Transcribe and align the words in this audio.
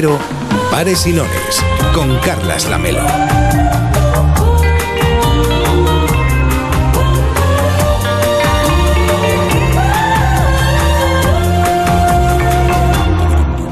Cero, 0.00 0.16
y 1.06 1.12
Nones, 1.12 1.60
con 1.92 2.20
Carlas 2.20 2.68
Lamelo. 2.70 3.04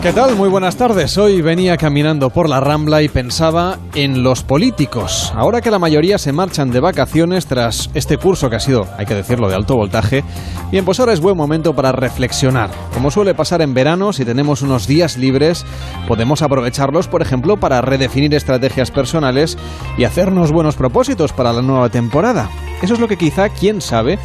¿Qué 0.06 0.12
tal? 0.12 0.36
Muy 0.36 0.48
buenas 0.48 0.76
tardes. 0.76 1.18
Hoy 1.18 1.42
venía 1.42 1.76
caminando 1.76 2.30
por 2.30 2.48
la 2.48 2.60
Rambla 2.60 3.02
y 3.02 3.08
pensaba 3.08 3.76
en 3.96 4.22
los 4.22 4.44
políticos. 4.44 5.32
Ahora 5.34 5.60
que 5.60 5.72
la 5.72 5.80
mayoría 5.80 6.16
se 6.16 6.32
marchan 6.32 6.70
de 6.70 6.78
vacaciones 6.78 7.46
tras 7.46 7.90
este 7.92 8.16
curso 8.16 8.48
que 8.48 8.54
ha 8.54 8.60
sido, 8.60 8.86
hay 8.98 9.04
que 9.04 9.16
decirlo, 9.16 9.48
de 9.48 9.56
alto 9.56 9.74
voltaje, 9.74 10.22
bien, 10.70 10.84
pues 10.84 11.00
ahora 11.00 11.12
es 11.12 11.18
buen 11.18 11.36
momento 11.36 11.74
para 11.74 11.90
reflexionar. 11.90 12.70
Como 12.94 13.10
suele 13.10 13.34
pasar 13.34 13.62
en 13.62 13.74
verano, 13.74 14.12
si 14.12 14.24
tenemos 14.24 14.62
unos 14.62 14.86
días 14.86 15.16
libres, 15.16 15.66
podemos 16.06 16.40
aprovecharlos, 16.40 17.08
por 17.08 17.20
ejemplo, 17.20 17.56
para 17.56 17.80
redefinir 17.80 18.32
estrategias 18.32 18.92
personales 18.92 19.58
y 19.98 20.04
hacernos 20.04 20.52
buenos 20.52 20.76
propósitos 20.76 21.32
para 21.32 21.52
la 21.52 21.62
nueva 21.62 21.88
temporada. 21.88 22.48
Eso 22.80 22.94
es 22.94 23.00
lo 23.00 23.08
que 23.08 23.16
quizá, 23.16 23.48
quién 23.48 23.80
sabe, 23.80 24.18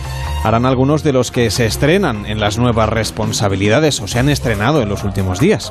harán 0.44 0.66
algunos 0.66 1.04
de 1.04 1.14
los 1.14 1.32
que 1.32 1.50
se 1.50 1.66
estrenan 1.66 2.26
en 2.26 2.40
las 2.40 2.58
nuevas 2.58 2.90
responsabilidades 2.90 4.02
o 4.02 4.08
se 4.08 4.20
han 4.20 4.30
estrenado 4.30 4.82
en 4.82 4.90
los 4.90 5.04
últimos 5.04 5.40
días. 5.40 5.71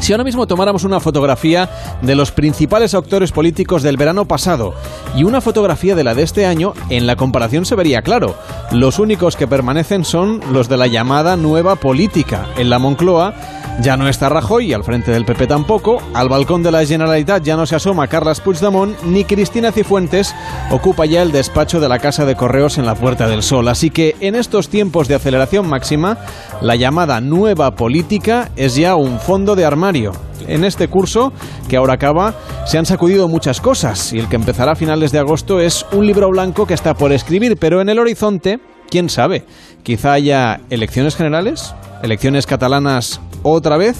Si 0.00 0.12
ahora 0.12 0.24
mismo 0.24 0.46
tomáramos 0.46 0.84
una 0.84 1.00
fotografía 1.00 1.68
de 2.02 2.14
los 2.14 2.30
principales 2.30 2.94
actores 2.94 3.32
políticos 3.32 3.82
del 3.82 3.96
verano 3.96 4.26
pasado 4.26 4.74
y 5.16 5.24
una 5.24 5.40
fotografía 5.40 5.94
de 5.94 6.04
la 6.04 6.14
de 6.14 6.22
este 6.22 6.46
año, 6.46 6.74
en 6.90 7.06
la 7.06 7.16
comparación 7.16 7.64
se 7.64 7.74
vería 7.74 8.02
claro. 8.02 8.36
Los 8.70 8.98
únicos 8.98 9.36
que 9.36 9.48
permanecen 9.48 10.04
son 10.04 10.40
los 10.52 10.68
de 10.68 10.76
la 10.76 10.86
llamada 10.86 11.36
nueva 11.36 11.76
política. 11.76 12.46
En 12.56 12.70
la 12.70 12.78
Moncloa 12.78 13.34
ya 13.80 13.96
no 13.96 14.08
está 14.08 14.30
Rajoy, 14.30 14.72
al 14.72 14.84
frente 14.84 15.10
del 15.10 15.26
PP 15.26 15.46
tampoco, 15.46 16.00
al 16.14 16.30
balcón 16.30 16.62
de 16.62 16.72
la 16.72 16.84
Generalitat 16.84 17.42
ya 17.42 17.56
no 17.56 17.66
se 17.66 17.76
asoma 17.76 18.08
Carles 18.08 18.40
Puigdemont, 18.40 19.02
ni 19.02 19.24
Cristina 19.24 19.70
Cifuentes 19.70 20.34
ocupa 20.70 21.04
ya 21.04 21.20
el 21.20 21.30
despacho 21.30 21.78
de 21.78 21.88
la 21.88 21.98
Casa 21.98 22.24
de 22.24 22.36
Correos 22.36 22.78
en 22.78 22.86
la 22.86 22.94
Puerta 22.94 23.28
del 23.28 23.42
Sol. 23.42 23.68
Así 23.68 23.90
que 23.90 24.16
en 24.20 24.34
estos 24.34 24.70
tiempos 24.70 25.08
de 25.08 25.16
aceleración 25.16 25.68
máxima, 25.68 26.16
la 26.62 26.76
llamada 26.76 27.20
nueva 27.20 27.74
política 27.74 28.50
es 28.56 28.76
ya 28.76 28.96
un 28.96 29.20
fondo 29.20 29.35
de 29.44 29.64
armario. 29.64 30.12
En 30.48 30.64
este 30.64 30.88
curso, 30.88 31.32
que 31.68 31.76
ahora 31.76 31.94
acaba, 31.94 32.34
se 32.66 32.78
han 32.78 32.86
sacudido 32.86 33.28
muchas 33.28 33.60
cosas 33.60 34.12
y 34.12 34.18
el 34.18 34.28
que 34.28 34.36
empezará 34.36 34.72
a 34.72 34.76
finales 34.76 35.12
de 35.12 35.18
agosto 35.18 35.60
es 35.60 35.84
un 35.92 36.06
libro 36.06 36.30
blanco 36.30 36.66
que 36.66 36.74
está 36.74 36.94
por 36.94 37.12
escribir, 37.12 37.56
pero 37.58 37.80
en 37.80 37.88
el 37.88 37.98
horizonte, 37.98 38.58
quién 38.88 39.10
sabe, 39.10 39.44
quizá 39.82 40.14
haya 40.14 40.60
elecciones 40.70 41.16
generales, 41.16 41.74
elecciones 42.06 42.46
catalanas 42.46 43.20
otra 43.42 43.76
vez? 43.76 43.96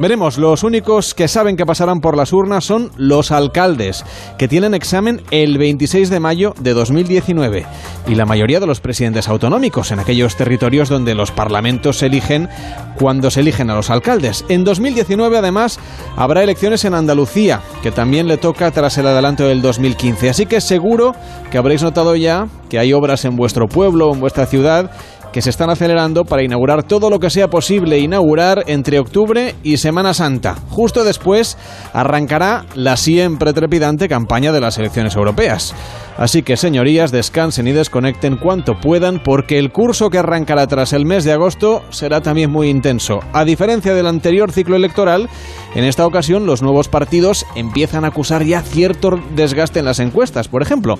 Veremos, 0.00 0.38
los 0.38 0.62
únicos 0.62 1.12
que 1.12 1.26
saben 1.26 1.56
que 1.56 1.66
pasarán 1.66 2.00
por 2.00 2.16
las 2.16 2.32
urnas 2.32 2.64
son 2.64 2.90
los 2.96 3.32
alcaldes, 3.32 4.04
que 4.38 4.46
tienen 4.46 4.72
examen 4.72 5.22
el 5.32 5.58
26 5.58 6.08
de 6.08 6.20
mayo 6.20 6.54
de 6.60 6.72
2019, 6.72 7.66
y 8.06 8.14
la 8.14 8.24
mayoría 8.24 8.60
de 8.60 8.66
los 8.66 8.80
presidentes 8.80 9.28
autonómicos 9.28 9.90
en 9.90 9.98
aquellos 9.98 10.36
territorios 10.36 10.88
donde 10.88 11.16
los 11.16 11.32
parlamentos 11.32 11.98
se 11.98 12.06
eligen 12.06 12.48
cuando 12.96 13.30
se 13.30 13.40
eligen 13.40 13.70
a 13.70 13.74
los 13.74 13.90
alcaldes. 13.90 14.44
En 14.48 14.62
2019, 14.64 15.38
además, 15.38 15.80
habrá 16.16 16.44
elecciones 16.44 16.84
en 16.84 16.94
Andalucía, 16.94 17.60
que 17.82 17.90
también 17.90 18.28
le 18.28 18.36
toca 18.36 18.70
tras 18.70 18.98
el 18.98 19.06
adelanto 19.08 19.44
del 19.44 19.62
2015. 19.62 20.30
Así 20.30 20.46
que 20.46 20.60
seguro 20.60 21.14
que 21.50 21.58
habréis 21.58 21.82
notado 21.82 22.14
ya 22.14 22.46
que 22.68 22.78
hay 22.78 22.92
obras 22.92 23.24
en 23.24 23.36
vuestro 23.36 23.66
pueblo 23.68 24.12
en 24.12 24.20
vuestra 24.20 24.46
ciudad 24.46 24.90
que 25.32 25.42
se 25.42 25.50
están 25.50 25.70
acelerando 25.70 26.24
para 26.24 26.42
inaugurar 26.42 26.82
todo 26.82 27.10
lo 27.10 27.18
que 27.18 27.30
sea 27.30 27.48
posible 27.48 27.98
inaugurar 27.98 28.64
entre 28.66 28.98
octubre 28.98 29.54
y 29.62 29.76
Semana 29.76 30.14
Santa. 30.14 30.56
Justo 30.70 31.04
después 31.04 31.56
arrancará 31.92 32.64
la 32.74 32.96
siempre 32.96 33.52
trepidante 33.52 34.08
campaña 34.08 34.52
de 34.52 34.60
las 34.60 34.78
elecciones 34.78 35.14
europeas. 35.16 35.74
Así 36.18 36.42
que, 36.42 36.56
señorías, 36.56 37.12
descansen 37.12 37.68
y 37.68 37.72
desconecten 37.72 38.38
cuanto 38.38 38.74
puedan 38.74 39.22
porque 39.22 39.56
el 39.56 39.70
curso 39.70 40.10
que 40.10 40.18
arrancará 40.18 40.66
tras 40.66 40.92
el 40.92 41.06
mes 41.06 41.22
de 41.22 41.32
agosto 41.32 41.84
será 41.90 42.20
también 42.20 42.50
muy 42.50 42.68
intenso. 42.68 43.20
A 43.32 43.44
diferencia 43.44 43.94
del 43.94 44.08
anterior 44.08 44.50
ciclo 44.50 44.74
electoral, 44.74 45.28
en 45.76 45.84
esta 45.84 46.04
ocasión 46.04 46.44
los 46.44 46.60
nuevos 46.60 46.88
partidos 46.88 47.46
empiezan 47.54 48.04
a 48.04 48.08
acusar 48.08 48.42
ya 48.42 48.62
cierto 48.62 49.20
desgaste 49.36 49.78
en 49.78 49.84
las 49.84 50.00
encuestas. 50.00 50.48
Por 50.48 50.60
ejemplo, 50.60 50.98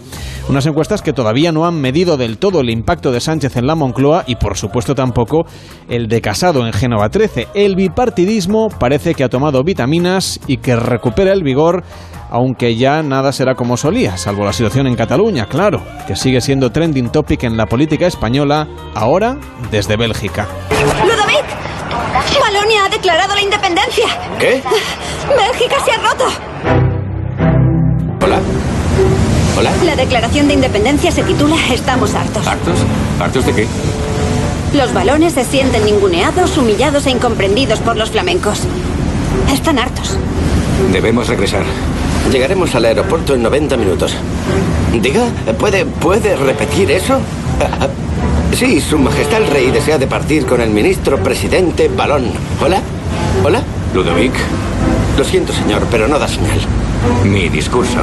unas 0.48 0.66
encuestas 0.66 1.02
que 1.02 1.12
todavía 1.12 1.50
no 1.50 1.66
han 1.66 1.80
medido 1.80 2.16
del 2.16 2.38
todo 2.38 2.60
el 2.60 2.70
impacto 2.70 3.10
de 3.10 3.18
Sánchez 3.18 3.56
en 3.56 3.66
la 3.66 3.74
Moncloa 3.74 4.22
y, 4.28 4.36
por 4.36 4.56
supuesto, 4.56 4.94
tampoco 4.94 5.46
el 5.88 6.06
de 6.06 6.20
Casado 6.20 6.64
en 6.64 6.72
Génova 6.72 7.08
13. 7.08 7.48
El 7.54 7.74
bipartidismo 7.74 8.68
parece 8.68 9.14
que 9.14 9.24
ha 9.24 9.28
tomado 9.28 9.64
vitaminas 9.64 10.38
y 10.46 10.58
que 10.58 10.76
recupera 10.76 11.32
el 11.32 11.42
vigor 11.42 11.82
aunque 12.30 12.76
ya 12.76 13.02
nada 13.02 13.32
será 13.32 13.54
como 13.54 13.76
solía, 13.76 14.16
salvo 14.16 14.44
la 14.44 14.52
situación 14.52 14.86
en 14.86 14.96
Cataluña, 14.96 15.46
claro, 15.46 15.82
que 16.06 16.16
sigue 16.16 16.40
siendo 16.40 16.70
trending 16.70 17.10
topic 17.10 17.44
en 17.44 17.56
la 17.56 17.66
política 17.66 18.06
española, 18.06 18.66
ahora 18.94 19.36
desde 19.70 19.96
Bélgica. 19.96 20.46
¡Ludovic! 21.04 21.44
Valonia 22.40 22.86
ha 22.86 22.88
declarado 22.88 23.34
la 23.34 23.42
independencia. 23.42 24.06
¿Qué? 24.38 24.62
Bélgica 25.36 25.76
se 25.84 25.92
ha 25.92 25.98
roto. 25.98 26.24
Hola. 28.24 28.38
Hola. 29.58 29.70
La 29.84 29.96
declaración 29.96 30.48
de 30.48 30.54
independencia 30.54 31.10
se 31.10 31.22
titula 31.22 31.56
Estamos 31.72 32.14
hartos. 32.14 32.46
¿Hartos? 32.46 32.78
¿Hartos 33.20 33.46
de 33.46 33.52
qué? 33.54 33.66
Los 34.74 34.92
balones 34.92 35.32
se 35.34 35.44
sienten 35.44 35.84
ninguneados, 35.84 36.56
humillados 36.56 37.06
e 37.06 37.10
incomprendidos 37.10 37.80
por 37.80 37.96
los 37.96 38.10
flamencos. 38.10 38.62
Están 39.52 39.78
hartos. 39.78 40.16
Debemos 40.92 41.28
regresar. 41.28 41.64
Llegaremos 42.32 42.74
al 42.74 42.84
aeropuerto 42.84 43.34
en 43.34 43.42
90 43.42 43.76
minutos. 43.76 44.14
Diga, 45.00 45.24
¿puede, 45.58 45.84
¿puede 45.86 46.36
repetir 46.36 46.90
eso? 46.90 47.18
Sí, 48.54 48.80
Su 48.80 48.98
Majestad 48.98 49.42
el 49.42 49.46
Rey 49.48 49.70
desea 49.70 49.98
de 49.98 50.06
partir 50.06 50.44
con 50.46 50.60
el 50.60 50.70
ministro 50.70 51.18
presidente 51.22 51.88
Balón. 51.88 52.24
¿Hola? 52.62 52.80
¿Hola? 53.44 53.62
Ludovic, 53.94 54.32
Lo 55.16 55.24
siento, 55.24 55.52
señor, 55.52 55.86
pero 55.90 56.06
no 56.08 56.18
da 56.18 56.28
señal. 56.28 56.60
mi 57.24 57.48
discurso. 57.48 57.98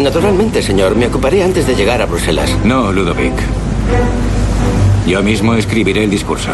Naturalmente, 0.00 0.62
señor, 0.62 0.96
me 0.96 1.06
ocuparé 1.06 1.42
antes 1.44 1.66
de 1.66 1.74
llegar 1.76 2.00
a 2.02 2.06
Bruselas. 2.06 2.50
No, 2.64 2.90
Ludovic. 2.92 3.34
Yo 5.06 5.22
mismo 5.22 5.54
escribiré 5.54 6.04
el 6.04 6.10
discurso. 6.10 6.48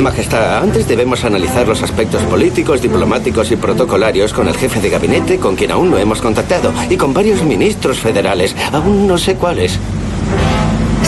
Majestad, 0.00 0.62
antes 0.62 0.86
debemos 0.86 1.24
analizar 1.24 1.66
los 1.66 1.82
aspectos 1.82 2.22
políticos, 2.22 2.80
diplomáticos 2.80 3.50
y 3.50 3.56
protocolarios 3.56 4.32
con 4.32 4.48
el 4.48 4.56
jefe 4.56 4.80
de 4.80 4.90
gabinete, 4.90 5.38
con 5.38 5.56
quien 5.56 5.72
aún 5.72 5.90
no 5.90 5.98
hemos 5.98 6.20
contactado, 6.20 6.72
y 6.88 6.96
con 6.96 7.12
varios 7.12 7.42
ministros 7.42 7.98
federales, 7.98 8.54
aún 8.72 9.06
no 9.06 9.18
sé 9.18 9.34
cuáles. 9.34 9.78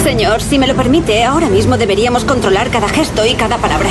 Señor, 0.03 0.43
si 0.43 0.59
me 0.59 0.67
lo 0.67 0.75
permite, 0.75 1.25
ahora 1.25 1.49
mismo 1.49 1.77
deberíamos 1.79 2.25
controlar 2.25 2.71
cada 2.71 2.89
gesto 2.89 3.25
y 3.27 3.35
cada 3.35 3.59
palabra. 3.59 3.91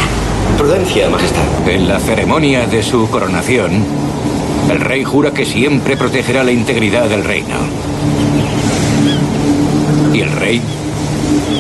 Prudencia, 0.58 1.10
Majestad. 1.10 1.68
En 1.68 1.88
la 1.88 2.00
ceremonia 2.00 2.66
de 2.68 2.84
su 2.84 3.10
coronación, 3.10 3.84
el 4.70 4.80
rey 4.80 5.04
jura 5.04 5.32
que 5.32 5.46
siempre 5.46 5.98
protegerá 5.98 6.44
la 6.44 6.52
integridad 6.52 7.08
del 7.08 7.24
reino. 7.24 7.56
Y 10.14 10.22
el 10.22 10.32
rey 10.32 10.62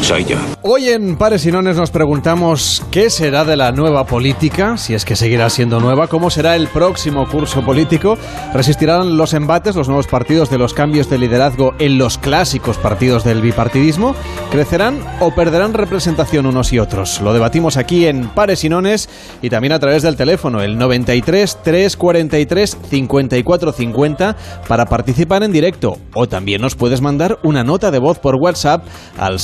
soy 0.03 0.25
yo. 0.25 0.37
Hoy 0.61 0.89
en 0.89 1.17
Pares 1.17 1.45
y 1.45 1.51
Nones 1.51 1.77
nos 1.77 1.91
preguntamos 1.91 2.83
qué 2.91 3.09
será 3.09 3.45
de 3.45 3.55
la 3.55 3.71
nueva 3.71 4.05
política, 4.05 4.77
si 4.77 4.93
es 4.93 5.05
que 5.05 5.15
seguirá 5.15 5.49
siendo 5.49 5.79
nueva, 5.79 6.07
cómo 6.07 6.29
será 6.29 6.55
el 6.55 6.67
próximo 6.67 7.27
curso 7.27 7.63
político, 7.63 8.17
resistirán 8.53 9.17
los 9.17 9.33
embates, 9.33 9.75
los 9.75 9.87
nuevos 9.87 10.07
partidos 10.07 10.49
de 10.49 10.57
los 10.57 10.73
cambios 10.73 11.09
de 11.09 11.17
liderazgo 11.17 11.73
en 11.79 11.97
los 11.97 12.17
clásicos 12.17 12.77
partidos 12.77 13.23
del 13.23 13.41
bipartidismo, 13.41 14.15
crecerán 14.51 14.99
o 15.19 15.33
perderán 15.33 15.73
representación 15.73 16.45
unos 16.45 16.73
y 16.73 16.79
otros. 16.79 17.21
Lo 17.21 17.33
debatimos 17.33 17.77
aquí 17.77 18.05
en 18.05 18.29
Pares 18.29 18.63
y 18.63 18.69
Nones 18.69 19.09
y 19.41 19.49
también 19.49 19.73
a 19.73 19.79
través 19.79 20.03
del 20.03 20.15
teléfono, 20.15 20.61
el 20.61 20.77
93 20.77 21.59
343 21.63 22.77
54 22.89 23.71
50 23.71 24.35
para 24.67 24.85
participar 24.85 25.43
en 25.43 25.51
directo 25.51 25.97
o 26.13 26.27
también 26.27 26.61
nos 26.61 26.75
puedes 26.75 27.01
mandar 27.01 27.39
una 27.43 27.63
nota 27.63 27.91
de 27.91 27.99
voz 27.99 28.19
por 28.19 28.35
WhatsApp 28.35 28.83
al 29.17 29.39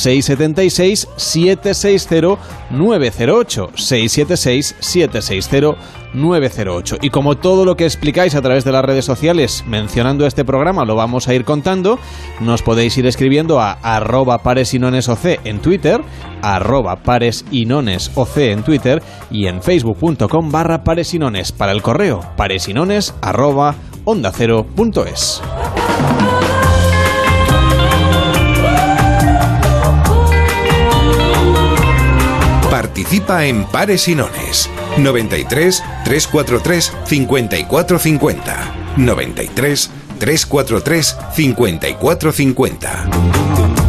676 0.53 1.07
760 1.15 2.38
908 2.71 3.71
676 3.75 4.75
760 4.80 5.75
908 6.13 6.97
y 7.01 7.09
como 7.09 7.36
todo 7.38 7.65
lo 7.65 7.75
que 7.75 7.86
explicáis 7.86 8.36
a 8.36 8.42
través 8.42 8.63
de 8.63 8.71
las 8.71 8.86
redes 8.86 9.06
sociales 9.06 9.63
mencionando 9.68 10.25
este 10.25 10.45
programa 10.45 10.86
lo 10.86 10.95
vamos 10.95 11.27
a 11.27 11.33
ir 11.33 11.45
contando 11.45 12.00
nos 12.39 12.62
podéis 12.62 12.97
ir 12.97 13.06
escribiendo 13.06 13.59
a 13.59 13.71
arroba 13.71 14.44
paresinonesoc 14.44 15.25
en 15.44 15.59
Twitter 15.59 16.01
arroba 16.42 16.97
paresinonesoc 16.97 18.38
en 18.38 18.63
Twitter 18.63 19.01
y 19.31 19.47
en 19.47 19.62
facebook.com 19.62 20.51
barra 20.51 20.83
paresinones 20.83 21.51
para 21.51 21.71
el 21.71 21.81
correo 21.81 22.21
paresinones 22.38 23.13
arroba 23.21 23.75
onda 24.06 24.31
cero 24.31 24.65
punto 24.75 25.06
es. 25.06 25.42
Participa 32.95 33.45
en 33.45 33.65
Pares 33.65 34.07
y 34.07 34.15
Nones. 34.15 34.69
93 34.97 35.83
343 36.06 36.94
5450. 37.06 38.74
93 38.95 39.92
343 40.18 41.18
5450. 41.36 43.85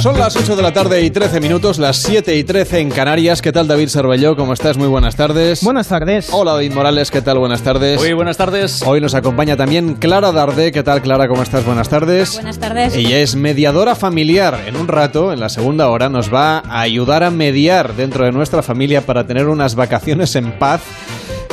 Son 0.00 0.18
las 0.18 0.34
8 0.34 0.56
de 0.56 0.62
la 0.62 0.72
tarde 0.72 1.02
y 1.02 1.10
13 1.10 1.40
minutos, 1.40 1.78
las 1.78 1.98
7 1.98 2.34
y 2.34 2.42
13 2.42 2.78
en 2.78 2.90
Canarias. 2.90 3.42
¿Qué 3.42 3.52
tal 3.52 3.68
David 3.68 3.90
Cervelló? 3.90 4.34
¿Cómo 4.34 4.54
estás? 4.54 4.78
Muy 4.78 4.88
buenas 4.88 5.14
tardes. 5.14 5.62
Buenas 5.62 5.88
tardes. 5.88 6.30
Hola 6.32 6.52
David 6.52 6.72
Morales, 6.72 7.10
¿qué 7.10 7.20
tal? 7.20 7.38
Buenas 7.38 7.60
tardes. 7.60 8.00
Muy 8.00 8.14
buenas 8.14 8.38
tardes. 8.38 8.82
Hoy 8.86 9.02
nos 9.02 9.14
acompaña 9.14 9.58
también 9.58 9.96
Clara 9.96 10.32
Dardé. 10.32 10.72
¿Qué 10.72 10.82
tal 10.82 11.02
Clara? 11.02 11.28
¿Cómo 11.28 11.42
estás? 11.42 11.66
Buenas 11.66 11.90
tardes. 11.90 12.32
Buenas 12.32 12.58
tardes. 12.58 12.94
Ella 12.94 13.18
es 13.18 13.36
mediadora 13.36 13.94
familiar. 13.94 14.58
En 14.66 14.76
un 14.76 14.88
rato, 14.88 15.34
en 15.34 15.40
la 15.40 15.50
segunda 15.50 15.90
hora, 15.90 16.08
nos 16.08 16.32
va 16.32 16.60
a 16.60 16.80
ayudar 16.80 17.22
a 17.22 17.30
mediar 17.30 17.94
dentro 17.94 18.24
de 18.24 18.32
nuestra 18.32 18.62
familia 18.62 19.02
para 19.02 19.26
tener 19.26 19.48
unas 19.48 19.74
vacaciones 19.74 20.34
en 20.34 20.52
paz. 20.52 20.80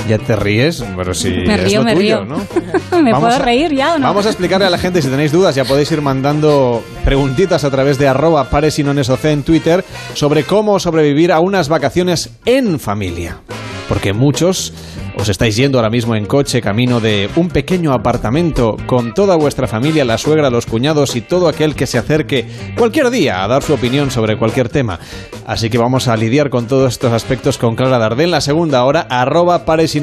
Ya 0.08 0.18
te 0.18 0.36
ríes, 0.36 0.84
pero 0.96 1.14
si 1.14 1.30
Me 1.30 1.56
es 1.56 1.64
río, 1.66 1.80
lo 1.80 1.86
me 1.86 1.96
tuyo, 1.96 2.24
río. 2.24 2.26
¿no? 2.26 2.38
¿Me 3.04 3.12
Vamos 3.12 3.30
puedo 3.30 3.42
a- 3.42 3.46
reír 3.46 3.74
ya 3.74 3.96
o 3.96 4.00
no? 4.00 4.08
Vamos 4.08 4.26
a 4.26 4.30
explicarle 4.30 4.66
a 4.66 4.70
la 4.70 4.78
gente, 4.78 5.02
si 5.02 5.10
tenéis 5.10 5.32
dudas, 5.32 5.54
ya 5.56 5.66
podéis 5.66 5.92
ir 5.92 6.02
mandando 6.02 6.84
preguntitas 7.04 7.64
a 7.64 7.70
través 7.72 7.98
de 7.98 8.08
arroba 8.08 8.50
pares 8.50 8.80
y 8.80 8.84
nones 8.84 9.10
OC 9.10 9.26
en 9.26 9.44
Twitter 9.44 9.84
sobre 10.14 10.44
cómo 10.44 10.80
sobrevivir 10.80 11.32
a 11.32 11.40
unas 11.40 11.68
vacaciones 11.70 12.30
en 12.46 12.80
familia. 12.80 13.38
Porque 13.90 14.14
muchos 14.14 14.74
os 15.20 15.30
estáis 15.30 15.56
yendo 15.56 15.78
ahora 15.78 15.90
mismo 15.90 16.16
en 16.16 16.26
coche 16.26 16.62
camino 16.62 17.00
de 17.00 17.30
un 17.36 17.50
pequeño 17.50 17.94
apartamento 17.94 18.78
con 18.86 19.14
toda 19.14 19.36
vuestra 19.36 19.68
familia, 19.68 20.06
la 20.06 20.18
suegra, 20.18 20.50
los 20.50 20.66
cuñados 20.66 21.16
y 21.16 21.22
todo 21.22 21.48
aquel 21.48 21.76
que 21.76 21.88
se 21.88 21.98
acerque 21.98 22.46
cualquier 22.78 23.10
día 23.10 23.44
a 23.44 23.48
dar 23.48 23.64
su 23.64 23.74
opinión 23.74 24.12
sobre 24.12 24.38
cualquier 24.38 24.70
tema. 24.70 25.00
Así 25.46 25.70
que 25.70 25.78
vamos 25.78 26.08
a 26.08 26.18
lidiar 26.18 26.50
con 26.50 26.68
todos 26.68 26.94
estos 26.94 27.14
aspectos 27.14 27.58
con 27.58 27.76
Clara 27.76 27.98
Dardé 27.98 28.26
en 28.26 28.32
la 28.32 28.42
segunda 28.42 28.84
hora, 28.84 29.08
arroba 29.10 29.66
pares 29.66 29.96
y 29.96 30.02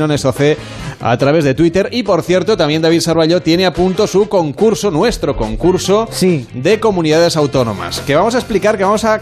a 1.00 1.16
través 1.18 1.44
de 1.44 1.54
Twitter. 1.54 1.88
Y 1.92 2.02
por 2.02 2.22
cierto, 2.22 2.56
también 2.56 2.82
David 2.82 3.00
Sarvalló 3.00 3.42
tiene 3.42 3.66
a 3.66 3.72
punto 3.72 4.06
su 4.06 4.28
concurso, 4.28 4.90
nuestro 4.90 5.36
concurso 5.36 6.08
Sí. 6.10 6.46
de 6.54 6.80
comunidades 6.80 7.36
autónomas. 7.36 8.00
Que 8.00 8.14
vamos 8.14 8.34
a 8.34 8.38
explicar, 8.38 8.76
que 8.76 8.84
vamos 8.84 9.04
a, 9.04 9.20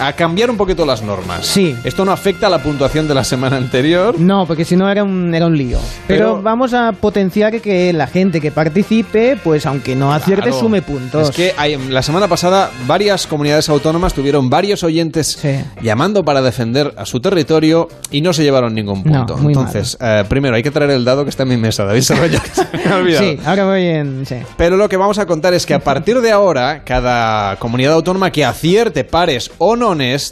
a 0.00 0.12
cambiar 0.14 0.50
un 0.50 0.56
poquito 0.56 0.84
las 0.86 1.02
normas. 1.02 1.46
Sí. 1.46 1.76
Esto 1.84 2.04
no 2.04 2.12
afecta 2.12 2.46
a 2.46 2.50
la 2.50 2.62
puntuación 2.62 3.08
de 3.08 3.14
la 3.14 3.24
semana 3.24 3.56
anterior. 3.56 4.18
No, 4.18 4.46
porque 4.46 4.64
si 4.64 4.76
no 4.76 4.90
era 4.90 5.02
un, 5.04 5.34
era 5.34 5.46
un 5.46 5.56
lío. 5.56 5.78
Pero, 6.06 6.32
Pero- 6.34 6.42
vamos 6.42 6.74
a 6.74 6.92
potenciar 6.92 7.60
que 7.60 7.92
la 7.92 8.06
gente 8.06 8.40
que 8.40 8.50
participe, 8.50 9.36
pues 9.42 9.66
aunque 9.66 9.94
no 9.96 10.12
acierte, 10.12 10.44
Claro. 10.50 10.60
sume 10.60 10.82
puntos. 10.82 11.28
Es 11.30 11.34
que 11.36 11.54
hay- 11.56 11.76
la 11.88 12.02
semana 12.02 12.28
pasada 12.28 12.70
varias 12.86 13.26
comunidades 13.26 13.68
autónomas 13.68 14.14
tuvieron 14.14 14.48
varios 14.50 14.82
oyentes 14.82 15.38
Sí. 15.40 15.60
llamando 15.82 16.24
para 16.24 16.42
defender 16.42 16.94
a 16.96 17.04
su 17.06 17.20
territorio 17.20 17.88
y 18.10 18.20
no 18.22 18.32
se 18.32 18.42
llevaron 18.42 18.74
ningún 18.74 19.02
No, 19.04 19.26
punto. 19.26 19.38
Entonces, 19.48 19.96
eh, 20.00 20.24
primero 20.28 20.56
hay 20.56 20.62
que 20.62 20.70
traer 20.70 20.90
el 20.90 21.04
dado 21.04 21.24
que 21.24 21.30
está 21.30 21.42
en 21.44 21.50
mi 21.50 21.56
mesa, 21.56 21.84
David 21.84 22.02
Sarvalló. 22.02 22.38
Se 22.52 23.02
me. 23.02 23.16
Sí, 23.16 23.38
ahora 23.44 23.64
voy 23.66 23.86
en... 23.86 24.26
Sí. 24.26 24.36
Pero 24.56 24.76
lo 24.76 24.88
que 24.88 24.96
vamos 24.96 25.18
a 25.18 25.26
contar 25.26 25.54
es 25.54 25.66
que 25.66 25.74
a 25.74 25.78
partir 25.80 26.20
de 26.20 26.30
ahora, 26.30 26.82
cada 26.84 27.56
comunidad 27.56 27.94
autónoma 27.94 28.30
que 28.30 28.44
acierte 28.44 29.04
pares 29.04 29.50
o 29.58 29.76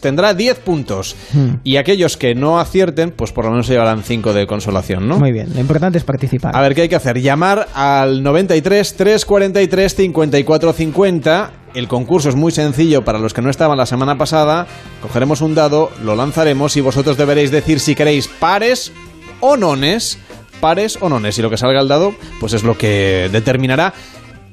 tendrá 0.00 0.35
10 0.35 0.58
puntos. 0.61 1.17
Hmm. 1.32 1.56
Y 1.64 1.76
aquellos 1.76 2.17
que 2.17 2.35
no 2.35 2.61
acierten, 2.61 3.11
pues 3.11 3.32
por 3.32 3.44
lo 3.44 3.50
menos 3.50 3.67
se 3.67 3.73
llevarán 3.73 4.02
5 4.02 4.32
de 4.32 4.47
consolación, 4.47 5.08
¿no? 5.08 5.19
Muy 5.19 5.32
bien, 5.32 5.52
lo 5.55 5.61
importante 5.61 5.99
es 5.99 6.05
participar. 6.05 6.56
A 6.56 6.61
ver, 6.61 6.75
¿qué 6.75 6.82
hay 6.82 6.88
que 6.88 6.97
hacer? 6.97 7.20
Llamar 7.20 7.69
al 7.75 8.23
93 8.23 8.97
343 8.97 9.94
54 9.94 10.73
50. 10.73 11.52
El 11.75 11.88
concurso 11.88 12.29
es 12.29 12.35
muy 12.35 12.50
sencillo 12.50 13.05
para 13.05 13.19
los 13.19 13.32
que 13.32 13.43
no 13.43 13.50
estaban 13.50 13.79
la 13.79 13.87
semana 13.87 14.19
pasada. 14.19 14.67
Cogeremos 15.02 15.41
un 15.41 15.55
dado, 15.55 15.91
lo 16.02 16.17
lanzaremos 16.17 16.76
y 16.76 16.81
vosotros 16.81 17.17
deberéis 17.17 17.50
decir 17.50 17.79
si 17.81 17.94
queréis 17.94 18.29
pares 18.29 18.93
o 19.41 19.56
nones. 19.56 20.19
Pares 20.61 20.99
o 21.00 21.08
nones. 21.08 21.38
Y 21.38 21.43
lo 21.43 21.49
que 21.49 21.56
salga 21.56 21.81
al 21.81 21.88
dado, 21.88 22.14
pues 22.38 22.52
es 22.52 22.64
lo 22.64 22.76
que 22.76 23.31
determinará 23.32 23.94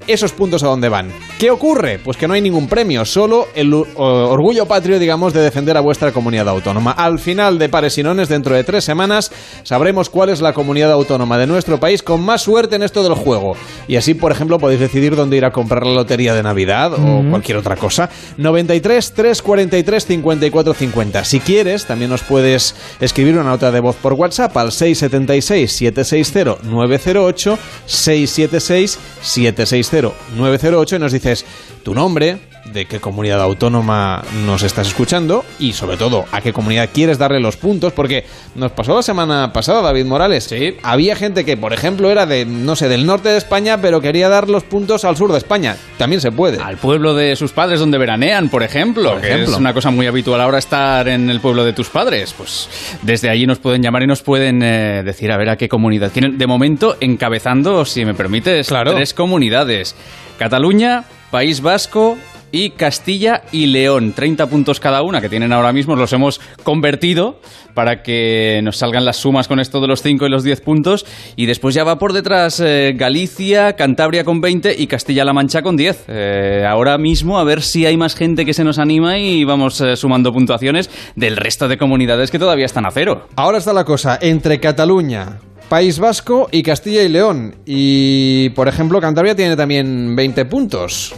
esos 0.05 0.31
puntos 0.31 0.63
a 0.63 0.67
dónde 0.67 0.89
van. 0.89 1.11
¿Qué 1.39 1.51
ocurre? 1.51 1.99
Pues 2.03 2.17
que 2.17 2.27
no 2.27 2.33
hay 2.33 2.41
ningún 2.41 2.67
premio, 2.67 3.05
solo 3.05 3.47
el 3.55 3.73
uh, 3.73 3.85
orgullo 3.97 4.65
patrio, 4.65 4.99
digamos, 4.99 5.33
de 5.33 5.41
defender 5.41 5.77
a 5.77 5.81
vuestra 5.81 6.11
comunidad 6.11 6.49
autónoma. 6.49 6.91
Al 6.91 7.19
final 7.19 7.59
de 7.59 7.69
Pares 7.69 7.97
y 7.97 8.03
Nones, 8.03 8.29
dentro 8.29 8.55
de 8.55 8.63
tres 8.63 8.83
semanas, 8.83 9.31
sabremos 9.63 10.09
cuál 10.09 10.29
es 10.29 10.41
la 10.41 10.53
comunidad 10.53 10.91
autónoma 10.91 11.37
de 11.37 11.47
nuestro 11.47 11.79
país 11.79 12.03
con 12.03 12.21
más 12.21 12.41
suerte 12.41 12.75
en 12.75 12.83
esto 12.83 13.03
del 13.03 13.13
juego. 13.13 13.55
Y 13.87 13.95
así, 13.95 14.13
por 14.13 14.31
ejemplo, 14.31 14.59
podéis 14.59 14.79
decidir 14.79 15.15
dónde 15.15 15.37
ir 15.37 15.45
a 15.45 15.51
comprar 15.51 15.85
la 15.85 15.93
lotería 15.93 16.33
de 16.33 16.43
Navidad 16.43 16.93
o 16.93 17.23
cualquier 17.29 17.57
otra 17.57 17.75
cosa. 17.75 18.09
93 18.37 19.13
343 19.13 20.05
54 20.05 20.73
50. 20.73 21.23
Si 21.23 21.39
quieres, 21.39 21.85
también 21.85 22.09
nos 22.09 22.23
puedes 22.23 22.75
escribir 22.99 23.35
una 23.35 23.43
nota 23.43 23.71
de 23.71 23.79
voz 23.79 23.95
por 23.95 24.13
WhatsApp 24.13 24.55
al 24.57 24.71
676 24.71 25.71
760 25.71 26.57
908 26.63 27.59
676 27.85 28.99
760 29.21 29.86
908 30.35 30.95
y 30.95 30.99
nos 30.99 31.11
dices 31.11 31.45
tu 31.87 31.95
nombre, 31.95 32.35
de 32.73 32.83
qué 32.83 32.99
comunidad 32.99 33.39
autónoma 33.39 34.21
nos 34.45 34.61
estás 34.63 34.87
escuchando 34.89 35.45
y 35.57 35.71
sobre 35.71 35.95
todo 35.95 36.25
a 36.33 36.41
qué 36.41 36.51
comunidad 36.51 36.89
quieres 36.93 37.17
darle 37.17 37.39
los 37.39 37.55
puntos 37.55 37.93
porque 37.93 38.25
nos 38.55 38.73
pasó 38.73 38.93
la 38.93 39.01
semana 39.03 39.53
pasada 39.53 39.81
David 39.81 40.03
Morales. 40.03 40.43
Sí. 40.43 40.75
Había 40.83 41.15
gente 41.15 41.45
que, 41.45 41.55
por 41.55 41.71
ejemplo, 41.71 42.11
era 42.11 42.25
de 42.25 42.43
no 42.45 42.75
sé, 42.75 42.89
del 42.89 43.05
norte 43.05 43.29
de 43.29 43.37
España, 43.37 43.79
pero 43.81 44.01
quería 44.01 44.27
dar 44.27 44.49
los 44.49 44.65
puntos 44.65 45.05
al 45.05 45.15
sur 45.15 45.31
de 45.31 45.37
España. 45.37 45.77
También 45.97 46.19
se 46.19 46.29
puede. 46.29 46.61
Al 46.61 46.75
pueblo 46.75 47.13
de 47.13 47.37
sus 47.37 47.53
padres 47.53 47.79
donde 47.79 47.97
veranean, 47.97 48.49
por 48.49 48.63
ejemplo, 48.63 49.11
Por 49.13 49.21
que 49.21 49.27
ejemplo. 49.27 49.53
es 49.53 49.57
una 49.57 49.73
cosa 49.73 49.89
muy 49.89 50.07
habitual 50.07 50.41
ahora 50.41 50.57
estar 50.57 51.07
en 51.07 51.29
el 51.29 51.39
pueblo 51.39 51.63
de 51.63 51.71
tus 51.71 51.87
padres. 51.87 52.33
Pues 52.37 52.67
desde 53.01 53.29
allí 53.29 53.47
nos 53.47 53.59
pueden 53.59 53.81
llamar 53.81 54.03
y 54.03 54.07
nos 54.07 54.21
pueden 54.23 54.61
eh, 54.61 55.03
decir 55.05 55.31
a 55.31 55.37
ver 55.37 55.51
a 55.51 55.55
qué 55.55 55.69
comunidad. 55.69 56.11
Tienen 56.11 56.37
de 56.37 56.47
momento 56.47 56.97
encabezando, 56.99 57.85
si 57.85 58.03
me 58.03 58.13
permites, 58.13 58.67
Claro. 58.67 58.93
tres 58.93 59.13
comunidades. 59.13 59.95
Cataluña, 60.37 61.05
País 61.31 61.61
Vasco 61.61 62.17
y 62.51 62.71
Castilla 62.71 63.43
y 63.51 63.67
León. 63.67 64.13
30 64.13 64.47
puntos 64.47 64.79
cada 64.79 65.01
una 65.01 65.21
que 65.21 65.29
tienen 65.29 65.53
ahora 65.53 65.73
mismo. 65.73 65.95
Los 65.95 66.13
hemos 66.13 66.39
convertido 66.63 67.39
para 67.73 68.01
que 68.01 68.61
nos 68.63 68.77
salgan 68.77 69.05
las 69.05 69.17
sumas 69.17 69.47
con 69.47 69.59
esto 69.59 69.79
de 69.81 69.87
los 69.87 70.01
5 70.01 70.25
y 70.25 70.29
los 70.29 70.43
10 70.43 70.61
puntos. 70.61 71.05
Y 71.35 71.45
después 71.45 71.75
ya 71.75 71.83
va 71.83 71.99
por 71.99 72.13
detrás 72.13 72.59
eh, 72.59 72.93
Galicia, 72.95 73.73
Cantabria 73.73 74.23
con 74.23 74.41
20 74.41 74.75
y 74.77 74.87
Castilla-La 74.87 75.33
Mancha 75.33 75.61
con 75.61 75.77
10. 75.77 76.05
Eh, 76.07 76.65
ahora 76.67 76.97
mismo 76.97 77.37
a 77.37 77.43
ver 77.43 77.61
si 77.61 77.85
hay 77.85 77.97
más 77.97 78.15
gente 78.15 78.45
que 78.45 78.53
se 78.53 78.63
nos 78.63 78.79
anima 78.79 79.19
y 79.19 79.43
vamos 79.43 79.79
eh, 79.81 79.95
sumando 79.95 80.33
puntuaciones 80.33 80.89
del 81.15 81.37
resto 81.37 81.67
de 81.67 81.77
comunidades 81.77 82.31
que 82.31 82.39
todavía 82.39 82.65
están 82.65 82.85
a 82.85 82.91
cero. 82.91 83.27
Ahora 83.35 83.57
está 83.57 83.73
la 83.73 83.83
cosa 83.83 84.17
entre 84.21 84.59
Cataluña, 84.59 85.39
País 85.69 85.99
Vasco 85.99 86.47
y 86.51 86.63
Castilla 86.63 87.01
y 87.03 87.09
León. 87.09 87.55
Y, 87.65 88.49
por 88.51 88.67
ejemplo, 88.67 89.01
Cantabria 89.01 89.35
tiene 89.35 89.55
también 89.55 90.15
20 90.15 90.45
puntos. 90.45 91.13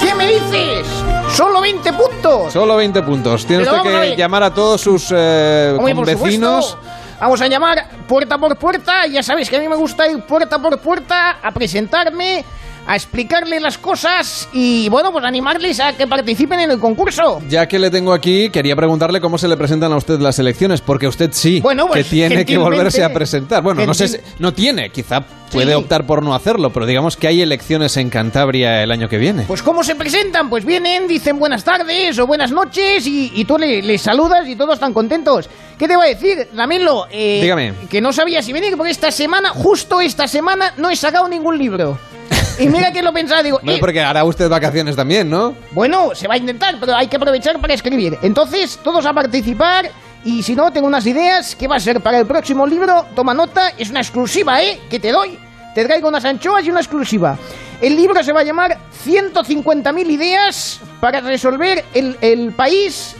¿Qué 0.00 0.14
me 0.14 0.26
dices? 0.26 0.86
¡Solo 1.32 1.60
20 1.60 1.92
puntos! 1.92 2.52
Solo 2.52 2.76
20 2.76 3.02
puntos. 3.02 3.44
Tiene 3.44 3.64
usted 3.64 3.76
a 3.76 3.82
que 3.82 4.16
llamar 4.16 4.42
a 4.42 4.54
todos 4.54 4.80
sus 4.80 5.12
eh, 5.14 5.76
Hombre, 5.78 6.14
vecinos. 6.14 6.78
Vamos 7.20 7.40
a 7.40 7.48
llamar 7.48 7.88
puerta 8.08 8.38
por 8.38 8.56
puerta. 8.56 9.06
Ya 9.06 9.22
sabéis 9.22 9.50
que 9.50 9.56
a 9.56 9.60
mí 9.60 9.68
me 9.68 9.76
gusta 9.76 10.08
ir 10.08 10.22
puerta 10.22 10.58
por 10.60 10.78
puerta 10.78 11.38
a 11.42 11.50
presentarme, 11.52 12.44
a 12.86 12.94
explicarle 12.94 13.58
las 13.60 13.78
cosas 13.78 14.48
y, 14.52 14.88
bueno, 14.88 15.10
pues 15.12 15.24
animarles 15.24 15.80
a 15.80 15.92
que 15.96 16.06
participen 16.06 16.60
en 16.60 16.70
el 16.70 16.78
concurso. 16.78 17.42
Ya 17.48 17.66
que 17.66 17.78
le 17.78 17.90
tengo 17.90 18.12
aquí, 18.12 18.50
quería 18.50 18.76
preguntarle 18.76 19.20
cómo 19.20 19.38
se 19.38 19.48
le 19.48 19.56
presentan 19.56 19.92
a 19.92 19.96
usted 19.96 20.20
las 20.20 20.38
elecciones, 20.38 20.80
porque 20.80 21.08
usted 21.08 21.30
sí 21.32 21.60
Bueno, 21.60 21.86
pues, 21.88 22.04
que 22.04 22.10
tiene 22.10 22.44
que 22.44 22.56
volverse 22.58 23.02
a 23.02 23.12
presentar. 23.12 23.62
Bueno, 23.62 23.84
no 23.84 23.94
sé, 23.94 24.08
si- 24.08 24.18
no 24.38 24.52
tiene, 24.54 24.90
quizá 24.90 25.22
puede 25.50 25.68
Sí. 25.68 25.74
optar 25.74 26.06
por 26.06 26.22
no 26.22 26.34
hacerlo, 26.34 26.70
pero 26.72 26.86
digamos 26.86 27.16
que 27.16 27.26
hay 27.28 27.40
elecciones 27.42 27.96
en 27.96 28.08
Cantabria 28.10 28.82
el 28.82 28.90
año 28.92 29.08
que 29.08 29.18
viene. 29.18 29.44
Pues 29.48 29.62
¿cómo 29.62 29.82
se 29.84 29.94
presentan? 29.94 30.48
Pues 30.50 30.64
vienen, 30.64 31.08
dicen 31.08 31.38
buenas 31.38 31.64
tardes 31.64 32.18
o 32.18 32.26
buenas 32.26 32.50
noches 32.52 33.06
y, 33.06 33.32
y 33.34 33.44
tú 33.44 33.58
le- 33.58 33.82
les 33.82 34.02
saludas 34.02 34.46
y 34.48 34.54
todos 34.56 34.74
están 34.74 34.92
contentos. 34.92 35.48
¿Qué 35.78 35.88
te 35.88 35.96
va 35.96 36.04
a 36.04 36.08
decir, 36.08 36.48
Damelo? 36.54 37.06
Eh, 37.10 37.40
Dígame. 37.42 37.74
Que 37.90 38.00
no 38.00 38.12
sabía 38.12 38.42
si 38.42 38.52
venir 38.52 38.76
porque 38.76 38.90
esta 38.92 39.10
semana, 39.10 39.50
justo 39.50 40.00
esta 40.00 40.26
semana, 40.28 40.72
no 40.76 40.88
he 40.88 40.96
sacado 40.96 41.28
ningún 41.28 41.58
libro. 41.58 41.98
Y 42.58 42.68
mira 42.68 42.92
que 42.92 43.02
lo 43.02 43.12
pensaba, 43.12 43.42
digo, 43.42 43.60
No, 43.62 43.72
eh, 43.72 43.78
porque 43.78 44.00
hará 44.00 44.24
usted 44.24 44.48
vacaciones 44.48 44.96
también, 44.96 45.28
¿no? 45.28 45.54
bueno, 45.72 46.14
se 46.14 46.26
va 46.28 46.34
a 46.34 46.38
intentar, 46.38 46.76
pero 46.80 46.94
hay 46.96 47.08
que 47.08 47.16
aprovechar 47.16 47.60
para 47.60 47.74
escribir. 47.74 48.18
Entonces, 48.22 48.78
todos 48.82 49.04
a 49.06 49.12
participar 49.12 49.90
y 50.24 50.42
si 50.42 50.54
no, 50.56 50.72
tengo 50.72 50.86
unas 50.86 51.06
ideas. 51.06 51.54
¿Qué 51.54 51.68
va 51.68 51.76
a 51.76 51.80
ser 51.80 52.00
para 52.00 52.18
el 52.18 52.26
próximo 52.26 52.66
libro? 52.66 53.06
Toma 53.14 53.34
nota, 53.34 53.68
es 53.78 53.90
una 53.90 54.00
exclusiva, 54.00 54.62
¿eh? 54.62 54.80
Que 54.90 54.98
te 54.98 55.12
doy. 55.12 55.38
te 55.74 55.84
traigo 55.84 56.08
unas 56.08 56.24
anchoas 56.24 56.64
y 56.64 56.70
una 56.70 56.80
exclusiva. 56.80 57.38
El 57.80 57.94
libro 57.94 58.24
se 58.24 58.32
va 58.32 58.40
a 58.40 58.44
llamar 58.44 58.78
150.000 59.06 60.10
ideas 60.10 60.80
para 61.00 61.20
resolver 61.20 61.84
el, 61.92 62.16
el 62.22 62.52
país, 62.52 63.14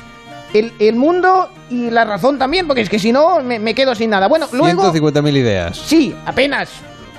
el, 0.55 0.73
el 0.79 0.97
mundo 0.97 1.51
y 1.71 1.91
la 1.91 2.05
razón 2.07 2.39
también, 2.39 2.67
porque 2.67 2.81
es 2.81 2.89
que 2.89 2.99
si 2.99 3.13
no 3.13 3.41
me, 3.43 3.59
me 3.59 3.75
quedo 3.75 3.95
sin 3.95 4.09
nada. 4.11 4.27
Bueno, 4.29 4.49
luego... 4.53 4.91
150.000 4.93 5.37
ideas. 5.37 5.77
Sí, 5.77 6.15
apenas. 6.25 6.71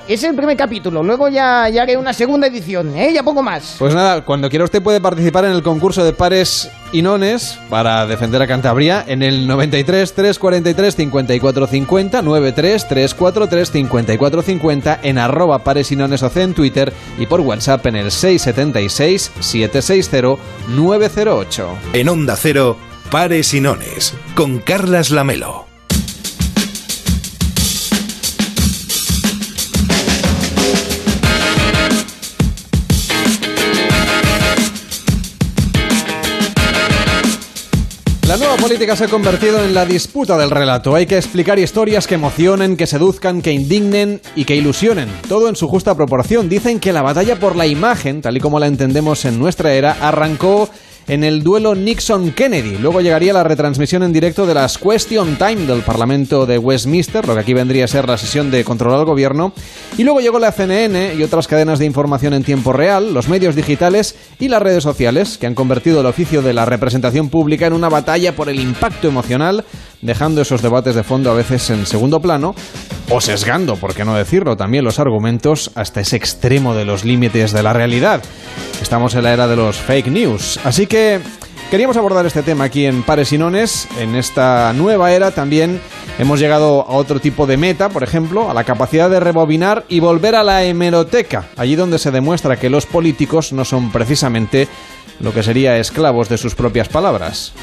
Es 0.08 0.24
el 0.24 0.36
primer 0.36 0.56
capítulo. 0.56 1.04
Luego 1.04 1.28
ya, 1.28 1.68
ya 1.68 1.82
haré 1.82 1.98
una 1.98 2.14
segunda 2.14 2.48
edición, 2.48 2.96
¿eh? 2.96 3.12
Ya 3.14 3.24
pongo 3.24 3.44
más. 3.44 3.76
Pues 3.78 3.94
nada, 3.94 4.24
cuando 4.24 4.50
quiera 4.50 4.64
usted 4.64 4.82
puede 4.82 5.02
participar 5.02 5.44
en 5.44 5.52
el 5.52 5.64
concurso 5.64 6.06
de 6.06 6.14
pares 6.14 6.70
y 6.94 7.02
nones 7.02 7.60
para 7.70 8.08
defender 8.08 8.42
a 8.42 8.48
Cantabria 8.48 9.04
en 9.06 9.22
el 9.22 9.48
93 9.48 10.14
343 10.14 10.96
54 10.96 11.68
50 11.68 12.22
93 12.22 12.88
343 12.88 13.72
54 13.72 14.42
50 14.42 15.00
en 15.04 15.18
arroba 15.18 15.60
pares 15.60 15.92
y 15.92 15.98
nones 15.98 16.24
en 16.24 16.54
Twitter 16.54 16.94
y 17.20 17.26
por 17.26 17.42
WhatsApp 17.42 17.86
en 17.88 17.98
el 17.98 18.12
676 18.12 19.32
760 19.42 20.42
908. 20.70 21.68
En 21.94 22.10
Onda 22.10 22.38
Cero, 22.38 22.78
Pares 23.12 23.54
y 23.54 23.60
Nones, 23.60 24.14
con 24.36 24.60
Carlas 24.60 25.12
Lamelo. 25.12 25.67
Política 38.58 38.96
se 38.96 39.06
ha 39.06 39.08
convertido 39.08 39.64
en 39.64 39.74
la 39.74 39.86
disputa 39.86 40.38
del 40.38 40.50
relato. 40.50 40.96
Hay 40.96 41.06
que 41.06 41.18
explicar 41.18 41.60
historias 41.60 42.08
que 42.08 42.16
emocionen, 42.16 42.76
que 42.76 42.88
seduzcan, 42.88 43.42
que 43.42 43.52
indignen 43.52 44.22
y 44.36 44.46
que 44.46 44.56
ilusionen. 44.56 45.10
Todo 45.28 45.48
en 45.48 45.56
su 45.56 45.68
justa 45.68 45.96
proporción. 45.96 46.50
Dicen 46.50 46.80
que 46.80 46.94
la 46.94 47.02
batalla 47.02 47.40
por 47.40 47.56
la 47.56 47.68
imagen, 47.68 48.22
tal 48.22 48.38
y 48.38 48.40
como 48.40 48.60
la 48.60 48.68
entendemos 48.68 49.26
en 49.26 49.40
nuestra 49.40 49.74
era, 49.74 49.98
arrancó 50.02 50.70
en 51.08 51.24
el 51.24 51.42
duelo 51.42 51.74
Nixon-Kennedy. 51.74 52.78
Luego 52.80 53.02
llegaría 53.02 53.34
la 53.34 53.44
retransmisión 53.44 54.04
en 54.04 54.14
directo 54.14 54.46
de 54.46 54.54
las 54.54 54.78
Question 54.78 55.38
Time 55.38 55.66
del 55.66 55.82
Parlamento 55.82 56.46
de 56.46 56.58
Westminster, 56.58 57.26
lo 57.26 57.34
que 57.34 57.40
aquí 57.40 57.54
vendría 57.54 57.86
a 57.86 57.88
ser 57.88 58.08
la 58.08 58.18
sesión 58.18 58.52
de 58.52 58.64
control 58.64 58.94
al 58.94 59.06
gobierno. 59.06 59.54
Y 59.98 60.04
luego 60.04 60.20
llegó 60.20 60.40
la 60.40 60.52
CNN 60.52 61.16
y 61.16 61.24
otras 61.24 61.48
cadenas 61.48 61.80
de 61.80 61.86
información 61.86 62.34
en 62.34 62.44
tiempo 62.44 62.74
real, 62.74 63.14
los 63.14 63.30
medios 63.30 63.56
digitales 63.56 64.16
y 64.40 64.50
las 64.50 64.62
redes 64.62 64.84
sociales, 64.84 65.38
que 65.38 65.48
han 65.48 65.56
convertido 65.56 66.02
el 66.02 66.06
oficio 66.06 66.42
de 66.42 66.54
la 66.54 66.66
representación 66.66 67.30
pública 67.30 67.68
en 67.68 67.74
una 67.74 67.90
batalla 67.90 68.36
por 68.36 68.50
el 68.50 68.60
impacto 68.60 69.08
emocional, 69.08 69.64
dejando 70.02 70.42
esos 70.42 70.62
debates 70.62 70.96
de 70.96 71.04
fondo 71.04 71.32
a 71.32 71.34
veces 71.34 71.70
en 71.70 71.86
segundo 71.86 72.20
plano, 72.22 72.56
o 73.10 73.22
sesgando, 73.22 73.76
por 73.78 73.94
qué 73.94 74.06
no 74.06 74.16
decirlo, 74.16 74.58
también 74.58 74.84
los 74.84 75.00
argumentos 75.00 75.72
hasta 75.76 76.02
ese 76.02 76.18
extremo 76.18 76.76
de 76.76 76.86
los 76.86 77.06
límites 77.06 77.52
de 77.52 77.64
la 77.64 77.74
realidad. 77.74 78.22
Estamos 78.82 79.16
en 79.16 79.24
la 79.24 79.34
era 79.34 79.48
de 79.48 79.56
los 79.56 79.78
fake 79.78 80.08
news. 80.08 80.60
Así 80.64 80.88
que 80.88 81.20
queríamos 81.72 81.98
abordar 81.98 82.26
este 82.26 82.44
tema 82.44 82.66
aquí 82.66 82.86
en 82.86 83.04
Pares 83.04 83.32
y 83.34 83.38
Nones. 83.38 83.88
En 84.00 84.16
esta 84.16 84.72
nueva 84.74 85.12
era 85.12 85.32
también 85.32 85.82
hemos 86.20 86.40
llegado 86.40 86.82
a 86.82 86.92
otro 86.92 87.20
tipo 87.20 87.46
de 87.46 87.58
meta, 87.58 87.90
por 87.90 88.04
ejemplo, 88.04 88.50
a 88.50 88.54
la 88.54 88.64
capacidad 88.64 89.10
de 89.10 89.20
rebobinar 89.20 89.86
y 89.88 90.00
volver 90.00 90.36
a 90.36 90.44
la 90.44 90.64
hemeroteca, 90.64 91.48
allí 91.56 91.76
donde 91.76 92.00
se 92.00 92.12
demuestra 92.12 92.58
que 92.58 92.70
los 92.70 92.86
políticos 92.86 93.54
no 93.54 93.66
son 93.66 93.92
precisamente 93.92 94.68
lo 95.20 95.34
que 95.34 95.44
sería 95.44 95.78
esclavos 95.78 96.30
de 96.30 96.38
sus 96.38 96.56
propias 96.56 96.90
palabras. 96.90 97.54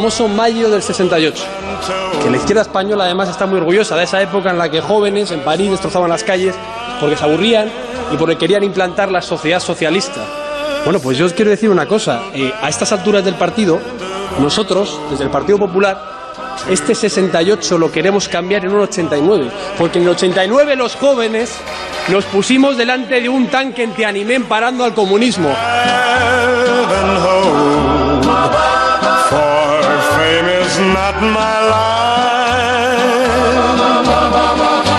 Famoso 0.00 0.28
mayo 0.28 0.70
del 0.70 0.80
68. 0.80 1.44
Que 2.22 2.30
la 2.30 2.38
izquierda 2.38 2.62
española 2.62 3.04
además 3.04 3.28
está 3.28 3.44
muy 3.44 3.58
orgullosa 3.58 3.96
de 3.96 4.04
esa 4.04 4.22
época 4.22 4.48
en 4.48 4.56
la 4.56 4.70
que 4.70 4.80
jóvenes 4.80 5.30
en 5.30 5.40
París 5.40 5.70
destrozaban 5.70 6.08
las 6.08 6.24
calles 6.24 6.54
porque 6.98 7.18
se 7.18 7.24
aburrían 7.24 7.70
y 8.10 8.16
porque 8.16 8.38
querían 8.38 8.64
implantar 8.64 9.12
la 9.12 9.20
sociedad 9.20 9.60
socialista. 9.60 10.22
Bueno, 10.84 11.00
pues 11.00 11.18
yo 11.18 11.26
os 11.26 11.34
quiero 11.34 11.50
decir 11.50 11.68
una 11.68 11.84
cosa. 11.84 12.22
eh, 12.32 12.50
a 12.62 12.70
estas 12.70 12.92
alturas 12.92 13.22
del 13.26 13.34
partido, 13.34 13.78
nosotros, 14.38 14.98
desde 15.10 15.24
el 15.24 15.30
Partido 15.30 15.58
Popular, 15.58 16.00
este 16.70 16.94
68 16.94 17.76
lo 17.76 17.92
queremos 17.92 18.26
cambiar 18.26 18.64
en 18.64 18.72
un 18.72 18.80
89. 18.80 19.50
Porque 19.76 19.98
en 19.98 20.04
el 20.04 20.10
89 20.12 20.76
los 20.76 20.96
jóvenes 20.96 21.54
nos 22.08 22.24
pusimos 22.24 22.78
delante 22.78 23.20
de 23.20 23.28
un 23.28 23.48
tanque 23.48 23.82
en 23.82 23.92
Tiananmen 23.92 24.44
parando 24.44 24.82
al 24.82 24.94
comunismo. 24.94 25.54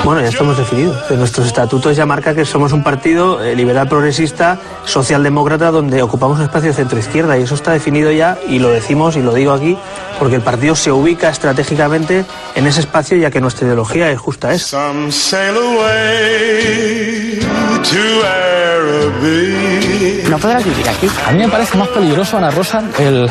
Bueno, 0.03 0.21
ya 0.21 0.29
estamos 0.29 0.57
definidos. 0.57 0.97
En 1.09 1.19
nuestros 1.19 1.47
estatutos 1.47 1.95
ya 1.95 2.05
marca 2.05 2.33
que 2.33 2.43
somos 2.43 2.73
un 2.73 2.83
partido 2.83 3.41
eh, 3.43 3.55
liberal 3.55 3.87
progresista, 3.87 4.59
socialdemócrata, 4.83 5.71
donde 5.71 6.01
ocupamos 6.01 6.39
un 6.39 6.43
espacio 6.43 6.73
centro-izquierda 6.73 7.37
y 7.37 7.43
eso 7.43 7.55
está 7.55 7.71
definido 7.71 8.11
ya 8.11 8.37
y 8.47 8.59
lo 8.59 8.69
decimos 8.69 9.15
y 9.15 9.21
lo 9.21 9.33
digo 9.33 9.53
aquí 9.53 9.77
porque 10.19 10.35
el 10.35 10.41
partido 10.41 10.75
se 10.75 10.91
ubica 10.91 11.29
estratégicamente 11.29 12.25
en 12.55 12.67
ese 12.67 12.81
espacio 12.81 13.15
ya 13.17 13.29
que 13.31 13.39
nuestra 13.41 13.67
ideología 13.67 14.11
es 14.11 14.19
justa 14.19 14.51
esa. 14.53 14.89
No 20.29 20.37
podrá 20.39 20.59
vivir 20.59 20.89
aquí. 20.89 21.07
A 21.27 21.31
mí 21.31 21.39
me 21.39 21.49
parece 21.49 21.77
más 21.77 21.87
peligroso, 21.89 22.37
Ana 22.37 22.51
Rosa, 22.51 22.83
el, 22.99 23.29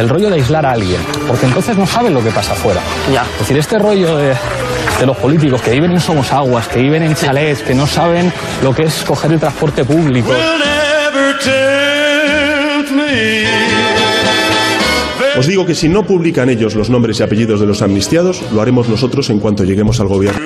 el 0.00 0.08
rollo 0.08 0.30
de 0.30 0.36
aislar 0.36 0.64
a 0.64 0.72
alguien, 0.72 1.00
porque 1.28 1.46
entonces 1.46 1.76
no 1.76 1.86
saben 1.86 2.14
lo 2.14 2.22
que 2.22 2.30
pasa 2.30 2.52
afuera. 2.52 2.80
Ya. 3.12 3.22
Es 3.34 3.38
decir, 3.40 3.58
este 3.58 3.78
rollo 3.78 4.16
de, 4.16 4.34
de 4.98 5.06
los 5.06 5.16
políticos 5.16 5.60
que 5.62 5.72
viven 5.72 5.92
en 5.92 6.00
Somos 6.00 6.32
Aguas, 6.32 6.68
que 6.68 6.80
viven 6.80 7.02
en 7.02 7.14
chalés, 7.14 7.62
que 7.62 7.74
no 7.74 7.86
saben 7.86 8.32
lo 8.62 8.74
que 8.74 8.84
es 8.84 9.04
coger 9.04 9.32
el 9.32 9.40
transporte 9.40 9.84
público. 9.84 10.32
Os 15.38 15.46
digo 15.46 15.64
que 15.64 15.74
si 15.74 15.88
no 15.88 16.02
publican 16.02 16.50
ellos 16.50 16.74
los 16.74 16.90
nombres 16.90 17.20
y 17.20 17.22
apellidos 17.22 17.60
de 17.60 17.66
los 17.66 17.82
amnistiados, 17.82 18.42
lo 18.52 18.60
haremos 18.60 18.88
nosotros 18.88 19.30
en 19.30 19.38
cuanto 19.38 19.64
lleguemos 19.64 20.00
al 20.00 20.08
gobierno. 20.08 20.40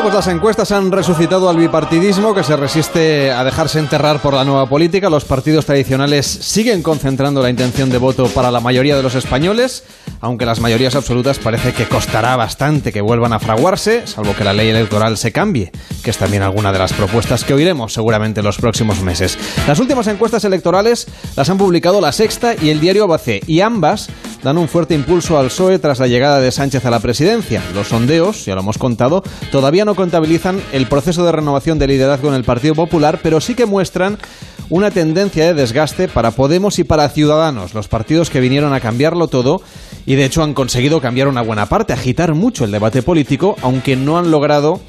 Bueno, 0.00 0.14
pues 0.14 0.26
las 0.26 0.34
encuestas 0.34 0.72
han 0.72 0.90
resucitado 0.90 1.50
al 1.50 1.58
bipartidismo 1.58 2.34
que 2.34 2.42
se 2.42 2.56
resiste 2.56 3.32
a 3.32 3.44
dejarse 3.44 3.78
enterrar 3.78 4.22
por 4.22 4.32
la 4.32 4.44
nueva 4.44 4.64
política. 4.64 5.10
Los 5.10 5.26
partidos 5.26 5.66
tradicionales 5.66 6.24
siguen 6.24 6.82
concentrando 6.82 7.42
la 7.42 7.50
intención 7.50 7.90
de 7.90 7.98
voto 7.98 8.26
para 8.28 8.50
la 8.50 8.60
mayoría 8.60 8.96
de 8.96 9.02
los 9.02 9.14
españoles, 9.14 9.84
aunque 10.22 10.46
las 10.46 10.58
mayorías 10.58 10.94
absolutas 10.94 11.38
parece 11.38 11.74
que 11.74 11.84
costará 11.84 12.34
bastante 12.36 12.92
que 12.92 13.02
vuelvan 13.02 13.34
a 13.34 13.40
fraguarse, 13.40 14.06
salvo 14.06 14.34
que 14.34 14.42
la 14.42 14.54
ley 14.54 14.70
electoral 14.70 15.18
se 15.18 15.32
cambie, 15.32 15.70
que 16.02 16.08
es 16.08 16.16
también 16.16 16.44
alguna 16.44 16.72
de 16.72 16.78
las 16.78 16.94
propuestas 16.94 17.44
que 17.44 17.52
oiremos 17.52 17.92
seguramente 17.92 18.40
en 18.40 18.46
los 18.46 18.56
próximos 18.56 19.02
meses. 19.02 19.36
Las 19.68 19.80
últimas 19.80 20.06
encuestas 20.06 20.44
electorales 20.44 21.08
las 21.36 21.50
han 21.50 21.58
publicado 21.58 22.00
La 22.00 22.12
Sexta 22.12 22.54
y 22.54 22.70
el 22.70 22.80
diario 22.80 23.04
ABC, 23.04 23.46
y 23.46 23.60
ambas 23.60 24.08
dan 24.42 24.56
un 24.56 24.68
fuerte 24.68 24.94
impulso 24.94 25.38
al 25.38 25.46
PSOE 25.46 25.78
tras 25.78 25.98
la 25.98 26.06
llegada 26.06 26.40
de 26.40 26.50
Sánchez 26.50 26.86
a 26.86 26.90
la 26.90 27.00
presidencia. 27.00 27.62
Los 27.74 27.88
sondeos, 27.88 28.46
ya 28.46 28.54
lo 28.54 28.62
hemos 28.62 28.78
contado, 28.78 29.22
todavía 29.52 29.84
no 29.84 29.89
contabilizan 29.94 30.60
el 30.72 30.86
proceso 30.86 31.24
de 31.24 31.32
renovación 31.32 31.78
de 31.78 31.86
liderazgo 31.86 32.28
en 32.28 32.34
el 32.34 32.44
Partido 32.44 32.74
Popular, 32.74 33.20
pero 33.22 33.40
sí 33.40 33.54
que 33.54 33.66
muestran 33.66 34.18
una 34.68 34.90
tendencia 34.90 35.46
de 35.46 35.54
desgaste 35.54 36.08
para 36.08 36.30
Podemos 36.30 36.78
y 36.78 36.84
para 36.84 37.08
Ciudadanos, 37.08 37.74
los 37.74 37.88
partidos 37.88 38.30
que 38.30 38.40
vinieron 38.40 38.72
a 38.72 38.80
cambiarlo 38.80 39.28
todo 39.28 39.62
y 40.06 40.14
de 40.14 40.24
hecho 40.24 40.42
han 40.42 40.54
conseguido 40.54 41.00
cambiar 41.00 41.28
una 41.28 41.42
buena 41.42 41.66
parte, 41.66 41.92
agitar 41.92 42.34
mucho 42.34 42.64
el 42.64 42.70
debate 42.70 43.02
político, 43.02 43.56
aunque 43.62 43.96
no 43.96 44.18
han 44.18 44.30
logrado 44.30 44.80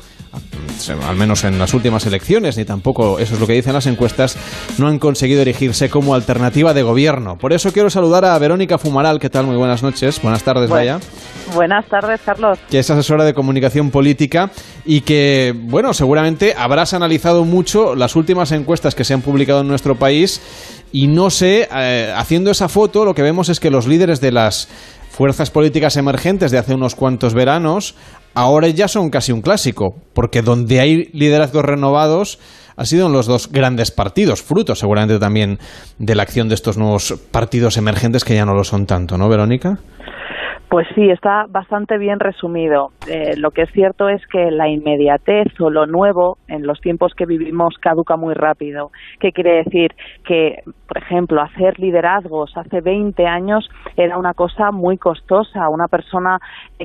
al 1.07 1.15
menos 1.15 1.43
en 1.43 1.59
las 1.59 1.73
últimas 1.73 2.05
elecciones, 2.05 2.57
ni 2.57 2.65
tampoco 2.65 3.19
eso 3.19 3.35
es 3.35 3.39
lo 3.39 3.47
que 3.47 3.53
dicen 3.53 3.73
las 3.73 3.85
encuestas, 3.85 4.37
no 4.77 4.87
han 4.87 4.99
conseguido 4.99 5.41
erigirse 5.41 5.89
como 5.89 6.15
alternativa 6.15 6.73
de 6.73 6.83
gobierno. 6.83 7.37
Por 7.37 7.53
eso 7.53 7.71
quiero 7.71 7.89
saludar 7.89 8.25
a 8.25 8.37
Verónica 8.39 8.77
Fumaral, 8.77 9.19
¿qué 9.19 9.29
tal? 9.29 9.45
Muy 9.45 9.57
buenas 9.57 9.83
noches, 9.83 10.21
buenas 10.21 10.43
tardes, 10.43 10.69
vaya, 10.69 10.99
Buenas 11.53 11.85
tardes, 11.87 12.21
Carlos. 12.25 12.57
que 12.69 12.79
es 12.79 12.89
asesora 12.89 13.25
de 13.25 13.33
comunicación 13.33 13.91
política 13.91 14.51
y 14.85 15.01
que, 15.01 15.53
bueno, 15.55 15.93
seguramente 15.93 16.53
habrás 16.57 16.93
analizado 16.93 17.43
mucho 17.45 17.95
las 17.95 18.15
últimas 18.15 18.51
encuestas 18.51 18.95
que 18.95 19.03
se 19.03 19.13
han 19.13 19.21
publicado 19.21 19.61
en 19.61 19.67
nuestro 19.67 19.95
país 19.95 20.41
y 20.91 21.07
no 21.07 21.29
sé, 21.29 21.67
eh, 21.73 22.13
haciendo 22.15 22.51
esa 22.51 22.69
foto, 22.69 23.05
lo 23.05 23.13
que 23.13 23.21
vemos 23.21 23.49
es 23.49 23.59
que 23.59 23.69
los 23.69 23.87
líderes 23.87 24.19
de 24.21 24.31
las 24.31 24.67
fuerzas 25.09 25.51
políticas 25.51 25.97
emergentes 25.97 26.51
de 26.51 26.57
hace 26.57 26.73
unos 26.73 26.95
cuantos 26.95 27.33
veranos 27.33 27.95
ahora 28.33 28.67
ya 28.69 28.87
son 28.87 29.09
casi 29.09 29.31
un 29.31 29.41
clásico, 29.41 29.95
porque 30.13 30.41
donde 30.41 30.79
hay 30.79 31.09
liderazgos 31.13 31.65
renovados 31.65 32.39
ha 32.77 32.85
sido 32.85 33.07
en 33.07 33.13
los 33.13 33.27
dos 33.27 33.51
grandes 33.51 33.91
partidos, 33.91 34.41
fruto 34.41 34.75
seguramente 34.75 35.19
también 35.19 35.57
de 35.99 36.15
la 36.15 36.23
acción 36.23 36.47
de 36.49 36.55
estos 36.55 36.77
nuevos 36.77 37.13
partidos 37.31 37.77
emergentes 37.77 38.23
que 38.23 38.35
ya 38.35 38.45
no 38.45 38.53
lo 38.53 38.63
son 38.63 38.85
tanto, 38.85 39.17
¿no, 39.17 39.29
Verónica? 39.29 39.77
Pues 40.71 40.87
sí, 40.95 41.09
está 41.09 41.47
bastante 41.49 41.97
bien 41.97 42.21
resumido. 42.21 42.91
Eh, 43.05 43.35
lo 43.35 43.51
que 43.51 43.63
es 43.63 43.71
cierto 43.73 44.07
es 44.07 44.25
que 44.27 44.51
la 44.51 44.69
inmediatez 44.69 45.47
o 45.59 45.69
lo 45.69 45.85
nuevo 45.85 46.37
en 46.47 46.65
los 46.65 46.79
tiempos 46.79 47.13
que 47.13 47.25
vivimos 47.25 47.75
caduca 47.77 48.15
muy 48.15 48.33
rápido. 48.33 48.89
¿Qué 49.19 49.33
quiere 49.33 49.63
decir? 49.65 49.91
Que, 50.25 50.63
por 50.87 50.97
ejemplo, 50.97 51.41
hacer 51.41 51.77
liderazgos 51.77 52.55
hace 52.55 52.79
20 52.79 53.27
años 53.27 53.69
era 53.97 54.17
una 54.17 54.33
cosa 54.33 54.71
muy 54.71 54.97
costosa. 54.97 55.67
Una 55.67 55.89
persona 55.89 56.39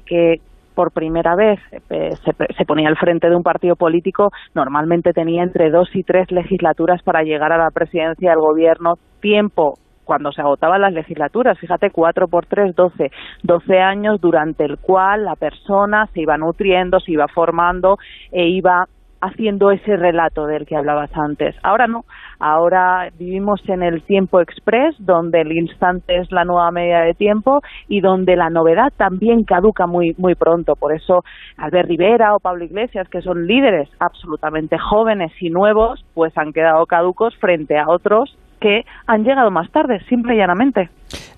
que 0.04 0.40
por 0.76 0.92
primera 0.92 1.34
vez 1.34 1.58
eh, 1.72 2.10
se, 2.22 2.32
se, 2.54 2.64
ponía 2.66 2.88
al 2.88 2.98
frente 2.98 3.28
de 3.28 3.34
un 3.34 3.42
partido 3.42 3.74
político, 3.74 4.30
normalmente 4.54 5.12
tenía 5.12 5.42
entre 5.42 5.70
dos 5.70 5.88
y 5.94 6.04
tres 6.04 6.30
legislaturas 6.30 7.02
para 7.02 7.22
llegar 7.22 7.50
a 7.52 7.58
la 7.58 7.70
presidencia 7.70 8.30
del 8.30 8.40
gobierno, 8.40 8.94
tiempo 9.20 9.74
cuando 10.04 10.30
se 10.30 10.40
agotaban 10.40 10.80
las 10.80 10.92
legislaturas, 10.92 11.58
fíjate, 11.58 11.90
cuatro 11.90 12.28
por 12.28 12.46
tres, 12.46 12.76
doce, 12.76 13.10
doce 13.42 13.80
años 13.80 14.20
durante 14.20 14.64
el 14.64 14.78
cual 14.78 15.24
la 15.24 15.34
persona 15.34 16.06
se 16.14 16.20
iba 16.20 16.38
nutriendo, 16.38 17.00
se 17.00 17.10
iba 17.10 17.26
formando 17.26 17.96
e 18.30 18.46
iba 18.46 18.84
haciendo 19.26 19.70
ese 19.70 19.96
relato 19.96 20.46
del 20.46 20.66
que 20.66 20.76
hablabas 20.76 21.10
antes. 21.16 21.54
Ahora 21.62 21.86
no, 21.86 22.04
ahora 22.38 23.08
vivimos 23.18 23.60
en 23.68 23.82
el 23.82 24.02
tiempo 24.02 24.40
express, 24.40 24.94
donde 24.98 25.40
el 25.40 25.52
instante 25.52 26.16
es 26.18 26.30
la 26.32 26.44
nueva 26.44 26.70
medida 26.70 27.00
de 27.00 27.14
tiempo 27.14 27.60
y 27.88 28.00
donde 28.00 28.36
la 28.36 28.50
novedad 28.50 28.92
también 28.96 29.44
caduca 29.44 29.86
muy, 29.86 30.14
muy 30.18 30.34
pronto. 30.34 30.74
Por 30.76 30.94
eso 30.94 31.24
Albert 31.56 31.88
Rivera 31.88 32.34
o 32.34 32.40
Pablo 32.40 32.64
Iglesias, 32.64 33.08
que 33.08 33.22
son 33.22 33.46
líderes 33.46 33.88
absolutamente 34.00 34.78
jóvenes 34.78 35.32
y 35.40 35.50
nuevos, 35.50 36.04
pues 36.14 36.36
han 36.36 36.52
quedado 36.52 36.86
caducos 36.86 37.36
frente 37.36 37.78
a 37.78 37.88
otros 37.88 38.36
que 38.60 38.84
han 39.06 39.24
llegado 39.24 39.50
más 39.50 39.70
tarde, 39.70 40.00
simple 40.08 40.34
y 40.34 40.38
llanamente. 40.38 40.88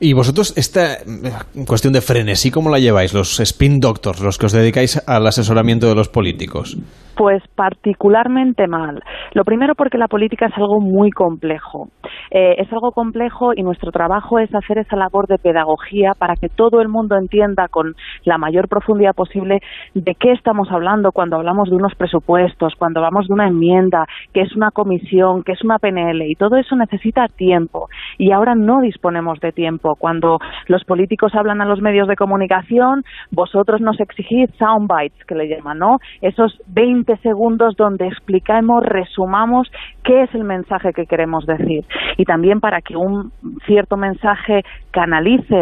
Y 0.01 0.13
vosotros, 0.13 0.57
esta 0.57 0.95
eh, 0.95 1.65
cuestión 1.67 1.93
de 1.93 2.01
frenesí, 2.01 2.51
¿cómo 2.51 2.71
la 2.71 2.79
lleváis? 2.79 3.13
Los 3.15 3.41
spin 3.41 3.81
doctors, 3.81 4.21
los 4.21 4.39
que 4.39 4.47
os 4.47 4.53
dedicáis 4.53 5.03
al 5.09 5.27
asesoramiento 5.27 5.89
de 5.89 5.95
los 5.95 6.09
políticos. 6.09 6.79
Pues 7.17 7.43
particularmente 7.57 8.69
mal. 8.69 9.03
Lo 9.35 9.43
primero 9.43 9.75
porque 9.75 9.99
la 9.99 10.07
política 10.07 10.47
es 10.47 10.57
algo 10.57 10.81
muy 10.81 11.11
complejo. 11.11 11.89
Eh, 12.31 12.55
es 12.59 12.73
algo 12.73 12.93
complejo 12.93 13.51
y 13.57 13.65
nuestro 13.65 13.91
trabajo 13.91 14.39
es 14.39 14.55
hacer 14.55 14.79
esa 14.79 14.95
labor 14.95 15.27
de 15.27 15.39
pedagogía 15.39 16.13
para 16.17 16.35
que 16.37 16.49
todo 16.49 16.81
el 16.81 16.89
mundo 16.89 17.17
entienda 17.17 17.67
con 17.69 17.95
la 18.25 18.39
mayor 18.39 18.69
profundidad 18.69 19.15
posible 19.15 19.59
de 19.95 20.15
qué 20.15 20.31
estamos 20.31 20.69
hablando 20.71 21.11
cuando 21.11 21.37
hablamos 21.37 21.71
de 21.71 21.75
unos 21.75 21.97
presupuestos, 21.97 22.75
cuando 22.79 23.01
hablamos 23.01 23.27
de 23.27 23.35
una 23.35 23.49
enmienda, 23.49 24.07
que 24.33 24.43
es 24.43 24.55
una 24.55 24.71
comisión, 24.71 25.43
que 25.43 25.53
es 25.53 25.65
una 25.65 25.79
PNL 25.79 26.23
y 26.23 26.37
todo 26.37 26.57
eso 26.57 26.77
necesita 26.77 27.27
tiempo. 27.27 27.89
Y 28.17 28.31
ahora 28.31 28.55
no 28.55 28.81
disponemos 28.81 29.41
de 29.41 29.51
tiempo. 29.59 29.97
Cuando 29.97 30.39
los 30.69 30.85
políticos 30.85 31.35
hablan 31.35 31.61
a 31.61 31.65
los 31.65 31.83
medios 31.83 32.07
de 32.07 32.15
comunicación, 32.15 33.03
vosotros 33.33 33.81
nos 33.81 33.99
exigís 33.99 34.49
soundbites, 34.57 35.25
que 35.27 35.35
le 35.35 35.49
llaman, 35.49 35.79
¿no? 35.81 35.99
Esos 36.23 36.57
20 36.69 37.17
segundos 37.17 37.75
donde 37.77 38.07
explicamos, 38.07 38.85
resumamos 38.85 39.69
qué 40.05 40.23
es 40.23 40.33
el 40.33 40.45
mensaje 40.45 40.93
que 40.93 41.07
queremos 41.07 41.45
decir. 41.45 41.85
Y 42.17 42.25
también 42.25 42.61
para 42.61 42.81
que 42.81 42.97
un 42.97 43.33
cierto 43.67 43.97
mensaje 43.97 44.63
canalice 44.93 45.57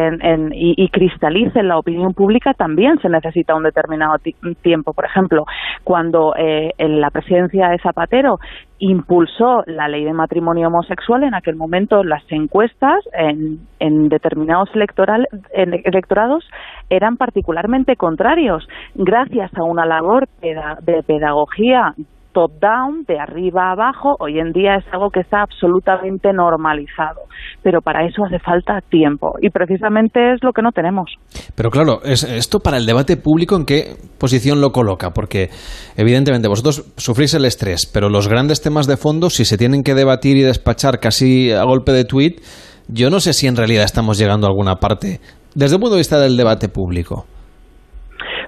y, 0.53 0.89
cristalice 0.91 1.61
en 1.61 1.69
la 1.69 1.79
opinión 1.79 2.13
pública 2.13 2.53
también 2.53 2.99
se 3.01 3.09
necesita 3.09 3.55
un 3.55 3.63
determinado 3.63 4.17
tiempo. 4.63 4.93
Por 4.93 5.07
ejemplo, 5.07 5.47
cuando 5.85 6.35
eh, 6.37 6.73
en 6.77 7.01
la 7.01 7.11
presidencia 7.11 7.69
de 7.69 7.79
Zapatero 7.79 8.39
impulsó 8.79 9.63
la 9.67 9.89
ley 9.89 10.05
de 10.05 10.13
matrimonio 10.13 10.69
homosexual, 10.69 11.25
en 11.25 11.35
aquel 11.35 11.57
momento 11.57 12.03
las 12.05 12.23
encuestas 12.31 13.03
en, 13.13 13.61
en 13.79 14.09
determinados 14.09 14.69
electoral, 14.75 15.27
electorados 15.53 16.45
eran 16.91 17.17
particularmente 17.17 17.97
contrarios. 17.97 18.67
Gracias 18.95 19.51
a 19.57 19.65
una 19.65 19.87
labor 19.87 20.29
de 20.41 21.03
pedagogía 21.05 21.95
top-down, 22.37 23.05
de 23.09 23.19
arriba 23.19 23.71
a 23.71 23.73
abajo, 23.73 24.15
hoy 24.19 24.39
en 24.39 24.53
día 24.53 24.75
es 24.77 24.85
algo 24.93 25.09
que 25.09 25.21
está 25.21 25.41
absolutamente 25.41 26.35
normalizado. 26.35 27.23
Pero 27.63 27.81
para 27.81 28.07
eso 28.07 28.27
hace 28.27 28.39
falta 28.39 28.83
tiempo 28.91 29.37
y 29.41 29.49
precisamente 29.49 30.35
es 30.35 30.45
lo 30.45 30.53
que 30.53 30.61
no 30.61 30.71
tenemos. 30.71 31.15
Pero 31.55 31.71
claro, 31.71 32.03
es, 32.05 32.25
esto 32.25 32.61
para 32.61 32.77
el 32.77 32.85
debate 32.85 33.17
público, 33.17 33.57
¿en 33.57 33.65
qué 33.65 33.97
posición 34.19 34.61
lo 34.61 34.71
coloca? 34.71 35.13
Porque 35.13 35.49
evidentemente 35.97 36.47
vosotros 36.47 36.93
sufrís 36.99 37.33
el 37.33 37.47
estrés, 37.47 37.87
pero 37.87 38.11
los 38.11 38.29
grandes 38.29 38.61
temas 38.61 38.87
de 38.87 38.99
fondo, 38.99 39.31
si 39.31 39.47
se 39.47 39.57
tienen 39.57 39.83
que 39.83 39.95
debatir 39.95 40.37
y 40.37 40.43
despachar 40.43 41.01
casi 41.01 41.53
a 41.53 41.65
golpe 41.65 41.93
de 41.93 42.05
tuit, 42.05 42.43
yo 42.89 43.09
no 43.09 43.19
sé 43.21 43.33
si 43.33 43.47
en 43.47 43.57
realidad 43.57 43.85
estamos 43.85 44.19
llegando 44.19 44.47
a 44.47 44.51
alguna 44.51 44.75
parte 44.75 45.21
desde 45.55 45.77
el 45.77 45.81
punto 45.81 45.95
de 45.95 46.01
vista 46.01 46.21
del 46.21 46.37
debate 46.37 46.69
público. 46.69 47.25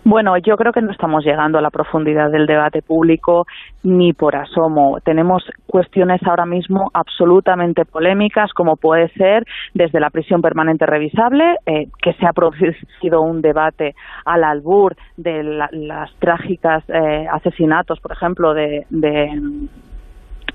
Bueno, 0.04 0.36
yo 0.38 0.56
creo 0.56 0.72
que 0.72 0.80
no 0.80 0.92
estamos 0.92 1.24
llegando 1.24 1.58
a 1.58 1.62
la 1.62 1.70
profundidad 1.70 2.30
del 2.30 2.46
debate 2.46 2.82
público 2.82 3.46
ni 3.82 4.12
por 4.12 4.36
asomo. 4.36 4.98
Tenemos 5.04 5.42
cuestiones 5.66 6.20
ahora 6.24 6.46
mismo 6.46 6.90
absolutamente 6.94 7.84
polémicas, 7.84 8.52
como 8.52 8.76
puede 8.76 9.08
ser 9.10 9.44
desde 9.74 10.00
la 10.00 10.10
prisión 10.10 10.40
permanente 10.40 10.86
revisable, 10.86 11.56
eh, 11.66 11.88
que 12.00 12.12
se 12.14 12.26
ha 12.26 12.32
producido 12.32 13.22
un 13.22 13.42
debate 13.42 13.94
al 14.24 14.44
albur 14.44 14.96
de 15.16 15.42
la, 15.42 15.68
las 15.72 16.14
trágicas 16.18 16.84
eh, 16.88 17.26
asesinatos, 17.30 18.00
por 18.00 18.12
ejemplo, 18.12 18.54
de, 18.54 18.86
de 18.90 19.68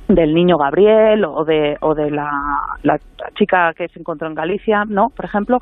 del 0.08 0.34
niño 0.34 0.58
Gabriel 0.58 1.24
o 1.24 1.46
de, 1.46 1.78
o 1.80 1.96
de 1.96 2.12
la, 2.12 2.30
la 2.84 3.00
chica 3.36 3.74
que 3.74 3.88
se 3.88 4.00
encontró 4.00 4.28
en 4.28 4.36
Galicia, 4.36 4.84
¿no? 4.86 5.10
Por 5.16 5.26
ejemplo, 5.26 5.60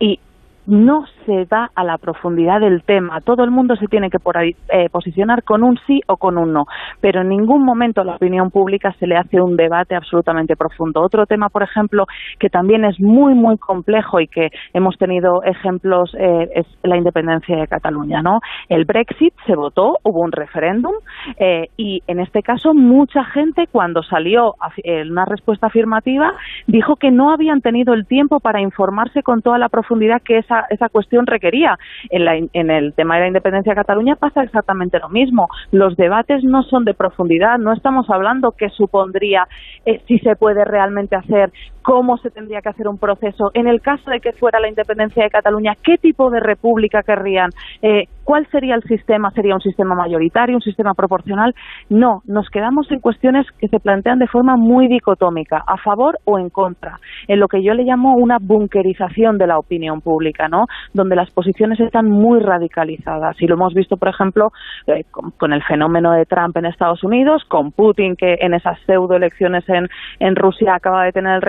y 0.00 0.18
no 0.66 1.04
se 1.26 1.44
da 1.46 1.70
a 1.74 1.84
la 1.84 1.98
profundidad 1.98 2.60
del 2.60 2.82
tema. 2.82 3.20
Todo 3.20 3.44
el 3.44 3.50
mundo 3.50 3.76
se 3.76 3.86
tiene 3.86 4.10
que 4.10 4.18
por 4.18 4.38
ahí, 4.38 4.54
eh, 4.70 4.88
posicionar 4.90 5.42
con 5.42 5.62
un 5.62 5.78
sí 5.86 6.00
o 6.06 6.16
con 6.16 6.38
un 6.38 6.52
no, 6.52 6.64
pero 7.00 7.20
en 7.20 7.28
ningún 7.28 7.64
momento 7.64 8.00
a 8.00 8.04
la 8.04 8.16
opinión 8.16 8.50
pública 8.50 8.94
se 8.98 9.06
le 9.06 9.16
hace 9.16 9.40
un 9.40 9.56
debate 9.56 9.94
absolutamente 9.94 10.56
profundo. 10.56 11.02
Otro 11.02 11.26
tema, 11.26 11.48
por 11.48 11.62
ejemplo, 11.62 12.06
que 12.38 12.48
también 12.48 12.84
es 12.84 13.00
muy, 13.00 13.34
muy 13.34 13.58
complejo 13.58 14.20
y 14.20 14.28
que 14.28 14.48
hemos 14.72 14.96
tenido 14.96 15.42
ejemplos, 15.42 16.14
eh, 16.18 16.48
es 16.54 16.66
la 16.82 16.96
independencia 16.96 17.56
de 17.56 17.66
Cataluña. 17.66 18.22
¿no? 18.22 18.40
El 18.68 18.84
Brexit 18.84 19.34
se 19.46 19.54
votó, 19.54 19.98
hubo 20.02 20.20
un 20.20 20.32
referéndum 20.32 20.94
eh, 21.38 21.68
y 21.76 22.02
en 22.06 22.20
este 22.20 22.42
caso 22.42 22.74
mucha 22.74 23.24
gente 23.24 23.66
cuando 23.70 24.02
salió 24.02 24.54
una 24.84 25.24
respuesta 25.24 25.66
afirmativa 25.66 26.32
dijo 26.66 26.96
que 26.96 27.10
no 27.10 27.30
habían 27.30 27.60
tenido 27.60 27.94
el 27.94 28.06
tiempo 28.06 28.40
para 28.40 28.60
informarse 28.60 29.22
con 29.22 29.42
toda 29.42 29.58
la 29.58 29.68
profundidad 29.68 30.20
que 30.22 30.38
esa 30.38 30.54
esa, 30.70 30.88
cuestión 30.88 31.13
requería. 31.26 31.78
En, 32.10 32.24
la, 32.24 32.36
en 32.36 32.70
el 32.70 32.92
tema 32.94 33.14
de 33.14 33.22
la 33.22 33.26
independencia 33.28 33.72
de 33.72 33.76
Cataluña 33.76 34.16
pasa 34.16 34.42
exactamente 34.42 34.98
lo 34.98 35.08
mismo. 35.08 35.48
Los 35.70 35.96
debates 35.96 36.42
no 36.44 36.62
son 36.62 36.84
de 36.84 36.94
profundidad, 36.94 37.58
no 37.58 37.72
estamos 37.72 38.08
hablando 38.10 38.52
qué 38.52 38.68
supondría 38.70 39.46
eh, 39.86 40.00
si 40.06 40.18
se 40.18 40.36
puede 40.36 40.64
realmente 40.64 41.16
hacer, 41.16 41.52
cómo 41.84 42.16
se 42.16 42.30
tendría 42.30 42.62
que 42.62 42.70
hacer 42.70 42.88
un 42.88 42.98
proceso. 42.98 43.50
En 43.52 43.68
el 43.68 43.82
caso 43.82 44.10
de 44.10 44.20
que 44.20 44.32
fuera 44.32 44.58
la 44.58 44.68
independencia 44.68 45.22
de 45.22 45.28
Cataluña, 45.28 45.74
¿qué 45.82 45.98
tipo 45.98 46.30
de 46.30 46.40
república 46.40 47.02
querrían? 47.02 47.50
Eh, 47.82 48.04
¿Cuál 48.24 48.46
sería 48.50 48.74
el 48.74 48.82
sistema? 48.84 49.30
¿Sería 49.32 49.54
un 49.54 49.60
sistema 49.60 49.94
mayoritario, 49.94 50.56
un 50.56 50.62
sistema 50.62 50.94
proporcional? 50.94 51.54
No, 51.90 52.22
nos 52.24 52.48
quedamos 52.48 52.90
en 52.90 53.00
cuestiones 53.00 53.46
que 53.58 53.68
se 53.68 53.80
plantean 53.80 54.18
de 54.18 54.26
forma 54.26 54.56
muy 54.56 54.88
dicotómica, 54.88 55.62
a 55.66 55.76
favor 55.76 56.18
o 56.24 56.38
en 56.38 56.48
contra, 56.48 56.98
en 57.28 57.38
lo 57.38 57.48
que 57.48 57.62
yo 57.62 57.74
le 57.74 57.84
llamo 57.84 58.14
una 58.16 58.38
bunkerización 58.40 59.36
de 59.36 59.46
la 59.46 59.58
opinión 59.58 60.00
pública, 60.00 60.48
¿no? 60.48 60.64
Donde 60.94 61.16
las 61.16 61.30
posiciones 61.32 61.78
están 61.80 62.08
muy 62.08 62.40
radicalizadas. 62.40 63.36
Y 63.42 63.46
lo 63.46 63.56
hemos 63.56 63.74
visto, 63.74 63.98
por 63.98 64.08
ejemplo, 64.08 64.52
eh, 64.86 65.04
con, 65.10 65.52
el 65.52 65.62
fenómeno 65.62 66.12
de 66.12 66.24
Trump 66.24 66.56
en 66.56 66.64
Estados 66.64 67.04
Unidos, 67.04 67.44
con 67.46 67.72
Putin, 67.72 68.16
que 68.16 68.38
en 68.40 68.54
esas 68.54 68.78
pseudoelecciones 68.86 69.68
en, 69.68 69.86
en 70.18 70.34
Rusia 70.34 70.74
acaba 70.74 71.04
de 71.04 71.12
tener 71.12 71.34
el 71.36 71.42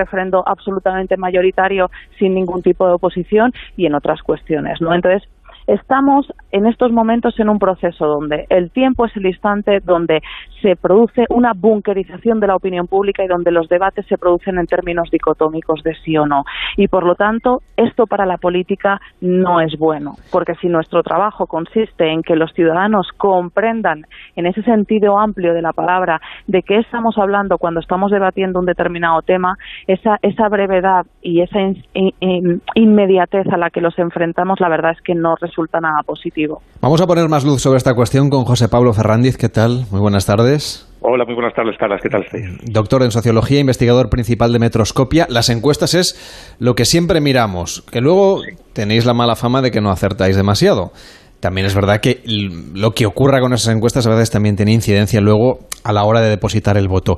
absolutamente 0.46 1.18
mayoritario 1.18 1.90
sin 2.18 2.34
ningún 2.34 2.62
tipo 2.62 2.88
de 2.88 2.94
oposición, 2.94 3.54
y 3.78 3.86
en 3.86 3.96
otras 3.96 4.22
cuestiones, 4.22 4.82
¿no? 4.82 4.94
Entonces, 4.94 5.28
Estamos 5.68 6.32
en 6.52 6.68
estos 6.68 6.92
momentos 6.92 7.40
en 7.40 7.50
un 7.50 7.58
proceso 7.58 8.06
donde 8.06 8.46
el 8.50 8.70
tiempo 8.70 9.06
es 9.06 9.16
el 9.18 9.26
instante 9.26 9.80
donde 9.84 10.22
se 10.62 10.76
produce 10.76 11.26
una 11.30 11.54
bunkerización 11.56 12.40
de 12.40 12.48
la 12.48 12.56
opinión 12.56 12.88
pública 12.88 13.24
y 13.24 13.28
donde 13.28 13.52
los 13.52 13.68
debates 13.68 14.06
se 14.06 14.18
producen 14.18 14.60
en 14.60 14.68
términos 14.68 15.10
dicotómicos 15.12 15.82
de 15.84 15.96
sí 16.04 16.18
o 16.18 16.28
no. 16.28 16.44
Y 16.78 16.88
por 16.88 17.04
lo 17.04 17.16
tanto, 17.16 17.62
esto 17.78 18.06
para 18.06 18.28
la 18.28 18.38
política 18.38 19.02
no 19.22 19.60
es 19.60 19.76
bueno, 19.78 20.14
porque 20.32 20.54
si 20.62 20.68
nuestro 20.68 21.02
trabajo 21.02 21.48
consiste 21.48 22.12
en 22.12 22.22
que 22.22 22.36
los 22.36 22.54
ciudadanos 22.54 23.08
comprendan 23.18 24.04
en 24.36 24.46
ese 24.46 24.62
sentido 24.62 25.20
amplio 25.20 25.54
de 25.54 25.64
la 25.64 25.74
palabra 25.74 26.22
de 26.46 26.62
qué 26.62 26.78
estamos 26.78 27.18
hablando 27.18 27.58
cuando 27.58 27.80
estamos 27.80 28.12
debatiendo 28.12 28.60
un 28.60 28.66
determinado 28.68 29.24
tema, 29.24 29.56
esa, 29.88 30.18
esa 30.22 30.48
brevedad 30.48 31.08
y 31.24 31.42
esa 31.42 31.60
in, 31.60 31.84
in, 32.20 32.62
inmediatez 32.76 33.48
a 33.52 33.58
la 33.58 33.72
que 33.72 33.82
los 33.82 33.98
enfrentamos, 33.98 34.60
la 34.60 34.70
verdad 34.70 34.92
es 34.92 35.02
que 35.02 35.16
no 35.16 35.36
resulta 35.36 35.55
resulta 35.56 35.80
nada 35.80 36.04
positivo. 36.04 36.62
Vamos 36.82 37.00
a 37.00 37.08
poner 37.08 37.30
más 37.30 37.46
luz 37.46 37.62
sobre 37.62 37.78
esta 37.78 37.94
cuestión 37.94 38.30
con 38.30 38.44
José 38.44 38.68
Pablo 38.68 38.94
Ferrandiz. 38.94 39.38
¿Qué 39.38 39.48
tal? 39.48 39.86
Muy 39.90 40.02
buenas 40.02 40.26
tardes. 40.26 40.86
Hola, 41.00 41.24
muy 41.24 41.36
buenas 41.36 41.54
tardes, 41.54 41.78
Carlos. 41.80 42.00
¿Qué 42.04 42.10
tal 42.10 42.24
estáis? 42.24 42.46
Doctor 42.64 43.04
en 43.04 43.12
Sociología, 43.12 43.60
investigador 43.60 44.10
principal 44.10 44.52
de 44.52 44.60
Metroscopia. 44.60 45.28
Las 45.30 45.50
encuestas 45.50 45.94
es 45.94 46.56
lo 46.60 46.76
que 46.76 46.84
siempre 46.84 47.22
miramos, 47.22 47.84
que 47.90 48.02
luego 48.02 48.42
tenéis 48.74 49.06
la 49.06 49.14
mala 49.14 49.36
fama 49.36 49.62
de 49.62 49.72
que 49.72 49.82
no 49.82 49.92
acertáis 49.92 50.36
demasiado. 50.36 50.92
También 51.40 51.68
es 51.68 51.76
verdad 51.76 52.00
que 52.00 52.22
lo 52.26 52.92
que 52.92 53.06
ocurra 53.06 53.40
con 53.40 53.54
esas 53.54 53.74
encuestas 53.76 54.08
a 54.08 54.10
veces 54.10 54.32
también 54.32 54.56
tiene 54.56 54.74
incidencia 54.74 55.22
luego 55.22 55.60
a 55.84 55.94
la 55.94 56.04
hora 56.04 56.22
de 56.22 56.30
depositar 56.30 56.78
el 56.78 56.88
voto. 56.88 57.18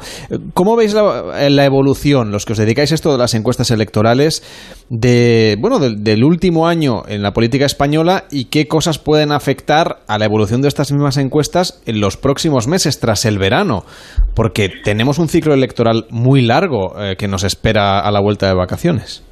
¿Cómo 0.53 0.75
veis 0.75 0.93
la, 0.93 1.65
evolución, 1.65 2.31
los 2.31 2.45
que 2.45 2.51
os 2.51 2.59
dedicáis 2.59 2.91
a 2.91 2.95
esto 2.95 3.13
de 3.13 3.17
las 3.17 3.33
encuestas 3.33 3.71
electorales, 3.71 4.43
de, 4.89 5.55
bueno, 5.61 5.79
del, 5.79 6.23
último 6.25 6.67
año 6.67 7.03
en 7.07 7.21
la 7.21 7.31
política 7.31 7.65
española 7.65 8.25
y 8.29 8.45
qué 8.45 8.67
cosas 8.67 8.99
pueden 8.99 9.31
afectar 9.31 9.99
a 10.07 10.17
la 10.17 10.25
evolución 10.25 10.61
de 10.61 10.67
estas 10.67 10.91
mismas 10.91 11.15
encuestas 11.15 11.81
en 11.85 12.01
los 12.01 12.17
próximos 12.17 12.67
meses 12.67 12.99
tras 12.99 13.23
el 13.23 13.37
verano? 13.37 13.85
Porque 14.33 14.69
tenemos 14.83 15.19
un 15.19 15.29
ciclo 15.29 15.53
electoral 15.53 16.05
muy 16.09 16.41
largo 16.41 17.01
eh, 17.01 17.15
que 17.17 17.29
nos 17.29 17.45
espera 17.45 17.99
a 17.99 18.11
la 18.11 18.19
vuelta 18.19 18.47
de 18.47 18.55
vacaciones. 18.55 19.23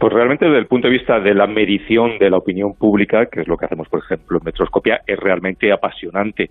Pues 0.00 0.14
realmente 0.14 0.46
desde 0.46 0.60
el 0.60 0.66
punto 0.66 0.88
de 0.88 0.94
vista 0.94 1.20
de 1.20 1.34
la 1.34 1.46
medición 1.46 2.16
de 2.18 2.30
la 2.30 2.38
opinión 2.38 2.74
pública, 2.74 3.26
que 3.26 3.42
es 3.42 3.48
lo 3.48 3.58
que 3.58 3.66
hacemos, 3.66 3.86
por 3.90 4.00
ejemplo, 4.00 4.38
en 4.38 4.44
Metroscopia, 4.44 5.02
es 5.06 5.18
realmente 5.18 5.70
apasionante. 5.70 6.48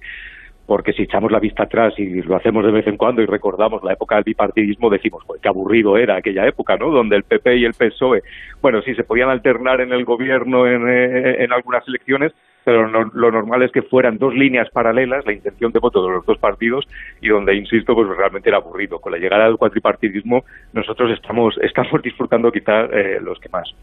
Porque 0.67 0.93
si 0.93 1.01
echamos 1.01 1.31
la 1.31 1.39
vista 1.39 1.63
atrás 1.63 1.95
y 1.97 2.21
lo 2.21 2.35
hacemos 2.35 2.63
de 2.63 2.71
vez 2.71 2.85
en 2.85 2.95
cuando 2.95 3.23
y 3.23 3.25
recordamos 3.25 3.83
la 3.83 3.93
época 3.93 4.13
del 4.13 4.23
bipartidismo, 4.23 4.91
decimos, 4.91 5.23
pues 5.25 5.41
qué 5.41 5.47
aburrido 5.49 5.97
era 5.97 6.17
aquella 6.17 6.45
época, 6.45 6.77
¿no? 6.77 6.91
Donde 6.91 7.15
el 7.15 7.23
PP 7.23 7.57
y 7.57 7.65
el 7.65 7.73
PSOE, 7.73 8.21
bueno, 8.61 8.83
sí 8.83 8.93
se 8.93 9.03
podían 9.03 9.29
alternar 9.29 9.81
en 9.81 9.93
el 9.93 10.05
gobierno 10.05 10.67
en, 10.67 10.87
eh, 10.87 11.43
en 11.43 11.51
algunas 11.51 11.87
elecciones, 11.87 12.33
pero 12.69 12.87
lo 12.87 13.31
normal 13.31 13.63
es 13.63 13.71
que 13.71 13.81
fueran 13.81 14.19
dos 14.19 14.35
líneas 14.35 14.69
paralelas, 14.69 15.25
la 15.25 15.33
intención 15.33 15.71
de 15.71 15.79
voto 15.79 16.05
de 16.05 16.11
los 16.13 16.23
dos 16.23 16.37
partidos, 16.37 16.87
y 17.19 17.29
donde, 17.29 17.55
insisto, 17.55 17.95
pues 17.95 18.07
realmente 18.15 18.47
era 18.47 18.59
aburrido. 18.59 18.99
Con 18.99 19.11
la 19.11 19.17
llegada 19.17 19.45
del 19.45 19.57
cuatripartidismo, 19.57 20.45
nosotros 20.71 21.09
estamos, 21.11 21.57
estamos 21.63 21.99
disfrutando 22.03 22.51
quizá 22.51 22.85
eh, 22.85 23.19
los 23.23 23.39
que 23.39 23.49
más. 23.49 23.73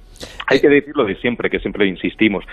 Hay 0.46 0.60
que 0.60 0.68
decirlo 0.68 1.04
de 1.04 1.16
siempre, 1.16 1.50
que 1.50 1.58
siempre 1.58 1.84
insistimos, 1.88 2.44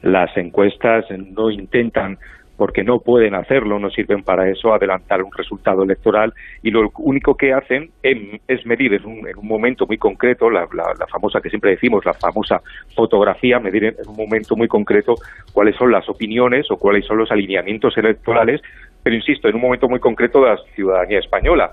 las 0.00 0.34
encuestas 0.38 1.04
no 1.10 1.50
intentan 1.50 2.16
porque 2.56 2.84
no 2.84 3.00
pueden 3.00 3.34
hacerlo, 3.34 3.78
no 3.78 3.90
sirven 3.90 4.22
para 4.22 4.48
eso, 4.48 4.72
adelantar 4.72 5.22
un 5.22 5.32
resultado 5.32 5.82
electoral 5.82 6.32
y 6.62 6.70
lo 6.70 6.90
único 6.98 7.36
que 7.36 7.52
hacen 7.52 7.90
es 8.02 8.64
medir 8.66 8.94
en 8.94 9.04
un, 9.04 9.28
en 9.28 9.36
un 9.36 9.46
momento 9.46 9.86
muy 9.86 9.98
concreto, 9.98 10.50
la, 10.50 10.66
famosa 11.10 11.40
que 11.40 11.50
siempre 11.50 11.72
decimos, 11.72 12.04
la 12.04 12.14
famosa 12.14 12.60
fotografía, 12.94 13.58
medir 13.58 13.84
en, 13.84 13.96
un 14.06 14.16
momento 14.16 14.56
muy 14.56 14.68
concreto 14.68 15.14
cuáles 15.52 15.76
son 15.76 15.90
las 15.90 16.08
opiniones 16.08 16.70
o 16.70 16.76
cuáles 16.76 17.04
son 17.06 17.18
los 17.18 17.30
alineamientos 17.30 17.96
electorales, 17.96 18.60
pero 19.02 19.16
insisto, 19.16 19.48
en 19.48 19.56
un 19.56 19.62
momento 19.62 19.88
muy 19.88 20.00
concreto 20.00 20.42
de 20.42 20.50
la 20.50 20.56
ciudadanía 20.74 21.18
española. 21.18 21.72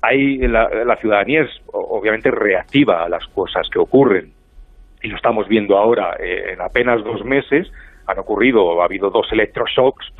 Hay, 0.00 0.38
la, 0.38 0.68
la 0.84 0.96
ciudadanía 0.96 1.42
es 1.42 1.50
obviamente 1.72 2.30
reactiva 2.30 3.04
a 3.04 3.08
las 3.08 3.26
cosas 3.28 3.68
que 3.70 3.78
ocurren 3.78 4.32
y 5.04 5.08
lo 5.08 5.16
estamos 5.16 5.46
viendo 5.46 5.76
ahora 5.76 6.16
eh, 6.18 6.52
en 6.54 6.60
apenas 6.62 7.04
dos 7.04 7.24
meses, 7.24 7.70
han 8.06 8.18
ocurrido, 8.18 8.82
ha 8.82 8.84
habido 8.84 9.10
dos 9.10 9.30
electroshocks 9.32 10.12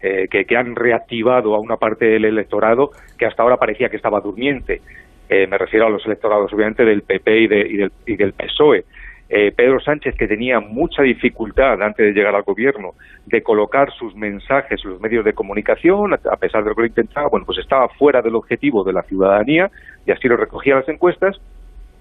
eh, 0.00 0.28
que, 0.28 0.56
han 0.56 0.76
reactivado 0.76 1.54
a 1.54 1.60
una 1.60 1.76
parte 1.76 2.04
del 2.04 2.26
electorado 2.26 2.90
que 3.18 3.26
hasta 3.26 3.42
ahora 3.42 3.56
parecía 3.56 3.88
que 3.88 3.96
estaba 3.96 4.20
durmiente. 4.20 4.82
Eh, 5.28 5.46
me 5.46 5.56
refiero 5.56 5.86
a 5.86 5.90
los 5.90 6.04
electorados, 6.04 6.52
obviamente, 6.52 6.84
del 6.84 7.02
PP 7.02 7.40
y, 7.40 7.46
del, 7.46 7.92
y 8.06 8.16
del, 8.16 8.32
PSOE. 8.34 8.84
Eh, 9.30 9.52
Pedro 9.56 9.80
Sánchez, 9.80 10.14
que 10.16 10.28
tenía 10.28 10.60
mucha 10.60 11.02
dificultad 11.02 11.82
antes 11.82 12.04
de 12.04 12.12
llegar 12.12 12.34
al 12.34 12.42
gobierno 12.42 12.92
de 13.24 13.42
colocar 13.42 13.90
sus 13.92 14.14
mensajes 14.14 14.84
en 14.84 14.90
los 14.90 15.00
medios 15.00 15.24
de 15.24 15.32
comunicación, 15.32 16.12
a 16.12 16.36
pesar 16.36 16.62
de 16.62 16.68
lo 16.68 16.74
que 16.76 16.82
lo 16.82 16.88
intentaba, 16.88 17.28
bueno, 17.28 17.46
pues 17.46 17.58
estaba 17.58 17.88
fuera 17.88 18.20
del 18.20 18.34
objetivo 18.34 18.84
de 18.84 18.92
la 18.92 19.02
ciudadanía 19.04 19.70
y 20.06 20.10
así 20.10 20.28
lo 20.28 20.36
recogía 20.36 20.74
las 20.74 20.88
encuestas 20.90 21.40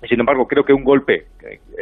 sin 0.08 0.20
embargo, 0.20 0.48
creo 0.48 0.63
que 0.63 0.74
un 0.74 0.84
golpe, 0.84 1.26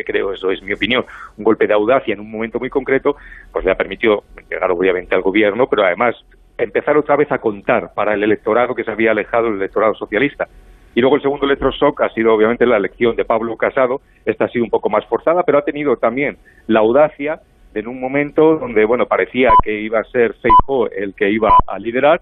creo, 0.06 0.34
eso 0.34 0.52
es 0.52 0.62
mi 0.62 0.74
opinión, 0.74 1.06
un 1.38 1.44
golpe 1.44 1.68
de 1.68 1.74
audacia 1.74 2.14
en 2.14 2.20
un 2.20 2.32
momento 2.32 2.60
muy 2.60 2.70
concreto, 2.70 3.16
pues 3.52 3.66
le 3.66 3.72
ha 3.72 3.76
permitido 3.76 4.24
llegar 4.50 4.72
obviamente 4.72 5.16
al 5.16 5.22
gobierno, 5.22 5.68
pero 5.68 5.84
además 5.84 6.16
empezar 6.58 6.98
otra 6.98 7.16
vez 7.16 7.32
a 7.32 7.40
contar 7.40 7.94
para 7.94 8.14
el 8.14 8.24
electorado 8.24 8.76
que 8.76 8.84
se 8.84 8.92
había 8.92 9.12
alejado 9.12 9.48
el 9.48 9.56
electorado 9.56 9.94
socialista. 9.96 10.48
Y 10.94 11.02
luego 11.02 11.16
el 11.16 11.22
segundo 11.22 11.46
electroshock 11.46 12.02
ha 12.02 12.10
sido 12.10 12.34
obviamente 12.34 12.66
la 12.66 12.78
elección 12.78 13.16
de 13.16 13.24
Pablo 13.24 13.56
Casado. 13.56 14.02
Esta 14.26 14.46
ha 14.46 14.50
sido 14.50 14.66
un 14.66 14.70
poco 14.70 14.90
más 14.90 15.06
forzada, 15.06 15.44
pero 15.44 15.58
ha 15.58 15.64
tenido 15.64 15.96
también 15.96 16.38
la 16.68 16.82
audacia 16.82 17.40
en 17.74 17.88
un 17.88 18.00
momento 18.00 18.58
donde, 18.58 18.84
bueno, 18.84 19.06
parecía 19.06 19.52
que 19.64 19.80
iba 19.80 20.00
a 20.00 20.04
ser 20.04 20.34
Feijóo 20.34 20.90
el 20.90 21.16
que 21.16 21.30
iba 21.30 21.50
a 21.66 21.80
liderar 21.80 22.22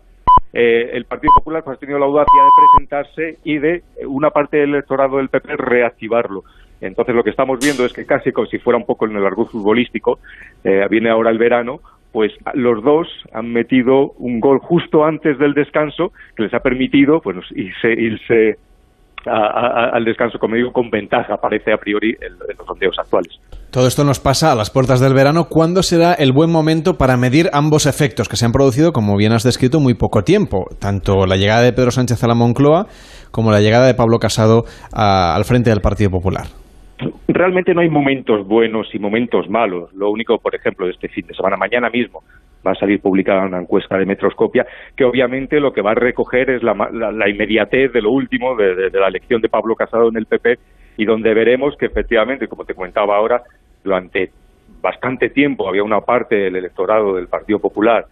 eh, 0.54 0.92
el 0.94 1.06
Partido 1.06 1.32
Popular 1.36 1.64
pues, 1.64 1.78
ha 1.78 1.80
tenido 1.80 2.00
la 2.00 2.06
audacia 2.06 2.42
de 2.44 2.50
presentarse 2.58 3.38
y 3.44 3.58
de 3.60 3.84
eh, 3.98 4.06
una 4.06 4.32
parte 4.32 4.58
del 4.58 4.70
electorado 4.70 5.18
del 5.18 5.30
PP 5.30 5.58
reactivarlo. 5.58 6.44
Entonces 6.82 7.14
lo 7.14 7.24
que 7.24 7.30
estamos 7.30 7.60
viendo 7.60 7.86
es 7.86 7.94
que 7.94 8.06
casi 8.06 8.32
como 8.32 8.48
si 8.48 8.58
fuera 8.58 8.78
un 8.78 8.86
poco 8.86 9.06
en 9.06 9.16
el 9.16 9.26
argot 9.26 9.50
futbolístico, 9.50 10.20
eh, 10.64 10.86
viene 10.90 11.10
ahora 11.10 11.30
el 11.30 11.38
verano, 11.38 11.82
pues 12.12 12.32
los 12.54 12.84
dos 12.84 13.08
han 13.34 13.52
metido 13.52 14.14
un 14.18 14.40
gol 14.40 14.60
justo 14.60 15.06
antes 15.06 15.38
del 15.38 15.54
descanso 15.54 16.12
que 16.36 16.44
les 16.44 16.54
ha 16.54 16.62
permitido 16.62 17.22
pues, 17.22 17.38
irse, 17.52 17.92
irse 17.92 18.58
al 19.25 20.05
descanso, 20.05 20.39
como 20.39 20.55
digo, 20.55 20.71
con 20.71 20.89
ventaja, 20.89 21.38
parece 21.38 21.73
a 21.73 21.77
priori, 21.77 22.15
en, 22.21 22.34
los 22.58 22.65
sondeos 22.65 22.97
actuales. 22.99 23.39
Todo 23.71 23.88
esto 23.88 24.03
nos 24.03 24.19
pasa 24.19 24.51
a 24.51 24.55
las 24.55 24.69
puertas 24.69 24.99
del 24.99 25.13
verano. 25.13 25.45
¿Cuándo 25.49 25.84
será 25.84 26.13
el 26.13 26.32
buen 26.32 26.51
momento 26.51 26.97
para 26.97 27.17
medir 27.17 27.49
ambos 27.53 27.86
efectos 27.86 28.27
que 28.27 28.36
se 28.36 28.45
han 28.45 28.51
producido, 28.51 28.91
como 28.91 29.15
bien 29.17 29.32
has 29.32 29.43
descrito, 29.43 29.79
muy 29.79 29.93
poco 29.93 30.23
tiempo? 30.23 30.65
Tanto 30.79 31.25
la 31.25 31.36
llegada 31.36 31.62
de 31.62 31.73
Pedro 31.73 31.91
Sánchez 31.91 32.23
a 32.23 32.27
la 32.27 32.36
Moncloa 32.36 32.88
como 33.32 33.51
la 33.51 33.62
llegada 33.62 33.86
de 33.86 33.93
Pablo 33.93 34.17
Casado 34.17 34.63
al 34.91 35.43
frente 35.45 35.69
del 35.69 35.82
Partido 35.82 36.10
Popular. 36.10 36.47
Realmente 37.27 37.73
no 37.73 37.82
hay 37.82 37.89
momentos 37.89 38.45
buenos 38.45 38.88
y 38.93 38.99
momentos 38.99 39.49
malos. 39.49 39.93
Lo 39.93 40.10
único, 40.10 40.38
por 40.38 40.55
ejemplo, 40.55 40.86
de 40.86 40.93
este 40.93 41.08
fin 41.08 41.25
de 41.27 41.34
semana, 41.34 41.55
mañana 41.55 41.89
mismo, 41.89 42.23
va 42.65 42.72
a 42.72 42.76
salir 42.76 43.02
publicada 43.02 43.45
una 43.45 43.60
encuesta 43.60 43.98
de 43.98 44.06
Metroscopia 44.06 44.65
que 44.95 45.06
obviamente 45.06 45.60
lo 45.60 45.74
que 45.74 45.82
va 45.82 45.91
a 45.91 45.95
recoger 45.95 46.50
es 46.50 46.63
la, 46.63 47.30
inmediatez 47.30 47.93
de 47.93 48.02
lo 48.02 48.12
último 48.12 48.56
de, 48.56 48.89
la 48.91 49.08
elección 49.08 49.41
de 49.41 49.50
Pablo 49.50 49.76
Casado 49.76 50.10
en 50.10 50.17
el 50.17 50.26
PP 50.26 50.60
y 50.98 51.06
donde 51.06 51.34
veremos 51.34 51.76
que 51.78 51.86
efectivamente, 51.86 52.48
como 52.48 52.65
te 52.65 52.74
comentaba 52.74 53.15
ahora, 53.15 53.43
durante 53.84 54.32
bastante 54.82 55.30
tiempo 55.30 55.67
había 55.67 55.84
una 55.84 56.02
parte 56.02 56.36
del 56.36 56.56
electorado 56.56 57.15
del 57.15 57.28
Partido 57.28 57.60
Popular 57.60 58.06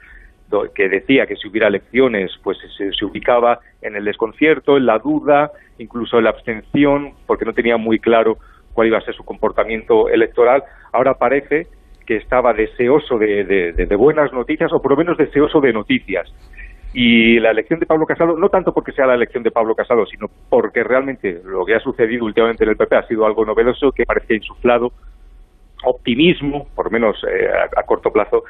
que 0.73 0.87
decía 0.87 1.25
que 1.25 1.35
si 1.35 1.49
hubiera 1.49 1.67
elecciones 1.67 2.31
pues 2.41 2.57
se, 2.77 2.93
se, 2.93 3.05
ubicaba 3.05 3.59
en 3.81 3.97
el 3.97 4.05
desconcierto, 4.05 4.77
en 4.77 4.85
la 4.85 4.97
duda, 4.97 5.51
incluso 5.77 6.17
en 6.17 6.23
la 6.23 6.29
abstención, 6.29 7.13
porque 7.25 7.43
no 7.43 7.51
tenía 7.51 7.75
muy 7.75 7.99
claro 7.99 8.37
cuál 8.71 8.87
iba 8.87 8.97
a 8.97 9.01
ser 9.01 9.13
su 9.13 9.25
comportamiento 9.25 10.07
electoral. 10.07 10.63
Ahora 10.93 11.15
parece 11.15 11.67
que 12.07 12.15
estaba 12.15 12.53
deseoso 12.53 13.19
de, 13.19 13.95
buenas 13.97 14.31
noticias, 14.31 14.71
o 14.71 14.81
por 14.81 14.91
lo 14.91 14.97
menos 14.97 15.17
deseoso 15.17 15.59
de 15.59 15.73
noticias. 15.73 16.33
Y 16.93 17.39
la 17.39 17.51
elección 17.51 17.79
de 17.79 17.85
Pablo 17.85 18.05
Casado, 18.05 18.37
no 18.37 18.49
tanto 18.49 18.73
porque 18.73 18.93
sea 18.93 19.05
la 19.05 19.13
elección 19.13 19.43
de 19.43 19.51
Pablo 19.51 19.75
Casado, 19.75 20.05
sino 20.05 20.27
porque 20.49 20.83
realmente 20.83 21.41
lo 21.43 21.65
que 21.65 21.75
ha 21.75 21.79
sucedido 21.81 22.25
últimamente 22.25 22.63
en 22.63 22.71
el 22.71 22.77
PP 22.77 22.95
ha 22.95 23.07
sido 23.07 23.25
algo 23.25 23.45
novedoso 23.45 23.91
que 23.91 24.05
parecía 24.05 24.37
insuflado 24.37 24.93
optimismo, 25.83 26.67
por 26.73 26.91
menos 26.91 27.21
eh, 27.23 27.49
a, 27.75 27.83
corto 27.83 28.09
plazo, 28.09 28.43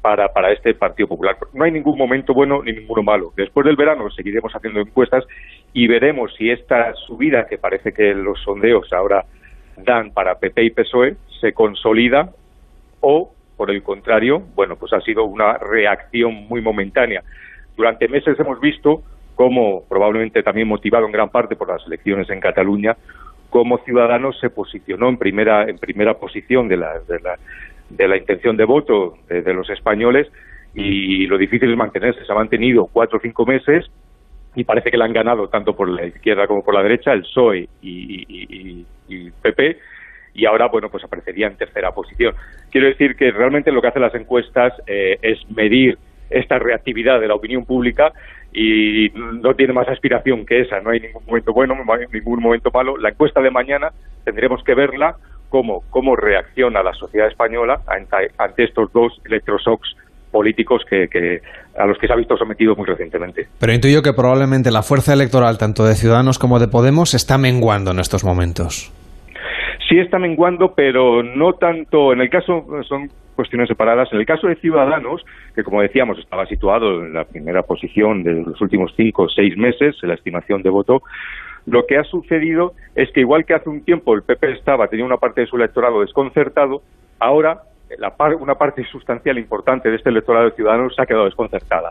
para, 0.00 0.32
para 0.32 0.52
este 0.52 0.72
Partido 0.74 1.08
Popular. 1.08 1.36
No 1.52 1.64
hay 1.64 1.72
ningún 1.72 1.98
momento 1.98 2.32
bueno 2.32 2.62
ni 2.62 2.72
ninguno 2.72 3.02
malo. 3.02 3.32
Después 3.36 3.66
del 3.66 3.76
verano 3.76 4.10
seguiremos 4.10 4.52
haciendo 4.54 4.80
encuestas 4.80 5.24
y 5.72 5.86
veremos 5.88 6.32
si 6.36 6.50
esta 6.50 6.94
subida 6.94 7.46
que 7.46 7.58
parece 7.58 7.92
que 7.92 8.14
los 8.14 8.40
sondeos 8.42 8.90
ahora 8.92 9.24
dan 9.76 10.12
para 10.12 10.38
PP 10.38 10.64
y 10.64 10.70
PSOE 10.70 11.16
se 11.40 11.52
consolida 11.52 12.30
o, 13.02 13.34
por 13.58 13.70
el 13.70 13.82
contrario, 13.82 14.42
bueno, 14.54 14.76
pues 14.76 14.92
ha 14.94 15.00
sido 15.02 15.24
una 15.24 15.58
reacción 15.58 16.46
muy 16.48 16.62
momentánea. 16.62 17.22
Durante 17.76 18.08
meses 18.08 18.38
hemos 18.40 18.58
visto 18.60 19.02
cómo, 19.34 19.84
probablemente 19.88 20.42
también 20.42 20.68
motivado 20.68 21.04
en 21.04 21.12
gran 21.12 21.28
parte 21.28 21.56
por 21.56 21.68
las 21.68 21.86
elecciones 21.86 22.30
en 22.30 22.40
Cataluña, 22.40 22.96
cómo 23.50 23.78
Ciudadanos 23.84 24.38
se 24.40 24.48
posicionó 24.48 25.08
en 25.08 25.18
primera, 25.18 25.68
en 25.68 25.76
primera 25.78 26.14
posición 26.14 26.68
de 26.68 26.78
la, 26.78 27.00
de 27.00 27.20
la, 27.20 27.38
de 27.90 28.08
la 28.08 28.16
intención 28.16 28.56
de 28.56 28.64
voto 28.64 29.18
de, 29.28 29.52
los 29.52 29.68
españoles 29.68 30.28
y 30.74 31.26
lo 31.26 31.36
difícil 31.36 31.70
es 31.70 31.76
mantenerse. 31.76 32.24
Se 32.24 32.32
ha 32.32 32.36
mantenido 32.36 32.88
cuatro 32.90 33.18
o 33.18 33.20
cinco 33.20 33.44
meses 33.44 33.90
y 34.54 34.64
parece 34.64 34.90
que 34.90 34.96
la 34.96 35.04
han 35.04 35.12
ganado 35.12 35.48
tanto 35.48 35.76
por 35.76 35.88
la 35.88 36.06
izquierda 36.06 36.46
como 36.46 36.64
por 36.64 36.74
la 36.74 36.82
derecha, 36.82 37.12
el 37.12 37.22
PSOE 37.22 37.68
y, 37.82 38.24
y, 38.28 38.86
y 39.08 39.30
PP, 39.30 39.78
y 40.34 40.46
ahora, 40.46 40.68
bueno, 40.68 40.88
pues 40.88 41.04
aparecería 41.04 41.46
en 41.46 41.56
tercera 41.56 41.92
posición. 41.92 42.34
Quiero 42.70 42.86
decir 42.86 43.16
que 43.16 43.30
realmente 43.30 43.70
lo 43.70 43.82
que 43.82 43.88
hacen 43.88 44.02
las 44.02 44.14
encuestas 44.14 44.72
eh, 44.86 45.18
es 45.22 45.38
medir 45.50 45.98
esta 46.30 46.58
reactividad 46.58 47.20
de 47.20 47.28
la 47.28 47.34
opinión 47.34 47.64
pública 47.64 48.12
y 48.52 49.10
no 49.14 49.54
tiene 49.54 49.72
más 49.72 49.88
aspiración 49.88 50.44
que 50.46 50.60
esa. 50.62 50.80
No 50.80 50.90
hay 50.90 51.00
ningún 51.00 51.24
momento 51.26 51.52
bueno, 51.52 51.74
ningún 52.12 52.40
momento 52.40 52.70
malo. 52.72 52.96
La 52.96 53.10
encuesta 53.10 53.40
de 53.40 53.50
mañana 53.50 53.90
tendremos 54.24 54.62
que 54.64 54.74
verla 54.74 55.16
cómo, 55.48 55.82
cómo 55.90 56.16
reacciona 56.16 56.82
la 56.82 56.94
sociedad 56.94 57.28
española 57.28 57.82
ante, 57.86 58.64
estos 58.64 58.92
dos 58.92 59.20
electroshocks 59.24 59.96
políticos 60.30 60.82
que, 60.88 61.08
que, 61.08 61.42
a 61.76 61.84
los 61.84 61.98
que 61.98 62.06
se 62.06 62.12
ha 62.14 62.16
visto 62.16 62.38
sometido 62.38 62.74
muy 62.74 62.86
recientemente. 62.86 63.48
Pero 63.58 63.72
intuyo 63.74 64.02
que 64.02 64.14
probablemente 64.14 64.70
la 64.70 64.82
fuerza 64.82 65.12
electoral, 65.12 65.58
tanto 65.58 65.84
de 65.84 65.94
Ciudadanos 65.94 66.38
como 66.38 66.58
de 66.58 66.68
Podemos, 66.68 67.12
está 67.12 67.36
menguando 67.36 67.90
en 67.90 67.98
estos 67.98 68.24
momentos. 68.24 68.90
Sí 69.92 69.98
está 69.98 70.18
menguando, 70.18 70.72
pero 70.74 71.22
no 71.22 71.52
tanto. 71.52 72.14
En 72.14 72.22
el 72.22 72.30
caso, 72.30 72.64
son 72.88 73.10
cuestiones 73.36 73.68
separadas. 73.68 74.10
En 74.10 74.20
el 74.20 74.24
caso 74.24 74.46
de 74.46 74.56
Ciudadanos, 74.56 75.22
que 75.54 75.62
como 75.62 75.82
decíamos 75.82 76.18
estaba 76.18 76.46
situado 76.46 77.04
en 77.04 77.12
la 77.12 77.24
primera 77.24 77.62
posición 77.62 78.22
de 78.22 78.40
los 78.40 78.58
últimos 78.62 78.94
cinco 78.96 79.24
o 79.24 79.28
seis 79.28 79.54
meses 79.58 79.94
en 80.02 80.08
la 80.08 80.14
estimación 80.14 80.62
de 80.62 80.70
voto, 80.70 81.02
lo 81.66 81.84
que 81.84 81.98
ha 81.98 82.04
sucedido 82.04 82.72
es 82.94 83.12
que 83.12 83.20
igual 83.20 83.44
que 83.44 83.52
hace 83.52 83.68
un 83.68 83.84
tiempo 83.84 84.14
el 84.14 84.22
PP 84.22 84.52
estaba, 84.52 84.88
tenía 84.88 85.04
una 85.04 85.18
parte 85.18 85.42
de 85.42 85.46
su 85.46 85.56
electorado 85.56 86.00
desconcertado, 86.00 86.80
ahora 87.18 87.60
la 87.98 88.14
una 88.40 88.54
parte 88.54 88.84
sustancial 88.84 89.36
importante 89.36 89.90
de 89.90 89.96
este 89.96 90.08
electorado 90.08 90.46
de 90.46 90.56
Ciudadanos 90.56 90.94
se 90.94 91.02
ha 91.02 91.06
quedado 91.06 91.26
desconcertada. 91.26 91.90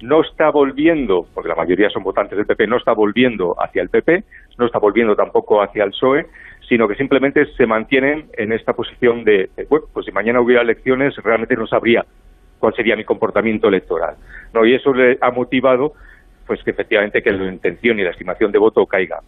No 0.00 0.22
está 0.22 0.50
volviendo, 0.50 1.26
porque 1.34 1.50
la 1.50 1.54
mayoría 1.54 1.90
son 1.90 2.02
votantes 2.02 2.38
del 2.38 2.46
PP, 2.46 2.66
no 2.66 2.78
está 2.78 2.92
volviendo 2.92 3.54
hacia 3.58 3.82
el 3.82 3.90
PP, 3.90 4.24
no 4.56 4.64
está 4.64 4.78
volviendo 4.78 5.14
tampoco 5.14 5.60
hacia 5.62 5.84
el 5.84 5.90
PSOE, 5.90 6.26
sino 6.72 6.88
que 6.88 6.94
simplemente 6.94 7.44
se 7.54 7.66
mantienen 7.66 8.30
en 8.32 8.50
esta 8.50 8.72
posición 8.72 9.24
de, 9.24 9.50
bueno, 9.68 9.84
pues 9.92 10.06
si 10.06 10.10
mañana 10.10 10.40
hubiera 10.40 10.62
elecciones 10.62 11.14
realmente 11.16 11.54
no 11.54 11.66
sabría 11.66 12.02
cuál 12.58 12.74
sería 12.74 12.96
mi 12.96 13.04
comportamiento 13.04 13.68
electoral. 13.68 14.14
¿no? 14.54 14.64
Y 14.64 14.72
eso 14.72 14.94
le 14.94 15.18
ha 15.20 15.30
motivado 15.30 15.92
pues 16.46 16.62
que 16.64 16.70
efectivamente 16.70 17.22
que 17.22 17.30
la 17.30 17.52
intención 17.52 18.00
y 18.00 18.04
la 18.04 18.12
estimación 18.12 18.52
de 18.52 18.58
voto 18.58 18.86
caiga. 18.86 19.20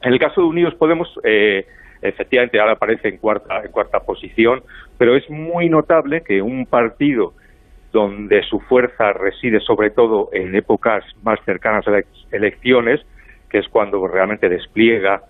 En 0.00 0.14
el 0.14 0.18
caso 0.18 0.40
de 0.40 0.46
Unidos 0.46 0.76
Podemos, 0.76 1.12
eh, 1.24 1.66
efectivamente 2.00 2.58
ahora 2.58 2.72
aparece 2.72 3.08
en 3.08 3.18
cuarta, 3.18 3.60
en 3.62 3.70
cuarta 3.70 4.00
posición, 4.00 4.62
pero 4.96 5.14
es 5.14 5.28
muy 5.28 5.68
notable 5.68 6.22
que 6.22 6.40
un 6.40 6.64
partido 6.64 7.34
donde 7.92 8.42
su 8.44 8.60
fuerza 8.60 9.12
reside 9.12 9.60
sobre 9.60 9.90
todo 9.90 10.30
en 10.32 10.54
épocas 10.54 11.04
más 11.22 11.38
cercanas 11.44 11.86
a 11.86 11.90
las 11.90 12.06
elecciones, 12.32 13.02
que 13.50 13.58
es 13.58 13.68
cuando 13.68 14.08
realmente 14.08 14.48
despliega 14.48 15.20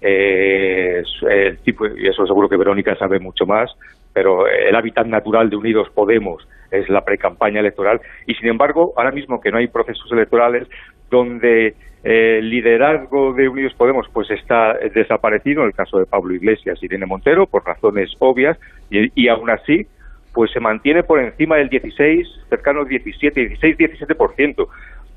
eh, 0.00 1.02
el 1.28 1.58
tipo, 1.58 1.86
y 1.86 2.06
eso 2.06 2.26
seguro 2.26 2.48
que 2.48 2.56
Verónica 2.56 2.94
sabe 2.96 3.18
mucho 3.18 3.46
más, 3.46 3.70
pero 4.12 4.46
el 4.46 4.74
hábitat 4.74 5.06
natural 5.06 5.50
de 5.50 5.56
Unidos 5.56 5.88
Podemos 5.94 6.46
es 6.70 6.88
la 6.88 7.04
precampaña 7.04 7.60
electoral. 7.60 8.00
Y 8.26 8.34
sin 8.34 8.48
embargo 8.48 8.92
ahora 8.96 9.10
mismo 9.10 9.40
que 9.40 9.50
no 9.50 9.58
hay 9.58 9.68
procesos 9.68 10.10
electorales 10.12 10.68
donde 11.10 11.74
eh, 12.04 12.38
el 12.38 12.50
liderazgo 12.50 13.32
de 13.32 13.48
Unidos 13.48 13.74
Podemos 13.74 14.06
pues 14.12 14.30
está 14.30 14.74
desaparecido 14.94 15.62
en 15.62 15.68
el 15.68 15.74
caso 15.74 15.98
de 15.98 16.06
Pablo 16.06 16.34
Iglesias 16.34 16.78
y 16.80 16.86
Irene 16.86 17.06
Montero 17.06 17.46
por 17.46 17.64
razones 17.64 18.10
obvias 18.18 18.58
y, 18.90 19.10
y 19.20 19.28
aún 19.28 19.50
así 19.50 19.86
pues 20.32 20.52
se 20.52 20.60
mantiene 20.60 21.02
por 21.02 21.20
encima 21.20 21.56
del 21.56 21.68
16 21.68 22.28
cercano 22.48 22.80
al 22.80 22.88
17 22.88 23.40
16 23.48 23.76
17% 23.78 24.68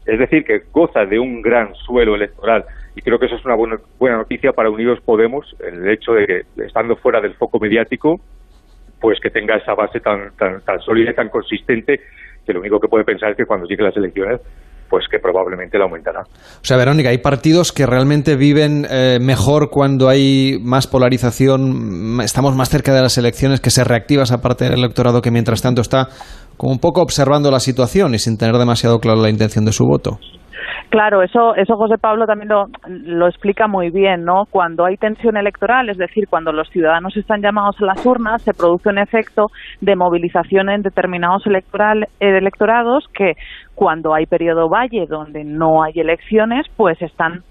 es 0.06 0.20
decir 0.20 0.44
que 0.44 0.64
goza 0.72 1.06
de 1.06 1.20
un 1.20 1.42
gran 1.42 1.74
suelo 1.76 2.16
electoral 2.16 2.66
y 2.96 3.02
creo 3.02 3.20
que 3.20 3.28
eso 3.28 3.36
es 3.36 3.46
una 3.46 3.56
buena, 3.56 3.78
buena 4.00 4.18
noticia 4.18 4.52
para 4.52 4.70
Unidos 4.70 5.00
Podemos, 5.06 5.56
el 5.60 5.88
hecho 5.90 6.14
de 6.14 6.26
que, 6.26 6.64
estando 6.66 6.96
fuera 6.98 7.22
del 7.22 7.36
foco 7.36 7.60
mediático, 7.60 8.20
pues 9.00 9.20
que 9.20 9.30
tenga 9.30 9.56
esa 9.56 9.74
base 9.74 10.00
tan, 10.00 10.32
tan, 10.38 10.62
tan 10.62 10.80
sólida 10.82 11.12
y 11.12 11.16
tan 11.16 11.30
consistente, 11.30 12.02
que 12.46 12.54
lo 12.54 12.60
único 12.60 12.80
que 12.80 12.88
puede 12.88 13.06
pensar 13.06 13.32
es 13.32 13.38
que 13.38 13.46
cuando 13.46 13.66
lleguen 13.66 13.86
las 13.86 13.98
elecciones, 13.98 14.42
pues 14.92 15.08
que 15.10 15.20
probablemente 15.20 15.78
la 15.78 15.86
aumentará. 15.86 16.20
O 16.22 16.64
sea, 16.66 16.76
Verónica, 16.76 17.10
hay 17.10 17.20
partidos 17.20 17.72
que 17.72 17.86
realmente 17.86 18.36
viven 18.36 18.86
eh, 18.92 19.20
mejor 19.22 19.70
cuando 19.70 20.10
hay 20.10 20.60
más 20.62 20.86
polarización, 20.86 22.20
estamos 22.22 22.58
más 22.58 22.70
cerca 22.70 22.94
de 22.94 23.02
las 23.02 23.18
elecciones, 23.18 23.62
que 23.62 23.70
se 23.70 23.86
reactiva 23.86 24.24
esa 24.24 24.42
parte 24.42 24.66
del 24.66 24.74
electorado 24.74 25.22
que 25.22 25.32
mientras 25.32 25.62
tanto 25.62 25.80
está 25.80 26.10
como 26.62 26.74
un 26.74 26.80
poco 26.80 27.02
observando 27.02 27.50
la 27.50 27.60
situación 27.60 28.13
y 28.13 28.19
sin 28.19 28.38
tener 28.38 28.56
demasiado 28.56 29.00
claro 29.00 29.19
la 29.19 29.32
intención 29.32 29.65
de 29.65 29.71
su 29.71 29.84
voto. 29.84 30.19
Claro, 30.89 31.24
eso, 31.24 31.56
eso 31.56 31.76
José 31.76 31.97
Pablo 31.97 32.28
también 32.28 32.50
lo, 32.50 32.65
lo 32.86 33.28
explica 33.28 33.65
muy 33.67 33.89
bien, 33.89 34.26
¿no? 34.26 34.43
Cuando 34.47 34.86
hay 34.86 34.95
tensión 34.97 35.38
electoral, 35.38 35.89
es 35.89 35.97
decir, 35.97 36.26
cuando 36.30 36.52
los 36.52 36.69
ciudadanos 36.69 37.17
están 37.17 37.41
llamados 37.41 37.78
a 37.82 37.86
las 37.86 38.06
urnas, 38.06 38.43
se 38.43 38.54
produce 38.54 38.89
un 38.89 39.00
efecto 39.00 39.47
de 39.80 39.95
movilización 39.95 40.69
en 40.69 40.84
determinados 40.84 41.47
electoral, 41.47 42.04
eh, 42.19 42.38
electorados 42.38 43.06
que 43.12 43.34
cuando 43.76 44.14
hay 44.14 44.26
periodo 44.26 44.70
valle 44.70 45.06
donde 45.08 45.44
no 45.44 45.84
hay 45.84 45.94
elecciones, 45.96 46.66
pues 46.76 47.02
están, 47.02 47.44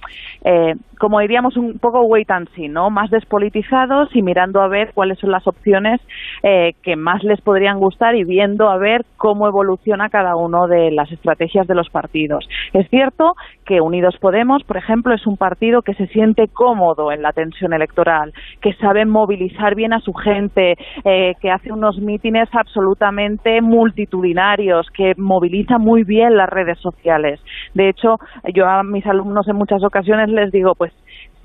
eh, 0.44 0.74
como 0.98 1.20
diríamos, 1.20 1.56
un 1.56 1.78
poco 1.78 2.02
wait 2.02 2.30
and 2.30 2.48
see, 2.54 2.68
¿no? 2.68 2.90
Más 2.90 3.10
despolitizados 3.10 4.14
y 4.14 4.22
mirando 4.22 4.60
a 4.60 4.68
ver 4.68 4.92
cuáles 4.94 5.18
son 5.18 5.30
las 5.30 5.46
opciones 5.46 6.00
eh, 6.42 6.74
que 6.82 6.96
más 6.96 7.22
les 7.24 7.40
podrían 7.40 7.78
gustar 7.78 8.14
y 8.14 8.24
viendo 8.24 8.68
a 8.68 8.78
ver 8.78 9.04
cómo 9.16 9.48
evoluciona 9.48 10.08
cada 10.08 10.36
uno 10.36 10.66
de 10.66 10.90
las 10.90 11.10
estrategias 11.10 11.66
de 11.66 11.74
los 11.74 11.88
partidos. 11.90 12.48
Es 12.72 12.88
cierto 12.90 13.34
que 13.64 13.80
Unidos 13.80 14.16
Podemos, 14.20 14.62
por 14.64 14.76
ejemplo, 14.76 15.14
es 15.14 15.26
un 15.26 15.36
partido 15.36 15.82
que 15.82 15.94
se 15.94 16.06
siente 16.08 16.48
cómodo 16.48 17.12
en 17.12 17.22
la 17.22 17.32
tensión 17.32 17.72
electoral, 17.72 18.32
que 18.60 18.74
sabe 18.74 19.04
movilizar 19.04 19.74
bien 19.74 19.92
a 19.92 20.00
su 20.00 20.12
gente, 20.12 20.74
eh, 21.04 21.34
que 21.40 21.50
hace 21.50 21.72
unos 21.72 21.98
mítines 21.98 22.48
absolutamente 22.52 23.60
multitudinarios, 23.62 24.88
que 24.90 25.14
moviliza 25.16 25.78
muy 25.78 26.04
bien 26.04 26.09
las 26.18 26.48
redes 26.48 26.78
sociales. 26.78 27.40
De 27.74 27.88
hecho, 27.88 28.16
yo 28.54 28.66
a 28.66 28.82
mis 28.82 29.06
alumnos 29.06 29.46
en 29.48 29.56
muchas 29.56 29.82
ocasiones 29.84 30.28
les 30.28 30.50
digo, 30.52 30.74
pues 30.74 30.92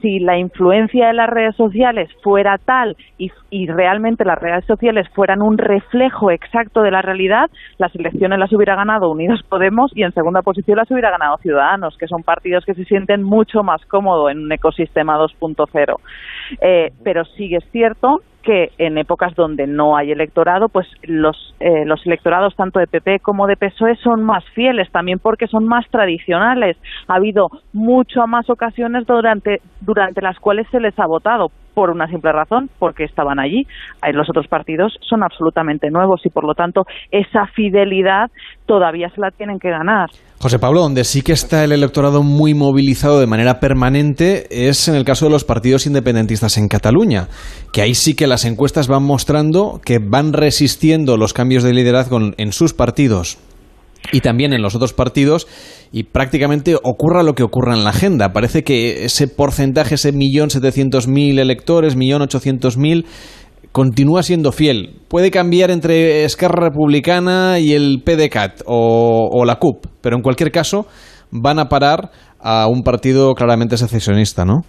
si 0.01 0.19
la 0.19 0.37
influencia 0.37 1.07
de 1.07 1.13
las 1.13 1.29
redes 1.29 1.55
sociales 1.55 2.09
fuera 2.21 2.57
tal 2.57 2.95
y, 3.17 3.31
y, 3.49 3.67
realmente 3.67 4.25
las 4.25 4.37
redes 4.37 4.65
sociales 4.65 5.07
fueran 5.15 5.41
un 5.41 5.57
reflejo 5.57 6.31
exacto 6.31 6.81
de 6.81 6.91
la 6.91 7.01
realidad, 7.01 7.49
las 7.77 7.95
elecciones 7.95 8.37
las 8.37 8.51
hubiera 8.53 8.75
ganado 8.75 9.09
Unidos 9.09 9.41
Podemos 9.47 9.91
y 9.95 10.03
en 10.03 10.11
segunda 10.11 10.41
posición 10.41 10.77
las 10.77 10.91
hubiera 10.91 11.11
ganado 11.11 11.37
Ciudadanos, 11.37 11.97
que 11.97 12.07
son 12.07 12.23
partidos 12.23 12.65
que 12.65 12.73
se 12.73 12.85
sienten 12.85 13.23
mucho 13.23 13.63
más 13.63 13.83
cómodos 13.85 14.31
en 14.31 14.39
un 14.39 14.51
ecosistema 14.51 15.17
2.0. 15.17 15.95
Eh, 16.61 16.91
pero 17.03 17.25
sí 17.25 17.55
es 17.55 17.63
cierto 17.71 18.21
que 18.45 18.71
en 18.77 18.97
épocas 18.97 19.35
donde 19.35 19.67
no 19.67 19.97
hay 19.97 20.11
electorado, 20.11 20.69
pues 20.69 20.87
los, 21.03 21.55
eh, 21.59 21.83
los 21.85 22.05
electorados 22.05 22.55
tanto 22.55 22.79
de 22.79 22.87
PP 22.87 23.19
como 23.19 23.47
de 23.47 23.57
PSOE 23.57 23.95
son 23.97 24.23
más 24.23 24.45
fieles, 24.53 24.89
también 24.91 25.19
porque 25.19 25.47
son 25.47 25.67
más 25.67 25.85
tradicionales. 25.89 26.77
Ha 27.07 27.15
habido 27.15 27.49
mucho 27.73 28.27
más 28.27 28.49
ocasiones 28.49 29.05
durante, 29.07 29.61
durante 29.81 30.21
las 30.21 30.39
cuales 30.39 30.67
se 30.71 30.79
les 30.79 30.97
ha 30.99 31.07
votado 31.07 31.51
por 31.75 31.91
una 31.91 32.07
simple 32.07 32.31
razón, 32.31 32.69
porque 32.79 33.03
estaban 33.03 33.39
allí. 33.39 33.67
Los 34.13 34.29
otros 34.29 34.47
partidos 34.47 34.97
son 35.07 35.21
absolutamente 35.21 35.91
nuevos 35.91 36.21
y, 36.25 36.29
por 36.29 36.45
lo 36.45 36.55
tanto, 36.55 36.85
esa 37.11 37.45
fidelidad 37.47 38.31
todavía 38.65 39.09
se 39.09 39.21
la 39.21 39.29
tienen 39.29 39.59
que 39.59 39.69
ganar. 39.69 40.09
José 40.39 40.59
Pablo, 40.59 40.81
donde 40.81 41.03
sí 41.03 41.21
que 41.21 41.31
está 41.31 41.63
el 41.63 41.71
electorado 41.71 42.23
muy 42.23 42.53
movilizado 42.53 43.19
de 43.19 43.27
manera 43.27 43.59
permanente 43.59 44.47
es 44.49 44.87
en 44.87 44.95
el 44.95 45.05
caso 45.05 45.25
de 45.25 45.31
los 45.31 45.43
partidos 45.43 45.85
independentistas 45.85 46.57
en 46.57 46.67
Cataluña, 46.67 47.27
que 47.71 47.81
ahí 47.81 47.95
sí 47.95 48.15
que 48.15 48.27
las 48.27 48.45
encuestas 48.45 48.87
van 48.87 49.03
mostrando 49.03 49.79
que 49.83 49.99
van 49.99 50.33
resistiendo 50.33 51.17
los 51.17 51.33
cambios 51.33 51.63
de 51.63 51.73
liderazgo 51.73 52.19
en 52.37 52.51
sus 52.51 52.73
partidos 52.73 53.37
y 54.11 54.21
también 54.21 54.53
en 54.53 54.61
los 54.61 54.75
otros 54.75 54.93
partidos 54.93 55.47
y 55.91 56.03
prácticamente 56.03 56.75
ocurra 56.75 57.23
lo 57.23 57.33
que 57.33 57.43
ocurra 57.43 57.73
en 57.73 57.83
la 57.83 57.91
agenda. 57.91 58.33
Parece 58.33 58.63
que 58.63 59.05
ese 59.05 59.27
porcentaje, 59.27 59.95
ese 59.95 60.11
millón 60.11 60.49
setecientos 60.49 61.07
mil 61.07 61.39
electores, 61.39 61.95
millón 61.95 62.21
ochocientos 62.21 62.77
mil, 62.77 63.05
continúa 63.71 64.23
siendo 64.23 64.51
fiel. 64.51 65.01
Puede 65.09 65.31
cambiar 65.31 65.69
entre 65.69 66.23
Esquerra 66.23 66.69
Republicana 66.69 67.59
y 67.59 67.73
el 67.73 68.01
PDCAT 68.05 68.61
o, 68.65 69.43
la 69.45 69.55
CUP, 69.55 69.85
pero 70.01 70.15
en 70.15 70.21
cualquier 70.21 70.51
caso 70.51 70.85
van 71.31 71.59
a 71.59 71.65
parar 71.65 72.09
a 72.39 72.67
un 72.67 72.83
partido 72.83 73.33
claramente 73.33 73.75
secesionista, 73.77 74.45
¿no? 74.45 74.61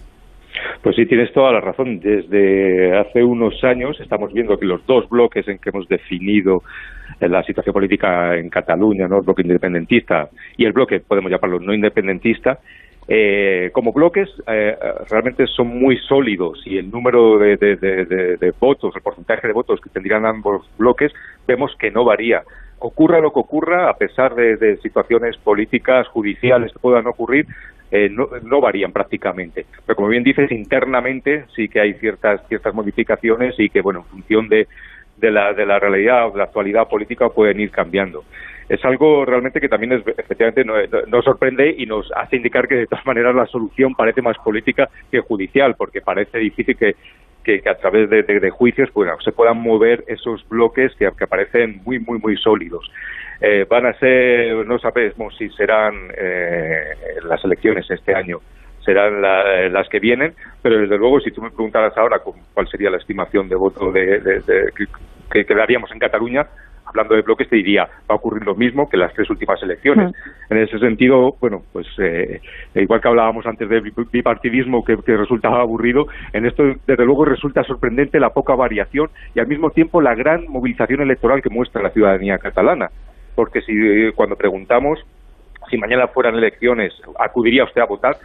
Pues 0.83 0.95
sí, 0.95 1.05
tienes 1.05 1.31
toda 1.33 1.51
la 1.51 1.61
razón. 1.61 1.99
Desde 1.99 2.97
hace 2.97 3.23
unos 3.23 3.53
años 3.63 3.97
estamos 4.01 4.31
viendo 4.33 4.57
que 4.57 4.65
los 4.65 4.85
dos 4.85 5.07
bloques 5.09 5.47
en 5.47 5.57
que 5.57 5.69
hemos 5.69 5.87
definido 5.87 6.59
la 7.19 7.43
situación 7.43 7.73
política 7.73 8.35
en 8.35 8.49
Cataluña, 8.49 9.07
¿no? 9.07 9.17
el 9.17 9.25
bloque 9.25 9.41
independentista 9.41 10.29
y 10.55 10.65
el 10.65 10.73
bloque, 10.73 10.99
podemos 10.99 11.31
llamarlo 11.31 11.59
no 11.59 11.73
independentista, 11.73 12.59
eh, 13.09 13.69
como 13.71 13.93
bloques 13.93 14.27
eh, 14.47 14.75
realmente 15.09 15.47
son 15.47 15.67
muy 15.67 15.97
sólidos 15.97 16.61
y 16.65 16.77
el 16.77 16.91
número 16.91 17.39
de, 17.39 18.53
votos, 18.59 18.93
el 18.95 19.01
porcentaje 19.01 19.47
de 19.47 19.53
votos 19.53 19.79
que 19.79 19.89
tendrían 19.89 20.25
ambos 20.25 20.69
bloques, 20.77 21.13
vemos 21.47 21.73
que 21.79 21.89
no 21.89 22.03
varía. 22.03 22.43
Ocurra 22.79 23.21
lo 23.21 23.31
que 23.31 23.39
ocurra, 23.39 23.89
a 23.89 23.93
pesar 23.93 24.35
de, 24.35 24.77
situaciones 24.77 25.37
políticas, 25.37 26.07
judiciales 26.09 26.73
que 26.73 26.79
puedan 26.79 27.07
ocurrir, 27.07 27.47
eh, 27.91 28.09
no, 28.09 28.27
no, 28.43 28.59
varían 28.59 28.91
prácticamente. 28.91 29.65
Pero 29.85 29.95
como 29.95 30.09
bien 30.09 30.23
dices, 30.23 30.51
internamente 30.51 31.45
sí 31.55 31.69
que 31.69 31.79
hay 31.79 31.93
ciertas, 31.93 32.45
ciertas 32.49 32.73
modificaciones 32.73 33.55
y 33.57 33.69
que, 33.69 33.79
bueno, 33.79 33.99
en 33.99 34.05
función 34.05 34.49
de, 34.49 34.67
de, 35.17 35.31
la, 35.31 35.53
de 35.53 35.65
la 35.65 35.79
realidad 35.79 36.27
o 36.27 36.31
de 36.31 36.37
la 36.37 36.43
actualidad 36.45 36.87
política 36.87 37.29
pueden 37.29 37.59
ir 37.59 37.71
cambiando. 37.71 38.23
Es 38.69 38.83
algo 38.83 39.23
realmente 39.23 39.61
que 39.61 39.69
también 39.69 39.93
es, 39.93 40.01
efectivamente 40.05 40.65
nos 40.65 41.23
sorprende 41.23 41.73
y 41.77 41.85
nos 41.85 42.11
hace 42.15 42.35
indicar 42.35 42.67
que 42.67 42.75
de 42.75 42.87
todas 42.87 43.05
maneras 43.05 43.33
la 43.33 43.45
solución 43.45 43.95
parece 43.95 44.21
más 44.21 44.37
política 44.39 44.89
que 45.09 45.21
judicial, 45.21 45.75
porque 45.77 46.01
parece 46.01 46.37
difícil 46.37 46.75
que, 46.75 46.95
que, 47.43 47.61
a 47.69 47.75
través 47.75 48.09
de, 48.09 48.49
juicios 48.49 48.91
bueno, 48.93 49.13
se 49.23 49.31
puedan 49.31 49.61
mover 49.61 50.03
esos 50.07 50.47
bloques 50.49 50.93
que, 50.95 51.09
que 51.17 51.23
aparecen 51.23 51.81
muy, 51.85 51.99
muy, 51.99 52.19
muy 52.19 52.35
sólidos. 52.35 52.91
Eh, 53.39 53.65
van 53.69 53.85
a 53.85 53.93
ser, 53.93 54.65
no 54.65 54.79
sabemos 54.79 55.37
si 55.37 55.49
serán 55.49 56.09
eh, 56.17 56.93
las 57.23 57.43
elecciones 57.45 57.89
este 57.89 58.13
año, 58.13 58.41
serán 58.87 59.21
las 59.21 59.89
que 59.89 59.99
vienen, 59.99 60.33
pero 60.61 60.79
desde 60.79 60.97
luego 60.97 61.19
si 61.19 61.29
tú 61.31 61.41
me 61.41 61.49
preguntaras 61.49 61.95
ahora 61.97 62.21
cuál 62.53 62.67
sería 62.69 62.89
la 62.89 62.95
estimación 62.95 63.49
de 63.49 63.55
voto 63.55 63.91
de, 63.91 64.41
que, 65.29 65.43
quedaríamos 65.43 65.91
en 65.91 65.99
Cataluña, 65.99 66.47
hablando 66.85 67.13
de 67.13 67.21
bloques, 67.21 67.49
te 67.49 67.57
diría, 67.57 67.83
va 68.09 68.13
a 68.13 68.15
ocurrir 68.15 68.45
lo 68.45 68.55
mismo 68.55 68.87
que 68.87 68.95
las 68.95 69.13
tres 69.13 69.29
últimas 69.29 69.61
elecciones. 69.61 70.09
Mm. 70.09 70.53
En 70.53 70.57
ese 70.59 70.79
sentido, 70.79 71.35
bueno, 71.41 71.63
pues 71.73 71.85
eh, 71.99 72.39
igual 72.75 73.01
que 73.01 73.09
hablábamos 73.09 73.45
antes 73.45 73.67
de 73.67 73.81
bipartidismo 74.09 74.85
que, 74.85 74.95
que, 75.05 75.17
resultaba 75.17 75.59
aburrido, 75.59 76.05
en 76.31 76.45
esto 76.45 76.63
desde 76.87 77.05
luego 77.05 77.25
resulta 77.25 77.63
sorprendente 77.63 78.21
la 78.21 78.29
poca 78.29 78.55
variación 78.55 79.09
y 79.35 79.41
al 79.41 79.47
mismo 79.47 79.69
tiempo 79.71 79.99
la 79.99 80.15
gran 80.15 80.45
movilización 80.47 81.01
electoral 81.01 81.41
que 81.41 81.49
muestra 81.49 81.83
la 81.83 81.89
ciudadanía 81.89 82.37
catalana. 82.37 82.87
Porque 83.35 83.59
si 83.59 83.73
cuando 84.15 84.37
preguntamos 84.37 84.97
si 85.69 85.77
mañana 85.77 86.07
fueran 86.07 86.35
elecciones, 86.35 86.93
¿acudiría 87.19 87.65
usted 87.65 87.81
a 87.81 87.85
votar? 87.85 88.15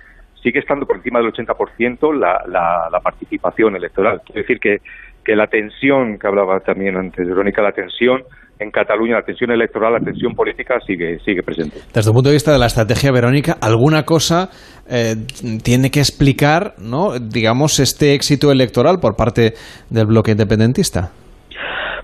Sigue 0.43 0.59
estando 0.59 0.87
por 0.87 0.97
encima 0.97 1.21
del 1.21 1.33
80% 1.33 2.19
la, 2.19 2.43
la, 2.47 2.89
la 2.91 3.01
participación 3.01 3.77
electoral. 3.77 4.21
Quiere 4.25 4.43
decir 4.43 4.59
que, 4.59 4.79
que 5.25 5.37
la 5.37 5.47
tensión 5.47 6.19
que 6.19 6.27
hablaba 6.27 6.61
también 6.61 6.97
antes 6.97 7.27
Verónica, 7.27 7.63
la 7.63 7.73
tensión 7.73 8.23
en 8.59 8.71
Cataluña, 8.71 9.17
la 9.17 9.23
tensión 9.23 9.51
electoral, 9.51 9.93
la 9.95 10.01
tensión 10.01 10.35
política 10.35 10.79
sigue, 10.87 11.19
sigue 11.25 11.43
presente. 11.43 11.79
Desde 11.93 12.11
el 12.11 12.15
punto 12.15 12.29
de 12.29 12.35
vista 12.35 12.53
de 12.53 12.59
la 12.59 12.67
estrategia, 12.67 13.11
Verónica, 13.13 13.57
¿alguna 13.61 14.05
cosa 14.05 14.51
eh, 14.89 15.15
tiene 15.63 15.91
que 15.91 16.01
explicar, 16.01 16.75
¿no? 16.79 17.19
digamos, 17.19 17.81
este 17.81 18.15
éxito 18.15 18.53
electoral 18.53 18.99
por 19.01 19.17
parte 19.17 19.55
del 19.91 20.07
bloque 20.07 20.33
independentista? 20.33 21.11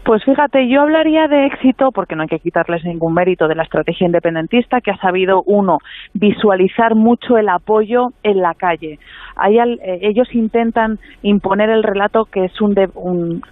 Pues 0.04 0.24
fíjate, 0.24 0.68
yo 0.68 0.82
hablaría 0.82 1.28
de 1.28 1.46
éxito, 1.46 1.90
porque 1.92 2.16
no 2.16 2.22
hay 2.22 2.28
que 2.28 2.38
quitarles 2.38 2.84
ningún 2.84 3.12
mérito 3.12 3.46
de 3.46 3.54
la 3.54 3.64
estrategia 3.64 4.06
independentista, 4.06 4.80
que 4.80 4.90
ha 4.90 4.96
sabido, 4.96 5.42
uno, 5.44 5.78
visualizar 6.14 6.94
mucho 6.94 7.37
el 7.37 7.48
apoyo 7.48 8.08
en 8.22 8.40
la 8.40 8.54
calle. 8.54 8.98
Eh, 9.46 9.98
ellos 10.02 10.34
intentan 10.34 10.98
imponer 11.22 11.70
el 11.70 11.82
relato 11.82 12.24
que 12.24 12.46
es 12.46 12.61
un, 12.61 12.74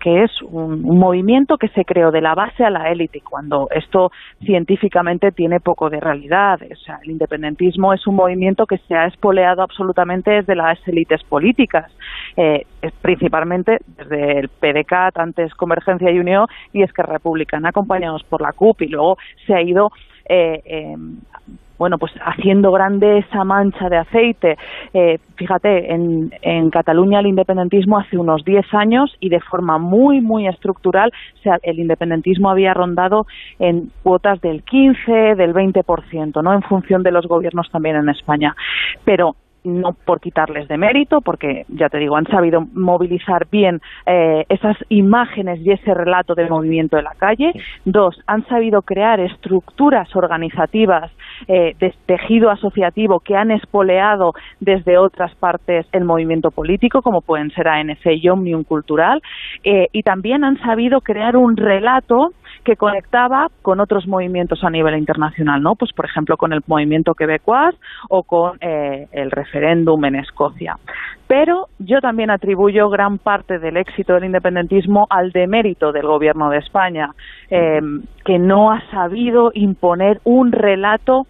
que 0.00 0.24
es 0.24 0.30
un, 0.42 0.82
movimiento 0.96 1.58
que 1.58 1.68
se 1.68 1.84
creó 1.84 2.10
de 2.10 2.20
la 2.20 2.34
base 2.34 2.64
a 2.64 2.70
la 2.70 2.90
élite, 2.90 3.20
cuando 3.20 3.68
esto 3.70 4.10
científicamente 4.44 5.32
tiene 5.32 5.60
poco 5.60 5.90
de 5.90 6.00
realidad. 6.00 6.60
O 6.62 6.76
sea, 6.76 6.98
el 7.04 7.10
independentismo 7.10 7.92
es 7.92 8.06
un 8.06 8.16
movimiento 8.16 8.66
que 8.66 8.78
se 8.78 8.94
ha 8.94 9.06
espoleado 9.06 9.62
absolutamente 9.62 10.30
desde 10.30 10.54
las 10.54 10.78
élites 10.88 11.22
políticas, 11.24 11.92
eh, 12.36 12.66
principalmente 13.02 13.78
desde 13.98 14.40
el 14.40 14.48
PDCAT, 14.48 15.18
antes 15.18 15.54
Convergencia 15.54 16.10
y 16.10 16.18
Unión, 16.18 16.35
y 16.72 16.82
es 16.82 16.92
que 16.92 17.02
Republicana, 17.02 17.70
acompañados 17.70 18.22
por 18.24 18.42
la 18.42 18.52
CUP, 18.52 18.82
y 18.82 18.88
luego 18.88 19.16
se 19.46 19.54
ha 19.54 19.62
ido 19.62 19.90
eh, 20.28 20.60
em, 20.64 21.20
bueno, 21.78 21.98
pues 21.98 22.12
haciendo 22.24 22.72
grande 22.72 23.18
esa 23.18 23.44
mancha 23.44 23.88
de 23.88 23.98
aceite. 23.98 24.56
Eh, 24.94 25.18
fíjate, 25.36 25.92
en, 25.92 26.32
en, 26.42 26.70
Cataluña 26.70 27.20
el 27.20 27.26
independentismo 27.26 27.98
hace 27.98 28.16
unos 28.16 28.44
10 28.44 28.72
años 28.74 29.14
y 29.20 29.28
de 29.28 29.40
forma 29.40 29.78
muy, 29.78 30.20
muy 30.20 30.46
estructural, 30.48 31.12
el 31.62 31.78
independentismo 31.78 32.50
había 32.50 32.74
rondado 32.74 33.26
en 33.58 33.90
cuotas 34.02 34.40
del 34.40 34.62
15, 34.62 35.34
del 35.36 35.52
20%, 35.52 36.42
¿no? 36.42 36.54
En 36.54 36.62
función 36.62 37.02
de 37.02 37.12
los 37.12 37.26
gobiernos 37.26 37.70
también 37.70 37.96
en 37.96 38.08
España. 38.08 38.54
Pero 39.04 39.36
no 39.66 39.92
por 39.92 40.20
quitarles 40.20 40.68
de 40.68 40.78
mérito, 40.78 41.20
porque 41.20 41.64
ya 41.68 41.88
te 41.88 41.98
digo, 41.98 42.16
han 42.16 42.26
sabido 42.26 42.60
movilizar 42.72 43.46
bien 43.50 43.80
eh, 44.06 44.44
esas 44.48 44.76
imágenes 44.88 45.60
y 45.60 45.72
ese 45.72 45.92
relato 45.92 46.34
del 46.34 46.48
movimiento 46.48 46.96
de 46.96 47.02
la 47.02 47.14
calle. 47.18 47.52
Dos, 47.84 48.18
han 48.26 48.46
sabido 48.46 48.82
crear 48.82 49.20
estructuras 49.20 50.14
organizativas 50.14 51.10
eh, 51.48 51.74
de 51.78 51.94
tejido 52.06 52.50
asociativo 52.50 53.20
que 53.20 53.36
han 53.36 53.50
espoleado 53.50 54.32
desde 54.60 54.98
otras 54.98 55.34
partes 55.34 55.86
el 55.92 56.04
movimiento 56.04 56.50
político, 56.50 57.02
como 57.02 57.20
pueden 57.20 57.50
ser 57.50 57.68
ANC 57.68 58.06
y 58.06 58.28
Omnium 58.28 58.64
Cultural, 58.64 59.20
eh, 59.64 59.88
y 59.92 60.02
también 60.02 60.44
han 60.44 60.58
sabido 60.58 61.00
crear 61.00 61.36
un 61.36 61.56
relato 61.56 62.30
que 62.64 62.76
conectaba 62.76 63.48
con 63.62 63.80
otros 63.80 64.06
movimientos 64.06 64.62
a 64.64 64.70
nivel 64.70 64.96
internacional, 64.98 65.62
¿no? 65.62 65.74
Pues 65.74 65.92
por 65.92 66.06
ejemplo 66.06 66.36
con 66.36 66.52
el 66.52 66.60
movimiento 66.66 67.14
quebecois 67.14 67.74
o 68.08 68.22
con 68.22 68.58
eh, 68.60 69.06
el 69.12 69.30
referéndum 69.30 70.04
en 70.04 70.16
Escocia. 70.16 70.76
Pero 71.26 71.66
yo 71.78 72.00
también 72.00 72.30
atribuyo 72.30 72.88
gran 72.88 73.18
parte 73.18 73.58
del 73.58 73.76
éxito 73.76 74.14
del 74.14 74.24
independentismo 74.24 75.06
al 75.10 75.32
demérito 75.32 75.90
del 75.92 76.06
gobierno 76.06 76.50
de 76.50 76.58
España, 76.58 77.10
eh, 77.50 77.80
que 78.24 78.38
no 78.38 78.70
ha 78.70 78.80
sabido 78.90 79.50
imponer 79.54 80.20
un 80.24 80.52
relato 80.52 81.26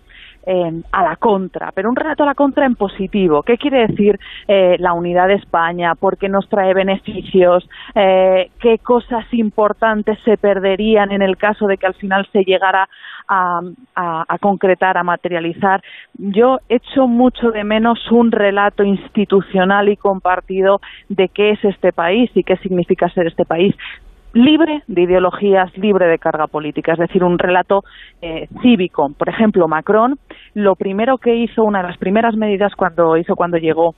a 0.92 1.02
la 1.02 1.16
contra, 1.16 1.72
pero 1.72 1.88
un 1.88 1.96
relato 1.96 2.22
a 2.22 2.26
la 2.26 2.34
contra 2.34 2.66
en 2.66 2.76
positivo. 2.76 3.42
¿Qué 3.42 3.58
quiere 3.58 3.88
decir 3.88 4.18
eh, 4.46 4.76
la 4.78 4.92
unidad 4.92 5.26
de 5.26 5.34
España? 5.34 5.94
¿Por 5.96 6.18
qué 6.18 6.28
nos 6.28 6.48
trae 6.48 6.72
beneficios? 6.72 7.68
Eh, 7.94 8.50
¿Qué 8.60 8.78
cosas 8.78 9.24
importantes 9.32 10.18
se 10.24 10.36
perderían 10.36 11.10
en 11.10 11.22
el 11.22 11.36
caso 11.36 11.66
de 11.66 11.78
que 11.78 11.86
al 11.86 11.94
final 11.94 12.28
se 12.32 12.44
llegara 12.44 12.88
a, 13.28 13.60
a, 13.96 14.38
concretar, 14.38 14.96
a 14.96 15.02
materializar? 15.02 15.82
Yo 16.14 16.58
echo 16.68 17.08
mucho 17.08 17.50
de 17.50 17.64
menos 17.64 17.98
un 18.12 18.30
relato 18.30 18.84
institucional 18.84 19.88
y 19.88 19.96
compartido 19.96 20.80
de 21.08 21.28
qué 21.28 21.50
es 21.50 21.64
este 21.64 21.92
país 21.92 22.30
y 22.34 22.44
qué 22.44 22.56
significa 22.58 23.08
ser 23.10 23.26
este 23.26 23.44
país 23.44 23.74
libre 24.36 24.82
de 24.86 25.02
ideologías, 25.02 25.76
libre 25.78 26.06
de 26.06 26.18
carga 26.18 26.46
política, 26.46 26.92
es 26.92 26.98
decir, 26.98 27.24
un 27.24 27.38
relato 27.38 27.82
eh, 28.20 28.48
cívico. 28.62 29.10
Por 29.16 29.28
ejemplo, 29.28 29.66
Macron, 29.66 30.18
lo 30.54 30.76
primero 30.76 31.18
que 31.18 31.34
hizo, 31.34 31.64
una 31.64 31.80
de 31.80 31.88
las 31.88 31.98
primeras 31.98 32.36
medidas 32.36 32.74
cuando 32.74 33.16
hizo 33.16 33.34
cuando 33.34 33.56
llegó 33.56 33.94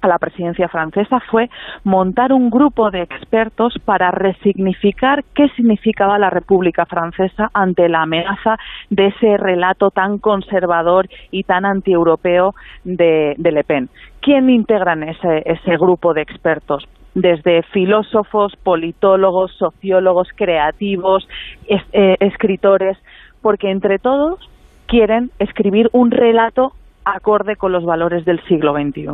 a 0.00 0.08
la 0.08 0.18
presidencia 0.18 0.68
francesa 0.68 1.20
fue 1.30 1.50
montar 1.84 2.32
un 2.32 2.48
grupo 2.48 2.90
de 2.90 3.02
expertos 3.02 3.74
para 3.84 4.10
resignificar 4.10 5.24
qué 5.34 5.48
significaba 5.50 6.18
la 6.18 6.30
República 6.30 6.86
Francesa 6.86 7.50
ante 7.52 7.88
la 7.88 8.02
amenaza 8.02 8.56
de 8.88 9.08
ese 9.08 9.36
relato 9.36 9.90
tan 9.90 10.18
conservador 10.18 11.08
y 11.30 11.42
tan 11.42 11.66
antieuropeo 11.66 12.54
de, 12.84 13.34
de 13.36 13.52
Le 13.52 13.64
Pen. 13.64 13.90
¿Quién 14.20 14.48
integra 14.48 14.94
en 14.94 15.02
ese, 15.02 15.42
ese 15.44 15.76
grupo 15.76 16.14
de 16.14 16.22
expertos? 16.22 16.88
Desde 17.14 17.62
filósofos, 17.64 18.54
politólogos, 18.56 19.52
sociólogos, 19.52 20.28
creativos, 20.34 21.28
eh, 21.66 22.16
escritores, 22.20 22.96
porque 23.42 23.70
entre 23.70 23.98
todos 23.98 24.48
quieren 24.86 25.30
escribir 25.38 25.88
un 25.92 26.10
relato 26.10 26.72
acorde 27.14 27.56
con 27.56 27.72
los 27.72 27.84
valores 27.84 28.24
del 28.24 28.42
siglo 28.44 28.74
XXI. 28.74 29.06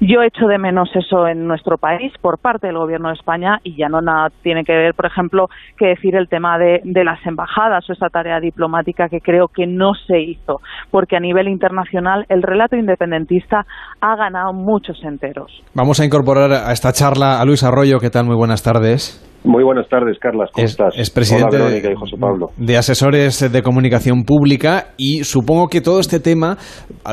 Yo 0.00 0.22
echo 0.22 0.46
de 0.46 0.58
menos 0.58 0.90
eso 0.94 1.26
en 1.26 1.46
nuestro 1.46 1.78
país 1.78 2.12
por 2.20 2.38
parte 2.38 2.66
del 2.66 2.78
Gobierno 2.78 3.08
de 3.08 3.14
España 3.14 3.60
y 3.62 3.76
ya 3.76 3.88
no 3.88 4.00
nada 4.00 4.30
tiene 4.42 4.64
que 4.64 4.72
ver, 4.72 4.94
por 4.94 5.06
ejemplo, 5.06 5.48
que 5.76 5.86
decir 5.86 6.16
el 6.16 6.28
tema 6.28 6.58
de, 6.58 6.80
de 6.84 7.04
las 7.04 7.24
embajadas 7.26 7.88
o 7.88 7.92
esa 7.92 8.08
tarea 8.08 8.40
diplomática 8.40 9.08
que 9.08 9.20
creo 9.20 9.48
que 9.48 9.66
no 9.66 9.94
se 9.94 10.20
hizo, 10.20 10.60
porque 10.90 11.16
a 11.16 11.20
nivel 11.20 11.48
internacional 11.48 12.26
el 12.28 12.42
relato 12.42 12.76
independentista 12.76 13.66
ha 14.00 14.16
ganado 14.16 14.52
muchos 14.52 15.02
enteros. 15.04 15.62
Vamos 15.74 16.00
a 16.00 16.04
incorporar 16.04 16.52
a 16.52 16.72
esta 16.72 16.92
charla 16.92 17.40
a 17.40 17.44
Luis 17.44 17.64
Arroyo. 17.64 17.98
¿Qué 17.98 18.10
tal? 18.10 18.26
Muy 18.26 18.36
buenas 18.36 18.62
tardes. 18.62 19.35
Muy 19.46 19.62
buenas 19.62 19.88
tardes, 19.88 20.18
Carlas. 20.18 20.50
¿Cómo 20.52 20.66
estás? 20.66 20.92
Es 20.96 21.08
presidente 21.08 21.56
y 21.56 21.94
José 21.94 22.16
Pablo. 22.18 22.50
de 22.56 22.76
Asesores 22.76 23.52
de 23.52 23.62
Comunicación 23.62 24.24
Pública 24.24 24.88
y 24.96 25.22
supongo 25.22 25.68
que 25.68 25.80
todo 25.80 26.00
este 26.00 26.18
tema 26.18 26.58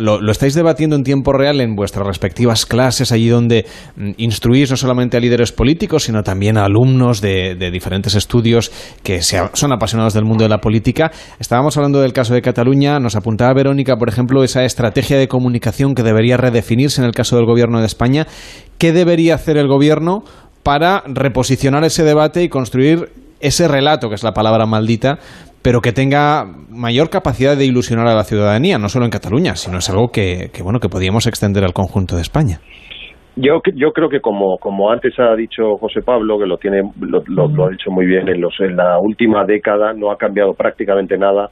lo, 0.01 0.19
estáis 0.31 0.55
debatiendo 0.55 0.95
en 0.95 1.03
tiempo 1.03 1.31
real 1.31 1.61
en 1.61 1.75
vuestras 1.75 2.07
respectivas 2.07 2.65
clases, 2.65 3.11
allí 3.11 3.29
donde 3.29 3.67
mm, 3.95 4.11
instruís 4.17 4.71
no 4.71 4.77
solamente 4.77 5.15
a 5.15 5.19
líderes 5.19 5.51
políticos, 5.51 6.05
sino 6.05 6.23
también 6.23 6.57
a 6.57 6.65
alumnos 6.65 7.21
de, 7.21 7.55
diferentes 7.71 8.15
estudios 8.15 8.71
que 9.03 9.21
son 9.21 9.71
apasionados 9.71 10.15
del 10.15 10.25
mundo 10.25 10.43
de 10.43 10.49
la 10.49 10.57
política. 10.57 11.11
Estábamos 11.39 11.77
hablando 11.77 12.01
del 12.01 12.13
caso 12.13 12.33
de 12.33 12.41
Cataluña, 12.41 12.99
nos 12.99 13.15
apuntaba 13.15 13.53
Verónica, 13.53 13.95
por 13.97 14.09
ejemplo, 14.09 14.43
esa 14.43 14.63
estrategia 14.63 15.19
de 15.19 15.27
comunicación 15.27 15.93
que 15.93 16.01
debería 16.01 16.37
redefinirse 16.37 16.99
en 16.99 17.05
el 17.05 17.13
caso 17.13 17.35
del 17.35 17.45
Gobierno 17.45 17.79
de 17.79 17.85
España. 17.85 18.25
¿Qué 18.79 18.91
debería 18.91 19.35
hacer 19.35 19.57
el 19.57 19.67
Gobierno 19.67 20.23
para 20.63 21.03
reposicionar 21.05 21.83
ese 21.83 22.03
debate 22.03 22.43
y 22.43 22.49
construir 22.49 23.09
ese 23.39 23.67
relato, 23.67 24.09
que 24.09 24.15
es 24.15 24.23
la 24.23 24.31
palabra 24.31 24.65
maldita, 24.65 25.17
pero 25.61 25.81
que 25.81 25.91
tenga 25.91 26.45
mayor 26.69 27.09
capacidad 27.09 27.57
de 27.57 27.65
ilusionar 27.65 28.07
a 28.07 28.15
la 28.15 28.23
ciudadanía, 28.23 28.77
no 28.77 28.89
solo 28.89 29.05
en 29.05 29.11
Cataluña, 29.11 29.55
sino 29.55 29.77
es 29.77 29.89
algo 29.89 30.09
que, 30.09 30.49
bueno 30.63 30.79
que 30.79 30.89
podríamos 30.89 31.27
extender 31.27 31.63
al 31.63 31.73
conjunto 31.73 32.15
de 32.15 32.21
España. 32.21 32.59
Yo, 33.35 33.61
yo 33.75 33.91
creo 33.93 34.09
que 34.09 34.19
como, 34.19 34.57
como 34.59 34.91
antes 34.91 35.17
ha 35.19 35.35
dicho 35.35 35.77
José 35.79 36.01
Pablo, 36.01 36.37
que 36.37 36.45
lo 36.45 36.57
tiene 36.57 36.83
lo, 36.99 37.23
lo, 37.27 37.65
ha 37.65 37.69
dicho 37.69 37.89
muy 37.89 38.05
bien, 38.05 38.29
en, 38.29 38.39
los, 38.39 38.53
en 38.59 38.75
la 38.75 38.99
última 38.99 39.43
década 39.45 39.93
no 39.93 40.11
ha 40.11 40.17
cambiado 40.17 40.53
prácticamente 40.53 41.17
nada 41.17 41.49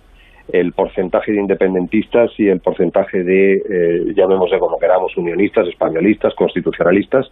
el 0.50 0.74
porcentaje 0.74 1.32
de 1.32 1.40
independentistas 1.40 2.32
y 2.38 2.50
el 2.50 2.60
porcentaje 2.60 3.24
de, 3.24 3.54
eh, 3.54 4.14
llamémosle 4.16 4.60
como 4.60 4.78
queramos, 4.78 5.16
unionistas, 5.18 5.68
españolistas, 5.68 6.34
constitucionalistas, 6.36 7.26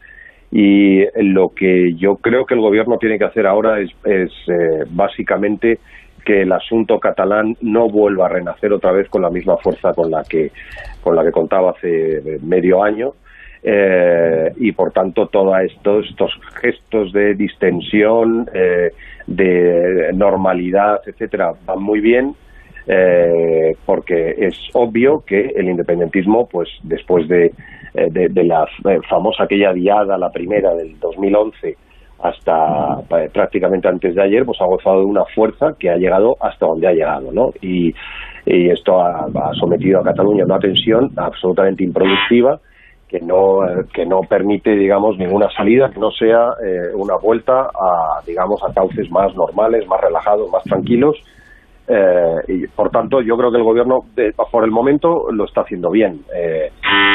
Y 0.51 1.05
lo 1.21 1.49
que 1.49 1.93
yo 1.95 2.15
creo 2.15 2.45
que 2.45 2.55
el 2.55 2.61
gobierno 2.61 2.97
tiene 2.97 3.19
que 3.19 3.25
hacer 3.25 3.45
ahora 3.45 3.79
es, 3.79 3.91
es 4.03 4.31
eh, 4.47 4.85
básicamente 4.89 5.79
que 6.25 6.41
el 6.41 6.51
asunto 6.51 6.99
catalán 6.99 7.55
no 7.61 7.87
vuelva 7.89 8.25
a 8.25 8.29
renacer 8.29 8.73
otra 8.73 8.91
vez 8.91 9.07
con 9.09 9.21
la 9.21 9.29
misma 9.29 9.57
fuerza 9.57 9.93
con 9.93 10.11
la 10.11 10.23
que 10.23 10.51
con 11.01 11.15
la 11.15 11.23
que 11.23 11.31
contaba 11.31 11.71
hace 11.71 12.39
medio 12.43 12.83
año 12.83 13.13
eh, 13.61 14.53
y 14.57 14.71
por 14.71 14.91
tanto 14.91 15.27
todos 15.27 15.59
estos, 15.61 16.07
estos 16.09 16.31
gestos 16.61 17.11
de 17.11 17.35
distensión, 17.35 18.49
eh, 18.53 18.91
de 19.27 20.11
normalidad, 20.13 21.01
etcétera, 21.05 21.53
van 21.65 21.81
muy 21.81 21.99
bien. 21.99 22.35
Eh, 22.91 23.75
porque 23.85 24.33
es 24.35 24.57
obvio 24.73 25.23
que 25.23 25.39
el 25.55 25.69
independentismo, 25.69 26.47
pues 26.49 26.67
después 26.81 27.27
de, 27.27 27.51
de, 27.93 28.43
la 28.43 28.65
famosa 29.07 29.43
aquella 29.43 29.71
diada, 29.73 30.17
la 30.17 30.31
primera 30.31 30.73
del 30.73 30.99
2011, 30.99 31.75
hasta 32.23 33.01
prácticamente 33.31 33.87
antes 33.87 34.15
de 34.15 34.23
ayer, 34.23 34.43
pues 34.43 34.59
ha 34.59 34.65
gozado 34.65 35.01
de 35.01 35.05
una 35.05 35.23
fuerza 35.35 35.75
que 35.77 35.91
ha 35.91 35.97
llegado 35.97 36.35
hasta 36.41 36.65
donde 36.65 36.87
ha 36.87 36.93
llegado, 36.93 37.31
¿no? 37.31 37.51
Y, 37.61 37.93
esto 38.45 38.99
ha, 38.99 39.25
ha, 39.25 39.53
sometido 39.53 39.99
a 39.99 40.03
Cataluña 40.03 40.41
a 40.41 40.45
una 40.45 40.57
tensión 40.57 41.11
absolutamente 41.15 41.83
improductiva 41.83 42.59
que 43.07 43.19
no 43.19 43.59
que 43.93 44.07
no 44.07 44.21
permite 44.21 44.71
digamos 44.71 45.17
ninguna 45.19 45.49
salida 45.55 45.91
que 45.91 45.99
no 45.99 46.09
sea 46.09 46.53
eh, 46.65 46.95
una 46.95 47.15
vuelta 47.17 47.69
a 47.69 48.21
digamos 48.25 48.59
a 48.63 48.73
cauces 48.73 49.11
más 49.11 49.35
normales 49.35 49.85
más 49.87 50.01
relajados 50.01 50.49
más 50.51 50.63
tranquilos 50.63 51.15
eh, 51.89 52.35
y 52.47 52.67
por 52.67 52.91
tanto 52.91 53.19
yo 53.21 53.35
creo 53.35 53.51
que 53.51 53.57
el 53.57 53.63
gobierno 53.63 54.01
de, 54.15 54.31
por 54.51 54.63
el 54.63 54.69
momento 54.69 55.31
lo 55.31 55.45
está 55.45 55.61
haciendo 55.61 55.89
bien 55.89 56.21
eh, 56.35 56.69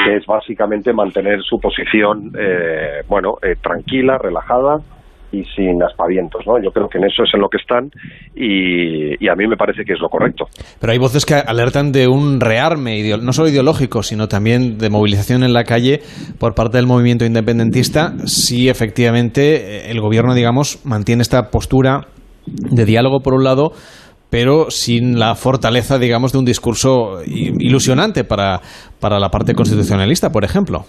que 0.05 0.17
es 0.17 0.27
básicamente 0.27 0.93
mantener 0.93 1.41
su 1.43 1.61
posición 1.61 2.33
eh, 2.37 3.03
bueno 3.09 3.35
eh, 3.41 3.55
tranquila 3.63 4.19
relajada 4.19 4.79
y 5.31 5.45
sin 5.57 5.83
aspavientos, 5.83 6.47
¿no? 6.47 6.63
Yo 6.63 6.71
creo 6.71 6.89
que 6.89 6.99
en 6.99 7.05
eso 7.05 7.25
es 7.25 7.31
en 7.35 7.41
lo 7.41 7.49
que 7.49 7.57
están 7.57 7.91
y, 8.37 9.29
a 9.29 9.35
mí 9.35 9.49
me 9.49 9.57
parece 9.57 9.83
que 9.85 9.95
es 9.95 10.01
lo 10.01 10.09
correcto. 10.09 10.45
Pero 10.81 10.93
hay 10.93 10.99
voces 10.99 11.27
que 11.27 11.35
alertan 11.35 11.91
de 11.91 12.07
un 12.07 12.41
rearme, 12.41 13.03
no 13.21 13.33
solo 13.33 13.49
ideológico, 13.49 14.05
sino 14.05 14.29
también 14.29 14.79
de 14.79 14.91
movilización 14.91 15.43
en 15.43 15.53
la 15.53 15.65
calle 15.65 16.01
por 16.39 16.55
parte 16.55 16.77
del 16.77 16.87
movimiento 16.87 17.25
independentista 17.25 18.13
si 18.27 18.69
efectivamente 18.69 19.91
el 19.91 20.01
gobierno, 20.01 20.35
digamos, 20.35 20.85
mantiene 20.87 21.23
esta 21.23 21.51
postura 21.51 22.03
de 22.47 22.85
diálogo 22.85 23.21
por 23.21 23.35
un 23.35 23.43
lado, 23.43 23.73
pero 24.35 24.69
sin 24.69 25.17
la 25.21 25.37
fortaleza, 25.37 25.97
digamos, 25.97 26.33
de 26.33 26.39
un 26.41 26.45
discurso 26.45 27.23
ilusionante 27.25 28.25
para, 28.25 28.61
para 28.99 29.21
la 29.21 29.29
parte 29.29 29.55
constitucionalista, 29.55 30.33
por 30.33 30.43
ejemplo. 30.43 30.87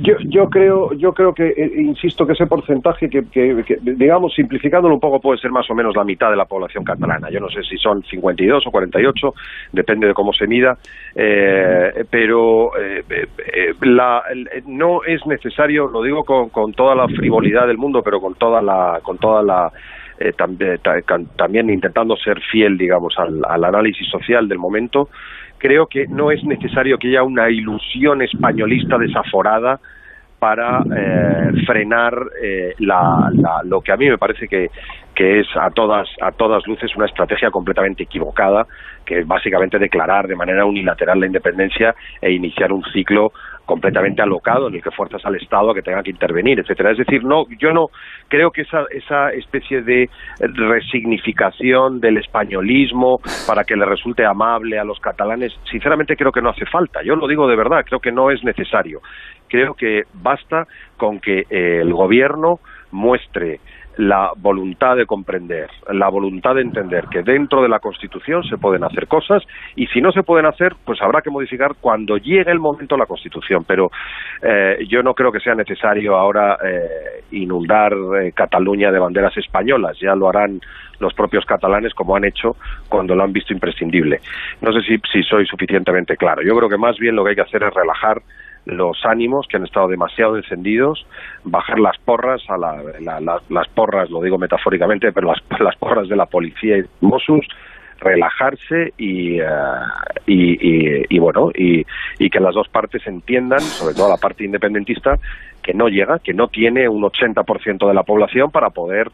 Yo, 0.00 0.14
yo 0.20 0.48
creo, 0.48 0.92
yo 0.92 1.12
creo 1.12 1.34
que, 1.34 1.48
eh, 1.48 1.72
insisto, 1.76 2.24
que 2.24 2.34
ese 2.34 2.46
porcentaje, 2.46 3.10
que, 3.10 3.24
digamos, 3.82 4.32
simplificándolo 4.32 4.94
un 4.94 5.00
poco, 5.00 5.18
puede 5.18 5.40
ser 5.40 5.50
más 5.50 5.68
o 5.68 5.74
menos 5.74 5.96
la 5.96 6.04
mitad 6.04 6.30
de 6.30 6.36
la 6.36 6.44
población 6.44 6.84
catalana. 6.84 7.30
Yo 7.30 7.40
no 7.40 7.48
sé 7.48 7.64
si 7.64 7.76
son 7.78 8.04
52 8.04 8.68
o 8.68 8.70
48, 8.70 9.34
depende 9.72 10.06
de 10.06 10.14
cómo 10.14 10.32
se 10.32 10.46
mida, 10.46 10.78
eh, 11.16 12.04
pero 12.08 12.70
eh, 12.78 13.02
la, 13.80 14.22
no 14.68 15.02
es 15.02 15.26
necesario, 15.26 15.88
lo 15.88 16.00
digo 16.00 16.22
con, 16.22 16.50
con 16.50 16.72
toda 16.74 16.94
la 16.94 17.08
frivolidad 17.08 17.66
del 17.66 17.76
mundo, 17.76 18.02
pero 18.04 18.20
con 18.20 18.36
toda 18.36 18.62
la, 18.62 19.00
con 19.02 19.18
toda 19.18 19.42
la 19.42 19.72
también 21.36 21.70
intentando 21.70 22.16
ser 22.16 22.40
fiel, 22.50 22.76
digamos, 22.76 23.14
al, 23.18 23.42
al 23.48 23.64
análisis 23.64 24.08
social 24.08 24.48
del 24.48 24.58
momento, 24.58 25.08
creo 25.58 25.86
que 25.86 26.06
no 26.06 26.30
es 26.30 26.42
necesario 26.44 26.98
que 26.98 27.08
haya 27.08 27.22
una 27.22 27.50
ilusión 27.50 28.22
españolista 28.22 28.96
desaforada 28.98 29.80
para 30.38 30.82
eh, 30.96 31.52
frenar 31.66 32.14
eh, 32.40 32.74
la, 32.78 33.30
lo 33.64 33.80
que 33.80 33.92
a 33.92 33.96
mí 33.96 34.08
me 34.08 34.18
parece 34.18 34.46
que, 34.46 34.68
que 35.14 35.40
es 35.40 35.48
a 35.60 35.70
todas, 35.70 36.08
a 36.22 36.30
todas 36.30 36.64
luces 36.66 36.94
una 36.96 37.06
estrategia 37.06 37.50
completamente 37.50 38.04
equivocada, 38.04 38.66
que 39.04 39.20
es 39.20 39.26
básicamente 39.26 39.78
declarar 39.78 40.28
de 40.28 40.36
manera 40.36 40.64
unilateral 40.64 41.18
la 41.18 41.26
independencia 41.26 41.94
e 42.20 42.30
iniciar 42.30 42.72
un 42.72 42.84
ciclo 42.92 43.32
completamente 43.68 44.22
alocado 44.22 44.68
en 44.68 44.76
el 44.76 44.82
que 44.82 44.90
fuerzas 44.90 45.22
al 45.26 45.36
Estado 45.36 45.70
a 45.70 45.74
que 45.74 45.82
tengan 45.82 46.02
que 46.02 46.10
intervenir, 46.10 46.58
etcétera. 46.58 46.92
Es 46.92 46.96
decir, 46.96 47.22
no, 47.22 47.44
yo 47.58 47.70
no 47.74 47.90
creo 48.28 48.50
que 48.50 48.62
esa, 48.62 48.86
esa 48.90 49.30
especie 49.32 49.82
de 49.82 50.08
resignificación 50.40 52.00
del 52.00 52.16
españolismo 52.16 53.20
para 53.46 53.64
que 53.64 53.76
le 53.76 53.84
resulte 53.84 54.24
amable 54.24 54.78
a 54.78 54.84
los 54.84 54.98
catalanes, 55.00 55.52
sinceramente 55.70 56.16
creo 56.16 56.32
que 56.32 56.40
no 56.40 56.48
hace 56.48 56.64
falta. 56.64 57.02
Yo 57.02 57.14
lo 57.14 57.28
digo 57.28 57.46
de 57.46 57.56
verdad, 57.56 57.84
creo 57.84 58.00
que 58.00 58.10
no 58.10 58.30
es 58.30 58.42
necesario. 58.42 59.02
Creo 59.48 59.74
que 59.74 60.04
basta 60.14 60.66
con 60.96 61.20
que 61.20 61.44
el 61.50 61.92
gobierno 61.92 62.60
muestre 62.90 63.60
la 63.98 64.30
voluntad 64.36 64.96
de 64.96 65.06
comprender, 65.06 65.68
la 65.92 66.08
voluntad 66.08 66.54
de 66.54 66.60
entender 66.60 67.06
que 67.10 67.22
dentro 67.22 67.62
de 67.62 67.68
la 67.68 67.80
Constitución 67.80 68.44
se 68.44 68.56
pueden 68.56 68.84
hacer 68.84 69.08
cosas 69.08 69.42
y 69.74 69.88
si 69.88 70.00
no 70.00 70.12
se 70.12 70.22
pueden 70.22 70.46
hacer, 70.46 70.76
pues 70.84 71.02
habrá 71.02 71.20
que 71.20 71.30
modificar 71.30 71.74
cuando 71.80 72.16
llegue 72.16 72.48
el 72.52 72.60
momento 72.60 72.96
la 72.96 73.06
Constitución. 73.06 73.64
Pero 73.64 73.90
eh, 74.40 74.86
yo 74.88 75.02
no 75.02 75.14
creo 75.14 75.32
que 75.32 75.40
sea 75.40 75.56
necesario 75.56 76.16
ahora 76.16 76.58
eh, 76.64 77.24
inundar 77.32 77.92
eh, 78.22 78.30
Cataluña 78.32 78.92
de 78.92 79.00
banderas 79.00 79.36
españolas. 79.36 79.98
Ya 80.00 80.14
lo 80.14 80.28
harán 80.28 80.60
los 81.00 81.12
propios 81.12 81.44
catalanes 81.44 81.92
como 81.92 82.14
han 82.14 82.24
hecho 82.24 82.54
cuando 82.88 83.16
lo 83.16 83.24
han 83.24 83.32
visto 83.32 83.52
imprescindible. 83.52 84.20
No 84.60 84.72
sé 84.72 84.80
si, 84.82 84.96
si 85.12 85.24
soy 85.24 85.44
suficientemente 85.44 86.16
claro. 86.16 86.42
Yo 86.42 86.56
creo 86.56 86.68
que 86.68 86.78
más 86.78 86.96
bien 86.98 87.16
lo 87.16 87.24
que 87.24 87.30
hay 87.30 87.36
que 87.36 87.42
hacer 87.42 87.64
es 87.64 87.74
relajar 87.74 88.22
los 88.68 88.98
ánimos 89.04 89.46
que 89.48 89.56
han 89.56 89.64
estado 89.64 89.88
demasiado 89.88 90.36
encendidos, 90.36 91.06
bajar 91.42 91.78
las 91.80 91.96
porras, 91.98 92.42
a 92.48 92.58
la, 92.58 93.40
las 93.48 93.68
porras, 93.68 94.10
lo 94.10 94.20
digo 94.20 94.36
metafóricamente, 94.38 95.10
pero 95.12 95.28
las, 95.28 95.38
las 95.60 95.76
porras 95.76 96.08
de 96.08 96.16
la 96.16 96.26
policía 96.26 96.78
y 96.78 96.84
Mossos, 97.00 97.46
relajarse 98.00 98.92
y, 98.96 99.40
eh, 99.40 99.44
y, 100.26 101.14
y, 101.14 101.18
bueno 101.18 101.50
y, 101.52 101.84
y, 102.18 102.30
que 102.30 102.38
las 102.38 102.54
dos 102.54 102.68
partes 102.68 103.04
entiendan, 103.06 103.60
sobre 103.60 103.94
todo 103.94 104.08
la 104.08 104.16
parte 104.18 104.44
independentista, 104.44 105.16
que 105.62 105.74
no 105.74 105.88
llega, 105.88 106.18
que 106.20 106.32
no 106.32 106.46
tiene 106.46 106.88
un 106.88 107.02
80% 107.02 107.88
de 107.88 107.94
la 107.94 108.04
población 108.04 108.50
para 108.52 108.70
poder 108.70 109.10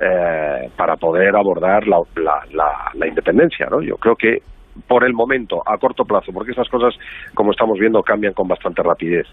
eh, 0.00 0.70
para 0.76 0.94
poder 0.94 1.34
abordar 1.34 1.88
la, 1.88 1.98
la, 2.14 2.92
la, 2.94 3.06
independencia, 3.08 3.66
¿no? 3.68 3.82
Yo 3.82 3.96
creo 3.96 4.14
que 4.14 4.38
por 4.86 5.04
el 5.04 5.12
momento, 5.12 5.62
a 5.66 5.78
corto 5.78 6.04
plazo, 6.04 6.32
porque 6.32 6.52
esas 6.52 6.68
cosas, 6.68 6.94
como 7.34 7.52
estamos 7.52 7.78
viendo, 7.78 8.02
cambian 8.02 8.34
con 8.34 8.48
bastante 8.48 8.82
rapidez. 8.82 9.26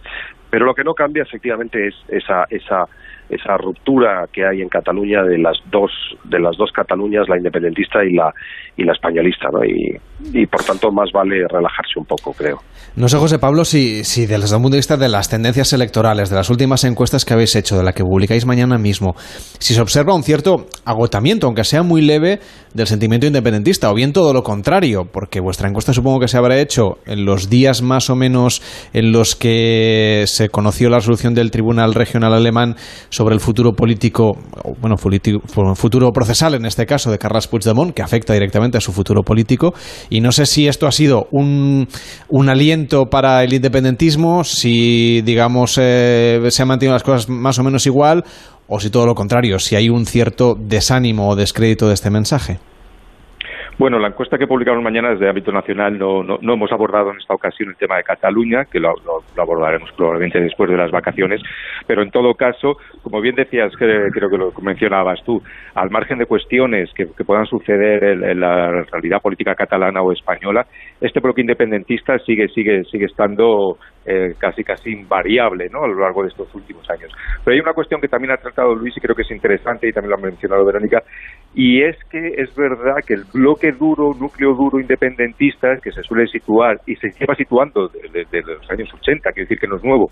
Pero 0.50 0.66
lo 0.66 0.74
que 0.74 0.84
no 0.84 0.94
cambia, 0.94 1.24
efectivamente, 1.24 1.88
es 1.88 1.96
esa, 2.08 2.46
esa, 2.50 2.88
esa 3.30 3.58
ruptura 3.58 4.26
que 4.32 4.46
hay 4.46 4.62
en 4.62 4.70
Cataluña 4.70 5.24
de 5.24 5.38
las 5.38 5.58
dos, 5.72 5.92
de 6.24 6.40
las 6.40 6.56
dos 6.58 6.72
Cataluñas, 6.72 7.28
la 7.28 7.38
independentista 7.38 8.04
y 8.04 8.14
la, 8.14 8.32
y 8.78 8.84
la 8.84 8.94
españolista, 8.94 9.48
¿no? 9.52 9.64
Y, 9.64 10.46
por 10.48 10.64
tanto, 10.64 10.92
más 10.92 11.12
vale 11.14 11.46
relajarse 11.50 11.98
un 11.98 12.06
poco, 12.06 12.34
creo. 12.34 12.60
No 12.96 13.08
sé, 13.08 13.18
José 13.18 13.40
Pablo, 13.40 13.66
si, 13.66 14.04
si 14.04 14.26
desde 14.26 14.56
el 14.56 14.62
punto 14.62 14.76
de 14.76 14.80
vista 14.80 14.98
de 14.98 15.10
las 15.10 15.30
tendencias 15.30 15.74
electorales, 15.74 16.30
de 16.30 16.36
las 16.36 16.50
últimas 16.50 16.84
encuestas 16.84 17.26
que 17.26 17.34
habéis 17.34 17.56
hecho, 17.56 17.78
de 17.78 17.84
la 17.84 17.94
que 17.94 18.04
publicáis 18.04 18.46
mañana 18.46 18.78
mismo, 18.78 19.16
si 19.60 19.74
se 19.74 19.82
observa 19.82 20.16
un 20.16 20.24
cierto 20.24 20.68
agotamiento, 20.86 21.48
aunque 21.48 21.64
sea 21.64 21.84
muy 21.84 22.02
leve, 22.02 22.40
del 22.74 22.88
sentimiento 22.88 23.26
independentista, 23.26 23.90
o 23.90 23.96
bien 23.96 24.14
todo 24.14 24.34
lo 24.34 24.44
contrario, 24.44 25.06
porque 25.12 25.40
vuestra 25.40 25.70
encuesta 25.70 25.94
supongo 25.94 26.20
que 26.20 26.28
se 26.28 26.38
habrá 26.38 26.60
hecho 26.60 26.98
en 27.06 27.26
los 27.26 27.50
días 27.50 27.82
más 27.82 28.10
o 28.10 28.16
menos 28.16 28.62
en 28.94 29.12
los 29.12 29.36
que 29.36 30.24
se 30.28 30.50
conoció 30.50 30.90
la 30.90 30.98
resolución 30.98 31.34
del 31.34 31.52
Tribunal 31.52 31.94
Regional 31.94 32.34
Alemán 32.34 32.76
sobre 33.16 33.34
el 33.34 33.40
futuro 33.40 33.72
político, 33.72 34.38
bueno, 34.82 34.98
futuro 34.98 36.12
procesal 36.12 36.56
en 36.56 36.66
este 36.66 36.86
caso 36.86 37.10
de 37.10 37.18
Carles 37.18 37.48
Puigdemont, 37.48 37.94
que 37.94 38.02
afecta 38.02 38.34
directamente 38.34 38.78
a 38.78 38.82
su 38.82 38.92
futuro 38.92 39.24
político, 39.24 39.74
y 40.10 40.20
no 40.20 40.34
sé 40.34 40.46
si 40.46 40.68
esto 40.68 40.86
ha 40.86 40.92
sido 40.92 41.28
un, 41.32 41.88
un 42.28 42.50
aliento 42.50 43.06
para 43.06 43.42
el 43.44 43.54
independentismo, 43.54 44.44
si, 44.44 45.22
digamos, 45.22 45.80
eh, 45.82 46.42
se 46.50 46.62
han 46.62 46.68
mantenido 46.68 46.94
las 46.94 47.04
cosas 47.04 47.30
más 47.30 47.58
o 47.58 47.64
menos 47.64 47.86
igual, 47.86 48.26
o 48.68 48.82
si 48.82 48.90
todo 48.90 49.06
lo 49.06 49.16
contrario, 49.16 49.60
si 49.60 49.78
hay 49.78 49.88
un 49.90 50.06
cierto 50.06 50.56
desánimo 50.60 51.30
o 51.30 51.36
descrédito 51.38 51.88
de 51.88 51.94
este 51.94 52.10
mensaje. 52.10 52.60
Bueno, 53.78 54.00
la 54.00 54.08
encuesta 54.08 54.38
que 54.38 54.48
publicamos 54.48 54.82
mañana 54.82 55.10
desde 55.10 55.28
ámbito 55.28 55.52
nacional 55.52 56.00
no, 56.00 56.24
no, 56.24 56.54
hemos 56.54 56.72
abordado 56.72 57.12
en 57.12 57.18
esta 57.18 57.34
ocasión 57.34 57.68
el 57.70 57.76
tema 57.76 57.98
de 57.98 58.04
Cataluña, 58.04 58.64
que 58.72 58.80
lo, 58.80 58.94
abordaremos 59.38 59.92
probablemente 59.98 60.40
después 60.40 60.70
de 60.70 60.78
las 60.78 60.92
vacaciones, 60.92 61.42
pero 61.86 62.02
en 62.02 62.10
todo 62.10 62.36
caso, 62.36 62.78
como 63.04 63.20
bien 63.20 63.36
decías, 63.36 63.76
que, 63.76 63.86
creo 64.14 64.30
que 64.30 64.38
lo 64.38 64.54
mencionabas 64.62 65.22
tú, 65.26 65.42
al 65.74 65.90
margen 65.90 66.20
de 66.20 66.26
cuestiones 66.26 66.90
que, 66.96 67.06
puedan 67.26 67.48
suceder 67.48 68.04
en, 68.04 68.40
la 68.40 68.84
realidad 68.84 69.22
política 69.22 69.56
catalana 69.56 70.02
o 70.02 70.14
española, 70.14 70.66
este 71.02 71.20
bloque 71.20 71.42
independentista 71.42 72.18
sigue, 72.20 72.48
sigue, 72.48 72.86
sigue 72.86 73.06
estando 73.06 73.78
eh, 74.06 74.36
casi 74.38 74.64
casi 74.64 74.92
invariable 74.92 75.68
¿no? 75.70 75.84
a 75.84 75.88
lo 75.88 76.00
largo 76.00 76.22
de 76.22 76.30
estos 76.30 76.54
últimos 76.54 76.88
años. 76.92 77.12
Pero 77.44 77.56
hay 77.56 77.60
una 77.60 77.74
cuestión 77.74 78.00
que 78.00 78.08
también 78.08 78.32
ha 78.32 78.38
tratado 78.38 78.76
Luis 78.76 78.96
y 78.96 79.02
creo 79.02 79.16
que 79.16 79.24
es 79.24 79.32
interesante 79.32 79.90
y 79.90 79.92
también 79.92 80.12
lo 80.12 80.18
ha 80.18 80.30
mencionado 80.30 80.64
Verónica, 80.64 81.02
y 81.56 81.84
es 81.84 81.96
que 82.12 82.34
es 82.38 82.54
verdad 82.54 82.98
que 83.08 83.14
el 83.14 83.24
bloque 83.34 83.72
duro, 83.72 84.14
núcleo 84.14 84.54
duro 84.54 84.78
independentista 84.78 85.78
que 85.82 85.90
se 85.94 86.04
suele 86.04 86.28
situar 86.28 86.82
y 86.86 86.98
se 86.98 87.12
lleva 87.18 87.34
situando 87.34 87.88
desde, 87.88 88.42
los 88.42 88.70
años 88.70 88.94
80, 88.94 89.32
quiero 89.32 89.48
decir 89.48 89.60
que 89.60 89.68
no 89.68 89.78
es 89.78 89.84
nuevo, 89.84 90.12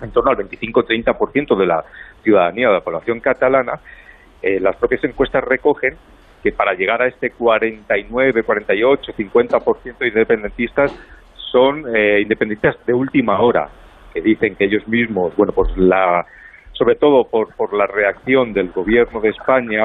en 0.00 0.10
torno 0.12 0.30
al 0.30 0.38
25-30% 0.38 1.58
de 1.58 1.66
la 1.66 1.84
ciudadanía, 2.22 2.68
de 2.68 2.74
la 2.74 2.80
población 2.80 3.20
catalana, 3.20 3.74
eh, 4.40 4.58
las 4.60 4.76
propias 4.76 5.04
encuestas 5.04 5.44
recogen 5.44 5.94
que 6.42 6.52
para 6.52 6.72
llegar 6.72 7.02
a 7.02 7.08
este 7.08 7.30
49, 7.32 8.42
48, 8.42 9.12
50% 9.12 9.98
de 9.98 10.08
independentistas 10.08 10.94
son 11.52 11.84
eh, 11.94 12.22
independentistas 12.22 12.76
de 12.86 12.94
última 12.94 13.38
hora, 13.42 13.68
que 14.14 14.22
dicen 14.22 14.56
que 14.56 14.64
ellos 14.64 14.88
mismos, 14.88 15.36
bueno, 15.36 15.52
pues 15.52 15.68
la, 15.76 16.24
sobre 16.72 16.94
todo 16.94 17.24
por, 17.24 17.54
por 17.56 17.74
la 17.74 17.86
reacción 17.86 18.54
del 18.54 18.70
gobierno 18.70 19.20
de 19.20 19.30
España, 19.30 19.84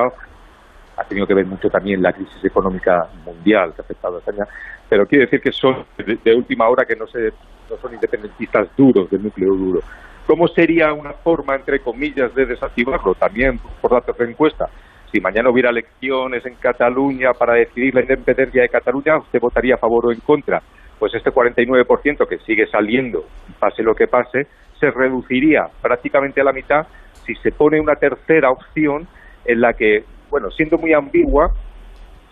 ha 0.98 1.04
tenido 1.04 1.26
que 1.26 1.34
ver 1.34 1.46
mucho 1.46 1.70
también 1.70 2.02
la 2.02 2.14
crisis 2.14 2.44
económica 2.44 3.08
mundial 3.26 3.74
que 3.74 3.82
ha 3.82 3.84
afectado 3.84 4.16
a 4.16 4.20
España, 4.20 4.46
pero 4.88 5.06
quiere 5.06 5.26
decir 5.26 5.42
que 5.42 5.52
son 5.52 5.86
de, 5.98 6.36
última 6.36 6.68
hora 6.70 6.86
que 6.86 6.96
no, 6.96 7.08
se, 7.08 7.32
no 7.70 7.78
son 7.82 7.94
independentistas 7.94 8.68
duros, 8.78 9.10
del 9.10 9.24
núcleo 9.24 9.54
duro. 9.56 9.80
¿Cómo 10.28 10.48
sería 10.48 10.94
una 10.94 11.14
forma, 11.14 11.56
entre 11.56 11.80
comillas, 11.80 12.34
de 12.34 12.46
desactivarlo? 12.46 13.16
También 13.16 13.60
por 13.82 13.92
datos 13.92 14.18
de 14.18 14.26
encuesta. 14.26 14.70
Si 15.12 15.20
mañana 15.20 15.50
hubiera 15.50 15.70
elecciones 15.70 16.46
en 16.46 16.56
Cataluña 16.56 17.34
para 17.34 17.56
decidir 17.56 17.94
la 17.94 18.02
independencia 18.02 18.62
de 18.62 18.70
Cataluña, 18.70 19.18
¿usted 19.18 19.40
votaría 19.40 19.76
a 19.76 19.78
favor 19.78 20.08
o 20.08 20.12
en 20.12 20.22
contra? 20.22 20.62
Pues 20.98 21.14
este 21.14 21.32
49% 21.32 22.28
que 22.28 22.38
sigue 22.40 22.68
saliendo, 22.68 23.26
pase 23.60 23.84
lo 23.84 23.94
que 23.94 24.08
pase, 24.08 24.48
se 24.80 24.90
reduciría 24.92 25.68
prácticamente 25.82 26.42
a 26.42 26.46
la 26.46 26.54
mitad 26.54 26.88
si 27.26 27.36
se 27.36 27.52
pone 27.52 27.80
una 27.80 27.96
tercera 27.96 28.50
opción 28.50 29.08
en 29.46 29.62
la 29.62 29.74
que, 29.74 30.04
bueno, 30.34 30.50
siendo 30.50 30.80
muy 30.80 30.94
ambigua, 30.94 31.54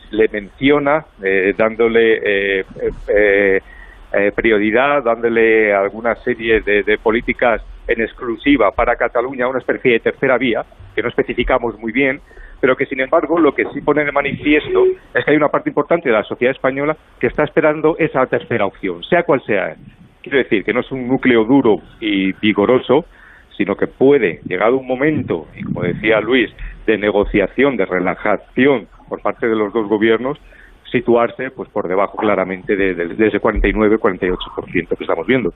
le 0.10 0.28
menciona, 0.30 1.06
eh, 1.24 1.54
dándole 1.56 2.20
eh, 2.24 2.66
eh, 3.08 4.32
prioridad, 4.36 5.04
dándole 5.04 5.72
alguna 5.72 6.16
serie 6.16 6.62
de, 6.62 6.98
políticas 6.98 7.62
en 7.88 8.02
exclusiva 8.02 8.72
para 8.72 8.96
Cataluña, 8.96 9.48
una 9.48 9.60
especie 9.60 9.92
de 9.92 10.00
tercera 10.00 10.40
vía, 10.40 10.66
que 10.96 11.04
no 11.04 11.10
especificamos 11.10 11.78
muy 11.78 11.92
bien, 11.92 12.22
pero 12.60 12.76
que 12.76 12.88
sin 12.88 13.02
embargo 13.02 13.38
lo 13.38 13.54
que 13.54 13.66
sí 13.66 13.82
pone 13.82 14.04
de 14.04 14.12
manifiesto 14.12 14.84
es 15.14 15.24
que 15.24 15.30
hay 15.30 15.38
una 15.38 15.50
parte 15.50 15.70
importante 15.70 16.10
de 16.10 16.16
la 16.16 16.24
sociedad 16.24 16.56
española 16.56 16.98
que 17.20 17.28
está 17.28 17.44
esperando 17.44 17.98
esa 18.00 18.26
tercera 18.26 18.66
opción, 18.66 19.04
sea 19.04 19.22
cual 19.22 19.44
sea. 19.46 19.76
Quiero 20.24 20.40
decir 20.40 20.64
que 20.64 20.74
no 20.74 20.80
es 20.80 20.92
un 20.92 21.08
núcleo 21.08 21.44
duro 21.46 21.78
y 22.00 22.32
vigoroso, 22.34 23.06
sino 23.62 23.76
que 23.76 23.86
puede, 23.86 24.42
llegado 24.48 24.78
un 24.78 24.88
momento, 24.88 25.46
y 25.56 25.62
como 25.62 25.84
decía 25.84 26.20
Luis, 26.20 26.50
de 26.88 26.98
negociación, 26.98 27.78
de 27.78 27.86
relajación 27.86 28.88
por 29.08 29.22
parte 29.22 29.48
de 29.48 29.56
los 29.56 29.72
dos 29.72 29.88
gobiernos, 29.88 30.40
situarse 30.92 31.52
pues 31.52 31.70
por 31.70 31.88
debajo 31.88 32.18
claramente 32.18 32.76
de, 32.76 32.96
de 32.96 33.28
ese 33.28 33.40
49-48% 33.40 34.98
que 34.98 35.04
estamos 35.04 35.28
viendo. 35.28 35.54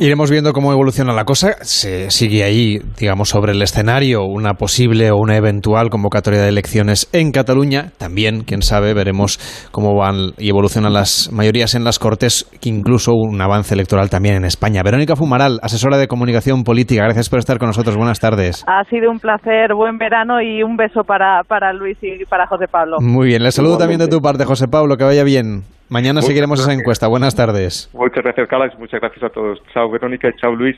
Iremos 0.00 0.28
viendo 0.28 0.52
cómo 0.52 0.72
evoluciona 0.72 1.12
la 1.12 1.24
cosa. 1.24 1.52
Se 1.60 2.10
sigue 2.10 2.42
ahí, 2.42 2.80
digamos, 2.98 3.28
sobre 3.28 3.52
el 3.52 3.62
escenario 3.62 4.24
una 4.24 4.54
posible 4.54 5.12
o 5.12 5.16
una 5.16 5.36
eventual 5.36 5.88
convocatoria 5.88 6.42
de 6.42 6.48
elecciones 6.48 7.08
en 7.12 7.30
Cataluña. 7.30 7.92
También, 7.96 8.42
quién 8.42 8.62
sabe, 8.62 8.92
veremos 8.92 9.38
cómo 9.70 9.94
van 9.94 10.32
y 10.36 10.48
evolucionan 10.48 10.92
las 10.92 11.30
mayorías 11.32 11.76
en 11.76 11.84
las 11.84 12.00
Cortes, 12.00 12.50
incluso 12.62 13.12
un 13.14 13.40
avance 13.40 13.74
electoral 13.74 14.10
también 14.10 14.34
en 14.34 14.44
España. 14.44 14.82
Verónica 14.82 15.14
Fumaral, 15.14 15.60
asesora 15.62 15.96
de 15.96 16.08
comunicación 16.08 16.64
política, 16.64 17.04
gracias 17.04 17.30
por 17.30 17.38
estar 17.38 17.58
con 17.58 17.68
nosotros. 17.68 17.96
Buenas 17.96 18.18
tardes. 18.18 18.64
Ha 18.66 18.82
sido 18.90 19.12
un 19.12 19.20
placer, 19.20 19.74
buen 19.74 19.98
verano 19.98 20.42
y 20.42 20.64
un 20.64 20.76
beso 20.76 21.04
para, 21.04 21.42
para 21.46 21.72
Luis 21.72 21.98
y 22.02 22.24
para 22.24 22.48
José 22.48 22.64
Pablo. 22.68 22.96
Muy 23.00 23.28
bien, 23.28 23.44
le 23.44 23.52
saludo 23.52 23.78
también 23.78 24.00
de 24.00 24.08
tu 24.08 24.20
parte, 24.20 24.44
José 24.44 24.66
Pablo, 24.66 24.96
que 24.96 25.04
vaya 25.04 25.22
bien. 25.22 25.62
Mañana 25.88 26.22
seguiremos 26.22 26.60
esa 26.60 26.72
encuesta. 26.72 27.06
Buenas 27.08 27.34
tardes. 27.34 27.90
Muchas 27.92 28.24
gracias, 28.24 28.48
Carlos. 28.48 28.72
Muchas 28.78 29.00
gracias 29.00 29.22
a 29.24 29.28
todos. 29.28 29.58
Chao, 29.72 29.90
Verónica. 29.90 30.28
Chao, 30.40 30.54
Luis. 30.54 30.76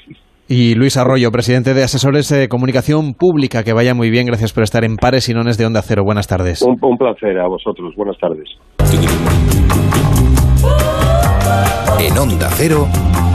Y 0.48 0.74
Luis 0.74 0.96
Arroyo, 0.96 1.30
presidente 1.32 1.74
de 1.74 1.82
Asesores 1.82 2.28
de 2.28 2.48
Comunicación 2.48 3.14
Pública. 3.14 3.64
Que 3.64 3.72
vaya 3.72 3.94
muy 3.94 4.10
bien. 4.10 4.26
Gracias 4.26 4.52
por 4.52 4.62
estar 4.62 4.84
en 4.84 4.96
Pares 4.96 5.28
y 5.28 5.34
Nones 5.34 5.58
de 5.58 5.66
Onda 5.66 5.82
Cero. 5.82 6.02
Buenas 6.04 6.26
tardes. 6.26 6.62
Un, 6.62 6.78
un 6.80 6.96
placer 6.98 7.38
a 7.38 7.46
vosotros. 7.48 7.94
Buenas 7.96 8.18
tardes. 8.18 8.48
En 12.00 12.18
Onda 12.18 12.48
Cero, 12.50 12.86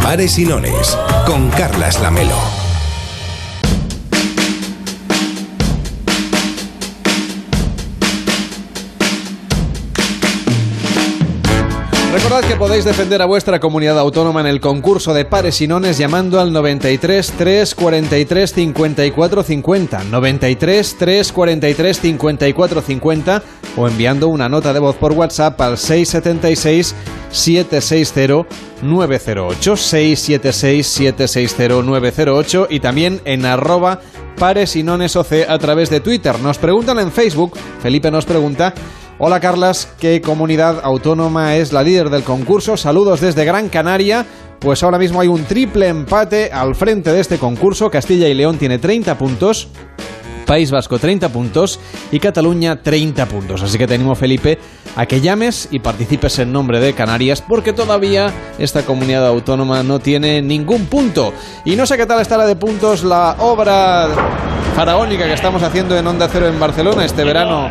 Pares 0.03 0.37
y 0.39 0.45
Nones, 0.45 0.97
con 1.25 1.49
Carlas 1.49 2.01
Lamelo. 2.01 2.60
Recordad 12.11 12.41
que 12.41 12.57
podéis 12.57 12.83
defender 12.83 13.21
a 13.21 13.25
vuestra 13.25 13.61
comunidad 13.61 13.97
autónoma 13.97 14.41
en 14.41 14.47
el 14.47 14.59
concurso 14.59 15.13
de 15.13 15.23
pares 15.23 15.61
y 15.61 15.67
nones 15.67 15.97
llamando 15.97 16.41
al 16.41 16.51
93 16.51 17.31
343 17.37 18.51
54 18.51 19.43
50, 19.43 20.03
93 20.03 20.97
343 20.97 21.99
54 22.01 22.81
50 22.81 23.43
o 23.77 23.87
enviando 23.87 24.27
una 24.27 24.49
nota 24.49 24.73
de 24.73 24.79
voz 24.79 24.97
por 24.97 25.13
WhatsApp 25.13 25.59
al 25.61 25.77
676 25.77 26.95
760 27.31 28.45
908 28.81 29.77
676 29.77 30.87
760 30.87 31.81
908 31.81 32.67
y 32.69 32.81
también 32.81 33.21
en 33.23 33.45
arroba 33.45 34.01
pares 34.37 34.75
y 34.75 34.83
nones 34.83 35.15
OC 35.15 35.47
a 35.47 35.57
través 35.59 35.89
de 35.89 36.01
Twitter. 36.01 36.37
Nos 36.39 36.57
preguntan 36.57 36.99
en 36.99 37.09
Facebook, 37.09 37.57
Felipe 37.81 38.11
nos 38.11 38.25
pregunta 38.25 38.73
Hola 39.23 39.39
Carlas, 39.39 39.87
¿qué 39.99 40.19
comunidad 40.19 40.81
autónoma 40.83 41.55
es 41.55 41.71
la 41.71 41.83
líder 41.83 42.09
del 42.09 42.23
concurso? 42.23 42.75
Saludos 42.75 43.21
desde 43.21 43.45
Gran 43.45 43.69
Canaria. 43.69 44.25
Pues 44.59 44.81
ahora 44.81 44.97
mismo 44.97 45.21
hay 45.21 45.27
un 45.27 45.43
triple 45.43 45.89
empate 45.89 46.51
al 46.51 46.73
frente 46.73 47.11
de 47.11 47.19
este 47.19 47.37
concurso. 47.37 47.91
Castilla 47.91 48.27
y 48.27 48.33
León 48.33 48.57
tiene 48.57 48.79
30 48.79 49.19
puntos. 49.19 49.67
País 50.51 50.69
Vasco 50.69 50.99
30 50.99 51.29
puntos 51.29 51.79
y 52.11 52.19
Cataluña 52.19 52.75
30 52.75 53.25
puntos. 53.27 53.63
Así 53.63 53.77
que 53.77 53.87
te 53.87 53.95
animo, 53.95 54.15
Felipe, 54.15 54.59
a 54.97 55.05
que 55.05 55.21
llames 55.21 55.69
y 55.71 55.79
participes 55.79 56.39
en 56.39 56.51
nombre 56.51 56.81
de 56.81 56.91
Canarias 56.91 57.41
porque 57.41 57.71
todavía 57.71 58.33
esta 58.59 58.85
comunidad 58.85 59.25
autónoma 59.25 59.81
no 59.81 59.99
tiene 59.99 60.41
ningún 60.41 60.87
punto. 60.87 61.31
Y 61.63 61.77
no 61.77 61.85
sé 61.85 61.95
qué 61.95 62.05
tal 62.05 62.19
está 62.19 62.35
la 62.35 62.45
de 62.47 62.57
puntos 62.57 63.05
la 63.05 63.37
obra 63.39 64.09
faraónica 64.75 65.25
que 65.25 65.33
estamos 65.33 65.61
haciendo 65.63 65.97
en 65.97 66.07
Onda 66.07 66.27
Cero 66.31 66.47
en 66.47 66.59
Barcelona 66.59 67.05
este 67.05 67.23
verano. 67.23 67.69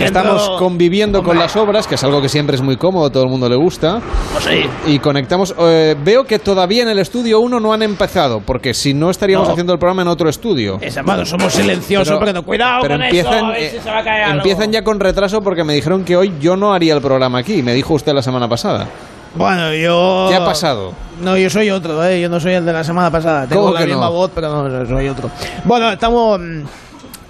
Estamos 0.00 0.50
conviviendo 0.58 1.22
con 1.22 1.38
las 1.38 1.56
obras, 1.56 1.86
que 1.86 1.96
es 1.96 2.04
algo 2.04 2.22
que 2.22 2.28
siempre 2.28 2.56
es 2.56 2.62
muy 2.62 2.76
cómodo, 2.76 3.10
todo 3.10 3.24
el 3.24 3.30
mundo 3.30 3.48
le 3.48 3.56
gusta. 3.56 4.00
Pues 4.32 4.48
y 4.86 4.98
conectamos. 4.98 5.54
Eh, 5.58 5.96
veo 6.02 6.24
que 6.24 6.38
todavía 6.38 6.82
en 6.82 6.88
el 6.88 6.98
estudio 6.98 7.40
1 7.40 7.60
no 7.60 7.72
han 7.72 7.82
empezado, 7.82 8.40
porque 8.40 8.72
si 8.72 8.94
no 8.94 9.10
estaríamos 9.10 9.48
haciendo 9.48 9.72
el 9.72 9.78
programa 9.78 10.02
en 10.02 10.08
otro 10.08 10.28
estudio. 10.28 10.78
Es 10.80 10.96
amado, 10.96 11.24
somos 11.24 11.52
silenciosos, 11.52 12.07
pero, 12.20 12.42
cuidado 12.42 12.82
pero 12.82 12.94
con 12.94 13.02
empiezan, 13.02 13.54
eso, 13.54 13.82
se 13.82 13.90
va 13.90 13.98
a 13.98 14.04
caer 14.04 14.36
Empiezan 14.36 14.72
ya 14.72 14.82
con 14.82 15.00
retraso 15.00 15.42
porque 15.42 15.64
me 15.64 15.74
dijeron 15.74 16.04
que 16.04 16.16
hoy 16.16 16.34
yo 16.40 16.56
no 16.56 16.72
haría 16.72 16.94
el 16.94 17.00
programa 17.00 17.38
aquí, 17.38 17.62
me 17.62 17.74
dijo 17.74 17.94
usted 17.94 18.12
la 18.12 18.22
semana 18.22 18.48
pasada. 18.48 18.86
Bueno, 19.34 19.72
yo. 19.74 20.26
¿Qué 20.30 20.36
ha 20.36 20.44
pasado? 20.44 20.92
No, 21.20 21.36
yo 21.36 21.50
soy 21.50 21.70
otro, 21.70 22.04
¿eh? 22.04 22.20
Yo 22.20 22.28
no 22.28 22.40
soy 22.40 22.54
el 22.54 22.64
de 22.64 22.72
la 22.72 22.84
semana 22.84 23.10
pasada. 23.10 23.46
Tengo 23.46 23.72
la 23.72 23.80
misma 23.84 24.08
voz, 24.08 24.30
pero 24.34 24.68
no, 24.68 24.86
soy 24.86 25.08
otro. 25.08 25.30
Bueno, 25.64 25.90
estamos. 25.92 26.40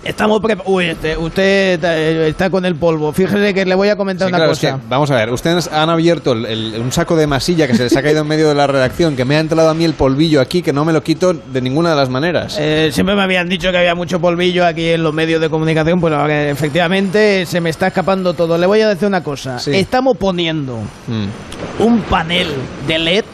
Estamos 0.04 0.40
preparados. 0.40 0.72
Uy, 0.74 0.86
este, 0.86 1.16
usted 1.16 1.82
está 2.24 2.50
con 2.50 2.64
el 2.64 2.76
polvo. 2.76 3.12
Fíjese 3.12 3.52
que 3.52 3.64
le 3.64 3.74
voy 3.74 3.88
a 3.88 3.96
comentar 3.96 4.28
una 4.28 4.46
cosa. 4.46 4.78
vamos 4.88 5.10
a 5.10 5.16
ver, 5.16 5.30
ustedes 5.30 5.68
han 5.72 5.90
abierto 5.90 6.32
un 6.32 6.92
saco 6.92 7.16
de 7.16 7.26
masilla 7.26 7.66
que 7.66 7.74
se 7.74 7.84
les 7.84 7.96
ha 7.96 8.02
caído 8.02 8.22
en 8.22 8.28
medio 8.28 8.48
de 8.48 8.54
la 8.54 8.66
redacción, 8.66 9.16
que 9.16 9.24
me 9.24 9.36
ha 9.36 9.40
entrado 9.40 9.68
a 9.68 9.74
mí 9.74 9.84
el 9.84 9.94
polvillo 9.94 10.40
aquí, 10.40 10.62
que 10.62 10.72
no 10.72 10.84
me 10.84 10.92
lo 10.92 11.02
quito 11.02 11.34
de 11.34 11.60
ninguna 11.60 11.90
de 11.90 11.96
las 11.96 12.08
maneras. 12.08 12.56
Eh, 12.58 12.90
siempre 12.92 13.14
me 13.16 13.22
habían 13.22 13.48
dicho 13.48 13.70
que 13.70 13.78
había 13.78 13.94
mucho 13.94 14.20
polvillo 14.20 14.66
aquí 14.66 14.88
en 14.90 15.02
los 15.02 15.12
medios 15.12 15.40
de 15.40 15.50
comunicación, 15.50 16.00
pues 16.00 16.14
ahora 16.14 16.48
efectivamente 16.48 17.44
se 17.46 17.60
me 17.60 17.70
está 17.70 17.88
escapando 17.88 18.34
todo. 18.34 18.56
Le 18.56 18.66
voy 18.66 18.80
a 18.80 18.88
decir 18.88 19.08
una 19.08 19.22
cosa. 19.22 19.58
Estamos 19.66 20.16
poniendo 20.16 20.78
mm. 21.06 21.82
un 21.82 22.02
panel 22.02 22.48
de 22.86 22.98
LED, 22.98 23.24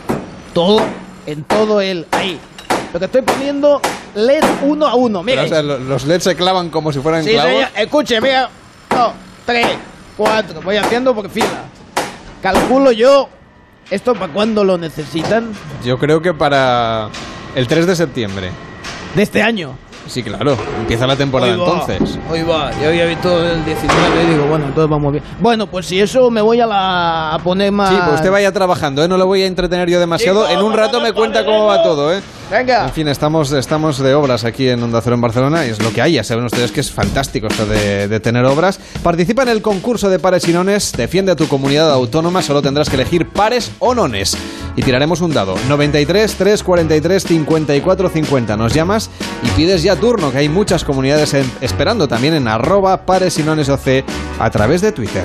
todo, 0.53 0.81
en 1.27 1.45
todo 1.45 1.81
el... 1.81 2.07
Ahí, 2.13 2.39
lo 2.95 3.01
que 3.01 3.07
estoy 3.07 3.23
poniendo 3.23 3.81
LED 4.15 4.45
uno 4.63 4.87
a 4.87 4.95
uno. 4.95 5.25
Mira. 5.25 5.45
los 5.63 6.05
LED 6.05 6.21
se 6.21 6.37
clavan 6.37 6.71
como 6.71 6.93
si 6.93 7.01
fueran 7.01 7.25
sí, 7.25 7.33
clavos. 7.33 7.65
Escuche, 7.77 8.21
mira. 8.21 8.49
Dos, 8.89 9.13
tres, 9.45 9.67
cuatro. 10.17 10.63
Voy 10.63 10.77
haciendo 10.77 11.13
por 11.13 11.29
fila. 11.29 11.65
Calculo 12.41 12.93
yo. 12.93 13.29
¿Esto 13.91 14.15
para 14.15 14.33
cuándo 14.33 14.63
lo 14.63 14.79
necesitan? 14.79 15.53
Yo 15.85 15.99
creo 15.99 16.23
que 16.23 16.33
para 16.33 17.09
el 17.57 17.67
3 17.67 17.87
de 17.87 17.97
septiembre. 17.97 18.51
¿De 19.15 19.23
este 19.25 19.43
año? 19.43 19.77
Sí, 20.07 20.23
claro, 20.23 20.57
empieza 20.81 21.07
la 21.07 21.17
temporada 21.17 21.53
entonces. 21.53 22.19
Hoy 22.31 22.43
va, 22.43 22.71
yo 22.81 22.89
había 22.89 23.07
visto 23.07 23.45
el 23.45 23.65
19 23.65 24.23
y 24.23 24.33
digo, 24.33 24.47
bueno, 24.47 24.67
entonces 24.67 24.91
vamos 24.91 25.13
bien. 25.13 25.25
Bueno, 25.41 25.67
pues 25.67 25.87
si 25.87 26.01
eso 26.01 26.31
me 26.31 26.41
voy 26.41 26.61
a, 26.61 26.67
la, 26.67 27.35
a 27.35 27.39
poner 27.39 27.73
más. 27.73 27.91
Sí, 27.91 27.97
pues 28.05 28.17
usted 28.17 28.31
vaya 28.31 28.53
trabajando, 28.53 29.03
¿eh? 29.03 29.09
no 29.09 29.17
lo 29.17 29.27
voy 29.27 29.43
a 29.43 29.47
entretener 29.47 29.89
yo 29.89 29.99
demasiado. 30.01 30.49
en 30.49 30.59
un 30.63 30.73
rato 30.75 31.01
me 31.01 31.13
cuenta 31.13 31.45
cómo 31.45 31.67
va 31.67 31.83
todo, 31.83 32.13
¿eh? 32.13 32.21
Venga. 32.51 32.85
En 32.85 32.93
fin, 32.93 33.09
estamos, 33.09 33.51
estamos 33.53 33.99
de 33.99 34.15
obras 34.15 34.45
aquí 34.45 34.69
en 34.69 34.83
Onda 34.83 35.01
Cero 35.01 35.15
en 35.15 35.23
Barcelona 35.23 35.67
y 35.67 35.71
es 35.71 35.83
lo 35.83 35.91
que 35.93 36.03
hay. 36.03 36.13
Ya 36.13 36.25
saben 36.25 36.45
ustedes 36.45 36.71
que 36.71 36.81
es 36.81 36.91
fantástico 36.91 37.47
esto 37.47 37.65
de, 37.65 38.07
de 38.07 38.21
tener 38.21 38.45
obras. 38.45 38.79
Participa 39.03 39.43
en 39.45 39.49
el 39.49 39.63
concurso 39.63 40.11
de 40.11 40.19
pares 40.19 40.47
y 40.47 40.53
nones. 40.53 40.93
Defiende 40.93 41.33
a 41.33 41.37
tu 41.37 41.49
comunidad 41.49 41.91
autónoma. 41.91 42.43
Solo 42.43 42.61
tendrás 42.61 42.91
que 42.91 42.97
elegir 42.97 43.29
pares 43.31 43.73
o 43.79 43.95
nones. 43.95 44.37
Y 44.77 44.83
tiraremos 44.83 45.21
un 45.21 45.33
dado. 45.33 45.57
93 45.69 46.35
343 46.35 47.23
54 47.23 48.09
50. 48.09 48.57
Nos 48.57 48.75
llamas 48.75 49.11
y 49.43 49.49
pides 49.57 49.83
ya 49.83 49.97
turno, 49.97 50.33
que 50.33 50.39
hay 50.39 50.49
muchas 50.49 50.85
comunidades 50.85 51.35
esperando 51.61 52.09
también 52.09 52.35
en 52.35 52.49
arroba 52.49 53.07
pares 53.07 53.35
a 54.39 54.51
través 54.51 54.81
de 54.81 54.93
Twitter. 54.93 55.25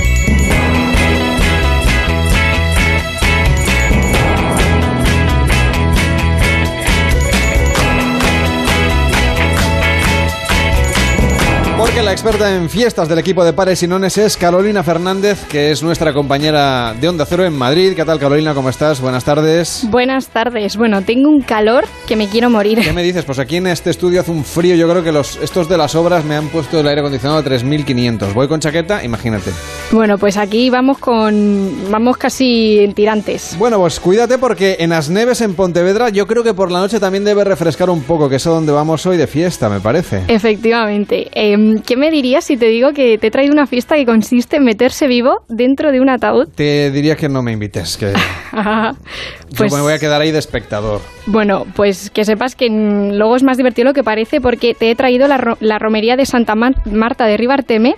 La 12.10 12.14
experta 12.14 12.56
en 12.56 12.68
fiestas 12.68 13.08
del 13.08 13.20
equipo 13.20 13.44
de 13.44 13.52
Pares 13.52 13.84
y 13.84 13.86
Nones 13.86 14.18
es 14.18 14.36
Carolina 14.36 14.82
Fernández, 14.82 15.44
que 15.46 15.70
es 15.70 15.80
nuestra 15.80 16.12
compañera 16.12 16.92
de 17.00 17.08
Onda 17.08 17.24
Cero 17.24 17.44
en 17.44 17.56
Madrid. 17.56 17.92
¿Qué 17.94 18.04
tal, 18.04 18.18
Carolina? 18.18 18.52
¿Cómo 18.52 18.68
estás? 18.68 19.00
Buenas 19.00 19.22
tardes. 19.22 19.86
Buenas 19.88 20.26
tardes. 20.26 20.76
Bueno, 20.76 21.02
tengo 21.02 21.30
un 21.30 21.40
calor 21.40 21.84
que 22.08 22.16
me 22.16 22.26
quiero 22.26 22.50
morir. 22.50 22.80
¿Qué 22.80 22.92
me 22.92 23.04
dices? 23.04 23.24
Pues 23.24 23.38
aquí 23.38 23.58
en 23.58 23.68
este 23.68 23.90
estudio 23.90 24.22
hace 24.22 24.32
un 24.32 24.44
frío. 24.44 24.74
Yo 24.74 24.90
creo 24.90 25.04
que 25.04 25.12
los 25.12 25.36
estos 25.36 25.68
de 25.68 25.78
las 25.78 25.94
obras 25.94 26.24
me 26.24 26.34
han 26.34 26.48
puesto 26.48 26.80
el 26.80 26.88
aire 26.88 27.00
acondicionado 27.00 27.38
a 27.38 27.44
3.500. 27.44 28.34
Voy 28.34 28.48
con 28.48 28.58
chaqueta, 28.58 29.04
imagínate. 29.04 29.52
Bueno, 29.92 30.18
pues 30.18 30.36
aquí 30.36 30.68
vamos 30.68 30.98
con... 30.98 31.92
vamos 31.92 32.16
casi 32.16 32.80
en 32.80 32.92
tirantes. 32.92 33.54
Bueno, 33.56 33.78
pues 33.78 34.00
cuídate 34.00 34.36
porque 34.36 34.78
en 34.80 34.92
Asneves, 34.92 35.42
en 35.42 35.54
Pontevedra, 35.54 36.08
yo 36.08 36.26
creo 36.26 36.42
que 36.42 36.54
por 36.54 36.72
la 36.72 36.80
noche 36.80 36.98
también 36.98 37.24
debe 37.24 37.44
refrescar 37.44 37.88
un 37.88 38.02
poco, 38.02 38.28
que 38.28 38.36
es 38.36 38.46
a 38.48 38.50
donde 38.50 38.72
vamos 38.72 39.06
hoy 39.06 39.16
de 39.16 39.28
fiesta, 39.28 39.68
me 39.68 39.78
parece. 39.78 40.24
Efectivamente. 40.26 41.30
Eh, 41.32 41.80
¿Qué 41.86 41.99
me 42.00 42.10
dirías 42.10 42.44
si 42.44 42.56
te 42.56 42.66
digo 42.66 42.92
que 42.92 43.18
te 43.18 43.28
he 43.28 43.30
traído 43.30 43.52
una 43.52 43.66
fiesta 43.66 43.94
que 43.94 44.04
consiste 44.04 44.56
en 44.56 44.64
meterse 44.64 45.06
vivo 45.06 45.42
dentro 45.48 45.92
de 45.92 46.00
un 46.00 46.08
ataúd? 46.08 46.48
Te 46.48 46.90
diría 46.90 47.14
que 47.14 47.28
no 47.28 47.42
me 47.42 47.52
invites, 47.52 47.96
que 47.96 48.12
pues, 49.56 49.72
me 49.72 49.80
voy 49.80 49.92
a 49.92 49.98
quedar 49.98 50.20
ahí 50.20 50.32
de 50.32 50.38
espectador. 50.38 51.00
Bueno, 51.26 51.66
pues 51.76 52.10
que 52.10 52.24
sepas 52.24 52.56
que 52.56 52.68
luego 52.68 53.36
es 53.36 53.44
más 53.44 53.56
divertido 53.56 53.86
lo 53.86 53.94
que 53.94 54.02
parece 54.02 54.40
porque 54.40 54.74
te 54.74 54.90
he 54.90 54.96
traído 54.96 55.28
la, 55.28 55.56
la 55.60 55.78
romería 55.78 56.16
de 56.16 56.26
Santa 56.26 56.54
Marta 56.56 57.26
de 57.26 57.36
Ribarteme 57.36 57.94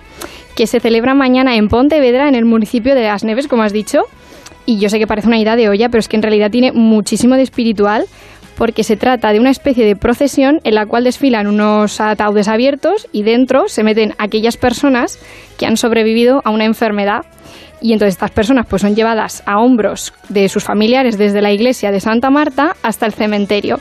que 0.55 0.67
se 0.67 0.79
celebra 0.79 1.13
mañana 1.15 1.55
en 1.55 1.67
Pontevedra, 1.67 2.27
en 2.27 2.35
el 2.35 2.45
municipio 2.45 2.93
de 2.95 3.03
Las 3.03 3.23
Neves, 3.23 3.47
como 3.47 3.63
has 3.63 3.73
dicho. 3.73 4.01
Y 4.65 4.79
yo 4.79 4.89
sé 4.89 4.99
que 4.99 5.07
parece 5.07 5.27
una 5.27 5.39
idea 5.39 5.55
de 5.55 5.67
olla, 5.67 5.89
pero 5.89 5.99
es 5.99 6.07
que 6.07 6.15
en 6.15 6.21
realidad 6.21 6.51
tiene 6.51 6.71
muchísimo 6.71 7.35
de 7.35 7.41
espiritual 7.41 8.05
porque 8.57 8.83
se 8.83 8.97
trata 8.97 9.31
de 9.31 9.39
una 9.39 9.49
especie 9.49 9.85
de 9.85 9.95
procesión 9.95 10.59
en 10.63 10.75
la 10.75 10.85
cual 10.85 11.03
desfilan 11.03 11.47
unos 11.47 11.99
ataúdes 11.99 12.47
abiertos 12.47 13.07
y 13.11 13.23
dentro 13.23 13.67
se 13.67 13.83
meten 13.83 14.13
aquellas 14.17 14.57
personas 14.57 15.19
que 15.57 15.65
han 15.65 15.77
sobrevivido 15.77 16.41
a 16.43 16.51
una 16.51 16.65
enfermedad. 16.65 17.25
Y 17.81 17.91
entonces 17.91 18.13
estas 18.15 18.31
personas 18.31 18.65
pues 18.69 18.81
son 18.81 18.95
llevadas 18.95 19.43
a 19.45 19.59
hombros 19.59 20.13
de 20.29 20.47
sus 20.47 20.63
familiares 20.63 21.17
desde 21.17 21.41
la 21.41 21.51
iglesia 21.51 21.91
de 21.91 21.99
Santa 21.99 22.29
Marta 22.29 22.75
hasta 22.81 23.05
el 23.05 23.13
cementerio. 23.13 23.79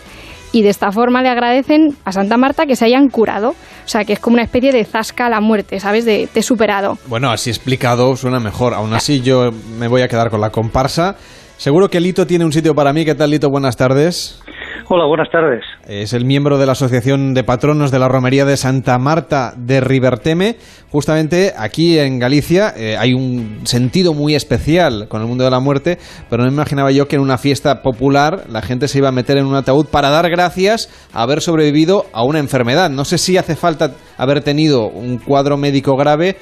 Y 0.55 0.63
de 0.63 0.69
esta 0.69 0.93
forma 0.93 1.23
le 1.23 1.31
agradecen 1.31 1.97
a 2.05 2.13
Santa 2.13 2.37
Marta 2.37 2.67
que 2.67 2.77
se 2.77 2.85
hayan 2.85 3.09
curado. 3.09 3.51
O 3.51 3.89
sea, 3.89 4.05
que 4.05 4.13
es 4.13 4.19
como 4.19 4.35
una 4.35 4.43
especie 4.43 4.71
de 4.73 4.85
zasca 4.85 5.27
a 5.27 5.31
la 5.31 5.41
muerte, 5.41 5.81
¿sabes? 5.81 6.05
De, 6.05 6.29
de 6.33 6.43
superado. 6.43 6.99
Bueno, 7.07 7.31
así 7.31 7.49
explicado 7.49 8.17
suena 8.17 8.39
mejor. 8.39 8.75
Aún 8.75 8.93
así 8.93 9.23
yo 9.23 9.51
me 9.79 9.89
voy 9.89 10.03
a 10.03 10.09
quedar 10.09 10.31
con 10.31 10.41
la 10.41 10.51
comparsa. 10.51 11.17
Seguro 11.57 11.89
que 11.89 12.01
Lito 12.01 12.27
tiene 12.27 12.45
un 12.45 12.53
sitio 12.53 12.75
para 12.75 12.93
mí. 12.93 13.05
¿Qué 13.05 13.15
tal, 13.15 13.31
Lito? 13.31 13.49
Buenas 13.49 13.77
tardes. 13.77 14.43
Hola, 14.89 15.07
buenas 15.07 15.31
tardes. 15.31 15.65
Es 15.87 16.13
el 16.13 16.25
miembro 16.25 16.59
de 16.59 16.67
la 16.67 16.73
Asociación 16.73 17.35
de 17.35 17.45
Patronos 17.45 17.91
de 17.91 17.99
la 17.99 18.09
Romería 18.09 18.45
de 18.45 18.57
Santa 18.57 18.99
Marta 18.99 19.55
de 19.57 19.81
Riberteme. 19.81 20.57
Justamente 20.91 21.53
aquí 21.57 21.99
en 21.99 22.19
Galicia 22.19 22.73
eh, 22.77 22.97
hay 22.99 23.15
un 23.15 23.61
sentido 23.65 24.15
muy 24.15 24.35
especial 24.35 25.09
con 25.09 25.23
el 25.23 25.29
mundo 25.29 25.45
de 25.45 25.51
la 25.51 25.61
muerte, 25.61 25.99
pero 26.29 26.43
no 26.43 26.51
me 26.51 26.55
imaginaba 26.55 26.91
yo 26.91 27.09
que 27.09 27.17
en 27.17 27.23
una 27.23 27.39
fiesta 27.39 27.83
popular 27.83 28.45
la 28.49 28.63
gente 28.63 28.89
se 28.89 28.99
iba 28.99 29.09
a 29.09 29.13
meter 29.13 29.39
en 29.39 29.47
un 29.47 29.55
ataúd 29.55 29.87
para 29.87 30.11
dar 30.11 30.29
gracias 30.31 30.91
a 31.13 31.23
haber 31.23 31.41
sobrevivido 31.41 32.07
a 32.13 32.25
una 32.25 32.39
enfermedad. 32.39 32.91
No 32.91 33.05
sé 33.05 33.19
si 33.19 33.37
hace 33.37 33.57
falta 33.57 33.93
haber 34.19 34.43
tenido 34.43 34.89
un 34.89 35.19
cuadro 35.19 35.57
médico 35.57 35.97
grave 35.97 36.37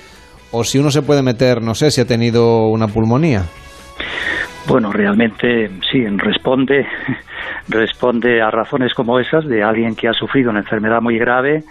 o 0.50 0.64
si 0.64 0.78
uno 0.78 0.90
se 0.90 1.02
puede 1.02 1.22
meter, 1.22 1.62
no 1.62 1.74
sé, 1.74 1.90
si 1.90 2.00
ha 2.00 2.06
tenido 2.06 2.68
una 2.68 2.88
pulmonía. 2.88 3.44
Bueno, 4.68 4.92
realmente 4.92 5.70
sí, 5.90 6.06
responde 6.06 6.86
responde 7.68 8.40
a 8.40 8.50
razones 8.50 8.94
como 8.94 9.18
esas 9.18 9.46
de 9.46 9.62
alguien 9.62 9.96
que 9.96 10.08
ha 10.08 10.12
sufrido 10.12 10.50
una 10.50 10.60
enfermedad 10.60 11.00
muy 11.00 11.18
grave 11.18 11.64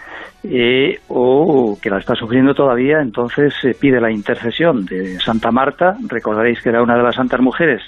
eh, 0.44 1.00
o 1.08 1.78
que 1.82 1.90
la 1.90 2.00
está 2.00 2.16
sufriendo 2.16 2.54
todavía, 2.54 3.02
entonces 3.02 3.54
se 3.62 3.74
pide 3.74 4.00
la 4.00 4.12
intercesión 4.12 4.86
de 4.86 5.20
Santa 5.20 5.52
Marta, 5.52 5.96
recordaréis 6.08 6.62
que 6.62 6.70
era 6.70 6.82
una 6.82 6.96
de 6.96 7.04
las 7.04 7.16
santas 7.16 7.42
mujeres, 7.42 7.82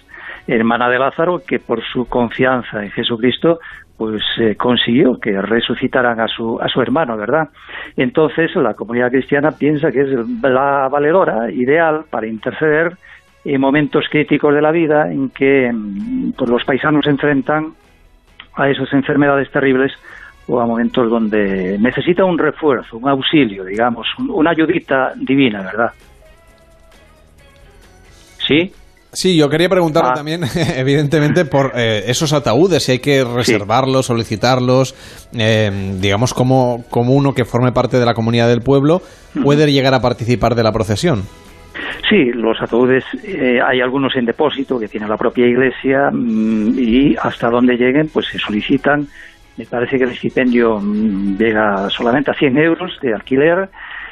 hermana 0.48 0.90
de 0.90 1.00
Lázaro, 1.00 1.42
que 1.46 1.60
por 1.60 1.82
su 1.84 2.06
confianza 2.06 2.84
en 2.84 2.92
Jesucristo 2.92 3.60
pues 3.98 4.24
eh, 4.40 4.56
consiguió 4.56 5.20
que 5.22 5.40
resucitaran 5.42 6.20
a 6.20 6.28
su, 6.28 6.60
a 6.60 6.68
su 6.68 6.82
hermano, 6.82 7.16
¿verdad? 7.18 7.50
Entonces 7.96 8.50
la 8.56 8.74
comunidad 8.74 9.12
cristiana 9.12 9.52
piensa 9.52 9.92
que 9.92 10.02
es 10.02 10.10
la 10.42 10.90
valedora 10.90 11.52
ideal 11.52 12.06
para 12.10 12.28
interceder 12.28 12.94
en 13.44 13.62
momentos 13.62 14.06
críticos 14.10 14.54
de 14.54 14.62
la 14.62 14.72
vida 14.72 15.12
en 15.12 15.30
que 15.30 15.72
pues, 16.38 16.50
los 16.50 16.64
paisanos 16.64 17.06
se 17.06 17.12
enfrentan 17.12 17.74
a 18.56 18.70
esas 18.70 18.92
enfermedades 18.94 19.50
terribles 19.52 19.92
o 20.48 20.60
a 20.60 20.66
momentos 20.66 21.10
donde 21.10 21.78
necesita 21.80 22.26
un 22.26 22.38
refuerzo, 22.38 22.98
un 22.98 23.10
auxilio, 23.10 23.64
digamos, 23.64 24.08
una 24.30 24.52
ayudita 24.52 25.14
divina, 25.16 25.62
¿verdad? 25.62 25.92
¿Sí? 28.48 28.72
Sí, 29.14 29.38
yo 29.38 29.50
quería 29.50 29.68
preguntarle 29.68 30.12
ah. 30.12 30.16
también, 30.16 30.42
evidentemente, 30.76 31.46
por 31.46 31.74
eh, 31.76 32.04
esos 32.08 32.34
ataúdes, 32.34 32.84
si 32.84 32.94
hay 32.94 33.00
que 33.00 33.24
reservarlos, 33.24 34.06
solicitarlos, 34.06 34.96
eh, 35.38 35.98
digamos, 36.00 36.34
como, 36.34 36.84
como 36.90 37.14
uno 37.14 37.34
que 37.34 37.46
forme 37.46 37.72
parte 37.72 38.00
de 38.00 38.06
la 38.06 38.14
comunidad 38.14 38.48
del 38.48 38.62
pueblo 38.62 39.02
puede 39.44 39.72
llegar 39.72 39.94
a 39.94 40.02
participar 40.02 40.56
de 40.56 40.64
la 40.64 40.72
procesión. 40.72 41.24
Sí, 42.10 42.32
los 42.34 42.62
ataúdes 42.62 43.06
eh, 43.24 43.60
hay 43.66 43.80
algunos 43.80 44.16
en 44.16 44.26
depósito 44.26 44.78
que 44.80 44.88
tiene 44.88 45.08
la 45.08 45.18
propia 45.18 45.46
iglesia 45.46 46.10
mm, 46.12 46.78
y 46.78 47.16
hasta 47.16 47.50
donde 47.50 47.78
lleguen 47.78 48.10
pues 48.14 48.28
se 48.28 48.38
solicitan. 48.38 49.08
Me 49.58 49.66
parece 49.66 49.98
que 49.98 50.04
el 50.04 50.12
estipendio 50.12 50.80
mm, 50.80 51.38
llega 51.38 51.90
solamente 51.90 52.32
a 52.32 52.34
100 52.34 52.58
euros 52.58 52.98
de 53.02 53.14
alquiler, 53.14 53.70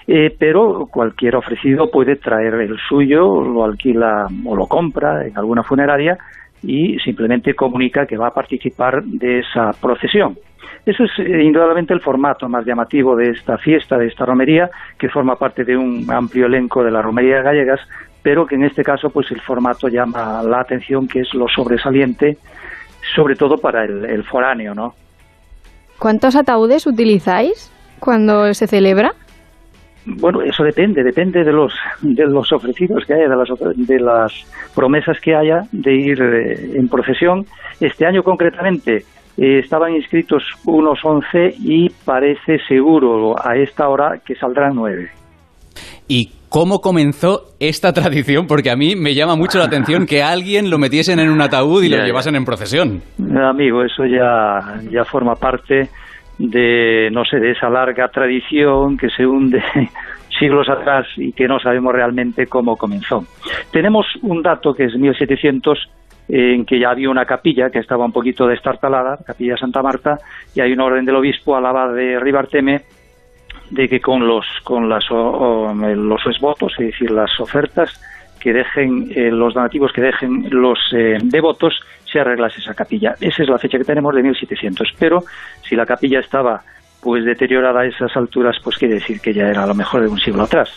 eh, 0.08 0.34
pero 0.38 0.88
cualquier 0.92 1.36
ofrecido 1.36 1.90
puede 1.92 2.16
traer 2.16 2.54
el 2.56 2.78
suyo, 2.88 3.42
lo 3.42 3.66
alquila 3.66 4.28
o 4.46 4.56
lo 4.56 4.66
compra 4.68 5.26
en 5.28 5.38
alguna 5.38 5.64
funeraria 5.64 6.18
y 6.64 6.98
simplemente 7.00 7.54
comunica 7.54 8.06
que 8.06 8.18
va 8.18 8.28
a 8.28 8.34
participar 8.34 9.04
de 9.04 9.40
esa 9.40 9.72
procesión. 9.82 10.38
Eso 10.86 11.04
es 11.04 11.12
eh, 11.20 11.44
indudablemente 11.44 11.94
el 11.94 12.02
formato 12.02 12.48
más 12.48 12.66
llamativo 12.66 13.16
de 13.16 13.32
esta 13.32 13.58
fiesta, 13.58 13.98
de 13.98 14.08
esta 14.08 14.26
romería, 14.26 14.70
que 14.98 15.10
forma 15.10 15.36
parte 15.36 15.64
de 15.64 15.76
un 15.78 16.06
amplio 16.10 16.46
elenco 16.46 16.84
de 16.84 16.92
las 16.92 17.04
romerías 17.04 17.44
gallegas, 17.44 17.80
pero 18.22 18.46
que 18.46 18.56
en 18.56 18.64
este 18.64 18.84
caso 18.84 19.10
pues 19.10 19.30
el 19.32 19.42
formato 19.42 19.88
llama 19.88 20.42
la 20.44 20.62
atención, 20.62 21.08
que 21.08 21.22
es 21.22 21.34
lo 21.34 21.48
sobresaliente, 21.48 22.38
sobre 23.16 23.36
todo 23.36 23.58
para 23.58 23.84
el, 23.84 24.24
foráneo, 24.24 24.74
¿no? 24.74 24.94
¿Cuántos 25.98 26.36
ataúdes 26.36 26.88
utilizáis 26.88 27.72
cuando 28.00 28.54
se 28.54 28.68
celebra? 28.68 29.14
Bueno, 30.06 30.42
eso 30.42 30.64
depende, 30.64 31.04
depende 31.04 31.44
de 31.44 31.52
los 31.52 31.74
de 32.02 32.26
los 32.26 32.52
ofrecidos 32.52 33.06
que 33.06 33.14
haya, 33.14 33.28
de 33.28 33.36
las, 33.36 33.50
de 33.76 34.00
las 34.00 34.34
promesas 34.74 35.20
que 35.20 35.36
haya 35.36 35.64
de 35.72 35.94
ir 35.94 36.22
eh, 36.22 36.78
en 36.78 36.88
procesión. 36.88 37.46
Este 37.80 38.06
año 38.06 38.24
concretamente 38.24 39.04
eh, 39.38 39.60
estaban 39.60 39.96
inscritos 39.96 40.44
unos 40.66 41.00
11 41.04 41.56
y 41.60 41.90
parece 42.06 42.60
seguro 42.68 43.36
a 43.42 43.56
esta 43.56 43.88
hora 43.88 44.20
que 44.26 44.36
saldrán 44.36 44.76
9. 44.76 45.10
¿Y 46.08 46.32
cómo 46.50 46.82
comenzó 46.82 47.44
esta 47.60 47.94
tradición? 47.94 48.48
Porque 48.48 48.72
a 48.72 48.76
mí 48.76 48.96
me 48.96 49.14
llama 49.14 49.36
mucho 49.36 49.60
la 49.60 49.66
atención 49.66 50.06
que 50.06 50.24
alguien 50.24 50.70
lo 50.70 50.78
metiesen 50.78 51.20
en 51.20 51.30
un 51.30 51.42
ataúd 51.42 51.84
y 51.84 51.90
lo 51.90 52.04
llevasen 52.04 52.36
en 52.36 52.46
procesión. 52.46 53.02
Amigo, 53.42 53.84
eso 53.84 54.06
ya, 54.06 54.82
ya 54.90 55.06
forma 55.06 55.36
parte 55.36 55.90
de, 56.40 57.10
no 57.12 57.26
sé, 57.26 57.40
de 57.40 57.52
esa 57.52 57.70
larga 57.70 58.08
tradición 58.08 58.98
que 58.98 59.10
se 59.10 59.26
hunde 59.26 59.62
siglos 60.40 60.68
atrás 60.70 61.06
y 61.18 61.34
que 61.34 61.48
no 61.48 61.60
sabemos 61.60 61.94
realmente 61.94 62.48
cómo 62.48 62.76
comenzó. 62.76 63.26
Tenemos 63.72 64.06
un 64.22 64.42
dato 64.42 64.74
que 64.74 64.86
es 64.86 64.96
1700 64.96 65.78
en 66.30 66.66
que 66.66 66.80
ya 66.80 66.92
había 66.92 67.10
una 67.10 67.26
capilla 67.26 67.70
que 67.70 67.80
estaba 67.80 68.06
un 68.06 68.12
poquito 68.12 68.48
destartalada, 68.48 69.18
capilla 69.26 69.58
Santa 69.58 69.82
Marta, 69.82 70.18
y 70.56 70.62
hay 70.62 70.72
una 70.72 70.86
orden 70.86 71.06
del 71.06 71.16
obispo 71.16 71.56
a 71.56 71.62
la 71.62 71.70
abad 71.70 71.94
de 71.94 72.20
Ribarteme 72.20 72.82
de 73.72 73.88
que 73.88 74.00
con 74.00 74.28
los 74.28 74.46
con 74.64 74.90
las 74.90 75.06
los 75.10 76.40
votos, 76.40 76.74
es 76.80 76.88
decir, 76.88 77.12
las 77.12 77.40
ofertas 77.40 78.00
que 78.40 78.54
dejen 78.54 79.12
eh, 79.14 79.30
los 79.32 79.54
donativos 79.54 79.92
que 79.92 80.02
dejen 80.02 80.48
los 80.50 80.80
eh, 80.94 81.18
devotos 81.22 81.80
se 82.12 82.20
arreglase 82.20 82.60
esa 82.60 82.74
capilla. 82.74 83.16
Esa 83.20 83.44
es 83.44 83.50
la 83.50 83.58
fecha 83.58 83.78
que 83.78 83.84
tenemos 83.84 84.16
de 84.16 84.24
1700. 84.24 84.94
Pero 84.98 85.24
si 85.62 85.76
la 85.76 85.86
capilla 85.86 86.20
estaba 86.20 86.62
pues 87.02 87.24
deteriorada 87.24 87.82
a 87.82 87.86
esas 87.86 88.16
alturas, 88.16 88.58
pues 88.64 88.78
quiere 88.78 88.96
decir 88.96 89.22
que 89.22 89.34
ya 89.34 89.48
era 89.48 89.64
a 89.64 89.68
lo 89.68 89.76
mejor 89.76 90.02
de 90.02 90.08
un 90.08 90.20
siglo 90.20 90.44
atrás. 90.44 90.70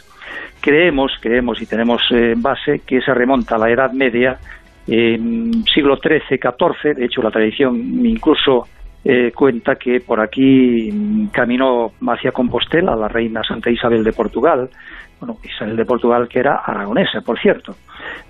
Creemos, 0.60 1.12
creemos 1.20 1.60
y 1.60 1.66
tenemos 1.66 2.02
eh, 2.10 2.34
base 2.36 2.82
que 2.86 3.00
se 3.00 3.12
remonta 3.12 3.56
a 3.56 3.58
la 3.58 3.70
Edad 3.70 3.92
Media, 3.92 4.38
en 4.86 5.64
siglo 5.64 5.96
XIII, 5.96 6.38
XIV. 6.38 6.96
De 6.96 7.04
hecho, 7.04 7.22
la 7.22 7.30
tradición 7.30 7.76
incluso 8.04 8.66
eh, 9.04 9.32
cuenta 9.34 9.74
que 9.76 10.00
por 10.00 10.20
aquí 10.20 11.28
caminó 11.32 11.92
hacia 12.06 12.30
Compostela 12.30 12.94
la 12.94 13.08
reina 13.08 13.42
Santa 13.42 13.70
Isabel 13.70 14.04
de 14.04 14.12
Portugal, 14.12 14.70
bueno, 15.18 15.38
Isabel 15.42 15.76
de 15.76 15.84
Portugal 15.84 16.28
que 16.28 16.38
era 16.38 16.62
aragonesa, 16.64 17.20
por 17.20 17.38
cierto, 17.38 17.74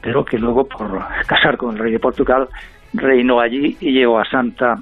pero 0.00 0.24
que 0.24 0.38
luego 0.38 0.64
por 0.64 0.98
casar 1.26 1.56
con 1.56 1.74
el 1.74 1.78
rey 1.78 1.92
de 1.92 1.98
Portugal 1.98 2.48
reinó 2.94 3.40
allí 3.40 3.76
y 3.80 3.92
llegó 3.92 4.18
a 4.18 4.24
Santa 4.24 4.76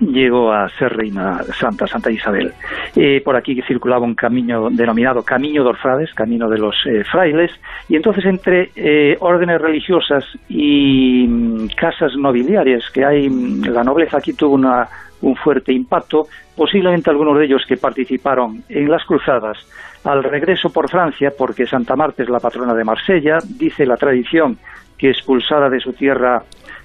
llegó 0.00 0.52
a 0.52 0.68
ser 0.70 0.96
reina 0.96 1.42
santa, 1.58 1.86
Santa 1.86 2.10
Isabel. 2.10 2.52
Eh, 2.94 3.20
por 3.24 3.36
aquí 3.36 3.60
circulaba 3.62 4.04
un 4.04 4.14
camino 4.14 4.68
denominado 4.70 5.22
Camino 5.22 5.62
de 5.62 5.70
Orfrades, 5.70 6.12
camino 6.14 6.48
de 6.48 6.58
los 6.58 6.74
eh, 6.86 7.04
frailes, 7.04 7.50
y 7.88 7.96
entonces 7.96 8.24
entre 8.24 8.70
eh, 8.76 9.16
órdenes 9.20 9.60
religiosas 9.60 10.24
y 10.48 11.26
mm, 11.26 11.68
casas 11.76 12.16
nobiliarias 12.16 12.90
que 12.92 13.04
hay, 13.04 13.28
mm, 13.28 13.66
la 13.66 13.84
nobleza 13.84 14.18
aquí 14.18 14.32
tuvo 14.32 14.54
una, 14.54 14.88
un 15.22 15.36
fuerte 15.36 15.72
impacto, 15.72 16.26
posiblemente 16.56 17.10
algunos 17.10 17.38
de 17.38 17.44
ellos 17.44 17.64
que 17.66 17.76
participaron 17.76 18.62
en 18.68 18.90
las 18.90 19.04
cruzadas 19.04 19.58
al 20.04 20.22
regreso 20.22 20.70
por 20.70 20.88
Francia, 20.88 21.32
porque 21.36 21.66
Santa 21.66 21.96
Marta 21.96 22.22
es 22.22 22.28
la 22.28 22.38
patrona 22.38 22.74
de 22.74 22.84
Marsella, 22.84 23.38
dice 23.58 23.84
la 23.86 23.96
tradición 23.96 24.58
que 24.96 25.10
expulsada 25.10 25.68
de 25.68 25.80
su 25.80 25.92
tierra 25.92 26.42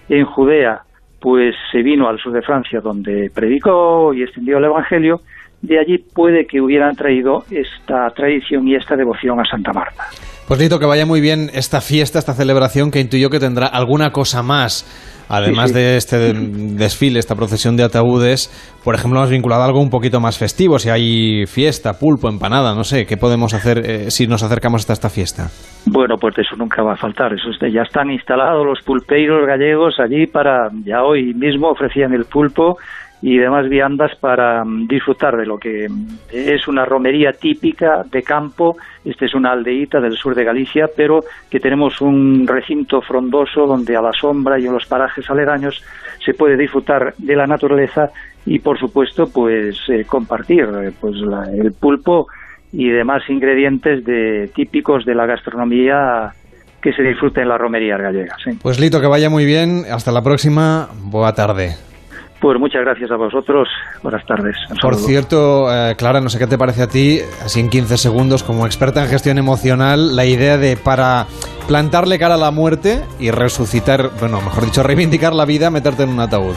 en 0.09 0.25
Judea, 0.25 0.81
pues 1.21 1.55
se 1.71 1.83
vino 1.83 2.09
al 2.09 2.19
sur 2.19 2.33
de 2.33 2.41
Francia 2.41 2.81
donde 2.81 3.31
predicó 3.33 4.13
y 4.13 4.23
extendió 4.23 4.57
el 4.57 4.65
Evangelio, 4.65 5.21
de 5.61 5.79
allí 5.79 5.99
puede 5.99 6.47
que 6.47 6.59
hubieran 6.59 6.95
traído 6.95 7.45
esta 7.51 8.09
tradición 8.09 8.67
y 8.67 8.75
esta 8.75 8.95
devoción 8.95 9.39
a 9.39 9.45
Santa 9.45 9.71
Marta. 9.71 10.03
Pues 10.47 10.59
Lito, 10.59 10.79
que 10.79 10.85
vaya 10.85 11.05
muy 11.05 11.21
bien 11.21 11.51
esta 11.53 11.79
fiesta, 11.79 12.17
esta 12.17 12.33
celebración, 12.33 12.89
que 12.89 12.99
intuyo 12.99 13.29
que 13.29 13.39
tendrá 13.39 13.67
alguna 13.67 14.11
cosa 14.11 14.41
más 14.41 14.85
Además 15.31 15.73
de 15.73 15.95
este 15.95 16.33
desfile, 16.33 17.19
esta 17.19 17.35
procesión 17.35 17.77
de 17.77 17.83
ataúdes, 17.83 18.49
por 18.83 18.95
ejemplo, 18.95 19.19
hemos 19.19 19.31
vinculado 19.31 19.63
algo 19.63 19.79
un 19.79 19.89
poquito 19.89 20.19
más 20.19 20.37
festivo, 20.37 20.77
si 20.77 20.89
hay 20.89 21.45
fiesta, 21.45 21.93
pulpo, 21.93 22.29
empanada, 22.29 22.75
no 22.75 22.83
sé, 22.83 23.05
¿qué 23.05 23.15
podemos 23.15 23.53
hacer 23.53 23.77
eh, 23.79 24.11
si 24.11 24.27
nos 24.27 24.43
acercamos 24.43 24.81
hasta 24.81 24.93
esta 24.93 25.09
fiesta? 25.09 25.47
Bueno, 25.85 26.15
pues 26.19 26.37
eso 26.37 26.55
nunca 26.57 26.83
va 26.83 26.93
a 26.93 26.97
faltar, 26.97 27.33
eso 27.33 27.49
ya 27.67 27.83
están 27.83 28.11
instalados 28.11 28.65
los 28.65 28.81
pulpeiros 28.83 29.47
gallegos 29.47 29.99
allí 29.99 30.27
para, 30.27 30.69
ya 30.85 31.03
hoy 31.03 31.33
mismo 31.33 31.69
ofrecían 31.69 32.13
el 32.13 32.25
pulpo 32.25 32.77
y 33.21 33.37
demás 33.37 33.69
viandas 33.69 34.11
para 34.19 34.63
mm, 34.65 34.87
disfrutar 34.87 35.37
de 35.37 35.45
lo 35.45 35.57
que 35.57 35.87
es 36.31 36.67
una 36.67 36.85
romería 36.85 37.31
típica 37.33 38.03
de 38.09 38.23
campo. 38.23 38.77
Esta 39.05 39.25
es 39.25 39.35
una 39.35 39.51
aldeíta 39.51 39.99
del 39.99 40.17
sur 40.17 40.33
de 40.35 40.43
Galicia, 40.43 40.87
pero 40.95 41.21
que 41.49 41.59
tenemos 41.59 42.01
un 42.01 42.47
recinto 42.47 43.01
frondoso 43.01 43.67
donde 43.67 43.95
a 43.95 44.01
la 44.01 44.13
sombra 44.13 44.59
y 44.59 44.65
en 44.65 44.73
los 44.73 44.87
parajes 44.87 45.29
aledaños 45.29 45.83
se 46.23 46.33
puede 46.33 46.57
disfrutar 46.57 47.13
de 47.17 47.35
la 47.35 47.45
naturaleza 47.45 48.09
y, 48.45 48.59
por 48.59 48.79
supuesto, 48.79 49.27
pues 49.31 49.77
eh, 49.89 50.03
compartir 50.05 50.63
eh, 50.63 50.91
pues 50.99 51.15
el 51.53 51.73
pulpo 51.73 52.27
y 52.73 52.89
demás 52.89 53.21
ingredientes 53.29 54.03
de, 54.03 54.49
típicos 54.55 55.05
de 55.05 55.13
la 55.13 55.25
gastronomía 55.25 56.31
que 56.81 56.93
se 56.93 57.03
disfruta 57.03 57.41
en 57.41 57.49
la 57.49 57.57
romería 57.57 57.97
gallega. 57.97 58.35
Pues 58.61 58.79
Lito, 58.79 58.99
que 58.99 59.07
vaya 59.07 59.29
muy 59.29 59.45
bien. 59.45 59.83
Hasta 59.91 60.11
la 60.11 60.23
próxima. 60.23 60.89
Buena 61.03 61.33
tarde. 61.33 61.90
Pues 62.41 62.59
muchas 62.59 62.81
gracias 62.81 63.11
a 63.11 63.17
vosotros. 63.17 63.69
Buenas 64.01 64.25
tardes. 64.25 64.55
Por 64.81 64.95
cierto, 64.95 65.71
eh, 65.71 65.95
Clara, 65.95 66.19
no 66.21 66.29
sé 66.29 66.39
qué 66.39 66.47
te 66.47 66.57
parece 66.57 66.81
a 66.81 66.87
ti, 66.87 67.19
así 67.45 67.59
en 67.59 67.69
15 67.69 67.97
segundos, 67.97 68.41
como 68.43 68.65
experta 68.65 69.03
en 69.03 69.09
gestión 69.09 69.37
emocional, 69.37 70.15
la 70.15 70.25
idea 70.25 70.57
de 70.57 70.75
para 70.75 71.27
plantarle 71.67 72.17
cara 72.17 72.35
a 72.35 72.37
la 72.37 72.49
muerte 72.49 73.01
y 73.19 73.29
resucitar, 73.29 74.09
bueno, 74.19 74.41
mejor 74.41 74.65
dicho, 74.65 74.81
reivindicar 74.81 75.33
la 75.33 75.45
vida, 75.45 75.69
meterte 75.69 76.03
en 76.03 76.09
un 76.09 76.19
ataúd. 76.19 76.55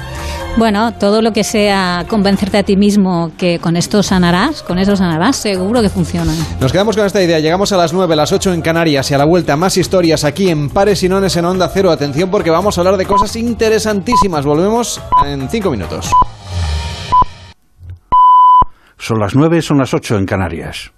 Bueno, 0.57 0.95
todo 0.95 1.21
lo 1.21 1.33
que 1.33 1.43
sea 1.43 2.05
convencerte 2.09 2.59
a 2.59 2.63
ti 2.63 2.77
mismo 2.77 3.33
que 3.37 3.59
con 3.59 3.77
esto 3.77 4.05
sanarás, 4.05 4.63
con 4.63 4.79
eso 4.79 4.95
sanarás, 4.95 5.35
seguro 5.35 5.83
que 5.83 5.89
funciona. 5.89 6.33
Nos 6.61 6.71
quedamos 6.71 6.97
con 6.97 7.05
esta 7.05 7.21
idea. 7.21 7.41
Llegamos 7.41 7.73
a 7.73 7.77
las 7.77 7.93
9, 7.93 8.15
las 8.15 8.33
8 8.33 8.53
en 8.53 8.63
Canarias 8.63 9.11
y 9.11 9.15
a 9.15 9.19
la 9.19 9.25
vuelta 9.25 9.57
más 9.57 9.77
historias 9.77 10.23
aquí 10.23 10.49
en 10.49 10.71
Pares 10.71 11.03
y 11.03 11.09
Nones 11.09 11.37
en 11.37 11.45
Onda 11.45 11.69
Cero. 11.75 11.91
Atención 11.91 12.31
porque 12.31 12.51
vamos 12.51 12.79
a 12.79 12.83
hablar 12.83 12.97
de 12.97 13.05
cosas 13.05 13.35
interesantísimas. 13.35 14.45
Volvemos 14.45 15.03
en 15.27 15.49
5 15.49 15.71
minutos. 15.77 16.11
Son 18.97 19.19
las 19.19 19.35
9, 19.35 19.61
son 19.61 19.79
las 19.79 19.93
8 19.93 20.19
en 20.19 20.27
Canarias. 20.27 20.93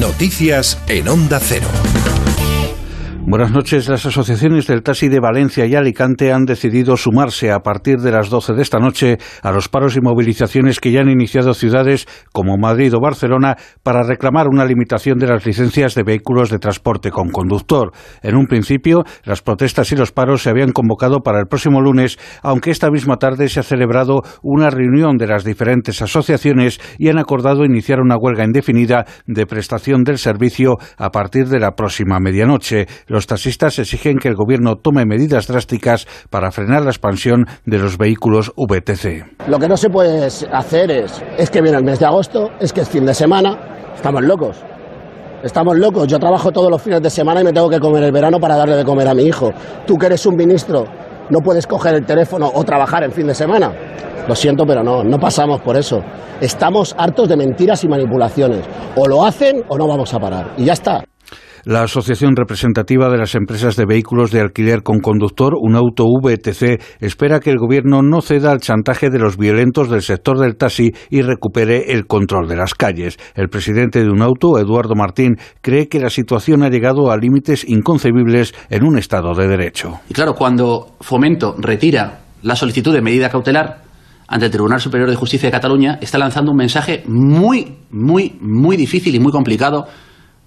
Noticias 0.00 0.78
en 0.88 1.08
Onda 1.08 1.38
Cero. 1.40 1.68
Buenas 3.28 3.50
noches. 3.50 3.88
Las 3.88 4.06
asociaciones 4.06 4.68
del 4.68 4.84
taxi 4.84 5.08
de 5.08 5.18
Valencia 5.18 5.66
y 5.66 5.74
Alicante 5.74 6.32
han 6.32 6.44
decidido 6.44 6.96
sumarse 6.96 7.50
a 7.50 7.58
partir 7.58 7.96
de 7.96 8.12
las 8.12 8.30
12 8.30 8.52
de 8.52 8.62
esta 8.62 8.78
noche 8.78 9.18
a 9.42 9.50
los 9.50 9.68
paros 9.68 9.96
y 9.96 10.00
movilizaciones 10.00 10.78
que 10.78 10.92
ya 10.92 11.00
han 11.00 11.10
iniciado 11.10 11.52
ciudades 11.52 12.06
como 12.32 12.56
Madrid 12.56 12.94
o 12.94 13.00
Barcelona 13.00 13.56
para 13.82 14.04
reclamar 14.04 14.46
una 14.46 14.64
limitación 14.64 15.18
de 15.18 15.26
las 15.26 15.44
licencias 15.44 15.96
de 15.96 16.04
vehículos 16.04 16.50
de 16.50 16.60
transporte 16.60 17.10
con 17.10 17.30
conductor. 17.30 17.90
En 18.22 18.36
un 18.36 18.46
principio, 18.46 19.02
las 19.24 19.42
protestas 19.42 19.90
y 19.90 19.96
los 19.96 20.12
paros 20.12 20.42
se 20.42 20.50
habían 20.50 20.70
convocado 20.70 21.18
para 21.18 21.40
el 21.40 21.48
próximo 21.48 21.80
lunes, 21.80 22.18
aunque 22.44 22.70
esta 22.70 22.92
misma 22.92 23.16
tarde 23.16 23.48
se 23.48 23.58
ha 23.58 23.64
celebrado 23.64 24.22
una 24.44 24.70
reunión 24.70 25.16
de 25.16 25.26
las 25.26 25.42
diferentes 25.42 26.00
asociaciones 26.00 26.78
y 26.96 27.08
han 27.08 27.18
acordado 27.18 27.64
iniciar 27.64 27.98
una 27.98 28.16
huelga 28.16 28.44
indefinida 28.44 29.04
de 29.26 29.46
prestación 29.46 30.04
del 30.04 30.18
servicio 30.18 30.76
a 30.96 31.10
partir 31.10 31.48
de 31.48 31.58
la 31.58 31.72
próxima 31.72 32.20
medianoche. 32.20 32.86
Los 33.16 33.26
taxistas 33.26 33.78
exigen 33.78 34.18
que 34.18 34.28
el 34.28 34.34
gobierno 34.34 34.76
tome 34.76 35.06
medidas 35.06 35.46
drásticas 35.46 36.06
para 36.28 36.50
frenar 36.50 36.82
la 36.82 36.90
expansión 36.90 37.46
de 37.64 37.78
los 37.78 37.96
vehículos 37.96 38.52
VTC. 38.58 39.48
Lo 39.48 39.58
que 39.58 39.68
no 39.68 39.78
se 39.78 39.88
puede 39.88 40.26
hacer 40.52 40.90
es, 40.90 41.24
es 41.38 41.48
que 41.48 41.62
viene 41.62 41.78
el 41.78 41.82
mes 41.82 41.98
de 41.98 42.04
agosto, 42.04 42.50
es 42.60 42.74
que 42.74 42.82
es 42.82 42.88
fin 42.90 43.06
de 43.06 43.14
semana, 43.14 43.56
estamos 43.94 44.22
locos. 44.22 44.58
Estamos 45.42 45.78
locos, 45.78 46.06
yo 46.08 46.18
trabajo 46.18 46.52
todos 46.52 46.70
los 46.70 46.82
fines 46.82 47.00
de 47.00 47.08
semana 47.08 47.40
y 47.40 47.44
me 47.44 47.54
tengo 47.54 47.70
que 47.70 47.80
comer 47.80 48.02
el 48.02 48.12
verano 48.12 48.38
para 48.38 48.54
darle 48.54 48.76
de 48.76 48.84
comer 48.84 49.08
a 49.08 49.14
mi 49.14 49.22
hijo. 49.22 49.50
Tú 49.86 49.96
que 49.96 50.04
eres 50.04 50.26
un 50.26 50.36
ministro, 50.36 50.84
no 51.30 51.40
puedes 51.40 51.66
coger 51.66 51.94
el 51.94 52.04
teléfono 52.04 52.50
o 52.52 52.64
trabajar 52.64 53.02
en 53.02 53.12
fin 53.12 53.28
de 53.28 53.34
semana. 53.34 53.72
Lo 54.28 54.34
siento, 54.34 54.66
pero 54.66 54.82
no, 54.82 55.02
no 55.02 55.18
pasamos 55.18 55.62
por 55.62 55.78
eso. 55.78 56.02
Estamos 56.42 56.94
hartos 56.98 57.30
de 57.30 57.36
mentiras 57.38 57.82
y 57.82 57.88
manipulaciones. 57.88 58.66
O 58.94 59.08
lo 59.08 59.24
hacen 59.24 59.64
o 59.68 59.78
no 59.78 59.88
vamos 59.88 60.12
a 60.12 60.18
parar. 60.18 60.52
Y 60.58 60.66
ya 60.66 60.74
está. 60.74 61.02
La 61.66 61.82
Asociación 61.82 62.36
Representativa 62.36 63.08
de 63.08 63.18
las 63.18 63.34
Empresas 63.34 63.74
de 63.74 63.86
Vehículos 63.86 64.30
de 64.30 64.40
Alquiler 64.40 64.84
con 64.84 65.00
Conductor, 65.00 65.54
un 65.60 65.74
auto 65.74 66.04
VTC, 66.04 66.80
espera 67.00 67.40
que 67.40 67.50
el 67.50 67.58
Gobierno 67.58 68.02
no 68.02 68.20
ceda 68.20 68.52
al 68.52 68.60
chantaje 68.60 69.10
de 69.10 69.18
los 69.18 69.36
violentos 69.36 69.90
del 69.90 70.02
sector 70.02 70.38
del 70.38 70.54
taxi 70.54 70.92
y 71.10 71.22
recupere 71.22 71.90
el 71.92 72.06
control 72.06 72.46
de 72.46 72.54
las 72.54 72.74
calles. 72.74 73.16
El 73.34 73.48
presidente 73.48 73.98
de 73.98 74.08
un 74.08 74.22
auto, 74.22 74.60
Eduardo 74.60 74.94
Martín, 74.94 75.38
cree 75.60 75.88
que 75.88 75.98
la 75.98 76.08
situación 76.08 76.62
ha 76.62 76.68
llegado 76.68 77.10
a 77.10 77.16
límites 77.16 77.68
inconcebibles 77.68 78.54
en 78.70 78.84
un 78.84 78.96
Estado 78.96 79.34
de 79.34 79.48
Derecho. 79.48 79.98
Y 80.08 80.14
claro, 80.14 80.36
cuando 80.36 80.94
Fomento 81.00 81.56
retira 81.58 82.20
la 82.42 82.54
solicitud 82.54 82.94
de 82.94 83.02
medida 83.02 83.28
cautelar 83.28 83.82
ante 84.28 84.46
el 84.46 84.52
Tribunal 84.52 84.80
Superior 84.80 85.10
de 85.10 85.16
Justicia 85.16 85.48
de 85.48 85.52
Cataluña, 85.52 85.98
está 86.00 86.16
lanzando 86.16 86.52
un 86.52 86.58
mensaje 86.58 87.02
muy, 87.08 87.78
muy, 87.90 88.38
muy 88.40 88.76
difícil 88.76 89.16
y 89.16 89.18
muy 89.18 89.32
complicado 89.32 89.86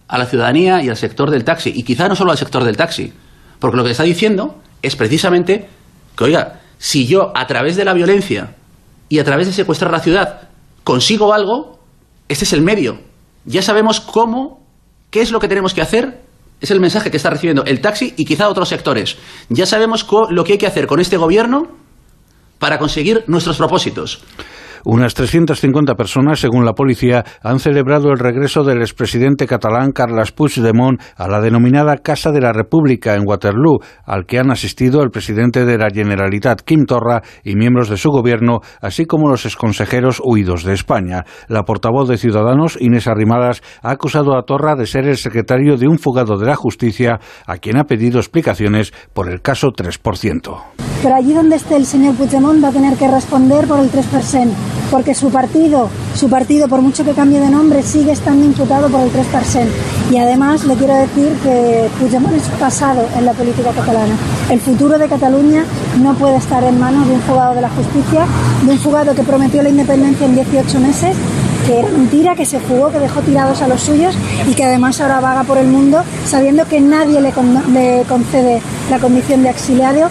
a 0.10 0.18
la 0.18 0.26
ciudadanía 0.26 0.84
y 0.84 0.90
al 0.90 0.98
sector 0.98 1.30
del 1.30 1.46
taxi, 1.46 1.72
y 1.74 1.84
quizá 1.84 2.10
no 2.10 2.16
solo 2.16 2.32
al 2.32 2.38
sector 2.38 2.64
del 2.64 2.76
taxi, 2.76 3.14
porque 3.60 3.78
lo 3.78 3.84
que 3.84 3.92
está 3.92 4.04
diciendo 4.04 4.60
es 4.82 4.96
precisamente 4.96 5.70
que, 6.18 6.24
oiga, 6.24 6.62
si 6.80 7.06
yo 7.06 7.32
a 7.36 7.46
través 7.46 7.76
de 7.76 7.86
la 7.86 7.94
violencia 7.94 8.56
y 9.08 9.20
a 9.20 9.24
través 9.24 9.48
de 9.48 9.54
secuestrar 9.54 9.92
la 9.92 10.00
ciudad 10.00 10.50
consigo 10.84 11.34
algo, 11.34 11.80
este 12.28 12.46
es 12.46 12.54
el 12.54 12.62
medio. 12.62 13.00
Ya 13.46 13.62
sabemos 13.62 14.02
cómo, 14.02 14.66
qué 15.12 15.22
es 15.22 15.32
lo 15.32 15.40
que 15.40 15.48
tenemos 15.48 15.76
que 15.76 15.82
hacer, 15.82 16.24
es 16.60 16.72
el 16.72 16.80
mensaje 16.80 17.12
que 17.12 17.18
está 17.18 17.30
recibiendo 17.30 17.64
el 17.66 17.80
taxi 17.80 18.14
y 18.18 18.26
quizá 18.26 18.50
otros 18.50 18.70
sectores. 18.70 19.18
Ya 19.50 19.68
sabemos 19.68 20.08
lo 20.32 20.44
que 20.44 20.54
hay 20.54 20.58
que 20.58 20.68
hacer 20.68 20.88
con 20.88 21.00
este 21.00 21.18
gobierno 21.18 21.68
para 22.58 22.80
conseguir 22.80 23.24
nuestros 23.28 23.58
propósitos. 23.58 24.24
Unas 24.86 25.14
350 25.14 25.96
personas, 25.96 26.40
según 26.40 26.66
la 26.66 26.74
policía, 26.74 27.24
han 27.44 27.60
celebrado 27.60 28.12
el 28.12 28.20
regreso 28.20 28.64
del 28.64 28.82
expresidente 28.82 29.48
catalán 29.48 29.92
Carles 29.92 30.32
Puigdemont 30.32 31.02
a 31.16 31.28
la 31.28 31.42
denominada 31.42 31.98
Casa 31.98 32.32
de 32.32 32.42
la 32.42 32.54
República 32.54 33.16
en 33.16 33.24
Waterloo, 33.26 33.80
al 34.06 34.26
que 34.26 34.40
han 34.40 34.52
asistido 34.52 35.02
el 35.02 35.10
presidente 35.10 35.66
de 35.66 35.78
la 35.78 35.90
Generalitat, 35.94 36.62
Quim 36.62 36.86
Torra, 36.86 37.22
y 37.44 37.56
miembros 37.56 37.90
de 37.90 37.98
su 37.98 38.10
gobierno, 38.10 38.60
así 38.82 39.06
como 39.06 39.30
los 39.30 39.46
exconsejeros 39.46 40.22
huidos 40.24 40.64
de 40.64 40.74
España. 40.74 41.26
La 41.48 41.64
portavoz 41.64 42.08
de 42.10 42.18
Ciudadanos, 42.18 42.78
Inés 42.80 43.08
Arrimadas, 43.08 43.62
ha 43.82 43.92
acusado 43.92 44.38
a 44.38 44.44
Torra 44.44 44.76
de 44.76 44.86
ser 44.86 45.08
el 45.08 45.18
secretario 45.18 45.78
de 45.78 45.88
un 45.88 46.00
fugado 46.00 46.38
de 46.38 46.46
la 46.46 46.56
justicia, 46.56 47.20
a 47.46 47.58
quien 47.58 47.78
ha 47.78 47.86
pedido 47.86 48.20
explicaciones 48.20 48.94
por 49.14 49.30
el 49.30 49.42
caso 49.42 49.68
3%. 49.68 50.58
Pero 51.02 51.16
allí 51.16 51.34
donde 51.34 51.56
esté 51.56 51.76
el 51.76 51.86
señor 51.86 52.16
Puigdemont 52.16 52.64
va 52.64 52.70
a 52.70 52.72
tener 52.72 52.98
que 52.98 53.08
responder 53.08 53.68
por 53.68 53.80
el 53.80 53.90
3%, 53.90 54.50
porque 54.92 55.14
su 55.14 55.30
partido, 55.30 55.90
su 56.16 56.30
partido, 56.30 56.68
por 56.68 56.82
mucho 56.82 57.04
que 57.04 57.12
cambie 57.12 57.40
de 57.40 57.50
nombre, 57.50 57.84
sigue 57.84 58.12
estando 58.12 58.46
imputado 58.46 58.90
por 58.90 59.02
el 59.02 59.12
3%. 59.12 59.68
Y 60.12 60.18
además 60.18 60.66
le 60.66 60.76
quiero 60.76 60.96
decir 60.96 61.34
que 61.44 61.90
Puigdemont 62.00 62.36
es 62.36 62.44
pasado 62.60 63.08
en 63.18 63.26
la 63.26 63.34
política 63.34 63.72
catalana. 63.72 64.16
El 64.50 64.60
futuro 64.60 64.98
de 64.98 65.08
Cataluña 65.08 65.64
no 66.02 66.14
puede 66.16 66.38
estar 66.38 66.64
en 66.64 66.80
manos 66.80 67.08
de 67.08 67.14
un 67.14 67.22
fugado 67.22 67.56
de 67.56 67.62
la 67.62 67.70
justicia, 67.70 68.26
de 68.66 68.72
un 68.72 68.80
fugado 68.80 69.14
que 69.14 69.24
prometió 69.24 69.62
la 69.62 69.70
independencia 69.70 70.26
en 70.26 70.36
18 70.36 70.80
meses 70.80 71.16
que 71.66 71.80
era 71.80 71.90
mentira, 71.90 72.36
que 72.36 72.46
se 72.46 72.60
fugó, 72.60 72.90
que 72.92 73.00
dejó 73.00 73.22
tirados 73.22 73.62
a 73.62 73.68
los 73.68 73.82
suyos 73.82 74.16
y 74.48 74.56
que 74.56 74.64
además 74.64 75.00
ahora 75.02 75.20
vaga 75.20 75.44
por 75.44 75.58
el 75.58 75.68
mundo 75.68 76.02
sabiendo 76.26 76.66
que 76.66 76.82
nadie 76.82 77.22
le, 77.22 77.32
le 77.72 78.04
concede 78.08 78.62
la 78.90 78.98
condición 78.98 79.44
de 79.44 79.50
exiliado 79.50 80.10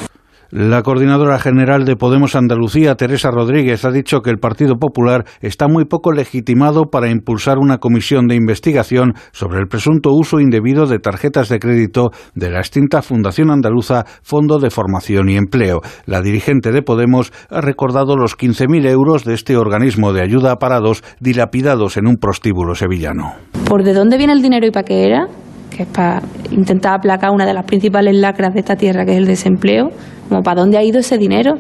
la 0.51 0.83
coordinadora 0.83 1.39
general 1.39 1.85
de 1.85 1.97
Podemos 1.97 2.35
Andalucía, 2.35 2.95
Teresa 2.95 3.31
Rodríguez, 3.31 3.85
ha 3.85 3.91
dicho 3.91 4.21
que 4.21 4.31
el 4.31 4.39
Partido 4.39 4.77
Popular 4.77 5.25
está 5.43 5.69
muy 5.69 5.85
poco 5.85 6.11
legitimado 6.13 6.85
para 6.85 7.11
impulsar 7.11 7.59
una 7.59 7.79
comisión 7.79 8.29
de 8.29 8.35
investigación 8.35 9.13
sobre 9.33 9.61
el 9.61 9.69
presunto 9.69 10.11
uso 10.13 10.41
indebido 10.41 10.87
de 10.87 11.01
tarjetas 11.01 11.51
de 11.51 11.59
crédito 11.59 12.11
de 12.35 12.51
la 12.51 12.61
extinta 12.61 13.03
Fundación 13.03 13.51
Andaluza 13.51 14.05
Fondo 14.23 14.59
de 14.59 14.71
Formación 14.71 15.29
y 15.29 15.37
Empleo. 15.37 15.81
La 16.07 16.23
dirigente 16.23 16.73
de 16.73 16.83
Podemos 16.83 17.31
ha 17.51 17.61
recordado 17.61 18.17
los 18.17 18.37
15.000 18.39 18.89
euros 18.89 19.25
de 19.25 19.35
este 19.35 19.57
organismo 19.57 20.15
de 20.15 20.23
ayuda 20.23 20.53
a 20.53 20.57
parados 20.57 21.05
dilapidados 21.21 21.99
en 21.99 22.07
un 22.07 22.17
prostíbulo 22.17 22.75
sevillano. 22.75 23.35
¿Por 23.67 23.85
de 23.85 23.93
dónde 23.93 24.17
viene 24.17 24.33
el 24.33 24.41
dinero 24.41 24.67
y 24.67 24.71
para 24.71 24.85
qué 24.85 25.05
era? 25.05 25.27
Que 25.71 25.83
es 25.83 25.89
para 25.89 26.23
intentar 26.51 26.95
aplacar 26.95 27.31
una 27.31 27.47
de 27.47 27.55
las 27.55 27.65
principales 27.65 28.17
lacras 28.17 28.55
de 28.55 28.61
esta 28.61 28.77
tierra, 28.77 29.05
que 29.05 29.13
es 29.13 29.19
el 29.19 29.27
desempleo 29.27 29.91
como 30.29 30.43
para 30.43 30.61
dónde 30.61 30.77
ha 30.77 30.83
ido 30.83 30.99
ese 30.99 31.19
dinero 31.19 31.55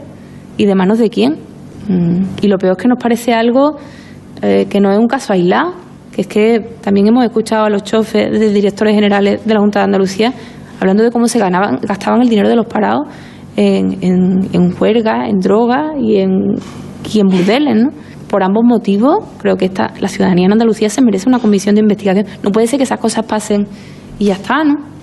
y 0.56 0.66
de 0.66 0.74
manos 0.74 0.98
de 0.98 1.08
quién. 1.10 1.36
Mm, 1.88 2.24
y 2.42 2.48
lo 2.48 2.58
peor 2.58 2.72
es 2.72 2.82
que 2.82 2.88
nos 2.88 2.98
parece 2.98 3.32
algo 3.32 3.76
eh, 4.42 4.66
que 4.68 4.80
no 4.80 4.92
es 4.92 4.98
un 4.98 5.06
caso 5.06 5.32
aislado, 5.32 5.74
que 6.12 6.22
es 6.22 6.26
que 6.26 6.60
también 6.80 7.06
hemos 7.06 7.24
escuchado 7.24 7.64
a 7.64 7.70
los 7.70 7.82
chofes 7.82 8.30
de 8.30 8.52
directores 8.52 8.94
generales 8.94 9.44
de 9.44 9.54
la 9.54 9.60
Junta 9.60 9.80
de 9.80 9.84
Andalucía 9.86 10.32
hablando 10.80 11.02
de 11.02 11.10
cómo 11.10 11.26
se 11.26 11.38
ganaban, 11.38 11.78
gastaban 11.82 12.22
el 12.22 12.28
dinero 12.28 12.48
de 12.48 12.56
los 12.56 12.66
parados 12.66 13.06
en, 13.56 13.98
en, 14.02 14.48
en 14.52 14.72
juerga, 14.72 15.28
en 15.28 15.38
droga 15.38 15.92
y 16.00 16.16
en, 16.18 16.54
y 17.12 17.20
en 17.20 17.26
burdeles, 17.26 17.76
¿no? 17.76 17.90
Por 18.28 18.42
ambos 18.42 18.62
motivos, 18.64 19.24
creo 19.38 19.56
que 19.56 19.64
esta, 19.64 19.92
la 20.00 20.08
ciudadanía 20.08 20.46
en 20.46 20.52
Andalucía 20.52 20.90
se 20.90 21.00
merece 21.00 21.28
una 21.28 21.38
comisión 21.38 21.74
de 21.74 21.80
investigación. 21.80 22.26
No 22.42 22.50
puede 22.50 22.66
ser 22.66 22.78
que 22.78 22.84
esas 22.84 23.00
cosas 23.00 23.24
pasen 23.24 23.66
y 24.18 24.26
ya 24.26 24.64
¿no? 24.64 24.98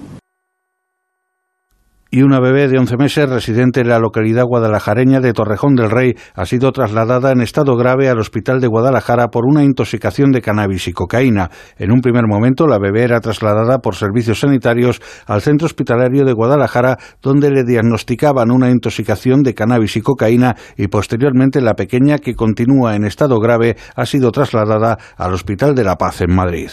y 2.16 2.24
una 2.24 2.39
bebé 2.39 2.70
de 2.70 2.80
11 2.80 2.95
meses 2.95 3.30
residente 3.30 3.82
en 3.82 3.89
la 3.89 3.99
localidad 3.99 4.45
guadalajareña 4.45 5.20
de 5.20 5.34
Torrejón 5.34 5.76
del 5.76 5.91
Rey 5.91 6.16
ha 6.34 6.45
sido 6.45 6.72
trasladada 6.72 7.34
en 7.34 7.41
estado 7.41 7.76
grave 7.76 8.07
al 8.07 8.20
hospital 8.20 8.61
de 8.61 8.68
Guadalajara 8.68 9.28
por 9.28 9.43
una 9.45 9.66
intoxicación 9.66 10.32
de 10.32 10.41
cannabis 10.41 10.88
y 10.88 10.93
cocaína. 10.93 11.49
En 11.78 11.91
un 11.91 11.99
primer 11.99 12.24
momento 12.26 12.68
la 12.68 12.80
bebé 12.80 13.03
era 13.03 13.20
trasladada 13.20 13.80
por 13.80 13.95
servicios 13.95 14.39
sanitarios 14.39 15.01
al 15.28 15.41
centro 15.41 15.66
hospitalario 15.66 16.24
de 16.24 16.32
Guadalajara 16.32 16.97
donde 17.22 17.51
le 17.51 17.66
diagnosticaban 17.66 18.49
una 18.49 18.70
intoxicación 18.70 19.43
de 19.43 19.53
cannabis 19.53 19.97
y 19.97 20.01
cocaína 20.01 20.55
y 20.78 20.88
posteriormente 20.88 21.59
la 21.59 21.74
pequeña 21.74 22.20
que 22.20 22.34
continúa 22.34 22.95
en 22.95 23.03
estado 23.03 23.39
grave 23.39 23.76
ha 23.93 24.05
sido 24.05 24.32
trasladada 24.32 24.97
al 25.18 25.34
Hospital 25.34 25.76
de 25.76 25.84
la 25.84 25.97
Paz 25.97 26.22
en 26.22 26.34
Madrid. 26.34 26.70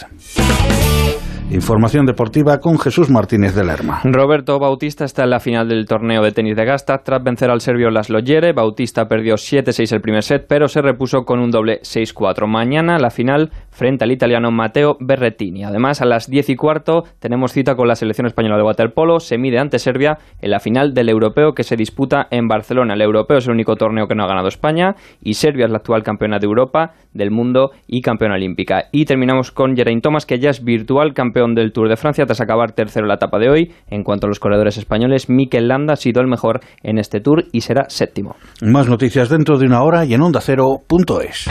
Información 1.51 2.05
deportiva 2.05 2.59
con 2.59 2.79
Jesús 2.79 3.09
Martínez 3.09 3.53
de 3.53 3.63
Lerma. 3.63 4.01
Roberto 4.05 4.57
Bautista 4.59 5.05
está 5.05 5.25
en 5.25 5.29
la 5.29 5.39
final 5.39 5.67
del 5.67 5.85
torneo 5.85 6.23
de 6.23 6.31
tenis 6.31 6.55
de 6.55 6.65
Gasta 6.65 7.03
tras 7.03 7.23
vencer 7.23 7.51
al 7.51 7.61
serbio 7.61 7.91
Laszlo 7.91 8.19
Jere. 8.23 8.53
Bautista 8.53 9.07
perdió 9.07 9.35
7-6 9.35 9.93
el 9.93 10.01
primer 10.01 10.23
set, 10.23 10.45
pero 10.47 10.67
se 10.67 10.81
repuso 10.81 11.25
con 11.25 11.39
un 11.39 11.51
doble 11.51 11.81
6-4. 11.81 12.47
Mañana 12.47 12.97
la 12.97 13.11
final 13.11 13.51
frente 13.69 14.03
al 14.03 14.11
italiano 14.11 14.51
Matteo 14.51 14.97
Berrettini. 14.99 15.63
Además, 15.63 16.01
a 16.01 16.05
las 16.05 16.29
10 16.29 16.49
y 16.49 16.55
cuarto 16.55 17.03
tenemos 17.19 17.51
cita 17.51 17.75
con 17.75 17.87
la 17.87 17.95
selección 17.95 18.25
española 18.25 18.57
de 18.57 18.63
waterpolo. 18.63 19.19
Se 19.19 19.37
mide 19.37 19.59
ante 19.59 19.79
Serbia 19.79 20.17
en 20.41 20.49
la 20.49 20.59
final 20.59 20.93
del 20.93 21.09
europeo 21.09 21.53
que 21.53 21.63
se 21.63 21.75
disputa 21.75 22.27
en 22.31 22.47
Barcelona. 22.47 22.93
El 22.93 23.01
europeo 23.01 23.37
es 23.37 23.45
el 23.45 23.53
único 23.53 23.75
torneo 23.75 24.07
que 24.07 24.15
no 24.15 24.23
ha 24.23 24.27
ganado 24.27 24.47
España 24.47 24.95
y 25.21 25.35
Serbia 25.35 25.65
es 25.65 25.71
la 25.71 25.77
actual 25.77 26.03
campeona 26.03 26.39
de 26.39 26.45
Europa, 26.45 26.93
del 27.13 27.31
mundo 27.31 27.71
y 27.85 28.01
campeona 28.01 28.35
olímpica. 28.35 28.85
Y 28.91 29.05
terminamos 29.05 29.51
con 29.51 29.75
Geraint 29.75 30.01
Thomas, 30.01 30.25
que 30.25 30.39
ya 30.39 30.49
es 30.49 30.63
virtual 30.63 31.13
campeón 31.13 31.32
del 31.33 31.71
Tour 31.73 31.89
de 31.89 31.97
Francia 31.97 32.25
tras 32.25 32.41
acabar 32.41 32.71
tercero 32.71 33.05
en 33.05 33.09
la 33.09 33.15
etapa 33.15 33.39
de 33.39 33.49
hoy. 33.49 33.71
En 33.89 34.03
cuanto 34.03 34.27
a 34.27 34.29
los 34.29 34.39
corredores 34.39 34.77
españoles, 34.77 35.29
Mikel 35.29 35.67
Landa 35.67 35.93
ha 35.93 35.97
sido 35.97 36.21
el 36.21 36.27
mejor 36.27 36.61
en 36.83 36.99
este 36.99 37.19
Tour 37.19 37.45
y 37.51 37.61
será 37.61 37.85
séptimo. 37.89 38.35
Más 38.61 38.87
noticias 38.87 39.29
dentro 39.29 39.57
de 39.57 39.65
una 39.65 39.83
hora 39.83 40.05
y 40.05 40.13
en 40.13 40.21
ondacero.es. 40.21 41.49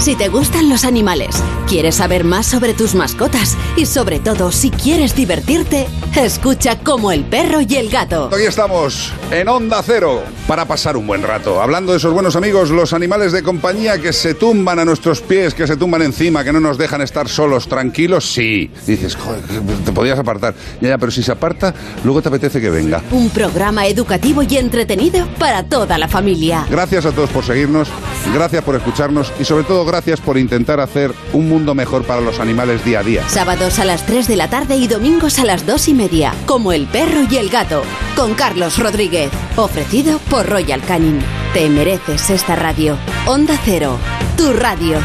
Si 0.00 0.14
te 0.14 0.28
gustan 0.28 0.70
los 0.70 0.84
animales, 0.84 1.42
quieres 1.66 1.96
saber 1.96 2.24
más 2.24 2.46
sobre 2.46 2.72
tus 2.72 2.94
mascotas 2.94 3.56
y 3.76 3.84
sobre 3.86 4.20
todo 4.20 4.52
si 4.52 4.70
quieres 4.70 5.14
divertirte, 5.14 5.88
escucha 6.16 6.78
como 6.78 7.12
el 7.12 7.24
perro 7.24 7.60
y 7.60 7.76
el 7.76 7.90
gato. 7.90 8.30
Hoy 8.32 8.42
estamos 8.42 9.12
en 9.30 9.48
Onda 9.48 9.82
Cero 9.82 10.22
para 10.46 10.64
pasar 10.66 10.96
un 10.96 11.06
buen 11.06 11.22
rato, 11.22 11.60
hablando 11.60 11.92
de 11.92 11.98
esos 11.98 12.12
buenos 12.12 12.36
amigos, 12.36 12.70
los 12.70 12.92
animales 12.92 13.32
de 13.32 13.42
compañía 13.42 13.98
que 13.98 14.12
se 14.12 14.34
tumban 14.34 14.78
a 14.78 14.84
nuestros 14.84 15.20
pies, 15.20 15.52
que 15.52 15.66
se 15.66 15.76
tumban 15.76 16.02
encima, 16.02 16.42
que 16.44 16.52
no 16.52 16.60
nos 16.60 16.78
dejan 16.78 17.02
estar 17.02 17.28
solos, 17.28 17.68
tranquilos, 17.68 18.24
sí. 18.32 18.70
Dices, 18.86 19.16
joder, 19.16 19.42
te 19.84 19.92
podías 19.92 20.18
apartar. 20.18 20.54
Ya, 20.80 20.90
ya, 20.90 20.98
pero 20.98 21.12
si 21.12 21.22
se 21.22 21.32
aparta, 21.32 21.74
luego 22.04 22.22
te 22.22 22.28
apetece 22.28 22.60
que 22.60 22.70
venga. 22.70 23.02
Un 23.10 23.30
programa 23.30 23.86
educativo 23.86 24.42
y 24.42 24.56
entretenido 24.56 25.28
para 25.38 25.64
toda 25.64 25.98
la 25.98 26.08
familia. 26.08 26.66
Gracias 26.70 27.04
a 27.04 27.12
todos 27.12 27.30
por 27.30 27.44
seguirnos, 27.44 27.88
gracias 28.32 28.64
por 28.64 28.74
escucharnos 28.74 29.32
y 29.38 29.44
sobre 29.44 29.64
todo 29.64 29.77
gracias 29.84 30.20
por 30.20 30.38
intentar 30.38 30.80
hacer 30.80 31.12
un 31.32 31.48
mundo 31.48 31.74
mejor 31.74 32.04
para 32.04 32.20
los 32.20 32.40
animales 32.40 32.84
día 32.84 33.00
a 33.00 33.02
día. 33.02 33.28
Sábados 33.28 33.78
a 33.78 33.84
las 33.84 34.04
3 34.06 34.28
de 34.28 34.36
la 34.36 34.48
tarde 34.48 34.76
y 34.76 34.86
domingos 34.86 35.38
a 35.38 35.44
las 35.44 35.66
2 35.66 35.88
y 35.88 35.94
media, 35.94 36.34
como 36.46 36.72
El 36.72 36.86
perro 36.86 37.22
y 37.30 37.36
el 37.36 37.48
gato, 37.48 37.82
con 38.16 38.34
Carlos 38.34 38.78
Rodríguez, 38.78 39.30
ofrecido 39.56 40.18
por 40.30 40.48
Royal 40.48 40.82
Canin. 40.82 41.20
Te 41.54 41.68
mereces 41.68 42.30
esta 42.30 42.56
radio. 42.56 42.96
Onda 43.26 43.58
Cero, 43.64 43.98
tu 44.36 44.52
radio. 44.52 44.98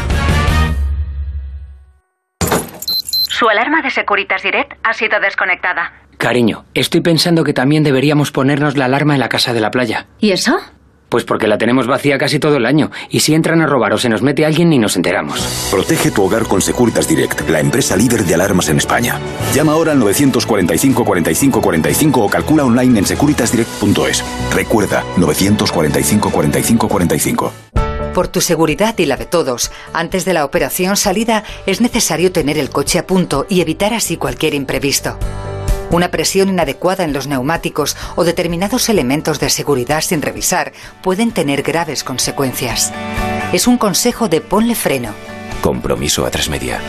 Su 3.28 3.48
alarma 3.48 3.82
de 3.82 3.90
Securitas 3.90 4.42
Direct 4.42 4.74
ha 4.84 4.92
sido 4.92 5.18
desconectada. 5.20 5.92
Cariño, 6.18 6.64
estoy 6.74 7.00
pensando 7.00 7.44
que 7.44 7.52
también 7.52 7.82
deberíamos 7.82 8.30
ponernos 8.30 8.76
la 8.76 8.84
alarma 8.86 9.14
en 9.14 9.20
la 9.20 9.28
casa 9.28 9.52
de 9.52 9.60
la 9.60 9.70
playa. 9.70 10.06
¿Y 10.20 10.30
eso? 10.30 10.56
Pues 11.14 11.22
porque 11.22 11.46
la 11.46 11.58
tenemos 11.58 11.86
vacía 11.86 12.18
casi 12.18 12.40
todo 12.40 12.56
el 12.56 12.66
año. 12.66 12.90
Y 13.08 13.20
si 13.20 13.34
entran 13.34 13.60
a 13.60 13.66
robar 13.66 13.92
o 13.92 13.98
se 13.98 14.08
nos 14.08 14.20
mete 14.20 14.44
alguien, 14.44 14.68
ni 14.68 14.80
nos 14.80 14.96
enteramos. 14.96 15.38
Protege 15.70 16.10
tu 16.10 16.24
hogar 16.24 16.42
con 16.42 16.60
Securitas 16.60 17.06
Direct, 17.06 17.48
la 17.48 17.60
empresa 17.60 17.94
líder 17.94 18.24
de 18.24 18.34
alarmas 18.34 18.68
en 18.68 18.78
España. 18.78 19.20
Llama 19.54 19.74
ahora 19.74 19.92
al 19.92 20.00
945 20.00 21.04
45 21.04 21.60
45 21.60 22.20
o 22.20 22.28
calcula 22.28 22.64
online 22.64 22.98
en 22.98 23.06
securitasdirect.es. 23.06 24.24
Recuerda, 24.52 25.04
945 25.16 26.30
45 26.30 26.88
45. 26.88 27.52
Por 28.12 28.26
tu 28.26 28.40
seguridad 28.40 28.98
y 28.98 29.06
la 29.06 29.16
de 29.16 29.26
todos, 29.26 29.70
antes 29.92 30.24
de 30.24 30.34
la 30.34 30.44
operación 30.44 30.96
salida 30.96 31.44
es 31.66 31.80
necesario 31.80 32.32
tener 32.32 32.58
el 32.58 32.70
coche 32.70 32.98
a 32.98 33.06
punto 33.06 33.46
y 33.48 33.60
evitar 33.60 33.94
así 33.94 34.16
cualquier 34.16 34.52
imprevisto. 34.52 35.16
Una 35.94 36.10
presión 36.10 36.48
inadecuada 36.48 37.04
en 37.04 37.12
los 37.12 37.28
neumáticos 37.28 37.96
o 38.16 38.24
determinados 38.24 38.88
elementos 38.88 39.38
de 39.38 39.48
seguridad 39.48 40.00
sin 40.00 40.22
revisar 40.22 40.72
pueden 41.04 41.30
tener 41.30 41.62
graves 41.62 42.02
consecuencias. 42.02 42.92
Es 43.52 43.68
un 43.68 43.78
consejo 43.78 44.28
de 44.28 44.40
ponle 44.40 44.74
freno. 44.74 45.10
Compromiso 45.60 46.26
a 46.26 46.32
Transmedia. 46.32 46.80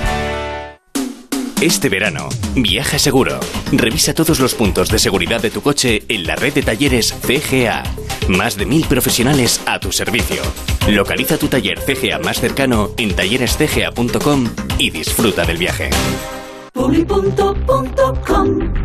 Este 1.61 1.87
verano, 1.87 2.29
viaja 2.55 2.97
seguro. 2.97 3.39
Revisa 3.71 4.15
todos 4.15 4.39
los 4.39 4.55
puntos 4.55 4.89
de 4.89 4.97
seguridad 4.97 5.39
de 5.39 5.51
tu 5.51 5.61
coche 5.61 6.01
en 6.07 6.25
la 6.25 6.35
red 6.35 6.55
de 6.55 6.63
talleres 6.63 7.13
CGA. 7.13 7.83
Más 8.27 8.57
de 8.57 8.65
mil 8.65 8.87
profesionales 8.87 9.61
a 9.67 9.79
tu 9.79 9.91
servicio. 9.91 10.41
Localiza 10.87 11.37
tu 11.37 11.47
taller 11.47 11.79
CGA 11.79 12.17
más 12.17 12.39
cercano 12.39 12.89
en 12.97 13.15
tallerescga.com 13.15 14.49
y 14.79 14.89
disfruta 14.89 15.45
del 15.45 15.57
viaje. 15.57 15.91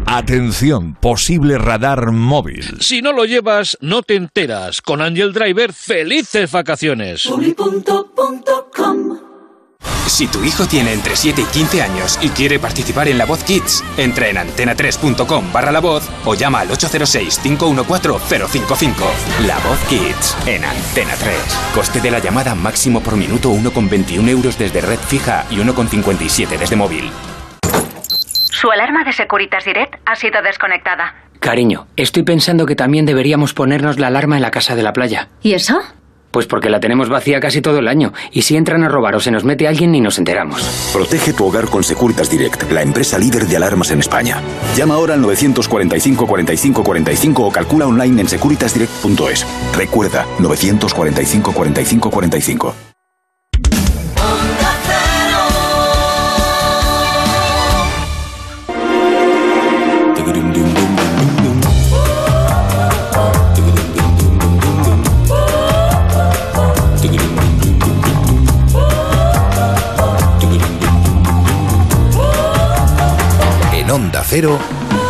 Atención, 0.07 0.95
posible 0.95 1.59
radar 1.59 2.13
móvil. 2.13 2.81
Si 2.81 3.03
no 3.03 3.13
lo 3.13 3.25
llevas, 3.25 3.77
no 3.81 4.03
te 4.03 4.15
enteras. 4.15 4.81
Con 4.81 5.03
Angel 5.03 5.33
Driver, 5.33 5.73
felices 5.73 6.53
vacaciones. 6.53 7.29
Si 10.07 10.27
tu 10.27 10.45
hijo 10.45 10.67
tiene 10.67 10.93
entre 10.93 11.17
7 11.17 11.43
y 11.43 11.45
15 11.45 11.83
años 11.83 12.19
y 12.21 12.29
quiere 12.31 12.59
participar 12.59 13.09
en 13.09 13.17
La 13.17 13.27
Voz 13.27 13.45
Kids, 13.45 13.85
entra 13.97 14.29
en 14.29 14.37
antena3.com 14.37 15.53
barra 15.53 15.73
La 15.73 15.81
Voz 15.81 16.09
o 16.25 16.35
llama 16.35 16.61
al 16.61 16.71
806-514-055. 16.71 18.95
La 19.47 19.59
Voz 19.61 19.79
Kids 19.89 20.37
en 20.47 20.65
Antena 20.65 21.15
3. 21.15 21.37
Coste 21.75 22.01
de 22.01 22.11
la 22.11 22.19
llamada 22.19 22.55
máximo 22.55 23.01
por 23.01 23.17
minuto 23.17 23.53
1,21 23.53 24.29
euros 24.29 24.59
desde 24.59 24.81
red 24.81 24.99
fija 24.99 25.47
y 25.51 25.57
1,57 25.57 26.59
desde 26.59 26.77
móvil. 26.77 27.11
Su 28.51 28.71
alarma 28.71 29.05
de 29.05 29.13
Securitas 29.13 29.65
Direct 29.65 29.97
ha 30.07 30.17
sido 30.17 30.43
desconectada. 30.43 31.15
Cariño, 31.39 31.87
estoy 31.97 32.23
pensando 32.23 32.67
que 32.67 32.77
también 32.77 33.07
deberíamos 33.07 33.55
ponernos 33.55 33.99
la 33.99 34.09
alarma 34.09 34.37
en 34.37 34.43
la 34.43 34.51
casa 34.51 34.77
de 34.77 34.83
la 34.83 34.93
playa. 34.93 35.29
¿Y 35.43 35.55
eso? 35.55 35.81
Pues 36.31 36.47
porque 36.47 36.71
la 36.71 36.79
tenemos 36.79 37.09
vacía 37.09 37.41
casi 37.41 37.61
todo 37.61 37.79
el 37.79 37.89
año. 37.89 38.13
Y 38.31 38.43
si 38.43 38.57
entran 38.57 38.85
a 38.85 38.89
robar 38.89 39.17
o 39.17 39.21
se 39.21 39.31
nos 39.31 39.45
mete 39.45 39.67
alguien 39.67 39.91
ni 39.93 40.01
nos 40.01 40.19
enteramos. 40.19 40.63
Protege 40.93 41.33
tu 41.33 41.47
hogar 41.47 41.67
con 41.67 41.83
Securitas 41.83 42.31
Direct, 42.31 42.71
la 42.71 42.83
empresa 42.83 43.19
líder 43.19 43.47
de 43.47 43.57
alarmas 43.57 43.91
en 43.91 44.01
España. 44.01 44.37
Llama 44.77 44.95
ahora 44.95 45.15
al 45.15 45.23
945 45.23 46.27
45 46.27 46.85
45 46.85 47.43
o 47.47 47.51
calcula 47.53 47.87
online 47.87 48.21
en 48.21 48.29
securitasdirect.es. 48.29 49.47
Recuerda, 49.77 50.27
945 50.39 51.53
45 51.53 52.11
45. 52.11 52.90
Onda 74.21 74.29
Cero, 74.29 74.59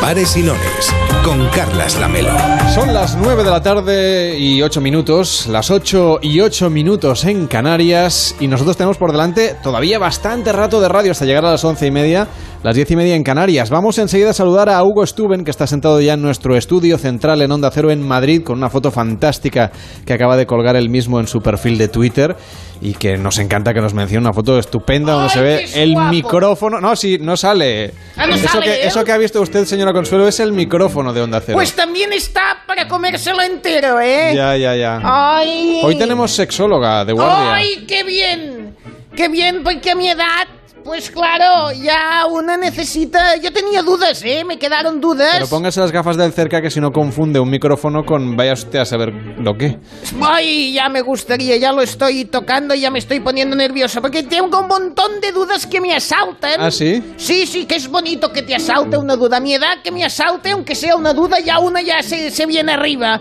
Pares 0.01 0.37
y 0.37 0.43
Lones, 0.45 0.95
con 1.25 1.45
Carlas 1.49 1.99
Lamelo. 1.99 2.31
Son 2.73 2.95
las 2.95 3.17
9 3.17 3.43
de 3.43 3.51
la 3.51 3.61
tarde 3.61 4.39
y 4.39 4.63
8 4.63 4.81
minutos, 4.81 5.49
las 5.49 5.73
8 5.73 6.21
y 6.23 6.39
8 6.39 6.71
minutos 6.71 7.25
en 7.25 7.49
Canarias 7.49 8.37
y 8.39 8.47
nosotros 8.47 8.77
tenemos 8.77 8.99
por 8.99 9.11
delante 9.11 9.57
todavía 9.65 9.99
bastante 9.99 10.53
rato 10.53 10.81
de 10.81 10.89
radio 10.89 11.11
hasta 11.11 11.25
llegar 11.25 11.45
a 11.45 11.51
las 11.51 11.65
11 11.65 11.89
y 11.89 11.91
media, 11.91 12.29
las 12.63 12.77
10 12.77 12.91
y 12.91 12.97
media 12.97 13.15
en 13.15 13.25
Canarias. 13.25 13.71
Vamos 13.71 13.99
enseguida 13.99 14.31
a 14.31 14.35
saludar 14.35 14.69
a 14.69 14.83
Hugo 14.85 15.07
Stuben 15.07 15.45
que 15.45 15.51
está 15.51 15.67
sentado 15.67 16.01
ya 16.01 16.15
en 16.15 16.23
nuestro 16.23 16.57
estudio 16.57 16.99
central 16.99 17.41
en 17.41 17.51
Onda 17.51 17.71
Cero 17.73 17.91
en 17.91 18.07
Madrid 18.07 18.43
con 18.45 18.59
una 18.59 18.69
foto 18.69 18.91
fantástica 18.91 19.71
que 20.05 20.13
acaba 20.13 20.37
de 20.37 20.47
colgar 20.47 20.77
él 20.77 20.91
mismo 20.91 21.21
en 21.21 21.27
su 21.27 21.41
perfil 21.41 21.79
de 21.79 21.89
Twitter 21.89 22.37
y 22.83 22.95
que 22.95 23.17
nos 23.17 23.39
encanta 23.39 23.73
que 23.73 23.81
nos 23.81 23.95
mencione 23.95 24.27
una 24.27 24.35
foto 24.35 24.59
estupenda 24.59 25.15
donde 25.15 25.31
se 25.31 25.41
ve 25.41 25.69
el 25.75 25.97
micrófono. 26.11 26.81
No, 26.81 26.97
sí, 26.97 27.19
no 27.19 27.37
sale. 27.37 27.93
Ah, 28.17 28.27
no 28.27 28.35
eso, 28.35 28.49
sale, 28.49 28.67
que, 28.67 28.73
¿eh? 28.73 28.87
eso 28.87 29.05
que 29.05 29.13
ha 29.13 29.19
visto 29.19 29.41
usted, 29.41 29.65
señora 29.65 29.93
Consuelo, 29.93 30.29
es 30.29 30.39
el 30.41 30.53
micrófono 30.53 31.13
de 31.13 31.23
Onda 31.23 31.41
Cero. 31.41 31.57
Pues 31.57 31.75
también 31.75 32.13
está 32.13 32.63
para 32.67 32.87
comérselo 32.87 33.43
entero, 33.43 34.01
¿eh? 34.01 34.33
Ya, 34.35 34.57
ya, 34.57 34.77
ya. 34.77 35.01
Ay. 35.03 35.81
Hoy 35.83 35.97
tenemos 35.97 36.31
sexóloga 36.31 37.05
de 37.07 37.13
guardia. 37.15 37.55
¡Ay, 37.55 37.85
qué 37.87 38.05
bien! 38.05 38.77
¡Qué 39.17 39.29
bien! 39.29 39.63
Porque 39.63 39.91
a 39.91 39.95
mi 39.95 40.09
edad, 40.09 40.47
pues 40.85 41.11
claro, 41.11 41.73
ya 41.73 42.27
una 42.31 42.57
necesita... 42.57 43.37
Yo 43.37 43.53
tenía 43.53 43.83
dudas, 43.83 44.23
¿eh? 44.25 44.45
Me 44.45 44.59
quedaron 44.59 45.01
dudas. 45.01 45.31
Pero 45.35 45.49
póngase 45.49 45.81
las 45.81 45.93
gafas 45.93 46.17
del 46.17 46.33
cerca 46.33 46.61
que 46.61 46.71
si 46.71 46.81
no 46.81 46.91
confunde 46.91 47.41
un 47.41 47.51
micrófono 47.51 48.05
con 48.05 48.37
vaya 48.37 48.53
usted 48.53 48.79
a 48.79 48.85
saber 48.85 49.13
lo 49.39 49.55
que. 49.55 49.79
Ay, 50.21 50.73
ya 50.73 50.89
me 50.89 51.03
gustaría, 51.03 51.57
ya 51.57 51.73
lo 51.73 51.83
estoy 51.83 52.25
tocando 52.25 52.75
y 52.75 52.81
ya 52.81 52.91
me 52.91 52.99
estoy 52.99 53.21
poniendo 53.21 53.57
nervioso 53.57 54.01
porque 54.01 54.23
tengo 54.23 54.61
un 54.61 54.69
montón 54.69 55.21
de 55.21 55.33
dudas 55.33 55.67
que 55.67 55.81
me 55.81 55.95
asaltan. 55.95 56.61
¿Ah, 56.61 56.71
sí? 56.71 57.03
Sí, 57.17 57.47
sí, 57.47 57.67
que 57.67 57.77
es 57.77 57.89
bonito 57.89 58.33
que 58.33 58.43
te 58.43 58.55
asalte 58.55 58.97
una 58.97 59.17
duda. 59.17 59.39
A 59.39 59.41
mi 59.41 59.55
edad 59.55 59.83
que 59.83 59.91
me 59.91 60.05
asalte, 60.05 60.51
aunque 60.51 60.75
sea 60.75 60.97
una 60.97 61.13
duda, 61.13 61.39
ya 61.41 61.59
una 61.59 61.81
ya 61.83 62.03
se, 62.03 62.31
se 62.31 62.47
viene 62.47 62.73
arriba. 62.73 63.21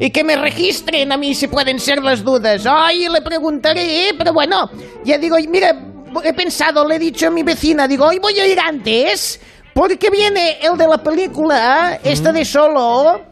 Y 0.00 0.10
que 0.10 0.24
me 0.24 0.36
registren 0.36 1.12
a 1.12 1.16
mí 1.18 1.34
si 1.34 1.46
pueden 1.46 1.78
ser 1.78 2.02
las 2.02 2.24
dudas. 2.24 2.64
Ay, 2.66 3.06
le 3.08 3.20
preguntaré, 3.20 4.08
¿eh? 4.08 4.14
pero 4.16 4.32
bueno, 4.32 4.70
ya 5.04 5.18
digo, 5.18 5.36
mira, 5.48 5.76
he 6.22 6.32
pensado, 6.32 6.86
le 6.86 6.96
he 6.96 6.98
dicho 6.98 7.28
a 7.28 7.30
mi 7.30 7.42
vecina, 7.42 7.88
digo, 7.88 8.06
hoy 8.06 8.18
voy 8.18 8.38
a 8.38 8.46
ir 8.46 8.60
antes, 8.60 9.40
porque 9.72 10.10
viene 10.10 10.58
el 10.60 10.76
de 10.76 10.86
la 10.86 10.98
película, 10.98 12.00
esta 12.02 12.32
de 12.32 12.44
solo. 12.44 13.22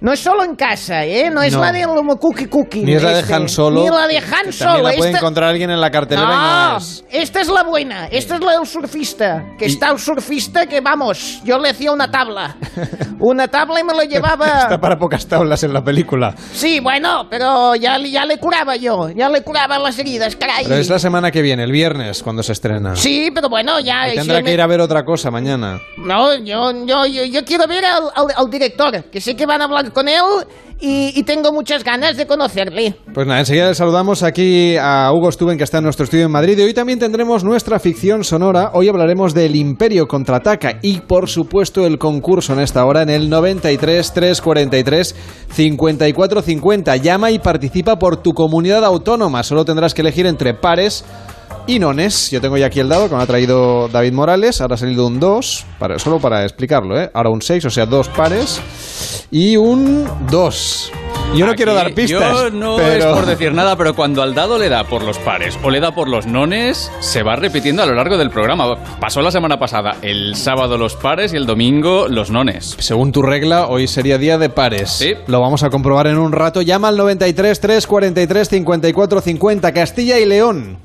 No 0.00 0.12
es 0.14 0.20
solo 0.20 0.44
en 0.44 0.56
casa, 0.56 1.04
¿eh? 1.04 1.28
No 1.30 1.42
es 1.42 1.52
No. 1.52 1.60
la 1.60 1.72
de 1.72 1.82
Lomo 1.82 2.16
Cookie 2.18 2.46
Cookie. 2.46 2.80
Ni 2.84 2.94
es 2.94 3.02
la 3.02 3.10
de 3.12 3.20
este. 3.20 3.34
Han 3.34 3.48
Solo. 3.50 3.82
Ni 3.82 3.90
la 3.90 4.06
de 4.06 4.16
Han 4.16 4.30
También 4.30 4.52
Solo. 4.54 4.74
la 4.76 4.82
puede 4.92 4.96
esta- 5.10 5.18
encontrar 5.18 5.50
alguien 5.50 5.70
en 5.70 5.80
la 5.80 5.90
cartelera 5.90 6.26
y 6.26 6.36
no 6.36 6.70
no, 6.70 6.76
es. 6.78 7.04
esta 7.10 7.40
es 7.40 7.48
la 7.48 7.62
buena, 7.64 8.06
esta 8.06 8.36
es 8.36 8.40
la 8.40 8.52
del 8.52 8.66
surfista. 8.66 9.44
Que 9.58 9.66
está 9.66 9.90
el 9.90 9.98
surfista 9.98 10.64
que, 10.66 10.80
vamos, 10.80 11.42
yo 11.44 11.58
le 11.58 11.68
hacía 11.70 11.92
una 11.92 12.10
tabla. 12.10 12.56
Una 13.22 13.48
tabla 13.48 13.80
y 13.80 13.84
me 13.84 13.92
lo 13.92 14.02
llevaba. 14.02 14.46
Está 14.62 14.80
para 14.80 14.98
pocas 14.98 15.26
tablas 15.26 15.62
en 15.62 15.74
la 15.74 15.84
película. 15.84 16.34
Sí, 16.54 16.80
bueno, 16.80 17.26
pero 17.28 17.74
ya, 17.74 17.98
ya 17.98 18.24
le 18.24 18.38
curaba 18.38 18.76
yo, 18.76 19.10
ya 19.10 19.28
le 19.28 19.42
curaba 19.42 19.78
las 19.78 19.98
heridas, 19.98 20.34
caray. 20.36 20.64
Pero 20.64 20.76
es 20.76 20.88
la 20.88 20.98
semana 20.98 21.30
que 21.30 21.42
viene, 21.42 21.64
el 21.64 21.70
viernes, 21.72 22.22
cuando 22.22 22.42
se 22.42 22.52
estrena. 22.52 22.96
Sí, 22.96 23.30
pero 23.34 23.50
bueno, 23.50 23.78
ya... 23.80 24.08
Y 24.08 24.12
si 24.12 24.16
tendrá 24.16 24.38
me- 24.38 24.44
que 24.44 24.54
ir 24.54 24.60
a 24.62 24.66
ver 24.66 24.80
otra 24.80 25.04
cosa 25.04 25.30
mañana. 25.30 25.78
No, 25.98 26.34
yo, 26.36 26.72
yo, 26.86 27.04
yo, 27.04 27.24
yo 27.24 27.44
quiero 27.44 27.66
ver 27.66 27.84
al, 27.84 28.04
al- 28.14 28.34
al 28.34 28.48
director, 28.50 29.04
que 29.04 29.20
sé 29.20 29.36
que 29.36 29.44
van 29.44 29.60
a 29.60 29.64
hablar 29.64 29.89
con 29.92 30.08
él 30.08 30.22
y, 30.82 31.22
tengo 31.24 31.52
muchas 31.52 31.84
ganas 31.84 32.16
de 32.16 32.26
conocerle. 32.26 32.94
Pues 33.12 33.26
nada, 33.26 33.40
enseguida 33.40 33.68
le 33.68 33.74
saludamos 33.74 34.22
aquí 34.22 34.76
a 34.78 35.12
Hugo 35.12 35.30
Stuben, 35.30 35.58
que 35.58 35.64
está 35.64 35.78
en 35.78 35.84
nuestro 35.84 36.04
estudio 36.04 36.24
en 36.24 36.30
Madrid. 36.30 36.58
Y 36.58 36.62
hoy 36.62 36.72
también 36.72 36.98
tendremos 36.98 37.44
nuestra 37.44 37.78
ficción 37.78 38.24
sonora. 38.24 38.70
Hoy 38.72 38.88
hablaremos 38.88 39.34
del 39.34 39.56
Imperio 39.56 40.08
contraataca 40.08 40.78
y, 40.80 41.00
por 41.00 41.28
supuesto, 41.28 41.84
el 41.86 41.98
concurso 41.98 42.54
en 42.54 42.60
esta 42.60 42.84
hora 42.86 43.02
en 43.02 43.10
el 43.10 43.28
93 43.28 44.12
343 44.12 45.16
54 45.52 46.42
50. 46.42 46.96
Llama 46.96 47.30
y 47.30 47.38
participa 47.38 47.98
por 47.98 48.16
tu 48.16 48.32
comunidad 48.32 48.82
autónoma. 48.84 49.42
Solo 49.42 49.66
tendrás 49.66 49.92
que 49.92 50.00
elegir 50.00 50.24
entre 50.24 50.54
pares 50.54 51.04
y 51.66 51.78
nones. 51.78 52.30
Yo 52.30 52.40
tengo 52.40 52.56
ya 52.56 52.66
aquí 52.66 52.80
el 52.80 52.88
dado 52.88 53.08
que 53.08 53.14
me 53.14 53.22
ha 53.22 53.26
traído 53.26 53.88
David 53.88 54.12
Morales. 54.12 54.60
Ahora 54.60 54.74
ha 54.74 54.78
salido 54.78 55.06
un 55.06 55.20
2, 55.20 55.66
para, 55.78 55.98
solo 55.98 56.18
para 56.18 56.42
explicarlo, 56.44 57.00
¿eh? 57.00 57.10
Ahora 57.14 57.30
un 57.30 57.42
6, 57.42 57.64
o 57.64 57.70
sea, 57.70 57.86
dos 57.86 58.08
pares. 58.08 58.60
Y 59.30 59.56
un 59.56 60.08
2. 60.30 60.92
Yo 61.34 61.46
no 61.46 61.52
Aquí 61.52 61.58
quiero 61.58 61.74
dar 61.74 61.94
pistas. 61.94 62.32
Yo 62.32 62.50
no 62.50 62.76
pero... 62.76 63.10
es 63.10 63.16
por 63.16 63.24
decir 63.24 63.52
nada, 63.52 63.76
pero 63.76 63.94
cuando 63.94 64.20
al 64.20 64.34
dado 64.34 64.58
le 64.58 64.68
da 64.68 64.82
por 64.84 65.02
los 65.02 65.16
pares 65.18 65.56
o 65.62 65.70
le 65.70 65.78
da 65.78 65.92
por 65.92 66.08
los 66.08 66.26
nones, 66.26 66.90
se 66.98 67.22
va 67.22 67.36
repitiendo 67.36 67.84
a 67.84 67.86
lo 67.86 67.94
largo 67.94 68.18
del 68.18 68.30
programa. 68.30 68.74
Pasó 68.98 69.20
la 69.22 69.30
semana 69.30 69.56
pasada, 69.56 69.98
el 70.02 70.34
sábado 70.34 70.76
los 70.76 70.96
pares 70.96 71.32
y 71.32 71.36
el 71.36 71.46
domingo 71.46 72.08
los 72.08 72.32
nones. 72.32 72.74
Según 72.80 73.12
tu 73.12 73.22
regla, 73.22 73.68
hoy 73.68 73.86
sería 73.86 74.18
día 74.18 74.38
de 74.38 74.48
pares. 74.50 75.04
Lo 75.28 75.40
vamos 75.40 75.62
a 75.62 75.70
comprobar 75.70 76.08
en 76.08 76.18
un 76.18 76.32
rato. 76.32 76.62
Llama 76.62 76.88
al 76.88 76.96
93 76.96 77.60
343 77.60 78.48
54 78.48 79.20
50. 79.20 79.72
Castilla 79.72 80.18
y 80.18 80.26
León. 80.26 80.78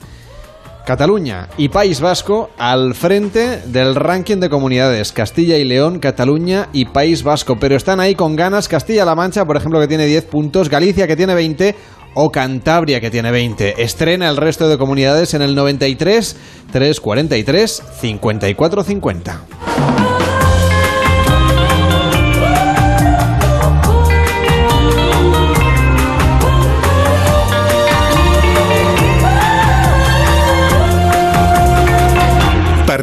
Cataluña 0.85 1.49
y 1.57 1.69
País 1.69 1.99
Vasco 1.99 2.51
al 2.57 2.93
frente 2.93 3.61
del 3.65 3.95
ranking 3.95 4.37
de 4.37 4.49
comunidades. 4.49 5.11
Castilla 5.11 5.57
y 5.57 5.65
León, 5.65 5.99
Cataluña 5.99 6.69
y 6.73 6.85
País 6.85 7.23
Vasco. 7.23 7.57
Pero 7.59 7.75
están 7.75 7.99
ahí 7.99 8.15
con 8.15 8.35
ganas 8.35 8.67
Castilla-La 8.67 9.15
Mancha, 9.15 9.45
por 9.45 9.57
ejemplo, 9.57 9.79
que 9.79 9.87
tiene 9.87 10.05
10 10.05 10.25
puntos. 10.25 10.69
Galicia, 10.69 11.07
que 11.07 11.15
tiene 11.15 11.33
20. 11.33 11.75
O 12.13 12.31
Cantabria, 12.31 13.01
que 13.01 13.11
tiene 13.11 13.31
20. 13.31 13.81
Estrena 13.83 14.29
el 14.29 14.37
resto 14.37 14.69
de 14.69 14.77
comunidades 14.77 15.33
en 15.33 15.41
el 15.41 15.55
93 15.55 16.37
343 16.71 17.83
54 17.99 18.83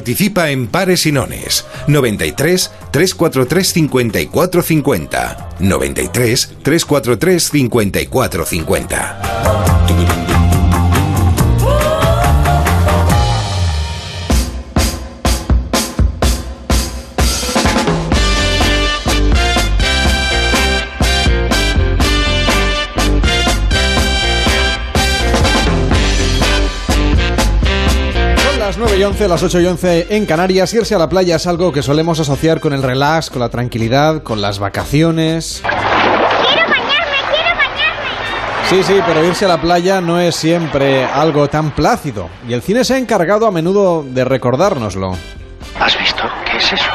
Participa 0.03 0.50
en 0.50 0.66
Pares 0.66 1.07
y 1.07 1.12
Nones. 1.12 1.64
93 1.86 2.72
343 2.90 3.68
54 3.68 4.62
50. 4.62 5.48
93 5.61 6.57
343 6.64 7.42
54 7.44 8.44
9 28.93 29.01
y 29.01 29.05
11, 29.07 29.28
las 29.28 29.43
8 29.43 29.61
y 29.61 29.66
11 29.66 30.07
en 30.11 30.26
Canarias, 30.26 30.74
irse 30.74 30.95
a 30.95 30.99
la 30.99 31.09
playa 31.09 31.36
es 31.36 31.47
algo 31.47 31.72
que 31.72 31.80
solemos 31.82 32.20
asociar 32.20 32.61
con 32.61 32.74
el 32.74 32.82
relax, 32.82 33.30
con 33.30 33.40
la 33.40 33.49
tranquilidad, 33.49 34.22
con 34.22 34.43
las 34.43 34.59
vacaciones. 34.59 35.62
¡Quiero 35.62 36.68
bañarme! 36.68 37.16
¡Quiero 37.30 37.57
bañarme! 37.57 38.68
Sí, 38.68 38.82
sí, 38.82 39.01
pero 39.07 39.24
irse 39.24 39.47
a 39.47 39.49
la 39.49 39.62
playa 39.62 40.03
no 40.03 40.20
es 40.20 40.36
siempre 40.36 41.07
algo 41.07 41.49
tan 41.49 41.70
plácido. 41.70 42.28
Y 42.47 42.53
el 42.53 42.61
cine 42.61 42.84
se 42.84 42.93
ha 42.93 42.99
encargado 42.99 43.47
a 43.47 43.51
menudo 43.51 44.05
de 44.07 44.26
recordárnoslo. 44.26 45.16
¿Has 45.80 45.99
visto? 45.99 46.24
¿Qué 46.45 46.59
es 46.59 46.72
eso? 46.74 46.90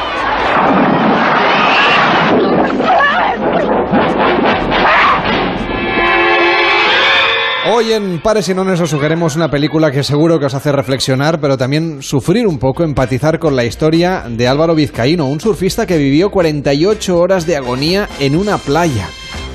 Hoy 7.70 7.92
en 7.92 8.22
Pares 8.22 8.48
y 8.48 8.54
Nones 8.54 8.80
os 8.80 8.88
sugerimos 8.88 9.36
una 9.36 9.50
película 9.50 9.90
que 9.90 10.02
seguro 10.02 10.38
que 10.38 10.46
os 10.46 10.54
hace 10.54 10.72
reflexionar, 10.72 11.38
pero 11.38 11.58
también 11.58 12.02
sufrir 12.02 12.46
un 12.46 12.58
poco, 12.58 12.82
empatizar 12.82 13.38
con 13.38 13.56
la 13.56 13.64
historia 13.66 14.24
de 14.26 14.48
Álvaro 14.48 14.74
Vizcaíno, 14.74 15.26
un 15.26 15.38
surfista 15.38 15.84
que 15.84 15.98
vivió 15.98 16.30
48 16.30 17.18
horas 17.18 17.46
de 17.46 17.58
agonía 17.58 18.08
en 18.20 18.36
una 18.36 18.56
playa. 18.56 19.08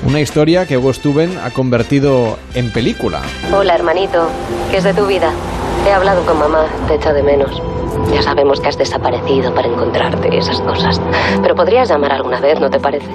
Una 0.06 0.20
historia 0.20 0.64
que 0.64 0.76
Hugo 0.78 0.92
Stuben 0.92 1.36
ha 1.38 1.50
convertido 1.50 2.38
en 2.54 2.72
película. 2.72 3.20
Hola, 3.52 3.74
hermanito. 3.74 4.28
¿Qué 4.70 4.76
es 4.76 4.84
de 4.84 4.94
tu 4.94 5.06
vida? 5.06 5.32
He 5.84 5.90
hablado 5.90 6.24
con 6.24 6.38
mamá, 6.38 6.66
te 6.86 6.94
echa 6.94 7.12
de 7.12 7.24
menos. 7.24 7.60
Ya 8.12 8.22
sabemos 8.22 8.60
que 8.60 8.68
has 8.68 8.78
desaparecido 8.78 9.52
para 9.52 9.66
encontrarte 9.66 10.28
y 10.32 10.38
esas 10.38 10.60
cosas. 10.60 11.00
Pero 11.42 11.56
podrías 11.56 11.88
llamar 11.88 12.12
alguna 12.12 12.40
vez, 12.40 12.60
¿no 12.60 12.70
te 12.70 12.78
parece? 12.78 13.10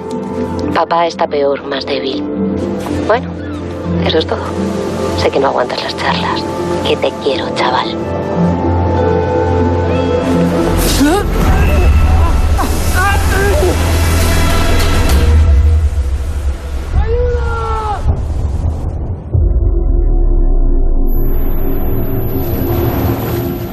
Papá 0.74 1.06
está 1.06 1.26
peor, 1.26 1.64
más 1.66 1.86
débil. 1.86 2.22
Bueno, 3.06 3.30
eso 4.04 4.18
es 4.18 4.26
todo. 4.26 4.44
Sé 5.18 5.30
que 5.30 5.40
no 5.40 5.48
aguantas 5.48 5.82
las 5.82 5.96
charlas. 5.96 6.42
Que 6.86 6.96
te 6.96 7.12
quiero, 7.22 7.48
chaval. 7.54 7.96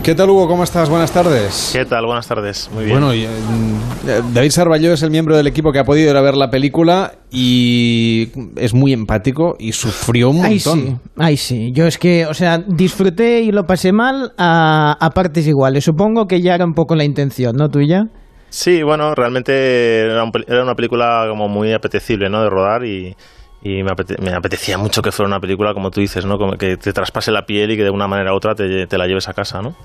¿Qué 0.07 0.15
tal, 0.15 0.29
Hugo? 0.29 0.47
¿Cómo 0.47 0.63
estás? 0.63 0.89
Buenas 0.89 1.11
tardes. 1.11 1.71
¿Qué 1.73 1.83
tal? 1.83 2.05
Buenas 2.05 2.25
tardes. 2.25 2.69
Muy 2.73 2.85
bien. 2.85 2.97
Bueno, 2.97 3.13
y, 3.13 3.25
eh, 3.25 4.21
David 4.33 4.51
Sarballó 4.51 4.93
es 4.93 5.03
el 5.03 5.11
miembro 5.11 5.35
del 5.35 5.47
equipo 5.47 5.73
que 5.73 5.79
ha 5.79 5.83
podido 5.83 6.09
ir 6.09 6.15
a 6.15 6.21
ver 6.21 6.35
la 6.37 6.49
película 6.49 7.11
y 7.29 8.29
es 8.55 8.73
muy 8.73 8.93
empático 8.93 9.57
y 9.59 9.73
sufrió 9.73 10.29
un 10.29 10.45
Ay, 10.45 10.61
montón. 10.63 10.79
sí. 10.79 10.95
Ay, 11.17 11.35
sí. 11.35 11.71
Yo 11.73 11.87
es 11.87 11.97
que, 11.97 12.25
o 12.25 12.33
sea, 12.33 12.57
disfruté 12.57 13.41
y 13.41 13.51
lo 13.51 13.65
pasé 13.65 13.91
mal 13.91 14.31
a, 14.37 14.95
a 14.97 15.09
partes 15.09 15.45
iguales. 15.45 15.83
Supongo 15.83 16.25
que 16.25 16.41
ya 16.41 16.55
era 16.55 16.63
un 16.63 16.73
poco 16.73 16.95
la 16.95 17.03
intención, 17.03 17.57
¿no, 17.57 17.67
tuya? 17.67 18.05
Sí, 18.47 18.83
bueno, 18.83 19.13
realmente 19.13 20.03
era, 20.03 20.23
un 20.23 20.31
pel- 20.31 20.45
era 20.47 20.63
una 20.63 20.75
película 20.75 21.25
como 21.29 21.49
muy 21.49 21.73
apetecible, 21.73 22.29
¿no? 22.29 22.41
De 22.43 22.49
rodar 22.49 22.85
y, 22.85 23.13
y 23.61 23.83
me, 23.83 23.91
apete- 23.91 24.21
me 24.23 24.31
apetecía 24.33 24.77
mucho 24.77 25.01
que 25.01 25.11
fuera 25.11 25.27
una 25.27 25.41
película, 25.41 25.73
como 25.73 25.91
tú 25.91 25.99
dices, 25.99 26.25
¿no? 26.25 26.37
Como 26.37 26.53
que 26.53 26.77
te 26.77 26.93
traspase 26.93 27.29
la 27.33 27.41
piel 27.45 27.71
y 27.71 27.75
que 27.75 27.83
de 27.83 27.89
una 27.91 28.07
manera 28.07 28.31
u 28.31 28.37
otra 28.37 28.55
te, 28.55 28.87
te 28.87 28.97
la 28.97 29.05
lleves 29.05 29.27
a 29.27 29.33
casa, 29.33 29.61
¿no? 29.61 29.75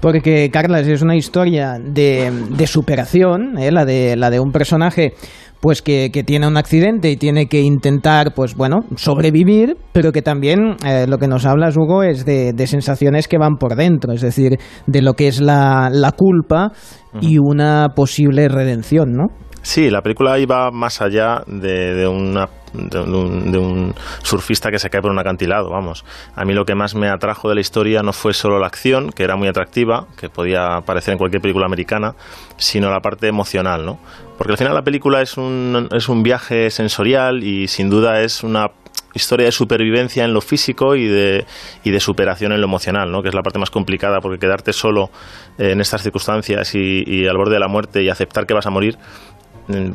Porque, 0.00 0.50
Carlas, 0.50 0.86
es 0.86 1.02
una 1.02 1.16
historia 1.16 1.78
de, 1.82 2.30
de 2.50 2.66
superación, 2.66 3.58
¿eh? 3.58 3.72
la, 3.72 3.84
de, 3.84 4.16
la 4.16 4.30
de 4.30 4.40
un 4.40 4.52
personaje 4.52 5.14
pues 5.60 5.82
que, 5.82 6.10
que 6.12 6.22
tiene 6.22 6.46
un 6.46 6.56
accidente 6.56 7.10
y 7.10 7.16
tiene 7.16 7.46
que 7.46 7.60
intentar, 7.60 8.34
pues 8.34 8.54
bueno, 8.54 8.80
sobrevivir, 8.96 9.76
pero 9.92 10.12
que 10.12 10.22
también 10.22 10.76
eh, 10.86 11.06
lo 11.08 11.18
que 11.18 11.28
nos 11.28 11.46
hablas, 11.46 11.76
Hugo, 11.76 12.02
es 12.02 12.24
de, 12.24 12.52
de 12.52 12.66
sensaciones 12.66 13.26
que 13.26 13.38
van 13.38 13.56
por 13.56 13.74
dentro, 13.74 14.12
es 14.12 14.20
decir, 14.20 14.58
de 14.86 15.02
lo 15.02 15.14
que 15.14 15.28
es 15.28 15.40
la, 15.40 15.88
la 15.90 16.12
culpa 16.12 16.72
y 17.20 17.38
una 17.38 17.88
posible 17.96 18.48
redención, 18.48 19.12
¿no? 19.12 19.28
Sí, 19.62 19.90
la 19.90 20.02
película 20.02 20.38
iba 20.38 20.70
más 20.70 21.02
allá 21.02 21.42
de, 21.46 21.94
de 21.94 22.06
una, 22.06 22.48
de, 22.76 23.00
un, 23.00 23.94
surfista 24.22 24.70
que 24.70 24.78
se 24.78 24.90
cae 24.90 25.02
por 25.02 25.10
un 25.10 25.18
acantilado, 25.18 25.70
vamos. 25.70 26.04
A 26.34 26.44
mí 26.44 26.54
lo 26.54 26.64
que 26.64 26.74
más 26.74 26.94
me 26.94 27.08
atrajo 27.08 27.48
de 27.48 27.54
la 27.54 27.60
historia 27.60 28.02
no 28.02 28.12
fue 28.12 28.34
solo 28.34 28.58
la 28.58 28.66
acción, 28.66 29.10
que 29.10 29.24
era 29.24 29.36
muy 29.36 29.48
atractiva, 29.48 30.06
que 30.18 30.28
podía 30.28 30.76
aparecer 30.76 31.12
en 31.12 31.18
cualquier 31.18 31.42
película 31.42 31.66
americana, 31.66 32.14
sino 32.56 32.90
la 32.90 33.00
parte 33.00 33.28
emocional, 33.28 33.84
¿no? 33.84 33.98
Porque 34.38 34.52
al 34.52 34.58
final 34.58 34.74
la 34.74 34.82
película 34.82 35.22
es 35.22 35.36
un, 35.36 35.88
es 35.92 36.08
un 36.08 36.22
viaje 36.22 36.70
sensorial 36.70 37.42
y 37.42 37.68
sin 37.68 37.88
duda 37.88 38.20
es 38.20 38.42
una 38.42 38.70
historia 39.16 39.46
de 39.46 39.52
supervivencia 39.52 40.24
en 40.24 40.32
lo 40.32 40.40
físico 40.40 40.94
y 40.94 41.06
de, 41.06 41.46
y 41.82 41.90
de 41.90 42.00
superación 42.00 42.52
en 42.52 42.60
lo 42.60 42.66
emocional, 42.66 43.10
¿no? 43.10 43.22
que 43.22 43.28
es 43.28 43.34
la 43.34 43.42
parte 43.42 43.58
más 43.58 43.70
complicada, 43.70 44.20
porque 44.20 44.38
quedarte 44.38 44.72
solo 44.72 45.10
en 45.58 45.80
estas 45.80 46.02
circunstancias 46.02 46.74
y, 46.74 47.26
al 47.26 47.36
borde 47.36 47.54
de 47.54 47.60
la 47.60 47.68
muerte 47.68 48.02
y 48.02 48.08
aceptar 48.08 48.46
que 48.46 48.54
vas 48.54 48.66
a 48.66 48.70
morir, 48.70 48.98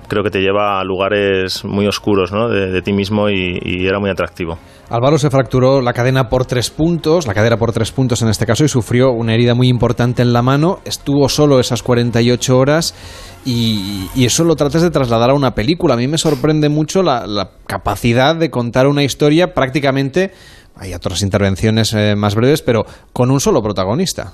creo 0.08 0.24
que 0.24 0.30
te 0.30 0.40
lleva 0.40 0.80
a 0.80 0.84
lugares 0.84 1.64
muy 1.64 1.88
oscuros 1.88 2.32
¿no? 2.32 2.50
de, 2.50 2.82
ti 2.82 2.94
mismo 2.94 3.30
y, 3.30 3.86
era 3.86 4.00
muy 4.00 4.10
atractivo. 4.10 4.58
Álvaro 4.90 5.18
se 5.18 5.30
fracturó 5.30 5.82
la 5.82 5.94
cadena 5.94 6.28
por 6.28 6.46
tres 6.46 6.70
puntos, 6.70 7.26
la 7.26 7.34
cadera 7.34 7.58
por 7.58 7.72
tres 7.72 7.92
puntos 7.92 8.22
en 8.22 8.28
este 8.28 8.46
caso, 8.46 8.66
y 8.66 8.68
sufrió 8.68 9.12
una 9.12 9.34
herida 9.34 9.56
muy 9.56 9.70
importante 9.70 10.22
en 10.22 10.34
la 10.34 10.42
mano. 10.42 10.80
Estuvo 10.84 11.30
solo 11.30 11.60
esas 11.60 11.82
48 11.82 12.58
horas 12.58 12.94
y, 13.46 14.10
y 14.16 14.26
eso 14.26 14.44
lo 14.44 14.56
tratas 14.56 14.82
de 14.82 14.92
trasladar 14.92 15.30
a 15.30 15.34
una 15.34 15.56
película. 15.56 15.94
A 15.94 15.98
mí 15.98 16.08
me 16.08 16.18
sorprende 16.18 16.68
mucho 16.68 17.04
la, 17.04 17.26
la 17.26 17.52
capacidad 17.66 18.36
de 18.36 18.50
contar 18.50 18.88
una 18.88 19.04
historia 19.04 19.54
prácticamente, 19.54 20.32
hay 20.76 20.94
otras 20.94 21.22
intervenciones 21.22 21.94
eh, 21.94 22.16
más 22.16 22.36
breves, 22.36 22.62
pero 22.62 22.86
con 23.14 23.30
un 23.32 23.40
solo 23.40 23.62
protagonista. 23.62 24.34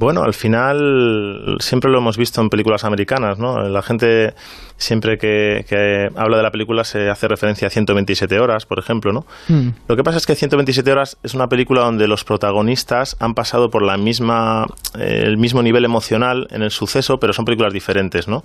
Bueno, 0.00 0.22
al 0.22 0.32
final 0.32 1.58
siempre 1.60 1.90
lo 1.90 1.98
hemos 1.98 2.16
visto 2.16 2.40
en 2.40 2.48
películas 2.48 2.84
americanas, 2.84 3.38
¿no? 3.38 3.68
La 3.68 3.82
gente 3.82 4.32
siempre 4.78 5.18
que, 5.18 5.66
que 5.68 6.08
habla 6.16 6.38
de 6.38 6.42
la 6.42 6.50
película 6.50 6.84
se 6.84 7.10
hace 7.10 7.28
referencia 7.28 7.66
a 7.66 7.70
127 7.70 8.40
horas, 8.40 8.64
por 8.64 8.78
ejemplo, 8.78 9.12
¿no? 9.12 9.26
Lo 9.88 9.96
que 9.96 10.02
pasa 10.02 10.16
es 10.16 10.24
que 10.24 10.34
127 10.34 10.90
horas 10.90 11.18
es 11.22 11.34
una 11.34 11.48
película 11.48 11.82
donde 11.82 12.08
los 12.08 12.24
protagonistas 12.24 13.14
han 13.20 13.34
pasado 13.34 13.68
por 13.68 13.82
la 13.82 13.98
misma, 13.98 14.66
eh, 14.98 15.24
el 15.26 15.36
mismo 15.36 15.62
nivel 15.62 15.84
emocional 15.84 16.48
en 16.50 16.62
el 16.62 16.70
suceso, 16.70 17.20
pero 17.20 17.34
son 17.34 17.44
películas 17.44 17.74
diferentes, 17.74 18.26
¿no? 18.26 18.42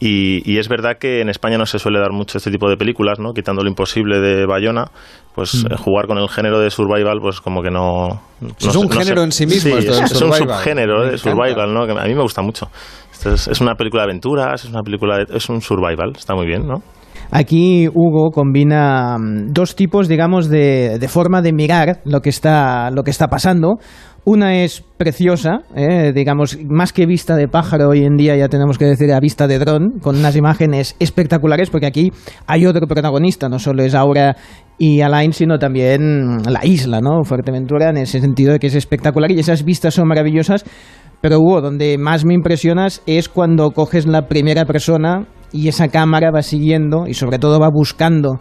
Y, 0.00 0.50
y 0.50 0.56
es 0.56 0.68
verdad 0.70 0.96
que 0.96 1.20
en 1.20 1.28
España 1.28 1.58
no 1.58 1.66
se 1.66 1.78
suele 1.78 1.98
dar 1.98 2.12
mucho 2.12 2.38
este 2.38 2.50
tipo 2.50 2.70
de 2.70 2.78
películas, 2.78 3.18
¿no? 3.18 3.34
Quitando 3.34 3.62
lo 3.62 3.68
imposible 3.68 4.18
de 4.20 4.46
Bayona, 4.46 4.90
pues 5.36 5.54
Mm. 5.54 5.72
eh, 5.72 5.76
jugar 5.76 6.06
con 6.08 6.18
el 6.18 6.28
género 6.28 6.58
de 6.58 6.70
survival, 6.70 7.18
pues 7.20 7.40
como 7.40 7.62
que 7.62 7.70
no. 7.70 8.08
no 8.40 8.48
Es 8.58 8.74
un 8.74 8.86
no 8.88 8.90
género 8.90 9.22
en 9.22 9.30
sí 9.30 9.46
mismo 9.46 9.70
Sí, 9.72 9.86
esto 9.86 10.02
es, 10.04 10.10
es 10.10 10.22
un 10.22 10.32
subgénero 10.32 11.04
Me 11.04 11.10
de 11.12 11.18
survival, 11.18 11.72
¿no? 11.72 11.86
Que 11.86 11.92
a 11.92 12.04
mí 12.04 12.14
me 12.14 12.22
gusta 12.22 12.42
mucho. 12.42 12.68
Esto 13.12 13.32
es, 13.34 13.46
es 13.46 13.60
una 13.60 13.74
película 13.76 14.02
de 14.02 14.10
aventuras, 14.10 14.64
es 14.64 14.70
una 14.70 14.82
película 14.82 15.18
de- 15.18 15.36
es 15.36 15.48
un 15.48 15.60
survival, 15.60 16.12
está 16.16 16.34
muy 16.34 16.46
bien, 16.46 16.66
¿no? 16.66 16.82
Aquí 17.30 17.88
Hugo 17.88 18.30
combina 18.30 19.16
mm, 19.18 19.52
dos 19.52 19.74
tipos, 19.76 20.08
digamos, 20.08 20.48
de, 20.48 20.98
de 20.98 21.08
forma 21.08 21.42
de 21.42 21.52
mirar 21.52 22.00
lo 22.04 22.20
que 22.20 22.30
está, 22.30 22.90
lo 22.90 23.02
que 23.02 23.10
está 23.10 23.28
pasando. 23.28 23.74
Una 24.28 24.64
es 24.64 24.82
preciosa, 24.96 25.60
eh, 25.76 26.10
digamos, 26.12 26.58
más 26.68 26.92
que 26.92 27.06
vista 27.06 27.36
de 27.36 27.46
pájaro 27.46 27.90
hoy 27.90 28.02
en 28.04 28.16
día 28.16 28.34
ya 28.34 28.48
tenemos 28.48 28.76
que 28.76 28.84
decir 28.84 29.12
a 29.12 29.20
vista 29.20 29.46
de 29.46 29.60
dron, 29.60 30.00
con 30.00 30.16
unas 30.16 30.34
imágenes 30.34 30.96
espectaculares, 30.98 31.70
porque 31.70 31.86
aquí 31.86 32.10
hay 32.48 32.66
otro 32.66 32.88
protagonista, 32.88 33.48
no 33.48 33.60
solo 33.60 33.84
es 33.84 33.94
Aura 33.94 34.36
y 34.78 35.00
Alain, 35.00 35.32
sino 35.32 35.60
también 35.60 36.38
la 36.42 36.66
isla, 36.66 37.00
¿no? 37.00 37.22
Fuerteventura, 37.22 37.90
en 37.90 37.98
ese 37.98 38.20
sentido 38.20 38.54
de 38.54 38.58
que 38.58 38.66
es 38.66 38.74
espectacular 38.74 39.30
y 39.30 39.38
esas 39.38 39.64
vistas 39.64 39.94
son 39.94 40.08
maravillosas. 40.08 40.64
Pero 41.20 41.38
Hugo, 41.38 41.60
donde 41.60 41.96
más 41.96 42.24
me 42.24 42.34
impresionas 42.34 43.02
es 43.06 43.28
cuando 43.28 43.70
coges 43.70 44.06
la 44.06 44.26
primera 44.26 44.64
persona 44.64 45.28
y 45.56 45.68
esa 45.68 45.88
cámara 45.88 46.30
va 46.30 46.42
siguiendo 46.42 47.06
y 47.06 47.14
sobre 47.14 47.38
todo 47.38 47.58
va 47.58 47.68
buscando 47.72 48.38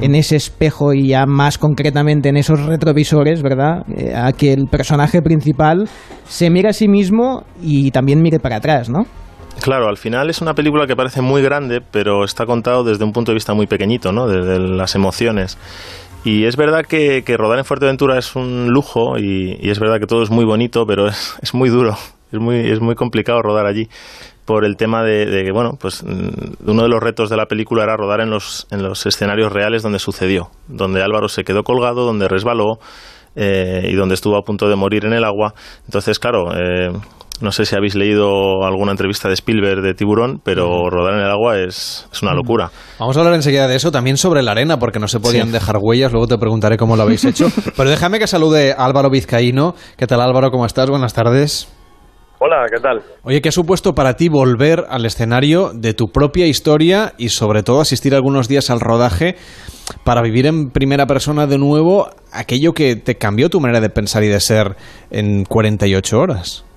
en 0.00 0.14
ese 0.14 0.36
espejo 0.36 0.92
y 0.92 1.08
ya 1.08 1.26
más 1.26 1.58
concretamente 1.58 2.28
en 2.28 2.36
esos 2.36 2.64
retrovisores, 2.64 3.42
¿verdad? 3.42 3.82
Eh, 3.96 4.12
a 4.14 4.32
que 4.32 4.52
el 4.52 4.66
personaje 4.66 5.22
principal 5.22 5.88
se 6.24 6.50
mire 6.50 6.70
a 6.70 6.72
sí 6.72 6.88
mismo 6.88 7.44
y 7.62 7.90
también 7.90 8.20
mire 8.20 8.40
para 8.40 8.56
atrás, 8.56 8.90
¿no? 8.90 9.04
Claro, 9.60 9.88
al 9.88 9.96
final 9.96 10.30
es 10.30 10.40
una 10.40 10.54
película 10.54 10.86
que 10.86 10.96
parece 10.96 11.20
muy 11.20 11.42
grande, 11.42 11.80
pero 11.80 12.24
está 12.24 12.44
contado 12.44 12.82
desde 12.82 13.04
un 13.04 13.12
punto 13.12 13.30
de 13.30 13.34
vista 13.34 13.54
muy 13.54 13.66
pequeñito, 13.66 14.10
¿no? 14.10 14.26
Desde 14.26 14.58
las 14.58 14.94
emociones. 14.96 15.58
Y 16.24 16.46
es 16.46 16.56
verdad 16.56 16.84
que, 16.86 17.22
que 17.22 17.36
rodar 17.36 17.58
en 17.58 17.64
Fuerteventura 17.64 18.18
es 18.18 18.34
un 18.34 18.68
lujo 18.70 19.18
y, 19.18 19.58
y 19.60 19.70
es 19.70 19.78
verdad 19.78 20.00
que 20.00 20.06
todo 20.06 20.22
es 20.22 20.30
muy 20.30 20.44
bonito, 20.44 20.86
pero 20.86 21.06
es, 21.06 21.36
es 21.42 21.54
muy 21.54 21.68
duro, 21.68 21.94
es 22.32 22.40
muy, 22.40 22.56
es 22.56 22.80
muy 22.80 22.94
complicado 22.94 23.42
rodar 23.42 23.66
allí 23.66 23.88
por 24.44 24.64
el 24.64 24.76
tema 24.76 25.02
de, 25.02 25.26
de 25.26 25.42
que, 25.44 25.52
bueno, 25.52 25.72
pues 25.80 26.02
mm, 26.04 26.68
uno 26.70 26.82
de 26.82 26.88
los 26.88 27.00
retos 27.02 27.30
de 27.30 27.36
la 27.36 27.46
película 27.46 27.84
era 27.84 27.96
rodar 27.96 28.20
en 28.20 28.30
los, 28.30 28.66
en 28.70 28.82
los 28.82 29.06
escenarios 29.06 29.52
reales 29.52 29.82
donde 29.82 29.98
sucedió, 29.98 30.50
donde 30.68 31.02
Álvaro 31.02 31.28
se 31.28 31.44
quedó 31.44 31.62
colgado, 31.62 32.04
donde 32.04 32.28
resbaló 32.28 32.78
eh, 33.36 33.88
y 33.90 33.94
donde 33.94 34.14
estuvo 34.14 34.36
a 34.36 34.42
punto 34.42 34.68
de 34.68 34.76
morir 34.76 35.04
en 35.06 35.12
el 35.14 35.24
agua. 35.24 35.54
Entonces, 35.86 36.18
claro, 36.18 36.52
eh, 36.54 36.92
no 37.40 37.50
sé 37.50 37.64
si 37.64 37.74
habéis 37.74 37.96
leído 37.96 38.64
alguna 38.64 38.92
entrevista 38.92 39.26
de 39.28 39.34
Spielberg 39.34 39.82
de 39.82 39.94
Tiburón, 39.94 40.40
pero 40.44 40.88
rodar 40.88 41.14
en 41.14 41.20
el 41.24 41.30
agua 41.30 41.58
es, 41.58 42.06
es 42.12 42.22
una 42.22 42.32
locura. 42.32 42.70
Vamos 43.00 43.16
a 43.16 43.20
hablar 43.20 43.34
enseguida 43.34 43.66
de 43.66 43.74
eso, 43.76 43.90
también 43.90 44.16
sobre 44.16 44.42
la 44.42 44.52
arena, 44.52 44.78
porque 44.78 45.00
no 45.00 45.08
se 45.08 45.18
podían 45.18 45.46
Sí. 45.48 45.52
dejar 45.52 45.78
huellas, 45.80 46.12
luego 46.12 46.28
te 46.28 46.38
preguntaré 46.38 46.76
cómo 46.76 46.96
lo 46.96 47.02
habéis 47.02 47.24
hecho. 47.24 47.48
Pero 47.76 47.90
déjame 47.90 48.18
que 48.20 48.26
salude 48.28 48.72
a 48.72 48.84
Álvaro 48.84 49.10
Vizcaíno. 49.10 49.74
¿Qué 49.96 50.06
tal 50.06 50.20
Álvaro? 50.20 50.50
¿Cómo 50.52 50.64
estás? 50.64 50.88
Buenas 50.88 51.12
tardes. 51.12 51.66
Hola, 52.46 52.66
¿qué 52.70 52.78
tal? 52.78 53.00
Oye, 53.22 53.40
¿qué 53.40 53.48
ha 53.48 53.52
supuesto 53.52 53.94
para 53.94 54.16
ti 54.16 54.28
volver 54.28 54.80
al 54.90 55.06
escenario 55.06 55.70
de 55.72 55.94
tu 55.94 56.08
propia 56.12 56.44
historia 56.44 57.12
y 57.16 57.30
sobre 57.30 57.62
todo 57.62 57.80
asistir 57.80 58.14
algunos 58.14 58.48
días 58.48 58.68
al 58.68 58.80
rodaje 58.80 59.36
para 60.04 60.20
vivir 60.20 60.44
en 60.44 60.68
primera 60.68 61.06
persona 61.06 61.46
de 61.46 61.56
nuevo 61.56 62.04
aquello 62.34 62.72
que 62.74 62.96
te 62.96 63.14
cambió 63.14 63.48
tu 63.48 63.60
manera 63.60 63.80
de 63.80 63.88
pensar 63.88 64.24
y 64.24 64.28
de 64.28 64.40
ser 64.40 64.76
en 65.10 65.44
48 65.44 66.20
horas? 66.20 66.68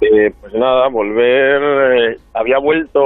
Eh, 0.00 0.32
pues 0.40 0.52
nada, 0.52 0.88
volver. 0.88 1.62
eh, 1.62 2.16
había 2.34 2.58
vuelto 2.58 3.02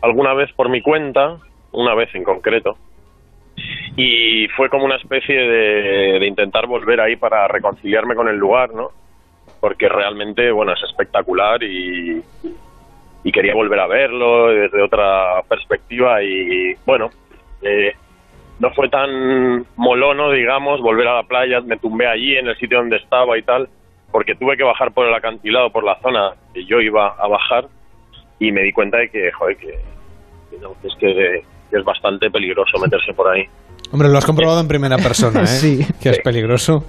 alguna 0.00 0.32
vez 0.34 0.48
por 0.54 0.70
mi 0.70 0.80
cuenta, 0.80 1.38
una 1.72 1.96
vez 1.96 2.14
en 2.14 2.22
concreto, 2.22 2.74
y 3.96 4.46
fue 4.56 4.68
como 4.68 4.84
una 4.84 4.94
especie 4.94 5.34
de, 5.34 6.20
de 6.20 6.26
intentar 6.28 6.68
volver 6.68 7.00
ahí 7.00 7.16
para 7.16 7.48
reconciliarme 7.48 8.14
con 8.14 8.28
el 8.28 8.36
lugar, 8.36 8.72
¿no? 8.74 9.01
Porque 9.62 9.88
realmente, 9.88 10.50
bueno, 10.50 10.72
es 10.72 10.82
espectacular 10.82 11.62
y, 11.62 12.20
y 13.22 13.32
quería 13.32 13.54
volver 13.54 13.78
a 13.78 13.86
verlo 13.86 14.48
desde 14.48 14.82
otra 14.82 15.40
perspectiva 15.48 16.20
y, 16.20 16.74
bueno, 16.84 17.10
eh, 17.62 17.94
no 18.58 18.72
fue 18.72 18.88
tan 18.88 19.64
molono, 19.76 20.32
digamos, 20.32 20.80
volver 20.80 21.06
a 21.06 21.14
la 21.14 21.22
playa, 21.22 21.60
me 21.60 21.76
tumbé 21.76 22.08
allí 22.08 22.36
en 22.36 22.48
el 22.48 22.56
sitio 22.56 22.78
donde 22.78 22.96
estaba 22.96 23.38
y 23.38 23.42
tal, 23.42 23.68
porque 24.10 24.34
tuve 24.34 24.56
que 24.56 24.64
bajar 24.64 24.92
por 24.92 25.06
el 25.06 25.14
acantilado, 25.14 25.70
por 25.70 25.84
la 25.84 25.98
zona 26.00 26.32
que 26.52 26.64
yo 26.64 26.80
iba 26.80 27.14
a 27.18 27.28
bajar 27.28 27.68
y 28.40 28.50
me 28.50 28.62
di 28.62 28.72
cuenta 28.72 28.98
de 28.98 29.10
que, 29.10 29.30
joder, 29.30 29.56
que, 29.56 29.78
que 30.50 30.58
no, 30.58 30.74
que 30.82 30.88
es 30.88 30.94
que, 30.98 31.44
que 31.70 31.76
es 31.78 31.84
bastante 31.84 32.30
peligroso 32.30 32.78
meterse 32.80 33.14
por 33.14 33.28
ahí. 33.28 33.46
Hombre, 33.92 34.08
lo 34.08 34.18
has 34.18 34.26
comprobado 34.26 34.60
en 34.60 34.66
primera 34.66 34.96
persona, 34.96 35.42
¿eh? 35.44 35.46
Sí. 35.46 35.86
Que 36.02 36.10
es 36.10 36.18
peligroso. 36.18 36.84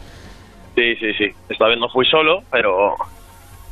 Sí, 0.75 0.95
sí, 0.95 1.13
sí. 1.13 1.31
Esta 1.49 1.67
vez 1.67 1.77
no 1.77 1.89
fui 1.89 2.05
solo, 2.05 2.43
pero 2.51 2.95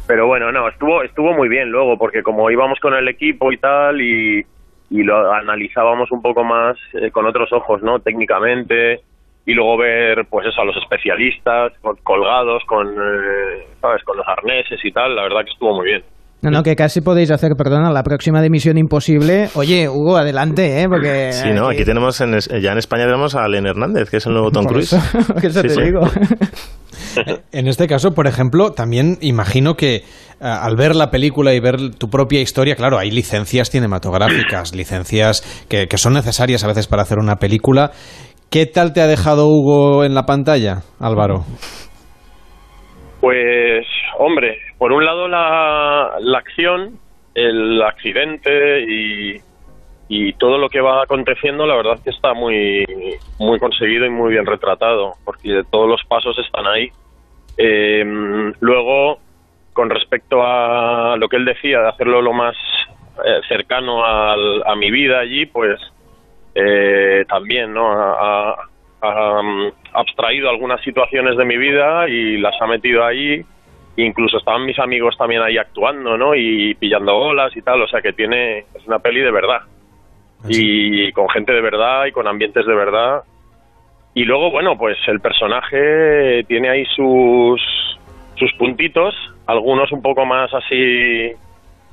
pero 0.07 0.27
bueno, 0.27 0.51
no, 0.51 0.67
estuvo 0.67 1.03
estuvo 1.03 1.33
muy 1.33 1.47
bien 1.47 1.69
luego 1.69 1.97
porque 1.97 2.23
como 2.23 2.49
íbamos 2.51 2.79
con 2.79 2.93
el 2.93 3.07
equipo 3.07 3.51
y 3.51 3.57
tal 3.57 4.01
y, 4.01 4.45
lo 4.89 5.31
analizábamos 5.31 6.11
un 6.11 6.21
poco 6.21 6.43
más 6.43 6.77
eh, 6.93 7.11
con 7.11 7.25
otros 7.25 7.51
ojos, 7.53 7.81
¿no? 7.81 7.99
Técnicamente 7.99 9.01
y 9.45 9.53
luego 9.53 9.77
ver 9.77 10.25
pues 10.25 10.45
eso 10.47 10.61
a 10.61 10.65
los 10.65 10.75
especialistas 10.75 11.71
colgados 12.03 12.63
con 12.65 12.89
eh, 12.89 13.67
sabes, 13.79 14.03
con 14.03 14.17
los 14.17 14.27
arneses 14.27 14.83
y 14.83 14.91
tal, 14.91 15.15
la 15.15 15.23
verdad 15.23 15.45
que 15.45 15.51
estuvo 15.51 15.75
muy 15.75 15.85
bien. 15.85 16.03
No, 16.41 16.49
no, 16.49 16.63
que 16.63 16.75
casi 16.75 17.01
podéis 17.01 17.29
hacer, 17.29 17.51
perdona, 17.55 17.91
la 17.91 18.01
próxima 18.01 18.41
de 18.41 18.49
Misión 18.49 18.77
Imposible. 18.77 19.49
Oye, 19.53 19.87
Hugo, 19.87 20.17
adelante, 20.17 20.81
¿eh? 20.81 20.87
Porque... 20.89 21.31
Sí, 21.33 21.49
no, 21.53 21.67
aquí 21.69 21.83
tenemos, 21.85 22.19
en, 22.21 22.39
ya 22.39 22.71
en 22.71 22.77
España 22.79 23.05
tenemos 23.05 23.35
a 23.35 23.47
Len 23.47 23.67
Hernández, 23.67 24.09
que 24.09 24.17
es 24.17 24.25
el 24.25 24.33
nuevo 24.33 24.49
Tom 24.49 24.65
Cruise. 24.65 24.91
eso- 24.93 25.35
eso 25.43 25.61
Sí, 25.61 25.67
te 25.67 25.73
sí. 25.75 25.81
digo. 25.81 26.01
En 27.51 27.67
este 27.67 27.87
caso, 27.87 28.11
por 28.11 28.25
ejemplo, 28.27 28.71
también 28.71 29.17
imagino 29.21 29.75
que 29.75 30.03
ah, 30.39 30.63
al 30.63 30.75
ver 30.77 30.95
la 30.95 31.09
película 31.11 31.53
y 31.53 31.59
ver 31.59 31.95
tu 31.97 32.09
propia 32.09 32.39
historia, 32.41 32.75
claro, 32.75 32.97
hay 32.97 33.11
licencias 33.11 33.69
cinematográficas, 33.69 34.73
licencias 34.73 35.41
que, 35.67 35.87
que 35.87 35.97
son 35.97 36.13
necesarias 36.13 36.63
a 36.63 36.67
veces 36.67 36.87
para 36.87 37.01
hacer 37.01 37.17
una 37.19 37.35
película. 37.35 37.91
¿Qué 38.49 38.65
tal 38.65 38.93
te 38.93 39.01
ha 39.01 39.07
dejado 39.07 39.47
Hugo 39.47 40.05
en 40.05 40.13
la 40.13 40.23
pantalla, 40.25 40.83
Álvaro? 40.99 41.43
Pues, 43.19 43.85
hombre, 44.17 44.59
por 44.77 44.91
un 44.91 45.05
lado 45.05 45.27
la, 45.27 46.15
la 46.19 46.37
acción, 46.37 46.99
el 47.33 47.81
accidente 47.81 48.81
y, 48.87 49.41
todo 50.39 50.57
lo 50.57 50.69
que 50.69 50.81
va 50.81 51.03
aconteciendo, 51.03 51.65
la 51.67 51.75
verdad 51.75 51.95
es 51.97 52.01
que 52.03 52.09
está 52.09 52.33
muy, 52.33 52.85
muy 53.37 53.59
conseguido 53.59 54.05
y 54.05 54.09
muy 54.09 54.31
bien 54.31 54.45
retratado, 54.45 55.15
porque 55.23 55.63
todos 55.69 55.87
los 55.87 56.03
pasos 56.05 56.37
están 56.39 56.67
ahí. 56.67 56.91
Eh, 57.57 58.03
luego, 58.59 59.19
con 59.73 59.89
respecto 59.89 60.41
a 60.43 61.15
lo 61.17 61.29
que 61.29 61.37
él 61.37 61.45
decía 61.45 61.79
de 61.81 61.89
hacerlo 61.89 62.21
lo 62.21 62.33
más 62.33 62.55
eh, 63.23 63.39
cercano 63.47 64.03
al- 64.03 64.63
a 64.65 64.75
mi 64.75 64.89
vida 64.91 65.19
allí, 65.19 65.45
pues 65.45 65.79
eh, 66.55 67.23
también, 67.29 67.73
¿no? 67.73 67.91
Ha, 67.91 68.51
ha- 69.01 69.39
um, 69.39 69.71
abstraído 69.93 70.49
algunas 70.49 70.81
situaciones 70.81 71.37
de 71.37 71.45
mi 71.45 71.57
vida 71.57 72.07
y 72.09 72.37
las 72.37 72.59
ha 72.61 72.67
metido 72.67 73.05
ahí. 73.05 73.45
Incluso 74.05 74.37
estaban 74.37 74.65
mis 74.65 74.79
amigos 74.79 75.17
también 75.17 75.41
ahí 75.41 75.57
actuando, 75.57 76.17
¿no? 76.17 76.35
Y 76.35 76.73
pillando 76.75 77.15
olas 77.15 77.55
y 77.55 77.61
tal. 77.61 77.81
O 77.81 77.87
sea 77.87 78.01
que 78.01 78.13
tiene, 78.13 78.59
es 78.59 78.87
una 78.87 78.99
peli 78.99 79.21
de 79.21 79.31
verdad. 79.31 79.61
Y 80.47 81.11
con 81.11 81.29
gente 81.29 81.51
de 81.51 81.61
verdad 81.61 82.05
y 82.05 82.11
con 82.11 82.27
ambientes 82.27 82.65
de 82.65 82.75
verdad. 82.75 83.21
Y 84.13 84.23
luego, 84.23 84.51
bueno, 84.51 84.77
pues 84.77 84.97
el 85.07 85.19
personaje 85.19 86.43
tiene 86.47 86.69
ahí 86.69 86.85
sus, 86.95 87.61
sus 88.35 88.51
puntitos, 88.53 89.15
algunos 89.45 89.91
un 89.91 90.01
poco 90.01 90.25
más 90.25 90.53
así, 90.53 91.31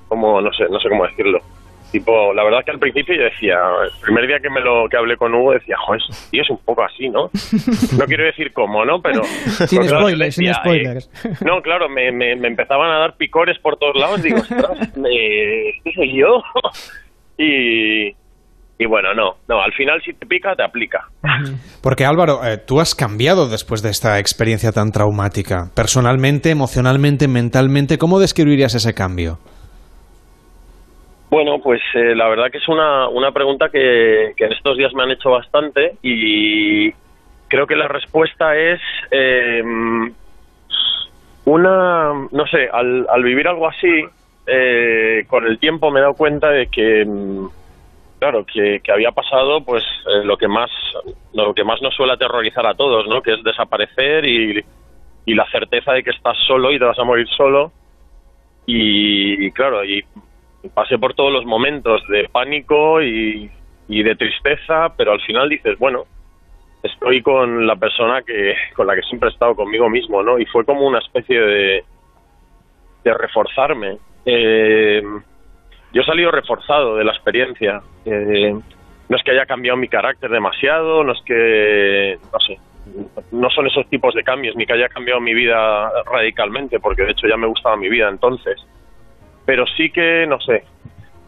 como, 0.09 0.41
no 0.41 0.53
sé, 0.53 0.65
no 0.69 0.81
sé 0.81 0.89
cómo 0.89 1.07
decirlo. 1.07 1.41
Tipo, 1.91 2.35
la 2.35 2.45
verdad 2.45 2.59
que 2.67 2.71
al 2.73 2.79
principio 2.79 3.15
yo 3.17 3.23
decía, 3.25 3.57
el 3.83 3.91
primer 4.03 4.27
día 4.27 4.37
que 4.43 4.51
me 4.51 4.61
lo 4.61 4.87
que 4.91 4.97
hablé 4.99 5.17
con 5.17 5.35
Hugo 5.35 5.53
decía, 5.55 5.75
joder, 5.87 6.03
tío 6.31 6.43
es 6.43 6.51
un 6.51 6.59
poco 6.59 6.83
así, 6.85 7.09
¿no? 7.09 7.31
No 7.99 8.05
quiero 8.05 8.25
decir 8.25 8.53
cómo, 8.53 8.85
¿no? 8.85 9.01
Pero... 9.03 9.23
Sin 9.67 9.83
yo 9.85 9.89
spoilers, 9.99 10.35
sin 10.35 10.45
decía, 10.45 10.61
spoilers. 10.63 11.11
eh, 11.25 11.31
no, 11.47 11.63
claro, 11.63 11.89
me, 11.89 12.13
me, 12.13 12.37
me 12.37 12.49
empezaban 12.49 12.91
a 12.91 12.99
dar 12.99 13.17
picores 13.17 13.59
por 13.61 13.77
todos 13.79 13.97
lados, 13.97 14.23
digo, 14.23 14.37
ostras, 14.37 14.97
me- 14.99 15.71
¿este 15.71 15.93
soy 15.95 16.13
yo? 16.21 16.43
y, 17.39 18.09
y 18.79 18.87
bueno, 18.87 19.15
no, 19.15 19.37
no, 19.49 19.63
al 19.63 19.73
final 19.73 20.01
si 20.05 20.13
te 20.13 20.27
pica, 20.27 20.55
te 20.55 20.63
aplica. 20.65 21.01
Porque 21.83 22.05
Álvaro, 22.05 22.45
eh, 22.45 22.59
tú 22.59 22.81
has 22.81 22.95
cambiado 22.95 23.49
después 23.49 23.83
de 23.83 23.91
esta 23.91 24.19
experiencia 24.19 24.73
tan 24.73 24.91
traumática. 24.93 25.71
Personalmente, 25.75 26.51
emocionalmente, 26.51 27.29
mentalmente, 27.29 27.97
¿cómo 27.99 28.21
describirías 28.21 28.75
ese 28.75 28.93
cambio? 28.95 29.39
Bueno, 31.31 31.59
pues 31.59 31.81
eh, 31.95 32.15
la 32.15 32.29
verdad 32.29 32.51
que 32.51 32.59
es 32.59 32.69
una, 32.69 33.09
una 33.09 33.33
pregunta 33.33 33.69
que, 33.69 34.33
en 34.37 34.53
estos 34.53 34.79
días 34.79 34.95
me 34.95 35.03
han 35.03 35.11
hecho 35.11 35.31
bastante 35.31 35.97
y 36.03 36.91
creo 37.49 37.67
que 37.67 37.77
la 37.77 37.87
respuesta 37.87 38.57
es 38.57 38.81
eh, 39.11 39.63
una, 41.45 42.13
no 42.31 42.47
sé, 42.47 42.69
al, 42.73 43.07
al 43.11 43.23
vivir 43.23 43.47
algo 43.47 43.69
así, 43.69 44.05
eh, 44.47 45.25
con 45.27 45.47
el 45.47 45.59
tiempo 45.59 45.91
me 45.91 45.99
he 45.99 46.03
dado 46.03 46.15
cuenta 46.15 46.51
de 46.51 46.69
que, 46.69 47.05
mm, 47.05 47.47
claro, 48.19 48.47
que, 48.47 48.81
que 48.83 48.93
había 48.93 49.13
pasado 49.13 49.63
pues 49.63 49.85
eh, 50.07 50.25
lo 50.25 50.39
que 50.39 50.49
más 50.49 50.71
lo 51.35 51.53
que 51.53 51.65
más 51.65 51.83
nos 51.83 51.95
suele 51.95 52.15
aterrorizar 52.15 52.67
a 52.67 52.75
todos, 52.75 53.07
¿no? 53.07 53.21
Que 53.21 53.35
es 53.35 53.45
desaparecer 53.45 54.25
y, 54.25 54.65
y 55.27 55.35
la 55.35 55.47
certeza 55.51 55.93
de 55.93 56.03
que 56.03 56.11
estás 56.11 56.39
solo 56.47 56.73
y 56.73 56.79
te 56.79 56.87
vas 56.87 56.99
a 56.99 57.05
morir 57.05 57.29
solo 57.37 57.71
y, 58.65 59.47
y 59.47 59.51
claro, 59.53 59.85
y 59.85 60.03
pasé 60.75 60.99
por 60.99 61.15
todos 61.15 61.33
los 61.33 61.45
momentos 61.45 62.03
de 62.09 62.29
pánico 62.29 63.03
y, 63.03 63.51
de 63.89 64.17
tristeza, 64.17 64.93
pero 64.97 65.13
al 65.13 65.21
final 65.23 65.49
dices, 65.49 65.79
bueno, 65.79 66.05
estoy 66.83 67.23
con 67.23 67.67
la 67.67 67.77
persona 67.77 68.23
que 68.23 68.55
con 68.75 68.87
la 68.87 68.95
que 68.95 69.03
siempre 69.03 69.29
he 69.29 69.33
estado 69.33 69.55
conmigo 69.55 69.89
mismo, 69.89 70.23
¿no? 70.23 70.39
Y 70.39 70.47
fue 70.47 70.65
como 70.65 70.87
una 70.87 70.99
especie 70.99 71.41
de 71.41 71.85
de 73.05 73.15
reforzarme. 73.15 73.99
Eh, 74.27 75.03
yo 75.93 76.03
he 76.03 76.05
salido 76.05 76.31
reforzado 76.31 76.97
de 76.97 77.05
la 77.05 77.13
experiencia. 77.13 77.81
Eh, 78.05 78.53
no 79.09 79.17
es 79.17 79.23
que 79.23 79.31
haya 79.31 79.47
cambiado 79.47 79.77
mi 79.79 79.89
carácter 79.89 80.31
demasiado, 80.31 81.03
no 81.03 81.13
es 81.13 81.23
que, 81.25 82.19
no 82.31 82.41
sé, 82.41 82.59
no 83.33 83.49
son 83.51 83.67
esos 83.67 83.89
tipos 83.89 84.15
de 84.15 84.23
cambios, 84.23 84.55
ni 84.57 84.67
que 84.67 84.75
haya 84.75 84.89
cambiado 84.89 85.21
mi 85.21 85.33
vida 85.33 85.91
radicalmente, 86.05 86.79
porque 86.79 87.03
de 87.03 87.13
hecho 87.13 87.27
ya 87.27 87.37
me 87.37 87.47
gustaba 87.47 87.77
mi 87.77 87.89
vida 87.89 88.09
entonces. 88.09 88.61
Pero 89.49 89.65
sí 89.79 89.89
que, 89.91 90.27
no 90.27 90.39
sé, 90.43 90.63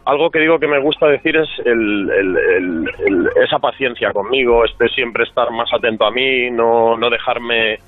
algo 0.05 0.29
que 0.29 0.37
digo 0.37 0.59
que 0.59 0.67
me 0.67 0.77
gusta 0.77 1.07
decir 1.07 1.35
es 1.37 1.49
el, 1.65 2.07
el- 2.11 3.29
esa 3.43 3.57
paciencia 3.57 4.13
conmigo, 4.13 4.63
este 4.63 4.89
siempre 4.89 5.23
estar 5.23 5.49
más 5.49 5.73
atento 5.73 6.05
a 6.05 6.11
mí, 6.11 6.51
no, 6.51 6.95
no 6.97 7.09
dejarme 7.09 7.79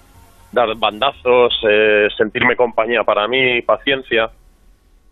dar 0.52 0.70
bandazos, 0.76 1.54
eh, 1.70 2.08
sentirme 2.18 2.56
compañía 2.56 3.04
para 3.04 3.28
mí, 3.28 3.62
paciencia, 3.62 4.32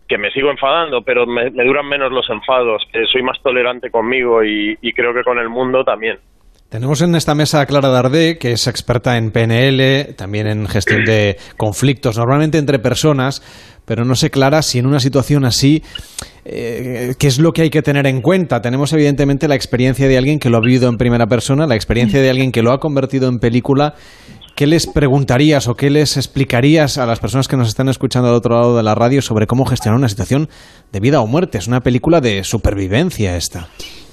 que 0.08 0.18
me 0.18 0.32
sigo 0.32 0.50
enfadando, 0.50 1.02
pero 1.02 1.24
me, 1.24 1.50
me 1.52 1.64
duran 1.64 1.86
menos 1.86 2.10
los 2.10 2.28
enfados, 2.28 2.82
que 2.92 3.04
soy 3.06 3.22
más 3.22 3.40
tolerante 3.42 3.92
conmigo 3.92 4.42
y, 4.42 4.76
y 4.82 4.92
creo 4.92 5.14
que 5.14 5.22
con 5.22 5.38
el 5.38 5.48
mundo 5.48 5.84
también. 5.84 6.18
Tenemos 6.72 7.02
en 7.02 7.14
esta 7.14 7.34
mesa 7.34 7.60
a 7.60 7.66
Clara 7.66 7.90
Dardé, 7.90 8.38
que 8.38 8.52
es 8.52 8.66
experta 8.66 9.18
en 9.18 9.30
PNL, 9.30 10.14
también 10.14 10.46
en 10.46 10.66
gestión 10.66 11.04
de 11.04 11.36
conflictos, 11.58 12.16
normalmente 12.16 12.56
entre 12.56 12.78
personas, 12.78 13.42
pero 13.84 14.06
no 14.06 14.14
sé, 14.14 14.30
Clara, 14.30 14.62
si 14.62 14.78
en 14.78 14.86
una 14.86 14.98
situación 14.98 15.44
así, 15.44 15.82
eh, 16.46 17.14
¿qué 17.18 17.26
es 17.26 17.38
lo 17.38 17.52
que 17.52 17.60
hay 17.60 17.68
que 17.68 17.82
tener 17.82 18.06
en 18.06 18.22
cuenta? 18.22 18.62
Tenemos 18.62 18.90
evidentemente 18.94 19.48
la 19.48 19.54
experiencia 19.54 20.08
de 20.08 20.16
alguien 20.16 20.38
que 20.38 20.48
lo 20.48 20.56
ha 20.56 20.60
vivido 20.62 20.88
en 20.88 20.96
primera 20.96 21.26
persona, 21.26 21.66
la 21.66 21.74
experiencia 21.74 22.22
de 22.22 22.30
alguien 22.30 22.52
que 22.52 22.62
lo 22.62 22.72
ha 22.72 22.80
convertido 22.80 23.28
en 23.28 23.38
película. 23.38 23.94
¿Qué 24.56 24.66
les 24.66 24.86
preguntarías 24.86 25.68
o 25.68 25.74
qué 25.74 25.90
les 25.90 26.16
explicarías 26.16 26.96
a 26.96 27.04
las 27.04 27.20
personas 27.20 27.48
que 27.48 27.58
nos 27.58 27.68
están 27.68 27.90
escuchando 27.90 28.30
al 28.30 28.34
otro 28.34 28.58
lado 28.58 28.78
de 28.78 28.82
la 28.82 28.94
radio 28.94 29.20
sobre 29.20 29.46
cómo 29.46 29.66
gestionar 29.66 29.98
una 29.98 30.08
situación 30.08 30.48
de 30.90 31.00
vida 31.00 31.20
o 31.20 31.26
muerte? 31.26 31.58
Es 31.58 31.66
una 31.66 31.82
película 31.82 32.22
de 32.22 32.44
supervivencia 32.44 33.36
esta. 33.36 33.68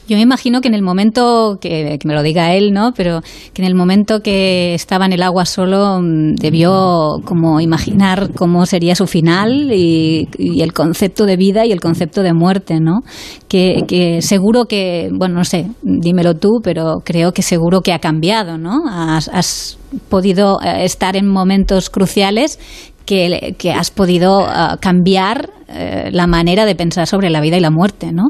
Yo 0.09 0.15
me 0.15 0.23
imagino 0.23 0.59
que 0.59 0.67
en 0.67 0.73
el 0.73 0.81
momento, 0.81 1.59
que, 1.61 1.99
que, 1.99 2.07
me 2.07 2.15
lo 2.15 2.23
diga 2.23 2.55
él, 2.55 2.73
¿no? 2.73 2.93
Pero 2.95 3.21
que 3.53 3.61
en 3.61 3.67
el 3.67 3.75
momento 3.75 4.21
que 4.21 4.73
estaba 4.73 5.05
en 5.05 5.13
el 5.13 5.21
agua 5.21 5.45
solo 5.45 5.99
mm, 6.01 6.33
debió 6.33 7.17
como 7.25 7.61
imaginar 7.61 8.31
cómo 8.33 8.65
sería 8.65 8.95
su 8.95 9.05
final 9.05 9.71
y, 9.71 10.27
y 10.39 10.61
el 10.61 10.73
concepto 10.73 11.27
de 11.27 11.37
vida 11.37 11.63
y 11.67 11.71
el 11.71 11.79
concepto 11.79 12.23
de 12.23 12.33
muerte, 12.33 12.79
¿no? 12.79 13.01
Que, 13.47 13.83
que, 13.87 14.23
seguro 14.23 14.65
que, 14.65 15.11
bueno, 15.13 15.35
no 15.35 15.45
sé, 15.45 15.67
dímelo 15.83 16.33
tú, 16.33 16.59
pero 16.63 17.01
creo 17.05 17.31
que 17.31 17.43
seguro 17.43 17.81
que 17.81 17.93
ha 17.93 17.99
cambiado, 17.99 18.57
¿no? 18.57 18.81
Has, 18.89 19.27
has 19.27 19.77
podido 20.09 20.59
eh, 20.63 20.85
estar 20.85 21.17
en 21.17 21.27
momentos 21.27 21.91
cruciales 21.91 22.57
que, 23.05 23.55
que 23.59 23.71
has 23.73 23.91
podido 23.91 24.39
uh, 24.39 24.77
cambiar 24.79 25.51
uh, 25.67 26.09
la 26.11 26.25
manera 26.25 26.65
de 26.65 26.73
pensar 26.73 27.05
sobre 27.05 27.29
la 27.29 27.41
vida 27.41 27.57
y 27.57 27.59
la 27.59 27.69
muerte, 27.69 28.11
¿no? 28.11 28.29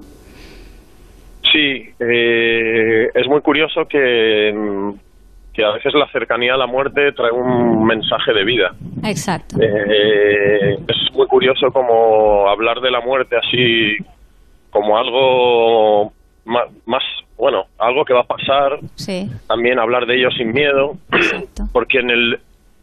Sí, 1.51 1.89
eh, 1.99 3.09
es 3.13 3.27
muy 3.27 3.41
curioso 3.41 3.85
que, 3.87 4.53
que 5.53 5.63
a 5.63 5.71
veces 5.71 5.93
la 5.93 6.07
cercanía 6.11 6.53
a 6.53 6.57
la 6.57 6.67
muerte 6.67 7.11
trae 7.13 7.31
un 7.31 7.85
mensaje 7.85 8.33
de 8.33 8.43
vida. 8.43 8.73
Exacto. 9.03 9.57
Eh, 9.61 10.73
es 10.75 11.13
muy 11.13 11.27
curioso 11.27 11.71
como 11.71 12.47
hablar 12.49 12.81
de 12.81 12.91
la 12.91 13.01
muerte 13.01 13.35
así 13.37 13.97
como 14.69 14.97
algo 14.97 16.13
más, 16.45 16.65
más, 16.85 17.03
bueno, 17.37 17.65
algo 17.77 18.05
que 18.05 18.13
va 18.13 18.21
a 18.21 18.27
pasar. 18.27 18.79
Sí. 18.95 19.29
También 19.47 19.79
hablar 19.79 20.05
de 20.05 20.15
ello 20.15 20.29
sin 20.31 20.51
miedo, 20.51 20.97
porque 21.73 21.99
en 21.99 22.09
el 22.11 22.39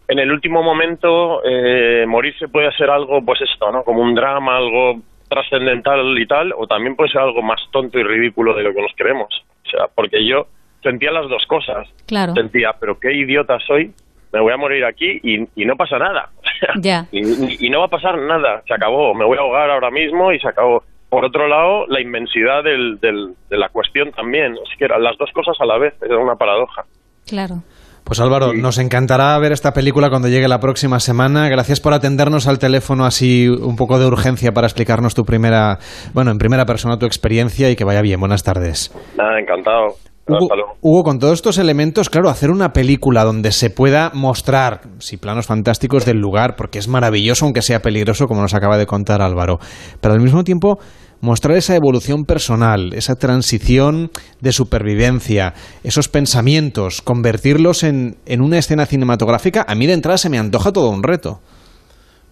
en 0.08 0.20
el 0.20 0.30
último 0.30 0.62
momento 0.62 1.42
eh, 1.44 2.04
morirse 2.06 2.46
puede 2.46 2.70
ser 2.76 2.90
algo, 2.90 3.24
pues 3.24 3.40
esto, 3.42 3.72
¿no? 3.72 3.82
Como 3.82 4.02
un 4.02 4.14
drama, 4.14 4.56
algo 4.56 5.00
trascendental 5.28 6.18
y 6.18 6.26
tal, 6.26 6.52
o 6.56 6.66
también 6.66 6.96
puede 6.96 7.10
ser 7.10 7.22
algo 7.22 7.42
más 7.42 7.60
tonto 7.72 7.98
y 7.98 8.02
ridículo 8.02 8.54
de 8.54 8.62
lo 8.62 8.74
que 8.74 8.82
nos 8.82 8.92
creemos. 8.96 9.28
O 9.66 9.70
sea, 9.70 9.88
porque 9.94 10.24
yo 10.26 10.46
sentía 10.82 11.10
las 11.10 11.28
dos 11.28 11.44
cosas. 11.46 11.88
Claro. 12.06 12.34
Sentía, 12.34 12.74
pero 12.78 12.98
qué 12.98 13.12
idiota 13.12 13.58
soy, 13.66 13.92
me 14.32 14.40
voy 14.40 14.52
a 14.52 14.56
morir 14.56 14.84
aquí 14.84 15.20
y, 15.22 15.48
y 15.54 15.64
no 15.64 15.76
pasa 15.76 15.98
nada. 15.98 16.30
Ya. 16.80 17.06
y, 17.12 17.66
y, 17.66 17.68
no 17.68 17.80
va 17.80 17.84
a 17.86 17.90
pasar 17.90 18.16
nada, 18.16 18.62
se 18.66 18.72
acabó, 18.72 19.12
me 19.12 19.26
voy 19.26 19.36
a 19.36 19.42
ahogar 19.42 19.70
ahora 19.70 19.90
mismo 19.90 20.32
y 20.32 20.40
se 20.40 20.48
acabó. 20.48 20.82
Por 21.10 21.24
otro 21.24 21.48
lado, 21.48 21.86
la 21.86 22.00
inmensidad 22.00 22.64
del, 22.64 22.98
del, 22.98 23.34
de 23.50 23.58
la 23.58 23.68
cuestión 23.68 24.10
también. 24.12 24.54
Es 24.54 24.78
que 24.78 24.86
eran 24.86 25.02
las 25.02 25.18
dos 25.18 25.30
cosas 25.32 25.54
a 25.60 25.66
la 25.66 25.76
vez, 25.76 25.94
era 26.02 26.16
una 26.16 26.36
paradoja. 26.36 26.86
Claro. 27.26 27.56
Pues 28.06 28.20
Álvaro, 28.20 28.52
nos 28.54 28.78
encantará 28.78 29.36
ver 29.40 29.50
esta 29.50 29.72
película 29.72 30.10
cuando 30.10 30.28
llegue 30.28 30.46
la 30.46 30.60
próxima 30.60 31.00
semana. 31.00 31.48
Gracias 31.48 31.80
por 31.80 31.92
atendernos 31.92 32.46
al 32.46 32.60
teléfono 32.60 33.04
así 33.04 33.48
un 33.48 33.74
poco 33.74 33.98
de 33.98 34.06
urgencia 34.06 34.52
para 34.52 34.68
explicarnos 34.68 35.16
tu 35.16 35.24
primera, 35.24 35.78
bueno, 36.14 36.30
en 36.30 36.38
primera 36.38 36.66
persona 36.66 36.98
tu 36.98 37.06
experiencia 37.06 37.68
y 37.68 37.74
que 37.74 37.82
vaya 37.82 38.02
bien. 38.02 38.20
Buenas 38.20 38.44
tardes. 38.44 38.94
Nada, 39.18 39.40
encantado. 39.40 39.96
Hugo, 40.28 40.48
Hugo, 40.80 41.02
con 41.02 41.18
todos 41.18 41.34
estos 41.34 41.58
elementos, 41.58 42.08
claro, 42.08 42.28
hacer 42.28 42.52
una 42.52 42.72
película 42.72 43.24
donde 43.24 43.50
se 43.50 43.70
pueda 43.70 44.12
mostrar, 44.14 44.82
sí, 44.98 45.16
planos 45.16 45.46
fantásticos 45.46 46.04
del 46.04 46.18
lugar, 46.18 46.54
porque 46.56 46.78
es 46.78 46.86
maravilloso, 46.86 47.44
aunque 47.44 47.62
sea 47.62 47.80
peligroso, 47.80 48.26
como 48.26 48.40
nos 48.40 48.54
acaba 48.54 48.78
de 48.78 48.86
contar 48.86 49.20
Álvaro, 49.20 49.58
pero 50.00 50.14
al 50.14 50.20
mismo 50.20 50.44
tiempo 50.44 50.78
mostrar 51.20 51.56
esa 51.56 51.74
evolución 51.74 52.24
personal, 52.24 52.92
esa 52.92 53.16
transición 53.16 54.10
de 54.40 54.52
supervivencia, 54.52 55.54
esos 55.82 56.08
pensamientos, 56.08 57.02
convertirlos 57.02 57.82
en, 57.82 58.16
en, 58.26 58.40
una 58.40 58.58
escena 58.58 58.86
cinematográfica, 58.86 59.64
a 59.66 59.74
mí 59.74 59.86
de 59.86 59.94
entrada 59.94 60.18
se 60.18 60.30
me 60.30 60.38
antoja 60.38 60.72
todo 60.72 60.90
un 60.90 61.02
reto. 61.02 61.40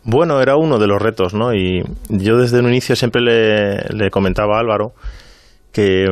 Bueno, 0.05 0.41
era 0.43 0.57
uno 0.57 0.79
de 0.79 0.87
los 0.87 1.01
retos, 1.01 1.33
¿no? 1.33 1.55
Y 1.55 1.83
yo 2.11 2.37
desde 2.37 2.61
un 2.61 2.69
inicio 2.69 2.95
siempre 2.95 3.23
le, 3.23 3.77
le 3.89 4.11
comentaba 4.11 4.59
a 4.59 4.61
Álvaro 4.61 4.93
que, 5.73 6.07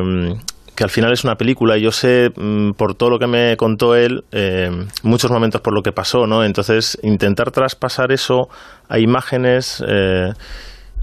que, 0.75 0.83
al 0.83 0.89
final 0.89 1.13
es 1.13 1.23
una 1.23 1.35
película 1.35 1.77
yo 1.77 1.91
sé, 1.91 2.31
por 2.75 2.95
todo 2.95 3.11
lo 3.11 3.19
que 3.19 3.27
me 3.27 3.55
contó 3.55 3.95
él, 3.95 4.23
eh, 4.31 4.71
muchos 5.03 5.29
momentos 5.29 5.61
por 5.61 5.75
lo 5.75 5.83
que 5.83 5.91
pasó, 5.91 6.25
¿no? 6.25 6.43
Entonces, 6.43 6.97
intentar 7.03 7.51
traspasar 7.51 8.11
eso 8.11 8.49
a 8.89 8.99
imágenes... 8.99 9.83
Eh, 9.87 10.31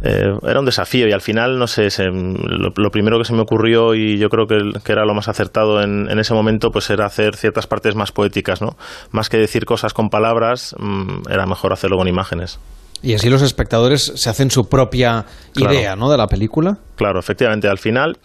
eh, 0.02 0.32
era 0.42 0.60
un 0.60 0.66
desafío 0.66 1.06
y 1.08 1.12
al 1.12 1.20
final, 1.20 1.58
no 1.58 1.66
sé, 1.66 1.90
se, 1.90 2.04
lo, 2.06 2.72
lo, 2.74 2.90
primero 2.90 3.18
que 3.18 3.24
se 3.24 3.34
me 3.34 3.42
ocurrió 3.42 3.94
y 3.94 4.18
yo 4.18 4.28
creo 4.28 4.46
que, 4.46 4.56
que 4.82 4.92
era 4.92 5.04
lo 5.04 5.14
más 5.14 5.28
acertado 5.28 5.82
en, 5.82 6.10
en, 6.10 6.18
ese 6.18 6.32
momento, 6.32 6.70
pues 6.70 6.88
era 6.90 7.06
hacer 7.06 7.36
ciertas 7.36 7.66
partes 7.66 7.94
más 7.94 8.10
poéticas, 8.10 8.62
¿no? 8.62 8.76
Más 9.10 9.28
que 9.28 9.36
decir 9.36 9.64
cosas 9.66 9.92
con 9.92 10.08
palabras, 10.08 10.74
mmm, 10.78 11.22
era 11.30 11.46
mejor 11.46 11.72
hacerlo 11.72 11.98
con 11.98 12.08
imágenes. 12.08 12.58
Y 13.02 13.14
así 13.14 13.30
los 13.30 13.42
espectadores 13.42 14.12
se 14.14 14.30
hacen 14.30 14.50
su 14.50 14.68
propia 14.68 15.24
claro. 15.54 15.74
idea, 15.74 15.96
¿no? 15.96 16.10
De 16.10 16.18
la 16.18 16.26
película. 16.26 16.78
Claro, 16.96 17.18
efectivamente. 17.18 17.66
Al 17.66 17.78
final, 17.78 18.18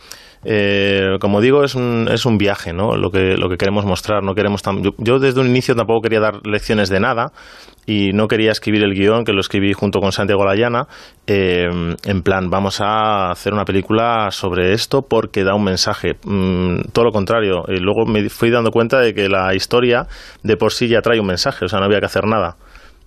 eh, 0.43 1.17
como 1.21 1.39
digo, 1.39 1.63
es 1.63 1.75
un, 1.75 2.09
es 2.11 2.25
un 2.25 2.37
viaje, 2.37 2.73
¿no? 2.73 2.95
Lo 2.97 3.09
que, 3.09 3.37
lo 3.37 3.49
que 3.49 3.55
queremos 3.57 3.85
mostrar. 3.85 4.21
No 4.21 4.33
queremos 4.33 4.61
tam 4.61 4.81
yo, 4.83 4.91
yo, 4.97 5.19
desde 5.19 5.39
un 5.39 5.47
inicio 5.47 5.75
tampoco 5.75 6.01
quería 6.01 6.19
dar 6.19 6.45
lecciones 6.45 6.89
de 6.89 6.99
nada 6.99 7.31
y 7.85 8.13
no 8.13 8.27
quería 8.27 8.51
escribir 8.51 8.83
el 8.83 8.93
guion, 8.93 9.23
que 9.23 9.33
lo 9.33 9.41
escribí 9.41 9.73
junto 9.73 9.99
con 9.99 10.11
Santiago 10.11 10.45
Layana, 10.45 10.87
eh, 11.27 11.69
en 12.03 12.21
plan, 12.23 12.49
vamos 12.49 12.81
a 12.81 13.31
hacer 13.31 13.53
una 13.53 13.65
película 13.65 14.29
sobre 14.31 14.73
esto 14.73 15.03
porque 15.03 15.43
da 15.43 15.53
un 15.55 15.63
mensaje. 15.63 16.15
Mm, 16.23 16.89
todo 16.91 17.05
lo 17.05 17.11
contrario. 17.11 17.63
Y 17.67 17.77
luego 17.77 18.05
me 18.05 18.27
fui 18.29 18.49
dando 18.49 18.71
cuenta 18.71 18.99
de 18.99 19.13
que 19.13 19.29
la 19.29 19.53
historia 19.53 20.07
de 20.43 20.57
por 20.57 20.73
sí 20.73 20.87
ya 20.87 21.01
trae 21.01 21.19
un 21.19 21.27
mensaje, 21.27 21.65
o 21.65 21.67
sea, 21.67 21.79
no 21.79 21.85
había 21.85 21.99
que 21.99 22.05
hacer 22.07 22.25
nada. 22.25 22.55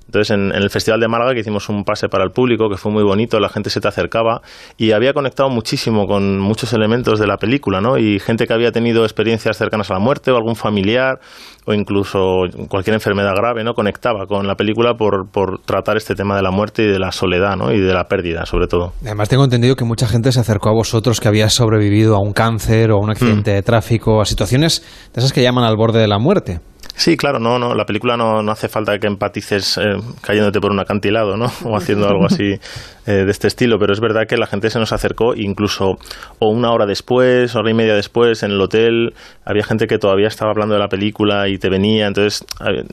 Entonces, 0.09 0.31
en, 0.31 0.53
el 0.53 0.71
Festival 0.71 1.01
de 1.01 1.09
Málaga, 1.09 1.35
que 1.35 1.41
hicimos 1.41 1.69
un 1.69 1.85
pase 1.85 2.09
para 2.09 2.25
el 2.25 2.31
público, 2.31 2.71
que 2.71 2.79
fue 2.79 2.91
muy 2.91 3.03
bonito, 3.03 3.39
la 3.41 3.51
gente 3.51 3.69
se 3.69 3.79
te 3.79 3.89
acercaba 3.89 4.41
y 4.79 4.93
había 4.93 5.13
conectado 5.13 5.51
muchísimo 5.51 6.07
con 6.07 6.39
muchos 6.39 6.73
elementos 6.73 7.21
de 7.21 7.27
la 7.27 7.37
película, 7.37 7.83
¿no? 7.83 7.99
Y 7.99 8.19
gente 8.19 8.47
que 8.47 8.55
había 8.55 8.73
tenido 8.73 9.05
experiencias 9.05 9.59
cercanas 9.59 9.91
a 9.91 9.95
la 9.95 10.01
muerte 10.01 10.31
o 10.31 10.37
algún 10.37 10.57
familiar 10.57 11.19
o 11.67 11.75
incluso 11.75 12.45
cualquier 12.71 12.95
enfermedad 12.95 13.35
grave, 13.37 13.63
¿no? 13.65 13.75
Conectaba 13.75 14.25
con 14.27 14.47
la 14.47 14.55
película 14.55 14.95
por, 14.95 15.31
por 15.31 15.61
tratar 15.61 15.99
este 15.99 16.15
tema 16.15 16.37
de 16.37 16.43
la 16.43 16.51
muerte 16.51 16.85
y 16.85 16.87
de 16.87 16.99
la 16.99 17.13
soledad, 17.13 17.57
¿no? 17.57 17.71
Y 17.71 17.79
de 17.79 17.93
la 17.93 18.05
pérdida, 18.05 18.47
sobre 18.47 18.67
todo. 18.67 18.95
Además, 19.03 19.29
tengo 19.29 19.45
entendido 19.45 19.77
que 19.77 19.85
mucha 19.85 20.07
gente 20.07 20.33
se 20.33 20.41
acercó 20.41 20.71
a 20.71 20.73
vosotros 20.73 21.21
que 21.21 21.29
había 21.29 21.51
sobrevivido 21.51 22.17
a 22.17 22.21
un 22.21 22.33
cáncer 22.33 22.93
o 22.93 22.97
a 22.97 22.99
un 22.99 23.11
accidente 23.11 23.51
de 23.51 23.63
tráfico, 23.63 24.23
a 24.23 24.25
situaciones 24.25 24.83
de 25.13 25.21
esas 25.21 25.35
que 25.35 25.43
llaman 25.43 25.65
al 25.65 25.77
borde 25.77 26.01
de 26.01 26.09
la 26.09 26.19
muerte. 26.19 26.61
Sí, 26.99 27.17
claro, 27.17 27.39
no, 27.39 27.61
no, 27.61 27.77
la 27.77 27.85
película 27.85 28.17
no, 28.17 28.43
no 28.43 28.51
hace 28.51 28.69
falta 28.69 28.99
que 28.99 29.07
empatices 29.07 29.79
eh, 29.79 29.83
cayéndote 30.21 30.61
por 30.61 30.73
un 30.73 30.81
acantilado, 30.81 31.37
¿no? 31.37 31.47
O 31.65 31.77
haciendo 31.77 32.09
algo 32.09 32.27
así 32.27 32.59
eh, 33.07 33.25
de 33.25 33.31
este 33.31 33.47
estilo, 33.47 33.79
pero 33.79 33.93
es 33.93 34.01
verdad 34.01 34.27
que 34.29 34.37
la 34.37 34.49
gente 34.49 34.69
se 34.69 34.81
nos 34.81 34.93
acercó 34.93 35.37
incluso 35.37 35.97
o 36.41 36.51
una 36.51 36.73
hora 36.73 36.87
después, 36.87 37.55
hora 37.55 37.71
y 37.71 37.75
media 37.75 37.95
después 37.95 38.43
en 38.43 38.51
el 38.51 38.61
hotel, 38.61 39.15
había 39.45 39.63
gente 39.63 39.87
que 39.87 39.99
todavía 39.99 40.27
estaba 40.27 40.51
hablando 40.51 40.75
de 40.75 40.81
la 40.81 40.89
película 40.89 41.49
y 41.49 41.59
te 41.59 41.71
venía, 41.71 42.09
entonces 42.09 42.45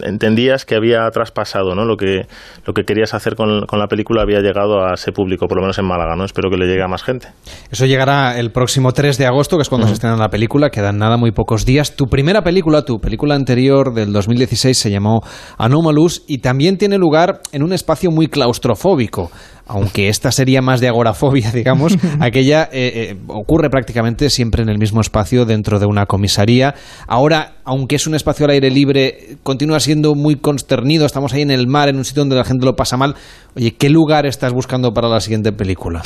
entendías 0.04 0.66
que 0.66 0.76
había 0.76 1.10
traspasado, 1.10 1.74
¿no? 1.74 1.84
Lo 1.86 1.98
que, 1.98 2.28
lo 2.66 2.74
que 2.74 2.84
querías 2.84 3.16
hacer 3.16 3.36
con, 3.36 3.66
con 3.66 3.80
la 3.80 3.88
película 3.88 4.22
había 4.22 4.40
llegado 4.40 4.86
a 4.86 4.94
ese 4.94 5.14
público, 5.14 5.48
por 5.48 5.58
lo 5.58 5.64
menos 5.64 5.80
en 5.80 5.86
Málaga, 5.86 6.16
¿no? 6.16 6.26
Espero 6.26 6.52
que 6.52 6.58
le 6.58 6.68
llegue 6.68 6.84
a 6.84 6.88
más 6.88 7.02
gente. 7.02 7.30
Eso 7.72 7.88
llegará 7.88 8.38
el 8.40 8.52
próximo 8.52 8.92
3 8.92 9.18
de 9.18 9.26
agosto, 9.26 9.58
que 9.58 9.64
es 9.64 9.70
cuando 9.70 9.86
uh 9.86 9.88
-huh. 9.88 9.90
se 9.90 9.96
estrena 9.96 10.16
la 10.16 10.30
película, 10.30 10.70
quedan 10.70 11.00
nada, 11.00 11.18
muy 11.18 11.32
pocos 11.32 11.66
días. 11.66 11.96
Tu 11.96 12.06
primera 12.06 12.44
película, 12.44 12.84
tu 12.84 13.00
película 13.00 13.34
anterior 13.34 13.95
del 13.96 14.14
2016 14.14 14.78
se 14.78 14.92
llamó 14.92 15.22
Anomalous 15.58 16.24
y 16.28 16.38
también 16.38 16.78
tiene 16.78 16.98
lugar 16.98 17.42
en 17.52 17.64
un 17.64 17.74
espacio 17.74 18.12
muy 18.12 18.28
claustrofóbico. 18.28 19.32
Aunque 19.68 20.10
esta 20.10 20.32
sería 20.32 20.62
más 20.62 20.80
de 20.80 20.88
agorafobia, 20.88 21.52
digamos, 21.54 21.98
aquella 22.20 22.64
eh, 22.72 23.12
eh, 23.12 23.18
ocurre 23.28 23.70
prácticamente 23.70 24.30
siempre 24.30 24.62
en 24.64 24.70
el 24.70 24.78
mismo 24.78 25.02
espacio 25.02 25.46
dentro 25.46 25.80
de 25.80 25.86
una 25.86 26.06
comisaría. 26.06 26.76
Ahora, 27.08 27.56
aunque 27.66 27.96
es 27.96 28.08
un 28.08 28.16
espacio 28.16 28.46
al 28.46 28.52
aire 28.52 28.70
libre, 28.70 29.38
continúa 29.44 29.80
siendo 29.80 30.14
muy 30.16 30.36
consternido. 30.36 31.06
Estamos 31.06 31.34
ahí 31.34 31.42
en 31.42 31.52
el 31.52 31.68
mar, 31.68 31.90
en 31.90 31.98
un 31.98 32.06
sitio 32.06 32.22
donde 32.22 32.36
la 32.36 32.44
gente 32.44 32.66
lo 32.66 32.76
pasa 32.76 32.98
mal. 32.98 33.16
Oye, 33.56 33.76
¿qué 33.76 33.90
lugar 33.90 34.26
estás 34.26 34.54
buscando 34.54 34.94
para 34.94 35.08
la 35.08 35.20
siguiente 35.20 35.52
película? 35.52 36.04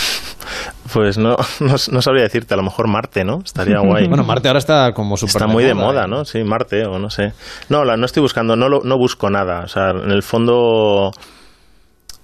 Pues 0.94 1.18
no, 1.18 1.36
no, 1.60 1.76
no 1.92 2.02
sabría 2.02 2.24
decirte, 2.24 2.54
a 2.54 2.58
lo 2.58 2.64
mejor 2.64 2.88
Marte, 2.88 3.24
¿no? 3.24 3.40
Estaría 3.44 3.80
guay. 3.80 4.08
bueno, 4.08 4.24
Marte 4.24 4.48
ahora 4.48 4.60
está 4.60 4.92
como 4.94 5.18
súper 5.18 5.42
Está 5.42 5.48
muy 5.48 5.64
de 5.64 5.74
moda, 5.74 6.08
¿no? 6.08 6.26
Sí, 6.26 6.44
Marte, 6.44 6.86
o 6.86 6.98
no 7.00 7.10
sé. 7.10 7.34
No, 7.70 7.84
la, 7.84 7.98
no 7.98 8.06
estoy 8.06 8.22
buscando, 8.22 8.56
no, 8.56 8.70
lo, 8.70 8.82
no 8.84 8.98
busco 8.98 9.30
nada. 9.30 9.64
O 9.64 9.68
sea, 9.68 9.92
en 9.92 10.12
el 10.12 10.24
fondo, 10.24 11.12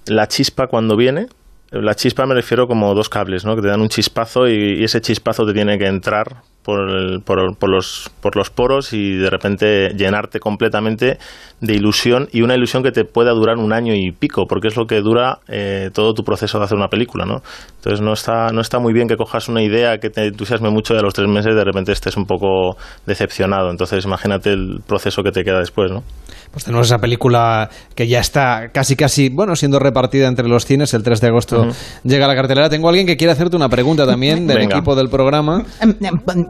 la 0.06 0.28
chispa 0.28 0.68
cuando 0.68 0.96
viene, 0.96 1.28
la 1.72 1.96
chispa 1.96 2.26
me 2.26 2.36
refiero 2.36 2.68
como 2.68 2.94
dos 2.94 3.10
cables, 3.10 3.46
¿no? 3.46 3.56
Que 3.56 3.62
te 3.62 3.68
dan 3.68 3.82
un 3.82 3.90
chispazo 3.90 4.48
y, 4.48 4.80
y 4.80 4.84
ese 4.84 5.02
chispazo 5.02 5.46
te 5.46 5.54
tiene 5.54 5.78
que 5.78 5.88
entrar 5.88 6.44
por, 6.66 6.90
el, 6.90 7.22
por, 7.22 7.56
por, 7.58 7.70
los, 7.70 8.10
por 8.22 8.36
los 8.36 8.50
poros 8.50 8.92
y 8.92 9.16
de 9.16 9.30
repente 9.30 9.90
llenarte 9.96 10.40
completamente 10.40 11.20
de 11.62 11.74
ilusión 11.74 12.28
y 12.32 12.42
una 12.42 12.56
ilusión 12.56 12.82
que 12.84 12.92
te 12.92 13.06
pueda 13.06 13.32
durar 13.32 13.58
un 13.58 13.72
año 13.72 13.94
y 13.94 14.12
pico, 14.12 14.46
porque 14.48 14.68
es 14.68 14.76
lo 14.76 14.86
que 14.86 15.00
dura 15.02 15.40
eh, 15.48 15.92
todo 15.94 16.14
tu 16.14 16.24
proceso 16.24 16.58
de 16.58 16.66
hacer 16.66 16.78
una 16.78 16.88
película, 16.88 17.26
¿no? 17.26 17.42
Entonces 17.78 18.02
no 18.02 18.14
está, 18.14 18.52
no 18.52 18.62
está 18.62 18.80
muy 18.80 18.94
bien 18.94 19.08
que 19.08 19.16
cojas 19.16 19.48
una 19.48 19.62
idea 19.62 20.00
que 20.00 20.10
te 20.10 20.26
entusiasme 20.26 20.72
mucho 20.72 20.96
y 20.96 20.98
a 20.98 21.02
los 21.02 21.14
tres 21.14 21.30
meses 21.30 21.56
de 21.56 21.64
repente 21.64 21.92
estés 21.92 22.18
un 22.18 22.26
poco 22.26 22.76
decepcionado. 23.06 23.70
Entonces 23.70 24.04
imagínate 24.04 24.52
el 24.52 24.82
proceso 24.88 25.22
que 25.22 25.32
te 25.32 25.44
queda 25.44 25.60
después, 25.60 25.92
¿no? 25.92 26.04
Pues 26.52 26.64
tenemos 26.64 26.88
esa 26.88 27.00
película 27.00 27.70
que 27.96 28.08
ya 28.08 28.20
está 28.22 28.70
casi 28.72 28.96
casi, 28.96 29.28
bueno, 29.28 29.58
siendo 29.58 29.78
repartida 29.78 30.28
entre 30.28 30.48
los 30.48 30.66
cines, 30.66 30.94
el 30.94 31.04
3 31.04 31.20
de 31.20 31.28
agosto 31.28 31.62
uh 31.62 31.66
-huh. 31.66 31.76
llega 32.04 32.26
a 32.26 32.28
la 32.30 32.36
cartelera. 32.36 32.70
Tengo 32.70 32.88
alguien 32.88 33.06
que 33.06 33.18
quiere 33.18 33.34
hacerte 33.34 33.58
una 33.58 33.68
pregunta 33.68 34.06
también 34.08 34.48
del 34.48 34.62
equipo 34.62 34.96
del 34.96 35.10
programa. 35.10 35.64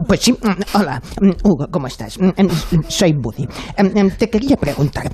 Pues 0.06 0.20
sí, 0.20 0.32
mm, 0.32 0.76
hola, 0.78 1.02
mm, 1.20 1.30
Hugo, 1.42 1.66
¿cómo 1.70 1.88
estás? 1.88 2.18
Mm, 2.20 2.30
Soy 2.88 3.12
Buddy. 3.12 3.46
Te 4.18 4.30
quería 4.30 4.56
preguntar, 4.56 5.10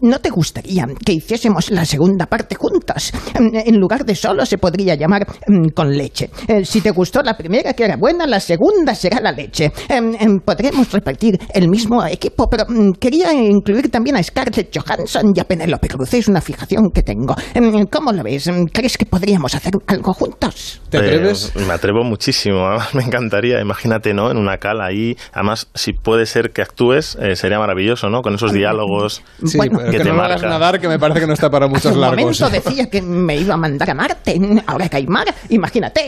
¿no 0.00 0.18
te 0.18 0.30
gustaría 0.30 0.86
que 1.04 1.12
hiciésemos 1.12 1.70
la 1.70 1.84
segunda 1.84 2.26
parte 2.26 2.54
juntos? 2.54 3.12
En 3.34 3.78
lugar 3.78 4.04
de 4.04 4.14
solo 4.14 4.46
se 4.46 4.56
podría 4.58 4.94
llamar 4.94 5.26
con 5.74 5.90
leche. 5.94 6.30
Eh, 6.48 6.64
Si 6.64 6.80
te 6.80 6.90
gustó 6.90 7.22
la 7.22 7.36
primera, 7.36 7.74
que 7.74 7.84
era 7.84 7.96
buena, 7.96 8.26
la 8.26 8.40
segunda 8.40 8.94
será 8.94 9.20
la 9.20 9.30
leche. 9.32 9.72
Em, 9.88 10.40
Podremos 10.40 10.90
repartir 10.92 11.38
el 11.52 11.68
mismo 11.68 12.04
equipo, 12.06 12.48
pero 12.48 12.64
quería 12.98 13.32
incluir 13.32 13.90
también 13.90 14.16
a 14.16 14.22
Scarlett 14.22 14.70
Johansson 14.76 15.32
y 15.34 15.40
a 15.40 15.44
Penélope 15.44 15.88
Cruz. 15.88 16.14
Es 16.14 16.28
una 16.28 16.40
fijación 16.40 16.90
que 16.92 17.02
tengo. 17.02 17.34
Em, 17.54 17.86
¿Cómo 17.86 18.12
lo 18.12 18.22
ves? 18.22 18.50
¿Crees 18.72 18.96
que 18.96 19.06
podríamos 19.06 19.54
hacer 19.54 19.74
algo 19.86 20.14
juntos? 20.14 20.80
¿Te 20.88 20.98
atreves? 20.98 21.52
Eh, 21.54 21.60
me 21.66 21.72
atrevo 21.74 22.02
muchísimo, 22.04 22.68
me 22.94 23.02
encantaría, 23.02 23.60
imagínate, 23.60 24.13
¿no? 24.14 24.30
En 24.30 24.38
una 24.38 24.58
cala 24.58 24.86
ahí, 24.86 25.16
además, 25.32 25.68
si 25.74 25.92
puede 25.92 26.26
ser 26.26 26.50
que 26.50 26.62
actúes, 26.62 27.16
eh, 27.20 27.36
sería 27.36 27.58
maravilloso, 27.58 28.08
¿no? 28.08 28.22
Con 28.22 28.34
esos 28.34 28.52
diálogos 28.52 29.22
Sí, 29.44 29.56
Bueno, 29.56 29.78
que 29.78 29.90
que 29.90 29.98
te 29.98 30.04
no 30.04 30.16
nadar, 30.16 30.80
que 30.80 30.88
me 30.88 30.98
parece 30.98 31.20
que 31.20 31.26
no 31.26 31.34
está 31.34 31.50
para 31.50 31.66
muchos 31.66 31.94
un 31.94 32.00
largos. 32.00 32.40
momento 32.40 32.50
decía 32.64 32.88
que 32.88 33.02
me 33.02 33.36
iba 33.36 33.54
a 33.54 33.56
mandar 33.56 33.90
a 33.90 33.94
Marte. 33.94 34.38
Ahora 34.66 34.88
que 34.88 34.96
hay 34.96 35.06
mar, 35.06 35.26
imagínate, 35.48 36.02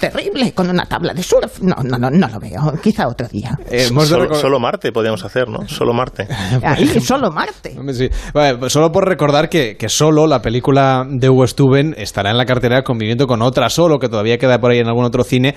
terrible, 0.00 0.52
con 0.52 0.70
una 0.70 0.86
tabla 0.86 1.12
de 1.14 1.22
surf. 1.22 1.60
No, 1.60 1.76
no, 1.82 1.98
no, 1.98 2.10
no 2.10 2.28
lo 2.28 2.38
veo. 2.38 2.74
Quizá 2.82 3.08
otro 3.08 3.28
día. 3.28 3.58
Eh, 3.70 3.88
solo, 4.34 4.60
Marte 4.60 4.92
podríamos 4.92 5.24
hacer, 5.24 5.48
¿no? 5.48 5.66
Solo 5.66 5.92
Marte. 5.92 6.26
Ahí, 6.62 7.00
solo 7.00 7.30
Marte. 7.30 7.74
Hombre, 7.78 7.94
sí. 7.94 8.08
Vale, 8.32 8.58
pues 8.58 8.72
solo 8.72 8.92
por 8.92 9.08
recordar 9.08 9.48
que, 9.48 9.76
que 9.76 9.88
Solo, 9.88 10.26
la 10.26 10.42
película 10.42 11.06
de 11.08 11.30
Hugo 11.30 11.46
Stuben, 11.46 11.94
estará 11.96 12.30
en 12.30 12.36
la 12.36 12.44
cartelera 12.44 12.82
conviviendo 12.82 13.26
con 13.26 13.40
otra 13.40 13.70
Solo, 13.70 13.98
que 13.98 14.08
todavía 14.08 14.36
queda 14.36 14.58
por 14.58 14.70
ahí 14.70 14.78
en 14.78 14.88
algún 14.88 15.04
otro 15.04 15.24
cine, 15.24 15.54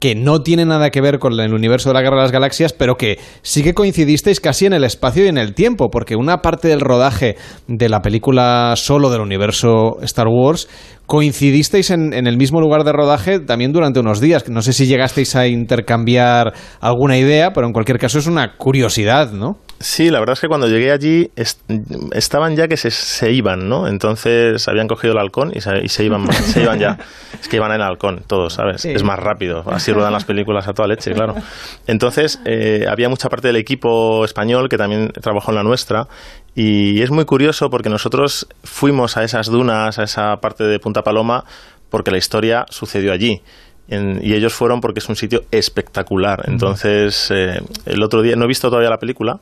que 0.00 0.14
no 0.14 0.42
tiene 0.42 0.64
nada 0.64 0.90
que 0.90 1.00
ver 1.00 1.18
con 1.18 1.35
el 1.40 1.54
universo 1.54 1.90
de 1.90 1.94
la 1.94 2.02
Guerra 2.02 2.16
de 2.16 2.22
las 2.22 2.32
Galaxias, 2.32 2.72
pero 2.72 2.96
que 2.96 3.18
sí 3.42 3.62
que 3.62 3.74
coincidisteis 3.74 4.40
casi 4.40 4.66
en 4.66 4.72
el 4.72 4.84
espacio 4.84 5.24
y 5.24 5.28
en 5.28 5.38
el 5.38 5.54
tiempo, 5.54 5.88
porque 5.90 6.16
una 6.16 6.38
parte 6.38 6.68
del 6.68 6.80
rodaje 6.80 7.36
de 7.66 7.88
la 7.88 8.00
película 8.00 8.74
Solo 8.76 9.10
del 9.10 9.20
universo 9.20 9.98
Star 10.02 10.28
Wars 10.28 10.68
coincidisteis 11.06 11.90
en, 11.90 12.12
en 12.12 12.26
el 12.26 12.36
mismo 12.36 12.60
lugar 12.60 12.84
de 12.84 12.92
rodaje 12.92 13.40
también 13.40 13.72
durante 13.72 14.00
unos 14.00 14.20
días. 14.20 14.48
No 14.48 14.62
sé 14.62 14.72
si 14.72 14.86
llegasteis 14.86 15.36
a 15.36 15.46
intercambiar 15.46 16.52
alguna 16.80 17.16
idea, 17.16 17.52
pero 17.52 17.66
en 17.66 17.72
cualquier 17.72 17.98
caso 17.98 18.18
es 18.18 18.26
una 18.26 18.56
curiosidad, 18.56 19.32
¿no? 19.32 19.58
Sí, 19.78 20.10
la 20.10 20.20
verdad 20.20 20.32
es 20.34 20.40
que 20.40 20.48
cuando 20.48 20.68
llegué 20.68 20.90
allí 20.90 21.30
est- 21.36 21.60
estaban 22.12 22.56
ya 22.56 22.66
que 22.66 22.76
se, 22.78 22.90
se 22.90 23.30
iban, 23.32 23.68
¿no? 23.68 23.86
Entonces 23.88 24.66
habían 24.68 24.88
cogido 24.88 25.12
el 25.12 25.18
halcón 25.18 25.52
y 25.54 25.60
se, 25.60 25.84
y 25.84 25.88
se 25.88 26.04
iban, 26.04 26.32
se 26.32 26.62
iban 26.62 26.78
ya. 26.78 26.98
Es 27.40 27.48
que 27.48 27.56
iban 27.56 27.70
en 27.72 27.82
halcón, 27.82 28.22
todos, 28.26 28.54
¿sabes? 28.54 28.80
Sí. 28.80 28.90
Es 28.90 29.02
más 29.02 29.18
rápido. 29.18 29.62
Así 29.70 29.92
ruedan 29.92 30.12
las 30.14 30.24
películas 30.24 30.66
a 30.66 30.72
toda 30.72 30.88
leche, 30.88 31.12
claro. 31.12 31.34
Entonces 31.86 32.40
eh, 32.46 32.86
había 32.88 33.08
mucha 33.10 33.28
parte 33.28 33.48
del 33.48 33.56
equipo 33.56 34.24
español 34.24 34.68
que 34.70 34.78
también 34.78 35.12
trabajó 35.20 35.50
en 35.50 35.56
la 35.56 35.62
nuestra 35.62 36.08
y 36.54 37.02
es 37.02 37.10
muy 37.10 37.26
curioso 37.26 37.68
porque 37.68 37.90
nosotros 37.90 38.48
fuimos 38.64 39.16
a 39.18 39.24
esas 39.24 39.46
dunas, 39.48 39.98
a 39.98 40.04
esa 40.04 40.40
parte 40.40 40.64
de 40.64 40.78
Punta 40.78 41.02
Paloma, 41.02 41.44
porque 41.90 42.10
la 42.10 42.16
historia 42.16 42.64
sucedió 42.70 43.12
allí. 43.12 43.42
En- 43.88 44.20
y 44.20 44.32
ellos 44.34 44.52
fueron 44.54 44.80
porque 44.80 44.98
es 45.00 45.08
un 45.08 45.14
sitio 45.16 45.44
espectacular. 45.52 46.44
Entonces, 46.48 47.30
eh, 47.30 47.60
el 47.84 48.02
otro 48.02 48.22
día, 48.22 48.34
no 48.34 48.44
he 48.44 48.48
visto 48.48 48.68
todavía 48.68 48.90
la 48.90 48.98
película, 48.98 49.38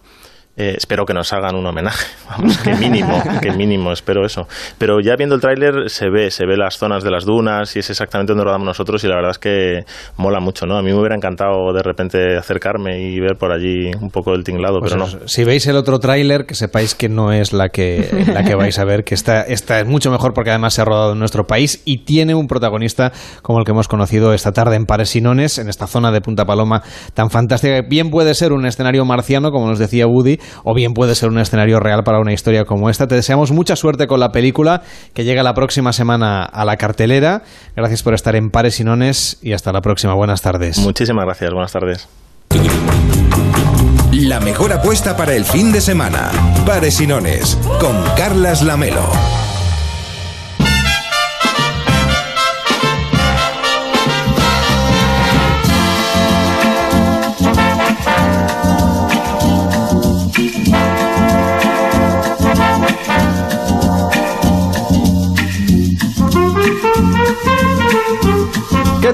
eh, 0.57 0.75
espero 0.77 1.05
que 1.05 1.15
nos 1.15 1.33
hagan 1.33 1.57
un 1.57 1.67
homenaje. 1.67 2.07
Vamos, 2.31 2.59
que 2.59 2.75
mínimo, 2.75 3.23
que 3.41 3.51
mínimo, 3.53 3.93
espero 3.93 4.25
eso. 4.25 4.47
Pero 4.79 5.01
ya 5.01 5.17
viendo 5.17 5.35
el 5.35 5.41
tráiler 5.41 5.91
se 5.91 6.09
ve, 6.09 6.31
se 6.31 6.47
ve 6.47 6.57
las 6.57 6.79
zonas 6.79 7.03
de 7.03 7.11
las 7.11 7.25
dunas 7.25 7.75
y 7.75 7.81
es 7.81 7.91
exactamente 7.91 8.33
donde 8.33 8.45
rodamos 8.45 8.67
nosotros 8.67 9.03
y 9.03 9.09
la 9.09 9.17
verdad 9.17 9.33
es 9.33 9.39
que 9.39 9.85
mola 10.17 10.39
mucho, 10.41 10.67
¿no? 10.67 10.77
A 10.77 10.83
mí 10.83 10.93
me 10.93 10.99
hubiera 10.99 11.17
encantado 11.17 11.73
de 11.73 11.83
repente 11.83 12.37
acercarme 12.37 13.01
y 13.01 13.19
ver 13.19 13.37
por 13.37 13.51
allí 13.51 13.91
un 14.01 14.11
poco 14.11 14.33
del 14.33 14.45
tinglado, 14.45 14.79
Pues 14.79 14.93
pero 14.93 15.07
no. 15.07 15.29
Si 15.29 15.45
veis 15.45 15.67
el 15.67 15.77
otro 15.77 15.99
tráiler, 15.99 16.47
que 16.47 16.55
sepáis 16.55 16.95
que 16.95 17.09
no 17.09 17.33
es 17.33 17.53
la 17.53 17.69
que, 17.71 18.27
la 18.33 18.45
que 18.45 18.55
vais 18.55 18.79
a 18.79 18.85
ver, 18.85 19.03
que 19.03 19.15
esta, 19.15 19.43
esta 19.43 19.81
es 19.81 19.87
mucho 19.87 20.11
mejor 20.11 20.35
porque 20.35 20.51
además 20.51 20.75
se 20.75 20.83
ha 20.83 20.85
rodado 20.85 21.13
en 21.13 21.19
nuestro 21.19 21.47
país 21.47 21.83
y 21.85 22.05
tiene 22.05 22.35
un 22.35 22.47
protagonista 22.47 23.13
como 23.43 23.59
el 23.59 23.65
que 23.65 23.73
hemos 23.73 23.89
conocido 23.89 24.33
esta 24.33 24.53
tarde 24.53 24.77
en 24.77 24.87
Pares 24.87 25.17
y 25.17 25.21
Nones, 25.21 25.59
en 25.59 25.69
esta 25.69 25.87
zona 25.87 26.13
de 26.13 26.21
Punta 26.21 26.45
Paloma 26.45 26.83
tan 27.15 27.31
fantástica. 27.31 27.83
Bien 27.89 28.11
puede 28.11 28.35
ser 28.35 28.53
un 28.53 28.67
escenario 28.67 29.05
marciano, 29.05 29.51
como 29.51 29.67
nos 29.69 29.79
decía 29.79 30.07
Woody, 30.07 30.39
o 30.63 30.75
bien 30.75 30.95
puede 30.95 31.15
ser 31.15 31.29
un 31.29 31.39
escenario 31.39 31.81
real 31.81 32.05
para 32.05 32.21
una 32.21 32.33
historia 32.33 32.65
como 32.65 32.91
esta. 32.91 33.07
Te 33.07 33.15
deseamos 33.15 33.53
mucha 33.53 33.77
suerte 33.77 34.07
con 34.07 34.21
la 34.21 34.31
película 34.31 34.83
que 35.13 35.25
llega 35.25 35.43
la 35.43 35.55
próxima 35.55 35.93
semana 35.93 36.45
a 36.45 36.65
la 36.65 36.77
cartelera. 36.77 37.43
Gracias 37.77 38.03
por 38.03 38.15
estar 38.15 38.37
en 38.37 38.51
Pares 38.51 38.81
y 38.81 38.85
Nones 38.85 39.39
y 39.43 39.53
hasta 39.53 39.73
la 39.73 39.81
próxima. 39.81 40.15
Buenas 40.15 40.43
tardes. 40.43 40.79
Muchísimas 40.79 41.25
gracias, 41.25 41.51
buenas 41.53 41.73
tardes. 41.73 42.09
La 44.13 44.39
mejor 44.39 44.73
apuesta 44.73 45.17
para 45.17 45.35
el 45.35 45.45
fin 45.45 45.73
de 45.73 45.81
semana. 45.81 46.31
Pares 46.65 47.01
y 47.01 47.07
Nones, 47.07 47.59
con 47.81 48.01
Carlas 48.17 48.63
Lamelo. 48.63 49.54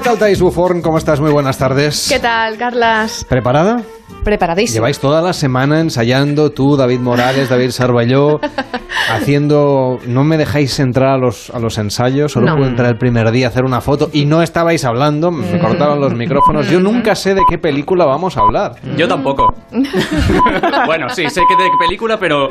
Tal, 0.03 0.17
Thais 0.17 0.41
Buforn? 0.41 0.81
¿Cómo 0.81 0.97
estás? 0.97 1.19
Muy 1.19 1.31
buenas 1.31 1.57
tardes. 1.57 2.07
¿Qué 2.09 2.19
tal, 2.19 2.57
Carlas? 2.57 3.25
¿Preparada? 3.27 3.81
Preparadísimo. 4.23 4.75
Lleváis 4.75 4.99
toda 4.99 5.21
la 5.21 5.33
semana 5.33 5.79
ensayando, 5.79 6.51
tú, 6.51 6.75
David 6.77 6.99
Morales, 6.99 7.49
David 7.49 7.71
Sarballó, 7.71 8.39
haciendo... 9.11 9.99
No 10.05 10.23
me 10.23 10.37
dejáis 10.37 10.79
entrar 10.79 11.09
a 11.09 11.17
los, 11.17 11.49
a 11.49 11.59
los 11.59 11.77
ensayos, 11.77 12.31
solo 12.33 12.47
No. 12.47 12.55
puedo 12.55 12.69
entrar 12.69 12.89
el 12.91 12.97
primer 12.97 13.31
día 13.31 13.47
a 13.47 13.49
hacer 13.49 13.63
una 13.63 13.81
foto 13.81 14.09
y 14.13 14.25
no 14.25 14.41
estabais 14.43 14.85
hablando, 14.85 15.31
me 15.31 15.59
cortaron 15.59 15.99
los 15.99 16.13
micrófonos. 16.13 16.69
Yo 16.69 16.79
nunca 16.79 17.15
sé 17.15 17.33
de 17.33 17.41
qué 17.49 17.57
película 17.57 18.05
vamos 18.05 18.37
a 18.37 18.41
hablar. 18.41 18.75
Yo 18.95 19.07
tampoco. 19.07 19.53
bueno, 20.85 21.09
sí, 21.09 21.27
sé 21.29 21.41
que 21.47 21.55
de 21.55 21.69
qué 21.69 21.77
película, 21.87 22.17
pero. 22.19 22.49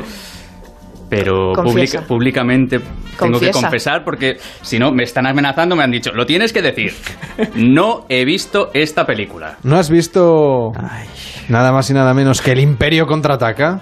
Pero 1.11 1.51
pública- 1.53 2.01
públicamente 2.07 2.79
tengo 3.19 3.37
que 3.37 3.51
confesar 3.51 4.05
porque 4.05 4.37
si 4.61 4.79
no 4.79 4.93
me 4.93 5.03
están 5.03 5.27
amenazando, 5.27 5.75
me 5.75 5.83
han 5.83 5.91
dicho, 5.91 6.11
lo 6.13 6.25
tienes 6.25 6.53
que 6.53 6.61
decir. 6.61 6.93
No 7.53 8.05
he 8.07 8.23
visto 8.23 8.71
esta 8.73 9.05
película. 9.05 9.57
¿No 9.63 9.75
has 9.77 9.89
visto 9.89 10.71
nada 11.49 11.73
más 11.73 11.89
y 11.89 11.93
nada 11.93 12.13
menos 12.13 12.41
que 12.41 12.53
El 12.53 12.61
Imperio 12.61 13.05
contraataca? 13.07 13.81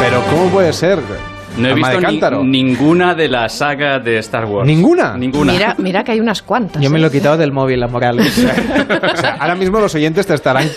Pero 0.00 0.22
¿cómo 0.30 0.48
puede 0.50 0.72
ser? 0.72 0.98
No 1.56 1.66
he 1.66 1.70
de 1.70 1.74
visto 1.74 2.00
ni- 2.42 2.62
ninguna 2.62 3.14
de 3.14 3.28
la 3.28 3.48
saga 3.48 3.98
de 3.98 4.18
Star 4.18 4.44
Wars. 4.46 4.66
¿Ninguna? 4.66 5.16
Ninguna. 5.16 5.52
Mira, 5.52 5.74
mira 5.78 6.04
que 6.04 6.12
hay 6.12 6.20
unas 6.20 6.42
cuantas. 6.42 6.80
Yo 6.80 6.88
me 6.88 6.98
¿eh? 6.98 7.00
lo 7.02 7.08
he 7.08 7.10
quitado 7.10 7.36
del 7.36 7.52
móvil, 7.52 7.80
la 7.80 7.88
moral. 7.88 8.20
O 9.12 9.16
sea, 9.16 9.36
ahora 9.40 9.56
mismo 9.56 9.80
los 9.80 9.94
oyentes 9.94 10.26
te 10.26 10.34
estarán, 10.34 10.68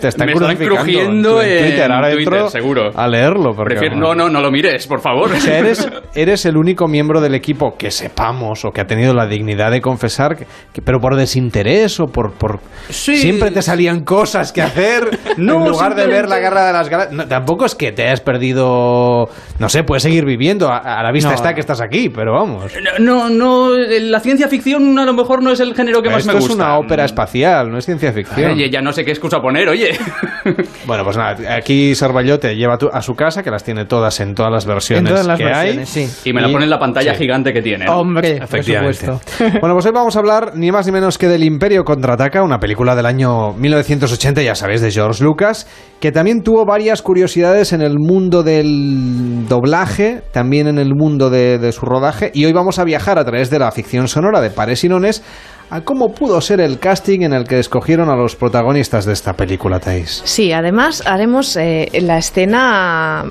te 0.00 0.08
están 0.08 0.26
Me 0.26 0.32
crujiendo 0.34 0.60
en, 1.00 1.22
tu- 1.22 1.40
en 1.40 1.62
Twitter. 1.62 1.84
en 1.86 1.92
Ahora 1.92 2.10
Twitter, 2.12 2.32
entro 2.34 2.50
seguro. 2.50 2.90
a 2.94 3.08
leerlo. 3.08 3.54
Porque, 3.54 3.74
Prefiero- 3.76 3.96
no, 3.96 4.14
no, 4.14 4.28
no 4.28 4.40
lo 4.40 4.50
mires, 4.50 4.86
por 4.86 5.00
favor. 5.00 5.30
O 5.32 5.36
sea, 5.40 5.58
eres, 5.58 5.88
eres 6.14 6.44
el 6.46 6.56
único 6.56 6.86
miembro 6.88 7.20
del 7.20 7.34
equipo 7.34 7.76
que 7.76 7.90
sepamos 7.90 8.64
o 8.64 8.70
que 8.70 8.80
ha 8.80 8.86
tenido 8.86 9.14
la 9.14 9.26
dignidad 9.26 9.70
de 9.70 9.80
confesar, 9.80 10.36
que, 10.36 10.46
que- 10.72 10.82
pero 10.82 11.00
por 11.00 11.16
desinterés 11.16 12.00
o 12.00 12.06
por... 12.06 12.32
por 12.32 12.60
Sí. 12.90 13.16
Siempre 13.18 13.50
te 13.50 13.60
salían 13.62 14.04
cosas 14.04 14.52
que 14.52 14.62
hacer 14.62 15.18
No, 15.36 15.64
en 15.64 15.70
lugar 15.70 15.94
de 15.94 16.06
ver 16.06 16.28
la 16.28 16.38
guerra 16.38 16.66
de 16.66 16.72
las 16.72 16.88
galaxias. 16.88 17.16
No, 17.16 17.26
tampoco 17.28 17.64
es 17.66 17.74
que 17.74 17.92
te 17.92 18.02
hayas 18.04 18.20
perdido... 18.20 19.28
No 19.58 19.68
sé, 19.68 19.82
puedes 19.84 20.02
seguir 20.02 20.24
viviendo. 20.24 20.68
A, 20.68 20.78
a 20.78 21.02
la 21.02 21.12
vista 21.12 21.30
No. 21.30 21.34
está 21.34 21.54
que 21.54 21.60
estás 21.60 21.80
aquí, 21.80 22.08
pero 22.08 22.32
vamos. 22.34 22.72
No, 22.98 23.28
no, 23.28 23.70
la 23.76 24.20
ciencia 24.20 24.48
ficción 24.48 24.98
a 24.98 25.04
lo 25.04 25.12
mejor 25.12 25.42
no 25.42 25.50
es 25.52 25.60
el 25.60 25.74
género 25.74 26.02
que 26.02 26.08
más 26.10 26.20
Esto 26.20 26.32
me 26.32 26.38
es 26.38 26.48
gusta. 26.48 26.64
una 26.64 26.78
ópera 26.78 27.04
espacial, 27.04 27.70
no 27.70 27.78
es 27.78 27.84
ciencia 27.84 28.12
ficción. 28.12 28.52
Oye, 28.52 28.70
ya 28.70 28.80
no 28.80 28.92
sé 28.92 29.04
qué 29.04 29.10
excusa 29.10 29.40
poner, 29.40 29.68
oye. 29.68 29.77
Bueno, 30.86 31.04
pues 31.04 31.16
nada, 31.16 31.56
aquí 31.56 31.94
Sarballó 31.94 32.38
te 32.38 32.56
lleva 32.56 32.78
a 32.92 33.02
su 33.02 33.14
casa, 33.14 33.42
que 33.42 33.50
las 33.50 33.64
tiene 33.64 33.84
todas 33.84 34.20
en 34.20 34.34
todas 34.34 34.50
las 34.50 34.64
versiones 34.66 35.02
En 35.02 35.08
todas 35.08 35.26
las 35.26 35.38
que 35.38 35.44
versiones, 35.44 35.96
hay. 35.96 36.06
sí. 36.06 36.28
Y 36.30 36.32
me 36.32 36.40
la 36.40 36.48
pone 36.48 36.64
en 36.64 36.70
la 36.70 36.78
pantalla 36.78 37.12
sí. 37.12 37.18
gigante 37.24 37.52
que 37.52 37.60
tiene. 37.62 37.88
Hombre, 37.88 38.34
por 38.36 38.44
Efectivamente. 38.44 39.06
supuesto. 39.06 39.44
Bueno, 39.60 39.74
pues 39.74 39.86
hoy 39.86 39.92
vamos 39.92 40.16
a 40.16 40.18
hablar 40.20 40.52
ni 40.54 40.70
más 40.72 40.86
ni 40.86 40.92
menos 40.92 41.18
que 41.18 41.28
del 41.28 41.44
Imperio 41.44 41.84
Contraataca, 41.84 42.42
una 42.42 42.58
película 42.58 42.94
del 42.96 43.06
año 43.06 43.52
1980, 43.52 44.42
ya 44.42 44.54
sabéis, 44.54 44.80
de 44.80 44.90
George 44.90 45.22
Lucas, 45.22 45.66
que 46.00 46.12
también 46.12 46.42
tuvo 46.42 46.64
varias 46.64 47.02
curiosidades 47.02 47.72
en 47.72 47.82
el 47.82 47.98
mundo 47.98 48.42
del 48.42 49.46
doblaje, 49.48 50.22
también 50.32 50.68
en 50.68 50.78
el 50.78 50.94
mundo 50.94 51.30
de, 51.30 51.58
de 51.58 51.72
su 51.72 51.84
rodaje, 51.86 52.30
y 52.34 52.44
hoy 52.44 52.52
vamos 52.52 52.78
a 52.78 52.84
viajar 52.84 53.18
a 53.18 53.24
través 53.24 53.50
de 53.50 53.58
la 53.58 53.70
ficción 53.72 54.08
sonora 54.08 54.40
de 54.40 54.50
Pares 54.50 54.84
y 54.84 54.88
Nones 54.88 55.22
a 55.70 55.82
cómo 55.82 56.08
pudo 56.12 56.40
ser 56.40 56.60
el 56.60 56.78
casting 56.78 57.20
en 57.22 57.32
el 57.32 57.44
que 57.44 57.58
escogieron 57.58 58.08
a 58.08 58.16
los 58.16 58.36
protagonistas 58.36 59.04
de 59.04 59.12
esta 59.12 59.34
película, 59.34 59.78
Thais. 59.80 60.22
Sí, 60.24 60.52
además 60.52 61.02
haremos 61.06 61.56
eh, 61.56 61.88
la 62.02 62.18
escena. 62.18 63.24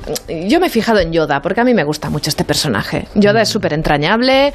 Yo 0.48 0.60
me 0.60 0.68
he 0.68 0.70
fijado 0.70 1.00
en 1.00 1.12
Yoda, 1.12 1.42
porque 1.42 1.62
a 1.62 1.64
mí 1.64 1.74
me 1.74 1.84
gusta 1.84 2.10
mucho 2.10 2.30
este 2.30 2.44
personaje. 2.44 3.08
Yoda 3.16 3.42
es 3.42 3.50
súper 3.50 3.74
entrañable, 3.74 4.54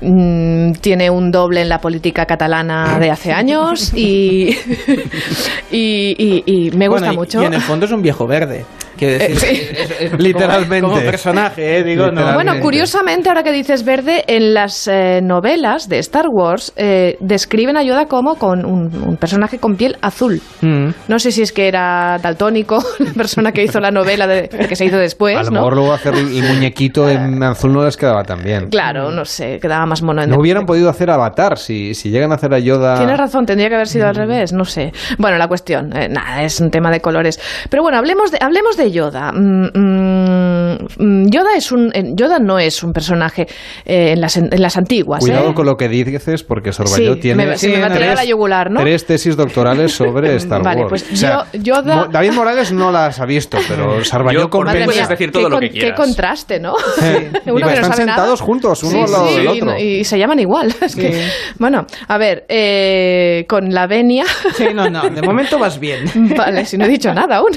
mm, 0.00 0.72
tiene 0.80 1.10
un 1.10 1.30
doble 1.30 1.62
en 1.62 1.68
la 1.68 1.78
política 1.80 2.26
catalana 2.26 2.98
de 2.98 3.10
hace 3.10 3.32
años 3.32 3.92
y, 3.94 4.50
y, 5.70 6.14
y- 6.18 6.42
y 6.46 6.70
me 6.76 6.88
gusta 6.88 7.06
Bueno, 7.08 7.12
y- 7.12 7.16
mucho. 7.16 7.42
Y 7.42 7.44
en 7.46 7.54
el 7.54 7.60
fondo 7.62 7.86
es 7.86 7.92
un 7.92 8.02
viejo 8.02 8.26
verde. 8.26 8.64
Quiero 8.96 9.18
decir, 9.18 9.36
Eh, 9.36 9.38
sí. 9.38 9.46
es- 9.76 9.90
es- 9.90 10.12
es 10.12 10.18
Literalmente. 10.20 10.80
Como, 10.82 10.94
como 10.94 11.06
personaje, 11.06 11.78
eh, 11.78 11.84
digo, 11.84 12.10
no. 12.10 12.34
Bueno, 12.34 12.54
curiosamente, 12.60 13.28
ahora 13.28 13.42
que 13.42 13.52
dices 13.52 13.84
verde, 13.84 14.24
en 14.26 14.54
las 14.54 14.88
eh, 14.88 15.20
novelas 15.22 15.88
de 15.88 15.98
Star 15.98 16.26
Wars 16.30 16.72
eh, 16.76 17.16
describen 17.20 17.76
a 17.76 17.82
Yoda 17.82 18.06
como 18.06 18.36
con 18.36 18.64
un, 18.64 18.90
un 19.06 19.16
personaje 19.16 19.58
con 19.58 19.76
piel 19.76 19.96
azul. 20.02 20.40
Mm. 20.60 20.88
No 21.08 21.18
sé 21.18 21.32
si 21.32 21.42
es 21.42 21.52
que 21.52 21.68
era 21.68 22.18
daltónico, 22.22 22.82
la 22.98 23.12
persona 23.12 23.52
que 23.52 23.62
hizo 23.64 23.80
la 23.80 23.90
novela 23.90 24.26
de, 24.26 24.48
que 24.48 24.76
se 24.76 24.84
hizo 24.86 24.96
después, 24.98 25.36
a 25.36 25.42
lo 25.42 25.50
¿no? 25.50 25.60
mejor 25.60 25.74
luego 25.76 25.92
hacer 25.92 26.14
el 26.14 26.42
muñequito 26.42 27.08
en 27.08 27.42
azul 27.42 27.72
no 27.72 27.84
les 27.84 27.96
quedaba 27.96 28.22
tan 28.24 28.42
bien. 28.42 28.68
Claro, 28.68 29.10
no 29.10 29.24
sé, 29.24 29.58
quedaba 29.60 29.86
más 29.86 30.02
mono 30.02 30.22
en 30.22 30.30
No 30.30 30.36
hubieran 30.38 30.64
podido 30.64 30.88
hacer 30.88 31.10
Avatar 31.10 31.58
si, 31.58 31.94
si 31.94 32.10
llegan 32.10 32.32
a 32.32 32.36
hacer 32.36 32.52
a 32.54 32.58
Yoda. 32.58 32.96
Tienes 32.96 33.18
razón, 33.18 33.46
tendría 33.46 33.68
que 33.68 33.74
haber 33.74 33.88
sido 33.88 34.06
al 34.06 34.14
Mm. 34.14 34.18
revés, 34.18 34.52
no 34.52 34.64
sé. 34.64 34.92
Bueno, 35.18 35.36
la 35.38 35.46
cuestión, 35.48 35.94
eh, 35.96 36.08
nada, 36.08 36.42
es 36.42 36.60
un 36.60 36.70
tema 36.70 36.90
de 36.90 37.00
colores. 37.00 37.38
Pero 37.70 37.82
bueno, 37.82 37.98
hablemos 37.98 38.30
de, 38.32 38.38
hablemos 38.40 38.76
de 38.76 38.85
Yoda. 38.90 39.32
Mm, 39.32 39.70
mm, 39.74 40.78
mm, 40.98 41.28
Yoda 41.30 41.56
es 41.56 41.72
un, 41.72 41.90
eh, 41.94 42.12
Yoda 42.14 42.38
no 42.38 42.58
es 42.58 42.82
un 42.82 42.92
personaje 42.92 43.46
eh, 43.84 44.12
en, 44.12 44.20
las, 44.20 44.36
en 44.36 44.50
las 44.60 44.76
antiguas. 44.76 45.20
Cuidado 45.20 45.50
¿eh? 45.50 45.54
con 45.54 45.66
lo 45.66 45.76
que 45.76 45.88
dices, 45.88 46.42
porque 46.42 46.72
Sorbayó 46.72 47.14
Sí, 47.14 47.20
tiene 47.20 47.46
me- 47.46 47.58
se 47.58 47.68
me 47.68 47.80
va 47.80 47.86
a 47.86 47.92
tirar 47.92 48.10
a 48.10 48.14
la 48.14 48.24
yugular, 48.24 48.70
¿no? 48.70 48.80
tres 48.80 49.06
tesis 49.06 49.36
doctorales 49.36 49.92
sobre 49.92 50.34
Star 50.36 50.62
Vale, 50.62 50.82
Wars. 50.82 50.88
pues 50.90 51.12
O 51.12 51.16
sea, 51.16 51.46
yo- 51.52 51.74
Yoda- 51.76 51.96
Mo- 51.96 52.06
David 52.06 52.32
Morales 52.32 52.72
no 52.72 52.90
las 52.92 53.20
ha 53.20 53.26
visto, 53.26 53.58
pero 53.68 54.04
Sarbayó 54.04 54.40
Yo, 54.40 54.50
por 54.50 54.60
mí 54.64 54.66
Madre 54.66 54.80
compensa. 54.84 55.02
mía, 55.02 55.08
decir 55.10 55.26
qué 55.28 55.32
todo 55.38 55.48
lo 55.48 55.56
con- 55.56 55.60
que 55.60 55.70
Qué 55.70 55.80
quieras. 55.80 55.96
contraste, 56.00 56.60
¿no? 56.60 56.74
Y 57.46 57.50
Uno 57.50 57.66
que 57.68 57.74
no 57.74 57.80
están 57.80 57.90
nada. 57.90 57.96
sentados 57.96 58.40
juntos, 58.40 58.82
uno 58.82 58.92
Sí, 58.92 58.98
al 59.00 59.10
lado 59.12 59.28
sí, 59.28 59.34
del 59.36 59.44
y 59.44 59.48
otro. 59.48 59.78
Y, 59.78 60.04
se 60.04 60.18
llaman 60.18 60.38
igual. 60.40 60.74
Es 60.80 60.94
que, 60.96 61.28
bueno, 61.58 61.86
a 62.08 62.18
ver, 62.18 62.44
eh, 62.48 63.44
con 63.48 63.72
la 63.72 63.86
venia. 63.86 64.24
Sí, 64.56 64.66
no, 64.74 64.88
no, 64.90 65.08
de 65.08 65.22
momento 65.22 65.58
vas 65.58 65.78
bien. 65.80 66.04
Vale, 66.36 66.64
si 66.64 66.76
no 66.78 66.84
he 66.84 66.88
dicho 66.88 67.12
nada 67.12 67.36
aún. 67.36 67.50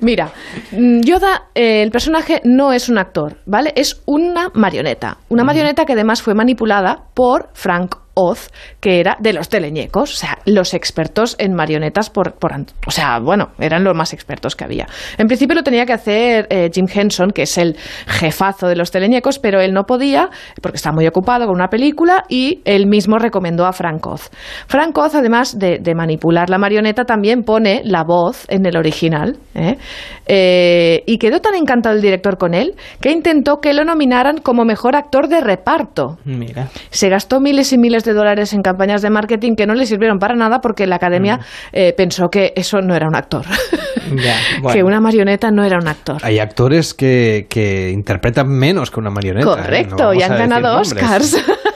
Mira, 0.00 0.19
mm, 0.26 1.00
Yoda, 1.00 1.44
eh, 1.54 1.82
el 1.82 1.90
personaje 1.90 2.40
no 2.44 2.72
es 2.72 2.88
un 2.88 2.98
actor, 2.98 3.38
¿vale? 3.46 3.72
Es 3.76 4.02
una 4.06 4.50
marioneta. 4.54 5.18
Una 5.28 5.44
marioneta 5.44 5.84
que 5.84 5.92
además 5.94 6.22
fue 6.22 6.34
manipulada 6.34 7.04
por 7.14 7.50
Frank 7.54 7.96
Oz, 8.22 8.50
que 8.80 9.00
era 9.00 9.16
de 9.20 9.32
los 9.32 9.48
teleñecos, 9.48 10.14
o 10.14 10.16
sea, 10.16 10.38
los 10.44 10.74
expertos 10.74 11.36
en 11.38 11.54
marionetas 11.54 12.10
por, 12.10 12.34
por 12.34 12.50
o 12.86 12.90
sea, 12.90 13.18
bueno, 13.20 13.50
eran 13.58 13.84
los 13.84 13.94
más 13.94 14.12
expertos 14.12 14.56
que 14.56 14.64
había. 14.64 14.86
En 15.18 15.26
principio 15.26 15.54
lo 15.54 15.62
tenía 15.62 15.86
que 15.86 15.92
hacer 15.92 16.46
eh, 16.50 16.70
Jim 16.72 16.86
Henson, 16.92 17.30
que 17.30 17.42
es 17.42 17.56
el 17.58 17.76
jefazo 18.06 18.66
de 18.66 18.76
los 18.76 18.90
teleñecos, 18.90 19.38
pero 19.38 19.60
él 19.60 19.72
no 19.72 19.84
podía 19.84 20.30
porque 20.60 20.76
estaba 20.76 20.94
muy 20.94 21.06
ocupado 21.06 21.46
con 21.46 21.54
una 21.54 21.68
película 21.68 22.24
y 22.28 22.60
él 22.64 22.86
mismo 22.86 23.18
recomendó 23.18 23.66
a 23.66 23.72
Frank 23.72 24.06
Oz. 24.06 24.30
Frank 24.66 24.96
Oz, 24.98 25.14
además 25.14 25.58
de, 25.58 25.78
de 25.80 25.94
manipular 25.94 26.50
la 26.50 26.58
marioneta, 26.58 27.04
también 27.04 27.42
pone 27.42 27.82
la 27.84 28.02
voz 28.04 28.46
en 28.48 28.66
el 28.66 28.76
original. 28.76 29.38
¿eh? 29.54 29.76
Eh, 30.26 31.02
y 31.06 31.18
quedó 31.18 31.40
tan 31.40 31.54
encantado 31.54 31.94
el 31.94 32.02
director 32.02 32.38
con 32.38 32.54
él 32.54 32.74
que 33.00 33.10
intentó 33.10 33.60
que 33.60 33.72
lo 33.74 33.84
nominaran 33.84 34.38
como 34.38 34.64
mejor 34.64 34.96
actor 34.96 35.28
de 35.28 35.40
reparto. 35.40 36.18
Mira. 36.24 36.68
Se 36.90 37.08
gastó 37.08 37.40
miles 37.40 37.72
y 37.72 37.78
miles 37.78 38.04
de 38.04 38.09
dólares 38.12 38.52
en 38.52 38.62
campañas 38.62 39.02
de 39.02 39.10
marketing 39.10 39.54
que 39.54 39.66
no 39.66 39.74
le 39.74 39.86
sirvieron 39.86 40.18
para 40.18 40.34
nada 40.34 40.60
porque 40.60 40.86
la 40.86 40.96
academia 40.96 41.40
eh, 41.72 41.92
pensó 41.96 42.28
que 42.28 42.52
eso 42.56 42.80
no 42.80 42.94
era 42.94 43.06
un 43.08 43.14
actor. 43.14 43.44
Ya, 44.14 44.36
bueno. 44.62 44.74
Que 44.74 44.82
una 44.82 45.00
marioneta 45.00 45.50
no 45.50 45.64
era 45.64 45.78
un 45.78 45.88
actor. 45.88 46.18
Hay 46.22 46.38
actores 46.38 46.94
que, 46.94 47.46
que 47.48 47.90
interpretan 47.90 48.48
menos 48.48 48.90
que 48.90 49.00
una 49.00 49.10
marioneta. 49.10 49.50
¿eh? 49.50 49.56
No 49.56 49.62
Correcto, 49.62 50.14
y 50.14 50.22
han 50.22 50.36
ganado 50.36 50.82
nombres. 50.82 51.36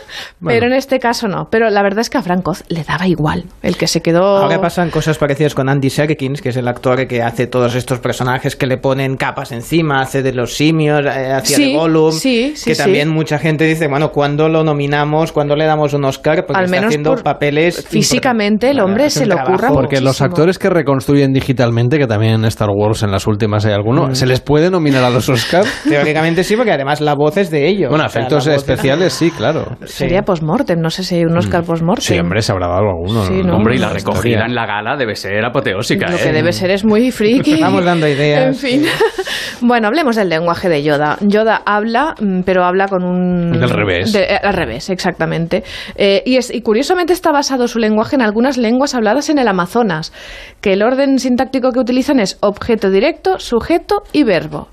Pero 0.45 0.67
en 0.67 0.73
este 0.73 0.99
caso 0.99 1.29
no. 1.29 1.49
Pero 1.51 1.71
la 1.71 1.83
verdad 1.83 2.01
es 2.01 2.11
que 2.11 2.19
a 2.19 2.23
Frank 2.23 2.47
Oz 2.47 2.65
le 2.69 2.83
daba 2.85 3.07
igual. 3.07 3.45
El 3.63 3.77
que 3.77 3.87
se 3.87 4.01
quedó. 4.01 4.25
Ahora 4.39 4.61
pasan 4.61 4.91
cosas 4.91 5.19
parecidas 5.19 5.55
con 5.55 5.69
Andy 5.69 5.91
Serkins, 5.91 6.41
que 6.43 6.51
es 6.51 6.57
el 6.57 6.69
actor 6.69 7.07
que 7.07 7.23
hace 7.23 7.47
todos 7.47 7.75
estos 7.75 7.99
personajes 7.99 8.57
que 8.57 8.67
le 8.67 8.77
ponen 8.79 9.17
capas 9.17 9.53
encima, 9.53 10.01
hace 10.01 10.23
de 10.23 10.33
los 10.33 10.55
simios, 10.55 11.01
eh, 11.05 11.33
hacía 11.33 11.57
Sí, 11.57 11.73
de 11.73 11.77
Gollum, 11.77 12.13
sí, 12.13 12.53
sí, 12.57 12.65
que 12.71 12.75
sí. 12.75 12.83
también 12.83 13.09
mucha 13.09 13.39
gente 13.39 13.65
dice, 13.65 13.89
bueno, 13.89 14.11
¿cuándo 14.11 14.49
lo 14.49 14.63
nominamos? 14.65 15.33
¿Cuándo 15.33 15.57
le 15.57 15.65
damos 15.65 15.93
un 15.95 16.05
Oscar? 16.05 16.45
Porque 16.47 16.59
Al 16.59 16.65
está 16.67 16.77
menos 16.77 16.89
haciendo 16.89 17.11
por- 17.11 17.23
papeles... 17.23 17.85
Físicamente 17.89 18.71
el 18.71 18.81
hombre 18.81 19.11
se 19.11 19.27
lo 19.27 19.35
trabajo. 19.37 19.53
curra 19.57 19.69
Porque 19.71 20.01
los 20.01 20.21
actores 20.21 20.59
que 20.59 20.69
reconstruyen 20.71 21.33
digitalmente, 21.33 21.99
que 21.99 22.07
también 22.07 22.35
en 22.35 22.45
Star 22.47 22.69
Wars 22.71 23.03
en 23.03 23.11
las 23.11 23.27
últimas 23.27 23.65
hay 23.67 23.73
alguno, 23.73 24.09
Mm. 24.09 24.15
¿se 24.15 24.27
les 24.27 24.41
puede 24.41 24.71
nominar 24.71 25.03
a 25.05 25.11
los 25.11 25.29
Oscars? 25.31 25.69
Teóricamente 25.89 26.45
sí, 26.45 26.57
porque 26.57 26.73
además 26.73 27.01
la 27.01 27.15
voz 27.15 27.37
es 27.37 27.51
de 27.51 27.67
ellos. 27.69 27.89
Bueno, 27.91 28.05
O 28.05 28.09
sea, 28.09 28.23
efectos 28.23 28.47
especiales 28.47 29.13
sí, 29.13 29.31
claro. 29.31 29.77
Sería 30.05 30.23
post-mortem. 30.23 30.81
No 30.81 30.91
sé 30.91 31.03
si 31.05 31.17
hay 31.17 31.25
un 31.25 31.37
Oscar 31.37 31.65
post-mortem. 31.65 32.03
Sí, 32.05 32.19
hombre, 32.19 32.41
se 32.43 32.53
habrá 32.53 32.69
dado 32.69 32.89
alguno. 32.91 33.25
Sí, 33.25 33.43
¿no? 33.43 33.57
Hombre, 33.57 33.77
y 33.77 33.79
la 33.79 33.91
recogida 33.91 34.45
en 34.47 34.55
la 34.55 34.67
gala 34.67 34.97
debe 34.97 35.15
ser 35.17 35.45
apoteósica, 35.45 36.09
Lo 36.09 36.17
¿eh? 36.17 36.21
que 36.23 36.33
debe 36.33 36.53
ser 36.53 36.71
es 36.71 36.85
muy 36.85 37.11
friki. 37.11 37.53
Estamos 37.55 37.85
dando 37.85 38.07
ideas. 38.09 38.47
En 38.47 38.55
fin. 38.55 38.85
bueno, 39.61 39.89
hablemos 39.89 40.17
del 40.17 40.29
lenguaje 40.29 40.69
de 40.69 40.83
Yoda. 40.83 41.17
Yoda 41.21 41.63
habla, 41.67 42.15
mm, 42.21 42.41
pero 42.43 42.65
habla 42.65 42.89
con 42.89 43.05
un... 43.05 43.53
Del 43.53 43.71
revés. 43.71 44.13
de- 44.13 44.25
eh, 44.25 44.39
al 44.43 44.55
revés, 44.55 44.91
exactamente. 44.91 45.63
Eh, 45.97 46.23
y, 46.27 46.37
es, 46.37 46.53
y 46.55 46.61
curiosamente 46.63 47.13
está 47.13 47.33
basado 47.33 47.69
su 47.69 47.79
lenguaje 47.79 48.17
en 48.17 48.23
algunas 48.23 48.57
lenguas 48.59 48.95
habladas 48.95 49.29
en 49.31 49.39
el 49.39 49.49
Amazonas, 49.49 50.13
que 50.61 50.73
el 50.75 50.83
orden 50.83 51.19
sintáctico 51.19 51.71
que 51.73 51.81
utilizan 51.81 52.21
es 52.21 52.39
objeto 52.41 52.91
directo, 52.91 53.39
sujeto 53.39 54.03
y 54.13 54.25
verbo. 54.25 54.69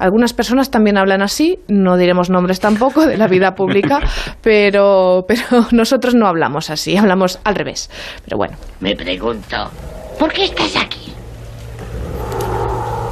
Algunas 0.00 0.32
personas 0.32 0.70
también 0.70 0.96
hablan 0.96 1.20
así, 1.20 1.58
no 1.68 1.98
diremos 1.98 2.30
nombres 2.30 2.58
tampoco 2.58 3.04
de 3.06 3.18
la 3.18 3.28
vida 3.28 3.54
pública, 3.54 4.00
pero, 4.42 5.26
pero 5.28 5.66
nosotros 5.72 6.14
no 6.14 6.26
hablamos 6.26 6.70
así, 6.70 6.96
hablamos 6.96 7.38
al 7.44 7.54
revés. 7.54 7.90
Pero 8.24 8.38
bueno. 8.38 8.56
Me 8.80 8.96
pregunto, 8.96 9.70
¿por 10.18 10.32
qué 10.32 10.44
estás 10.44 10.74
aquí? 10.76 11.12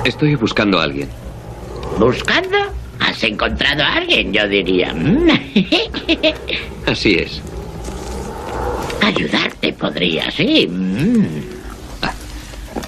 Estoy 0.04 0.34
buscando 0.36 0.80
a 0.80 0.84
alguien. 0.84 1.10
¿Buscando? 1.98 2.56
¿Has 3.00 3.22
encontrado 3.22 3.82
a 3.82 3.96
alguien? 3.96 4.32
Yo 4.32 4.48
diría. 4.48 4.94
mm. 4.94 5.28
Así 6.86 7.16
es. 7.16 7.42
Ayudarte 9.04 9.74
podría, 9.74 10.30
sí. 10.30 10.66
mm. 10.66 11.26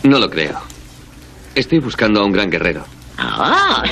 No 0.05 0.19
lo 0.19 0.31
creo. 0.31 0.59
Estoy 1.55 1.81
buscando 1.81 2.21
a 2.21 2.25
un 2.25 2.33
gran 2.33 2.49
guerrero. 2.49 2.85
Ah, 3.23 3.83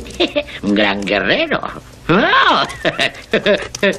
un 0.62 0.74
gran 0.74 1.00
guerrero. 1.02 1.60
Ah. 2.08 2.66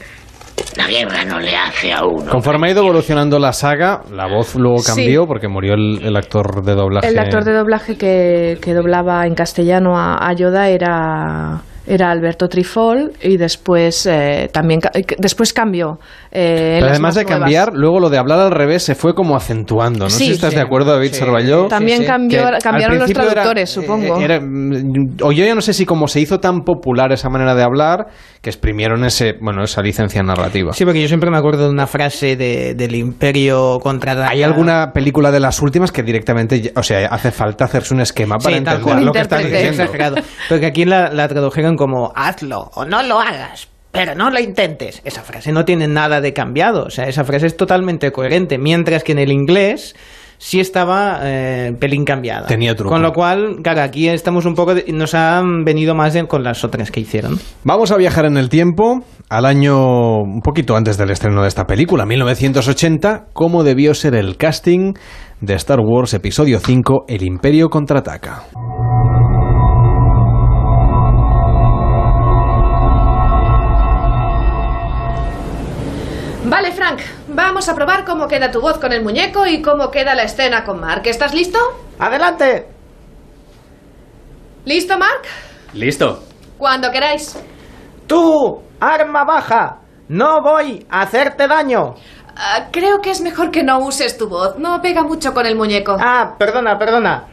La 0.78 0.88
guerra 0.88 1.24
no 1.26 1.40
le 1.40 1.56
hace 1.56 1.92
a 1.94 2.04
uno. 2.06 2.30
Conforme 2.32 2.68
ha 2.68 2.72
ido 2.72 2.82
evolucionando 2.82 3.38
la 3.40 3.54
saga, 3.54 4.02
la 4.12 4.28
voz 4.28 4.56
luego 4.56 4.80
Sí. 4.80 4.88
cambió 4.96 5.26
porque 5.28 5.48
murió 5.48 5.74
el, 5.76 6.00
el 6.04 6.16
actor 6.16 6.64
de 6.64 6.74
doblaje. 6.76 7.08
El 7.08 7.18
actor 7.20 7.44
de 7.44 7.54
doblaje 7.54 7.98
que, 7.98 8.58
que 8.62 8.74
doblaba 8.74 9.26
en 9.26 9.36
castellano 9.36 9.98
a, 9.98 10.18
a 10.28 10.34
Yoda 10.34 10.70
era, 10.70 11.62
era 11.86 12.12
Alberto 12.12 12.48
Trifol 12.48 13.12
y 13.22 13.38
después 13.38 14.06
eh, 14.06 14.50
también 14.54 14.80
eh, 14.94 15.02
después 15.18 15.52
cambió. 15.54 16.00
eh, 16.32 16.76
Pero 16.80 16.86
además 16.92 17.00
más 17.02 17.16
de 17.16 17.24
nuevas. 17.24 17.40
cambiar, 17.40 17.74
luego 17.74 18.00
lo 18.00 18.10
de 18.10 18.18
hablar 18.18 18.40
al 18.40 18.52
revés 18.52 18.84
se 18.84 18.96
fue 18.96 19.14
como 19.14 19.36
acentuando. 19.36 20.06
No 20.06 20.10
sé 20.10 20.18
Sí, 20.20 20.26
si 20.28 20.32
estás 20.32 20.52
sí. 20.52 20.56
de 20.56 20.62
acuerdo, 20.62 20.94
David 20.94 21.12
Cervalló. 21.14 21.68
También 21.68 22.06
cambió, 22.06 22.44
cambiaron 22.62 22.98
los 22.98 23.06
principio 23.06 23.24
era- 23.24 23.32
traductores, 23.34 23.70
supongo. 23.70 24.20
Era- 24.20 24.40
mm, 24.40 25.18
o 25.22 25.32
yo 25.32 25.46
ya 25.46 25.56
no 25.56 25.62
sé 25.62 25.74
si 25.74 25.86
como 25.86 26.08
se 26.08 26.20
hizo 26.22 26.40
tan 26.40 26.62
popular 26.62 27.12
esa 27.12 27.30
manera 27.30 27.54
de 27.56 27.64
hablar, 27.64 28.08
que 28.42 28.50
exprimieron 28.50 29.04
ese, 29.06 29.36
bueno, 29.42 29.64
esa 29.64 29.82
licencia 29.82 30.22
narrativa. 30.24 30.74
Sí, 30.74 30.84
porque 30.86 31.02
yo 31.02 31.08
siempre 31.08 31.30
me 31.32 31.38
acuerdo 31.38 31.64
de 31.66 31.70
una 31.70 31.88
frase 31.88 32.36
de- 32.36 32.74
del 32.76 32.96
Imperio 32.96 33.80
contra 33.82 34.28
¿Hay 34.28 34.44
alguna 34.44 34.92
película 34.94 35.32
de 35.32 35.40
las 35.40 35.62
últimas 35.62 35.92
que 35.92 36.04
directamente, 36.04 36.72
o 36.76 36.84
sea, 36.84 37.08
hace 37.08 37.32
falta 37.32 37.66
hacerse 37.66 37.94
un 37.94 38.02
esquema 38.02 38.38
para 38.38 38.52
Sí, 38.52 38.58
entender 38.60 39.02
lo 39.02 39.12
que 39.12 39.20
están 39.20 39.44
diciendo? 39.44 39.84
Exagerado. 39.84 40.16
Porque 40.50 40.66
aquí 40.66 40.86
la, 40.86 41.10
la 41.10 41.28
tradujeron 41.28 41.73
como 41.76 42.12
hazlo 42.16 42.70
o 42.76 42.86
no 42.86 43.02
lo 43.04 43.20
hagas. 43.20 43.68
Pero 43.92 44.16
no 44.16 44.32
lo 44.32 44.40
intentes. 44.40 45.02
Esa 45.06 45.22
frase 45.22 45.52
no 45.52 45.66
tiene 45.66 45.88
nada 45.88 46.20
de 46.20 46.34
cambiado. 46.34 46.86
O 46.86 46.90
sea, 46.90 47.06
esa 47.08 47.24
frase 47.24 47.46
es 47.46 47.56
totalmente 47.56 48.12
coherente. 48.12 48.58
Mientras 48.58 49.04
que 49.04 49.12
en 49.12 49.20
el 49.20 49.32
inglés 49.32 49.96
sí 50.40 50.60
estaba 50.60 51.20
eh, 51.22 51.74
pelín 51.80 52.04
cambiada. 52.04 52.48
Tenía 52.48 52.74
truco. 52.76 52.90
Con 52.92 53.04
lo 53.04 53.12
cual, 53.14 53.58
claro, 53.64 53.82
aquí 53.84 54.10
estamos 54.10 54.46
un 54.46 54.56
poco. 54.56 54.74
de- 54.74 54.86
nos 54.92 55.14
han 55.14 55.64
venido 55.64 55.94
más 55.94 56.14
de- 56.16 56.26
con 56.28 56.44
las 56.44 56.64
otras 56.64 56.90
que 56.90 57.02
hicieron. 57.02 57.40
Vamos 57.64 57.92
a 57.92 57.98
viajar 57.98 58.26
en 58.26 58.38
el 58.38 58.50
tiempo 58.50 59.04
al 59.30 59.46
año 59.46 60.18
un 60.22 60.42
poquito 60.42 60.76
antes 60.76 60.98
del 60.98 61.12
estreno 61.12 61.44
de 61.44 61.48
esta 61.50 61.66
película, 61.66 62.06
1980, 62.08 63.28
cómo 63.34 63.64
debió 63.64 63.94
ser 63.94 64.16
el 64.16 64.38
casting 64.38 64.94
de 65.40 65.54
Star 65.54 65.80
Wars 65.82 66.16
Episodio 66.16 66.60
5, 66.60 67.06
El 67.08 67.24
Imperio 67.24 67.70
contraataca. 67.70 68.44
Vamos 77.34 77.70
a 77.70 77.76
probar 77.76 78.06
cómo 78.06 78.28
queda 78.28 78.52
tu 78.52 78.62
voz 78.62 78.78
con 78.78 78.92
el 78.94 79.04
muñeco 79.04 79.46
y 79.46 79.62
cómo 79.62 79.90
queda 79.92 80.16
la 80.16 80.24
escena 80.24 80.64
con 80.64 80.80
Mark. 80.80 81.02
¿Estás 81.06 81.34
listo? 81.34 81.60
¡Adelante! 82.00 82.68
¿Listo, 84.66 84.98
Mark? 84.98 85.24
Listo. 85.74 86.24
Cuando 86.58 86.92
queráis. 86.92 87.38
¡Tú, 88.08 88.62
arma 88.80 89.26
baja! 89.26 89.80
¡No 90.08 90.42
voy 90.42 90.86
a 90.90 91.02
hacerte 91.02 91.48
daño! 91.48 91.96
Ah, 92.36 92.68
creo 92.72 93.00
que 93.00 93.12
es 93.12 93.22
mejor 93.22 93.52
que 93.52 93.64
no 93.64 93.80
uses 93.80 94.18
tu 94.18 94.28
voz. 94.28 94.58
No 94.58 94.82
pega 94.82 95.04
mucho 95.04 95.34
con 95.34 95.46
el 95.46 95.56
muñeco. 95.56 95.96
Ah, 96.00 96.36
perdona, 96.38 96.78
perdona. 96.78 97.26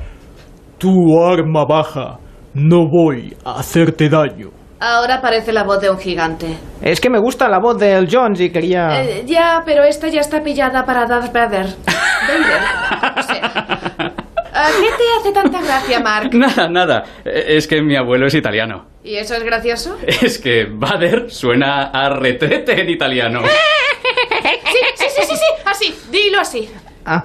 Tu 0.78 0.90
arma 1.22 1.64
baja. 1.64 2.18
No 2.54 2.88
voy 2.88 3.36
a 3.44 3.60
hacerte 3.60 4.08
daño. 4.08 4.50
Ahora 4.80 5.20
parece 5.20 5.52
la 5.52 5.62
voz 5.64 5.80
de 5.80 5.90
un 5.90 5.98
gigante. 5.98 6.56
Es 6.80 7.00
que 7.00 7.10
me 7.10 7.18
gusta 7.18 7.48
la 7.48 7.58
voz 7.58 7.78
del 7.78 8.08
Jones 8.10 8.40
y 8.40 8.50
quería... 8.50 9.02
Eh, 9.02 9.24
ya, 9.26 9.62
pero 9.64 9.84
esta 9.84 10.08
ya 10.08 10.20
está 10.20 10.42
pillada 10.42 10.84
para 10.84 11.04
Darth 11.06 11.32
Vader. 11.32 11.66
Vader. 12.26 12.62
O 13.18 13.22
sea, 13.22 14.14
¿Qué 14.80 14.88
te 14.96 15.04
hace 15.20 15.32
tanta 15.32 15.60
gracia, 15.62 16.00
Mark? 16.00 16.30
Nada, 16.32 16.68
nada. 16.68 17.04
Eh, 17.24 17.56
Es 17.56 17.66
que 17.68 17.82
mi 17.82 17.94
abuelo 17.96 18.26
es 18.26 18.34
italiano. 18.34 18.86
¿Y 19.04 19.16
eso 19.16 19.34
es 19.34 19.42
gracioso? 19.44 19.96
Es 20.06 20.38
que 20.38 20.66
Bader 20.70 21.30
suena 21.30 21.90
a 21.92 22.08
retrete 22.10 22.80
en 22.80 22.88
italiano. 22.88 23.42
Sí, 24.72 24.78
sí, 24.96 25.04
sí, 25.08 25.22
sí, 25.28 25.36
sí. 25.36 25.44
Así, 25.64 25.94
dilo 26.10 26.40
así. 26.40 26.70
Ah, 27.04 27.24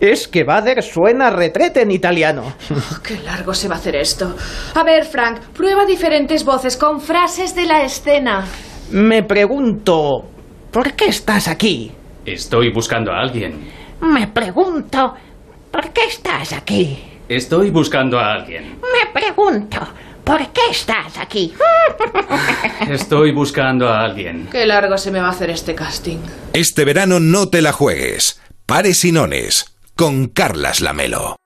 es 0.00 0.28
que 0.28 0.44
Bader 0.44 0.82
suena 0.82 1.30
retrete 1.30 1.82
en 1.82 1.90
italiano. 1.90 2.54
Qué 3.02 3.18
largo 3.18 3.54
se 3.54 3.68
va 3.68 3.76
a 3.76 3.78
hacer 3.78 3.96
esto. 3.96 4.34
A 4.74 4.84
ver, 4.84 5.04
Frank, 5.04 5.40
prueba 5.54 5.84
diferentes 5.86 6.44
voces 6.44 6.76
con 6.76 7.00
frases 7.00 7.54
de 7.54 7.66
la 7.66 7.82
escena. 7.82 8.44
Me 8.90 9.22
pregunto, 9.22 10.24
¿por 10.70 10.92
qué 10.92 11.06
estás 11.06 11.48
aquí? 11.48 11.92
Estoy 12.24 12.72
buscando 12.72 13.12
a 13.12 13.20
alguien. 13.20 13.68
Me 14.00 14.28
pregunto, 14.28 15.14
¿por 15.70 15.90
qué 15.90 16.02
estás 16.08 16.52
aquí? 16.52 16.98
Estoy 17.28 17.70
buscando 17.70 18.18
a 18.18 18.32
alguien. 18.34 18.78
Me 18.80 19.12
pregunto, 19.12 19.78
¿por 20.22 20.48
qué 20.48 20.60
estás 20.70 21.18
aquí? 21.18 21.54
Estoy 22.90 23.32
buscando 23.32 23.88
a 23.88 24.00
alguien. 24.00 24.48
Qué 24.50 24.66
largo 24.66 24.98
se 24.98 25.10
me 25.10 25.20
va 25.20 25.28
a 25.28 25.30
hacer 25.30 25.50
este 25.50 25.74
casting. 25.74 26.18
Este 26.52 26.84
verano 26.84 27.18
no 27.18 27.48
te 27.48 27.62
la 27.62 27.72
juegues. 27.72 28.40
Pares 28.66 29.04
y 29.04 29.12
nones. 29.12 29.75
Con 29.98 30.28
Carlas 30.28 30.82
Lamelo. 30.82 31.36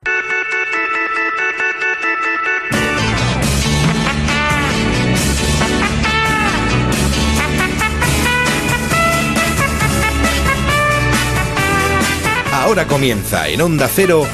Ahora 12.52 12.88
comienza 12.88 13.46
en 13.46 13.60
Onda 13.60 13.86
Cero 13.86 14.24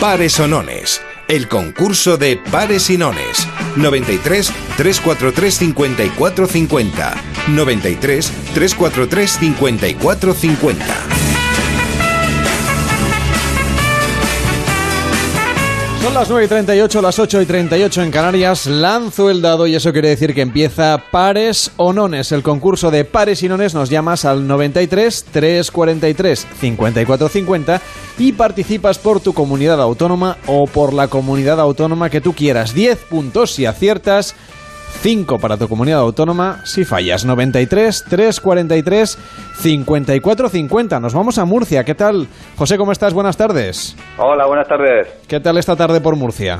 Pares 0.00 0.40
o 0.40 0.48
Nones, 0.48 1.02
el 1.28 1.46
concurso 1.46 2.16
de 2.16 2.40
pares 2.50 2.88
y 2.88 2.96
nones. 2.96 3.46
93 3.76 4.52
343 4.78 5.54
54 5.54 6.46
50. 6.46 7.14
93 7.48 8.32
343 8.54 9.30
54 9.38 10.34
Son 16.02 16.14
las 16.14 16.28
9 16.30 16.44
y 16.44 16.48
38, 16.48 17.02
las 17.02 17.18
8 17.18 17.42
y 17.42 17.46
38 17.46 18.02
en 18.02 18.10
Canarias. 18.10 18.66
Lanzo 18.66 19.28
el 19.28 19.42
dado 19.42 19.66
y 19.66 19.74
eso 19.74 19.92
quiere 19.92 20.08
decir 20.08 20.34
que 20.34 20.40
empieza 20.40 21.02
pares 21.10 21.72
o 21.76 21.92
nones. 21.92 22.30
El 22.30 22.42
concurso 22.42 22.90
de 22.90 23.04
pares 23.04 23.42
y 23.42 23.48
nones 23.48 23.74
nos 23.74 23.90
llamas 23.90 24.24
al 24.24 24.46
93 24.46 25.24
343 25.32 26.46
54 26.60 27.28
50 27.28 27.82
y 28.18 28.32
participas 28.32 28.98
por 28.98 29.20
tu 29.20 29.34
comunidad 29.34 29.80
autónoma 29.80 30.36
o 30.46 30.66
por 30.66 30.94
la 30.94 31.08
comunidad 31.08 31.60
autónoma 31.60 32.08
que 32.08 32.20
tú 32.20 32.34
quieras. 32.34 32.72
10 32.72 32.98
puntos 32.98 33.52
si 33.52 33.66
aciertas. 33.66 34.36
5 35.00 35.38
para 35.38 35.56
tu 35.56 35.68
comunidad 35.68 36.00
autónoma 36.00 36.60
si 36.64 36.84
fallas. 36.84 37.24
93 37.24 38.04
343 38.08 39.18
54 39.60 40.48
50. 40.48 41.00
Nos 41.00 41.14
vamos 41.14 41.38
a 41.38 41.44
Murcia. 41.44 41.84
¿Qué 41.84 41.94
tal? 41.94 42.26
José, 42.56 42.76
¿cómo 42.76 42.92
estás? 42.92 43.12
Buenas 43.14 43.36
tardes. 43.36 43.96
Hola, 44.18 44.46
buenas 44.46 44.66
tardes. 44.68 45.08
¿Qué 45.28 45.38
tal 45.40 45.58
esta 45.58 45.76
tarde 45.76 46.00
por 46.00 46.16
Murcia? 46.16 46.58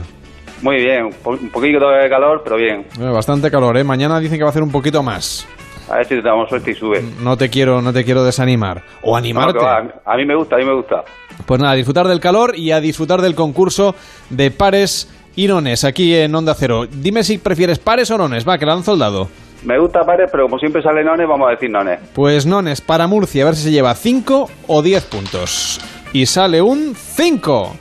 Muy 0.63 0.77
bien, 0.77 1.07
un 1.07 1.13
po- 1.13 1.31
un 1.31 1.51
poquito 1.51 1.89
de 1.91 2.09
calor, 2.09 2.41
pero 2.45 2.57
bien. 2.57 2.87
Eh, 2.99 3.05
Bastante 3.11 3.51
calor, 3.51 3.77
¿eh? 3.77 3.85
Mañana 3.85 4.19
dicen 4.21 4.39
que 4.39 4.45
va 4.45 4.49
a 4.49 4.51
hacer 4.51 4.63
un 4.63 4.71
poquito 4.73 5.03
más. 5.03 5.47
A 5.91 5.97
ver 5.99 6.07
si 6.07 6.15
te 6.17 6.23
damos 6.23 6.49
suerte 6.49 6.71
y 6.71 6.75
sube. 6.75 7.05
No 7.23 7.37
te 7.37 7.49
quiero, 7.51 7.81
no 7.83 7.93
te 7.93 8.05
quiero 8.05 8.25
desanimar. 8.25 8.83
O 9.03 9.17
animarte. 9.17 9.59
va, 9.59 9.83
a 10.05 10.17
mí 10.17 10.25
me 10.25 10.35
gusta, 10.35 10.57
a 10.57 10.59
mí 10.59 10.65
me 10.65 10.75
gusta. 10.75 11.05
Pues 11.45 11.61
nada, 11.61 11.73
a 11.75 11.77
disfrutar 11.77 12.09
del 12.09 12.19
calor 12.21 12.57
y 12.57 12.71
a 12.73 12.81
disfrutar 12.81 13.21
del 13.21 13.35
concurso 13.35 13.95
de 14.31 14.51
pares 14.51 15.09
y 15.37 15.47
nones 15.47 15.85
aquí 15.85 16.15
en 16.15 16.35
Onda 16.35 16.55
Cero. 16.55 16.87
Dime 16.91 17.23
si 17.23 17.39
prefieres 17.39 17.79
pares 17.79 18.11
o 18.11 18.19
nones. 18.19 18.49
Va, 18.49 18.59
que 18.59 18.67
lanzo 18.67 18.95
el 18.95 18.99
dado. 18.99 19.29
Me 19.65 19.79
gusta 19.79 20.01
pares, 20.01 20.29
pero 20.31 20.45
como 20.45 20.59
siempre 20.59 20.83
sale 20.83 21.05
nones, 21.05 21.27
vamos 21.29 21.49
a 21.49 21.51
decir 21.53 21.71
nones. 21.71 22.01
Pues 22.15 22.47
nones 22.47 22.81
para 22.81 23.07
Murcia, 23.07 23.43
a 23.43 23.47
ver 23.47 23.57
si 23.57 23.65
se 23.65 23.71
lleva 23.71 23.95
5 23.95 24.51
o 24.67 24.83
10 24.83 25.05
puntos. 25.05 25.81
Y 26.13 26.27
sale 26.27 26.63
un 26.63 26.95
5. 26.95 27.77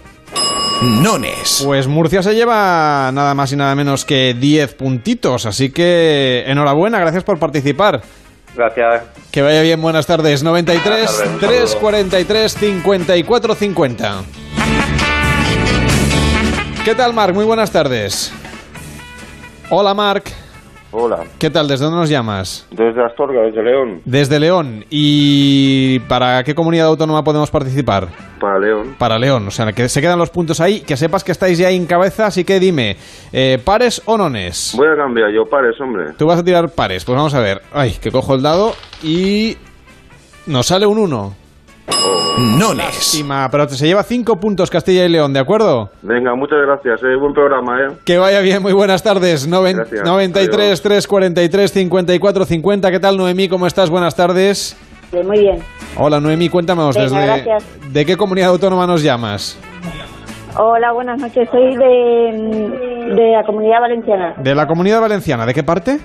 Nones. 1.02 1.64
Pues 1.66 1.88
Murcia 1.88 2.22
se 2.22 2.36
lleva 2.36 3.10
nada 3.14 3.34
más 3.34 3.52
y 3.54 3.56
nada 3.56 3.76
menos 3.76 4.04
que 4.04 4.34
10 4.34 4.74
puntitos. 4.74 5.46
Así 5.46 5.72
que 5.72 6.44
enhorabuena, 6.48 7.00
gracias 7.00 7.24
por 7.24 7.40
participar. 7.40 8.02
Gracias. 8.56 9.04
Que 9.32 9.42
vaya 9.42 9.62
bien, 9.62 9.82
buenas 9.82 10.06
tardes. 10.06 10.44
93 10.44 10.84
Buenas 10.84 11.18
tardes, 11.18 11.34
un 11.34 11.40
343 11.40 12.54
54 12.54 13.56
50. 13.56 14.24
¿Qué 16.86 16.94
tal, 16.94 17.14
Marc? 17.14 17.34
Muy 17.34 17.46
buenas 17.46 17.72
tardes. 17.72 18.32
Hola, 19.72 19.96
Marc. 19.96 20.32
Hola, 20.92 21.26
¿Qué 21.40 21.50
tal? 21.50 21.68
¿Desde 21.68 21.84
dónde 21.84 22.00
nos 22.00 22.10
llamas? 22.10 22.68
desde 22.72 23.04
Astorga, 23.04 23.42
desde 23.42 23.62
León, 23.64 24.02
Desde 24.06 24.40
León. 24.40 24.86
¿Y 24.90 26.00
para 26.08 26.42
qué 26.44 26.56
comunidad 26.56 26.88
autónoma 26.88 27.22
podemos 27.24 27.50
participar? 27.52 28.08
para 28.40 28.60
León. 28.60 28.96
Para 28.98 29.18
León. 29.18 29.48
O 29.48 29.52
sea, 29.52 29.74
que 29.74 29.90
se 29.90 30.00
quedan 30.00 30.20
los 30.20 30.30
puntos 30.30 30.62
ahí. 30.62 30.82
Que 30.82 30.96
sepas 30.96 31.24
que 31.24 31.32
estáis 31.34 31.58
ya 31.58 31.68
ahí 31.70 31.76
en 31.76 31.88
cabeza. 31.88 32.28
Así 32.28 32.46
que 32.46 32.60
dime, 32.62 32.96
eh, 33.34 33.60
¿pares 33.66 34.02
o 34.06 34.18
nones? 34.18 34.74
Voy 34.78 34.88
a 34.88 34.96
cambiar 34.96 35.32
yo, 35.32 35.44
pares, 35.50 35.76
hombre. 35.82 36.14
Tú 36.18 36.28
vas 36.28 36.40
a 36.40 36.44
tirar 36.46 36.70
pares. 36.70 37.04
Pues 37.04 37.18
vamos 37.18 37.34
a 37.34 37.40
ver. 37.40 37.62
Ay, 37.74 37.98
que 38.00 38.12
cojo 38.12 38.36
el 38.36 38.42
dado 38.44 38.74
y... 39.04 39.58
Nos 40.46 40.68
sale 40.68 40.86
un 40.86 41.00
1. 41.00 41.36
Nones. 42.58 42.86
Lástima, 42.86 43.48
pero 43.50 43.68
se 43.70 43.86
lleva 43.88 44.04
5 44.04 44.36
puntos 44.40 44.70
Castilla 44.70 45.06
y 45.06 45.10
León, 45.10 45.34
¿de 45.34 45.40
acuerdo? 45.40 45.90
Venga, 46.02 46.36
muchas 46.36 46.60
gracias, 46.66 47.02
eh. 47.04 47.16
buen 47.20 47.34
programa, 47.34 47.80
¿eh? 47.82 47.88
Que 48.04 48.18
vaya 48.18 48.42
bien, 48.42 48.62
muy 48.62 48.74
buenas 48.74 49.04
tardes. 49.04 49.48
Noven- 49.48 49.78
Gracias. 49.78 50.04
93 50.04 50.60
Adiós. 50.60 50.82
343 50.82 51.72
54 51.72 52.46
50. 52.46 52.92
¿Qué 52.92 53.00
tal, 53.00 53.18
Noemí? 53.18 53.48
¿Cómo 53.48 53.68
estás? 53.68 53.90
Buenas 53.90 54.16
tardes. 54.16 54.76
Bien, 55.12 55.26
muy 55.28 55.40
bien. 55.40 55.60
Hola, 55.98 56.20
Noemí, 56.20 56.50
cuéntanos 56.50 56.96
Venga, 56.96 57.10
desde 57.20 57.26
gracias. 57.46 57.94
de 57.94 58.06
qué 58.06 58.18
comunidad 58.18 58.50
autónoma 58.50 58.86
nos 58.88 59.02
llamas. 59.04 59.58
Hola, 60.58 60.92
buenas 60.94 61.20
noches. 61.22 61.48
Soy 61.52 61.76
de, 61.76 63.14
de 63.16 63.32
la 63.32 63.44
Comunidad 63.46 63.82
Valenciana, 63.82 64.34
De 64.38 64.56
la 64.56 64.66
comunidad 64.68 65.02
valenciana, 65.02 65.46
¿de 65.46 65.54
qué 65.54 65.64
parte? 65.64 66.00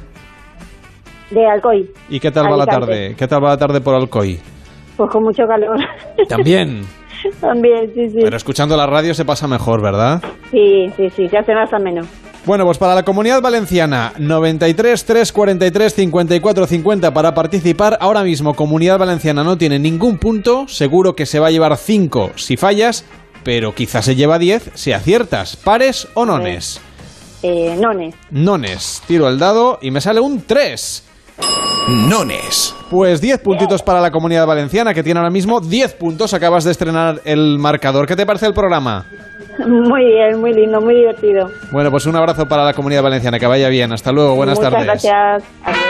de 1.30 1.46
Alcoy. 1.46 1.88
¿Y 2.08 2.18
qué 2.18 2.32
tal 2.32 2.50
va 2.52 2.56
la 2.56 2.66
tarde? 2.66 3.14
¿Qué 3.16 3.28
tal 3.28 3.42
va 3.44 3.50
la 3.50 3.56
tarde 3.56 3.80
por 3.80 3.94
Alcoy? 3.94 4.40
Pues 5.00 5.12
con 5.12 5.22
mucho 5.22 5.46
calor. 5.46 5.78
También. 6.28 6.82
También, 7.40 7.90
sí, 7.94 8.10
sí. 8.10 8.18
Pero 8.20 8.36
escuchando 8.36 8.76
la 8.76 8.86
radio 8.86 9.14
se 9.14 9.24
pasa 9.24 9.48
mejor, 9.48 9.80
¿verdad? 9.80 10.22
Sí, 10.50 10.92
sí, 10.94 11.08
sí, 11.08 11.26
se 11.26 11.38
hace 11.38 11.54
más 11.54 11.70
menos. 11.80 12.06
Bueno, 12.44 12.66
pues 12.66 12.76
para 12.76 12.94
la 12.94 13.02
comunidad 13.02 13.40
valenciana, 13.40 14.12
93 14.18 15.02
343 15.06 15.94
54 15.94 16.66
50 16.66 17.14
para 17.14 17.32
participar. 17.32 17.96
Ahora 17.98 18.22
mismo, 18.24 18.52
comunidad 18.52 18.98
valenciana 18.98 19.42
no 19.42 19.56
tiene 19.56 19.78
ningún 19.78 20.18
punto. 20.18 20.68
Seguro 20.68 21.16
que 21.16 21.24
se 21.24 21.38
va 21.38 21.46
a 21.46 21.50
llevar 21.50 21.78
5 21.78 22.32
si 22.34 22.58
fallas, 22.58 23.06
pero 23.42 23.74
quizás 23.74 24.04
se 24.04 24.16
lleva 24.16 24.38
10 24.38 24.72
si 24.74 24.92
aciertas. 24.92 25.56
¿Pares 25.56 26.08
o 26.12 26.26
nones? 26.26 26.78
Eh, 27.42 27.74
nones. 27.80 28.14
Nones. 28.30 29.02
Tiro 29.06 29.30
el 29.30 29.38
dado 29.38 29.78
y 29.80 29.92
me 29.92 30.02
sale 30.02 30.20
un 30.20 30.42
3. 30.42 31.09
Nones. 31.88 32.74
Pues 32.90 33.20
10 33.20 33.40
puntitos 33.40 33.82
para 33.82 34.00
la 34.00 34.10
comunidad 34.10 34.46
valenciana, 34.46 34.94
que 34.94 35.02
tiene 35.02 35.18
ahora 35.18 35.30
mismo 35.30 35.60
10 35.60 35.94
puntos. 35.94 36.34
Acabas 36.34 36.64
de 36.64 36.70
estrenar 36.70 37.20
el 37.24 37.58
marcador. 37.58 38.06
¿Qué 38.06 38.16
te 38.16 38.26
parece 38.26 38.46
el 38.46 38.54
programa? 38.54 39.06
Muy 39.66 40.04
bien, 40.04 40.40
muy 40.40 40.54
lindo, 40.54 40.80
muy 40.80 40.94
divertido. 40.94 41.50
Bueno, 41.72 41.90
pues 41.90 42.06
un 42.06 42.16
abrazo 42.16 42.46
para 42.46 42.64
la 42.64 42.72
comunidad 42.72 43.02
valenciana. 43.02 43.38
Que 43.38 43.46
vaya 43.46 43.68
bien. 43.68 43.92
Hasta 43.92 44.12
luego. 44.12 44.34
Buenas 44.36 44.58
Muchas 44.58 44.72
tardes. 44.72 44.86
gracias. 44.86 45.42
Adiós. 45.64 45.80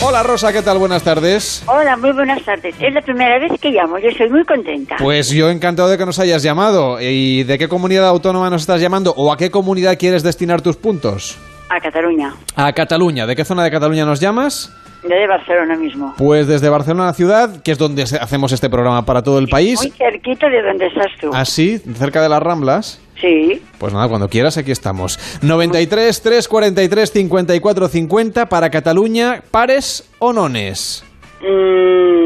Hola 0.00 0.22
Rosa, 0.22 0.52
¿qué 0.52 0.62
tal? 0.62 0.78
Buenas 0.78 1.02
tardes. 1.02 1.64
Hola, 1.66 1.96
muy 1.96 2.12
buenas 2.12 2.42
tardes. 2.44 2.74
Es 2.78 2.94
la 2.94 3.00
primera 3.02 3.38
vez 3.40 3.60
que 3.60 3.70
llamo, 3.70 3.98
yo 3.98 4.08
soy 4.16 4.30
muy 4.30 4.44
contenta. 4.44 4.94
Pues 4.98 5.28
yo 5.30 5.50
encantado 5.50 5.88
de 5.88 5.98
que 5.98 6.06
nos 6.06 6.20
hayas 6.20 6.42
llamado. 6.44 7.00
¿Y 7.00 7.42
de 7.42 7.58
qué 7.58 7.68
comunidad 7.68 8.06
autónoma 8.06 8.48
nos 8.48 8.60
estás 8.62 8.80
llamando? 8.80 9.12
¿O 9.16 9.32
a 9.32 9.36
qué 9.36 9.50
comunidad 9.50 9.98
quieres 9.98 10.22
destinar 10.22 10.62
tus 10.62 10.76
puntos? 10.76 11.36
A 11.68 11.80
Cataluña. 11.80 12.34
A 12.56 12.72
Cataluña. 12.72 13.26
¿De 13.26 13.36
qué 13.36 13.44
zona 13.44 13.62
de 13.64 13.70
Cataluña 13.70 14.04
nos 14.04 14.20
llamas? 14.20 14.72
De 15.02 15.26
Barcelona 15.28 15.76
mismo. 15.76 16.14
Pues 16.18 16.46
desde 16.48 16.68
Barcelona 16.68 17.12
ciudad, 17.12 17.62
que 17.62 17.70
es 17.70 17.78
donde 17.78 18.02
hacemos 18.02 18.50
este 18.52 18.68
programa 18.68 19.04
para 19.04 19.22
todo 19.22 19.38
el 19.38 19.46
país. 19.48 19.80
Muy 19.80 19.90
cerquita 19.92 20.48
de 20.48 20.60
donde 20.62 20.86
estás 20.86 21.12
tú. 21.20 21.30
Así, 21.32 21.78
cerca 21.78 22.20
de 22.20 22.28
las 22.28 22.42
Ramblas. 22.42 23.00
Sí. 23.20 23.62
Pues 23.78 23.92
nada, 23.92 24.08
cuando 24.08 24.28
quieras, 24.28 24.56
aquí 24.58 24.70
estamos. 24.72 25.18
93 25.42 26.20
343 26.22 27.12
54 27.12 27.88
50 27.88 28.48
para 28.48 28.70
Cataluña, 28.70 29.42
pares 29.50 30.08
o 30.18 30.32
nones. 30.32 31.04
Mm. 31.40 32.18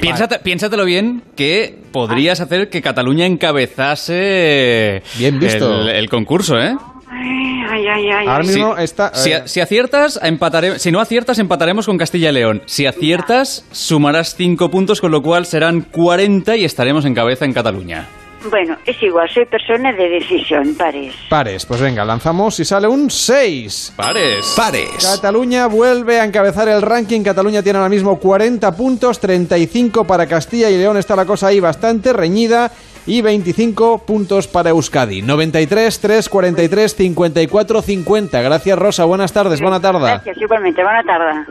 Piénsate- 0.00 0.40
piénsatelo 0.42 0.84
bien 0.84 1.22
que 1.34 1.76
podrías 1.92 2.40
hacer 2.40 2.68
que 2.68 2.82
Cataluña 2.82 3.26
encabezase 3.26 5.02
Bien 5.18 5.38
visto. 5.40 5.82
El, 5.82 5.88
el 5.88 6.08
concurso, 6.08 6.60
¿eh? 6.60 6.76
Ay, 7.12 7.86
ay, 7.88 8.08
ay. 8.10 8.26
Ahora 8.28 8.44
mismo 8.44 8.76
Sí. 8.76 8.82
está. 8.84 9.12
Si, 9.14 9.32
eh, 9.32 9.42
si 9.46 9.60
aciertas, 9.60 10.20
empatare- 10.22 10.78
si 10.78 10.92
no 10.92 11.00
aciertas, 11.00 11.38
empataremos 11.40 11.86
con 11.86 11.98
Castilla 11.98 12.30
y 12.30 12.34
León. 12.34 12.62
Si 12.66 12.86
aciertas, 12.86 13.64
sumarás 13.72 14.36
5 14.36 14.70
puntos, 14.70 15.00
con 15.00 15.10
lo 15.10 15.20
cual 15.20 15.44
serán 15.46 15.80
40 15.82 16.56
y 16.56 16.64
estaremos 16.64 17.04
en 17.04 17.14
cabeza 17.14 17.44
en 17.44 17.52
Cataluña. 17.52 18.06
Bueno, 18.50 18.74
es 18.86 18.96
igual, 19.02 19.28
soy 19.28 19.44
persona 19.44 19.92
de 19.92 20.08
decisión, 20.08 20.74
pares. 20.74 21.14
pares, 21.28 21.66
pues 21.66 21.78
venga, 21.78 22.06
lanzamos 22.06 22.58
y 22.58 22.64
sale 22.64 22.88
un 22.88 23.10
6. 23.10 23.92
Pares. 23.94 24.54
Pares. 24.56 24.88
Cataluña 25.16 25.66
vuelve 25.66 26.20
a 26.20 26.24
encabezar 26.24 26.66
el 26.68 26.80
ranking. 26.80 27.20
Cataluña 27.22 27.62
tiene 27.62 27.78
ahora 27.80 27.90
mismo 27.90 28.18
40 28.18 28.74
puntos, 28.74 29.20
35 29.20 30.06
para 30.06 30.26
Castilla 30.26 30.70
y 30.70 30.78
León. 30.78 30.96
Está 30.96 31.16
la 31.16 31.26
cosa 31.26 31.48
ahí 31.48 31.60
bastante 31.60 32.14
reñida. 32.14 32.70
Y 33.06 33.22
25 33.22 33.98
puntos 34.06 34.46
para 34.46 34.70
Euskadi. 34.70 35.22
93, 35.22 35.98
3, 36.00 36.28
43, 36.28 36.94
54, 36.94 37.82
50. 37.82 38.42
Gracias, 38.42 38.78
Rosa. 38.78 39.04
Buenas 39.04 39.32
tardes. 39.32 39.60
Buena 39.60 39.80
tarde. 39.80 40.00
Gracias, 40.00 40.36
igualmente. 40.38 40.82
Buena 40.82 41.02
tarde. 41.02 41.46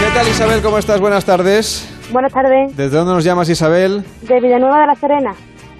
¿Qué 0.00 0.14
tal, 0.14 0.28
Isabel? 0.28 0.60
¿Cómo 0.62 0.78
estás? 0.78 1.00
Buenas 1.00 1.24
tardes. 1.24 1.88
Buenas 2.10 2.32
tardes. 2.32 2.76
¿Desde 2.76 2.96
dónde 2.96 3.12
nos 3.14 3.24
llamas, 3.24 3.48
Isabel? 3.48 4.04
De 4.22 4.40
Villanueva 4.40 4.80
de 4.80 4.86
la 4.86 4.94
Serena, 4.94 5.34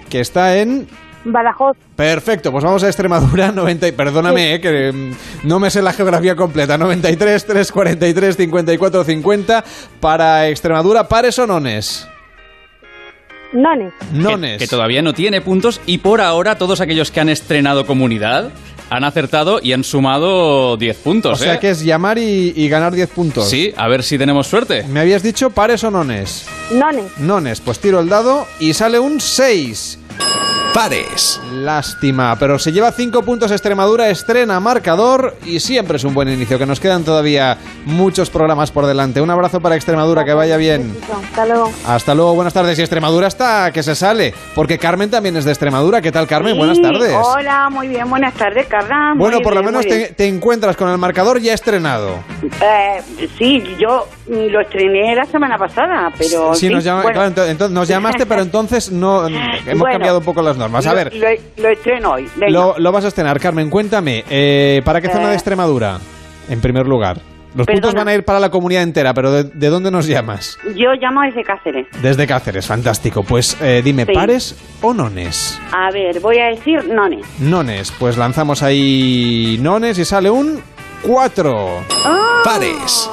Que 0.09 0.19
está 0.19 0.57
en... 0.57 0.87
Badajoz. 1.25 1.75
Perfecto, 1.97 2.49
pues 2.51 2.63
vamos 2.63 2.81
a 2.83 2.87
Extremadura, 2.87 3.51
90, 3.53 3.87
y- 3.87 3.91
perdóname, 3.91 4.53
eh, 4.55 4.61
que 4.61 4.91
mm, 4.93 5.47
no 5.47 5.59
me 5.59 5.69
sé 5.69 5.81
la 5.81 5.91
geografía 5.91 6.33
completa, 6.35 6.77
93, 6.77 7.45
3, 7.45 7.71
43, 7.71 8.37
54, 8.37 9.03
50, 9.03 9.63
para 9.99 10.47
Extremadura, 10.47 11.07
pares 11.09 11.37
o 11.39 11.45
nones. 11.47 12.07
Nones. 13.53 13.93
Nones. 14.11 14.53
Que, 14.53 14.65
que 14.65 14.67
todavía 14.67 15.01
no 15.01 15.13
tiene 15.13 15.41
puntos 15.41 15.81
y 15.85 15.99
por 15.99 16.21
ahora 16.21 16.57
todos 16.57 16.81
aquellos 16.81 17.11
que 17.11 17.19
han 17.19 17.29
estrenado 17.29 17.85
comunidad 17.85 18.51
han 18.89 19.03
acertado 19.03 19.59
y 19.61 19.73
han 19.73 19.83
sumado 19.83 20.75
10 20.77 20.97
O 20.97 21.03
puntos, 21.03 21.39
sea 21.39 21.55
¿eh? 21.55 21.59
que 21.59 21.69
es 21.69 21.83
llamar 21.83 22.17
y, 22.17 22.53
y 22.55 22.69
ganar 22.69 22.93
10 22.93 23.09
puntos. 23.09 23.47
Sí, 23.49 23.71
a 23.77 23.87
ver 23.87 24.03
si 24.03 24.17
tenemos 24.17 24.47
suerte. 24.47 24.83
¿Me 24.83 24.99
habías 24.99 25.21
dicho 25.21 25.51
pares 25.51 25.83
o 25.83 25.91
nones? 25.91 26.47
Nones. 26.71 27.17
Nones, 27.19 27.61
pues 27.61 27.79
tiro 27.79 27.99
el 27.99 28.09
dado 28.09 28.47
y 28.59 28.73
sale 28.73 28.97
un 28.99 29.19
6. 29.21 29.98
Pares. 30.73 31.41
Lástima, 31.51 32.37
pero 32.39 32.59
se 32.59 32.71
lleva 32.71 32.91
5 32.91 33.23
puntos 33.23 33.51
Extremadura, 33.51 34.09
estrena 34.09 34.59
marcador 34.59 35.35
y 35.43 35.59
siempre 35.59 35.97
es 35.97 36.03
un 36.03 36.13
buen 36.13 36.29
inicio, 36.29 36.59
que 36.59 36.65
nos 36.65 36.79
quedan 36.79 37.03
todavía 37.03 37.57
muchos 37.85 38.29
programas 38.29 38.71
por 38.71 38.85
delante. 38.85 39.19
Un 39.19 39.29
abrazo 39.31 39.59
para 39.59 39.75
Extremadura, 39.75 40.23
que 40.23 40.33
vaya 40.33 40.57
bien. 40.57 40.95
Hasta 41.31 41.45
luego. 41.47 41.71
Hasta 41.87 42.15
luego, 42.15 42.35
buenas 42.35 42.53
tardes. 42.53 42.77
Y 42.77 42.81
Extremadura 42.81 43.27
está 43.27 43.71
que 43.71 43.81
se 43.81 43.95
sale, 43.95 44.33
porque 44.53 44.77
Carmen 44.77 45.09
también 45.09 45.35
es 45.37 45.43
de 45.43 45.51
Extremadura. 45.51 46.01
¿Qué 46.01 46.11
tal, 46.11 46.27
Carmen? 46.27 46.55
buenas 46.55 46.79
tardes. 46.79 47.13
Hola, 47.19 47.69
muy 47.71 47.87
bien, 47.87 48.09
buenas 48.09 48.33
tardes, 48.35 48.67
Carla. 48.67 49.15
Muy 49.15 49.19
Bueno, 49.19 49.39
por 49.41 49.55
lo 49.55 49.63
menos 49.63 49.85
te, 49.85 50.13
te 50.13 50.27
encuentras 50.27 50.77
con 50.77 50.87
el 50.89 50.97
marcador 50.99 51.39
ya 51.41 51.53
estrenado. 51.53 52.19
Eh, 52.61 53.01
sí, 53.37 53.63
yo 53.79 54.07
lo 54.29 54.61
estrené 54.61 55.15
la 55.15 55.25
semana 55.25 55.57
pasada, 55.57 56.11
pero. 56.17 56.53
Sí, 56.53 56.69
nos, 56.69 56.83
llama- 56.83 57.01
bueno. 57.03 57.15
claro, 57.19 57.31
ento- 57.35 57.49
entonces 57.49 57.73
nos 57.73 57.87
llamaste, 57.87 58.25
pero 58.25 58.41
entonces 58.41 58.91
no 58.91 59.27
hemos 59.27 59.79
Bueno, 59.79 59.91
cambiado 59.93 60.19
un 60.19 60.25
poco 60.25 60.41
las 60.41 60.55
normas. 60.57 60.85
A 60.87 60.93
ver, 60.93 61.13
Lo, 61.15 61.27
lo 61.63 61.69
estreno 61.69 62.11
hoy. 62.11 62.27
Lo, 62.47 62.77
lo 62.77 62.91
vas 62.91 63.05
a 63.05 63.07
estrenar, 63.09 63.39
Carmen. 63.39 63.69
Cuéntame, 63.69 64.23
eh, 64.29 64.81
¿para 64.85 65.01
qué 65.01 65.09
zona 65.09 65.25
Eh. 65.25 65.29
de 65.29 65.33
Extremadura? 65.35 65.99
En 66.49 66.61
primer 66.61 66.87
lugar. 66.87 67.17
Los 67.55 67.65
puntos 67.65 67.81
Perdona. 67.93 68.01
van 68.01 68.07
a 68.09 68.13
ir 68.13 68.23
para 68.23 68.39
la 68.39 68.51
comunidad 68.51 68.83
entera, 68.83 69.11
pero 69.15 69.31
¿de, 69.31 69.43
de 69.45 69.69
dónde 69.69 69.89
nos 69.89 70.05
llamas? 70.05 70.59
Yo 70.75 70.93
llamo 70.93 71.21
desde 71.23 71.43
Cáceres. 71.43 71.87
Desde 71.99 72.27
Cáceres, 72.27 72.67
fantástico. 72.67 73.23
Pues 73.23 73.57
eh, 73.59 73.81
dime, 73.83 74.05
Sí. 74.05 74.11
¿pares 74.13 74.55
o 74.83 74.93
nones? 74.93 75.59
A 75.71 75.89
ver, 75.91 76.19
voy 76.19 76.37
a 76.37 76.45
decir 76.49 76.87
nones. 76.87 77.25
Nones, 77.39 77.91
pues 77.97 78.17
lanzamos 78.17 78.61
ahí 78.61 79.57
nones 79.61 79.97
y 79.97 80.05
sale 80.05 80.29
un 80.29 80.61
4. 81.03 81.85
Ah. 82.05 82.41
Pares. 82.43 83.09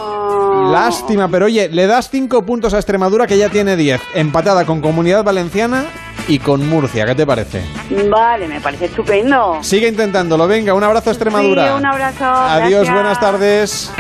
Lástima, 0.71 1.29
pero 1.29 1.47
oye, 1.47 1.69
le 1.69 1.87
das 1.87 2.11
5 2.11 2.45
puntos 2.45 2.75
a 2.75 2.79
Extremadura 2.79 3.27
que 3.27 3.39
ya 3.39 3.49
tiene 3.49 3.77
10, 3.77 4.01
empatada 4.15 4.65
con 4.65 4.81
Comunidad 4.81 5.23
Valenciana 5.23 5.85
y 6.27 6.39
con 6.39 6.69
Murcia. 6.69 7.05
¿Qué 7.07 7.15
te 7.15 7.27
parece? 7.27 7.63
Vale, 8.11 8.49
me 8.49 8.61
parece 8.61 8.87
estupendo. 8.87 9.59
Sigue 9.63 9.89
intentándolo, 9.89 10.49
venga, 10.49 10.75
un 10.75 10.83
abrazo 10.83 11.11
a 11.11 11.13
Extremadura. 11.13 11.69
Sí, 11.69 11.75
un 11.75 11.87
abrazo. 11.87 12.25
Adiós, 12.25 12.71
gracias. 12.85 12.95
buenas 12.95 13.21
tardes. 13.21 13.93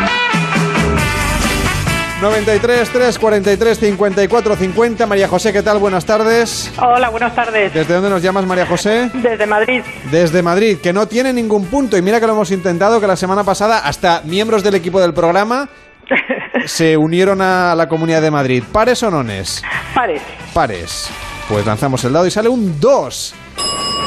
93 2.20 2.88
3 2.88 3.18
43 3.18 3.78
54 3.78 4.56
50 4.56 5.06
María 5.06 5.28
José, 5.28 5.52
¿qué 5.52 5.62
tal? 5.62 5.78
Buenas 5.78 6.06
tardes. 6.06 6.72
Hola, 6.80 7.10
buenas 7.10 7.34
tardes. 7.34 7.74
¿Desde 7.74 7.93
dónde 7.93 8.09
nos 8.09 8.22
llamas, 8.22 8.47
María 8.47 8.64
José? 8.64 9.10
Desde 9.12 9.44
Madrid. 9.47 9.82
Desde 10.10 10.43
Madrid, 10.43 10.78
que 10.82 10.94
no 10.94 11.06
tiene 11.06 11.32
ningún 11.34 11.66
punto. 11.66 11.97
Y 11.98 12.02
mira 12.02 12.18
que 12.18 12.26
lo 12.26 12.32
hemos 12.32 12.51
intentado, 12.51 13.01
que 13.01 13.06
la 13.06 13.16
semana 13.16 13.44
pasada 13.44 13.80
hasta 13.80 14.22
miembros 14.24 14.62
del 14.62 14.76
equipo 14.76 14.98
del 14.98 15.12
programa 15.12 15.68
se 16.64 16.97
unieron 16.97 17.43
a 17.43 17.74
la 17.74 17.86
Comunidad 17.86 18.22
de 18.22 18.30
Madrid. 18.30 18.64
¿Pares 18.72 19.02
o 19.02 19.10
nones? 19.10 19.62
Pares. 19.94 20.22
Pares. 20.55 21.10
Pues 21.51 21.66
lanzamos 21.66 22.02
el 22.05 22.14
dado 22.14 22.26
y 22.26 22.30
sale 22.30 22.48
un 22.48 22.80
2. 22.80 23.34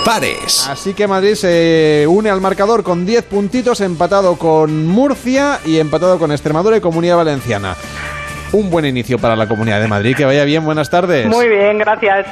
Pares. 0.06 0.68
Así 0.68 0.94
que 0.94 1.08
Madrid 1.08 1.36
se 1.36 2.06
une 2.08 2.30
al 2.30 2.42
marcador 2.42 2.84
con 2.84 3.06
10 3.06 3.26
puntitos, 3.26 3.82
empatado 3.82 4.38
con 4.38 4.88
Murcia 4.88 5.60
y 5.66 5.78
empatado 5.78 6.18
con 6.18 6.32
Extremadura 6.32 6.78
y 6.78 6.82
Comunidad 6.82 7.18
Valenciana. 7.18 7.76
Un 8.52 8.70
buen 8.70 8.86
inicio 8.86 9.20
para 9.20 9.36
la 9.36 9.48
Comunidad 9.48 9.80
de 9.80 9.88
Madrid. 9.88 10.16
Que 10.16 10.26
vaya 10.26 10.44
bien, 10.46 10.66
buenas 10.66 10.90
tardes. 10.90 11.28
Muy 11.28 11.48
bien, 11.48 11.78
gracias. 11.78 12.26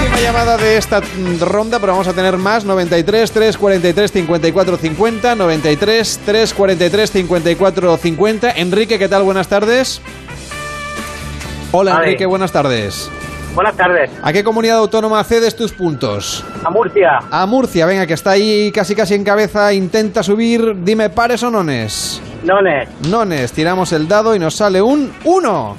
Última 0.00 0.20
llamada 0.20 0.56
de 0.56 0.76
esta 0.76 1.00
ronda, 1.40 1.78
pero 1.78 1.92
vamos 1.92 2.08
a 2.08 2.12
tener 2.12 2.36
más. 2.36 2.64
93 2.64 3.30
3 3.30 3.56
43 3.56 4.10
54 4.10 4.76
50. 4.76 5.34
93 5.36 6.20
3 6.26 6.54
43 6.54 7.10
54 7.12 7.96
50. 7.96 8.50
Enrique, 8.50 8.98
¿qué 8.98 9.08
tal? 9.08 9.22
Buenas 9.22 9.46
tardes. 9.46 10.00
Hola. 11.70 11.98
Enrique, 11.98 12.26
buenas 12.26 12.50
tardes. 12.50 13.08
Buenas 13.54 13.76
tardes. 13.76 14.10
¿A 14.22 14.32
qué 14.32 14.42
comunidad 14.42 14.78
autónoma 14.78 15.22
cedes 15.24 15.54
tus 15.54 15.72
puntos? 15.72 16.44
A 16.64 16.70
Murcia. 16.70 17.18
A 17.30 17.44
Murcia, 17.44 17.84
venga, 17.84 18.06
que 18.06 18.14
está 18.14 18.30
ahí 18.30 18.72
casi 18.72 18.94
casi 18.94 19.14
en 19.14 19.24
cabeza, 19.24 19.72
intenta 19.74 20.22
subir, 20.22 20.82
dime 20.82 21.10
pares 21.10 21.42
o 21.42 21.50
nones. 21.50 22.22
Nones. 22.44 22.88
Nones, 23.08 23.52
tiramos 23.52 23.92
el 23.92 24.08
dado 24.08 24.34
y 24.34 24.38
nos 24.38 24.54
sale 24.54 24.80
un 24.80 25.12
1. 25.24 25.76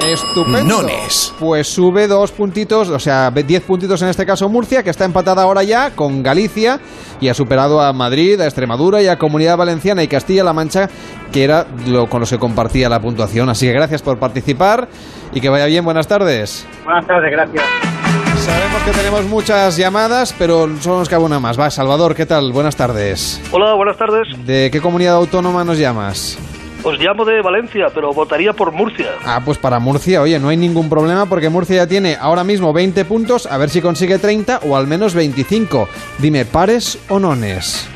Estupendo. 0.00 0.82
Nones. 0.82 1.32
Pues 1.38 1.68
sube 1.68 2.06
dos 2.06 2.32
puntitos, 2.32 2.88
o 2.88 2.98
sea, 2.98 3.30
10 3.30 3.62
puntitos 3.62 4.02
en 4.02 4.08
este 4.08 4.26
caso 4.26 4.48
Murcia, 4.48 4.82
que 4.82 4.90
está 4.90 5.04
empatada 5.04 5.42
ahora 5.42 5.62
ya 5.62 5.90
con 5.90 6.22
Galicia 6.22 6.80
y 7.20 7.28
ha 7.28 7.34
superado 7.34 7.80
a 7.80 7.92
Madrid, 7.92 8.40
a 8.40 8.44
Extremadura 8.44 9.00
y 9.02 9.08
a 9.08 9.18
Comunidad 9.18 9.56
Valenciana 9.56 10.02
y 10.02 10.08
Castilla-La 10.08 10.52
Mancha, 10.52 10.88
que 11.30 11.44
era 11.44 11.66
lo 11.86 12.08
con 12.08 12.20
los 12.20 12.30
que 12.30 12.38
compartía 12.38 12.88
la 12.88 13.00
puntuación. 13.00 13.48
Así 13.48 13.66
que 13.66 13.72
gracias 13.72 14.02
por 14.02 14.18
participar 14.18 14.88
y 15.32 15.40
que 15.40 15.48
vaya 15.48 15.66
bien. 15.66 15.84
Buenas 15.84 16.08
tardes. 16.08 16.66
Buenas 16.84 17.06
tardes, 17.06 17.30
gracias. 17.30 17.64
Sabemos 18.38 18.82
que 18.82 18.90
tenemos 18.90 19.24
muchas 19.26 19.76
llamadas, 19.76 20.34
pero 20.36 20.68
solo 20.80 20.98
nos 20.98 21.08
cabe 21.08 21.24
una 21.24 21.38
más. 21.38 21.58
Va, 21.58 21.70
Salvador, 21.70 22.16
¿qué 22.16 22.26
tal? 22.26 22.50
Buenas 22.50 22.74
tardes. 22.74 23.40
Hola, 23.52 23.74
buenas 23.74 23.96
tardes. 23.96 24.26
¿De 24.44 24.70
qué 24.72 24.80
comunidad 24.80 25.14
autónoma 25.14 25.62
nos 25.62 25.78
llamas? 25.78 26.38
Os 26.84 26.98
llamo 26.98 27.24
de 27.24 27.40
Valencia, 27.42 27.88
pero 27.94 28.12
votaría 28.12 28.52
por 28.52 28.72
Murcia. 28.72 29.12
Ah, 29.24 29.40
pues 29.44 29.56
para 29.56 29.78
Murcia, 29.78 30.20
oye, 30.20 30.38
no 30.40 30.48
hay 30.48 30.56
ningún 30.56 30.88
problema 30.88 31.26
porque 31.26 31.48
Murcia 31.48 31.76
ya 31.76 31.86
tiene 31.86 32.16
ahora 32.20 32.42
mismo 32.42 32.72
20 32.72 33.04
puntos, 33.04 33.46
a 33.46 33.56
ver 33.56 33.70
si 33.70 33.80
consigue 33.80 34.18
30 34.18 34.60
o 34.64 34.76
al 34.76 34.88
menos 34.88 35.14
25. 35.14 35.88
Dime, 36.18 36.44
¿pares 36.44 36.98
o 37.08 37.20
nones? 37.20 37.88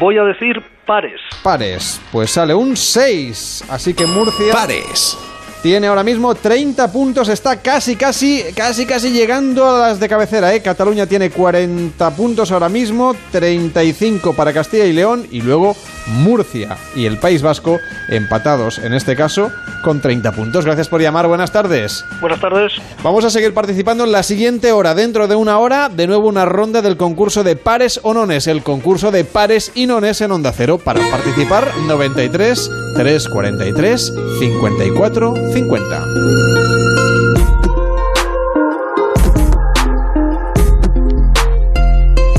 Voy 0.00 0.16
a 0.16 0.22
decir 0.22 0.62
pares. 0.86 1.20
Pares, 1.42 2.00
pues 2.10 2.30
sale 2.30 2.54
un 2.54 2.76
6, 2.76 3.64
así 3.68 3.92
que 3.92 4.06
Murcia... 4.06 4.52
Pares. 4.52 5.18
Tiene 5.62 5.86
ahora 5.88 6.04
mismo 6.04 6.34
30 6.34 6.90
puntos, 6.92 7.28
está 7.28 7.60
casi, 7.60 7.96
casi, 7.96 8.44
casi, 8.54 8.86
casi 8.86 9.10
llegando 9.10 9.68
a 9.68 9.88
las 9.88 10.00
de 10.00 10.08
cabecera. 10.08 10.54
¿eh? 10.54 10.62
Cataluña 10.62 11.06
tiene 11.06 11.30
40 11.30 12.10
puntos 12.10 12.52
ahora 12.52 12.68
mismo, 12.68 13.14
35 13.32 14.34
para 14.34 14.52
Castilla 14.52 14.84
y 14.84 14.92
León 14.92 15.26
y 15.30 15.42
luego 15.42 15.76
Murcia 16.06 16.76
y 16.94 17.06
el 17.06 17.18
País 17.18 17.42
Vasco 17.42 17.78
empatados, 18.08 18.78
en 18.78 18.94
este 18.94 19.16
caso, 19.16 19.50
con 19.82 20.00
30 20.00 20.32
puntos. 20.32 20.64
Gracias 20.64 20.88
por 20.88 21.00
llamar, 21.00 21.26
buenas 21.26 21.52
tardes. 21.52 22.04
Buenas 22.20 22.40
tardes. 22.40 22.72
Vamos 23.02 23.24
a 23.24 23.30
seguir 23.30 23.52
participando 23.52 24.04
en 24.04 24.12
la 24.12 24.22
siguiente 24.22 24.72
hora. 24.72 24.94
Dentro 24.94 25.28
de 25.28 25.34
una 25.34 25.58
hora, 25.58 25.88
de 25.88 26.06
nuevo 26.06 26.28
una 26.28 26.44
ronda 26.44 26.82
del 26.82 26.96
concurso 26.96 27.44
de 27.44 27.56
pares 27.56 28.00
o 28.02 28.14
nones, 28.14 28.46
el 28.46 28.62
concurso 28.62 29.10
de 29.10 29.24
pares 29.24 29.72
y 29.74 29.86
nones 29.86 30.20
en 30.20 30.32
Onda 30.32 30.52
Cero. 30.52 30.78
Para 30.82 31.00
participar, 31.10 31.68
93 31.86 32.70
343 32.96 34.12
54 34.38 35.34
50. 35.52 36.04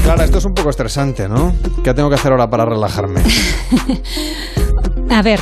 Clara, 0.04 0.24
esto 0.24 0.38
es 0.38 0.46
un 0.46 0.54
poco 0.54 0.70
estresante, 0.70 1.28
¿no? 1.28 1.54
¿Qué 1.84 1.94
tengo 1.94 2.10
que 2.10 2.16
hacer 2.16 2.32
ahora 2.32 2.50
para 2.50 2.66
relajarme? 2.66 3.22
A 5.10 5.22
ver, 5.22 5.40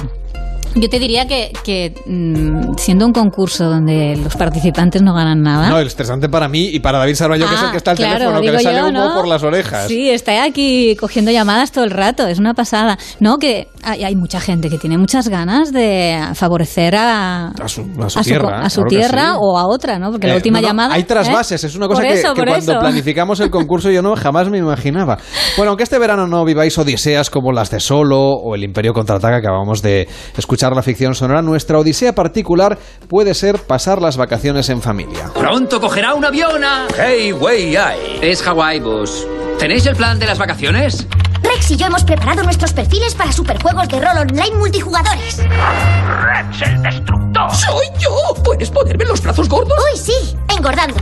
yo 0.79 0.89
te 0.89 0.99
diría 0.99 1.27
que, 1.27 1.51
que, 1.63 1.93
mm, 2.05 2.75
siendo 2.77 3.05
un 3.05 3.11
concurso 3.13 3.65
donde 3.65 4.15
los 4.17 4.35
participantes 4.35 5.01
no 5.01 5.13
ganan 5.13 5.41
nada. 5.41 5.69
No, 5.69 5.79
estresante 5.79 6.29
para 6.29 6.47
mí 6.47 6.69
y 6.73 6.79
para 6.79 6.99
David 6.99 7.15
Sarvallo, 7.15 7.47
que 7.47 7.55
es 7.55 7.61
el 7.61 7.67
Ah, 7.67 7.71
que 7.71 7.77
está 7.77 7.91
al 7.91 7.97
claro, 7.97 8.17
teléfono, 8.17 8.41
que 8.41 8.51
le 8.51 8.59
sale 8.59 8.77
yo, 8.79 8.87
humo 8.87 8.91
¿no? 9.09 9.13
por 9.15 9.27
las 9.27 9.43
orejas. 9.43 9.87
Sí, 9.87 10.09
está 10.09 10.43
aquí 10.43 10.95
cogiendo 10.99 11.31
llamadas 11.31 11.71
todo 11.71 11.83
el 11.83 11.91
rato, 11.91 12.27
es 12.27 12.39
una 12.39 12.53
pasada. 12.53 12.97
No, 13.19 13.37
que 13.37 13.67
hay, 13.83 14.03
hay 14.03 14.15
mucha 14.15 14.39
gente 14.39 14.69
que 14.69 14.77
tiene 14.77 14.97
muchas 14.97 15.27
ganas 15.29 15.71
de 15.73 16.19
favorecer 16.33 16.95
a, 16.95 17.47
A 17.47 17.67
su, 17.67 17.81
a 18.03 18.09
su 18.09 18.21
tierra. 18.21 18.59
a 18.61 18.69
su 18.69 18.81
claro 18.81 18.89
tierra 18.89 19.31
sí. 19.33 19.37
o 19.39 19.57
a 19.57 19.65
otra, 19.67 19.99
¿no? 19.99 20.11
Porque 20.11 20.27
la 20.27 20.33
Eh, 20.33 20.37
última 20.37 20.61
no, 20.61 20.67
llamada. 20.67 20.93
Hay 20.93 21.01
¿eh? 21.01 21.05
trasvases, 21.05 21.63
es 21.63 21.75
una 21.75 21.87
cosa 21.87 22.01
Por 22.01 22.07
que, 22.11 22.19
eso, 22.19 22.33
que 22.33 22.41
por 22.41 22.49
cuando 22.49 22.71
eso. 22.71 22.79
planificamos 22.81 23.39
el 23.39 23.49
concurso 23.49 23.89
yo 23.91 24.01
no 24.01 24.15
jamás 24.15 24.49
me 24.49 24.57
imaginaba. 24.59 25.17
Bueno, 25.57 25.71
aunque 25.71 25.83
este 25.83 25.97
verano 25.99 26.27
no 26.27 26.45
viváis 26.45 26.77
odiseas 26.77 27.29
como 27.29 27.51
las 27.51 27.69
de 27.71 27.79
Solo 27.79 28.19
o 28.19 28.55
el 28.55 28.63
Imperio 28.63 28.93
Contraataca, 28.93 29.41
que 29.41 29.47
acabamos 29.47 29.81
de 29.81 30.07
escuchar 30.37 30.66
la 30.75 30.83
ficción 30.83 31.15
sonora, 31.15 31.41
nuestra 31.41 31.79
odisea 31.79 32.13
particular 32.13 32.77
puede 33.07 33.33
ser 33.33 33.59
pasar 33.59 34.01
las 34.01 34.17
vacaciones 34.17 34.69
en 34.69 34.81
familia. 34.81 35.31
Pronto 35.33 35.79
cogerá 35.79 36.13
un 36.13 36.25
avión 36.25 36.63
a... 36.63 36.87
Hey, 36.97 37.33
way, 37.33 37.75
Es 38.21 38.41
Hawái, 38.43 38.79
boss. 38.79 39.27
¿Tenéis 39.59 39.85
el 39.85 39.95
plan 39.95 40.19
de 40.19 40.27
las 40.27 40.37
vacaciones? 40.37 41.07
Rex 41.53 41.71
y 41.71 41.75
yo 41.77 41.87
hemos 41.87 42.03
preparado 42.03 42.43
nuestros 42.43 42.73
perfiles 42.73 43.15
para 43.15 43.31
superjuegos 43.31 43.87
de 43.87 43.99
rol 43.99 44.17
online 44.17 44.55
multijugadores. 44.57 45.37
¡Rex 45.39 46.61
el 46.63 46.81
destructor! 46.81 47.51
¡Soy 47.55 47.85
yo! 47.99 48.11
¿Puedes 48.43 48.69
ponerme 48.71 49.05
los 49.05 49.21
brazos 49.21 49.47
gordos? 49.47 49.77
Uy, 49.93 49.99
sí, 49.99 50.35
engordando. 50.55 50.95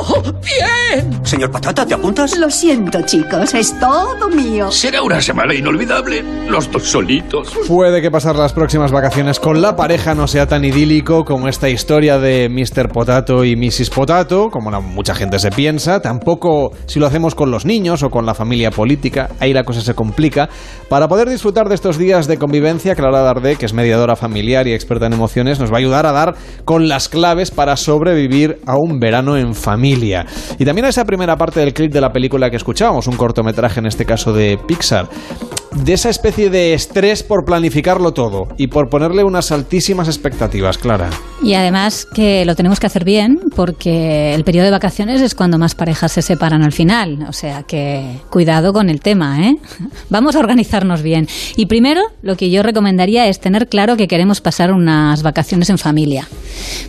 ¡Oh, 0.00 0.22
bien! 0.22 1.24
Señor 1.24 1.50
Patata, 1.50 1.86
¿te 1.86 1.94
apuntas? 1.94 2.36
Lo 2.38 2.50
siento, 2.50 3.00
chicos, 3.02 3.54
es 3.54 3.78
todo 3.78 4.28
mío. 4.28 4.70
Será 4.72 5.02
una 5.02 5.20
semana 5.20 5.54
inolvidable. 5.54 6.22
Los 6.48 6.70
dos 6.70 6.84
solitos. 6.84 7.52
Puede 7.68 8.00
que 8.02 8.10
pasar 8.10 8.36
las 8.36 8.52
próximas 8.52 8.90
vacaciones 8.92 9.38
con 9.40 9.60
la 9.62 9.76
pareja 9.76 10.14
no 10.14 10.26
sea 10.26 10.46
tan 10.46 10.64
idílico 10.64 11.24
como 11.24 11.48
esta 11.48 11.68
historia 11.68 12.18
de 12.18 12.48
Mr. 12.48 12.88
Potato 12.90 13.44
y 13.44 13.56
Mrs. 13.56 13.90
Potato, 13.90 14.48
como 14.50 14.70
la- 14.70 14.80
mucha 14.80 15.14
gente 15.14 15.38
se 15.38 15.50
piensa. 15.50 16.00
Tampoco 16.00 16.72
si 16.86 16.98
lo 16.98 17.06
hacemos 17.06 17.34
con 17.34 17.50
los 17.50 17.64
niños 17.64 18.02
o 18.02 18.10
con 18.10 18.26
la 18.26 18.34
familia 18.34 18.70
política, 18.70 19.30
ahí 19.40 19.52
la 19.52 19.64
cosa 19.64 19.73
se 19.80 19.94
complica. 19.94 20.48
Para 20.88 21.08
poder 21.08 21.28
disfrutar 21.28 21.68
de 21.68 21.74
estos 21.74 21.98
días 21.98 22.26
de 22.26 22.38
convivencia, 22.38 22.94
Clara 22.94 23.20
Dardé, 23.20 23.56
que 23.56 23.66
es 23.66 23.72
mediadora 23.72 24.16
familiar 24.16 24.66
y 24.66 24.72
experta 24.72 25.06
en 25.06 25.12
emociones, 25.12 25.60
nos 25.60 25.70
va 25.70 25.76
a 25.76 25.78
ayudar 25.78 26.06
a 26.06 26.12
dar 26.12 26.34
con 26.64 26.88
las 26.88 27.08
claves 27.08 27.50
para 27.50 27.76
sobrevivir 27.76 28.60
a 28.66 28.76
un 28.76 28.98
verano 28.98 29.36
en 29.36 29.54
familia. 29.54 30.26
Y 30.58 30.64
también 30.64 30.86
a 30.86 30.88
esa 30.88 31.04
primera 31.04 31.36
parte 31.36 31.60
del 31.60 31.72
clip 31.72 31.92
de 31.92 32.00
la 32.00 32.12
película 32.12 32.50
que 32.50 32.56
escuchábamos, 32.56 33.06
un 33.06 33.16
cortometraje 33.16 33.80
en 33.80 33.86
este 33.86 34.04
caso 34.04 34.32
de 34.32 34.58
Pixar 34.66 35.08
de 35.74 35.92
esa 35.92 36.08
especie 36.08 36.50
de 36.50 36.74
estrés 36.74 37.22
por 37.22 37.44
planificarlo 37.44 38.12
todo 38.12 38.48
y 38.56 38.68
por 38.68 38.88
ponerle 38.88 39.24
unas 39.24 39.50
altísimas 39.50 40.08
expectativas, 40.08 40.78
Clara. 40.78 41.10
Y 41.42 41.54
además 41.54 42.06
que 42.06 42.44
lo 42.44 42.54
tenemos 42.54 42.80
que 42.80 42.86
hacer 42.86 43.04
bien 43.04 43.40
porque 43.56 44.34
el 44.34 44.44
periodo 44.44 44.66
de 44.66 44.70
vacaciones 44.70 45.20
es 45.20 45.34
cuando 45.34 45.58
más 45.58 45.74
parejas 45.74 46.12
se 46.12 46.22
separan 46.22 46.62
al 46.62 46.72
final. 46.72 47.26
O 47.28 47.32
sea 47.32 47.64
que 47.64 48.20
cuidado 48.30 48.72
con 48.72 48.88
el 48.88 49.00
tema, 49.00 49.48
¿eh? 49.48 49.56
Vamos 50.10 50.36
a 50.36 50.38
organizarnos 50.40 51.02
bien. 51.02 51.26
Y 51.56 51.66
primero, 51.66 52.02
lo 52.22 52.36
que 52.36 52.50
yo 52.50 52.62
recomendaría 52.62 53.26
es 53.26 53.40
tener 53.40 53.68
claro 53.68 53.96
que 53.96 54.08
queremos 54.08 54.40
pasar 54.40 54.72
unas 54.72 55.22
vacaciones 55.22 55.70
en 55.70 55.78
familia. 55.78 56.26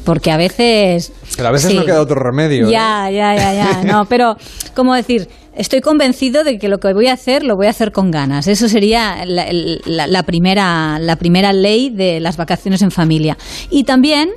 Porque 0.03 0.31
a 0.31 0.37
veces... 0.37 1.11
Pero 1.35 1.49
a 1.49 1.51
veces 1.51 1.71
Sí. 1.71 1.77
no 1.77 1.85
queda 1.85 2.01
otro 2.01 2.15
remedio. 2.21 2.67
¿eh? 2.67 2.71
Ya, 2.71 3.09
ya, 3.11 3.35
ya, 3.35 3.53
ya. 3.53 3.83
No, 3.85 4.05
pero, 4.05 4.37
¿cómo 4.75 4.93
decir? 4.95 5.27
Estoy 5.55 5.79
convencido 5.79 6.43
de 6.43 6.57
que 6.57 6.67
lo 6.67 6.79
que 6.79 6.93
voy 6.93 7.07
a 7.07 7.13
hacer 7.13 7.43
lo 7.43 7.55
voy 7.55 7.67
a 7.67 7.69
hacer 7.69 7.91
con 7.93 8.11
ganas. 8.11 8.47
Eso 8.47 8.67
sería 8.67 9.25
la, 9.25 9.47
la- 9.85 10.07
la 10.07 10.23
primera, 10.23 10.99
la 10.99 11.15
primera 11.15 11.53
ley 11.53 11.89
de 11.89 12.19
las 12.19 12.35
vacaciones 12.35 12.81
en 12.81 12.91
familia. 12.91 13.37
Y 13.69 13.85
también 13.85 14.29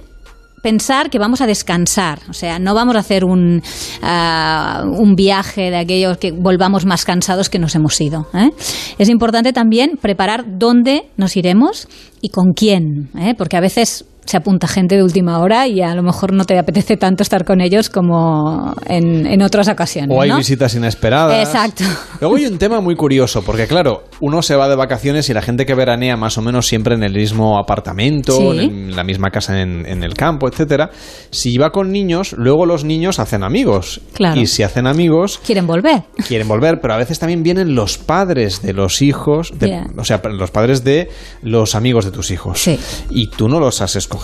pensar 0.62 1.10
que 1.10 1.18
vamos 1.18 1.40
a 1.40 1.46
descansar, 1.46 2.20
o 2.28 2.32
sea, 2.32 2.58
no 2.58 2.74
vamos 2.74 2.96
a 2.96 3.00
hacer 3.00 3.24
un, 3.24 3.62
ah, 4.02 4.84
un 4.86 5.14
viaje 5.14 5.70
de 5.70 5.76
aquellos 5.76 6.18
que 6.18 6.32
volvamos 6.32 6.84
más 6.84 7.04
cansados 7.04 7.48
que 7.48 7.58
nos 7.58 7.74
hemos 7.74 8.00
ido. 8.00 8.26
¿eh? 8.34 8.50
Es 8.98 9.08
importante 9.08 9.52
también 9.52 9.98
preparar 10.00 10.44
dónde 10.58 11.06
nos 11.16 11.36
iremos 11.36 11.88
y 12.20 12.30
con 12.30 12.52
quién, 12.54 13.10
¿eh? 13.18 13.34
porque 13.36 13.56
a 13.56 13.60
veces 13.60 14.04
se 14.28 14.36
apunta 14.36 14.68
gente 14.68 14.94
de 14.96 15.02
última 15.02 15.38
hora 15.38 15.66
y 15.66 15.80
a 15.80 15.94
lo 15.94 16.02
mejor 16.02 16.32
no 16.34 16.44
te 16.44 16.58
apetece 16.58 16.98
tanto 16.98 17.22
estar 17.22 17.46
con 17.46 17.62
ellos 17.62 17.88
como 17.88 18.74
en, 18.86 19.26
en 19.26 19.40
otras 19.40 19.68
ocasiones. 19.68 20.14
O 20.16 20.20
hay 20.20 20.28
¿no? 20.28 20.36
visitas 20.36 20.74
inesperadas. 20.74 21.46
Exacto. 21.48 21.82
Luego 22.20 22.36
hay 22.36 22.44
un 22.44 22.58
tema 22.58 22.80
muy 22.82 22.94
curioso, 22.94 23.42
porque 23.42 23.66
claro, 23.66 24.04
uno 24.20 24.42
se 24.42 24.54
va 24.54 24.68
de 24.68 24.76
vacaciones 24.76 25.30
y 25.30 25.32
la 25.32 25.40
gente 25.40 25.64
que 25.64 25.74
veranea 25.74 26.16
más 26.18 26.36
o 26.36 26.42
menos 26.42 26.66
siempre 26.66 26.94
en 26.94 27.02
el 27.04 27.14
mismo 27.14 27.58
apartamento, 27.58 28.36
Sí. 28.52 28.58
en 28.60 28.94
la 28.94 29.02
misma 29.02 29.30
casa 29.30 29.60
en, 29.62 29.86
en 29.86 30.02
el 30.04 30.12
campo, 30.12 30.46
etcétera. 30.46 30.90
Si 31.30 31.56
va 31.56 31.70
con 31.70 31.90
niños, 31.90 32.34
luego 32.36 32.66
los 32.66 32.84
niños 32.84 33.18
hacen 33.20 33.42
amigos. 33.42 34.02
Claro. 34.12 34.38
Y 34.38 34.46
si 34.46 34.62
hacen 34.62 34.86
amigos, 34.86 35.40
Quieren 35.46 35.66
volver. 35.66 36.02
quieren 36.26 36.48
volver, 36.48 36.80
pero 36.82 36.92
a 36.92 36.98
veces 36.98 37.18
también 37.18 37.42
vienen 37.42 37.74
los 37.74 37.96
padres 37.96 38.60
de 38.60 38.74
los 38.74 39.00
hijos, 39.00 39.52
de- 39.58 39.70
Ya. 39.70 39.86
o 39.96 40.04
sea, 40.04 40.20
los 40.30 40.50
padres 40.50 40.84
de 40.84 41.08
los 41.40 41.74
amigos 41.74 42.04
de 42.04 42.10
tus 42.10 42.30
hijos. 42.30 42.58
Sí. 42.60 42.78
Y 43.08 43.28
tú 43.30 43.48
no 43.48 43.58
los 43.58 43.80
has 43.80 43.96
escogido. 43.96 44.17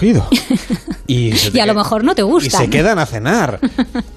y, 1.07 1.33
Y 1.53 1.61
a 1.61 1.67
lo 1.67 1.75
mejor 1.75 2.05
no 2.05 2.15
te 2.15 2.23
Y 2.23 2.25
gustan. 2.25 2.61
se 2.63 2.71
quedan 2.71 2.99
a 2.99 3.07
cenar. 3.07 3.61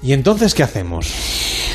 ¿Y 0.02 0.12
entonces 0.12 0.54
qué 0.54 0.62
hacemos? 0.62 1.12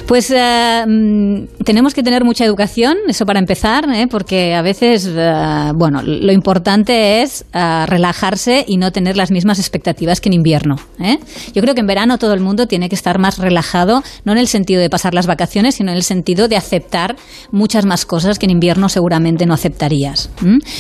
Pues 0.08 0.32
eh, 0.32 0.84
mm, 0.86 1.64
tenemos 1.64 1.94
que 1.94 2.04
tener 2.04 2.26
mucha 2.26 2.44
educación, 2.44 2.98
eso 3.08 3.26
para 3.26 3.40
empezar, 3.40 3.86
¿eh? 3.94 4.08
porque 4.10 4.54
a 4.54 4.62
veces, 4.62 5.08
eh, 5.10 5.72
bueno, 5.76 6.02
lo 6.04 6.32
importante 6.32 7.22
es 7.22 7.46
relajarse 7.54 8.66
y 8.68 8.78
no 8.78 8.92
tener 8.92 9.16
las 9.16 9.32
mismas 9.32 9.60
expectativas 9.60 10.20
que 10.20 10.30
en 10.30 10.34
invierno. 10.34 10.76
¿eh? 11.00 11.20
Yo 11.54 11.62
creo 11.62 11.74
que 11.74 11.82
en 11.82 11.88
verano 11.88 12.18
todo 12.18 12.34
el 12.34 12.42
mundo 12.42 12.68
tiene 12.68 12.90
que 12.90 12.96
estar 12.96 13.18
más 13.18 13.38
relajado, 13.38 14.04
no 14.26 14.34
en 14.34 14.38
el 14.38 14.48
sentido 14.48 14.82
de 14.82 14.90
pasar 14.90 15.14
las 15.14 15.28
vacaciones, 15.28 15.76
sino 15.76 15.92
en 15.92 15.98
el 15.98 16.04
sentido 16.04 16.48
de 16.48 16.58
aceptar 16.58 17.16
muchas 17.52 17.86
más 17.86 18.06
cosas 18.06 18.40
que 18.40 18.46
en 18.46 18.52
invierno 18.52 18.90
seguramente 18.90 19.46
no 19.46 19.54
aceptarías. 19.54 20.30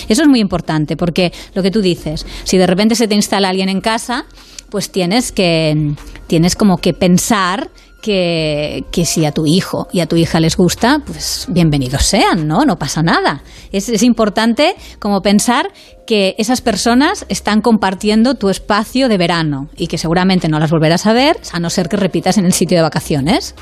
Eso 0.09 0.21
es 0.23 0.27
muy 0.27 0.39
importante, 0.39 0.97
porque 0.97 1.31
lo 1.53 1.63
que 1.63 1.71
tú 1.71 1.81
dices, 1.81 2.25
si 2.43 2.57
de 2.57 2.67
repente 2.67 2.95
se 2.95 3.02
te 3.07 3.15
instala 3.15 3.49
alguien 3.49 3.69
en 3.69 3.81
casa, 3.81 4.25
pues 4.69 4.91
tienes 4.91 5.31
que 5.31 5.93
tienes 6.27 6.55
como 6.55 6.77
que 6.77 6.93
pensar 6.93 7.69
que, 8.03 9.05
si 9.05 9.25
a 9.25 9.31
tu 9.31 9.47
hijo 9.47 9.87
y 9.91 10.01
a 10.01 10.05
tu 10.05 10.17
hija 10.17 10.39
les 10.41 10.57
gusta, 10.57 10.99
pues 11.05 11.47
bienvenidos 11.49 12.03
sean, 12.03 12.47
¿no? 12.47 12.65
No 12.65 12.77
pasa 12.77 13.01
nada. 13.01 13.43
Es, 13.71 13.87
es 13.87 14.03
importante 14.03 14.75
como 14.99 15.21
pensar 15.21 15.71
que 16.05 16.35
esas 16.37 16.59
personas 16.59 17.25
están 17.29 17.61
compartiendo 17.61 18.35
tu 18.35 18.49
espacio 18.49 19.07
de 19.07 19.17
verano 19.17 19.69
y 19.77 19.87
que 19.87 19.97
seguramente 19.97 20.49
no 20.49 20.59
las 20.59 20.69
volverás 20.69 21.05
a 21.07 21.13
ver, 21.13 21.37
a 21.53 21.59
no 21.61 21.69
ser 21.69 21.87
que 21.87 21.95
repitas 21.95 22.37
en 22.37 22.45
el 22.45 22.51
sitio 22.51 22.77
de 22.77 22.83
vacaciones. 22.83 23.55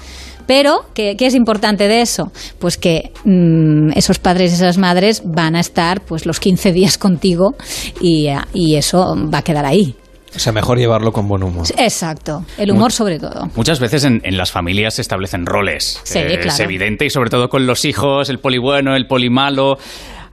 Pero, 0.47 0.85
¿qué, 0.95 1.15
qué 1.17 1.27
es 1.27 1.35
importante 1.35 1.87
de 1.87 2.01
eso? 2.01 2.31
Pues 2.57 2.77
que 2.77 3.11
mm, 3.23 3.91
esos 3.95 4.17
padres 4.17 4.51
y 4.51 4.55
esas 4.55 4.79
madres 4.79 5.21
van 5.23 5.55
a 5.55 5.59
estar 5.59 6.01
pues 6.01 6.25
los 6.25 6.39
15 6.39 6.73
días 6.73 6.97
contigo 6.97 7.53
y, 8.01 8.27
y 8.53 8.75
eso 8.75 9.15
va 9.31 9.37
a 9.37 9.43
quedar 9.43 9.65
ahí. 9.65 9.95
O 10.35 10.39
sea, 10.39 10.53
mejor 10.53 10.77
llevarlo 10.77 11.11
con 11.11 11.27
buen 11.27 11.43
humor. 11.43 11.65
Exacto, 11.77 12.43
el 12.57 12.71
humor 12.71 12.91
sobre 12.91 13.19
todo. 13.19 13.49
Muchas 13.55 13.79
veces 13.79 14.03
en, 14.05 14.21
en 14.23 14.37
las 14.37 14.51
familias 14.51 14.93
se 14.95 15.01
establecen 15.01 15.45
roles. 15.45 15.99
Sí, 16.03 16.19
Eh, 16.19 16.33
Es 16.33 16.39
claro. 16.39 16.63
evidente 16.63 17.05
y 17.05 17.09
sobre 17.09 17.29
todo 17.29 17.49
con 17.49 17.65
los 17.65 17.83
hijos, 17.85 18.29
el 18.29 18.39
poli 18.39 18.57
bueno, 18.57 18.95
el 18.95 19.07
poli 19.07 19.29
malo. 19.29 19.77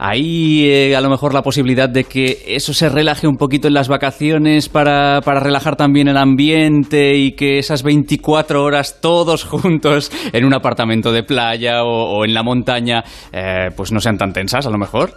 ¿Hay 0.00 0.64
eh, 0.70 0.94
a 0.94 1.00
lo 1.00 1.10
mejor 1.10 1.34
la 1.34 1.42
posibilidad 1.42 1.88
de 1.88 2.04
que 2.04 2.44
eso 2.46 2.72
se 2.72 2.88
relaje 2.88 3.26
un 3.26 3.36
poquito 3.36 3.66
en 3.66 3.74
las 3.74 3.88
vacaciones 3.88 4.68
para, 4.68 5.20
para 5.22 5.40
relajar 5.40 5.74
también 5.74 6.06
el 6.06 6.16
ambiente 6.16 7.16
y 7.16 7.32
que 7.32 7.58
esas 7.58 7.82
24 7.82 8.62
horas 8.62 8.98
todos 9.00 9.42
juntos 9.44 10.12
en 10.32 10.44
un 10.44 10.54
apartamento 10.54 11.10
de 11.10 11.24
playa 11.24 11.82
o, 11.82 12.18
o 12.18 12.24
en 12.24 12.32
la 12.32 12.44
montaña 12.44 13.02
eh, 13.32 13.70
pues 13.76 13.90
no 13.90 13.98
sean 13.98 14.18
tan 14.18 14.32
tensas 14.32 14.66
a 14.66 14.70
lo 14.70 14.78
mejor? 14.78 15.14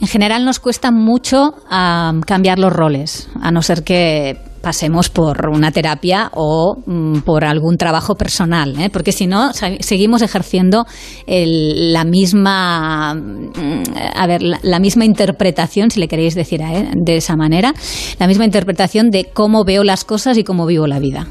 En 0.00 0.08
general 0.08 0.44
nos 0.44 0.60
cuesta 0.60 0.90
mucho 0.90 1.54
am, 1.68 2.22
cambiar 2.22 2.58
los 2.58 2.72
roles, 2.72 3.28
a 3.42 3.50
no 3.50 3.62
ser 3.62 3.84
que 3.84 4.49
pasemos 4.60 5.08
por 5.08 5.48
una 5.48 5.70
terapia 5.72 6.30
o 6.34 6.76
mm, 6.84 7.20
por 7.20 7.44
algún 7.44 7.76
trabajo 7.76 8.14
personal, 8.14 8.78
¿eh? 8.78 8.90
porque 8.90 9.12
si 9.12 9.26
no 9.26 9.52
seguimos 9.52 10.22
ejerciendo 10.22 10.86
la 11.26 12.04
misma, 12.04 13.14
mm, 13.14 13.82
a 14.14 14.26
ver, 14.26 14.42
la, 14.42 14.78
misma 14.78 15.04
interpretación, 15.04 15.90
si 15.90 16.00
le 16.00 16.08
queréis 16.08 16.34
decir 16.34 16.60
¿eh? 16.60 16.90
de 16.94 17.16
esa 17.16 17.36
manera, 17.36 17.74
la 18.18 18.26
misma 18.26 18.44
interpretación 18.44 19.10
de 19.10 19.24
cómo 19.32 19.64
veo 19.64 19.84
las 19.84 20.04
cosas 20.04 20.36
y 20.38 20.44
cómo 20.44 20.66
vivo 20.66 20.86
la 20.86 20.98
vida. 20.98 21.26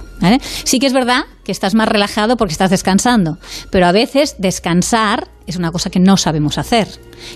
Sí 0.64 0.80
que 0.80 0.88
es 0.88 0.94
verdad 0.94 1.22
que 1.44 1.52
estás 1.52 1.76
más 1.76 1.88
relajado 1.88 2.36
porque 2.36 2.52
estás 2.52 2.70
descansando, 2.70 3.38
pero 3.72 3.88
a 3.88 3.92
veces 3.92 4.36
descansar 4.38 5.30
es 5.48 5.56
una 5.56 5.72
cosa 5.72 5.90
que 5.90 6.00
no 6.00 6.18
sabemos 6.18 6.58
hacer 6.58 6.88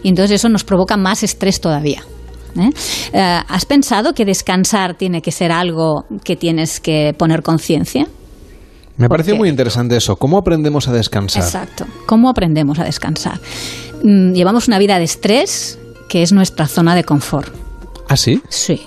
y 0.04 0.10
entonces 0.10 0.36
eso 0.36 0.50
nos 0.50 0.64
provoca 0.64 0.98
más 0.98 1.24
estrés 1.24 1.62
todavía. 1.62 2.04
¿Eh? 2.58 2.70
Eh, 3.14 3.40
¿Has 3.48 3.66
pensado 3.66 4.14
que 4.14 4.26
descansar 4.26 4.96
tiene 4.96 5.22
que 5.22 5.32
ser 5.32 5.52
algo 5.52 6.06
que 6.24 6.36
tienes 6.36 6.80
que 6.80 7.14
poner 7.18 7.42
conciencia? 7.44 8.08
Me 8.98 9.10
pareció 9.10 9.36
muy 9.36 9.50
interesante 9.50 9.96
eso. 9.98 10.16
¿Cómo 10.18 10.38
aprendemos 10.38 10.88
a 10.88 10.92
descansar? 10.94 11.44
Exacto. 11.44 11.86
¿Cómo 12.06 12.30
aprendemos 12.30 12.78
a 12.80 12.84
descansar? 12.84 13.40
Mm, 14.04 14.34
Llevamos 14.34 14.68
una 14.68 14.78
vida 14.78 15.00
de 15.00 15.06
estrés 15.06 15.80
que 16.10 16.22
es 16.22 16.32
nuestra 16.32 16.68
zona 16.68 16.94
de 16.94 17.04
confort. 17.04 17.54
¿Ah, 18.08 18.18
sí? 18.18 18.42
Sí. 18.50 18.82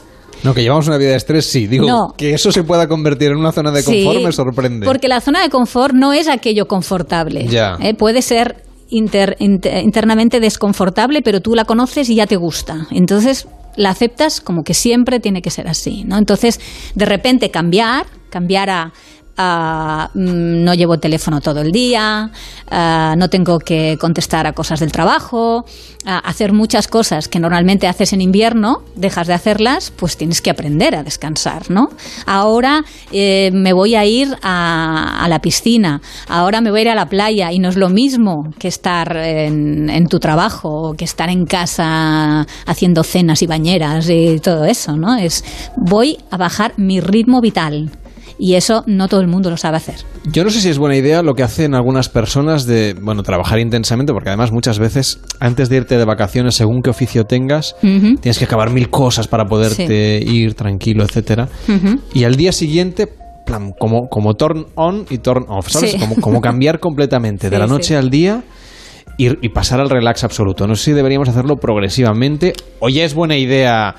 No, 0.45 0.55
que 0.55 0.63
llevamos 0.63 0.87
una 0.87 0.99
vida 0.99 1.11
de 1.11 1.17
estrés, 1.17 1.47
sí. 1.47 1.67
Digo, 1.67 1.87
No. 1.89 2.15
que 2.17 2.35
eso 2.35 2.53
se 2.53 2.63
pueda 2.63 2.87
convertir 2.87 3.33
en 3.33 3.39
una 3.39 3.51
zona 3.51 3.73
de 3.73 3.83
confort 3.83 4.19
Sí, 4.19 4.25
me 4.25 4.33
sorprende. 4.33 4.87
Porque 4.87 5.09
la 5.09 5.21
zona 5.21 5.43
de 5.43 5.51
confort 5.51 5.95
no 5.95 6.13
es 6.13 6.29
aquello 6.29 6.69
confortable. 6.69 7.47
Ya. 7.49 7.77
¿eh? 7.81 7.95
Puede 7.95 8.23
ser 8.23 8.66
inter- 8.89 9.37
inter- 9.39 9.83
internamente 9.83 10.41
desconfortable, 10.41 11.23
pero 11.23 11.41
tú 11.41 11.55
la 11.55 11.65
conoces 11.65 12.09
y 12.09 12.17
ya 12.17 12.27
te 12.27 12.37
gusta. 12.37 12.87
Entonces 12.91 13.49
la 13.77 13.91
aceptas 13.91 14.41
como 14.41 14.63
que 14.65 14.75
siempre 14.75 15.21
tiene 15.21 15.43
que 15.43 15.51
ser 15.51 15.69
así. 15.69 16.05
¿no? 16.05 16.17
Entonces, 16.19 16.61
de 16.95 17.05
repente 17.05 17.51
cambiar, 17.51 18.07
cambiar 18.31 18.71
a 18.71 18.93
a, 19.37 20.11
mm, 20.15 20.65
no 20.65 20.75
llevo 20.75 20.95
el 20.95 21.01
teléfono 21.01 21.41
todo 21.41 21.61
el 21.61 21.73
día, 21.73 22.31
a, 22.71 23.15
no 23.17 23.29
tengo 23.29 23.59
que 23.59 23.97
contestar 24.01 24.47
a 24.47 24.53
cosas 24.53 24.81
del 24.81 24.93
trabajo, 24.93 25.65
a 26.05 26.19
hacer 26.19 26.53
muchas 26.53 26.89
cosas 26.89 27.29
que 27.29 27.41
normalmente 27.41 27.89
haces 27.89 28.13
en 28.13 28.21
invierno, 28.21 28.83
dejas 28.95 29.27
de 29.27 29.35
hacerlas, 29.35 29.93
pues 29.95 30.17
tienes 30.17 30.41
que 30.41 30.51
aprender 30.51 30.95
a 30.95 31.03
descansar, 31.03 31.71
¿no? 31.71 31.91
Ahora 32.27 32.85
eh, 33.13 33.51
me 33.53 33.73
voy 33.73 33.95
a 33.95 34.05
ir 34.05 34.37
a, 34.43 35.27
la 35.29 35.41
piscina, 35.41 36.01
ahora 36.29 36.61
me 36.61 36.71
voy 36.71 36.81
a 36.81 36.83
ir 36.83 36.89
a 36.91 36.95
la 36.95 37.09
playa 37.09 37.51
y 37.53 37.59
no 37.59 37.69
es 37.69 37.77
lo 37.77 37.89
mismo 37.89 38.53
que 38.59 38.69
estar 38.69 39.17
en 39.17 40.07
tu 40.09 40.21
trabajo 40.21 40.91
o 40.91 40.95
que 40.95 41.05
estar 41.05 41.29
en 41.29 41.47
casa 41.47 42.47
haciendo 42.67 43.03
cenas 43.03 43.43
y 43.43 43.47
bañeras 43.47 44.09
y 44.09 44.39
todo 44.41 44.65
eso, 44.65 44.97
¿no? 44.97 45.17
Es 45.17 45.45
voy 45.77 46.19
a 46.31 46.37
bajar 46.37 46.75
mi 46.77 47.01
ritmo 47.01 47.41
vital. 47.41 47.91
Y 48.39 48.55
eso 48.55 48.85
no 48.87 49.09
todo 49.09 49.21
el 49.21 49.29
mundo 49.29 49.51
lo 49.51 49.57
sabe 49.57 49.79
hacer. 49.79 49.97
Yo 50.31 50.45
no 50.45 50.51
sé 50.51 50.61
si 50.61 50.69
es 50.69 50.79
buena 50.79 50.97
idea 50.97 51.23
lo 51.23 51.35
que 51.35 51.43
hacen 51.43 51.75
algunas 51.75 52.09
personas 52.09 52.67
de, 52.67 52.95
bueno, 53.01 53.23
trabajar 53.23 53.59
intensamente, 53.59 54.13
porque 54.13 54.29
además 54.29 54.53
muchas 54.53 54.79
veces, 54.79 55.21
antes 55.41 55.69
de 55.69 55.77
irte 55.77 55.97
de 55.97 56.05
vacaciones, 56.05 56.55
según 56.55 56.83
qué 56.83 56.91
oficio 56.91 57.25
tengas, 57.25 57.77
tienes 57.81 58.39
que 58.39 58.45
acabar 58.45 58.71
mil 58.71 58.91
cosas 58.91 59.29
para 59.29 59.45
poderte 59.45 60.19
ir 60.19 60.55
tranquilo, 60.55 61.05
etcétera. 61.05 61.49
Y 62.13 62.25
al 62.25 62.37
día 62.37 62.53
siguiente, 62.53 63.09
plan, 63.47 63.73
como, 63.79 64.09
como 64.09 64.35
turn 64.35 64.67
on 64.75 65.07
y 65.09 65.19
turn 65.19 65.47
off, 65.49 65.69
¿sabes? 65.71 65.93
Sí. 65.93 65.99
Como, 65.99 66.17
como 66.17 66.41
cambiar 66.41 66.81
completamente 66.81 67.49
de 67.49 67.59
la 67.59 67.67
noche 67.67 67.89
sí. 67.89 67.95
al 67.95 68.11
día 68.11 68.43
y, 69.17 69.47
y 69.47 69.49
pasar 69.51 69.81
al 69.81 69.89
relax 69.89 70.25
absoluto. 70.25 70.67
No 70.67 70.75
sé 70.75 70.85
si 70.85 70.93
deberíamos 70.93 71.29
hacerlo 71.29 71.57
progresivamente 71.57 72.53
o 72.81 72.91
ya 72.91 73.05
es 73.05 73.15
buena 73.15 73.37
idea 73.37 73.95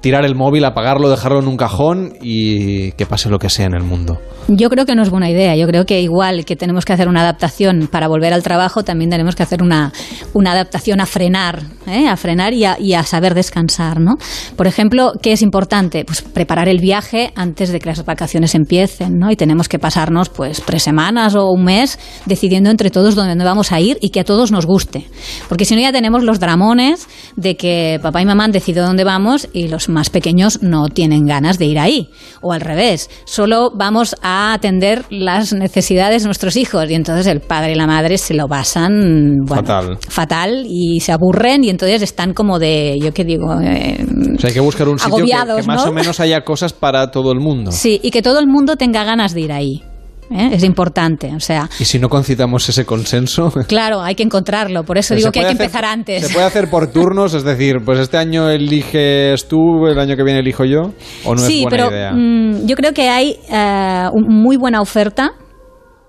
tirar 0.00 0.24
el 0.24 0.34
móvil, 0.34 0.64
apagarlo, 0.64 1.08
dejarlo 1.08 1.38
en 1.38 1.48
un 1.48 1.56
cajón 1.56 2.14
y 2.20 2.92
que 2.92 3.06
pase 3.06 3.30
lo 3.30 3.38
que 3.38 3.50
sea 3.50 3.66
en 3.66 3.74
el 3.74 3.82
mundo. 3.82 4.20
Yo 4.52 4.68
creo 4.68 4.84
que 4.84 4.96
no 4.96 5.02
es 5.02 5.10
buena 5.10 5.30
idea. 5.30 5.54
Yo 5.54 5.68
creo 5.68 5.86
que 5.86 6.02
igual 6.02 6.44
que 6.44 6.56
tenemos 6.56 6.84
que 6.84 6.92
hacer 6.92 7.06
una 7.06 7.20
adaptación 7.20 7.88
para 7.90 8.08
volver 8.08 8.32
al 8.32 8.42
trabajo, 8.42 8.82
también 8.82 9.08
tenemos 9.08 9.36
que 9.36 9.44
hacer 9.44 9.62
una, 9.62 9.92
una 10.32 10.50
adaptación 10.50 11.00
a 11.00 11.06
frenar, 11.06 11.62
¿eh? 11.86 12.08
a 12.08 12.16
frenar 12.16 12.52
y 12.52 12.64
a, 12.64 12.76
y 12.76 12.94
a 12.94 13.04
saber 13.04 13.34
descansar, 13.34 14.00
¿no? 14.00 14.16
Por 14.56 14.66
ejemplo, 14.66 15.12
¿qué 15.22 15.32
es 15.32 15.42
importante? 15.42 16.04
Pues 16.04 16.22
preparar 16.22 16.68
el 16.68 16.80
viaje 16.80 17.32
antes 17.36 17.70
de 17.70 17.78
que 17.78 17.90
las 17.90 18.04
vacaciones 18.04 18.56
empiecen, 18.56 19.18
¿no? 19.20 19.30
Y 19.30 19.36
tenemos 19.36 19.68
que 19.68 19.78
pasarnos 19.78 20.30
pues 20.30 20.60
tres 20.66 20.82
semanas 20.82 21.36
o 21.36 21.48
un 21.48 21.62
mes 21.62 22.00
decidiendo 22.26 22.70
entre 22.70 22.90
todos 22.90 23.14
dónde 23.14 23.44
vamos 23.44 23.70
a 23.70 23.78
ir 23.78 23.98
y 24.00 24.10
que 24.10 24.18
a 24.18 24.24
todos 24.24 24.50
nos 24.50 24.66
guste. 24.66 25.06
Porque 25.48 25.64
si 25.64 25.76
no 25.76 25.80
ya 25.80 25.92
tenemos 25.92 26.24
los 26.24 26.40
dramones 26.40 27.06
de 27.36 27.56
que 27.56 28.00
papá 28.02 28.20
y 28.20 28.26
mamá 28.26 28.44
han 28.44 28.52
decidido 28.52 28.84
dónde 28.84 29.04
vamos 29.04 29.48
y 29.52 29.68
los 29.68 29.88
más 29.88 30.10
pequeños 30.10 30.60
no 30.60 30.88
tienen 30.88 31.24
ganas 31.24 31.56
de 31.58 31.66
ir 31.66 31.78
ahí. 31.78 32.10
O 32.40 32.52
al 32.52 32.62
revés, 32.62 33.08
solo 33.26 33.70
vamos 33.72 34.16
a 34.22 34.39
atender 34.54 35.04
las 35.10 35.52
necesidades 35.52 36.22
de 36.22 36.26
nuestros 36.28 36.56
hijos 36.56 36.90
y 36.90 36.94
entonces 36.94 37.26
el 37.26 37.40
padre 37.40 37.72
y 37.72 37.74
la 37.74 37.86
madre 37.86 38.18
se 38.18 38.34
lo 38.34 38.46
pasan 38.48 39.38
bueno, 39.46 39.62
Fatal. 39.62 39.98
fatal 40.08 40.64
y 40.68 41.00
se 41.00 41.12
aburren 41.12 41.64
y 41.64 41.70
entonces 41.70 42.02
están 42.02 42.32
como 42.34 42.58
de, 42.58 42.98
yo 43.00 43.12
qué 43.12 43.24
digo, 43.24 43.60
Eh, 43.60 44.04
O 44.36 44.38
sea, 44.40 44.48
hay 44.48 44.54
que 44.54 44.60
buscar 44.60 44.88
un 44.88 44.98
sitio 44.98 45.24
que, 45.24 45.62
más 45.66 45.84
¿no? 45.84 45.90
o 45.90 45.92
menos 45.92 46.20
haya 46.20 46.42
cosas 46.42 46.72
para 46.72 47.10
todo 47.10 47.32
el 47.32 47.40
mundo. 47.40 47.72
sí, 47.72 48.00
y 48.02 48.10
que 48.10 48.22
todo 48.22 48.38
el 48.38 48.46
mundo 48.46 48.76
tenga 48.76 49.04
ganas 49.04 49.34
de 49.34 49.40
ir 49.42 49.52
ahí. 49.52 49.82
¿Eh? 50.30 50.50
Es 50.52 50.64
importante, 50.64 51.34
o 51.34 51.40
sea, 51.40 51.68
Y 51.78 51.84
si 51.84 51.98
no 51.98 52.08
concitamos 52.08 52.68
ese 52.68 52.84
consenso, 52.84 53.50
claro, 53.68 54.00
hay 54.02 54.14
que 54.14 54.22
encontrarlo, 54.22 54.84
por 54.84 54.98
eso 54.98 55.14
digo 55.14 55.30
que 55.32 55.40
hay 55.40 55.46
que 55.46 55.52
empezar 55.52 55.84
antes. 55.84 56.26
se 56.26 56.32
puede 56.32 56.46
hacer 56.46 56.68
por 56.70 56.86
turnos, 56.92 57.34
es 57.34 57.44
decir, 57.44 57.78
pues 57.84 57.98
este 57.98 58.16
año 58.16 58.48
eliges 58.48 59.46
tú, 59.48 59.86
el 59.86 59.98
año 59.98 60.16
que 60.16 60.22
viene 60.22 60.40
elijo 60.40 60.64
yo, 60.64 60.92
o 61.24 61.34
no 61.34 61.40
sí, 61.40 61.58
es 61.58 61.62
buena 61.62 61.76
pero 61.76 61.90
idea. 61.90 62.12
mm, 62.12 62.66
yo 62.66 62.76
creo 62.76 62.92
que 62.92 63.08
hay 63.08 63.36
un- 64.12 64.42
muy 64.42 64.56
buena 64.56 64.80
oferta 64.80 65.32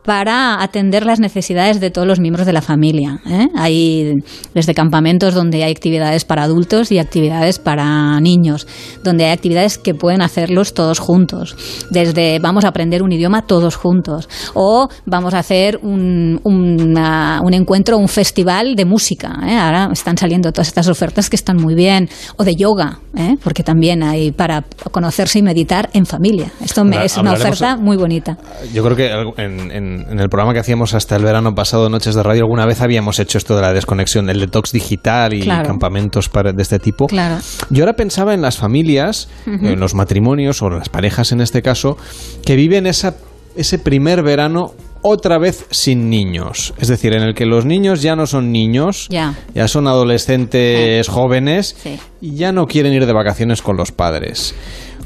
para 0.03 0.61
atender 0.64 1.06
las 1.06 1.19
necesidades 1.19 1.80
de 1.80 1.91
todos 1.91 2.07
los 2.07 2.19
miembros 2.19 2.48
de 2.48 2.53
la 2.53 2.61
familia. 2.61 3.19
¿eh? 3.26 3.48
Hay 3.56 4.14
desde 4.53 4.73
campamentos 4.73 5.34
donde 5.34 5.64
hay 5.64 5.72
actividades 5.72 6.26
para 6.26 6.44
adultos 6.44 6.91
y 6.91 6.98
actividades 6.99 7.60
para 7.60 8.19
niños, 8.19 8.68
donde 9.03 9.26
hay 9.26 9.32
actividades 9.32 9.78
que 9.78 9.94
pueden 9.94 10.22
hacerlos 10.22 10.73
todos 10.73 10.99
juntos. 10.99 11.56
Desde 11.91 12.40
vamos 12.40 12.65
a 12.65 12.69
aprender 12.69 13.03
un 13.03 13.11
idioma 13.11 13.44
todos 13.44 13.76
juntos 13.76 14.28
o 14.56 14.90
vamos 15.06 15.34
a 15.34 15.40
hacer 15.40 15.80
un, 15.84 16.40
una- 16.44 17.41
un 17.44 17.53
encuentro, 17.53 17.98
un 17.98 18.07
festival 18.07 18.76
de 18.76 18.86
música. 18.86 19.38
¿eh? 19.48 19.56
Ahora 19.57 19.90
están 19.91 20.18
saliendo 20.18 20.52
todas 20.52 20.68
estas 20.68 20.88
ofertas 20.88 21.30
que 21.30 21.36
están 21.36 21.57
muy 21.57 21.76
bien. 21.76 22.10
O 22.38 22.44
de 22.44 22.56
yoga, 22.56 22.99
¿eh? 23.15 23.36
porque 23.44 23.64
también 23.64 24.02
hay 24.03 24.32
para 24.32 24.64
conocerse 24.91 25.40
y 25.40 25.41
meditar 25.44 25.90
en 25.94 26.06
familia. 26.06 26.52
Esto 26.64 26.84
me- 26.84 27.06
es 27.06 27.18
una 27.18 27.32
oferta 27.34 27.76
muy 27.78 27.98
bonita. 27.98 28.38
Yo 28.73 28.84
creo 28.84 28.95
que 28.95 29.41
en, 29.44 29.72
en- 29.95 30.11
en 30.11 30.19
el 30.19 30.30
programa 30.30 30.53
que 30.53 30.59
hacíamos 30.59 30.93
hasta 30.93 31.15
el 31.15 31.23
verano 31.23 31.53
pasado, 31.55 31.89
Noches 31.89 32.15
de 32.15 32.23
Radio, 32.23 32.43
alguna 32.43 32.65
vez 32.65 32.81
habíamos 32.81 33.19
hecho 33.19 33.38
esto 33.38 33.55
de 33.55 33.61
la 33.61 33.73
desconexión, 33.73 34.30
el 34.30 34.39
detox 34.39 34.72
digital 34.72 35.34
y 35.34 35.41
Claro. 35.41 35.68
campamentos 35.68 36.30
para- 36.30 36.53
de 36.53 36.61
este 36.61 36.80
tipo. 36.80 37.07
Claro. 37.07 37.38
Yo 37.69 37.84
ahora 37.84 37.93
pensaba 37.93 38.34
en 38.34 38.41
las 38.41 38.57
familias, 38.57 39.30
en 39.45 39.80
los 39.80 39.93
matrimonios 39.93 40.61
o 40.61 40.69
las 40.69 40.89
parejas 40.89 41.31
en 41.31 41.41
este 41.41 41.61
caso, 41.61 41.97
que 42.45 42.55
viven 42.55 42.88
esa, 42.88 43.15
ese 43.55 43.80
primer 43.80 44.23
verano 44.23 44.73
otra 45.03 45.39
vez 45.39 45.65
sin 45.72 46.09
niños. 46.11 46.73
Es 46.77 46.88
decir, 46.88 47.13
en 47.13 47.23
el 47.23 47.34
que 47.34 47.47
los 47.47 47.65
niños 47.65 48.03
ya 48.03 48.15
no 48.15 48.27
son 48.27 48.51
niños, 48.51 49.07
Ya. 49.09 49.34
ya 49.55 49.68
son 49.68 49.88
adolescentes 49.88 51.07
jóvenes 51.07 51.76
Sí. 51.81 51.99
y 52.22 52.35
ya 52.35 52.51
no 52.51 52.68
quieren 52.68 52.93
ir 52.93 53.05
de 53.07 53.13
vacaciones 53.13 53.61
con 53.63 53.77
los 53.77 53.91
padres. 53.91 54.53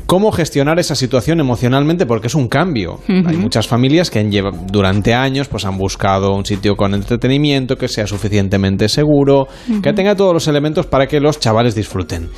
¿Cómo 0.05 0.31
gestionar 0.31 0.77
esa 0.77 0.93
situación 0.93 1.39
emocionalmente? 1.39 2.05
Porque 2.05 2.27
es 2.27 2.35
un 2.35 2.47
cambio. 2.47 2.99
Hay 3.07 3.37
muchas 3.37 3.67
familias 3.67 4.11
que 4.11 4.19
han 4.19 4.31
lleva- 4.31 4.51
durante 4.51 5.15
años 5.15 5.47
pues 5.47 5.65
han 5.65 5.77
buscado 5.79 6.35
un 6.35 6.45
sitio 6.45 6.75
con 6.75 6.93
entretenimiento 6.93 7.75
que 7.75 7.87
sea 7.87 8.05
suficientemente 8.05 8.87
seguro, 8.87 9.47
que 9.81 9.93
tenga 9.93 10.15
todos 10.15 10.33
los 10.33 10.47
elementos 10.47 10.85
para 10.85 11.07
que 11.07 11.19
los 11.19 11.39
chavales 11.39 11.73
disfruten. 11.73 12.29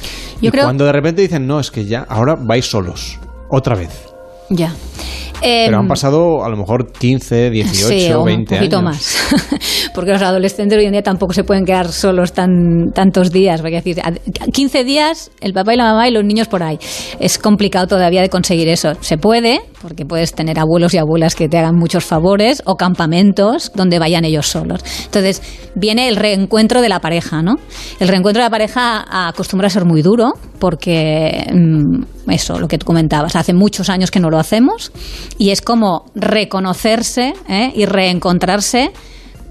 Yo 0.41 0.47
y 0.47 0.51
creo- 0.51 0.63
cuando 0.63 0.85
de 0.85 0.93
repente 0.93 1.21
dicen, 1.21 1.45
no, 1.45 1.59
es 1.59 1.69
que 1.69 1.83
ya, 1.85 2.05
ahora 2.07 2.35
vais 2.39 2.65
solos, 2.65 3.19
otra 3.49 3.75
vez. 3.75 4.13
Ya. 4.49 4.73
Pero 5.39 5.75
Em, 5.77 5.81
han 5.83 5.87
pasado 5.87 6.43
a 6.43 6.49
lo 6.49 6.57
mejor 6.57 6.91
15, 6.91 7.51
18, 7.51 7.87
sí, 7.87 8.11
o 8.11 8.23
20 8.23 8.55
un 8.55 8.59
poquito 8.59 8.77
años. 8.79 8.91
más. 8.91 9.17
porque 9.93 10.11
los 10.11 10.21
adolescentes 10.23 10.77
hoy 10.79 10.85
en 10.85 10.93
día 10.93 11.03
tampoco 11.03 11.31
se 11.33 11.43
pueden 11.43 11.63
quedar 11.63 11.91
solos 11.91 12.33
tan, 12.33 12.91
tantos 12.91 13.31
días. 13.31 13.61
Porque 13.61 13.75
decir, 13.75 13.99
a- 14.01 14.11
15 14.51 14.83
días, 14.83 15.29
el 15.39 15.53
papá 15.53 15.75
y 15.75 15.77
la 15.77 15.83
mamá 15.83 16.07
y 16.07 16.11
los 16.11 16.23
niños 16.25 16.47
por 16.47 16.63
ahí. 16.63 16.79
Es 17.19 17.37
complicado 17.37 17.85
todavía 17.85 18.21
de 18.23 18.29
conseguir 18.29 18.67
eso. 18.67 18.93
Se 19.01 19.19
puede, 19.19 19.61
porque 19.83 20.05
puedes 20.05 20.33
tener 20.33 20.57
abuelos 20.57 20.95
y 20.95 20.97
abuelas 20.97 21.35
que 21.35 21.47
te 21.47 21.59
hagan 21.59 21.75
muchos 21.75 22.03
favores, 22.03 22.63
o 22.65 22.75
campamentos 22.75 23.71
donde 23.75 23.99
vayan 23.99 24.25
ellos 24.25 24.47
solos. 24.47 24.81
Entonces, 25.05 25.43
viene 25.75 26.07
el 26.07 26.15
reencuentro 26.15 26.81
de 26.81 26.89
la 26.89 26.99
pareja, 26.99 27.43
¿no? 27.43 27.57
El 27.99 28.07
reencuentro 28.07 28.41
de 28.41 28.45
la 28.47 28.51
pareja 28.51 29.05
acostumbra 29.27 29.67
a 29.67 29.69
ser 29.69 29.85
muy 29.85 30.01
duro, 30.01 30.33
porque 30.59 31.47
mm, 31.53 32.31
eso, 32.31 32.59
lo 32.59 32.67
que 32.67 32.77
tú 32.77 32.85
comentabas, 32.85 33.35
hace 33.35 33.53
muchos 33.53 33.89
años 33.89 34.11
que 34.11 34.19
no 34.19 34.29
lo 34.29 34.39
hacemos, 34.39 34.91
y 35.37 35.49
es 35.49 35.61
como 35.61 36.05
reconocerse 36.15 37.33
¿eh? 37.49 37.71
y 37.75 37.85
reencontrarse 37.85 38.91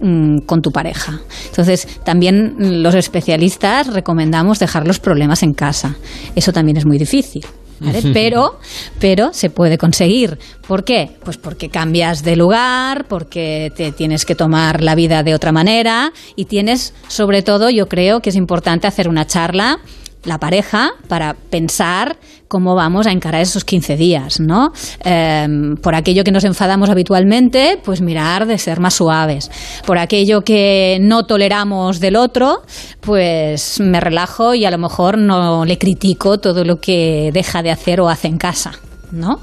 mm, 0.01 0.39
con 0.47 0.63
tu 0.63 0.71
pareja. 0.71 1.21
Entonces, 1.47 1.87
también 2.05 2.83
los 2.83 2.95
especialistas 2.95 3.93
recomendamos 3.93 4.59
dejar 4.59 4.87
los 4.87 4.99
problemas 4.99 5.43
en 5.43 5.55
casa. 5.55 5.97
Eso 6.35 6.53
también 6.53 6.77
es 6.77 6.87
muy 6.87 6.99
difícil. 6.99 7.45
¿vale? 7.81 8.03
Pero, 8.13 8.59
pero 8.99 9.33
se 9.33 9.51
puede 9.51 9.79
conseguir. 9.79 10.39
¿Por 10.67 10.85
qué? 10.85 11.11
Pues 11.25 11.37
porque 11.37 11.69
cambias 11.69 12.23
de 12.23 12.37
lugar, 12.37 13.07
porque 13.09 13.73
te 13.77 13.93
tienes 13.93 14.25
que 14.25 14.35
tomar 14.35 14.83
la 14.83 14.95
vida 14.95 15.23
de 15.23 15.35
otra 15.35 15.53
manera 15.53 16.13
y 16.37 16.47
tienes, 16.47 16.95
sobre 17.09 17.43
todo, 17.43 17.71
yo 17.71 17.87
creo 17.87 18.21
que 18.21 18.31
es 18.31 18.37
importante 18.37 18.87
hacer 18.87 19.09
una 19.09 19.27
charla 19.27 19.79
la 20.27 20.39
pareja 20.39 20.91
para 21.09 21.35
pensar 21.35 22.17
cómo 22.49 22.75
vamos 22.75 23.07
a 23.07 23.13
encarar 23.13 23.41
esos 23.41 23.65
15 23.65 23.97
días, 23.97 24.41
¿no? 24.41 24.73
Eh, 25.05 25.47
por 25.83 25.95
aquello 25.95 26.25
que 26.25 26.33
nos 26.33 26.45
enfadamos 26.45 26.91
habitualmente, 26.91 27.81
pues 27.85 28.01
mirar 28.01 28.47
de 28.47 28.59
ser 28.59 28.81
más 28.81 28.95
suaves. 28.95 29.51
Por 29.87 29.99
aquello 29.99 30.43
que 30.43 30.99
no 31.01 31.25
toleramos 31.25 32.01
del 32.01 32.17
otro, 32.17 32.63
pues 33.01 33.81
me 33.81 34.01
relajo 34.01 34.55
y 34.55 34.65
a 34.65 34.71
lo 34.71 34.79
mejor 34.79 35.19
no 35.19 35.65
le 35.65 35.79
critico 35.79 36.39
todo 36.39 36.65
lo 36.65 36.77
que 36.77 37.31
deja 37.33 37.63
de 37.63 37.71
hacer 37.71 38.01
o 38.01 38.09
hace 38.09 38.29
en 38.29 38.39
casa, 38.39 38.73
¿no? 39.11 39.41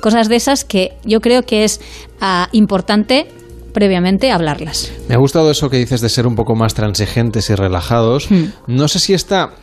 Cosas 0.00 0.28
de 0.28 0.36
esas 0.36 0.64
que 0.64 0.92
yo 1.04 1.20
creo 1.20 1.42
que 1.42 1.64
es 1.64 1.80
ah, 2.20 2.48
importante 2.52 3.28
previamente 3.72 4.30
hablarlas. 4.30 4.92
Me 5.08 5.14
ha 5.14 5.18
gustado 5.18 5.50
eso 5.50 5.70
que 5.70 5.78
dices 5.78 6.00
de 6.00 6.08
ser 6.08 6.26
un 6.26 6.36
poco 6.36 6.54
más 6.54 6.74
transigentes 6.74 7.50
y 7.50 7.54
relajados. 7.54 8.28
No 8.66 8.88
sé 8.88 8.98
si 8.98 9.14
esta, 9.14 9.54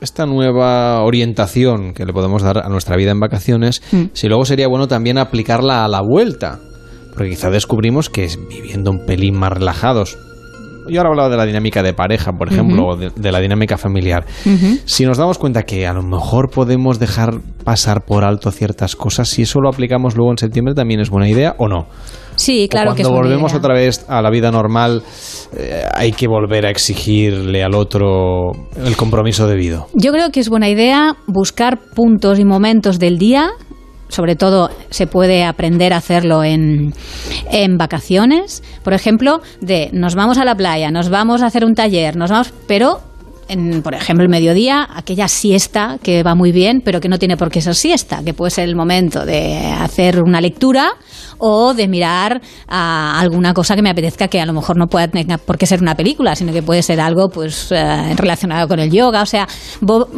esta 0.00 0.26
nueva 0.26 1.02
orientación 1.02 1.92
que 1.92 2.04
le 2.04 2.12
podemos 2.12 2.42
dar 2.42 2.58
a 2.58 2.68
nuestra 2.68 2.96
vida 2.96 3.10
en 3.10 3.20
vacaciones, 3.20 3.82
si 4.12 4.28
luego 4.28 4.44
sería 4.44 4.68
bueno 4.68 4.88
también 4.88 5.18
aplicarla 5.18 5.84
a 5.84 5.88
la 5.88 6.00
vuelta. 6.00 6.60
Porque 7.14 7.30
quizá 7.30 7.50
descubrimos 7.50 8.10
que 8.10 8.24
es 8.24 8.38
viviendo 8.48 8.90
un 8.90 9.04
pelín 9.04 9.36
más 9.36 9.52
relajados. 9.52 10.16
Yo 10.88 11.00
ahora 11.00 11.10
hablaba 11.10 11.28
de 11.28 11.36
la 11.36 11.44
dinámica 11.44 11.82
de 11.82 11.92
pareja, 11.92 12.32
por 12.32 12.50
ejemplo, 12.50 12.86
o 12.86 12.96
de, 12.96 13.10
de 13.14 13.32
la 13.32 13.40
dinámica 13.40 13.76
familiar. 13.76 14.24
Si 14.86 15.04
nos 15.04 15.18
damos 15.18 15.36
cuenta 15.36 15.64
que 15.64 15.86
a 15.86 15.92
lo 15.92 16.02
mejor 16.02 16.50
podemos 16.50 16.98
dejar 16.98 17.40
pasar 17.64 18.04
por 18.06 18.24
alto 18.24 18.50
ciertas 18.50 18.96
cosas, 18.96 19.28
si 19.28 19.42
eso 19.42 19.60
lo 19.60 19.68
aplicamos 19.68 20.16
luego 20.16 20.30
en 20.30 20.38
septiembre, 20.38 20.74
también 20.74 21.00
es 21.00 21.10
buena 21.10 21.28
idea 21.28 21.56
o 21.58 21.68
no. 21.68 21.88
Sí, 22.38 22.68
claro 22.70 22.92
O 22.92 22.94
cuando 22.94 23.10
volvemos 23.10 23.50
idea. 23.50 23.58
otra 23.58 23.74
vez 23.74 24.06
a 24.08 24.22
la 24.22 24.30
vida 24.30 24.50
normal, 24.50 25.02
eh, 25.56 25.82
hay 25.92 26.12
que 26.12 26.28
volver 26.28 26.66
a 26.66 26.70
exigirle 26.70 27.62
al 27.64 27.74
otro 27.74 28.52
el 28.76 28.96
compromiso 28.96 29.46
debido. 29.46 29.88
Yo 29.92 30.12
creo 30.12 30.30
que 30.30 30.40
es 30.40 30.48
buena 30.48 30.68
idea 30.68 31.16
buscar 31.26 31.78
puntos 31.94 32.38
y 32.38 32.44
momentos 32.44 32.98
del 32.98 33.18
día. 33.18 33.50
Sobre 34.08 34.36
todo 34.36 34.70
se 34.88 35.06
puede 35.06 35.44
aprender 35.44 35.92
a 35.92 35.98
hacerlo 35.98 36.42
en, 36.42 36.94
en 37.50 37.76
vacaciones. 37.76 38.62
Por 38.82 38.94
ejemplo, 38.94 39.42
de 39.60 39.90
nos 39.92 40.14
vamos 40.14 40.38
a 40.38 40.44
la 40.46 40.54
playa, 40.54 40.90
nos 40.90 41.10
vamos 41.10 41.42
a 41.42 41.46
hacer 41.46 41.64
un 41.64 41.74
taller, 41.74 42.16
nos 42.16 42.30
vamos, 42.30 42.54
pero 42.66 43.00
en, 43.48 43.82
por 43.82 43.94
ejemplo, 43.94 44.22
el 44.22 44.30
mediodía, 44.30 44.86
aquella 44.94 45.28
siesta 45.28 45.98
que 46.02 46.22
va 46.22 46.34
muy 46.34 46.52
bien, 46.52 46.82
pero 46.84 47.00
que 47.00 47.08
no 47.08 47.18
tiene 47.18 47.36
por 47.36 47.50
qué 47.50 47.60
ser 47.60 47.74
siesta, 47.74 48.22
que 48.24 48.34
puede 48.34 48.50
ser 48.50 48.68
el 48.68 48.76
momento 48.76 49.24
de 49.24 49.56
hacer 49.78 50.22
una 50.22 50.40
lectura 50.40 50.90
o 51.38 51.74
de 51.74 51.88
mirar 51.88 52.40
a 52.66 53.18
alguna 53.20 53.54
cosa 53.54 53.76
que 53.76 53.82
me 53.82 53.90
apetezca 53.90 54.28
que 54.28 54.40
a 54.40 54.46
lo 54.46 54.52
mejor 54.52 54.76
no 54.76 54.86
pueda 54.86 55.08
tener 55.08 55.38
por 55.38 55.56
qué 55.58 55.66
ser 55.66 55.80
una 55.80 55.94
película, 55.94 56.34
sino 56.36 56.52
que 56.52 56.62
puede 56.62 56.82
ser 56.82 57.00
algo 57.00 57.28
pues 57.28 57.72
eh, 57.72 58.14
relacionado 58.16 58.68
con 58.68 58.80
el 58.80 58.90
yoga, 58.90 59.22
o 59.22 59.26
sea, 59.26 59.46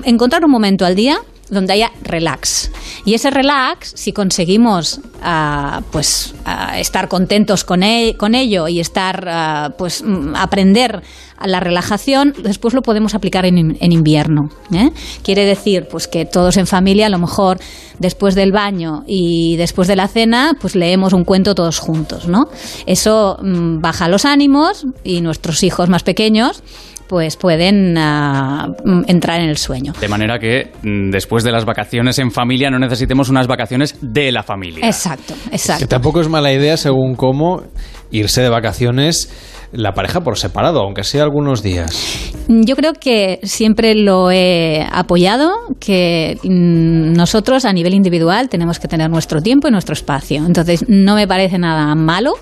encontrar 0.05 0.45
un 0.45 0.51
momento 0.51 0.85
al 0.85 0.95
día 0.95 1.19
donde 1.51 1.73
haya 1.75 1.91
relax. 2.03 2.71
Y 3.05 3.15
ese 3.15 3.31
relax, 3.31 3.93
si 3.97 4.13
conseguimos 4.13 5.01
ah, 5.23 5.83
pues 5.91 6.35
ah, 6.45 6.79
estar 6.79 7.09
contentos 7.09 7.65
con, 7.65 7.83
e- 7.83 8.15
con 8.17 8.35
ello 8.35 8.69
y 8.69 8.81
estar 8.81 9.29
ah, 9.29 9.71
pues 9.77 10.03
mm, 10.03 10.35
aprender 10.37 11.03
la 11.45 11.61
relajación, 11.61 12.35
después 12.43 12.75
lo 12.75 12.83
podemos 12.83 13.15
aplicar 13.15 13.47
en, 13.47 13.77
en 13.81 13.93
invierno. 13.93 14.51
¿eh? 14.75 14.91
Quiere 15.23 15.45
decir 15.45 15.87
pues 15.91 16.07
que 16.07 16.27
todos 16.27 16.57
en 16.59 16.67
familia, 16.67 17.07
a 17.07 17.11
lo 17.11 17.19
mejor 17.19 17.59
después 17.99 18.35
del 18.35 18.53
baño 18.53 19.05
y 19.07 19.57
después 19.57 19.89
de 19.89 19.97
la 19.97 20.09
cena, 20.09 20.53
pues 20.61 20.75
leemos 20.77 21.13
un 21.13 21.25
cuento 21.25 21.55
todos 21.55 21.79
juntos, 21.79 22.29
¿no? 22.29 22.49
Eso 22.87 23.39
mm, 23.43 23.81
baja 23.81 24.09
los 24.09 24.25
ánimos 24.25 24.87
y 25.03 25.21
nuestros 25.23 25.63
hijos 25.63 25.89
más 25.89 26.03
pequeños 26.03 26.63
pues 27.11 27.37
pueden 27.37 27.95
mm, 27.95 29.03
entrar 29.09 29.41
en 29.41 29.49
el 29.49 29.57
sueño. 29.57 29.93
De 30.01 30.07
manera 30.07 30.39
que 30.39 30.71
mm, 30.81 31.11
después 31.11 31.43
de 31.43 31.51
las 31.51 31.65
vacaciones 31.65 32.21
en 32.21 32.31
familia 32.31 32.71
no 32.71 32.79
necesitemos 32.79 33.29
unas 33.29 33.49
vacaciones 33.49 33.97
de 34.01 34.31
la 34.31 34.45
familia. 34.45 34.87
Exacto, 34.87 35.35
exacto. 35.51 35.87
Que 35.87 35.89
tampoco 35.89 36.21
es 36.21 36.29
mala 36.29 36.53
idea, 36.53 36.77
según 36.77 37.17
cómo, 37.17 37.65
irse 38.13 38.43
de 38.43 38.49
vacaciones 38.49 39.29
la 39.73 39.93
pareja 39.93 40.21
por 40.21 40.39
separado, 40.39 40.81
aunque 40.81 41.05
sea 41.05 41.23
algunos 41.23 41.63
días. 41.63 42.33
Yo 42.49 42.75
creo 42.75 42.95
que 42.95 43.39
siempre 43.45 43.95
lo 43.95 44.31
he 44.31 44.85
apoyado, 44.91 45.53
que 45.79 46.39
mm, 46.43 47.13
nosotros 47.13 47.65
a 47.65 47.73
nivel 47.73 47.95
individual 47.95 48.49
tenemos 48.49 48.81
que 48.81 48.89
tener 48.89 49.09
nuestro 49.09 49.41
tiempo 49.41 49.69
y 49.69 49.71
nuestro 49.71 49.93
espacio. 49.93 50.45
Entonces, 50.45 50.85
no 50.89 51.15
me 51.15 51.29
parece 51.29 51.59
nada 51.59 51.95
malo 51.95 52.35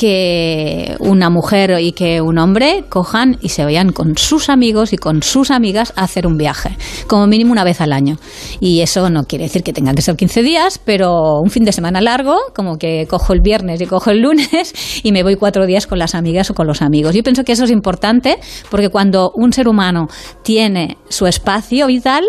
que 0.00 0.96
una 0.98 1.28
mujer 1.28 1.76
y 1.78 1.92
que 1.92 2.22
un 2.22 2.38
hombre 2.38 2.84
cojan 2.88 3.36
y 3.42 3.50
se 3.50 3.64
vayan 3.64 3.92
con 3.92 4.16
sus 4.16 4.48
amigos 4.48 4.94
y 4.94 4.96
con 4.96 5.22
sus 5.22 5.50
amigas 5.50 5.92
a 5.94 6.04
hacer 6.04 6.26
un 6.26 6.38
viaje, 6.38 6.74
como 7.06 7.26
mínimo 7.26 7.52
una 7.52 7.64
vez 7.64 7.82
al 7.82 7.92
año. 7.92 8.16
Y 8.60 8.80
eso 8.80 9.10
no 9.10 9.24
quiere 9.24 9.44
decir 9.44 9.62
que 9.62 9.74
tengan 9.74 9.94
que 9.94 10.00
ser 10.00 10.16
15 10.16 10.42
días, 10.42 10.80
pero 10.82 11.40
un 11.42 11.50
fin 11.50 11.64
de 11.64 11.72
semana 11.72 12.00
largo, 12.00 12.38
como 12.54 12.78
que 12.78 13.06
cojo 13.10 13.34
el 13.34 13.42
viernes 13.42 13.78
y 13.82 13.84
cojo 13.84 14.08
el 14.08 14.22
lunes 14.22 14.72
y 15.02 15.12
me 15.12 15.22
voy 15.22 15.36
cuatro 15.36 15.66
días 15.66 15.86
con 15.86 15.98
las 15.98 16.14
amigas 16.14 16.48
o 16.48 16.54
con 16.54 16.66
los 16.70 16.82
amigos. 16.82 17.14
Yo 17.14 17.22
pienso 17.22 17.44
que 17.44 17.52
eso 17.52 17.64
es 17.64 17.70
importante 17.70 18.38
porque 18.70 18.88
cuando 18.88 19.32
un 19.34 19.52
ser 19.52 19.68
humano 19.68 20.08
tiene 20.42 20.96
su 21.08 21.26
espacio 21.26 21.86
vital, 21.86 22.24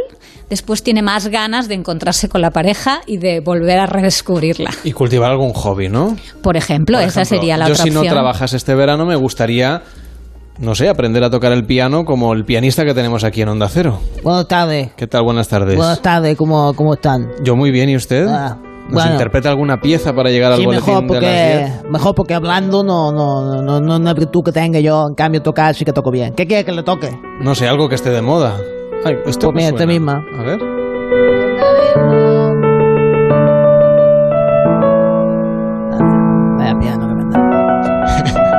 después 0.49 0.83
tiene 0.83 1.01
más 1.01 1.29
ganas 1.29 1.67
de 1.67 1.75
encontrarse 1.75 2.27
con 2.27 2.41
la 2.41 2.51
pareja 2.51 3.01
y 3.07 3.17
de 3.17 3.39
volver 3.39 3.79
a 3.79 3.85
redescubrirla. 3.85 4.71
Y 4.83 4.91
cultivar 4.91 5.31
algún 5.31 5.53
hobby, 5.53 5.87
¿no? 5.87 6.17
Por 6.43 6.57
ejemplo, 6.57 6.97
Por 6.97 7.07
esa 7.07 7.23
sería 7.23 7.57
la 7.57 7.67
yo 7.67 7.73
otra 7.73 7.85
si 7.85 7.89
no 7.89 8.03
trabajas 8.03 8.53
este 8.53 8.75
verano 8.75 9.05
me 9.05 9.15
gustaría, 9.15 9.83
no 10.59 10.75
sé, 10.75 10.89
aprender 10.89 11.23
a 11.23 11.29
tocar 11.29 11.53
el 11.53 11.65
piano 11.65 12.03
como 12.03 12.33
el 12.33 12.43
pianista 12.43 12.83
que 12.83 12.93
tenemos 12.93 13.23
aquí 13.23 13.41
en 13.41 13.49
Onda 13.49 13.69
Cero. 13.69 13.99
Buenas 14.23 14.47
tardes. 14.47 14.91
¿Qué 14.97 15.07
tal? 15.07 15.23
Buenas 15.23 15.47
tardes. 15.47 15.77
Buenas 15.77 16.01
tardes, 16.01 16.35
¿cómo, 16.35 16.73
cómo 16.73 16.95
están? 16.95 17.29
Yo 17.43 17.55
muy 17.55 17.71
bien, 17.71 17.89
¿y 17.89 17.95
usted? 17.95 18.27
Ah, 18.27 18.57
¿Nos 18.91 19.01
bueno. 19.03 19.11
interpreta 19.13 19.49
alguna 19.49 19.77
pieza 19.79 20.13
para 20.13 20.29
llegar 20.29 20.51
al 20.51 20.63
boletín 20.63 20.85
mejor 20.85 21.01
de 21.03 21.21
las 21.21 21.31
porque, 21.31 21.69
10? 21.81 21.91
mejor 21.91 22.15
porque 22.15 22.33
hablando 22.33 22.83
no, 22.83 23.11
no, 23.11 23.61
no, 23.61 23.79
no, 23.79 23.99
no 23.99 24.09
es 24.09 24.15
virtud 24.15 24.43
que 24.43 24.51
tenga 24.51 24.79
yo, 24.79 25.07
en 25.07 25.15
cambio 25.15 25.41
tocar 25.41 25.73
sí 25.75 25.85
que 25.85 25.93
toco 25.93 26.11
bien. 26.11 26.33
¿Qué 26.33 26.45
quiere 26.45 26.65
que 26.65 26.71
le 26.71 26.83
toque? 26.83 27.09
No 27.41 27.55
sé, 27.55 27.67
algo 27.67 27.87
que 27.89 27.95
esté 27.95 28.09
de 28.09 28.21
moda. 28.21 28.57
Ay, 29.03 29.15
esto 29.25 29.47
Pues 29.51 29.55
mira, 29.55 29.67
esta 29.69 29.77
suena. 29.79 29.93
misma. 29.93 30.23
A 30.39 30.43
ver. 30.43 30.59
Vaya 36.57 36.75
piano. 36.79 37.10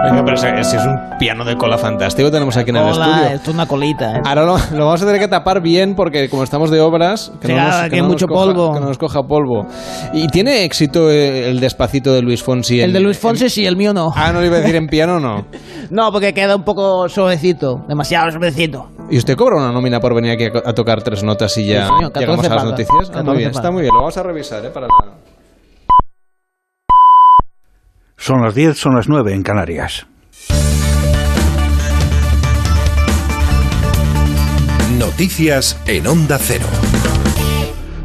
Venga, 0.03 0.25
pero 0.25 0.35
ese 0.37 0.77
es 0.77 0.85
un 0.85 0.99
piano 1.19 1.45
de 1.45 1.57
cola 1.57 1.79
fantástico 1.79 2.31
tenemos 2.31 2.57
aquí 2.57 2.71
en 2.71 2.77
el 2.77 2.83
Hola, 2.83 3.07
estudio. 3.07 3.37
esto 3.37 3.51
es 3.51 3.55
una 3.55 3.67
colita. 3.67 4.17
¿eh? 4.17 4.21
Ahora 4.25 4.45
lo, 4.45 4.57
lo 4.77 4.85
vamos 4.87 5.03
a 5.03 5.07
tener 5.07 5.21
que 5.21 5.29
tapar 5.29 5.63
bien 5.63 5.95
porque 5.95 6.29
como 6.29 6.43
estamos 6.43 6.71
de 6.71 6.81
obras, 6.81 7.31
que 7.41 7.47
Sí, 7.49 7.53
no 7.55 7.63
nos, 7.63 7.77
que 7.83 7.89
que 7.91 7.95
hay 7.97 8.01
no 8.03 8.09
nos 8.09 8.13
mucho 8.15 8.27
coja- 8.27 8.45
polvo. 8.47 8.73
que 8.75 8.81
no 8.81 8.87
nos 8.87 8.99
coja 8.99 9.23
polvo. 9.23 9.67
¿Y 10.13 10.27
tiene 10.29 10.65
éxito 10.65 11.09
eh, 11.11 11.49
el 11.51 11.61
despacito 11.61 12.13
de 12.13 12.23
Luis 12.23 12.43
Fonsi? 12.43 12.81
en- 12.81 12.87
El 12.87 12.93
de 12.95 13.01
Luis 13.01 13.19
Fonsi 13.19 13.49
sí, 13.49 13.65
el 13.65 13.77
mío 13.77 13.93
no. 13.95 14.11
Ah, 14.17 14.33
no 14.33 14.45
iba 14.45 14.57
a 14.57 14.61
decir 14.61 14.75
en 14.77 14.87
piano, 14.87 15.21
no. 15.21 15.45
No, 15.91 16.11
porque 16.11 16.33
queda 16.33 16.57
un 16.57 16.65
poco 16.65 17.09
suavecito, 17.09 17.85
demasiado 17.89 18.31
suavecito. 18.31 18.89
¿Y 19.11 19.19
usted 19.19 19.37
cobra 19.37 19.57
una 19.59 19.71
nómina 19.73 20.01
por 20.01 20.15
venir 20.15 20.33
aquí 20.33 20.45
a, 20.47 20.71
a 20.71 20.73
tocar 20.73 21.03
tres 21.03 21.23
notas 21.23 21.57
y 21.59 21.67
ya 21.67 21.83
Sí, 21.87 21.93
señor, 21.97 22.13
14 22.13 22.21
llegamos 22.21 22.47
a 22.51 22.55
las 22.55 22.65
noticias? 22.65 22.99
Ah, 23.11 23.13
14 23.13 23.25
muy 23.29 23.37
bien, 23.39 23.51
está 23.51 23.71
muy 23.71 23.83
bien. 23.83 23.93
Lo 23.95 24.01
vamos 24.01 24.17
a 24.17 24.23
revisar, 24.23 24.65
¿eh? 24.65 24.71
Para 24.71 24.87
la... 24.87 25.32
Son 28.25 28.41
las 28.41 28.55
10, 28.55 28.79
son 28.79 28.95
las 28.95 29.09
9 29.09 29.35
en 29.35 29.43
Canarias. 29.43 30.07
Noticias 34.97 35.77
en 35.87 36.07
Onda 36.07 36.39
Cero. 36.39 36.67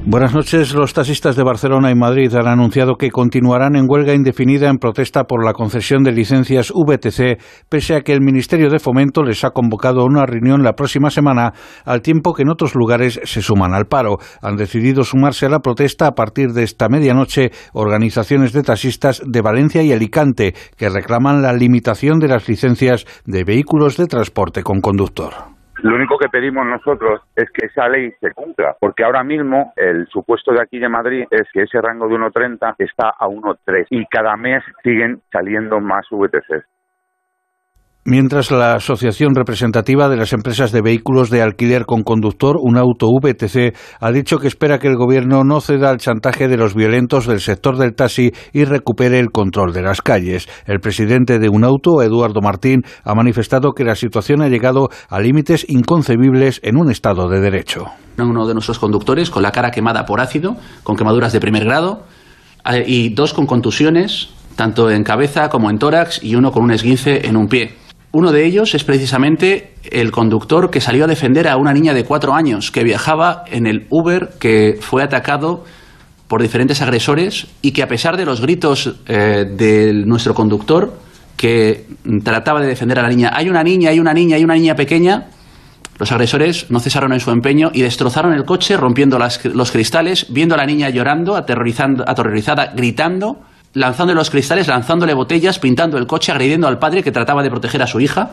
Buenas 0.09 0.34
noches. 0.34 0.73
Los 0.73 0.93
taxistas 0.93 1.35
de 1.35 1.43
Barcelona 1.43 1.91
y 1.91 1.95
Madrid 1.95 2.34
han 2.34 2.47
anunciado 2.47 2.95
que 2.95 3.11
continuarán 3.11 3.75
en 3.75 3.88
huelga 3.89 4.13
indefinida 4.13 4.69
en 4.69 4.77
protesta 4.77 5.25
por 5.25 5.43
la 5.43 5.51
concesión 5.51 6.01
de 6.03 6.13
licencias 6.13 6.71
VTC, 6.73 7.38
pese 7.67 7.93
a 7.93 7.99
que 7.99 8.13
el 8.13 8.21
Ministerio 8.21 8.69
de 8.69 8.79
Fomento 8.79 9.21
les 9.21 9.43
ha 9.43 9.49
convocado 9.49 9.99
a 9.99 10.05
una 10.05 10.25
reunión 10.25 10.63
la 10.63 10.77
próxima 10.77 11.09
semana, 11.09 11.51
al 11.84 12.01
tiempo 12.01 12.34
que 12.34 12.43
en 12.43 12.49
otros 12.49 12.73
lugares 12.73 13.19
se 13.25 13.41
suman 13.41 13.73
al 13.73 13.88
paro. 13.88 14.15
Han 14.41 14.55
decidido 14.55 15.03
sumarse 15.03 15.45
a 15.45 15.49
la 15.49 15.59
protesta 15.59 16.07
a 16.07 16.15
partir 16.15 16.53
de 16.53 16.63
esta 16.63 16.88
medianoche 16.88 17.51
organizaciones 17.73 18.53
de 18.53 18.63
taxistas 18.63 19.21
de 19.25 19.41
Valencia 19.41 19.84
y 19.84 19.91
Alicante, 19.91 20.55
que 20.77 20.88
reclaman 20.88 21.41
la 21.41 21.51
limitación 21.51 22.19
de 22.19 22.29
las 22.29 22.47
licencias 22.47 23.05
de 23.25 23.43
vehículos 23.43 23.97
de 23.97 24.07
transporte 24.07 24.63
con 24.63 24.79
conductor. 24.79 25.56
Lo 25.83 25.95
único 25.95 26.17
que 26.17 26.29
pedimos 26.29 26.65
nosotros 26.65 27.21
es 27.35 27.49
que 27.51 27.67
esa 27.67 27.87
ley 27.87 28.11
se 28.19 28.33
cumpla, 28.33 28.75
porque 28.79 29.03
ahora 29.03 29.23
mismo 29.23 29.73
el 29.75 30.07
supuesto 30.07 30.51
de 30.51 30.61
aquí 30.61 30.79
de 30.79 30.89
Madrid 30.89 31.25
es 31.29 31.47
que 31.53 31.63
ese 31.63 31.79
rango 31.81 32.07
de 32.07 32.15
1,30 32.15 32.75
está 32.79 33.09
a 33.09 33.27
1,3 33.27 33.85
y 33.91 34.05
cada 34.07 34.35
mes 34.35 34.63
siguen 34.83 35.21
saliendo 35.31 35.79
más 35.79 36.07
VTCs. 36.09 36.65
Mientras 38.09 38.51
la 38.51 38.75
Asociación 38.75 39.35
Representativa 39.35 40.07
de 40.07 40.15
las 40.15 40.31
Empresas 40.31 40.71
de 40.71 40.81
Vehículos 40.81 41.29
de 41.29 41.41
Alquiler 41.41 41.85
con 41.85 42.03
Conductor, 42.03 42.55
un 42.57 42.77
auto 42.77 43.09
VTC, 43.09 43.75
ha 43.99 44.11
dicho 44.13 44.39
que 44.39 44.47
espera 44.47 44.79
que 44.79 44.88
el 44.88 44.95
Gobierno 44.95 45.43
no 45.43 45.59
ceda 45.59 45.89
al 45.89 45.97
chantaje 45.97 46.47
de 46.47 46.55
los 46.55 46.73
violentos 46.73 47.27
del 47.27 47.41
sector 47.41 47.75
del 47.75 47.95
taxi 47.95 48.31
y 48.53 48.63
recupere 48.63 49.19
el 49.19 49.31
control 49.31 49.73
de 49.73 49.81
las 49.81 50.01
calles. 50.01 50.47
El 50.67 50.79
presidente 50.79 51.38
de 51.38 51.49
un 51.49 51.65
auto, 51.65 52.01
Eduardo 52.01 52.39
Martín, 52.39 52.84
ha 53.03 53.13
manifestado 53.13 53.73
que 53.73 53.84
la 53.84 53.95
situación 53.95 54.41
ha 54.41 54.47
llegado 54.47 54.88
a 55.09 55.19
límites 55.19 55.65
inconcebibles 55.67 56.61
en 56.63 56.77
un 56.77 56.89
Estado 56.89 57.27
de 57.27 57.41
Derecho. 57.41 57.88
Uno 58.17 58.47
de 58.47 58.53
nuestros 58.53 58.79
conductores 58.79 59.29
con 59.29 59.43
la 59.43 59.51
cara 59.51 59.69
quemada 59.69 60.05
por 60.05 60.21
ácido, 60.21 60.55
con 60.84 60.95
quemaduras 60.95 61.34
de 61.34 61.41
primer 61.41 61.65
grado, 61.65 62.05
eh, 62.71 62.85
y 62.88 63.09
dos 63.09 63.34
con 63.34 63.45
contusiones, 63.45 64.29
tanto 64.55 64.89
en 64.89 65.03
cabeza 65.03 65.49
como 65.49 65.69
en 65.69 65.77
tórax, 65.77 66.23
y 66.23 66.35
uno 66.35 66.53
con 66.53 66.63
un 66.63 66.71
esguince 66.71 67.27
en 67.27 67.35
un 67.35 67.49
pie. 67.49 67.75
Uno 68.11 68.31
de 68.31 68.45
ellos 68.45 68.73
es 68.73 68.84
precisamente 68.84 69.73
el 69.91 70.11
conductor 70.11 70.71
que 70.71 70.81
salió 70.81 71.03
a 71.03 71.07
defender 71.07 71.47
a 71.47 71.57
una 71.57 71.73
niña 71.73 71.93
de 71.93 72.03
cuatro 72.03 72.34
años 72.34 72.71
que 72.71 72.84
viajaba 72.84 73.43
en 73.47 73.67
el 73.67 73.85
Uber 73.89 74.29
que 74.39 74.77
fue 74.79 75.03
atacado 75.03 75.65
por 76.27 76.41
diferentes 76.41 76.81
agresores 76.81 77.47
y 77.61 77.71
que 77.71 77.84
a 77.84 77.88
pesar 77.88 78.17
de 78.17 78.25
los 78.25 78.41
gritos 78.41 78.95
eh, 79.07 79.45
de 79.55 79.93
nuestro 80.05 80.34
conductor 80.34 80.93
que 81.35 81.85
trataba 82.23 82.59
de 82.61 82.67
defender 82.67 82.97
a 82.99 83.03
la 83.03 83.09
niña, 83.09 83.31
hay 83.34 83.49
una 83.49 83.63
niña, 83.63 83.91
hay 83.91 83.99
una 83.99 84.13
niña, 84.13 84.38
hay 84.38 84.43
una 84.43 84.55
niña 84.55 84.75
pequeña, 84.75 85.27
los 85.99 86.11
agresores 86.11 86.65
no 86.71 86.79
cesaron 86.79 87.13
en 87.13 87.19
su 87.19 87.29
empeño 87.31 87.69
y 87.73 87.81
destrozaron 87.81 88.34
el 88.34 88.43
coche 88.45 88.75
rompiendo 88.77 89.19
las- 89.19 89.43
los 89.45 89.71
cristales, 89.71 90.27
viendo 90.31 90.55
a 90.55 90.57
la 90.57 90.65
niña 90.65 90.89
llorando, 90.89 91.35
aterrorizando, 91.35 92.03
aterrorizada, 92.07 92.73
gritando 92.75 93.38
lanzándole 93.73 94.18
los 94.18 94.30
cristales, 94.30 94.68
lanzándole 94.68 95.14
botellas, 95.14 95.60
pintando 95.60 95.98
el 95.98 96.07
coche, 96.07 96.31
agrediendo 96.31 96.68
al 96.68 96.80
padre 96.80 97.03
que 97.03 97.11
trataba 97.11 97.44
de 97.44 97.49
proteger 97.49 97.81
a 97.81 97.88
su 97.88 97.99
hija. 97.99 98.31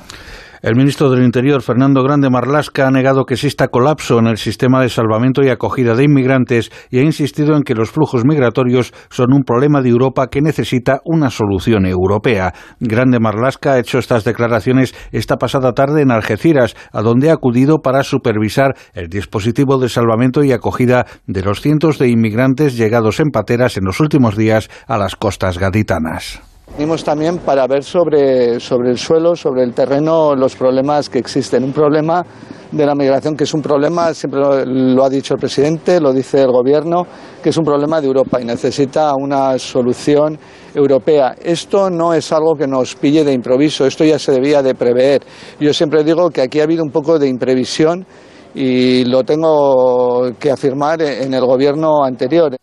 El 0.65 0.77
ministro 0.77 1.11
del 1.11 1.23
Interior, 1.23 1.61
Fernando 1.61 2.03
Grande 2.03 2.31
Marlasca, 2.31 2.87
ha 2.87 2.91
negado 2.91 3.27
que 3.27 3.35
exista 3.35 3.69
colapso 3.69 4.19
en 4.19 4.29
el 4.29 4.39
sistema 4.39 4.81
de 4.81 4.89
salvamento 4.89 5.43
y 5.45 5.51
acogida 5.51 5.95
de 5.95 6.05
inmigrantes 6.05 6.73
y 6.89 7.01
ha 7.01 7.03
insistido 7.03 7.55
en 7.55 7.65
que 7.65 7.75
los 7.75 7.91
flujos 7.91 8.25
migratorios 8.25 8.95
son 9.11 9.35
un 9.35 9.43
problema 9.43 9.83
de 9.83 9.91
Europa 9.91 10.29
que 10.29 10.41
necesita 10.41 11.03
una 11.05 11.29
solución 11.29 11.85
europea. 11.85 12.55
Grande 12.81 13.21
Marlasca 13.21 13.75
ha 13.75 13.79
hecho 13.79 13.99
estas 13.99 14.25
declaraciones 14.25 14.95
esta 15.13 15.37
pasada 15.37 15.75
tarde 15.75 16.01
en 16.01 16.11
Algeciras, 16.11 16.75
a 16.93 17.03
donde 17.03 17.29
ha 17.29 17.35
acudido 17.35 17.83
para 17.83 18.03
supervisar 18.03 18.75
el 18.95 19.11
dispositivo 19.11 19.77
de 19.77 19.91
salvamento 19.91 20.45
y 20.45 20.53
acogida 20.53 21.05
de 21.27 21.43
los 21.43 21.61
cientos 21.61 21.99
de 21.99 22.09
inmigrantes 22.09 22.75
llegados 22.75 23.21
en 23.21 23.33
pateras 23.33 23.77
en 23.77 23.85
los 23.85 24.01
últimos 24.01 24.35
días 24.35 24.71
a 24.87 24.97
las 24.97 25.15
costas 25.15 25.59
gaditanas. 25.59 26.54
Venimos 26.73 27.05
también 27.05 27.39
para 27.39 27.69
ver 27.69 27.85
sobre, 27.85 28.59
sobre 28.59 28.91
el 28.91 28.99
suelo, 28.99 29.37
sobre 29.37 29.63
el 29.63 29.73
terreno, 29.73 30.35
los 30.35 30.57
problemas 30.57 31.09
que 31.09 31.21
existen. 31.21 31.63
Un 31.63 31.73
problema 31.73 32.25
de 32.73 32.85
la 32.85 32.97
migración 32.97 33.37
que 33.37 33.45
es 33.45 33.55
un 33.55 33.63
problema, 33.63 34.13
siempre 34.13 34.41
lo, 34.41 34.65
lo 34.65 35.05
ha 35.05 35.09
dicho 35.09 35.35
el 35.35 35.41
presidente, 35.41 36.01
lo 36.01 36.13
dice 36.13 36.43
el 36.43 36.51
gobierno, 36.51 37.07
que 37.41 37.51
es 37.51 37.57
un 37.57 37.65
problema 37.65 38.01
de 38.01 38.09
Europa 38.09 38.41
y 38.41 38.45
necesita 38.45 39.13
una 39.15 39.57
solución 39.57 40.37
europea. 40.75 41.37
Esto 41.41 41.91
no 41.91 42.13
es 42.13 42.33
algo 42.33 42.57
que 42.57 42.67
nos 42.67 42.97
pille 42.97 43.23
de 43.23 43.33
improviso, 43.33 43.87
esto 43.87 44.03
ya 44.05 44.19
se 44.19 44.33
debía 44.33 44.61
de 44.61 44.75
prever. 44.75 45.23
Yo 45.61 45.73
siempre 45.73 46.03
digo 46.03 46.31
que 46.31 46.43
aquí 46.43 46.59
ha 46.59 46.65
habido 46.65 46.83
un 46.83 46.91
poco 46.91 47.21
de 47.21 47.29
imprevisión 47.29 48.05
y 48.53 49.05
lo 49.05 49.23
tengo 49.23 50.33
que 50.41 50.51
afirmar 50.51 51.01
en 51.03 51.35
el 51.35 51.45
gobierno 51.45 52.03
anterior. 52.03 52.57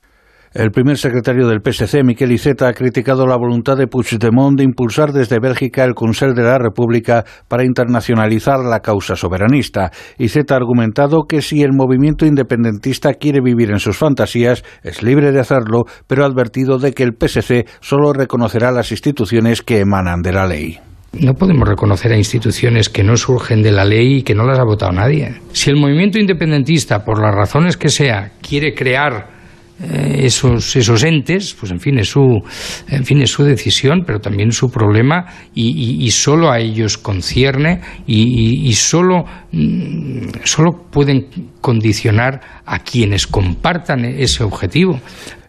El 0.53 0.71
primer 0.71 0.97
secretario 0.97 1.47
del 1.47 1.61
PSC, 1.61 2.03
Miquel 2.03 2.33
Iceta, 2.33 2.67
ha 2.67 2.73
criticado 2.73 3.25
la 3.25 3.37
voluntad 3.37 3.77
de 3.77 3.87
Puigdemont 3.87 4.57
de 4.57 4.65
impulsar 4.65 5.13
desde 5.13 5.39
Bélgica 5.39 5.85
el 5.85 5.93
Consell 5.93 6.33
de 6.33 6.43
la 6.43 6.57
República 6.57 7.23
para 7.47 7.63
internacionalizar 7.63 8.59
la 8.59 8.81
causa 8.81 9.15
soberanista. 9.15 9.91
Iceta 10.17 10.55
ha 10.55 10.57
argumentado 10.57 11.23
que 11.23 11.41
si 11.41 11.61
el 11.61 11.71
movimiento 11.71 12.25
independentista 12.25 13.13
quiere 13.13 13.39
vivir 13.39 13.71
en 13.71 13.79
sus 13.79 13.95
fantasías, 13.95 14.65
es 14.83 15.01
libre 15.01 15.31
de 15.31 15.39
hacerlo, 15.39 15.85
pero 16.05 16.25
ha 16.25 16.27
advertido 16.27 16.79
de 16.79 16.91
que 16.91 17.03
el 17.03 17.13
PSC 17.17 17.65
solo 17.79 18.11
reconocerá 18.11 18.73
las 18.73 18.91
instituciones 18.91 19.61
que 19.61 19.79
emanan 19.79 20.21
de 20.21 20.33
la 20.33 20.47
ley. 20.47 20.79
No 21.13 21.33
podemos 21.33 21.65
reconocer 21.65 22.11
a 22.11 22.17
instituciones 22.17 22.89
que 22.89 23.05
no 23.05 23.15
surgen 23.15 23.63
de 23.63 23.71
la 23.71 23.85
ley 23.85 24.17
y 24.17 24.23
que 24.23 24.35
no 24.35 24.43
las 24.43 24.59
ha 24.59 24.65
votado 24.65 24.91
nadie. 24.91 25.33
Si 25.53 25.69
el 25.69 25.77
movimiento 25.77 26.19
independentista, 26.19 27.05
por 27.05 27.21
las 27.21 27.33
razones 27.33 27.77
que 27.77 27.87
sea, 27.87 28.31
quiere 28.41 28.73
crear 28.73 29.39
esos, 29.83 30.75
esos 30.75 31.03
entes, 31.03 31.55
pues 31.59 31.71
en 31.71 31.79
fin, 31.79 31.97
es 31.99 32.09
su, 32.09 32.41
en 32.89 33.05
fin, 33.05 33.21
es 33.21 33.31
su 33.31 33.43
decisión, 33.43 34.03
pero 34.05 34.19
también 34.19 34.51
su 34.51 34.69
problema 34.69 35.25
y, 35.55 36.03
y- 36.05 36.11
solo 36.11 36.51
a 36.51 36.59
ellos 36.59 36.97
concierne 36.97 37.81
y, 38.05 38.21
y- 38.21 38.67
y 38.67 38.73
solo, 38.73 39.25
mm, 39.51 40.27
solo 40.43 40.71
pueden 40.91 41.27
condicionar 41.61 42.41
a 42.65 42.79
quienes 42.79 43.27
compartan 43.27 44.05
ese 44.05 44.43
objetivo. 44.43 44.99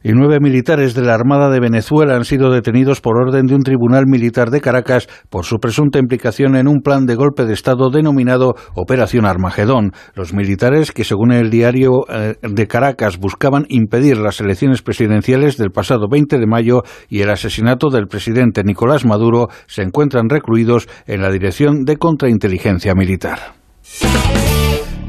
Y 0.03 0.13
nueve 0.13 0.41
militares 0.41 0.95
de 0.95 1.03
la 1.03 1.15
Armada 1.15 1.51
de 1.51 1.61
Venezuela 1.61 2.17
han 2.17 2.25
sido 2.25 2.51
detenidos 2.51 3.01
por 3.01 3.21
orden 3.21 3.47
de 3.47 3.55
un 3.55 3.63
tribunal 3.63 4.07
militar 4.07 4.51
de 4.51 4.61
Caracas 4.61 5.09
por 5.31 5.45
su 5.45 5.59
presunta 5.59 5.99
implicación 5.99 6.57
en 6.57 6.69
un 6.69 6.81
plan 6.81 7.07
de 7.07 7.15
golpe 7.15 7.45
de 7.45 7.53
Estado 7.53 7.91
denominado 7.91 8.55
Operación 8.75 9.27
Armagedón. 9.27 9.93
Los 10.15 10.33
militares, 10.33 10.93
que 10.93 11.05
según 11.05 11.33
el 11.33 11.51
diario 11.51 12.05
eh, 12.09 12.35
de 12.43 12.67
Caracas 12.67 13.19
buscaban 13.19 13.67
impedir 13.69 14.19
las 14.19 14.41
elecciones 14.41 14.83
presidenciales 14.83 15.57
del 15.57 15.71
pasado 15.71 16.09
20 16.11 16.39
de 16.39 16.47
mayo 16.47 16.83
y 17.09 17.21
el 17.21 17.31
asesinato 17.31 17.91
del 17.91 18.07
presidente 18.07 18.65
Nicolás 18.65 19.05
Maduro, 19.05 19.49
se 19.67 19.83
encuentran 19.83 20.29
recluidos 20.29 20.89
en 21.07 21.23
la 21.23 21.31
Dirección 21.31 21.85
de 21.85 21.97
Contrainteligencia 21.97 22.95
Militar. 22.95 23.39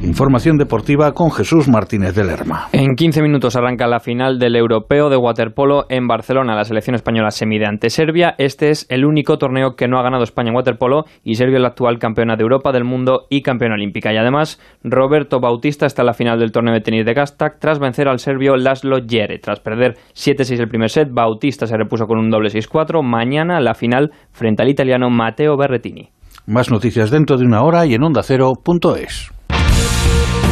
Información 0.04 0.58
deportiva 0.58 1.14
con 1.14 1.32
Jesús 1.32 1.70
Martínez 1.70 2.14
de 2.14 2.26
Lerma. 2.26 2.68
En 2.74 2.96
15 2.96 3.22
minutos 3.22 3.56
arranca 3.56 3.88
la 3.88 4.02
final 4.02 4.38
del 4.38 4.58
Europeo 4.58 5.10
de 5.10 5.16
Waterpolo 5.16 5.86
en 5.88 6.08
Barcelona. 6.08 6.56
La 6.56 6.66
selección 6.66 6.96
española 6.96 7.32
se 7.32 7.46
mide 7.46 7.66
ante 7.66 7.90
Serbia. 7.90 8.36
Este 8.38 8.70
es 8.70 8.86
el 8.90 9.06
único 9.06 9.38
torneo 9.38 9.76
que 9.78 9.88
no 9.88 9.98
ha 9.98 10.04
ganado 10.04 10.24
España 10.24 10.50
en 10.50 10.56
waterpolo 10.56 11.06
y 11.24 11.36
Serbia 11.36 11.56
es 11.56 11.62
la 11.62 11.70
actual 11.70 12.00
campeona 12.00 12.36
de 12.36 12.44
Europa, 12.44 12.74
del 12.74 12.84
mundo 12.84 13.28
y 13.30 13.44
campeona 13.44 13.76
olímpica. 13.76 14.12
Y 14.12 14.18
además, 14.18 14.60
Roberto 14.84 15.40
Bautista 15.40 15.86
está 15.86 16.02
en 16.02 16.08
la 16.08 16.14
final 16.14 16.38
del 16.38 16.52
torneo 16.52 16.74
de 16.74 16.82
tenis 16.82 17.06
de 17.06 17.14
Gastag 17.14 17.58
tras 17.60 17.80
vencer 17.80 18.10
al 18.10 18.20
serbio 18.20 18.58
Laszlo 18.58 18.98
Jere. 19.08 19.40
Tras 19.40 19.62
perder 19.62 19.94
7-6 20.14 20.60
el 20.60 20.68
primer 20.68 20.90
set, 20.90 21.08
Bautista 21.14 21.66
se 21.66 21.78
repuso 21.78 22.08
con 22.08 22.20
un 22.20 22.30
doble 22.30 22.50
6-4. 22.50 23.02
Mañana 23.02 23.62
la 23.62 23.74
final 23.74 24.12
frente 24.34 24.64
al 24.64 24.70
italiano 24.70 25.10
Matteo 25.10 25.56
Berrettini. 25.56 26.10
Más 26.46 26.70
noticias 26.70 27.10
dentro 27.10 27.38
de 27.38 27.46
una 27.46 27.64
hora 27.64 27.86
y 27.86 27.94
en 27.94 28.04
ondacero.es. 28.04 29.32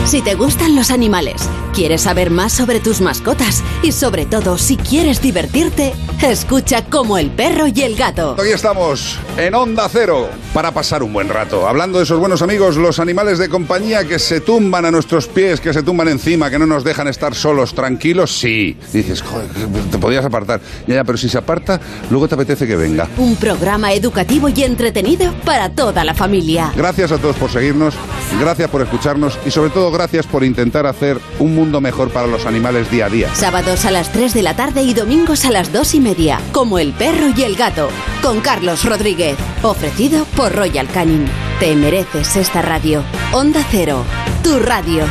Si 0.06 0.22
te 0.22 0.34
gustan 0.36 0.76
los 0.76 0.90
animales, 0.90 1.48
quieres 1.73 2.02
saber 2.02 2.32
más 2.32 2.52
sobre 2.52 2.80
tus 2.80 3.02
mascotas 3.02 3.64
y 3.84 3.91
sobre 3.91 4.26
todo 4.26 4.57
si 4.57 4.76
quieres 4.76 5.22
divertirte, 5.22 5.94
escucha 6.22 6.84
como 6.86 7.18
el 7.18 7.30
perro 7.30 7.68
y 7.68 7.82
el 7.84 7.95
gato. 7.95 8.36
Hoy 8.38 8.49
estamos 8.49 9.19
en 9.38 9.56
Onda 9.56 9.88
Cero 9.90 10.28
para 10.53 10.72
pasar 10.72 11.03
un 11.03 11.14
buen 11.14 11.30
rato. 11.30 11.68
Hablando 11.68 11.99
de 11.99 12.03
esos 12.03 12.19
buenos 12.19 12.41
amigos, 12.41 12.78
los 12.78 12.99
animales 12.99 13.38
de 13.38 13.48
compañía 13.48 14.06
que 14.06 14.19
se 14.19 14.41
tumban 14.41 14.86
a 14.86 14.91
nuestros 14.91 15.28
pies, 15.28 15.61
que 15.61 15.72
se 15.72 15.84
tumban 15.84 16.10
encima, 16.10 16.49
que 16.49 16.60
no 16.60 16.65
nos 16.65 16.84
dejan 16.84 17.07
estar 17.07 17.36
solos, 17.36 17.73
tranquilos, 17.73 18.38
sí. 18.38 18.78
Dices, 18.91 19.22
joder, 19.22 19.48
te 19.91 19.98
podías 19.98 20.26
apartar. 20.26 20.60
Ya, 20.88 20.95
ya, 20.95 21.03
pero 21.03 21.18
si 21.18 21.30
se 21.30 21.38
aparta, 21.38 21.80
luego 22.10 22.28
te 22.28 22.36
apetece 22.36 22.68
que 22.68 22.76
venga. 22.76 23.07
Un 23.18 23.36
programa 23.36 23.94
educativo 23.94 24.49
y 24.49 24.64
entretenido 24.64 25.34
para 25.45 25.69
toda 25.69 26.03
la 26.03 26.15
familia. 26.15 26.73
Gracias 26.76 27.11
a 27.11 27.18
todos 27.18 27.36
por 27.38 27.52
seguirnos, 27.52 27.94
gracias 28.40 28.69
por 28.69 28.82
escucharnos 28.82 29.38
y 29.45 29.52
sobre 29.52 29.69
todo 29.69 29.90
gracias 29.91 30.26
por 30.26 30.43
intentar 30.43 30.85
hacer 30.85 31.19
un 31.39 31.55
mundo 31.55 31.81
mejor 31.81 32.09
para 32.11 32.27
los 32.27 32.45
animales 32.45 32.89
día 32.89 33.05
a 33.05 33.09
día. 33.09 33.35
Sábados 33.35 33.85
a 33.85 33.91
las 33.91 34.11
3 34.11 34.34
de 34.34 34.43
la 34.43 34.55
tarde 34.55 34.84
y 34.84 34.93
domingos 34.93 35.45
a 35.45 35.51
las 35.51 35.72
2 35.72 35.95
y 35.95 35.99
media, 35.99 36.39
como 36.51 36.80
el 36.80 36.93
perro 36.93 37.27
y 37.35 37.43
el 37.43 37.55
gato, 37.55 37.89
con 38.22 38.41
Carlos 38.41 38.85
Rodríguez, 38.85 39.38
ofrecido 39.61 40.26
por 40.35 40.53
Royal 40.55 40.88
Canin. 40.88 41.26
Te 41.59 41.76
mereces 41.76 42.35
esta 42.35 42.61
radio. 42.61 43.03
Onda 43.34 43.65
Cero, 43.69 44.03
tu 44.43 44.59
radio. 44.59 45.05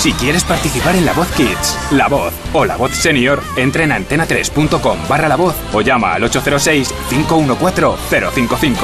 Si 0.00 0.12
quieres 0.14 0.42
participar 0.44 0.96
en 0.96 1.04
La 1.04 1.12
Voz 1.12 1.28
Kids, 1.32 1.76
La 1.92 2.08
Voz 2.08 2.32
o 2.54 2.64
La 2.64 2.78
Voz 2.78 2.92
Senior, 2.92 3.42
entra 3.56 3.84
en 3.84 3.90
antena3.com 3.90 4.98
barra 5.06 5.28
La 5.28 5.36
Voz 5.36 5.54
o 5.74 5.82
llama 5.82 6.14
al 6.14 6.22
806-514-055. 6.22 8.76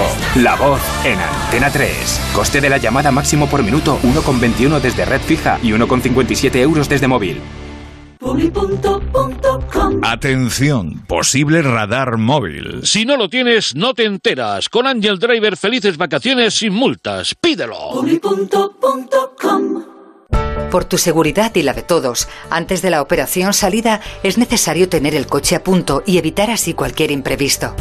La 0.42 0.56
Voz 0.56 0.82
en 1.06 1.18
Antena 1.18 1.70
3. 1.70 2.32
Coste 2.34 2.60
de 2.60 2.68
la 2.68 2.76
llamada 2.76 3.10
máximo 3.12 3.46
por 3.46 3.62
minuto 3.62 3.98
1,21 4.02 4.78
desde 4.78 5.06
red 5.06 5.22
fija 5.22 5.58
y 5.62 5.70
1,57 5.70 6.56
euros 6.56 6.86
desde 6.86 7.08
móvil. 7.08 7.40
Atención, 10.02 11.06
posible 11.06 11.62
radar 11.62 12.18
móvil. 12.18 12.84
Si 12.84 13.06
no 13.06 13.16
lo 13.16 13.30
tienes, 13.30 13.74
no 13.74 13.94
te 13.94 14.04
enteras. 14.04 14.68
Con 14.68 14.86
Angel 14.86 15.18
Driver, 15.18 15.56
felices 15.56 15.96
vacaciones 15.96 16.52
sin 16.54 16.74
multas. 16.74 17.34
Pídelo. 17.34 17.94
Por 20.76 20.84
tu 20.84 20.98
seguridad 20.98 21.54
y 21.54 21.62
la 21.62 21.72
de 21.72 21.82
todos, 21.82 22.28
antes 22.50 22.82
de 22.82 22.90
la 22.90 23.00
operación 23.00 23.54
salida 23.54 24.02
es 24.22 24.36
necesario 24.36 24.90
tener 24.90 25.14
el 25.14 25.26
coche 25.26 25.56
a 25.56 25.64
punto 25.64 26.02
y 26.04 26.18
evitar 26.18 26.50
así 26.50 26.74
cualquier 26.74 27.12
imprevisto. 27.12 27.74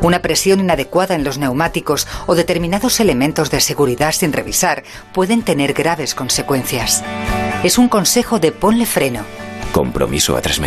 Una 0.00 0.22
presión 0.22 0.60
inadecuada 0.60 1.16
en 1.16 1.24
los 1.24 1.38
neumáticos 1.38 2.06
o 2.28 2.36
determinados 2.36 3.00
elementos 3.00 3.50
de 3.50 3.60
seguridad 3.60 4.12
sin 4.12 4.32
revisar 4.32 4.84
pueden 5.12 5.42
tener 5.42 5.72
graves 5.72 6.14
consecuencias. 6.14 7.02
Es 7.64 7.78
un 7.78 7.88
consejo 7.88 8.38
de 8.38 8.52
ponle 8.52 8.86
freno. 8.86 9.24
Compromiso 9.72 10.36
a 10.36 10.40
tres. 10.40 10.60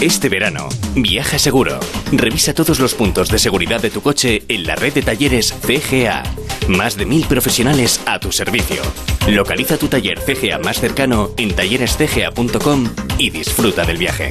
Este 0.00 0.30
verano, 0.30 0.70
viaja 0.94 1.38
seguro. 1.38 1.78
Revisa 2.10 2.54
todos 2.54 2.80
los 2.80 2.94
puntos 2.94 3.28
de 3.28 3.38
seguridad 3.38 3.82
de 3.82 3.90
tu 3.90 4.00
coche 4.00 4.44
en 4.48 4.66
la 4.66 4.74
red 4.74 4.94
de 4.94 5.02
talleres 5.02 5.52
CGA. 5.60 6.22
Más 6.68 6.96
de 6.96 7.04
mil 7.04 7.26
profesionales 7.26 8.00
a 8.06 8.18
tu 8.18 8.32
servicio. 8.32 8.80
Localiza 9.28 9.76
tu 9.76 9.88
taller 9.88 10.18
CGA 10.18 10.58
más 10.58 10.80
cercano 10.80 11.32
en 11.36 11.54
tallerescga.com 11.54 12.88
y 13.18 13.28
disfruta 13.28 13.84
del 13.84 13.98
viaje. 13.98 14.30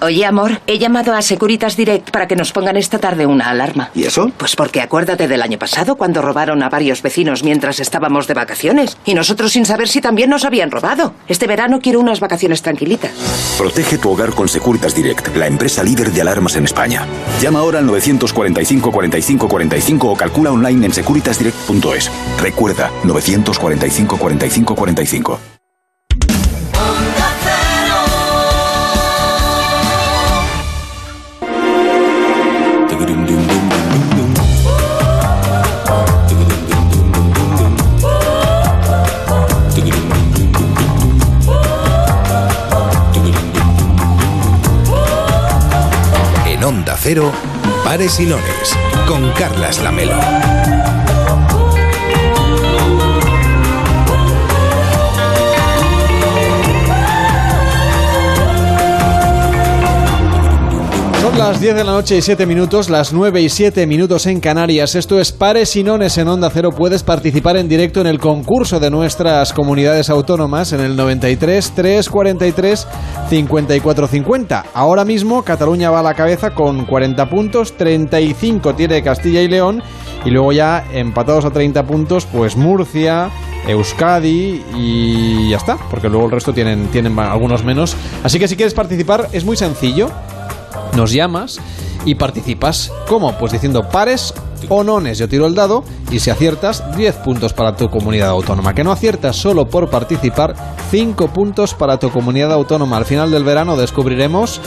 Oye, 0.00 0.26
amor, 0.26 0.60
he 0.66 0.78
llamado 0.78 1.14
a 1.14 1.22
Securitas 1.22 1.76
Direct 1.76 2.10
para 2.10 2.26
que 2.26 2.36
nos 2.36 2.52
pongan 2.52 2.76
esta 2.76 2.98
tarde 2.98 3.26
una 3.26 3.48
alarma. 3.48 3.90
¿Y 3.94 4.04
eso? 4.04 4.30
Pues 4.36 4.56
porque 4.56 4.80
acuérdate 4.80 5.28
del 5.28 5.40
año 5.40 5.58
pasado 5.58 5.96
cuando 5.96 6.20
robaron 6.20 6.62
a 6.62 6.68
varios 6.68 7.00
vecinos 7.00 7.42
mientras 7.42 7.80
estábamos 7.80 8.26
de 8.26 8.34
vacaciones 8.34 8.98
y 9.04 9.14
nosotros 9.14 9.52
sin 9.52 9.64
saber 9.64 9.88
si 9.88 10.00
también 10.00 10.30
nos 10.30 10.44
habían 10.44 10.70
robado. 10.70 11.14
Este 11.28 11.46
verano 11.46 11.78
quiero 11.80 12.00
unas 12.00 12.20
vacaciones 12.20 12.60
tranquilitas. 12.60 13.12
Protege 13.56 13.98
tu 13.98 14.10
hogar 14.10 14.34
con 14.34 14.48
Securitas 14.48 14.94
Direct, 14.94 15.34
la 15.36 15.46
empresa 15.46 15.82
líder 15.82 16.10
de 16.10 16.20
alarmas 16.20 16.56
en 16.56 16.64
España. 16.64 17.06
Llama 17.40 17.60
ahora 17.60 17.78
al 17.78 17.86
945 17.86 18.90
45 18.90 19.48
45 19.48 20.10
o 20.10 20.16
calcula 20.16 20.50
online 20.50 20.86
en 20.86 20.92
securitasdirect.es. 20.92 22.10
Recuerda, 22.42 22.90
945 23.04 24.18
45 24.18 24.74
45. 24.74 25.53
Onda 46.84 46.98
Cero, 47.00 47.32
Pares 47.82 48.20
y 48.20 48.26
Lones, 48.26 48.76
con 49.08 49.32
Carlas 49.32 49.82
Lamelo. 49.82 50.20
Las 61.36 61.60
10 61.60 61.74
de 61.74 61.82
la 61.82 61.90
noche 61.90 62.16
y 62.16 62.22
7 62.22 62.46
minutos, 62.46 62.88
las 62.88 63.12
9 63.12 63.42
y 63.42 63.48
7 63.48 63.88
minutos 63.88 64.26
en 64.26 64.38
Canarias. 64.38 64.94
Esto 64.94 65.18
es 65.18 65.32
Pares 65.32 65.74
y 65.74 65.80
en 65.80 65.88
Onda 66.28 66.48
Cero. 66.48 66.70
Puedes 66.70 67.02
participar 67.02 67.56
en 67.56 67.68
directo 67.68 68.00
en 68.00 68.06
el 68.06 68.20
concurso 68.20 68.78
de 68.78 68.88
nuestras 68.88 69.52
comunidades 69.52 70.10
autónomas 70.10 70.72
en 70.72 70.80
el 70.80 70.94
93 70.94 71.72
343 71.72 72.86
54 73.28 74.06
50. 74.06 74.64
Ahora 74.74 75.04
mismo 75.04 75.42
Cataluña 75.42 75.90
va 75.90 76.00
a 76.00 76.02
la 76.04 76.14
cabeza 76.14 76.50
con 76.50 76.86
40 76.86 77.28
puntos, 77.28 77.76
35 77.76 78.76
tiene 78.76 79.02
Castilla 79.02 79.42
y 79.42 79.48
León 79.48 79.82
y 80.24 80.30
luego 80.30 80.52
ya 80.52 80.86
empatados 80.92 81.44
a 81.44 81.50
30 81.50 81.82
puntos 81.84 82.26
pues 82.26 82.56
Murcia, 82.56 83.28
Euskadi 83.66 84.62
y 84.76 85.50
ya 85.50 85.56
está, 85.56 85.78
porque 85.90 86.08
luego 86.08 86.26
el 86.26 86.30
resto 86.30 86.52
tienen, 86.52 86.86
tienen 86.92 87.18
algunos 87.18 87.64
menos. 87.64 87.96
Así 88.22 88.38
que 88.38 88.46
si 88.46 88.54
quieres 88.54 88.72
participar 88.72 89.28
es 89.32 89.44
muy 89.44 89.56
sencillo 89.56 90.10
nos 90.96 91.12
llamas 91.12 91.60
y 92.04 92.14
participas. 92.14 92.92
¿Cómo? 93.08 93.36
Pues 93.38 93.52
diciendo 93.52 93.88
pares 93.88 94.34
o 94.68 94.84
nones. 94.84 95.18
Yo 95.18 95.28
tiro 95.28 95.46
el 95.46 95.54
dado 95.54 95.84
y 96.10 96.20
si 96.20 96.30
aciertas, 96.30 96.82
10 96.96 97.16
puntos 97.16 97.52
para 97.52 97.76
tu 97.76 97.88
comunidad 97.88 98.30
autónoma. 98.30 98.74
Que 98.74 98.84
no 98.84 98.92
aciertas 98.92 99.36
solo 99.36 99.66
por 99.66 99.90
participar, 99.90 100.54
5 100.90 101.28
puntos 101.28 101.74
para 101.74 101.98
tu 101.98 102.10
comunidad 102.10 102.52
autónoma. 102.52 102.96
Al 102.96 103.04
final 103.04 103.30
del 103.30 103.44
verano 103.44 103.76
descubriremos 103.76 104.60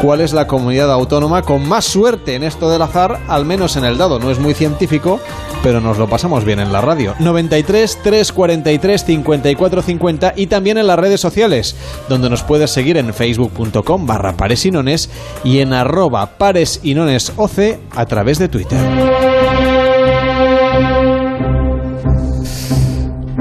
cuál 0.00 0.20
es 0.20 0.32
la 0.32 0.46
comunidad 0.46 0.90
autónoma 0.90 1.42
con 1.42 1.68
más 1.68 1.84
suerte 1.84 2.34
en 2.34 2.42
esto 2.42 2.70
del 2.70 2.82
azar, 2.82 3.20
al 3.28 3.44
menos 3.44 3.76
en 3.76 3.84
el 3.84 3.98
dado. 3.98 4.18
No 4.18 4.30
es 4.30 4.38
muy 4.38 4.54
científico, 4.54 5.20
pero 5.62 5.80
nos 5.80 5.98
lo 5.98 6.08
pasamos 6.08 6.44
bien 6.44 6.60
en 6.60 6.72
la 6.72 6.80
radio. 6.80 7.14
93 7.18 7.98
343 8.02 9.04
54 9.04 9.82
50 9.82 10.32
y 10.36 10.46
también 10.46 10.78
en 10.78 10.86
las 10.86 10.98
redes 10.98 11.20
sociales, 11.20 11.76
donde 12.08 12.30
nos 12.30 12.42
puedes 12.42 12.70
seguir 12.70 12.96
en 12.96 13.12
facebook.com 13.12 14.06
barra 14.06 14.36
paresinones 14.36 15.10
y 15.44 15.58
en 15.58 15.72
arroba 15.72 16.38
paresinonesoc 16.38 17.50
a 17.96 18.06
través 18.06 18.38
de 18.38 18.48
Twitter. 18.48 19.39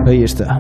Ahí 0.10 0.24
está. 0.24 0.60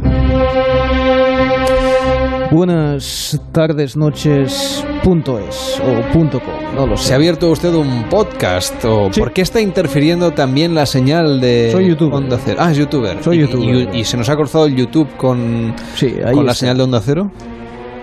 Buenas 2.51 3.41
tardes, 3.51 3.97
noches, 3.97 4.85
punto 5.03 5.39
es 5.39 5.81
o 5.83 6.11
punto 6.13 6.39
com, 6.39 6.75
no 6.75 6.85
lo 6.85 6.95
sé. 6.97 7.07
¿Se 7.07 7.13
ha 7.13 7.15
abierto 7.15 7.49
usted 7.49 7.73
un 7.73 8.03
podcast 8.09 8.85
o 8.85 9.09
por 9.09 9.33
qué 9.33 9.41
está 9.41 9.59
interfiriendo 9.59 10.31
también 10.31 10.75
la 10.75 10.85
señal 10.85 11.41
de 11.41 11.69
Soy 11.71 11.87
youtuber. 11.87 12.13
Onda 12.13 12.37
Cero? 12.45 12.57
Ah, 12.61 12.71
es 12.71 12.77
youtuber. 12.77 13.23
Soy 13.23 13.37
Y- 13.37 13.39
youtuber. 13.41 13.89
Y, 13.95 13.99
y 14.01 14.03
se 14.03 14.17
nos 14.17 14.29
ha 14.29 14.35
cortado 14.35 14.67
el 14.67 14.75
YouTube 14.75 15.07
con, 15.17 15.73
con 16.33 16.45
la 16.45 16.51
está. 16.51 16.53
señal 16.53 16.77
de 16.77 16.83
Onda 16.83 17.01
Cero. 17.03 17.31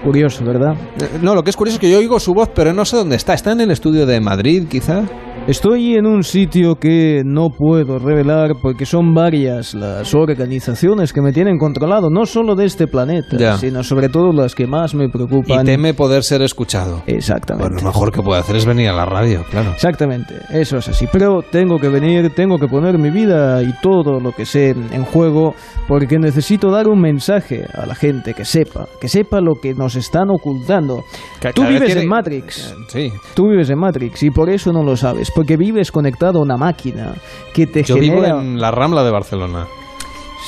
Curioso, 0.03 0.45
¿verdad? 0.45 0.75
Eh, 1.01 1.19
No, 1.23 1.35
lo 1.37 1.45
que 1.45 1.51
es 1.51 1.57
curioso 1.57 1.77
es 1.77 1.81
que 1.81 1.91
yo 1.91 1.99
oigo 1.99 2.19
su 2.19 2.35
voz, 2.35 2.51
pero 2.55 2.73
no 2.73 2.85
sé 2.85 2.97
dónde 2.97 3.15
está. 3.15 3.35
¿Está 3.35 3.53
en 3.53 3.61
el 3.61 3.71
estudio 3.71 4.05
de 4.07 4.19
Madrid, 4.21 4.65
quizá? 4.69 5.03
Estoy 5.47 5.95
en 5.95 6.07
un 6.07 6.25
sitio 6.25 6.75
que 6.75 7.23
no 7.25 7.51
puedo 7.51 8.01
revelar 8.01 8.55
porque 8.61 8.85
son 8.85 9.15
varias 9.15 9.75
las 9.75 10.13
organizaciones 10.13 11.13
que 11.13 11.21
me 11.23 11.33
tienen 11.33 11.57
controlado, 11.57 12.11
no 12.11 12.27
solo 12.27 12.57
de 12.57 12.65
este 12.65 12.89
planeta, 12.89 13.37
Ya. 13.39 13.57
sino 13.57 13.85
sobre 13.85 14.09
todo 14.09 14.33
las 14.33 14.57
que 14.57 14.67
más 14.67 14.93
me 14.97 15.05
Y 15.05 15.09
preocupan. 15.09 15.65
teme 15.65 15.95
poder 15.95 16.25
ser 16.25 16.43
escuchado. 16.43 17.01
Exactamente. 17.07 17.69
Bueno, 17.69 17.81
lo 17.81 17.87
mejor 17.87 18.11
que 18.11 18.23
puede 18.23 18.41
hacer 18.41 18.57
es 18.57 18.67
venir 18.67 18.89
a 18.89 18.93
la 18.93 19.05
radio, 19.05 19.45
claro. 19.49 19.71
Exactamente, 19.71 20.35
eso 20.51 20.79
es 20.79 20.89
así. 20.89 21.07
Pero 21.13 21.43
tengo 21.49 21.79
que 21.79 21.91
venir, 21.91 22.29
tengo 22.35 22.59
que 22.59 22.67
poner 22.67 22.99
mi 22.99 23.11
vida 23.11 23.63
y 23.63 23.73
todo 23.81 24.19
lo 24.19 24.33
que 24.33 24.45
sé 24.47 24.71
en 24.71 25.05
juego 25.05 25.55
porque 25.87 26.19
necesito 26.19 26.73
dar 26.73 26.89
un 26.89 27.01
mensaje 27.01 27.65
a 27.73 27.87
la 27.87 27.95
gente 27.95 28.35
que 28.35 28.45
sepa, 28.45 28.87
que 29.01 29.09
sepa 29.09 29.41
lo 29.41 29.55
que 29.55 29.75
nos 29.75 29.95
están 29.95 30.29
ocultando. 30.31 31.05
Tú 31.55 31.63
vives 31.63 31.85
tiene- 31.87 32.01
en 32.03 32.09
Matrix. 32.09 32.75
Sí. 32.89 33.13
Tú 33.35 33.49
vives 33.51 33.71
en 33.71 33.79
Matrix 33.79 34.25
y 34.25 34.31
por 34.31 34.51
eso 34.51 34.73
no 34.73 34.83
lo 34.83 34.97
sabes, 34.97 35.31
porque 35.37 35.59
vives 35.59 35.93
conectado 35.93 36.39
a 36.39 36.43
una 36.43 36.57
máquina 36.57 37.13
que 37.53 37.67
te 37.67 37.83
Yo 37.83 37.97
vivo 37.97 38.23
genera... 38.23 38.41
en 38.41 38.59
la 38.59 38.71
Rambla 38.71 39.05
de 39.05 39.11
Barcelona. 39.11 39.67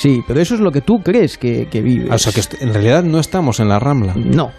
Sí, 0.01 0.23
pero 0.27 0.41
eso 0.41 0.55
es 0.55 0.61
lo 0.61 0.71
que 0.71 0.81
tú 0.81 1.01
crees 1.05 1.37
que, 1.37 1.67
que 1.71 1.83
vives. 1.83 2.09
Ah, 2.11 2.15
O 2.15 2.19
sea 2.19 2.33
que 2.33 2.41
en 2.65 2.73
realidad 2.73 3.03
no 3.05 3.19
estamos 3.19 3.61
en 3.61 3.69
la 3.69 3.79
Rambla. 3.79 4.15
No. 4.17 4.51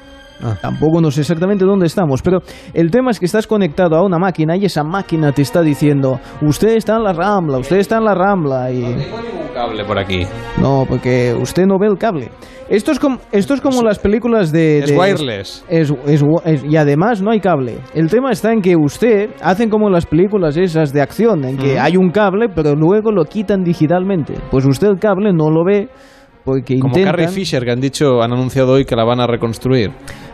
Tampoco 0.62 1.02
no 1.02 1.12
sé 1.12 1.22
exactamente 1.22 1.66
dónde 1.66 1.86
estamos, 1.86 2.22
pero 2.22 2.40
el 2.74 2.90
tema 2.92 3.12
es 3.12 3.20
que 3.20 3.26
estás 3.26 3.46
conectado 3.48 3.96
a 3.96 4.04
una 4.06 4.18
máquina 4.18 4.56
y 4.56 4.66
esa 4.66 4.84
máquina 4.84 5.32
te 5.32 5.42
está 5.42 5.62
diciendo, 5.62 6.20
usted 6.42 6.76
está 6.78 6.96
en 6.96 7.04
la 7.04 7.14
Rambla, 7.14 7.58
usted 7.58 7.78
está 7.78 7.98
en 7.98 8.06
la 8.06 8.16
Rambla 8.16 8.72
y... 8.72 8.84
Un 8.84 9.54
cable 9.54 9.84
por 9.84 10.00
aquí. 10.00 10.26
No, 10.62 10.86
porque 10.88 11.36
usted 11.40 11.66
no 11.66 11.78
ve 11.78 11.88
el 11.88 11.98
cable. 11.98 12.30
Esto 12.70 12.92
es 12.92 13.00
como, 13.00 13.18
esto 13.32 13.54
es 13.56 13.62
como 13.62 13.82
las 13.82 13.98
películas 14.00 14.52
de... 14.52 14.80
Es 14.80 14.90
de- 14.92 14.98
wireless. 14.98 15.66
es- 15.68 15.92
es- 16.46 16.64
y 16.64 16.78
además 16.78 17.22
no 17.22 17.32
hay 17.32 17.40
cable. 17.40 17.80
El 17.94 18.10
tema 18.10 18.32
está 18.32 18.54
en 18.54 18.62
que 18.62 18.76
usted 18.78 19.32
hacen 19.42 19.70
como 19.70 19.90
las 19.90 20.06
películas 20.06 20.56
esas 20.56 20.94
de 20.94 21.02
acción, 21.02 21.44
en 21.46 21.58
que 21.58 21.74
Ujú. 21.74 21.82
hay 21.82 21.98
un 21.98 22.12
cable, 22.12 22.48
pero 22.48 22.76
luego 22.76 23.12
lo 23.12 23.26
quitan 23.26 23.64
digitalmente. 23.64 24.36
Pues 24.52 24.66
usted 24.68 24.88
el 24.88 25.00
cable 25.00 25.34
no 25.34 25.50
lo 25.50 25.66
ve 25.66 25.90
porque 26.50 26.80
Como 26.80 26.92
intentan... 26.98 27.12
Carrie 27.14 27.28
Fisher, 27.30 27.64
que 27.64 27.72
han 27.72 27.80
dicho, 27.82 28.22
han 28.22 28.32
anunciado 28.34 28.74
hoy 28.74 28.86
que 28.86 28.96
la 28.96 29.04
van 29.06 29.20
a 29.20 29.28
reconstruir. 29.28 29.92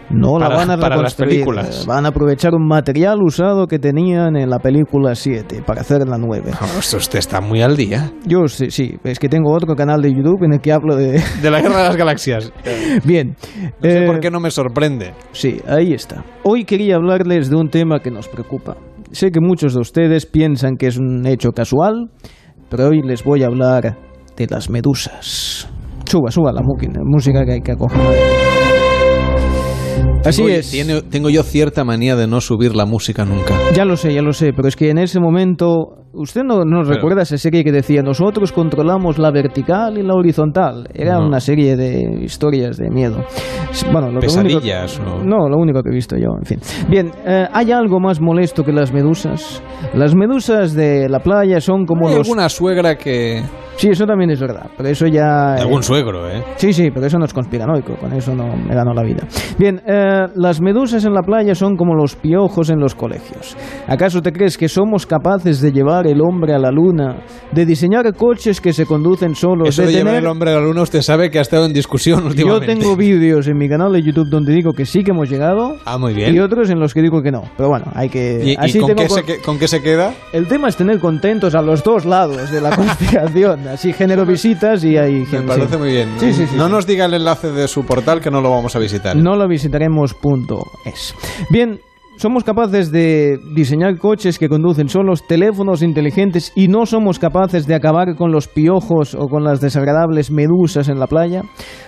No 0.10 0.38
la 0.38 0.46
Para- 0.48 0.58
van 0.58 0.72
a 0.72 0.78
para 0.78 0.98
las 0.98 1.16
películas. 1.16 1.82
eh, 1.82 1.86
Van 1.88 2.06
a 2.06 2.10
aprovechar 2.10 2.54
un 2.54 2.68
material 2.68 3.18
usado 3.24 3.66
que 3.66 3.80
tenían 3.80 4.36
en 4.36 4.52
la 4.52 4.60
película 4.60 5.16
7 5.16 5.64
para 5.66 5.82
hacer 5.82 6.08
la 6.08 6.18
9. 6.20 6.52
Esto 6.78 6.98
usted 6.98 7.18
está 7.20 7.42
muy 7.42 7.62
al 7.64 7.76
día. 7.76 8.12
Yo 8.24 8.48
sí, 8.48 8.70
sí, 8.70 8.98
es 9.04 9.18
que 9.18 9.30
tengo 9.30 9.52
otro 9.52 9.76
canal 9.76 10.04
de 10.04 10.12
YouTube 10.12 10.44
en 10.44 10.54
el 10.54 10.60
que 10.62 10.72
hablo 10.72 10.96
de... 10.96 11.20
De 11.42 11.50
la 11.50 11.60
guerra 11.60 11.78
de 11.80 11.84
las 11.86 11.96
galaxias. 11.98 12.54
Bien. 13.04 13.36
No 13.82 13.90
sé 13.90 14.04
eh, 14.04 14.06
por 14.06 14.20
qué 14.20 14.30
no 14.30 14.40
me 14.40 14.52
sorprende. 14.52 15.14
Sí, 15.32 15.60
ahí 15.68 15.94
está. 15.94 16.24
Hoy 16.44 16.66
quería 16.66 16.98
hablarles 16.98 17.50
de 17.50 17.56
un 17.56 17.70
tema 17.70 18.00
que 18.00 18.12
nos 18.12 18.28
preocupa. 18.28 18.78
Sé 19.12 19.32
que 19.32 19.40
muchos 19.42 19.74
de 19.74 19.80
ustedes 19.80 20.28
piensan 20.28 20.76
que 20.78 20.86
es 20.86 20.98
un 21.00 21.26
hecho 21.26 21.50
casual, 21.52 22.12
pero 22.70 22.90
hoy 22.90 23.02
les 23.04 23.24
voy 23.24 23.42
a 23.42 23.48
hablar 23.48 23.98
de 24.38 24.48
las 24.48 24.70
medusas. 24.70 25.68
Suba, 26.08 26.30
suba 26.32 26.52
la 26.52 26.62
música 27.04 27.44
que 27.46 27.54
hay 27.54 27.62
que 27.62 27.72
acoger. 27.74 28.00
Así 30.26 30.42
Tengo- 30.42 30.56
es. 30.56 30.72
tiene- 30.72 31.02
tengo 31.04 31.30
yo 31.30 31.44
cierta 31.44 31.84
manía 31.84 32.16
de 32.16 32.26
no 32.26 32.42
subir 32.42 32.76
la 32.76 32.86
música 32.88 33.26
nunca. 33.26 33.54
Ya 33.76 33.86
lo 33.86 33.96
sé, 33.96 34.12
ya 34.12 34.24
lo 34.24 34.34
sé, 34.34 34.54
pero 34.56 34.68
es 34.68 34.76
que 34.76 34.90
en 34.90 34.98
ese 34.98 35.20
momento, 35.20 35.98
usted 36.14 36.42
no 36.42 36.66
nos 36.66 36.88
Pero- 36.88 36.96
recuerda 36.96 37.22
esa 37.22 37.38
serie 37.38 37.64
que 37.64 37.72
decía 37.72 38.02
nosotros 38.02 38.52
controlamos 38.52 39.20
la 39.20 39.30
vertical 39.30 40.00
y 40.00 40.02
la 40.04 40.16
horizontal. 40.16 40.88
Era 40.96 41.20
No. 41.20 41.28
una 41.28 41.40
serie 41.40 41.76
de 41.76 42.24
historias 42.24 42.78
de 42.78 42.90
miedo. 42.90 43.24
Bueno, 43.92 44.10
lo 44.10 44.20
Pesadillas, 44.20 44.98
único- 45.00 45.18
o- 45.18 45.24
No, 45.24 45.48
lo 45.48 45.58
único 45.58 45.84
que 45.84 45.90
he 45.92 45.94
visto 45.94 46.16
yo, 46.18 46.30
en 46.40 46.46
fin. 46.46 46.60
Bien, 46.90 47.12
eh, 47.24 47.46
¿hay 47.54 47.72
algo 47.72 48.00
más 48.00 48.20
molesto 48.20 48.64
que 48.64 48.72
las 48.72 48.92
medusas? 48.92 49.62
Las 49.94 50.16
medusas 50.16 50.74
de 50.74 51.08
la 51.08 51.20
playa 51.20 51.62
son 51.62 51.86
como 51.86 52.08
Hay 52.08 52.16
los... 52.16 52.28
alguna 52.28 52.50
suegra 52.50 52.96
que... 52.96 53.44
Sí, 53.78 53.90
eso 53.90 54.06
también 54.06 54.30
es 54.32 54.40
verdad, 54.40 54.68
pero 54.78 54.90
eso 54.90 55.06
ya... 55.08 55.56
de 55.56 55.62
algún 55.62 55.84
suegro, 55.84 56.30
¿eh? 56.30 56.44
Sí, 56.56 56.72
sí, 56.74 56.90
pero 56.94 57.06
eso 57.08 57.18
no 57.18 57.26
es 57.26 57.34
conspiranoico, 57.34 57.96
con 57.98 58.14
eso 58.14 58.34
no 58.34 58.56
me 58.56 58.74
ganó 58.74 58.94
la 58.94 59.04
vida. 59.04 59.24
Bien, 59.58 59.82
eh, 59.86 60.28
las 60.36 60.62
medusas 60.62 61.04
en 61.06 61.14
la 61.14 61.22
playa 61.22 61.56
son 61.56 61.76
como 61.76 61.94
los 61.96 62.16
piojos 62.16 62.70
en 62.70 62.80
los 62.80 62.96
colegios. 62.96 63.56
¿Acaso 63.88 64.22
te 64.22 64.32
crees 64.32 64.58
que 64.58 64.70
somos 64.70 65.06
capaces 65.06 65.62
de 65.62 65.72
llevar 65.72 66.08
el 66.08 66.22
hombre 66.22 66.54
a 66.54 66.60
la 66.60 66.72
luna, 66.72 67.18
de 67.52 67.66
diseñar 67.66 68.06
coches 68.16 68.62
que 68.62 68.72
se 68.74 68.86
conducen 68.86 69.36
solos, 69.36 69.70
Eso 69.70 69.82
de 69.82 69.88
de 69.90 69.94
llevar 69.94 70.16
el 70.16 70.28
hombre 70.28 70.52
a 70.52 70.56
la 70.56 70.62
luna, 70.62 70.82
usted 70.82 71.02
sabe 71.02 71.30
que 71.30 71.40
ha 71.40 71.42
estado 71.42 71.66
en 71.66 71.74
discusión 71.74 72.22
Yo 72.22 72.28
últimamente. 72.28 72.68
tengo 72.76 72.96
vídeos 72.96 73.48
en 73.48 73.58
mi 73.58 73.68
canal 73.68 73.92
de 73.92 74.02
YouTube 74.02 74.30
donde 74.30 74.54
digo 74.54 74.74
que 74.74 74.86
sí 74.86 75.04
que 75.04 75.12
hemos 75.12 75.30
llegado 75.30 75.76
Ah, 75.86 75.98
muy 75.98 76.14
bien. 76.14 76.34
y 76.34 76.40
otros 76.40 76.70
en 76.70 76.80
los 76.80 76.94
que 76.94 77.02
digo 77.02 77.22
que 77.22 77.32
no. 77.32 77.42
Pero 77.58 77.70
bueno, 77.70 77.86
hay 77.94 78.10
que... 78.10 78.42
¿Y, 78.44 78.52
y 78.52 78.56
así 78.58 78.80
con, 78.80 78.88
tengo 78.96 79.02
qué 79.04 79.08
con- 79.08 79.18
se, 79.18 79.24
que- 79.26 79.38
con 79.42 79.60
qué 79.60 79.68
se 79.68 79.82
queda? 79.82 80.14
El 80.34 80.48
tema 80.48 80.68
es 80.70 80.76
tener 80.78 81.00
contentos 81.00 81.56
a 81.56 81.62
los 81.62 81.84
dos 81.84 82.06
lados 82.06 82.52
de 82.52 82.62
la 82.62 82.70
conspiración. 82.76 83.65
Así 83.68 83.94
genero 83.94 84.26
visitas 84.26 84.84
y 84.84 84.98
hay 84.98 85.20
Me 85.20 85.26
gente... 85.26 85.48
parece 85.48 85.74
sí. 85.74 85.78
muy 85.78 85.92
bien. 85.92 86.10
Sí, 86.20 86.34
sí, 86.34 86.46
no 86.58 86.70
nos 86.70 86.86
diga 86.86 87.06
el 87.06 87.14
enlace 87.14 87.52
de 87.52 87.68
su 87.68 87.84
portal 87.86 88.22
que 88.22 88.32
no 88.32 88.42
lo 88.42 88.50
vamos 88.50 88.76
a 88.76 88.80
visitar. 88.80 89.16
No 89.16 89.36
lo 89.36 89.48
visitaremos 89.48 90.14
punto 90.14 90.64
es. 90.86 91.16
Bien, 91.50 91.80
somos 92.18 92.46
capaces 92.46 92.92
de 92.92 93.38
diseñar 93.54 93.98
coches 93.98 94.40
que 94.40 94.48
conducen 94.48 94.88
solos, 94.88 95.28
teléfonos 95.28 95.82
inteligentes 95.82 96.54
y 96.56 96.70
no 96.70 96.86
somos 96.86 97.20
capaces 97.20 97.68
de 97.68 97.76
acabar 97.76 98.16
con 98.16 98.32
los 98.32 98.48
piojos 98.48 99.16
o 99.16 99.28
con 99.28 99.44
las 99.44 99.60
desagradables 99.60 100.32
medusas 100.32 100.88
en 100.88 100.98
la 101.00 101.08
playa. 101.08 101.42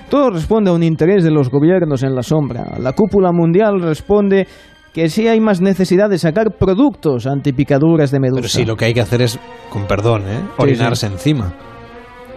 Todo 0.10 0.30
responde 0.32 0.70
a 0.70 0.74
un 0.74 0.84
interés 0.84 1.24
de 1.24 1.32
los 1.32 1.50
gobiernos 1.50 2.04
en 2.04 2.14
la 2.14 2.24
sombra. 2.24 2.78
La 2.80 2.92
cúpula 2.94 3.32
mundial 3.32 3.82
responde 3.82 4.48
que 4.94 5.10
sí 5.10 5.28
hay 5.28 5.40
más 5.40 5.62
necesidad 5.62 6.10
de 6.10 6.18
sacar 6.18 6.58
productos 6.58 7.28
antipicaduras 7.28 8.12
de 8.12 8.20
medusa. 8.20 8.40
Pero 8.42 8.50
sí, 8.50 8.66
lo 8.66 8.76
que 8.76 8.86
hay 8.86 8.94
que 8.94 9.02
hacer 9.02 9.22
es, 9.22 9.40
con 9.70 9.86
perdón, 9.86 10.24
¿eh? 10.28 10.40
Sí, 10.42 10.52
orinarse 10.58 11.08
encima. 11.08 11.54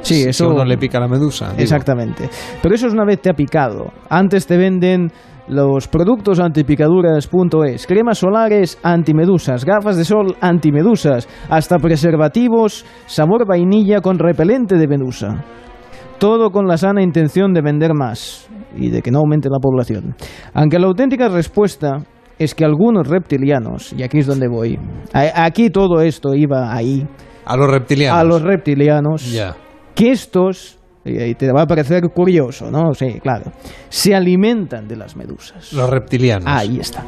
Sí, 0.03 0.15
Si- 0.23 0.29
eso- 0.29 0.47
Si 0.49 0.51
uno 0.55 0.65
le 0.65 0.79
pica 0.79 0.99
la 1.01 1.09
medusa. 1.09 1.51
digo. 1.51 1.61
Exactamente. 1.63 2.29
Pero 2.63 2.75
eso 2.75 2.87
es 2.87 2.93
una 2.93 3.05
vez 3.05 3.21
te 3.21 3.31
ha 3.31 3.35
picado. 3.35 3.93
Antes 4.09 4.47
te 4.47 4.57
venden 4.57 5.11
los 5.49 5.89
productos 5.89 6.39
antipicaduras.es, 6.95 7.87
cremas 7.87 8.19
solares 8.19 8.79
antimedusas, 8.83 9.65
gafas 9.65 9.97
de 9.97 10.05
sol 10.05 10.37
antimedusas, 10.41 11.29
hasta 11.49 11.79
preservativos, 11.79 12.85
sabor 13.07 13.47
vainilla 13.47 14.01
con 14.01 14.19
repelente 14.19 14.77
de 14.77 14.87
medusa. 14.87 15.45
Todo 16.19 16.51
con 16.51 16.67
la 16.67 16.77
sana 16.77 17.03
intención 17.03 17.53
de 17.53 17.63
vender 17.63 17.93
más 17.95 18.49
y 18.77 18.91
de 18.91 19.03
que 19.03 19.11
no 19.11 19.19
aumente 19.21 19.49
la 19.51 19.59
población. 19.59 20.15
Aunque 20.55 20.79
la 20.79 20.87
auténtica 20.87 21.29
respuesta 21.29 21.99
es 22.41 22.55
que 22.55 22.65
algunos 22.65 23.07
reptilianos, 23.07 23.93
y 23.97 24.03
aquí 24.03 24.19
es 24.19 24.27
donde 24.27 24.49
voy, 24.49 24.79
a- 25.13 25.45
aquí 25.45 25.71
todo 25.71 26.01
esto 26.01 26.35
iba 26.35 26.75
ahí, 26.75 27.07
A 27.45 27.57
los 27.57 27.71
reptilianos. 27.71 28.19
a 28.21 28.25
los 28.25 28.43
reptilianos, 28.43 29.31
Ya. 29.33 29.55
que 29.95 30.11
estos, 30.11 30.79
y 31.05 31.35
te 31.35 31.53
va 31.53 31.63
a 31.63 31.67
parecer 31.67 32.03
curioso, 32.15 32.71
¿no? 32.71 32.95
Sí, 32.95 33.21
claro, 33.23 33.53
se 33.91 34.15
alimentan 34.15 34.89
de 34.89 34.97
las 34.97 35.17
medusas. 35.17 35.73
Los 35.73 35.89
reptilianos. 35.91 36.45
Ahí 36.49 36.79
está. 36.81 37.05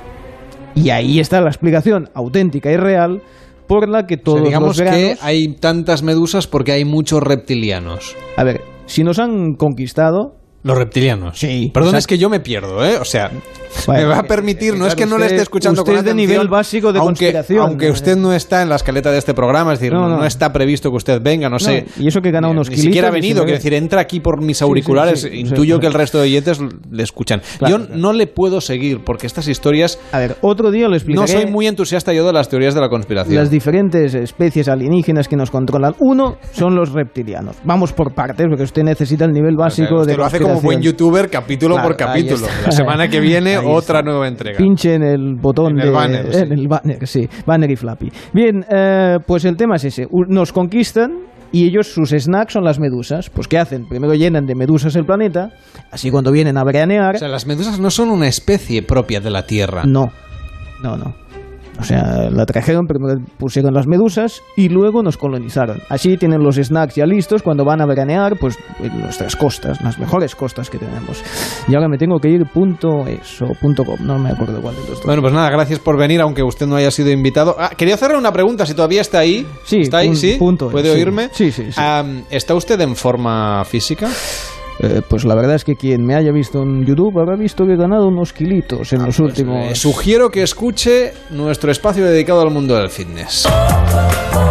Y 0.75 0.91
ahí 0.91 1.19
está 1.19 1.41
la 1.41 1.49
explicación 1.49 2.09
auténtica 2.15 2.71
y 2.71 2.77
real 2.77 3.23
por 3.67 3.89
la 3.89 4.07
que 4.07 4.15
O 4.15 4.17
sea, 4.19 4.25
todos 4.25 4.43
digamos 4.45 4.69
los 4.69 4.79
veranos... 4.79 5.01
que 5.01 5.17
hay 5.23 5.55
tantas 5.57 6.03
medusas 6.03 6.47
porque 6.47 6.73
hay 6.73 6.85
muchos 6.85 7.23
reptilianos. 7.23 8.17
A 8.37 8.45
ver, 8.45 8.61
si 8.87 9.03
nos 9.05 9.19
han 9.19 9.55
conquistado... 9.55 10.37
Los 10.63 10.79
reptilianos. 10.79 11.39
Sí. 11.39 11.71
Perdón, 11.73 11.97
es 11.97 12.07
que 12.07 12.19
yo 12.19 12.29
me 12.29 12.41
pierdo, 12.41 12.85
¿eh? 12.85 12.99
O 12.99 13.05
sea, 13.05 13.31
Bueno, 13.87 14.03
me 14.03 14.15
va 14.15 14.19
a 14.19 14.23
permitir, 14.25 14.77
no 14.77 14.87
es 14.87 14.95
que 14.95 15.07
no 15.07 15.19
le 15.19 15.27
esté 15.27 15.43
escuchando 15.43 15.81
usted 15.83 15.93
con 15.93 15.99
es 15.99 16.05
de 16.05 16.11
atención, 16.11 16.31
nivel 16.31 16.49
básico 16.49 16.93
de 16.93 16.99
aunque, 16.99 17.33
conspiración. 17.33 17.59
Aunque 17.61 17.91
usted 17.91 18.17
no 18.17 18.33
está 18.33 18.63
en 18.63 18.69
la 18.69 18.77
escaleta 18.77 19.11
de 19.11 19.19
este 19.19 19.35
programa, 19.35 19.73
es 19.73 19.81
decir, 19.81 19.93
No, 19.93 20.03
no, 20.03 20.09
no. 20.09 20.17
no 20.19 20.25
está 20.25 20.53
previsto 20.53 20.91
que 20.91 20.97
usted 20.97 21.21
venga, 21.23 21.49
no, 21.49 21.59
sé. 21.59 21.87
y 21.99 22.07
eso 22.07 22.21
que 22.21 22.31
gana 22.31 22.49
unos 22.49 22.71
Ni 22.71 22.77
siquiera 22.77 23.09
ha 23.09 23.11
venido, 23.11 23.43
quiero 23.43 23.57
decir, 23.57 23.75
entra 23.75 24.01
aquí 24.01 24.21
por 24.21 24.41
mis 24.43 24.63
auriculares, 24.63 25.23
sí, 25.23 25.29
sí, 25.31 25.41
intuyo 25.41 25.81
que 25.81 25.87
el 25.87 25.95
resto 25.95 26.19
de 26.19 26.25
oyentes 26.25 26.61
le 26.91 27.03
escuchan. 27.03 27.41
Claro, 27.59 27.79
yo 27.79 27.87
claro. 27.87 28.01
no 28.01 28.13
le 28.13 28.27
puedo 28.27 28.61
seguir 28.61 29.03
porque 29.05 29.27
estas 29.27 29.49
historias... 29.49 29.99
A 30.13 30.19
ver, 30.19 30.37
otro 30.43 30.71
día 30.71 30.85
le 30.85 30.91
No 30.91 30.97
explicaré... 30.97 31.33
soy 31.33 31.47
muy 31.47 31.67
entusiasta 31.67 32.13
yo 32.13 32.27
de 32.27 32.33
las 32.33 32.49
teorías 32.49 32.75
de 32.75 32.81
la 32.81 32.89
conspiración. 32.89 33.35
las 33.35 33.51
diferentes 33.51 34.15
especies 34.15 34.69
alienígenas 34.69 35.29
que 35.29 35.37
nos 35.37 35.51
controlan. 35.51 35.95
Uno 35.99 36.37
son 36.53 36.75
los 36.77 36.93
reptilianos. 36.93 37.57
Vamos 37.65 37.93
por 37.93 38.15
partes, 38.15 38.47
porque 38.49 38.65
usted 38.65 38.83
necesita 38.83 39.25
el 39.25 39.33
nivel 39.33 39.55
O 39.55 39.59
sea, 39.59 39.65
básico 39.65 40.05
de 40.05 40.17
lo 40.17 40.25
hace 40.25 40.39
como 40.39 40.52
buen 40.61 40.81
conspiración. 40.81 40.83
youtuber, 40.83 41.31
capítulo 41.31 41.75
Claro, 41.75 41.89
por 41.89 41.97
capítulo. 41.97 42.47
La 42.65 42.73
semana 42.73 43.09
que 43.09 43.21
viene, 43.21 43.59
otra 43.59 44.03
nueva 44.03 44.29
entrega. 44.29 44.59
Pinche 44.59 44.95
en 44.95 45.03
el 45.03 45.35
botón 45.37 45.73
En 45.73 45.81
el 45.81 45.87
de 45.87 45.91
banner, 45.91 46.33
sí. 46.33 46.41
en 46.41 46.53
el 46.53 46.69
banner, 46.69 47.07
sí, 47.07 47.29
banner 47.47 47.71
y 47.71 47.77
flappy. 47.77 48.13
Bien, 48.33 48.65
eh, 48.71 49.19
pues 49.27 49.45
el 49.45 49.57
tema 49.57 49.77
es 49.77 49.85
ese. 49.85 50.07
Nos 50.29 50.53
conquistan 50.53 51.13
y 51.53 51.67
ellos 51.67 51.89
sus 51.93 52.11
snacks 52.11 52.55
son 52.55 52.65
las 52.65 52.79
medusas. 52.81 53.31
Pues 53.31 53.47
¿qué 53.47 53.59
hacen? 53.59 53.87
Primero 53.87 54.15
llenan 54.15 54.47
de 54.47 54.55
medusas 54.55 54.97
el 54.97 55.05
planeta, 55.05 55.51
así 55.91 56.11
cuando 56.11 56.33
vienen 56.33 56.57
a 56.57 56.65
veranear. 56.65 57.17
O 57.17 57.19
sea, 57.19 57.29
las 57.29 57.47
medusas 57.47 57.79
no 57.79 57.91
son 57.91 58.11
una 58.11 58.27
especie 58.27 58.83
propia 58.83 59.21
de 59.21 59.31
la 59.31 59.47
Tierra. 59.47 59.83
No, 59.85 60.11
no, 60.83 60.97
no. 60.97 61.22
O 61.81 61.85
sea, 61.85 62.29
la 62.31 62.45
trajeron, 62.47 62.87
primero 62.87 63.21
pusieron 63.39 63.73
las 63.75 63.87
medusas 63.87 64.43
y 64.57 64.69
luego 64.69 65.03
nos 65.03 65.17
colonizaron. 65.17 65.79
Así 65.89 66.17
tienen 66.17 66.43
los 66.43 66.57
snacks 66.57 66.95
ya 66.97 67.07
listos 67.07 67.43
cuando 67.43 67.65
van 67.65 67.81
a 67.81 67.87
veranear, 67.87 68.37
pues 68.39 68.59
en 68.81 69.01
nuestras 69.01 69.37
costas, 69.37 69.83
las 69.83 69.99
mejores 69.99 70.35
costas 70.35 70.69
que 70.69 70.79
tenemos. 70.79 71.23
Y 71.69 71.75
ahora 71.75 71.89
me 71.89 71.97
tengo 71.99 72.19
que 72.19 72.29
ir 72.29 72.45
punto 72.53 73.07
es 73.07 73.41
o 73.43 73.49
punto 73.61 73.85
com, 73.85 73.97
no 74.01 74.19
me 74.19 74.31
acuerdo 74.31 74.61
cuál 74.61 74.75
de 74.75 74.81
los 74.83 74.91
dos. 74.91 75.07
Bueno, 75.07 75.23
pues 75.23 75.33
nada, 75.33 75.51
gracias 75.51 75.79
por 75.79 75.99
venir, 75.99 76.21
aunque 76.21 76.43
usted 76.43 76.67
no 76.67 76.77
haya 76.77 76.91
sido 76.91 77.11
invitado. 77.11 77.57
Ah, 77.59 77.71
quería 77.77 77.95
hacerle 77.95 78.19
una 78.19 78.33
pregunta, 78.33 78.67
si 78.67 78.75
todavía 78.75 79.01
está 79.01 79.21
ahí. 79.21 79.47
Sí, 79.65 79.81
¿Está 79.81 79.99
ahí? 79.99 80.15
¿Sí? 80.15 80.37
punto 80.39 80.69
¿Puede 80.69 80.91
oírme? 80.91 81.31
Sí, 81.33 81.51
sí, 81.51 81.73
sí. 81.73 81.81
Am, 81.81 82.25
¿Está 82.31 82.55
usted 82.55 82.81
en 82.81 82.95
forma 82.97 83.65
física? 83.65 84.09
Eh, 84.83 85.01
pues 85.09 85.25
la 85.25 85.37
verdad 85.37 85.55
es 85.55 85.65
que 85.65 85.77
quien 85.77 86.05
me 86.05 86.17
haya 86.17 86.33
visto 86.33 86.63
en 86.63 86.85
YouTube 86.85 87.19
habrá 87.21 87.37
visto 87.37 87.65
que 87.65 87.75
he 87.75 87.77
ganado 87.77 88.09
unos 88.09 88.33
kilitos 88.33 88.93
en 88.93 89.05
los 89.05 89.21
últimos... 89.21 89.71
Eh, 89.71 89.75
sugiero 89.77 90.31
que 90.31 90.43
escuche 90.43 91.13
nuestro 91.31 91.71
espacio 91.71 92.05
dedicado 92.05 92.43
al 92.43 92.51
mundo 92.51 92.75
del 92.75 92.91
fitness. 92.91 93.49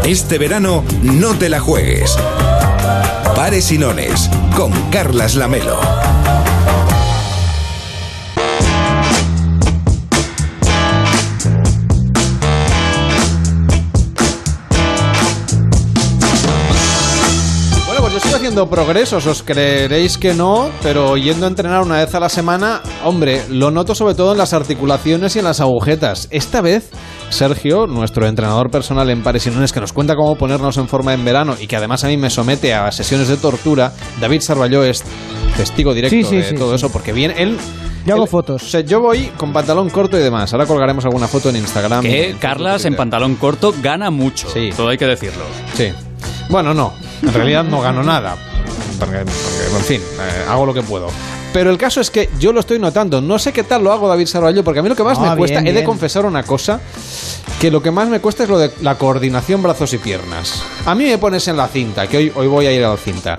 Este 0.06 0.38
verano 0.38 0.84
no 1.04 1.34
te 1.36 1.50
la 1.50 1.60
juegues. 1.60 2.18
Pares 3.36 3.72
y 3.72 3.78
Nones 3.78 4.30
con 4.56 4.72
Carlas 4.90 5.36
Lamelo. 5.36 5.78
Haciendo 18.42 18.68
progresos, 18.72 19.28
os 19.28 19.44
creeréis 19.44 20.18
que 20.18 20.34
no, 20.34 20.72
pero 20.82 21.16
yendo 21.16 21.46
a 21.46 21.50
entrenar 21.50 21.84
una 21.84 21.98
vez 21.98 22.16
a 22.16 22.20
la 22.20 22.28
semana, 22.28 22.82
hombre, 23.04 23.44
lo 23.50 23.70
noto 23.70 23.94
sobre 23.94 24.16
todo 24.16 24.32
en 24.32 24.40
las 24.40 24.54
articulaciones 24.54 25.36
y 25.36 25.40
en 25.40 25.46
las 25.46 25.60
agujetas. 25.60 26.28
Esta 26.32 26.60
vez, 26.62 26.90
Sergio, 27.30 27.86
nuestro 27.86 28.26
entrenador 28.26 28.72
personal 28.72 29.12
en 29.12 29.22
pares 29.22 29.46
y 29.46 29.52
nones, 29.52 29.72
que 29.72 29.80
nos 29.80 29.94
cuenta 29.94 30.16
cómo 30.16 30.38
ponernos 30.38 30.76
en 30.78 30.88
forma 30.88 31.14
en 31.14 31.24
verano 31.24 31.56
y 31.62 31.68
que 31.68 31.76
además 31.76 32.04
a 32.04 32.08
mí 32.08 32.18
me 32.18 32.32
somete 32.32 32.74
a 32.74 32.92
sesiones 32.92 33.28
de 33.28 33.38
tortura, 33.38 33.94
David 34.20 34.42
Sarballó 34.42 34.84
es 34.84 35.04
testigo 35.56 35.94
directo 35.94 36.16
Sí, 36.16 36.24
sí, 36.24 36.38
de 36.38 36.44
sí, 36.44 36.56
todo 36.56 36.72
sí. 36.72 36.78
eso, 36.78 36.92
porque 36.92 37.14
bien, 37.14 37.32
él... 37.38 37.60
Yo 38.08 38.16
hago 38.16 38.26
fotos. 38.26 38.64
O 38.64 38.68
sea, 38.68 38.82
yo 38.82 39.02
voy 39.02 39.28
con 39.38 39.54
pantalón 39.54 39.92
corto 39.92 40.18
y 40.18 40.22
demás. 40.22 40.52
Ahora 40.52 40.66
colgaremos 40.66 41.06
alguna 41.06 41.28
foto 41.28 41.50
en 41.50 41.58
Instagram. 41.58 42.04
y 42.08 42.10
Que 42.10 42.30
en 42.32 42.38
Carlas 42.38 42.86
en 42.86 42.96
pantalón 42.96 43.36
corto 43.36 43.72
gana 43.84 44.10
mucho. 44.10 44.50
Sí. 44.50 44.72
Todo 44.76 44.90
hay 44.90 44.98
que 44.98 45.06
decirlo. 45.06 45.44
Sí. 45.76 45.90
Bueno, 46.52 46.74
no. 46.74 46.94
En 47.22 47.34
realidad 47.34 47.64
no 47.64 47.80
gano 47.80 48.04
nada. 48.04 48.36
Porque, 49.00 49.20
en 49.20 49.84
fin, 49.86 50.02
eh, 50.02 50.46
hago 50.50 50.66
lo 50.66 50.74
que 50.74 50.84
puedo. 50.84 51.08
Pero 51.54 51.70
el 51.70 51.78
caso 51.78 52.00
es 52.00 52.10
que 52.10 52.30
yo 52.40 52.54
lo 52.54 52.62
estoy 52.62 52.80
notando. 52.80 53.20
No 53.22 53.38
sé 53.38 53.52
qué 53.52 53.64
tal 53.64 53.84
lo 53.84 53.92
hago, 53.92 54.08
David 54.08 54.26
Sarvallo, 54.28 54.64
porque 54.64 54.80
a 54.80 54.84
mí 54.84 54.90
lo 54.90 54.96
que 54.96 55.04
más 55.04 55.18
Ah, 55.20 55.32
me 55.32 55.38
cuesta, 55.38 55.60
bien, 55.60 55.68
he 55.68 55.72
de 55.72 55.80
bien. 55.82 55.86
confesar 55.86 56.26
una 56.26 56.44
cosa, 56.44 56.80
que 57.60 57.70
lo 57.70 57.82
que 57.82 57.92
más 57.92 58.08
me 58.08 58.20
cuesta 58.22 58.44
es 58.44 58.50
lo 58.50 58.58
de 58.58 58.72
la 58.82 58.98
coordinación 58.98 59.62
brazos 59.62 59.94
y 59.94 59.98
piernas. 59.98 60.64
A 60.86 60.96
mí 60.96 61.04
me 61.04 61.18
pones 61.18 61.46
en 61.50 61.58
la 61.58 61.68
cinta, 61.68 62.08
que 62.08 62.18
hoy, 62.18 62.32
hoy 62.36 62.48
voy 62.48 62.66
a 62.68 62.72
ir 62.72 62.84
a 62.86 62.90
la 62.92 62.98
cinta, 62.98 63.36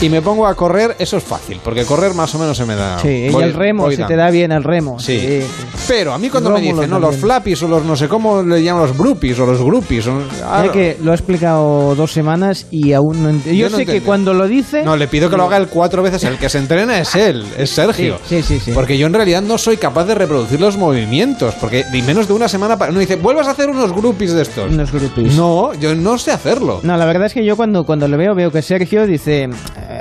y 0.00 0.08
me 0.08 0.22
pongo 0.22 0.46
a 0.46 0.54
correr, 0.54 0.96
eso 0.98 1.18
es 1.18 1.22
fácil, 1.22 1.60
porque 1.62 1.84
correr 1.84 2.14
más 2.14 2.34
o 2.34 2.38
menos 2.38 2.56
se 2.56 2.64
me 2.64 2.74
da... 2.76 2.98
Sí, 2.98 3.08
y 3.08 3.28
voy- 3.30 3.44
el 3.44 3.52
remo, 3.52 3.90
se 3.90 3.96
dando. 3.98 4.08
te 4.08 4.16
da 4.16 4.30
bien 4.30 4.52
el 4.52 4.64
remo. 4.64 4.98
Sí. 4.98 5.20
sí. 5.20 5.40
Pero 5.86 6.14
a 6.14 6.18
mí 6.18 6.30
cuando 6.30 6.50
me 6.50 6.56
Rómulo 6.60 6.76
dicen, 6.76 6.90
no, 6.90 6.98
los 6.98 7.16
flappies 7.16 7.62
o 7.62 7.68
los 7.68 7.84
no 7.84 7.94
sé 7.96 8.08
cómo 8.08 8.42
le 8.42 8.62
llaman 8.62 8.86
los 8.86 8.96
groupies 8.96 9.38
o 9.38 9.44
los 9.46 9.60
groupies. 9.60 10.06
o- 10.06 10.22
ah, 10.44 10.64
que 10.72 10.96
lo 11.02 11.12
ha 11.12 11.14
explicado 11.14 11.94
dos 11.94 12.12
semanas 12.12 12.66
y 12.70 12.92
aún 12.94 13.22
no 13.22 13.30
ent- 13.30 13.44
Yo, 13.44 13.52
Yo 13.52 13.64
no 13.70 13.76
sé 13.76 13.84
que 13.84 13.92
entendí. 13.92 14.06
cuando 14.06 14.32
lo 14.34 14.46
dice. 14.48 14.82
No, 14.82 14.96
le 14.96 15.08
pido 15.08 15.28
que 15.28 15.36
lo 15.36 15.44
haga 15.44 15.56
él 15.58 15.66
cuatro 15.68 16.02
veces. 16.02 16.24
El 16.24 16.38
que 16.38 16.48
se 16.48 16.58
entrena 16.58 16.98
es 17.00 17.14
él, 17.16 17.44
es 17.58 17.70
Sergio. 17.70 18.18
Sí, 18.28 18.42
sí, 18.42 18.58
sí, 18.58 18.60
sí. 18.66 18.72
Porque 18.72 18.96
yo 18.98 19.06
en 19.06 19.14
realidad 19.14 19.42
no 19.42 19.58
soy 19.58 19.76
capaz 19.76 20.04
de 20.04 20.14
reproducir 20.14 20.60
los 20.60 20.76
movimientos. 20.76 21.54
Porque 21.60 21.84
ni 21.92 22.02
menos 22.02 22.26
de 22.28 22.34
una 22.34 22.48
semana. 22.48 22.76
para- 22.78 22.92
No 22.92 23.00
dice, 23.00 23.16
vuelvas 23.16 23.46
a 23.46 23.52
hacer 23.52 23.68
unos 23.70 23.92
groupies 23.92 24.32
de 24.32 24.42
estos. 24.42 24.70
Unos 24.70 24.92
groupies. 24.92 25.34
No, 25.36 25.72
yo 25.74 25.94
no 25.94 26.18
sé 26.18 26.30
hacerlo. 26.32 26.80
No, 26.82 26.96
la 26.96 27.04
verdad 27.06 27.26
es 27.26 27.34
que 27.34 27.44
yo 27.44 27.56
cuando, 27.56 27.84
cuando 27.84 28.08
lo 28.08 28.16
veo, 28.16 28.34
veo 28.34 28.50
que 28.50 28.62
Sergio 28.62 29.06
dice, 29.06 29.44
eh, 29.44 29.50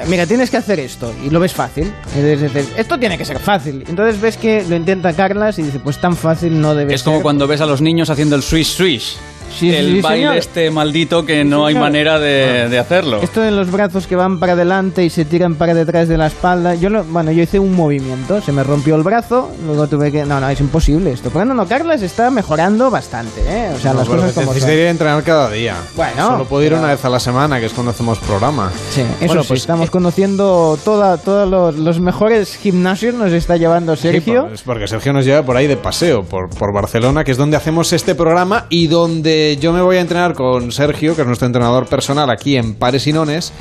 mira, 0.07 0.25
tienes 0.25 0.49
que 0.49 0.57
hacer 0.57 0.79
esto, 0.79 1.11
y 1.25 1.29
lo 1.29 1.39
ves 1.39 1.53
fácil. 1.53 1.91
Y 2.15 2.19
entonces 2.19 2.53
dices, 2.53 2.67
esto 2.77 2.97
tiene 2.97 3.17
que 3.17 3.25
ser 3.25 3.39
fácil. 3.39 3.83
Entonces 3.87 4.19
ves 4.21 4.37
que 4.37 4.63
lo 4.67 4.75
intenta 4.75 5.13
Carlas 5.13 5.57
y 5.59 5.63
dice, 5.63 5.79
pues 5.79 5.99
tan 5.99 6.15
fácil 6.15 6.59
no 6.59 6.75
debe 6.75 6.93
Es 6.93 7.01
ser. 7.01 7.05
como 7.11 7.21
cuando 7.21 7.47
ves 7.47 7.61
a 7.61 7.65
los 7.65 7.81
niños 7.81 8.09
haciendo 8.09 8.35
el 8.35 8.43
swish 8.43 8.75
swish. 8.75 9.17
Sí, 9.51 9.73
el 9.73 9.95
sí, 9.95 10.01
baile 10.01 10.17
señor. 10.25 10.37
este 10.37 10.71
maldito 10.71 11.25
que 11.25 11.43
no 11.43 11.65
hay 11.65 11.75
manera 11.75 12.19
de, 12.19 12.69
de 12.69 12.79
hacerlo. 12.79 13.19
Esto 13.21 13.41
de 13.41 13.51
los 13.51 13.71
brazos 13.71 14.07
que 14.07 14.15
van 14.15 14.39
para 14.39 14.53
adelante 14.53 15.03
y 15.03 15.09
se 15.09 15.25
tiran 15.25 15.55
para 15.55 15.73
detrás 15.73 16.07
de 16.07 16.17
la 16.17 16.27
espalda. 16.27 16.75
Yo 16.75 16.89
lo, 16.89 17.03
bueno, 17.03 17.31
yo 17.31 17.43
hice 17.43 17.59
un 17.59 17.75
movimiento, 17.75 18.41
se 18.41 18.51
me 18.51 18.63
rompió 18.63 18.95
el 18.95 19.03
brazo, 19.03 19.51
luego 19.65 19.87
tuve 19.87 20.11
que. 20.11 20.25
No, 20.25 20.39
no, 20.39 20.49
es 20.49 20.59
imposible 20.59 21.11
esto. 21.11 21.29
Pero 21.31 21.45
no, 21.45 21.53
no, 21.53 21.67
Carlas 21.67 22.01
está 22.01 22.29
mejorando 22.31 22.89
bastante, 22.91 23.41
¿eh? 23.47 23.71
O 23.75 23.79
sea, 23.79 23.93
No, 23.93 23.99
las 23.99 24.07
cosas 24.07 24.33
como 24.33 24.45
son. 24.47 24.53
necesitaría 24.55 24.89
entrenar 24.89 25.23
cada 25.23 25.49
día. 25.49 25.75
Bueno, 25.95 26.27
Solo 26.27 26.45
puedo 26.45 26.63
ir 26.63 26.69
pero- 26.69 26.79
una 26.81 26.89
vez 26.93 27.03
a 27.03 27.09
la 27.09 27.19
semana, 27.19 27.59
que 27.59 27.65
es 27.65 27.73
cuando 27.73 27.91
hacemos 27.91 28.17
programa. 28.19 28.71
Sí, 28.91 29.01
eso 29.01 29.27
Bueno, 29.27 29.41
sí, 29.43 29.47
pues, 29.49 29.61
estamos 29.61 29.89
conociendo 29.89 30.77
toda, 30.83 31.17
todos 31.17 31.49
los, 31.49 31.75
los 31.75 31.99
mejores 31.99 32.55
gimnasios, 32.57 33.13
nos 33.15 33.31
está 33.31 33.57
llevando 33.57 33.95
Sergio. 33.95 34.45
Sí, 34.49 34.53
es 34.55 34.61
porque 34.61 34.87
Sergio 34.87 35.13
nos 35.13 35.25
lleva 35.25 35.43
por 35.43 35.57
ahí 35.57 35.67
de 35.67 35.77
paseo, 35.77 36.23
por, 36.23 36.49
por 36.49 36.73
Barcelona, 36.73 37.23
que 37.23 37.31
es 37.31 37.37
donde 37.37 37.57
hacemos 37.57 37.91
este 37.93 38.15
programa 38.15 38.65
y 38.69 38.87
donde 38.87 39.38
yo 39.59 39.73
me 39.73 39.81
voy 39.81 39.97
a 39.97 40.01
entrenar 40.01 40.33
con 40.33 40.71
Sergio, 40.71 41.15
que 41.15 41.21
es 41.21 41.27
nuestro 41.27 41.45
entrenador 41.45 41.87
personal 41.87 42.29
aquí 42.29 42.57
en 42.57 42.75
Pares 42.75 43.07
y 43.07 43.13
Nones, 43.13 43.53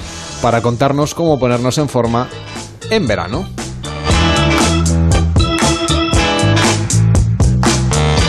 para 0.43 0.63
contarnos 0.63 1.15
cómo 1.15 1.39
ponernos 1.39 1.79
en 1.79 1.89
forma 1.89 2.29
en 2.91 3.07
verano. 3.07 3.68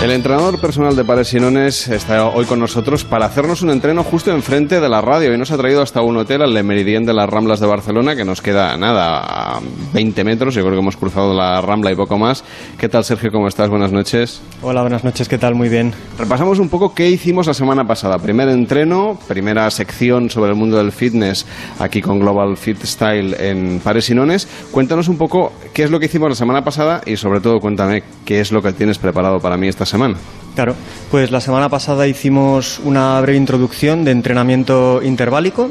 El 0.02 0.12
entrenador 0.12 0.62
personal 0.62 0.96
de 0.96 1.04
Pares 1.04 1.34
y 1.34 1.42
Nones 1.42 1.90
está 1.90 2.26
hoy 2.30 2.46
con 2.46 2.58
nosotros 2.58 3.04
para 3.04 3.26
hacernos 3.26 3.62
un 3.64 3.70
entreno 3.70 4.02
justo 4.06 4.32
enfrente 4.32 4.80
de 4.80 4.88
la 4.88 5.02
radio 5.02 5.34
y 5.34 5.38
nos 5.38 5.52
ha 5.52 5.58
traído 5.58 5.82
hasta 5.82 6.02
un 6.02 6.16
hotel 6.16 6.42
al 6.42 6.54
Le 6.54 6.64
Meridien 6.64 7.06
de 7.06 7.14
las 7.14 7.30
Ramblas 7.30 7.60
de 7.60 7.68
Barcelona 7.68 8.16
que 8.16 8.24
nos 8.24 8.42
queda 8.42 8.78
nada 8.78 9.20
a 9.20 9.60
20 9.94 10.24
metros, 10.24 10.56
yo 10.56 10.62
creo 10.62 10.76
que 10.76 10.80
hemos 10.80 10.96
cruzado 10.96 11.34
la 11.34 11.60
Rambla 11.60 11.92
y 11.92 11.96
poco 11.96 12.18
más. 12.18 12.46
¿Qué 12.78 12.88
tal 12.88 13.04
Sergio? 13.04 13.30
¿Cómo 13.30 13.50
estás? 13.50 13.68
Buenas 13.68 13.92
noches. 13.92 14.42
Hola, 14.62 14.82
buenas 14.82 15.04
noches, 15.04 15.28
¿qué 15.28 15.38
tal? 15.38 15.54
Muy 15.54 15.68
bien. 15.68 15.94
Repasamos 16.18 16.60
un 16.60 16.70
poco 16.70 16.96
qué 16.96 17.10
hicimos 17.10 17.48
la 17.48 17.54
semana 17.54 17.86
pasada. 17.86 18.20
Primer 18.20 18.48
entreno, 18.48 19.20
primera 19.28 19.70
sección 19.70 20.30
sobre 20.30 20.52
el 20.52 20.56
mundo 20.56 20.78
del 20.78 20.94
fitness 20.94 21.46
aquí 21.78 22.02
con 22.02 22.22
Global 22.22 22.56
Fit 22.56 22.82
Style 22.86 23.36
en 23.38 23.82
Pares 23.82 24.10
y 24.10 24.16
Nones. 24.16 24.48
Cuéntanos 24.72 25.10
un 25.10 25.18
poco 25.18 25.52
qué 25.74 25.84
es 25.84 25.92
lo 25.92 26.00
que 26.00 26.06
hicimos 26.06 26.30
la 26.30 26.36
semana 26.36 26.64
pasada 26.64 27.02
y 27.06 27.18
sobre 27.18 27.42
todo 27.42 27.60
cuéntame 27.60 28.02
qué 28.24 28.40
es 28.40 28.54
lo 28.54 28.62
que 28.62 28.72
tienes 28.72 28.98
preparado 28.98 29.42
para 29.42 29.58
mí 29.58 29.68
esta 29.68 29.89
semana. 29.90 30.16
Claro, 30.56 30.76
pues 31.12 31.32
la 31.32 31.42
semana 31.42 31.70
pasada 31.70 32.08
hicimos 32.08 32.80
una 32.84 33.20
breve 33.22 33.38
introducción 33.38 34.04
de 34.04 34.12
entrenamiento 34.12 35.02
interválico 35.04 35.70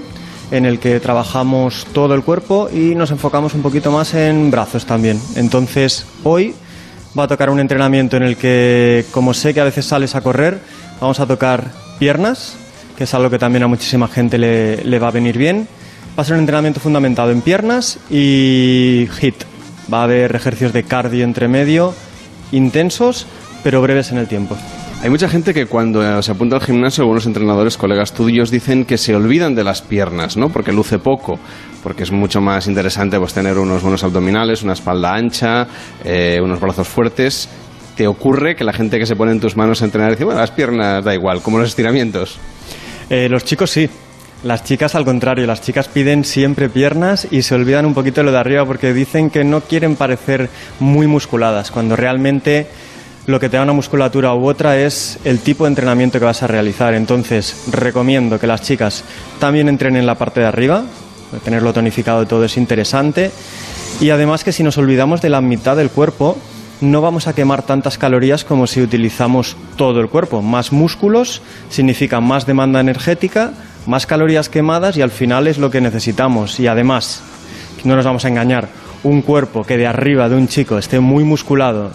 en 0.50 0.64
el 0.64 0.78
que 0.78 0.98
trabajamos 1.00 1.86
todo 1.92 2.14
el 2.14 2.22
cuerpo 2.22 2.70
y 2.72 2.94
nos 2.94 3.10
enfocamos 3.10 3.54
un 3.54 3.62
poquito 3.62 3.92
más 3.92 4.14
en 4.14 4.50
brazos 4.50 4.86
también. 4.86 5.20
Entonces, 5.36 6.06
hoy 6.24 6.54
va 7.18 7.24
a 7.24 7.28
tocar 7.28 7.50
un 7.50 7.60
entrenamiento 7.60 8.16
en 8.16 8.22
el 8.22 8.36
que, 8.36 9.04
como 9.10 9.34
sé 9.34 9.52
que 9.52 9.60
a 9.60 9.64
veces 9.64 9.84
sales 9.84 10.14
a 10.14 10.20
correr, 10.20 10.58
vamos 11.00 11.20
a 11.20 11.26
tocar 11.26 11.70
piernas, 11.98 12.56
que 12.96 13.04
es 13.04 13.14
algo 13.14 13.30
que 13.30 13.38
también 13.38 13.62
a 13.62 13.66
muchísima 13.66 14.08
gente 14.08 14.38
le, 14.38 14.84
le 14.84 14.98
va 14.98 15.08
a 15.08 15.12
venir 15.12 15.36
bien. 15.36 15.68
Va 16.18 16.22
a 16.22 16.24
ser 16.24 16.34
un 16.34 16.40
entrenamiento 16.40 16.80
fundamentado 16.80 17.30
en 17.30 17.42
piernas 17.42 17.98
y 18.10 19.08
HIT. 19.20 19.44
Va 19.92 20.00
a 20.00 20.04
haber 20.04 20.34
ejercicios 20.34 20.72
de 20.72 20.82
cardio 20.82 21.24
entre 21.24 21.46
medio, 21.46 21.94
intensos, 22.52 23.26
pero 23.62 23.80
breves 23.82 24.12
en 24.12 24.18
el 24.18 24.28
tiempo. 24.28 24.56
Hay 25.00 25.10
mucha 25.10 25.28
gente 25.28 25.54
que 25.54 25.66
cuando 25.66 26.02
eh, 26.02 26.20
se 26.24 26.32
apunta 26.32 26.56
al 26.56 26.62
gimnasio, 26.62 27.02
algunos 27.02 27.24
entrenadores, 27.24 27.76
colegas 27.76 28.12
tuyos, 28.12 28.50
dicen 28.50 28.84
que 28.84 28.98
se 28.98 29.14
olvidan 29.14 29.54
de 29.54 29.62
las 29.62 29.80
piernas, 29.80 30.36
¿no? 30.36 30.48
Porque 30.48 30.72
luce 30.72 30.98
poco, 30.98 31.38
porque 31.84 32.02
es 32.02 32.10
mucho 32.10 32.40
más 32.40 32.66
interesante 32.66 33.16
pues, 33.18 33.32
tener 33.32 33.58
unos 33.58 33.82
buenos 33.82 34.02
abdominales, 34.02 34.64
una 34.64 34.72
espalda 34.72 35.14
ancha, 35.14 35.68
eh, 36.04 36.40
unos 36.42 36.58
brazos 36.58 36.88
fuertes. 36.88 37.48
¿Te 37.94 38.08
ocurre 38.08 38.56
que 38.56 38.64
la 38.64 38.72
gente 38.72 38.98
que 38.98 39.06
se 39.06 39.14
pone 39.14 39.30
en 39.30 39.40
tus 39.40 39.56
manos 39.56 39.82
a 39.82 39.84
entrenar 39.84 40.10
dice, 40.10 40.24
bueno, 40.24 40.40
las 40.40 40.50
piernas 40.50 41.04
da 41.04 41.14
igual, 41.14 41.42
como 41.42 41.58
los 41.58 41.68
estiramientos? 41.68 42.38
Eh, 43.08 43.28
los 43.28 43.44
chicos 43.44 43.70
sí. 43.70 43.88
Las 44.42 44.62
chicas 44.62 44.94
al 44.94 45.04
contrario, 45.04 45.46
las 45.46 45.62
chicas 45.62 45.88
piden 45.88 46.24
siempre 46.24 46.68
piernas 46.68 47.26
y 47.30 47.42
se 47.42 47.56
olvidan 47.56 47.86
un 47.86 47.94
poquito 47.94 48.20
de 48.20 48.26
lo 48.26 48.32
de 48.32 48.38
arriba 48.38 48.64
porque 48.64 48.92
dicen 48.92 49.30
que 49.30 49.42
no 49.42 49.62
quieren 49.62 49.96
parecer 49.96 50.48
muy 50.78 51.08
musculadas, 51.08 51.72
cuando 51.72 51.96
realmente 51.96 52.68
lo 53.28 53.38
que 53.38 53.50
te 53.50 53.58
da 53.58 53.62
una 53.62 53.74
musculatura 53.74 54.34
u 54.34 54.48
otra 54.48 54.78
es 54.78 55.18
el 55.22 55.40
tipo 55.40 55.64
de 55.64 55.68
entrenamiento 55.68 56.18
que 56.18 56.24
vas 56.24 56.42
a 56.42 56.46
realizar. 56.46 56.94
Entonces, 56.94 57.64
recomiendo 57.70 58.40
que 58.40 58.46
las 58.46 58.62
chicas 58.62 59.04
también 59.38 59.68
entrenen 59.68 60.06
la 60.06 60.14
parte 60.14 60.40
de 60.40 60.46
arriba, 60.46 60.84
tenerlo 61.44 61.74
tonificado 61.74 62.26
todo 62.26 62.46
es 62.46 62.56
interesante. 62.56 63.30
Y 64.00 64.08
además 64.08 64.44
que 64.44 64.52
si 64.52 64.62
nos 64.62 64.78
olvidamos 64.78 65.20
de 65.20 65.28
la 65.28 65.42
mitad 65.42 65.76
del 65.76 65.90
cuerpo, 65.90 66.38
no 66.80 67.02
vamos 67.02 67.28
a 67.28 67.34
quemar 67.34 67.64
tantas 67.64 67.98
calorías 67.98 68.44
como 68.44 68.66
si 68.66 68.80
utilizamos 68.80 69.58
todo 69.76 70.00
el 70.00 70.08
cuerpo. 70.08 70.40
Más 70.40 70.72
músculos 70.72 71.42
significa 71.68 72.20
más 72.20 72.46
demanda 72.46 72.80
energética, 72.80 73.52
más 73.84 74.06
calorías 74.06 74.48
quemadas 74.48 74.96
y 74.96 75.02
al 75.02 75.10
final 75.10 75.48
es 75.48 75.58
lo 75.58 75.70
que 75.70 75.82
necesitamos. 75.82 76.58
Y 76.60 76.66
además, 76.66 77.20
no 77.84 77.94
nos 77.94 78.06
vamos 78.06 78.24
a 78.24 78.28
engañar, 78.28 78.70
un 79.02 79.20
cuerpo 79.20 79.64
que 79.64 79.76
de 79.76 79.86
arriba 79.86 80.30
de 80.30 80.36
un 80.36 80.48
chico 80.48 80.78
esté 80.78 80.98
muy 80.98 81.24
musculado 81.24 81.90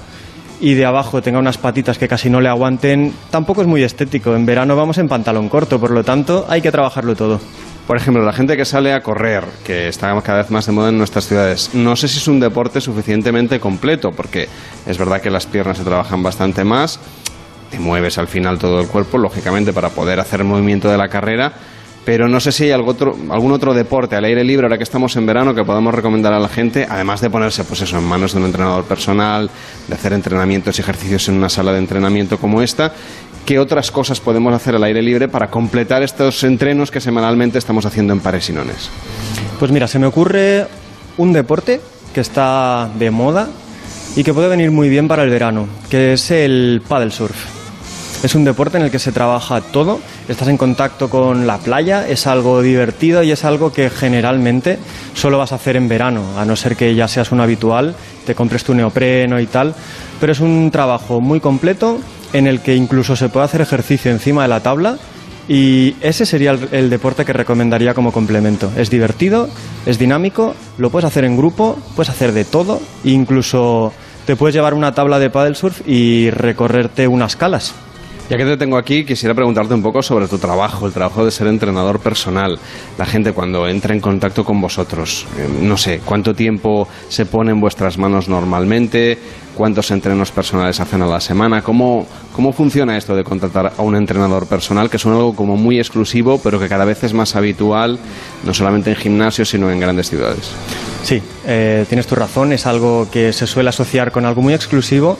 y 0.64 0.76
de 0.76 0.85
abajo 0.85 1.22
tenga 1.22 1.40
unas 1.40 1.57
patitas 1.57 1.98
que 1.98 2.07
casi 2.07 2.30
no 2.30 2.40
le 2.40 2.48
aguanten, 2.48 3.14
tampoco 3.30 3.61
es 3.61 3.68
muy 3.68 3.84
estético. 3.84 4.34
En 4.34 4.45
verano 4.45 4.77
vamos 4.77 4.98
en 4.98 5.10
pantalón 5.10 5.49
corto, 5.49 5.77
por 5.77 5.91
lo 5.91 6.06
tanto 6.06 6.45
hay 6.48 6.61
que 6.61 6.72
trabajarlo 6.72 7.18
todo. 7.18 7.41
Por 7.85 7.98
ejemplo, 7.98 8.23
la 8.23 8.31
gente 8.31 8.56
que 8.56 8.64
sale 8.64 8.94
a 8.94 9.03
correr, 9.03 9.44
que 9.65 9.90
está 9.90 10.18
cada 10.22 10.38
vez 10.38 10.52
más 10.52 10.65
de 10.65 10.72
moda 10.72 10.88
en 10.88 10.98
nuestras 10.98 11.27
ciudades, 11.27 11.72
no 11.73 11.98
sé 11.98 12.07
si 12.07 12.19
es 12.19 12.30
un 12.30 12.40
deporte 12.40 12.80
suficientemente 12.80 13.60
completo, 13.60 14.14
porque 14.14 14.48
es 14.88 14.98
verdad 14.98 15.19
que 15.19 15.30
las 15.30 15.48
piernas 15.48 15.80
se 15.80 15.84
trabajan 15.84 16.23
bastante 16.23 16.64
más, 16.64 16.98
te 17.69 17.77
mueves 17.77 18.18
al 18.18 18.30
final 18.30 18.57
todo 18.57 18.80
el 18.80 18.88
cuerpo, 18.88 19.18
lógicamente, 19.18 19.73
para 19.73 19.90
poder 19.90 20.22
hacer 20.22 20.40
el 20.40 20.48
movimiento 20.48 20.90
de 20.90 20.98
la 20.98 21.10
carrera, 21.10 21.52
pero 22.05 22.27
no 22.27 22.39
sé 22.39 22.51
si 22.51 22.65
hay 22.65 22.71
algún 22.71 23.51
otro 23.51 23.73
deporte 23.73 24.15
al 24.15 24.25
aire 24.25 24.43
libre, 24.43 24.65
ahora 24.65 24.77
que 24.77 24.84
estamos 24.84 25.15
en 25.15 25.25
verano, 25.25 25.55
que 25.55 25.63
podamos 25.63 25.93
recomendar 25.93 26.34
a 26.34 26.39
la 26.39 26.49
gente, 26.49 26.85
además 26.89 27.21
de 27.21 27.30
ponerse 27.30 27.63
pues 27.63 27.81
eso, 27.81 27.97
en 27.97 28.03
manos 28.03 28.34
de 28.34 28.39
un 28.39 28.45
entrenador 28.45 28.84
personal, 28.84 29.49
de 29.88 29.93
hacer 29.93 30.13
entrenamientos 30.13 30.77
y 30.77 30.81
ejercicios 30.81 31.30
en 31.30 31.35
una 31.35 31.49
sala 31.49 31.71
de 31.71 31.80
entrenamiento 31.80 32.38
como 32.38 32.61
esta. 32.61 32.93
¿Qué 33.45 33.59
otras 33.59 33.91
cosas 33.91 34.19
podemos 34.19 34.53
hacer 34.53 34.75
al 34.75 34.84
aire 34.84 35.01
libre 35.01 35.27
para 35.27 35.49
completar 35.49 36.03
estos 36.03 36.43
entrenos 36.43 36.91
que 36.91 37.01
semanalmente 37.01 37.57
estamos 37.57 37.85
haciendo 37.85 38.13
en 38.13 38.19
Pares 38.19 38.49
y 38.49 38.53
Nones? 38.53 38.89
Pues 39.59 39.71
mira, 39.71 39.88
se 39.88 39.99
me 39.99 40.05
ocurre 40.05 40.65
un 41.17 41.34
deporte 41.34 41.81
que 42.13 42.21
está 42.21 42.89
de 42.97 43.11
moda 43.11 43.49
y 44.15 44.23
que 44.23 44.34
puede 44.34 44.47
venir 44.47 44.71
muy 44.71 44.89
bien 44.89 45.07
para 45.07 45.23
el 45.23 45.30
verano, 45.30 45.67
que 45.89 46.13
es 46.13 46.31
el 46.31 46.81
paddle 46.88 47.11
surf. 47.11 47.62
Es 48.23 48.35
un 48.35 48.45
deporte 48.45 48.77
en 48.77 48.83
el 48.83 48.89
que 48.89 48.99
se 48.99 49.11
trabaja 49.11 49.59
todo, 49.59 49.99
estás 50.29 50.47
en 50.47 50.55
contacto 50.55 51.09
con 51.09 51.45
la 51.45 51.57
playa, 51.57 52.07
es 52.07 52.25
algo 52.25 52.61
divertido 52.61 53.21
y 53.21 53.31
es 53.31 53.43
algo 53.43 53.73
que 53.73 53.89
generalmente 53.89 54.79
solo 55.13 55.37
vas 55.37 55.51
a 55.51 55.55
hacer 55.55 55.75
en 55.75 55.89
verano, 55.89 56.39
a 56.39 56.45
no 56.45 56.55
ser 56.55 56.77
que 56.77 56.95
ya 56.95 57.09
seas 57.09 57.33
un 57.33 57.41
habitual, 57.41 57.95
te 58.25 58.33
compres 58.33 58.63
tu 58.63 58.73
neopreno 58.73 59.41
y 59.41 59.45
tal, 59.45 59.75
pero 60.21 60.31
es 60.31 60.39
un 60.39 60.71
trabajo 60.71 61.19
muy 61.19 61.41
completo 61.41 61.99
en 62.31 62.47
el 62.47 62.61
que 62.61 62.77
incluso 62.77 63.17
se 63.17 63.27
puede 63.27 63.43
hacer 63.45 63.59
ejercicio 63.59 64.09
encima 64.09 64.43
de 64.43 64.47
la 64.47 64.61
tabla 64.61 64.97
y 65.49 65.97
ese 65.99 66.25
sería 66.25 66.57
el, 66.71 66.89
deporte 66.89 67.25
que 67.25 67.33
recomendaría 67.33 67.93
como 67.93 68.13
complemento. 68.13 68.71
Es 68.77 68.89
divertido, 68.89 69.49
es 69.85 69.99
dinámico, 69.99 70.55
lo 70.77 70.89
puedes 70.91 71.07
hacer 71.07 71.25
en 71.25 71.35
grupo, 71.35 71.77
puedes 71.93 72.09
hacer 72.09 72.31
de 72.31 72.45
todo, 72.45 72.81
incluso 73.03 73.91
te 74.25 74.37
puedes 74.37 74.55
llevar 74.55 74.73
una 74.73 74.93
tabla 74.93 75.19
de 75.19 75.29
paddle 75.29 75.55
surf 75.55 75.81
y 75.85 76.29
recorrerte 76.29 77.05
unas 77.09 77.35
calas. 77.35 77.73
Ya 78.29 78.37
que 78.37 78.45
te 78.45 78.55
tengo 78.55 78.77
aquí, 78.77 79.03
quisiera 79.03 79.35
preguntarte 79.35 79.73
un 79.73 79.83
poco 79.83 80.01
sobre 80.01 80.29
tu 80.29 80.37
trabajo, 80.37 80.87
el 80.87 80.93
trabajo 80.93 81.25
de 81.25 81.31
ser 81.31 81.47
entrenador 81.47 81.99
personal. 81.99 82.57
La 82.97 83.05
gente 83.05 83.33
cuando 83.33 83.67
entra 83.67 83.93
en 83.93 83.99
contacto 83.99 84.45
con 84.45 84.61
vosotros, 84.61 85.27
eh, 85.37 85.47
no 85.61 85.75
sé, 85.75 85.99
¿cuánto 86.05 86.33
tiempo 86.33 86.87
se 87.09 87.25
pone 87.25 87.51
en 87.51 87.59
vuestras 87.59 87.97
manos 87.97 88.29
normalmente? 88.29 89.17
¿Cuántos 89.55 89.91
entrenos 89.91 90.31
personales 90.31 90.79
hacen 90.79 91.01
a 91.01 91.05
la 91.05 91.19
semana? 91.19 91.61
¿Cómo, 91.61 92.07
¿Cómo 92.33 92.53
funciona 92.53 92.97
esto 92.97 93.13
de 93.13 93.25
contratar 93.25 93.73
a 93.77 93.81
un 93.81 93.95
entrenador 93.95 94.47
personal, 94.47 94.89
que 94.89 94.97
es 94.97 95.05
algo 95.05 95.35
como 95.35 95.57
muy 95.57 95.77
exclusivo, 95.77 96.39
pero 96.41 96.59
que 96.59 96.69
cada 96.69 96.85
vez 96.85 97.03
es 97.03 97.13
más 97.13 97.35
habitual, 97.35 97.99
no 98.45 98.53
solamente 98.53 98.89
en 98.89 98.95
gimnasios, 98.95 99.49
sino 99.49 99.69
en 99.69 99.81
grandes 99.81 100.09
ciudades? 100.09 100.49
Sí, 101.03 101.21
eh, 101.45 101.85
tienes 101.89 102.07
tu 102.07 102.15
razón, 102.15 102.53
es 102.53 102.65
algo 102.65 103.09
que 103.11 103.33
se 103.33 103.45
suele 103.45 103.69
asociar 103.69 104.13
con 104.13 104.25
algo 104.25 104.41
muy 104.41 104.53
exclusivo 104.53 105.17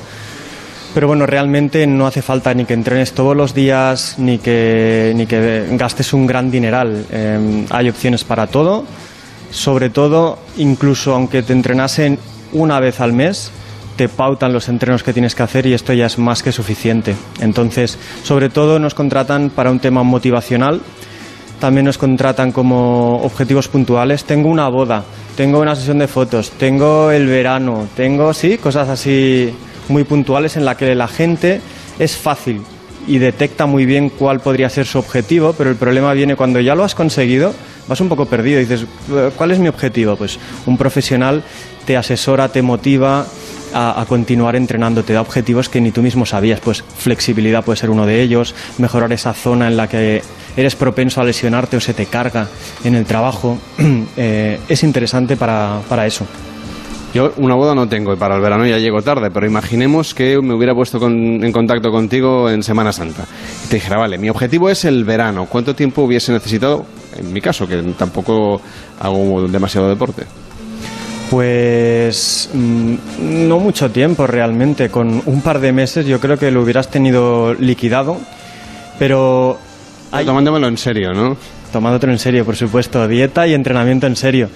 pero 0.94 1.08
bueno, 1.08 1.26
realmente 1.26 1.88
no 1.88 2.06
hace 2.06 2.22
falta 2.22 2.54
ni 2.54 2.66
que 2.66 2.74
entrenes 2.74 3.14
todos 3.14 3.36
los 3.36 3.54
días, 3.54 4.16
ni 4.20 4.38
que, 4.38 5.14
ni 5.16 5.26
que 5.26 5.68
gastes 5.72 6.14
un 6.14 6.28
gran 6.28 6.52
dineral. 6.52 7.06
Em, 7.12 7.66
hay 7.70 7.90
opciones 7.90 8.24
para 8.24 8.48
todo. 8.48 8.86
Sobre 9.50 9.90
todo, 9.90 10.40
incluso 10.58 11.14
aunque 11.14 11.44
te 11.44 11.54
entrenasen 11.54 12.20
una 12.54 12.80
vez 12.80 13.02
al 13.02 13.14
mes, 13.14 13.52
te 13.96 14.08
pautan 14.10 14.54
los 14.54 14.70
entrenos 14.70 15.04
que 15.04 15.14
tienes 15.14 15.36
que 15.36 15.44
hacer 15.44 15.66
y 15.66 15.74
esto 15.74 15.94
ya 15.94 16.06
es 16.06 16.18
más 16.18 16.44
que 16.44 16.52
suficiente. 16.52 17.16
Entonces, 17.40 17.98
sobre 18.24 18.50
todo 18.50 18.80
nos 18.80 18.94
contratan 18.94 19.50
para 19.50 19.72
un 19.72 19.80
tema 19.80 20.04
motivacional, 20.04 20.82
también 21.60 21.86
nos 21.86 21.98
contratan 21.98 22.52
como 22.52 23.22
objetivos 23.24 23.68
puntuales. 23.68 24.26
Tengo 24.26 24.50
una 24.50 24.68
boda, 24.68 25.04
tengo 25.36 25.60
una 25.60 25.76
sesión 25.76 26.00
de 26.00 26.08
fotos, 26.08 26.52
tengo 26.52 27.12
el 27.12 27.28
verano, 27.28 27.88
tengo, 27.96 28.34
sí, 28.34 28.58
cosas 28.58 28.90
así 28.90 29.54
muy 29.90 30.04
puntuales 30.04 30.58
en 30.58 30.66
la 30.66 30.78
que 30.78 30.96
la 30.96 31.08
gente 31.08 31.62
es 32.00 32.18
fácil 32.18 32.62
y 33.08 33.18
detecta 33.18 33.66
muy 33.66 33.86
bien 33.86 34.10
cuál 34.10 34.40
podría 34.40 34.70
ser 34.70 34.86
su 34.86 34.98
objetivo, 34.98 35.54
pero 35.54 35.70
el 35.70 35.76
problema 35.76 36.14
viene 36.14 36.36
cuando 36.36 36.60
ya 36.60 36.76
lo 36.76 36.84
has 36.84 36.96
conseguido, 36.96 37.54
vas 37.88 38.00
un 38.02 38.10
poco 38.10 38.26
perdido 38.26 38.60
y 38.60 38.66
dices, 38.66 38.86
¿cuál 39.36 39.52
es 39.52 39.60
mi 39.60 39.68
objetivo? 39.68 40.16
Pues 40.16 40.40
un 40.66 40.78
profesional 40.78 41.44
te 41.86 41.98
asesora, 41.98 42.50
te 42.50 42.62
motiva 42.62 43.26
a, 43.74 44.06
continuar 44.08 44.56
entrenando, 44.56 45.04
te 45.04 45.14
da 45.14 45.22
objetivos 45.22 45.68
que 45.68 45.82
ni 45.82 45.92
tú 45.92 46.02
mismo 46.02 46.26
sabías, 46.26 46.60
pues 46.60 46.84
flexibilidad 46.98 47.64
puede 47.64 47.78
ser 47.78 47.90
uno 47.90 48.06
de 48.06 48.22
ellos, 48.22 48.54
mejorar 48.78 49.12
esa 49.12 49.34
zona 49.34 49.68
en 49.68 49.76
la 49.76 49.88
que 49.88 50.22
eres 50.56 50.76
propenso 50.76 51.20
a 51.20 51.24
lesionarte 51.24 51.78
o 51.78 51.80
se 51.80 51.94
te 51.94 52.06
carga 52.06 52.48
en 52.84 52.96
el 52.96 53.06
trabajo, 53.06 53.58
eh, 54.18 54.60
es 54.70 54.84
interesante 54.84 55.36
para, 55.36 55.82
para 55.90 56.06
eso. 56.06 56.26
Yo 57.14 57.32
una 57.38 57.54
boda 57.54 57.76
no 57.76 57.88
tengo 57.88 58.12
y 58.12 58.16
para 58.16 58.36
el 58.36 58.42
verano 58.42 58.66
ya 58.66 58.80
llego 58.80 59.04
tarde, 59.04 59.30
pero 59.30 59.46
imaginemos 59.46 60.16
que 60.16 60.42
me 60.42 60.56
hubiera 60.56 60.74
puesto 60.74 61.00
con, 61.00 61.44
en 61.44 61.52
contacto 61.52 61.92
contigo 61.92 62.50
en 62.50 62.64
Semana 62.64 62.92
Santa 62.92 63.26
y 63.66 63.68
te 63.68 63.76
dijera, 63.76 63.98
vale, 63.98 64.18
mi 64.18 64.30
objetivo 64.30 64.68
es 64.70 64.84
el 64.86 65.04
verano, 65.04 65.46
¿cuánto 65.46 65.76
tiempo 65.76 66.02
hubiese 66.02 66.32
necesitado, 66.32 66.86
en 67.16 67.32
mi 67.32 67.40
caso, 67.40 67.68
que 67.68 67.78
tampoco 67.98 68.60
hago 69.00 69.48
demasiado 69.48 69.90
deporte? 69.90 70.24
Pues 71.30 72.50
mm, 72.52 72.96
no 73.48 73.60
mucho 73.60 73.92
tiempo 73.92 74.26
realmente, 74.26 74.90
con 74.90 75.22
un 75.26 75.42
par 75.42 75.60
de 75.60 75.72
meses 75.72 76.08
yo 76.08 76.20
creo 76.20 76.38
que 76.38 76.50
lo 76.50 76.64
hubieras 76.64 76.90
tenido 76.90 77.54
liquidado, 77.54 78.18
pero... 78.98 79.60
Hay... 80.12 80.26
Tomándomelo 80.26 80.68
en 80.68 80.78
serio, 80.78 81.14
¿no? 81.14 81.38
Tomándotelo 81.72 82.14
en 82.14 82.20
serio, 82.20 82.44
por 82.44 82.56
supuesto, 82.56 83.08
dieta 83.08 83.46
y 83.46 83.54
entrenamiento 83.54 84.08
en 84.08 84.16
serio. 84.16 84.50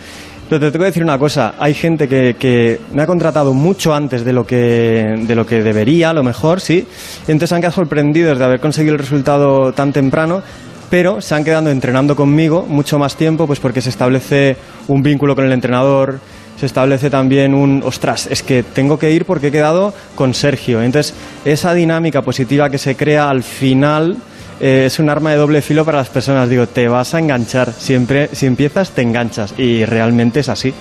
Pero 0.49 0.61
te 0.61 0.72
tengo 0.72 0.84
que 0.84 0.91
decir 0.91 1.03
una 1.03 1.19
cosa, 1.19 1.56
hay 1.60 1.74
gente 1.74 2.07
que, 2.07 2.38
que, 2.40 2.80
me 2.94 3.02
ha 3.02 3.06
contratado 3.06 3.53
mucho 3.53 3.94
antes 3.94 4.24
de 4.24 4.32
lo, 4.32 4.48
que, 4.48 5.26
de 5.28 5.36
lo 5.36 5.45
que 5.45 5.61
debería, 5.61 6.11
a 6.11 6.14
lo 6.14 6.24
mejor, 6.24 6.61
sí, 6.61 6.88
entonces 7.28 7.52
han 7.52 7.60
quedado 7.60 7.76
sorprendidos 7.76 8.40
de 8.40 8.45
haber 8.45 8.61
conseguido 8.61 8.94
el 8.94 8.99
resultado 8.99 9.74
tan 9.74 9.91
temprano, 9.91 10.41
pero 10.90 11.19
se 11.19 11.36
han 11.36 11.44
quedado 11.44 11.69
entrenando 11.69 12.15
conmigo 12.15 12.65
mucho 12.68 12.98
más 12.98 13.18
tiempo, 13.18 13.45
pues 13.45 13.60
porque 13.60 13.82
se 13.82 13.90
establece 13.90 14.56
un 14.88 15.03
vínculo 15.03 15.36
con 15.36 15.44
el 15.44 15.52
entrenador, 15.52 16.19
se 16.57 16.65
establece 16.65 17.10
también 17.10 17.53
un, 17.53 17.84
ostras, 17.86 18.28
es 18.32 18.41
que 18.41 18.64
tengo 18.64 18.98
que 18.98 19.11
ir 19.11 19.26
porque 19.26 19.48
he 19.48 19.52
quedado 19.52 19.94
con 20.15 20.34
Sergio. 20.34 20.82
Entonces, 20.82 21.14
esa 21.45 21.74
dinámica 21.74 22.22
positiva 22.22 22.69
que 22.69 22.78
se 22.78 22.95
crea 22.95 23.30
al 23.30 23.44
final 23.44 24.18
eh, 24.60 24.86
es 24.86 25.00
un 25.00 25.10
arma 25.10 25.32
de 25.32 25.38
doble 25.38 25.62
filo 25.62 25.86
para 25.86 26.00
las 26.00 26.10
personas. 26.10 26.50
Digo, 26.50 26.68
te 26.68 26.88
vas 26.88 27.14
a 27.14 27.20
enganchar. 27.20 27.74
Siempre, 27.74 28.30
si 28.34 28.46
empiezas, 28.46 28.92
te 28.92 29.02
enganchas. 29.02 29.54
Y 29.58 29.86
realmente 29.86 30.40
es 30.40 30.50
así. 30.50 30.74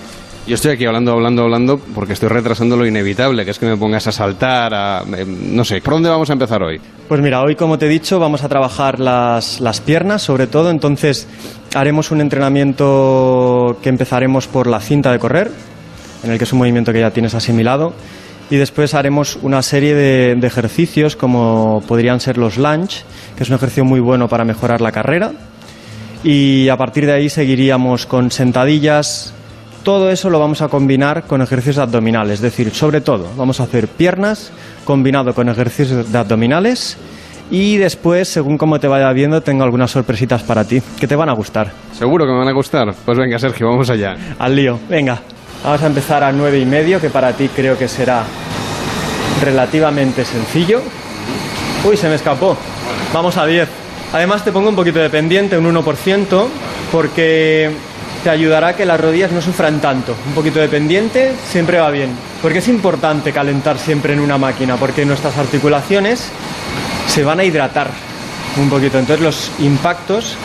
Yo 0.47 0.55
estoy 0.55 0.71
aquí 0.71 0.85
hablando, 0.85 1.11
hablando, 1.11 1.43
hablando 1.43 1.77
porque 1.77 2.13
estoy 2.13 2.29
retrasando 2.29 2.77
lo 2.77 2.85
inevitable, 2.85 3.43
que 3.43 3.51
es 3.51 3.59
que 3.59 3.65
me 3.65 3.75
pongas 3.75 4.07
a 4.07 4.13
saltar, 4.13 4.73
a, 4.73 5.03
eh, 5.17 5.25
no 5.25 5.65
sé, 5.65 5.81
¿por 5.81 5.95
dónde 5.95 6.09
vamos 6.09 6.29
a 6.29 6.33
empezar 6.33 6.63
hoy? 6.63 6.79
Pues 7.09 7.19
mira, 7.19 7.41
hoy 7.41 7.57
como 7.57 7.77
te 7.77 7.87
he 7.87 7.89
dicho 7.89 8.17
vamos 8.17 8.43
a 8.43 8.47
trabajar 8.47 8.97
las, 9.01 9.59
las 9.59 9.81
piernas 9.81 10.21
sobre 10.21 10.47
todo, 10.47 10.69
entonces 10.69 11.27
haremos 11.75 12.11
un 12.11 12.21
entrenamiento 12.21 13.77
que 13.83 13.89
empezaremos 13.89 14.47
por 14.47 14.67
la 14.67 14.79
cinta 14.79 15.11
de 15.11 15.19
correr, 15.19 15.51
en 16.23 16.31
el 16.31 16.37
que 16.37 16.45
es 16.45 16.53
un 16.53 16.59
movimiento 16.59 16.93
que 16.93 17.01
ya 17.01 17.11
tienes 17.11 17.35
asimilado, 17.35 17.91
y 18.49 18.55
después 18.57 18.93
haremos 18.93 19.37
una 19.41 19.61
serie 19.61 19.93
de, 19.93 20.35
de 20.35 20.47
ejercicios 20.47 21.15
como 21.15 21.81
podrían 21.87 22.19
ser 22.19 22.37
los 22.37 22.57
lunge, 22.57 23.03
que 23.35 23.43
es 23.43 23.49
un 23.49 23.55
ejercicio 23.55 23.85
muy 23.85 23.99
bueno 23.99 24.27
para 24.27 24.45
mejorar 24.45 24.81
la 24.81 24.91
carrera, 24.91 25.31
y 26.23 26.69
a 26.69 26.77
partir 26.77 27.05
de 27.05 27.13
ahí 27.13 27.29
seguiríamos 27.29 28.05
con 28.05 28.31
sentadillas, 28.31 29.33
todo 29.83 30.09
eso 30.09 30.29
lo 30.29 30.39
vamos 30.39 30.61
a 30.61 30.67
combinar 30.67 31.23
con 31.23 31.41
ejercicios 31.41 31.77
abdominales, 31.77 32.35
es 32.35 32.41
decir, 32.41 32.71
sobre 32.71 33.01
todo 33.01 33.29
vamos 33.37 33.59
a 33.59 33.63
hacer 33.63 33.87
piernas 33.87 34.51
combinado 34.83 35.33
con 35.33 35.47
ejercicios 35.49 36.11
de 36.11 36.17
abdominales 36.17 36.97
y 37.49 37.77
después, 37.77 38.27
según 38.27 38.57
cómo 38.57 38.79
te 38.79 38.87
vaya 38.87 39.11
viendo, 39.13 39.41
tengo 39.41 39.63
algunas 39.63 39.91
sorpresitas 39.91 40.43
para 40.43 40.65
ti 40.65 40.81
que 40.99 41.07
te 41.07 41.15
van 41.15 41.29
a 41.29 41.33
gustar. 41.33 41.71
¿Seguro 41.93 42.25
que 42.25 42.31
me 42.33 42.39
van 42.39 42.49
a 42.49 42.53
gustar? 42.53 42.93
Pues 43.05 43.17
venga, 43.17 43.39
Sergio, 43.39 43.67
vamos 43.67 43.89
allá. 43.89 44.17
Al 44.37 44.55
lío, 44.55 44.77
venga. 44.89 45.21
Vamos 45.63 45.81
a 45.81 45.87
empezar 45.87 46.23
a 46.23 46.31
nueve 46.31 46.59
y 46.59 46.65
medio, 46.65 47.01
que 47.01 47.09
para 47.09 47.33
ti 47.33 47.49
creo 47.49 47.77
que 47.77 47.87
será 47.87 48.23
relativamente 49.43 50.23
sencillo. 50.23 50.81
Uy, 51.83 51.97
se 51.97 52.07
me 52.09 52.15
escapó. 52.15 52.57
Vamos 53.13 53.37
a 53.37 53.45
10. 53.45 53.67
Además 54.13 54.43
te 54.43 54.51
pongo 54.51 54.69
un 54.69 54.75
poquito 54.75 54.99
de 54.99 55.09
pendiente, 55.09 55.57
un 55.57 55.65
1%, 55.65 56.47
porque 56.91 57.71
te 58.23 58.29
ayudará 58.29 58.69
a 58.69 58.75
que 58.75 58.85
las 58.85 58.99
rodillas 58.99 59.31
no 59.31 59.41
sufran 59.41 59.79
tanto. 59.79 60.15
Un 60.27 60.33
poquito 60.33 60.59
de 60.59 60.69
pendiente 60.69 61.33
siempre 61.49 61.79
va 61.79 61.91
bien. 61.91 62.11
Porque 62.41 62.59
es 62.59 62.67
importante 62.67 63.31
calentar 63.33 63.77
siempre 63.77 64.13
en 64.13 64.19
una 64.19 64.37
máquina, 64.37 64.75
porque 64.77 65.05
nuestras 65.05 65.37
articulaciones 65.37 66.29
se 67.07 67.23
van 67.23 67.39
a 67.39 67.43
hidratar 67.43 67.89
un 68.57 68.69
poquito. 68.69 68.99
Entonces 68.99 69.23
los 69.23 69.51
impactos 69.59 70.35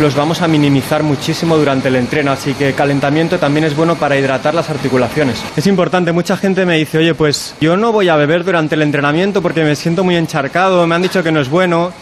los 0.00 0.14
vamos 0.14 0.42
a 0.42 0.48
minimizar 0.48 1.02
muchísimo 1.02 1.56
durante 1.56 1.88
el 1.88 1.96
entreno, 1.96 2.32
así 2.32 2.54
que 2.54 2.72
calentamiento 2.72 3.38
también 3.38 3.64
es 3.64 3.76
bueno 3.76 3.94
para 3.94 4.16
hidratar 4.16 4.54
las 4.54 4.68
articulaciones. 4.68 5.40
Es 5.56 5.66
importante, 5.66 6.10
mucha 6.12 6.36
gente 6.36 6.66
me 6.66 6.76
dice, 6.76 6.98
oye, 6.98 7.14
pues 7.14 7.54
yo 7.60 7.76
no 7.76 7.92
voy 7.92 8.08
a 8.08 8.16
beber 8.16 8.44
durante 8.44 8.74
el 8.74 8.82
entrenamiento 8.82 9.40
porque 9.40 9.62
me 9.62 9.76
siento 9.76 10.02
muy 10.02 10.16
encharcado, 10.16 10.86
me 10.86 10.94
han 10.96 11.02
dicho 11.02 11.22
que 11.22 11.30
no 11.30 11.40
es 11.40 11.48
bueno. 11.48 11.92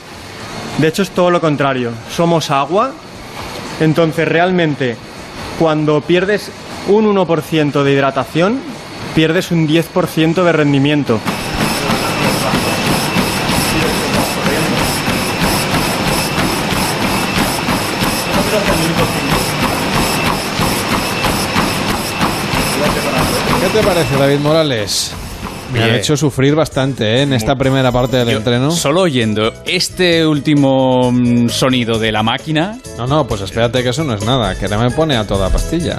De 0.78 0.88
hecho 0.88 1.02
es 1.02 1.10
todo 1.10 1.30
lo 1.30 1.40
contrario, 1.40 1.90
somos 2.10 2.50
agua, 2.50 2.92
entonces 3.78 4.26
realmente 4.26 4.96
cuando 5.58 6.00
pierdes 6.00 6.50
un 6.88 7.14
1% 7.14 7.82
de 7.82 7.92
hidratación, 7.92 8.58
pierdes 9.14 9.50
un 9.50 9.68
10% 9.68 10.42
de 10.42 10.52
rendimiento. 10.52 11.20
Te 23.72 23.82
parece, 23.82 24.16
David 24.16 24.38
Morales? 24.40 25.12
Me 25.72 25.78
han 25.80 25.84
Bien. 25.86 25.96
hecho 26.00 26.16
sufrir 26.18 26.54
bastante 26.54 27.16
¿eh? 27.16 27.22
en 27.22 27.32
esta 27.32 27.56
primera 27.56 27.90
parte 27.90 28.18
del 28.18 28.28
Yo, 28.28 28.36
entreno. 28.36 28.70
Solo 28.72 29.02
oyendo 29.02 29.54
este 29.64 30.26
último 30.26 31.10
mm, 31.10 31.48
sonido 31.48 31.98
de 31.98 32.12
la 32.12 32.22
máquina. 32.22 32.78
No, 32.98 33.06
no, 33.06 33.26
pues 33.26 33.40
espérate 33.40 33.82
que 33.82 33.88
eso 33.88 34.04
no 34.04 34.12
es 34.12 34.22
nada, 34.24 34.54
que 34.54 34.68
no 34.68 34.78
me 34.78 34.90
pone 34.90 35.16
a 35.16 35.26
toda 35.26 35.48
pastilla. 35.48 35.98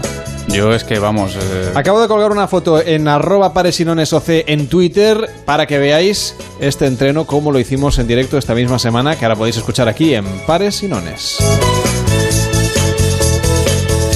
Yo 0.50 0.72
es 0.76 0.84
que 0.84 1.00
vamos. 1.00 1.36
eh, 1.36 1.72
Acabo 1.74 2.00
de 2.02 2.08
colgar 2.08 2.30
una 2.32 2.48
foto 2.48 2.80
en 2.80 3.08
arroba 3.08 3.52
paresinonesoc 3.54 4.26
en 4.28 4.68
Twitter 4.68 5.28
para 5.46 5.66
que 5.66 5.80
veáis 5.80 6.36
este 6.60 6.86
entreno 6.86 7.26
como 7.26 7.52
lo 7.52 7.58
hicimos 7.60 7.98
en 7.98 8.08
directo 8.08 8.38
esta 8.38 8.54
misma 8.54 8.78
semana, 8.78 9.18
que 9.18 9.26
ahora 9.26 9.38
podéis 9.38 9.58
escuchar 9.58 9.88
aquí 9.88 10.14
en 10.14 10.26
Pares 10.46 10.84
y 10.84 10.88
Nones. 10.88 11.38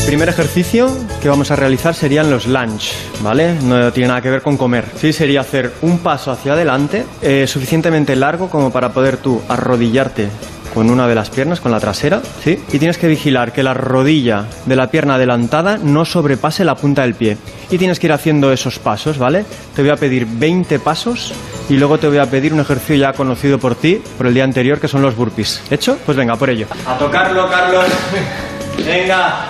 Primer 0.07 0.29
ejercicio 0.29 0.87
que 1.21 1.27
vamos 1.27 1.51
a 1.51 1.57
realizar 1.57 1.93
serían 1.93 2.31
los 2.31 2.47
lunge, 2.47 2.93
¿vale? 3.19 3.55
No 3.55 3.91
tiene 3.91 4.07
nada 4.07 4.21
que 4.21 4.29
ver 4.29 4.41
con 4.41 4.55
comer. 4.55 4.85
Sí, 4.95 5.11
sería 5.11 5.41
hacer 5.41 5.73
un 5.81 5.99
paso 5.99 6.31
hacia 6.31 6.53
adelante, 6.53 7.05
eh, 7.21 7.45
suficientemente 7.45 8.15
largo 8.15 8.49
como 8.49 8.71
para 8.71 8.93
poder 8.93 9.17
tú 9.17 9.41
arrodillarte 9.49 10.29
con 10.73 10.89
una 10.89 11.09
de 11.09 11.15
las 11.15 11.29
piernas, 11.29 11.59
con 11.59 11.73
la 11.73 11.81
trasera, 11.81 12.21
¿sí? 12.41 12.57
Y 12.71 12.79
tienes 12.79 12.97
que 12.97 13.07
vigilar 13.07 13.51
que 13.51 13.63
la 13.63 13.73
rodilla 13.73 14.45
de 14.65 14.77
la 14.77 14.89
pierna 14.89 15.15
adelantada 15.15 15.77
no 15.77 16.05
sobrepase 16.05 16.63
la 16.63 16.75
punta 16.75 17.01
del 17.01 17.13
pie. 17.13 17.37
Y 17.69 17.77
tienes 17.77 17.99
que 17.99 18.07
ir 18.07 18.13
haciendo 18.13 18.53
esos 18.53 18.79
pasos, 18.79 19.17
¿vale? 19.17 19.43
Te 19.75 19.81
voy 19.81 19.91
a 19.91 19.97
pedir 19.97 20.25
20 20.25 20.79
pasos 20.79 21.33
y 21.67 21.73
luego 21.75 21.97
te 21.97 22.07
voy 22.07 22.19
a 22.19 22.27
pedir 22.27 22.53
un 22.53 22.61
ejercicio 22.61 22.95
ya 22.95 23.11
conocido 23.11 23.59
por 23.59 23.75
ti, 23.75 24.01
por 24.17 24.27
el 24.27 24.33
día 24.33 24.45
anterior, 24.45 24.79
que 24.79 24.87
son 24.87 25.01
los 25.01 25.17
burpees. 25.17 25.63
¿Hecho? 25.69 25.97
Pues 26.05 26.15
venga, 26.15 26.37
por 26.37 26.49
ello. 26.49 26.67
A 26.85 26.97
tocarlo, 26.97 27.49
Carlos. 27.49 27.85
Venga. 28.85 29.49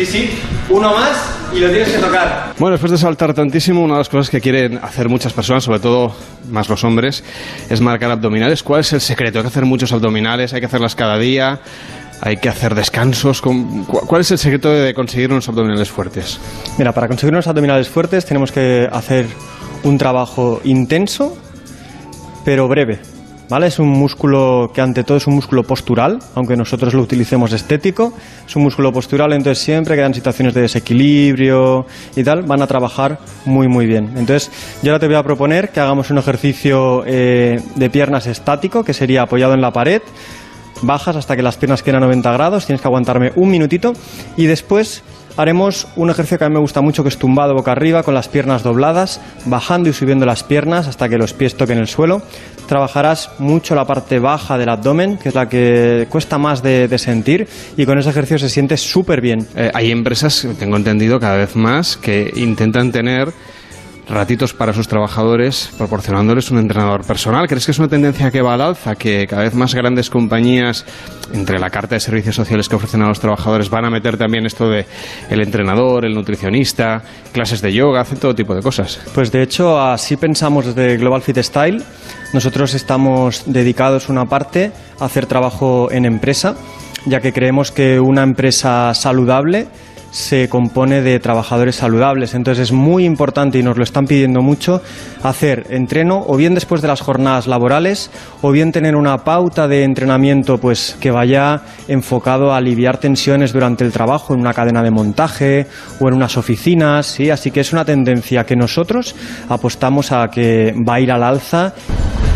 Sí, 0.00 0.06
sí. 0.06 0.30
Uno 0.70 0.94
más 0.94 1.36
y 1.54 1.58
lo 1.58 1.68
tienes 1.68 1.90
que 1.90 1.98
tocar. 1.98 2.54
Bueno, 2.58 2.72
después 2.72 2.90
de 2.92 2.96
saltar 2.96 3.34
tantísimo, 3.34 3.82
una 3.82 3.94
de 3.94 3.98
las 4.00 4.08
cosas 4.08 4.30
que 4.30 4.40
quieren 4.40 4.78
hacer 4.82 5.08
muchas 5.10 5.32
personas, 5.34 5.62
sobre 5.64 5.80
todo 5.80 6.14
más 6.50 6.68
los 6.70 6.84
hombres, 6.84 7.22
es 7.68 7.80
marcar 7.82 8.10
abdominales. 8.10 8.62
¿Cuál 8.62 8.80
es 8.80 8.92
el 8.94 9.00
secreto? 9.02 9.38
Hay 9.38 9.42
que 9.42 9.48
hacer 9.48 9.66
muchos 9.66 9.92
abdominales, 9.92 10.54
hay 10.54 10.60
que 10.60 10.66
hacerlas 10.66 10.94
cada 10.94 11.18
día, 11.18 11.60
hay 12.22 12.38
que 12.38 12.48
hacer 12.48 12.74
descansos. 12.74 13.42
¿Cu- 13.42 13.84
¿Cuál 13.86 14.22
es 14.22 14.30
el 14.30 14.38
secreto 14.38 14.70
de 14.70 14.94
conseguir 14.94 15.30
unos 15.32 15.46
abdominales 15.50 15.90
fuertes? 15.90 16.38
Mira, 16.78 16.92
para 16.92 17.06
conseguir 17.06 17.34
unos 17.34 17.46
abdominales 17.48 17.88
fuertes 17.90 18.24
tenemos 18.24 18.52
que 18.52 18.88
hacer 18.90 19.26
un 19.82 19.98
trabajo 19.98 20.62
intenso, 20.64 21.36
pero 22.44 22.68
breve. 22.68 23.00
¿Vale? 23.50 23.66
Es 23.66 23.80
un 23.80 23.88
músculo 23.88 24.70
que 24.72 24.80
ante 24.80 25.02
todo 25.02 25.16
es 25.16 25.26
un 25.26 25.34
músculo 25.34 25.64
postural, 25.64 26.20
aunque 26.36 26.56
nosotros 26.56 26.94
lo 26.94 27.02
utilicemos 27.02 27.52
estético. 27.52 28.12
Es 28.46 28.54
un 28.54 28.62
músculo 28.62 28.92
postural, 28.92 29.32
entonces 29.32 29.58
siempre 29.62 29.96
que 29.96 30.02
hayan 30.02 30.14
situaciones 30.14 30.54
de 30.54 30.60
desequilibrio 30.60 31.84
y 32.14 32.22
tal, 32.22 32.42
van 32.42 32.62
a 32.62 32.68
trabajar 32.68 33.18
muy 33.46 33.66
muy 33.66 33.86
bien. 33.86 34.12
Entonces 34.16 34.52
yo 34.84 34.92
ahora 34.92 35.00
te 35.00 35.08
voy 35.08 35.16
a 35.16 35.24
proponer 35.24 35.70
que 35.70 35.80
hagamos 35.80 36.10
un 36.10 36.18
ejercicio 36.18 37.02
eh, 37.04 37.60
de 37.74 37.90
piernas 37.90 38.28
estático, 38.28 38.84
que 38.84 38.94
sería 38.94 39.22
apoyado 39.22 39.54
en 39.54 39.60
la 39.60 39.72
pared. 39.72 40.00
Bajas 40.82 41.16
hasta 41.16 41.34
que 41.34 41.42
las 41.42 41.56
piernas 41.56 41.82
queden 41.82 41.96
a 41.96 42.00
90 42.06 42.32
grados, 42.32 42.66
tienes 42.66 42.80
que 42.80 42.86
aguantarme 42.86 43.32
un 43.34 43.50
minutito 43.50 43.94
y 44.36 44.46
después 44.46 45.02
haremos 45.36 45.86
un 45.96 46.10
ejercicio 46.10 46.38
que 46.38 46.44
a 46.44 46.48
mí 46.48 46.54
me 46.54 46.60
gusta 46.60 46.80
mucho 46.80 47.02
que 47.02 47.08
es 47.08 47.18
tumbado 47.18 47.54
boca 47.54 47.72
arriba 47.72 48.02
con 48.02 48.14
las 48.14 48.28
piernas 48.28 48.62
dobladas, 48.62 49.20
bajando 49.46 49.88
y 49.88 49.92
subiendo 49.92 50.26
las 50.26 50.42
piernas 50.42 50.88
hasta 50.88 51.08
que 51.08 51.18
los 51.18 51.32
pies 51.32 51.56
toquen 51.56 51.78
el 51.78 51.88
suelo. 51.88 52.22
Trabajarás 52.66 53.30
mucho 53.38 53.74
la 53.74 53.84
parte 53.84 54.18
baja 54.18 54.58
del 54.58 54.68
abdomen, 54.68 55.18
que 55.18 55.30
es 55.30 55.34
la 55.34 55.48
que 55.48 56.06
cuesta 56.08 56.38
más 56.38 56.62
de, 56.62 56.88
sentir 56.98 57.48
y 57.76 57.86
con 57.86 57.98
ese 57.98 58.10
ejercicio 58.10 58.38
se 58.38 58.48
siente 58.48 58.76
súper 58.76 59.20
bien. 59.20 59.46
Eh, 59.56 59.70
hay 59.72 59.90
empresas, 59.90 60.46
tengo 60.58 60.76
entendido, 60.76 61.18
cada 61.18 61.36
vez 61.36 61.56
más 61.56 61.96
que 61.96 62.30
intentan 62.36 62.92
tener 62.92 63.32
ratitos 64.10 64.52
para 64.52 64.72
sus 64.72 64.88
trabajadores 64.88 65.70
proporcionándoles 65.78 66.50
un 66.50 66.58
entrenador 66.58 67.06
personal. 67.06 67.46
¿Crees 67.46 67.64
que 67.64 67.70
es 67.70 67.78
una 67.78 67.88
tendencia 67.88 68.30
que 68.30 68.42
va 68.42 68.54
al 68.54 68.60
alza? 68.60 68.96
Que 68.96 69.26
cada 69.26 69.42
vez 69.42 69.54
más 69.54 69.74
grandes 69.74 70.10
compañías, 70.10 70.84
entre 71.32 71.58
la 71.58 71.70
carta 71.70 71.94
de 71.94 72.00
servicios 72.00 72.34
sociales 72.34 72.68
que 72.68 72.76
ofrecen 72.76 73.02
a 73.02 73.08
los 73.08 73.20
trabajadores, 73.20 73.70
van 73.70 73.84
a 73.84 73.90
meter 73.90 74.18
también 74.18 74.46
esto 74.46 74.68
de 74.68 74.84
el 75.30 75.40
entrenador, 75.40 76.04
el 76.04 76.14
nutricionista, 76.14 77.02
clases 77.32 77.62
de 77.62 77.72
yoga, 77.72 78.00
hacen 78.00 78.18
todo 78.18 78.34
tipo 78.34 78.54
de 78.54 78.62
cosas. 78.62 79.00
Pues 79.14 79.30
de 79.30 79.42
hecho 79.42 79.80
así 79.80 80.16
pensamos 80.16 80.66
desde 80.66 80.96
Global 80.96 81.22
Fit 81.22 81.38
Style. 81.38 81.82
Nosotros 82.32 82.74
estamos 82.74 83.44
dedicados 83.46 84.08
una 84.08 84.26
parte 84.26 84.72
a 84.98 85.04
hacer 85.04 85.26
trabajo 85.26 85.88
en 85.90 86.04
empresa, 86.04 86.56
ya 87.06 87.20
que 87.20 87.32
creemos 87.32 87.70
que 87.70 88.00
una 88.00 88.22
empresa 88.22 88.92
saludable 88.94 89.68
se 90.10 90.48
compone 90.48 91.02
de 91.02 91.18
trabajadores 91.20 91.76
saludables. 91.76 92.34
Entonces 92.34 92.68
es 92.68 92.72
muy 92.72 93.04
importante 93.04 93.58
y 93.58 93.62
nos 93.62 93.76
lo 93.76 93.84
están 93.84 94.06
pidiendo 94.06 94.42
mucho 94.42 94.82
hacer 95.22 95.66
entreno 95.70 96.24
o 96.26 96.36
bien 96.36 96.54
después 96.54 96.82
de 96.82 96.88
las 96.88 97.00
jornadas 97.00 97.46
laborales 97.46 98.10
o 98.42 98.50
bien 98.50 98.72
tener 98.72 98.96
una 98.96 99.18
pauta 99.24 99.68
de 99.68 99.84
entrenamiento 99.84 100.58
pues 100.58 100.96
que 101.00 101.10
vaya 101.10 101.62
enfocado 101.88 102.52
a 102.52 102.56
aliviar 102.56 102.98
tensiones 102.98 103.52
durante 103.52 103.84
el 103.84 103.92
trabajo 103.92 104.34
en 104.34 104.40
una 104.40 104.54
cadena 104.54 104.82
de 104.82 104.90
montaje 104.90 105.66
o 106.00 106.08
en 106.08 106.14
unas 106.14 106.36
oficinas, 106.36 107.06
sí, 107.06 107.30
así 107.30 107.50
que 107.50 107.60
es 107.60 107.72
una 107.72 107.84
tendencia 107.84 108.44
que 108.44 108.56
nosotros 108.56 109.14
apostamos 109.48 110.12
a 110.12 110.28
que 110.28 110.74
va 110.86 110.94
a 110.94 111.00
ir 111.00 111.12
al 111.12 111.22
alza. 111.22 111.74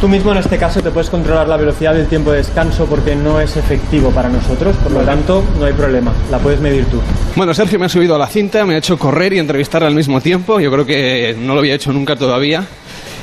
Tú 0.00 0.08
mismo 0.08 0.32
en 0.32 0.38
este 0.38 0.58
caso 0.58 0.82
te 0.82 0.90
puedes 0.90 1.08
controlar 1.08 1.48
la 1.48 1.56
velocidad 1.56 1.94
del 1.94 2.06
tiempo 2.06 2.30
de 2.30 2.38
descanso 2.38 2.84
porque 2.84 3.16
no 3.16 3.40
es 3.40 3.56
efectivo 3.56 4.10
para 4.10 4.28
nosotros, 4.28 4.76
por 4.76 4.92
lo 4.92 5.00
tanto 5.00 5.42
no 5.58 5.64
hay 5.64 5.72
problema, 5.72 6.12
la 6.30 6.38
puedes 6.38 6.60
medir 6.60 6.84
tú. 6.86 7.00
Bueno, 7.36 7.54
Sergio 7.54 7.78
me 7.78 7.86
ha 7.86 7.88
subido 7.88 8.14
a 8.14 8.18
la 8.18 8.26
cinta, 8.26 8.66
me 8.66 8.74
ha 8.74 8.78
hecho 8.78 8.98
correr 8.98 9.32
y 9.32 9.38
entrevistar 9.38 9.82
al 9.82 9.94
mismo 9.94 10.20
tiempo. 10.20 10.60
Yo 10.60 10.70
creo 10.70 10.84
que 10.84 11.34
no 11.38 11.54
lo 11.54 11.60
había 11.60 11.74
hecho 11.74 11.92
nunca 11.92 12.16
todavía. 12.16 12.64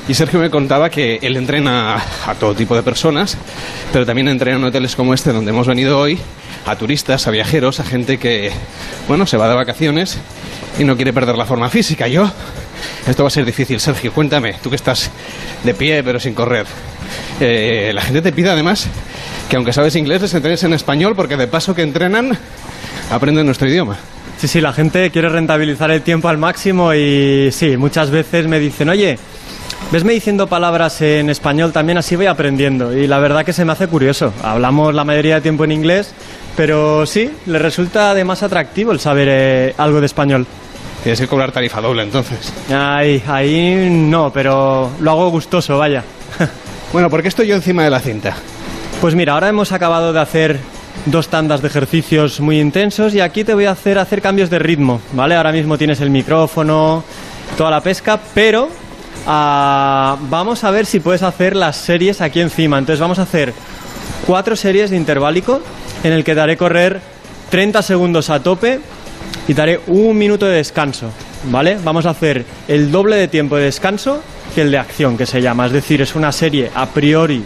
Y 0.08 0.14
Sergio 0.16 0.40
me 0.40 0.50
contaba 0.50 0.90
que 0.90 1.20
él 1.22 1.38
entrena 1.38 1.96
a 2.26 2.36
todo 2.36 2.56
tipo 2.56 2.76
de 2.76 2.82
personas, 2.82 3.38
pero 3.94 4.06
también 4.06 4.28
entrena 4.28 4.58
en 4.58 4.64
hoteles 4.64 4.96
como 4.96 5.14
este 5.14 5.32
donde 5.32 5.52
hemos 5.52 5.68
venido 5.68 6.00
hoy, 6.00 6.18
a 6.66 6.76
turistas, 6.76 7.28
a 7.28 7.32
viajeros, 7.32 7.80
a 7.80 7.84
gente 7.84 8.18
que, 8.18 8.52
bueno, 9.08 9.26
se 9.26 9.38
va 9.38 9.50
de 9.50 9.56
vacaciones 9.56 10.18
y 10.80 10.84
no 10.84 10.96
quiere 10.96 11.14
perder 11.14 11.38
la 11.38 11.46
forma 11.46 11.70
física. 11.70 12.08
Yo, 12.08 12.30
esto 13.08 13.24
va 13.24 13.28
a 13.28 13.32
ser 13.32 13.46
difícil. 13.46 13.80
Sergio, 13.80 14.12
cuéntame, 14.14 14.56
tú 14.62 14.70
que 14.70 14.76
estás 14.76 15.10
de 15.64 15.74
pie 15.74 16.04
pero 16.04 16.20
sin 16.20 16.34
correr. 16.34 16.66
Eh, 17.40 17.92
la 17.94 18.02
gente 18.02 18.22
te 18.22 18.32
pide 18.32 18.50
además 18.50 18.88
que 19.50 19.56
aunque 19.58 19.74
sabes 19.74 19.96
inglés, 19.96 20.22
les 20.22 20.34
entrenes 20.34 20.64
en 20.64 20.74
español 20.74 21.16
porque 21.16 21.36
de 21.36 21.48
paso 21.48 21.76
que 21.76 21.82
entrenan, 21.82 22.38
aprenden 23.12 23.46
nuestro 23.46 23.68
idioma. 23.68 23.98
Sí, 24.38 24.48
sí, 24.48 24.62
la 24.62 24.74
gente 24.74 25.12
quiere 25.12 25.30
rentabilizar 25.30 25.92
el 25.92 26.02
tiempo 26.02 26.30
al 26.30 26.38
máximo 26.38 26.94
y 26.94 27.50
sí, 27.52 27.78
muchas 27.78 28.10
veces 28.10 28.48
me 28.48 28.60
dicen, 28.60 28.90
oye, 28.90 29.20
vesme 29.92 30.14
diciendo 30.14 30.48
palabras 30.48 31.02
en 31.02 31.30
español 31.30 31.74
también, 31.74 31.98
así 31.98 32.16
voy 32.16 32.28
aprendiendo. 32.28 32.98
Y 32.98 33.08
la 33.08 33.20
verdad 33.20 33.46
que 33.46 33.54
se 33.54 33.66
me 33.66 33.74
hace 33.74 33.88
curioso. 33.88 34.34
Hablamos 34.42 34.96
la 34.96 35.04
mayoría 35.04 35.36
de 35.36 35.42
tiempo 35.42 35.66
en 35.66 35.74
inglés, 35.74 36.14
pero 36.56 37.06
sí, 37.06 37.30
le 37.46 37.60
resulta 37.60 38.12
además 38.12 38.44
atractivo 38.44 38.92
el 38.92 39.00
saber 39.00 39.28
eh, 39.30 39.76
algo 39.78 40.00
de 40.00 40.06
español. 40.06 40.46
Tienes 41.04 41.20
que 41.20 41.28
cobrar 41.28 41.52
tarifa 41.52 41.82
doble 41.82 42.04
entonces. 42.04 42.54
Ahí, 42.72 43.24
ahí 43.28 43.90
no, 43.90 44.32
pero 44.32 44.92
lo 45.00 45.12
hago 45.12 45.30
gustoso, 45.30 45.78
vaya. 45.78 46.04
bueno, 46.94 47.10
¿por 47.10 47.22
qué 47.22 47.28
estoy 47.28 47.48
yo 47.48 47.56
encima 47.56 47.84
de 47.84 47.90
la 47.90 48.00
cinta? 48.00 48.36
Pues 49.00 49.16
mira, 49.16 49.34
ahora 49.34 49.50
hemos 49.50 49.72
acabado 49.72 50.14
de 50.14 50.20
hacer 50.20 50.60
dos 51.08 51.30
tandas 51.30 51.62
de 51.62 51.68
ejercicios 51.68 52.40
muy 52.40 52.60
intensos 52.60 53.16
y 53.16 53.20
aquí 53.20 53.44
te 53.44 53.56
voy 53.56 53.66
a 53.66 53.72
hacer 53.72 53.98
hacer 53.98 54.22
cambios 54.22 54.52
de 54.52 54.60
ritmo, 54.60 55.02
¿vale? 55.14 55.36
Ahora 55.36 55.52
mismo 55.52 55.78
tienes 55.78 56.02
el 56.02 56.12
micrófono, 56.12 57.04
toda 57.58 57.72
la 57.72 57.82
pesca, 57.82 58.20
pero 58.36 58.70
ah, 59.26 60.18
vamos 60.30 60.64
a 60.64 60.70
ver 60.70 60.86
si 60.86 61.00
puedes 61.00 61.24
hacer 61.24 61.56
las 61.56 61.78
series 61.78 62.22
aquí 62.22 62.42
encima. 62.42 62.78
Entonces 62.78 63.00
vamos 63.00 63.18
a 63.18 63.24
hacer 63.24 63.54
cuatro 64.28 64.56
series 64.56 64.92
de 64.92 64.98
interválico 64.98 65.62
en 66.04 66.14
el 66.14 66.24
que 66.24 66.34
te 66.34 66.42
haré 66.42 66.58
correr 66.58 67.02
30 67.50 67.82
segundos 67.82 68.30
a 68.30 68.42
tope 68.42 68.80
y 69.48 69.54
te 69.54 69.62
haré 69.62 69.82
un 69.88 70.18
minuto 70.18 70.46
de 70.46 70.56
descanso, 70.56 71.12
¿vale? 71.46 71.78
Vamos 71.84 72.06
a 72.06 72.12
hacer 72.12 72.46
el 72.68 72.92
doble 72.92 73.16
de 73.18 73.28
tiempo 73.28 73.58
de 73.58 73.66
descanso 73.66 74.22
que 74.56 74.62
el 74.62 74.72
de 74.72 74.78
acción, 74.78 75.18
que 75.18 75.26
se 75.26 75.42
llama. 75.42 75.66
Es 75.66 75.72
decir, 75.72 76.02
es 76.02 76.16
una 76.16 76.32
serie 76.32 76.72
a 76.74 76.86
priori 76.88 77.44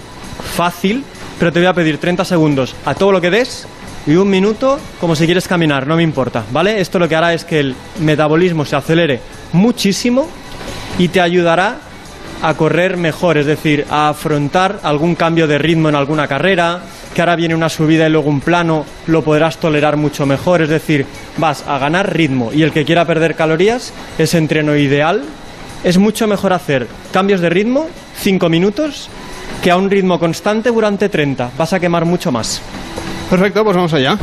fácil, 0.56 1.04
pero 1.40 1.52
te 1.52 1.60
voy 1.60 1.68
a 1.68 1.74
pedir 1.74 1.98
30 1.98 2.26
segundos 2.26 2.76
a 2.86 2.94
todo 2.96 3.12
lo 3.12 3.22
que 3.22 3.30
des 3.30 3.68
y 4.08 4.16
un 4.16 4.30
minuto 4.30 4.80
como 5.00 5.16
si 5.16 5.26
quieres 5.26 5.48
caminar, 5.48 5.88
no 5.88 5.96
me 5.96 6.04
importa, 6.04 6.44
¿vale? 6.52 6.80
Esto 6.80 7.00
lo 7.00 7.10
que 7.10 7.16
hará 7.16 7.34
es 7.34 7.44
que 7.44 7.60
el 7.60 7.76
metabolismo 8.00 8.66
se 8.66 8.76
acelere 8.76 9.20
muchísimo 9.54 10.28
y 11.00 11.08
te 11.08 11.22
ayudará 11.22 11.78
a 12.42 12.54
correr 12.54 12.98
mejor, 12.98 13.38
es 13.38 13.46
decir, 13.46 13.86
a 13.90 14.10
afrontar 14.10 14.80
algún 14.84 15.16
cambio 15.16 15.48
de 15.48 15.58
ritmo 15.58 15.90
en 15.90 15.96
alguna 15.96 16.28
carrera, 16.28 16.82
que 17.16 17.22
ahora 17.22 17.38
viene 17.38 17.56
una 17.56 17.70
subida 17.70 18.06
y 18.06 18.12
luego 18.12 18.30
un 18.30 18.42
plano, 18.42 18.86
lo 19.08 19.24
podrás 19.24 19.58
tolerar 19.58 19.96
mucho 19.96 20.26
mejor, 20.26 20.62
es 20.62 20.70
decir, 20.70 21.06
vas 21.38 21.64
a 21.66 21.80
ganar 21.80 22.14
ritmo 22.14 22.52
y 22.54 22.62
el 22.62 22.74
que 22.74 22.84
quiera 22.84 23.06
perder 23.06 23.36
calorías, 23.36 23.94
ese 24.18 24.38
entreno 24.38 24.76
ideal, 24.76 25.24
es 25.86 25.98
mucho 25.98 26.28
mejor 26.28 26.52
hacer 26.52 26.88
cambios 27.14 27.40
de 27.40 27.50
ritmo, 27.50 27.88
5 28.18 28.50
minutos, 28.50 29.10
que 29.64 29.72
a 29.72 29.78
un 29.78 29.90
ritmo 29.90 30.20
constante 30.20 30.70
durante 30.70 31.08
30, 31.08 31.52
vas 31.58 31.72
a 31.72 31.80
quemar 31.80 32.04
mucho 32.04 32.34
más. 32.34 32.62
Perfecto, 33.30 33.64
pues 33.64 33.78
vamos 33.78 33.94
allá. 33.94 34.18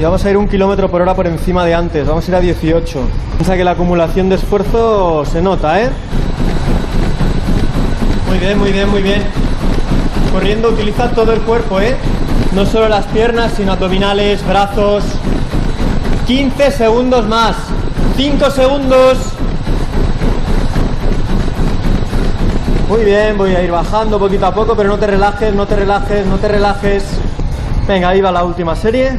Y 0.00 0.02
vamos 0.02 0.24
a 0.24 0.30
ir 0.30 0.36
un 0.36 0.48
kilómetro 0.48 0.90
por 0.90 1.00
hora 1.00 1.14
por 1.14 1.28
encima 1.28 1.64
de 1.64 1.74
antes, 1.74 2.08
vamos 2.08 2.26
a 2.26 2.30
ir 2.32 2.34
a 2.34 2.40
18. 2.40 3.00
Piensa 3.36 3.56
que 3.56 3.62
la 3.62 3.70
acumulación 3.70 4.28
de 4.28 4.34
esfuerzo 4.34 5.24
se 5.24 5.40
nota, 5.40 5.80
¿eh? 5.80 5.90
Muy 8.28 8.38
bien, 8.38 8.58
muy 8.58 8.72
bien, 8.72 8.90
muy 8.90 9.02
bien. 9.02 9.43
Corriendo 10.34 10.70
utiliza 10.70 11.12
todo 11.12 11.32
el 11.32 11.40
cuerpo, 11.42 11.80
¿eh? 11.80 11.94
No 12.54 12.66
solo 12.66 12.88
las 12.88 13.06
piernas, 13.06 13.52
sino 13.56 13.70
abdominales, 13.70 14.44
brazos. 14.44 15.04
15 16.26 16.72
segundos 16.72 17.24
más. 17.28 17.54
5 18.16 18.50
segundos. 18.50 19.16
Muy 22.88 23.04
bien, 23.04 23.38
voy 23.38 23.54
a 23.54 23.62
ir 23.62 23.70
bajando 23.70 24.18
poquito 24.18 24.46
a 24.46 24.52
poco, 24.52 24.74
pero 24.74 24.88
no 24.88 24.98
te 24.98 25.06
relajes, 25.06 25.54
no 25.54 25.68
te 25.68 25.76
relajes, 25.76 26.26
no 26.26 26.36
te 26.38 26.48
relajes. 26.48 27.04
Venga, 27.86 28.08
ahí 28.08 28.20
va 28.20 28.32
la 28.32 28.42
última 28.42 28.74
serie. 28.74 29.16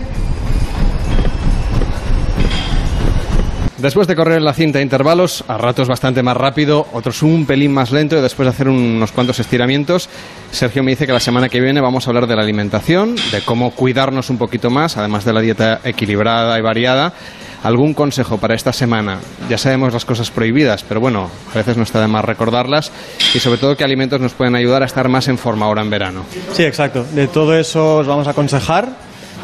Después 3.85 4.07
de 4.07 4.15
correr 4.15 4.41
la 4.41 4.51
cinta 4.51 4.79
a 4.79 4.81
intervalos, 4.81 5.43
a 5.47 5.59
ratos 5.59 5.87
bastante 5.87 6.23
más 6.23 6.35
rápido, 6.35 6.87
otros 6.91 7.21
un 7.21 7.45
pelín 7.45 7.71
más 7.71 7.91
lento 7.91 8.17
y 8.17 8.21
después 8.21 8.47
de 8.47 8.49
hacer 8.49 8.67
unos 8.67 9.11
cuantos 9.11 9.37
estiramientos, 9.37 10.09
Sergio 10.49 10.81
me 10.81 10.89
dice 10.89 11.05
que 11.05 11.13
la 11.13 11.19
semana 11.19 11.49
que 11.49 11.61
viene 11.61 11.81
vamos 11.81 12.07
a 12.07 12.09
hablar 12.09 12.25
de 12.25 12.35
la 12.35 12.41
alimentación, 12.41 13.15
de 13.31 13.41
cómo 13.45 13.69
cuidarnos 13.75 14.31
un 14.31 14.39
poquito 14.39 14.71
más, 14.71 14.97
además 14.97 15.23
de 15.23 15.33
la 15.33 15.39
dieta 15.39 15.81
equilibrada 15.83 16.57
y 16.57 16.63
variada. 16.63 17.13
¿Algún 17.61 17.93
consejo 17.93 18.39
para 18.39 18.55
esta 18.55 18.73
semana? 18.73 19.19
Ya 19.49 19.59
sabemos 19.59 19.93
las 19.93 20.03
cosas 20.03 20.31
prohibidas, 20.31 20.83
pero 20.83 20.99
bueno, 20.99 21.29
a 21.53 21.55
veces 21.55 21.77
no 21.77 21.83
está 21.83 22.01
de 22.01 22.07
más 22.07 22.25
recordarlas 22.25 22.91
y 23.35 23.39
sobre 23.39 23.59
todo 23.59 23.77
qué 23.77 23.83
alimentos 23.83 24.19
nos 24.19 24.33
pueden 24.33 24.55
ayudar 24.55 24.81
a 24.81 24.87
estar 24.87 25.09
más 25.09 25.27
en 25.27 25.37
forma 25.37 25.67
ahora 25.67 25.83
en 25.83 25.91
verano. 25.91 26.25
Sí, 26.53 26.63
exacto. 26.63 27.03
De 27.03 27.27
todo 27.27 27.55
eso 27.55 27.97
os 27.97 28.07
vamos 28.07 28.25
a 28.25 28.31
aconsejar. 28.31 28.89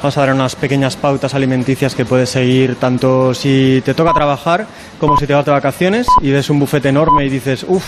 Vamos 0.02 0.18
a 0.18 0.22
dar 0.22 0.34
unas 0.34 0.56
pequeñas 0.56 0.96
pautas 0.96 1.36
alimenticias 1.36 1.94
que 1.94 2.06
puedes 2.06 2.28
seguir 2.28 2.76
tanto 2.78 3.36
si 3.36 3.84
te 3.86 3.94
toca 3.94 4.12
trabajar 4.14 4.66
como 5.00 5.16
si 5.16 5.28
te 5.28 5.34
vas 5.36 5.46
de 5.46 5.52
vacaciones 5.52 6.08
y 6.24 6.32
ves 6.32 6.50
un 6.50 6.58
bufete 6.58 6.90
enorme 6.90 7.24
y 7.24 7.30
dices, 7.30 7.64
uff, 7.68 7.86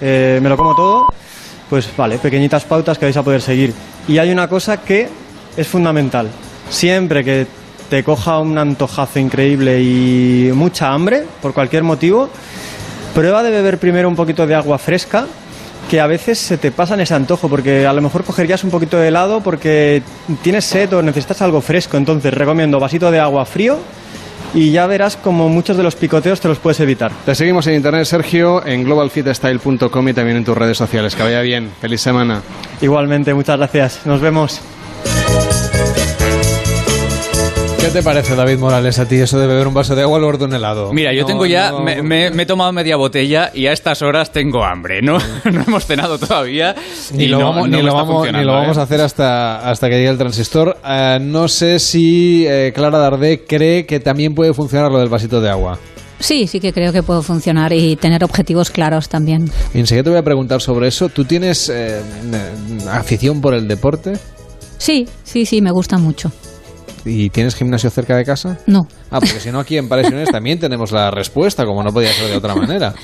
me 0.00 0.40
lo 0.40 0.56
como 0.56 0.74
todo. 0.74 1.12
Pues 1.68 1.94
vale, 1.94 2.16
pequeñitas 2.16 2.64
pautas 2.64 2.96
que 2.96 3.04
vais 3.04 3.16
a 3.18 3.22
poder 3.22 3.42
seguir. 3.42 3.74
Y 4.08 4.16
hay 4.16 4.32
una 4.32 4.48
cosa 4.48 4.78
que 4.80 5.10
es 5.54 5.68
fundamental. 5.68 6.28
Siempre 6.70 7.22
que 7.22 7.46
te 7.90 8.02
coja 8.02 8.38
un 8.38 8.56
antojazo 8.56 9.18
increíble 9.18 9.82
y 9.82 10.50
mucha 10.54 10.90
hambre, 10.90 11.26
por 11.42 11.52
cualquier 11.52 11.82
motivo, 11.82 12.30
prueba 13.14 13.42
de 13.42 13.50
beber 13.50 13.76
primero 13.76 14.08
un 14.08 14.16
poquito 14.16 14.46
de 14.46 14.54
agua 14.54 14.78
fresca, 14.78 15.26
que 15.90 16.00
a 16.00 16.06
veces 16.06 16.38
se 16.38 16.58
te 16.58 16.70
pasa 16.70 16.94
en 16.94 17.00
ese 17.00 17.14
antojo, 17.14 17.48
porque 17.48 17.86
a 17.86 17.92
lo 17.92 18.00
mejor 18.00 18.24
cogerías 18.24 18.64
un 18.64 18.70
poquito 18.70 18.96
de 18.96 19.08
helado 19.08 19.40
porque 19.40 20.02
tienes 20.42 20.64
sed 20.64 20.92
o 20.94 21.02
necesitas 21.02 21.42
algo 21.42 21.60
fresco. 21.60 21.96
Entonces 21.96 22.32
recomiendo 22.32 22.80
vasito 22.80 23.10
de 23.10 23.20
agua 23.20 23.44
frío 23.44 23.78
y 24.54 24.70
ya 24.70 24.86
verás 24.86 25.16
como 25.16 25.48
muchos 25.48 25.76
de 25.76 25.82
los 25.82 25.96
picoteos 25.96 26.40
te 26.40 26.48
los 26.48 26.58
puedes 26.58 26.80
evitar. 26.80 27.12
Te 27.24 27.34
seguimos 27.34 27.66
en 27.66 27.74
internet, 27.74 28.04
Sergio, 28.04 28.64
en 28.66 28.84
globalfitstyle.com 28.84 30.08
y 30.08 30.12
también 30.12 30.36
en 30.38 30.44
tus 30.44 30.56
redes 30.56 30.76
sociales. 30.76 31.14
Que 31.14 31.22
vaya 31.22 31.40
bien. 31.40 31.70
Feliz 31.80 32.00
semana. 32.00 32.42
Igualmente, 32.80 33.34
muchas 33.34 33.58
gracias. 33.58 34.00
Nos 34.06 34.20
vemos. 34.20 34.60
¿Qué 37.82 37.88
te 37.88 38.02
parece, 38.02 38.36
David 38.36 38.58
Morales, 38.58 38.98
a 39.00 39.06
ti 39.08 39.16
eso 39.16 39.40
de 39.40 39.46
beber 39.48 39.66
un 39.66 39.74
vaso 39.74 39.96
de 39.96 40.02
agua 40.02 40.16
al 40.16 40.22
borde 40.24 40.38
de 40.38 40.44
un 40.44 40.54
helado? 40.54 40.92
Mira, 40.92 41.12
yo 41.12 41.22
No, 41.22 41.26
tengo 41.26 41.46
ya, 41.46 41.72
no. 41.72 41.80
me, 41.80 42.00
me- 42.00 42.30
me 42.30 42.44
he 42.44 42.46
tomado 42.46 42.72
media 42.72 42.94
botella 42.96 43.50
y 43.52 43.66
a 43.66 43.72
estas 43.72 44.02
horas 44.02 44.30
tengo 44.30 44.64
hambre. 44.64 45.02
No, 45.02 45.18
no 45.52 45.62
hemos 45.66 45.84
cenado 45.84 46.16
todavía. 46.16 46.76
Ni 47.12 47.24
y 47.24 47.28
lo, 47.28 47.40
no- 47.40 47.46
vamos, 47.50 47.68
no 47.68 47.76
ni 47.76 47.82
lo 47.82 47.92
vamos, 47.94 48.32
ni 48.32 48.44
lo 48.44 48.52
vamos 48.52 48.76
¿eh? 48.76 48.80
a 48.80 48.82
hacer 48.84 49.00
hasta, 49.00 49.68
hasta 49.68 49.88
que 49.88 49.96
llegue 49.96 50.08
el 50.10 50.16
transistor. 50.18 50.78
Eh, 50.86 51.18
no 51.20 51.48
sé 51.48 51.80
si 51.80 52.46
eh, 52.46 52.72
Clara 52.72 52.98
Dardé 52.98 53.44
cree 53.44 53.84
que 53.84 53.98
también 53.98 54.32
puede 54.34 54.54
funcionar 54.54 54.92
lo 54.92 54.98
del 55.00 55.08
vasito 55.08 55.40
de 55.40 55.50
agua. 55.50 55.76
Sí, 56.20 56.46
sí 56.46 56.60
que 56.60 56.72
creo 56.72 56.92
que 56.92 57.02
puedo 57.02 57.20
funcionar 57.20 57.72
y 57.72 57.96
tener 57.96 58.22
objetivos 58.22 58.70
claros 58.70 59.08
también. 59.08 59.50
Y 59.74 59.80
enseguida 59.80 60.04
te 60.04 60.10
voy 60.10 60.18
a 60.20 60.22
preguntar 60.22 60.60
sobre 60.60 60.86
eso. 60.86 61.08
¿Tú 61.08 61.24
tienes 61.24 61.68
eh, 61.68 62.00
afición 62.88 63.40
por 63.40 63.54
el 63.54 63.66
deporte? 63.66 64.12
Sí, 64.78 65.08
sí, 65.24 65.44
sí, 65.46 65.60
me 65.60 65.72
gusta 65.72 65.98
mucho. 65.98 66.30
¿Y 67.04 67.30
tienes 67.30 67.54
gimnasio 67.54 67.90
cerca 67.90 68.16
de 68.16 68.24
casa? 68.24 68.58
No. 68.66 68.86
Ah, 69.10 69.18
porque 69.18 69.40
si 69.40 69.50
no, 69.50 69.58
aquí 69.58 69.76
en 69.76 69.88
Paresiones 69.88 70.30
también 70.30 70.58
tenemos 70.58 70.92
la 70.92 71.10
respuesta, 71.10 71.64
como 71.64 71.82
no 71.82 71.92
podía 71.92 72.12
ser 72.12 72.28
de 72.28 72.36
otra 72.36 72.54
manera. 72.54 72.94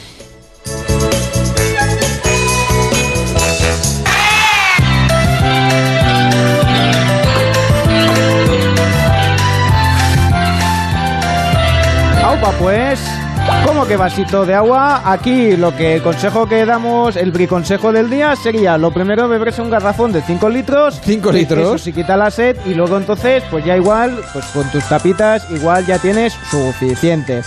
Aupa, 12.23 12.53
pues. 12.59 13.18
¿Cómo 13.65 13.87
que 13.87 13.97
vasito 13.97 14.45
de 14.45 14.55
agua? 14.55 15.03
Aquí 15.05 15.57
lo 15.57 15.75
que 15.77 15.95
el 15.97 16.03
consejo 16.03 16.49
que 16.49 16.65
damos, 16.65 17.17
el 17.17 17.31
briconsejo 17.33 17.93
del 17.93 18.11
día 18.11 18.35
sería 18.37 18.77
lo 18.79 18.91
primero 18.93 19.29
beberse 19.29 19.63
un 19.63 19.71
garrafón 19.71 20.13
de 20.13 20.23
5 20.23 20.49
litros. 20.49 21.01
5 21.05 21.33
litros. 21.33 21.59
Eso 21.61 21.79
sí 21.79 21.93
quita 21.93 22.17
la 22.17 22.31
sed 22.31 22.57
y 22.67 22.75
luego 22.75 22.97
entonces 22.97 23.43
pues 23.51 23.65
ya 23.65 23.77
igual, 23.77 24.21
pues 24.33 24.45
con 24.47 24.69
tus 24.71 24.85
tapitas 24.85 25.51
igual 25.51 25.87
ya 25.87 25.99
tienes 25.99 26.35
suficiente. 26.51 27.43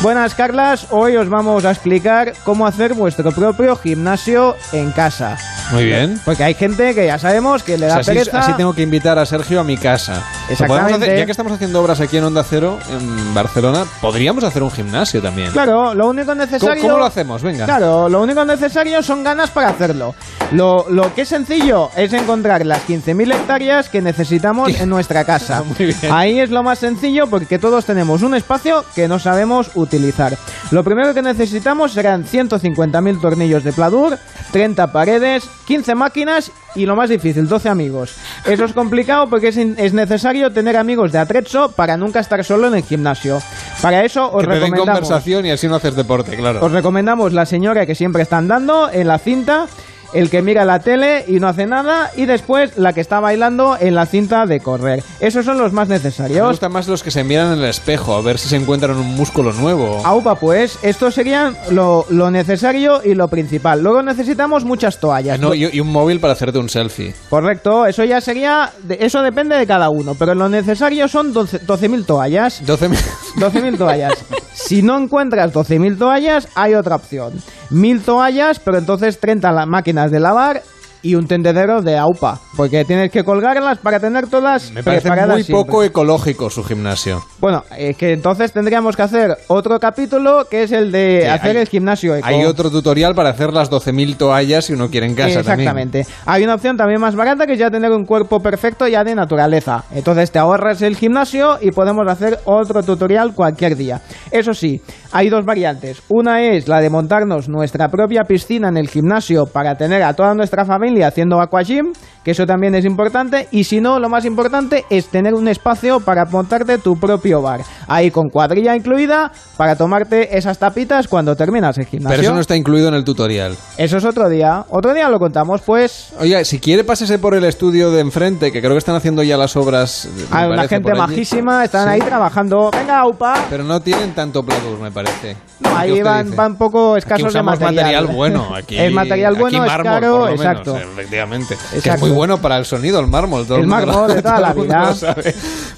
Buenas 0.00 0.34
Carlas, 0.34 0.86
hoy 0.90 1.16
os 1.16 1.28
vamos 1.28 1.64
a 1.64 1.70
explicar 1.70 2.32
cómo 2.44 2.66
hacer 2.66 2.94
vuestro 2.94 3.30
propio 3.32 3.76
gimnasio 3.76 4.56
en 4.72 4.90
casa. 4.90 5.36
Muy 5.70 5.84
bien. 5.84 6.20
Porque 6.24 6.44
hay 6.44 6.54
gente 6.54 6.94
que 6.94 7.06
ya 7.06 7.18
sabemos 7.18 7.62
que 7.62 7.78
le 7.78 7.86
O 7.86 7.88
da 7.88 7.96
así, 7.98 8.10
pereza. 8.10 8.40
así 8.40 8.52
tengo 8.54 8.74
que 8.74 8.82
invitar 8.82 9.18
a 9.18 9.24
Sergio 9.24 9.60
a 9.60 9.64
mi 9.64 9.76
casa. 9.76 10.22
Exactamente. 10.52 11.04
hacer- 11.06 11.18
ya 11.18 11.24
que 11.26 11.30
estamos 11.30 11.52
haciendo 11.52 11.80
obras 11.80 12.00
aquí 12.00 12.16
en 12.16 12.24
Onda 12.24 12.44
Cero, 12.44 12.78
en 12.90 13.34
Barcelona, 13.34 13.84
podríamos 14.00 14.44
hacer 14.44 14.62
un 14.62 14.70
gimnasio 14.70 15.20
también. 15.22 15.50
Claro, 15.52 15.94
lo 15.94 16.08
único 16.08 16.34
necesario. 16.34 16.80
¿Cómo, 16.82 16.82
cómo 16.92 16.98
lo 16.98 17.04
hacemos? 17.06 17.42
Venga. 17.42 17.64
Claro, 17.64 18.08
lo 18.08 18.22
único 18.22 18.44
necesario 18.44 19.02
son 19.02 19.22
ganas 19.24 19.50
para 19.50 19.68
hacerlo. 19.70 20.14
Lo, 20.52 20.86
lo 20.90 21.14
que 21.14 21.22
es 21.22 21.28
sencillo 21.28 21.90
es 21.96 22.12
encontrar 22.12 22.64
las 22.66 22.86
15.000 22.86 23.32
hectáreas 23.34 23.88
que 23.88 24.02
necesitamos 24.02 24.78
en 24.80 24.88
nuestra 24.88 25.24
casa. 25.24 25.62
Ahí 26.10 26.40
es 26.40 26.50
lo 26.50 26.62
más 26.62 26.78
sencillo 26.78 27.26
porque 27.28 27.58
todos 27.58 27.84
tenemos 27.84 28.22
un 28.22 28.34
espacio 28.34 28.84
que 28.94 29.08
no 29.08 29.18
sabemos 29.18 29.70
utilizar. 29.74 30.36
Lo 30.70 30.84
primero 30.84 31.14
que 31.14 31.22
necesitamos 31.22 31.92
serán 31.92 32.24
150.000 32.24 33.20
tornillos 33.20 33.64
de 33.64 33.72
pladur, 33.72 34.18
30 34.52 34.92
paredes, 34.92 35.44
15 35.66 35.94
máquinas 35.94 36.50
y 36.74 36.86
lo 36.86 36.96
más 36.96 37.10
difícil, 37.10 37.48
12 37.48 37.68
amigos. 37.68 38.14
Eso 38.46 38.64
es 38.64 38.72
complicado 38.72 39.28
porque 39.28 39.48
es, 39.48 39.56
es 39.56 39.92
necesario 39.92 40.52
tener 40.52 40.76
amigos 40.76 41.12
de 41.12 41.18
atrezzo 41.18 41.72
para 41.72 41.96
nunca 41.96 42.20
estar 42.20 42.42
solo 42.44 42.68
en 42.68 42.74
el 42.74 42.82
gimnasio. 42.82 43.40
Para 43.80 44.04
eso 44.04 44.30
os 44.30 44.42
que 44.42 44.46
te 44.46 44.52
den 44.54 44.62
recomendamos... 44.62 45.00
conversación 45.00 45.46
y 45.46 45.50
así 45.50 45.68
no 45.68 45.76
haces 45.76 45.94
deporte, 45.94 46.36
claro. 46.36 46.64
Os 46.64 46.72
recomendamos 46.72 47.32
la 47.32 47.46
señora 47.46 47.86
que 47.86 47.94
siempre 47.94 48.22
está 48.22 48.38
andando 48.38 48.90
en 48.90 49.08
la 49.08 49.18
cinta, 49.18 49.66
el 50.14 50.30
que 50.30 50.42
mira 50.42 50.64
la 50.64 50.80
tele 50.80 51.24
y 51.26 51.40
no 51.40 51.48
hace 51.48 51.66
nada, 51.66 52.10
y 52.16 52.26
después 52.26 52.76
la 52.78 52.92
que 52.92 53.00
está 53.00 53.20
bailando 53.20 53.76
en 53.80 53.94
la 53.94 54.06
cinta 54.06 54.46
de 54.46 54.60
correr. 54.60 55.02
Esos 55.20 55.44
son 55.44 55.58
los 55.58 55.72
más 55.72 55.88
Me 55.88 55.94
necesarios. 55.96 56.48
gustan 56.48 56.72
más 56.72 56.88
los 56.88 57.02
que 57.02 57.10
se 57.10 57.24
miran 57.24 57.52
en 57.54 57.58
el 57.60 57.64
espejo, 57.66 58.14
a 58.14 58.22
ver 58.22 58.38
si 58.38 58.48
se 58.48 58.56
encuentran 58.56 58.96
un 58.96 59.14
músculo 59.14 59.52
nuevo. 59.52 60.00
Aupa, 60.04 60.34
pues, 60.36 60.78
estos 60.82 61.14
serían 61.14 61.56
lo, 61.70 62.06
lo 62.10 62.30
necesario 62.30 63.00
y 63.04 63.14
lo 63.14 63.28
principal. 63.28 63.82
Luego 63.82 64.02
necesitamos 64.02 64.64
muchas 64.64 64.98
toallas. 65.00 65.38
No, 65.40 65.54
y, 65.54 65.68
y 65.72 65.80
un 65.80 65.88
móvil 65.88 66.20
para 66.20 66.32
hacerte 66.34 66.58
un 66.58 66.68
selfie. 66.68 67.14
Correcto, 67.30 67.86
eso 67.86 68.04
ya 68.04 68.20
sería. 68.20 68.70
eso 68.98 69.22
depende 69.22 69.56
de 69.56 69.66
cada 69.66 69.90
uno, 69.90 70.14
pero 70.18 70.34
lo 70.34 70.48
necesario 70.48 71.08
son 71.08 71.32
12 71.32 71.60
12.000 71.66 72.04
toallas. 72.06 72.62
12.000 72.64 72.96
12.000 73.36 73.78
toallas. 73.78 74.12
Si 74.72 74.80
no 74.80 74.96
encuentras 74.96 75.52
12.000 75.52 75.98
toallas, 75.98 76.48
hay 76.54 76.72
otra 76.72 76.96
opción. 76.96 77.34
1.000 77.68 78.00
toallas, 78.00 78.58
pero 78.58 78.78
entonces 78.78 79.20
30 79.20 79.52
la- 79.52 79.66
máquinas 79.66 80.10
de 80.10 80.18
lavar 80.18 80.62
y 81.02 81.14
un 81.14 81.26
tendedero 81.26 81.82
de 81.82 81.96
AUPA. 81.98 82.38
Porque 82.56 82.84
tienes 82.84 83.10
que 83.10 83.24
colgarlas 83.24 83.78
para 83.78 83.98
tener 84.00 84.28
todas 84.28 84.70
Me 84.72 84.82
parece 84.82 85.02
preparadas 85.02 85.36
muy 85.36 85.42
siempre. 85.44 85.64
poco 85.64 85.82
ecológico 85.82 86.48
su 86.50 86.62
gimnasio. 86.64 87.22
Bueno, 87.40 87.64
es 87.76 87.96
que 87.96 88.12
entonces 88.12 88.52
tendríamos 88.52 88.96
que 88.96 89.02
hacer 89.02 89.36
otro 89.48 89.78
capítulo 89.80 90.44
que 90.50 90.62
es 90.64 90.72
el 90.72 90.92
de 90.92 91.22
Sí, 91.24 91.28
hacer 91.28 91.56
hay- 91.56 91.62
el 91.62 91.68
gimnasio 91.68 92.14
eco. 92.14 92.26
Hay 92.26 92.44
otro 92.44 92.70
tutorial 92.70 93.14
para 93.14 93.30
hacer 93.30 93.52
las 93.52 93.68
12.000 93.70 94.16
toallas 94.16 94.66
si 94.66 94.74
uno 94.74 94.88
quiere 94.90 95.06
en 95.06 95.14
casa 95.14 95.42
también. 95.42 95.68
Exactamente. 95.68 96.06
Hay 96.26 96.44
una 96.44 96.54
opción 96.54 96.76
también 96.76 97.00
más 97.00 97.16
barata 97.16 97.46
que 97.46 97.54
es 97.54 97.58
ya 97.58 97.70
tener 97.70 97.90
un 97.90 98.04
cuerpo 98.04 98.40
perfecto 98.40 98.86
ya 98.86 99.02
de 99.02 99.14
naturaleza. 99.14 99.84
Entonces 99.94 100.30
te 100.30 100.38
ahorras 100.38 100.82
el 100.82 100.96
gimnasio 100.96 101.58
y 101.60 101.70
podemos 101.72 102.06
hacer 102.08 102.38
otro 102.44 102.82
tutorial 102.82 103.34
cualquier 103.34 103.76
día. 103.76 104.00
Eso 104.30 104.54
sí, 104.54 104.80
hay 105.10 105.28
dos 105.30 105.44
variantes. 105.44 106.02
Una 106.08 106.42
es 106.42 106.68
la 106.68 106.80
de 106.80 106.90
montarnos 106.90 107.48
nuestra 107.48 107.88
propia 107.88 108.22
piscina 108.24 108.68
en 108.68 108.76
el 108.76 108.88
gimnasio 108.88 109.46
para 109.46 109.74
tener 109.76 110.02
a 110.02 110.14
toda 110.14 110.34
nuestra 110.34 110.64
familia 110.64 110.91
haciendo 111.00 111.40
aquagym, 111.40 111.92
que 112.22 112.32
eso 112.32 112.44
también 112.46 112.74
es 112.74 112.84
importante. 112.84 113.48
Y 113.50 113.64
si 113.64 113.80
no, 113.80 113.98
lo 113.98 114.08
más 114.08 114.24
importante 114.24 114.84
es 114.90 115.06
tener 115.08 115.34
un 115.34 115.48
espacio 115.48 116.00
para 116.00 116.24
montarte 116.26 116.78
tu 116.78 116.96
propio 116.96 117.40
bar. 117.40 117.62
Ahí 117.88 118.10
con 118.10 118.28
cuadrilla 118.28 118.76
incluida 118.76 119.32
para 119.56 119.76
tomarte 119.76 120.36
esas 120.36 120.58
tapitas 120.58 121.08
cuando 121.08 121.34
terminas 121.34 121.78
el 121.78 121.86
gimnasio. 121.86 122.10
Pero 122.16 122.22
eso 122.22 122.34
no 122.34 122.40
está 122.40 122.54
incluido 122.56 122.88
en 122.88 122.94
el 122.94 123.04
tutorial. 123.04 123.56
Eso 123.78 123.96
es 123.96 124.04
otro 124.04 124.28
día. 124.28 124.64
Otro 124.68 124.92
día 124.94 125.08
lo 125.08 125.18
contamos, 125.18 125.62
pues. 125.62 126.12
Oye, 126.20 126.44
si 126.44 126.58
quiere 126.60 126.84
pásese 126.84 127.18
por 127.18 127.34
el 127.34 127.44
estudio 127.44 127.90
de 127.90 128.00
enfrente, 128.00 128.52
que 128.52 128.60
creo 128.60 128.72
que 128.72 128.78
están 128.78 128.94
haciendo 128.94 129.22
ya 129.22 129.36
las 129.36 129.56
obras. 129.56 130.08
Hay 130.30 130.48
una 130.48 130.68
gente 130.68 130.92
majísima, 130.94 131.64
están 131.64 131.84
Sí. 131.88 131.94
ahí 131.94 132.00
trabajando. 132.00 132.70
Venga, 132.72 133.06
UPA. 133.06 133.34
Pero 133.50 133.64
no 133.64 133.80
tienen 133.80 134.12
tanto 134.14 134.42
pladur, 134.42 134.78
me 134.80 134.90
parece. 134.90 135.36
No, 135.60 135.70
¿Qué 135.70 135.76
ahí 135.76 136.02
van, 136.02 136.34
van 136.34 136.56
poco 136.56 136.92
Aquí 136.94 136.98
escasos 137.00 137.28
usamos 137.28 137.58
de 137.58 137.64
material. 137.66 138.06
bueno. 138.08 138.54
Aquí, 138.54 138.76
el 138.78 138.92
material 138.92 139.34
bueno 139.36 139.62
aquí 139.62 139.70
es 139.70 139.82
caro, 139.82 140.24
menos, 140.24 140.30
exacto. 140.32 140.76
Efectivamente. 140.90 141.56
Que 141.82 141.90
es 141.90 142.00
muy 142.00 142.10
bueno 142.10 142.40
para 142.40 142.58
el 142.58 142.64
sonido, 142.64 143.00
el 143.00 143.06
mármol. 143.06 143.46
todo 143.46 143.58
El 143.58 143.66
mármol 143.66 144.14
de 144.14 144.22
toda 144.22 144.40
la 144.40 144.52
vida. 144.54 144.94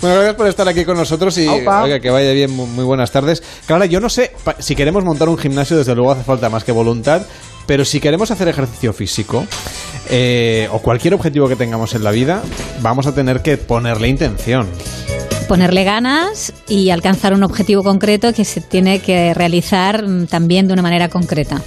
Bueno, 0.00 0.16
gracias 0.16 0.34
por 0.34 0.46
estar 0.46 0.68
aquí 0.68 0.84
con 0.84 0.96
nosotros 0.96 1.36
y 1.38 1.48
oiga, 1.48 2.00
que 2.00 2.10
vaya 2.10 2.32
bien. 2.32 2.50
Muy, 2.50 2.84
buenas 2.84 3.10
tardes. 3.10 3.42
Claro, 3.66 3.84
yo 3.84 4.00
no 4.00 4.08
sé, 4.08 4.32
si 4.58 4.74
queremos 4.76 5.04
montar 5.04 5.28
un 5.28 5.38
gimnasio, 5.38 5.76
desde 5.76 5.94
luego 5.94 6.12
hace 6.12 6.24
falta 6.24 6.48
más 6.48 6.64
que 6.64 6.72
voluntad. 6.72 7.22
Pero 7.66 7.84
si 7.84 7.98
queremos 7.98 8.30
hacer 8.30 8.46
ejercicio 8.48 8.92
físico 8.92 9.46
eh, 10.10 10.68
o 10.70 10.80
cualquier 10.80 11.14
objetivo 11.14 11.48
que 11.48 11.56
tengamos 11.56 11.94
en 11.94 12.04
la 12.04 12.10
vida, 12.10 12.42
vamos 12.82 13.06
a 13.06 13.14
tener 13.14 13.40
que 13.40 13.56
ponerle 13.56 14.08
intención. 14.08 14.68
ponerle 15.48 15.84
ganas 15.84 16.52
y 16.68 16.90
alcanzar 16.90 17.32
un 17.32 17.42
objetivo 17.42 17.82
concreto 17.82 18.32
que 18.32 18.44
se 18.44 18.60
tiene 18.60 19.00
que 19.00 19.32
realizar 19.34 20.06
mm, 20.06 20.26
también 20.26 20.66
de 20.66 20.74
una 20.74 20.82
manera 20.82 21.08
concreta. 21.08 21.62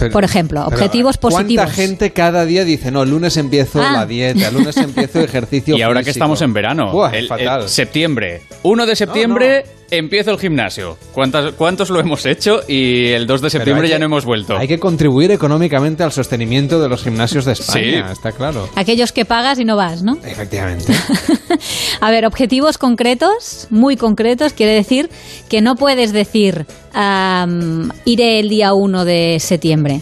Pero- 0.00 0.12
Por 0.12 0.24
ejemplo, 0.24 0.64
pero, 0.64 0.76
objetivos 0.76 1.16
positivos. 1.18 1.64
¿Cuánta 1.66 1.74
gente 1.82 2.10
cada 2.12 2.44
día 2.44 2.64
dice, 2.64 2.90
no, 2.90 3.02
el 3.04 3.10
lunes 3.10 3.36
empiezo 3.36 3.80
Ah. 3.80 3.92
la 3.92 4.06
dieta, 4.06 4.48
el 4.48 4.54
lunes 4.54 4.76
empiezo 4.76 5.20
ejercicio 5.24 5.76
Y 5.76 5.82
ahora 5.82 6.00
que 6.00 6.06
físico"? 6.06 6.24
estamos 6.24 6.42
en 6.42 6.52
verano, 6.52 6.90
Buah, 6.90 7.10
el- 7.10 7.18
el 7.24 7.28
fatal. 7.28 7.68
septiembre, 7.68 8.42
1 8.64 8.86
de 8.86 8.96
septiembre 8.96 9.64
empiezo 9.90 10.30
el 10.30 10.38
gimnasio. 10.38 10.96
¿Cuántas, 11.12 11.52
¿Cuántos 11.54 11.90
lo 11.90 12.00
hemos 12.00 12.24
hecho? 12.26 12.60
Y 12.68 13.08
el 13.08 13.26
2 13.26 13.40
de 13.42 13.50
septiembre 13.50 13.88
ya 13.88 13.96
que- 13.96 14.00
no 14.00 14.06
hemos 14.06 14.24
vuelto. 14.24 14.56
Hay 14.56 14.68
que 14.68 14.78
contribuir 14.78 15.30
económicamente 15.30 16.02
al 16.02 16.12
sostenimiento 16.12 16.80
de 16.80 16.88
los 16.88 17.02
gimnasios 17.02 17.44
de 17.44 17.52
España, 17.52 18.06
Sí. 18.06 18.12
está 18.12 18.32
claro. 18.32 18.68
Aquellos 18.76 19.12
que 19.12 19.24
pagas 19.24 19.58
y 19.58 19.64
no 19.64 19.76
vas, 19.76 20.02
¿no? 20.02 20.16
Efectivamente. 20.24 20.92
A 22.00 22.10
ver, 22.10 22.26
objetivos 22.26 22.78
concretos, 22.78 23.66
muy 23.70 23.96
concretos, 23.96 24.52
quiere 24.52 24.72
decir 24.74 25.10
que 25.48 25.60
no 25.60 25.74
puedes 25.74 26.12
decir 26.12 26.66
iré 28.04 28.38
el 28.40 28.48
día 28.48 28.72
1 28.74 29.04
de 29.04 29.38
septiembre. 29.40 30.00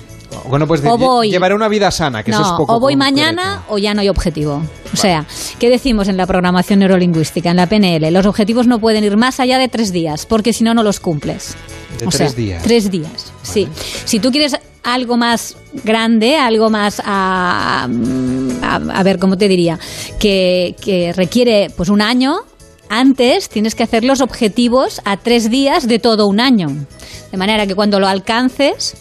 Bueno, 0.49 0.67
pues 0.67 0.83
O 0.85 0.97
voy. 0.99 1.31
llevaré 1.31 1.55
una 1.55 1.69
vida 1.69 1.91
sana, 1.91 2.23
que 2.23 2.31
no, 2.31 2.41
eso 2.41 2.47
es 2.47 2.53
poco 2.59 2.75
o 2.77 2.81
voy 2.81 2.95
concreto. 2.95 2.99
mañana 3.17 3.63
o 3.69 3.79
ya 3.79 3.95
no 3.95 4.01
hay 4.01 4.09
objetivo. 4.09 4.63
O 4.93 4.97
sea, 4.97 5.25
¿qué 5.59 5.69
decimos 5.71 6.09
en 6.09 6.17
la 6.17 6.27
programación 6.27 6.79
neurolingüística, 6.81 7.51
en 7.51 7.57
la 7.57 7.67
PNL? 7.67 8.11
Los 8.13 8.27
objetivos 8.27 8.67
no 8.67 8.79
pueden 8.79 9.05
ir 9.05 9.17
más 9.17 9.41
allá 9.41 9.59
de 9.59 9.69
tres 9.69 9.93
días, 9.93 10.27
porque 10.27 10.53
si 10.53 10.65
no, 10.65 10.75
no 10.75 10.83
los 10.83 11.01
cumples. 11.01 11.55
De 11.99 12.07
O 12.07 12.11
tres 12.11 12.31
sea, 12.33 12.37
días. 12.39 12.63
Tres 12.63 12.91
días, 12.91 13.33
sí. 13.43 13.69
Si 14.05 14.21
tú 14.21 14.31
quieres 14.31 14.57
algo 14.85 15.17
más 15.17 15.57
grande, 15.85 16.37
algo 16.37 16.71
más 16.71 17.03
a, 17.05 17.89
a, 18.63 18.75
a 18.75 19.03
ver, 19.03 19.19
¿cómo 19.19 19.37
te 19.37 19.49
diría? 19.49 19.79
Que, 20.19 20.75
que 20.81 21.13
requiere 21.13 21.69
pues 21.77 21.89
un 21.91 22.01
año, 22.01 22.37
antes 22.89 23.49
tienes 23.51 23.75
que 23.75 23.83
hacer 23.83 24.05
los 24.05 24.21
objetivos 24.23 25.03
a 25.05 25.17
tres 25.19 25.51
días 25.51 25.87
de 25.87 25.99
todo 25.99 26.27
un 26.27 26.41
año. 26.41 26.69
De 27.31 27.37
manera 27.37 27.67
que 27.67 27.75
cuando 27.75 28.01
lo 28.01 28.07
alcances, 28.09 28.97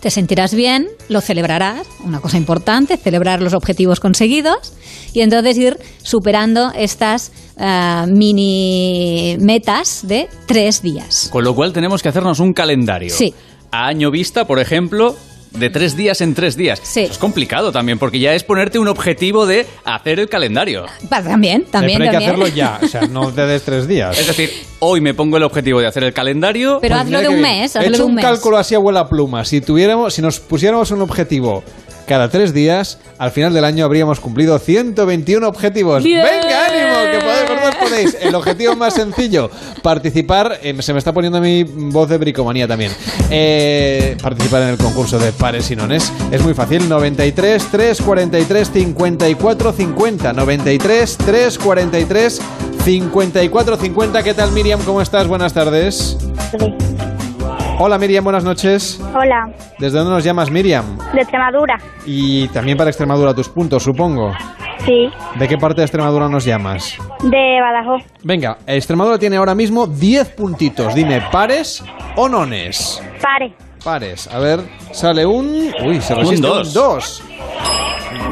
te 0.00 0.10
sentirás 0.10 0.54
bien, 0.54 0.88
lo 1.08 1.20
celebrarás, 1.20 1.86
una 2.04 2.20
cosa 2.20 2.36
importante, 2.36 2.96
celebrar 2.96 3.42
los 3.42 3.54
objetivos 3.54 4.00
conseguidos 4.00 4.72
y 5.12 5.20
entonces 5.20 5.58
ir 5.58 5.78
superando 6.02 6.72
estas 6.74 7.32
ah, 7.58 8.06
mini 8.08 9.36
metas 9.40 10.06
de 10.06 10.28
tres 10.46 10.82
días. 10.82 11.28
Con 11.30 11.44
lo 11.44 11.54
cual 11.54 11.72
tenemos 11.72 12.02
que 12.02 12.08
hacernos 12.08 12.40
un 12.40 12.52
calendario. 12.52 13.10
Sí. 13.10 13.34
A 13.70 13.86
año 13.86 14.10
vista, 14.10 14.46
por 14.46 14.58
ejemplo, 14.58 15.16
de 15.50 15.70
tres 15.70 15.96
días 15.96 16.20
en 16.20 16.34
tres 16.34 16.56
días. 16.56 16.80
Eso 16.80 17.00
es 17.12 17.18
complicado 17.18 17.72
también, 17.72 17.98
porque 17.98 18.18
ya 18.18 18.34
es 18.34 18.44
ponerte 18.44 18.78
un 18.78 18.88
objetivo 18.88 19.46
de 19.46 19.66
hacer 19.84 20.20
el 20.20 20.28
calendario. 20.28 20.86
Pa- 21.08 21.22
También, 21.22 21.64
también, 21.64 21.98
Pero 21.98 22.10
hay 22.10 22.16
que 22.18 22.24
también. 22.26 22.30
hacerlo 22.30 22.46
ya, 22.56 22.78
o 22.82 22.86
sea, 22.88 23.00
no 23.08 23.32
te 23.32 23.46
des 23.46 23.62
tres 23.62 23.86
días. 23.88 24.18
Es 24.18 24.26
decir, 24.26 24.50
hoy 24.78 25.00
me 25.00 25.12
pongo 25.14 25.36
el 25.36 25.42
objetivo 25.42 25.80
de 25.80 25.86
hacer 25.86 26.04
el 26.04 26.12
calendario. 26.12 26.78
Pero 26.80 26.92
Pues 26.94 27.00
hazlo 27.02 27.18
mira 27.18 27.20
de 27.22 27.28
un 27.28 27.42
bien. 27.42 27.58
mes, 27.60 27.74
He 27.74 27.78
hazlo 27.78 27.88
hecho 27.90 27.98
de 27.98 28.04
un 28.04 28.10
un 28.10 28.14
mes. 28.16 28.24
cálculo 28.24 28.56
así 28.58 28.74
a 28.74 28.78
vuela 28.78 29.08
pluma. 29.08 29.44
Si 29.44 29.60
tuviéramos, 29.60 30.14
si 30.14 30.22
nos 30.22 30.38
pusiéramos 30.40 30.90
un 30.92 31.02
objetivo 31.02 31.62
cada 32.10 32.28
tres 32.28 32.52
días, 32.52 32.98
al 33.18 33.30
final 33.30 33.54
del 33.54 33.64
año 33.64 33.84
habríamos 33.84 34.18
cumplido 34.18 34.58
121 34.58 35.46
objetivos. 35.46 36.02
¡Bien! 36.02 36.24
¡Venga, 36.24 36.66
ánimo! 36.66 37.12
Que 37.12 37.24
podéis, 37.24 37.48
vosotros 37.48 37.74
podéis. 37.76 38.16
El 38.20 38.34
objetivo 38.34 38.74
más 38.74 38.94
sencillo, 38.94 39.48
participar, 39.80 40.58
eh, 40.60 40.74
se 40.80 40.92
me 40.92 40.98
está 40.98 41.12
poniendo 41.12 41.40
mi 41.40 41.62
voz 41.62 42.08
de 42.08 42.18
bricomanía 42.18 42.66
también, 42.66 42.90
Eh, 43.30 44.16
participar 44.20 44.62
en 44.62 44.68
el 44.70 44.76
concurso 44.76 45.20
de 45.20 45.30
pares 45.30 45.70
y 45.70 45.76
nones. 45.76 46.12
Es 46.32 46.42
muy 46.42 46.52
fácil, 46.52 46.88
93 46.88 47.66
343 47.70 48.70
54 48.72 49.72
50. 49.72 50.32
93 50.32 51.16
343 51.16 52.40
54 52.84 53.76
50. 53.76 54.22
¿Qué 54.24 54.34
tal 54.34 54.50
Miriam? 54.50 54.80
¿Cómo 54.82 55.00
estás? 55.00 55.28
Buenas 55.28 55.52
tardes. 55.54 56.16
Hola 57.82 57.96
Miriam, 57.96 58.22
buenas 58.22 58.44
noches. 58.44 59.00
Hola, 59.14 59.50
¿Desde 59.78 59.96
dónde 59.98 60.12
nos 60.12 60.22
llamas 60.24 60.50
Miriam? 60.50 60.98
de 61.14 61.22
Extremadura. 61.22 61.78
Y 62.04 62.46
también 62.48 62.76
para 62.76 62.90
Extremadura 62.90 63.32
tus 63.32 63.48
puntos, 63.48 63.82
supongo. 63.82 64.34
Sí, 64.84 65.10
¿De 65.38 65.48
qué 65.48 65.56
parte 65.58 65.80
de 65.80 65.84
Extremadura 65.86 66.28
nos 66.28 66.44
llamas? 66.44 66.96
de 67.22 67.60
Badajoz. 67.60 68.02
Venga, 68.22 68.58
Extremadura 68.66 69.18
tiene 69.18 69.36
ahora 69.36 69.54
mismo 69.54 69.86
10 69.86 70.28
puntitos. 70.30 70.94
Dime, 70.94 71.22
¿pares 71.32 71.82
o 72.16 72.28
nones? 72.28 73.02
Pare. 73.22 73.54
Pares. 73.82 74.28
A 74.32 74.38
ver, 74.38 74.60
sale 74.92 75.24
un... 75.26 75.72
Uy, 75.84 76.00
se 76.00 76.12
Un 76.14 76.20
resiste 76.20 76.46
un 76.46 76.52
dos. 76.52 76.74
2. 76.74 77.22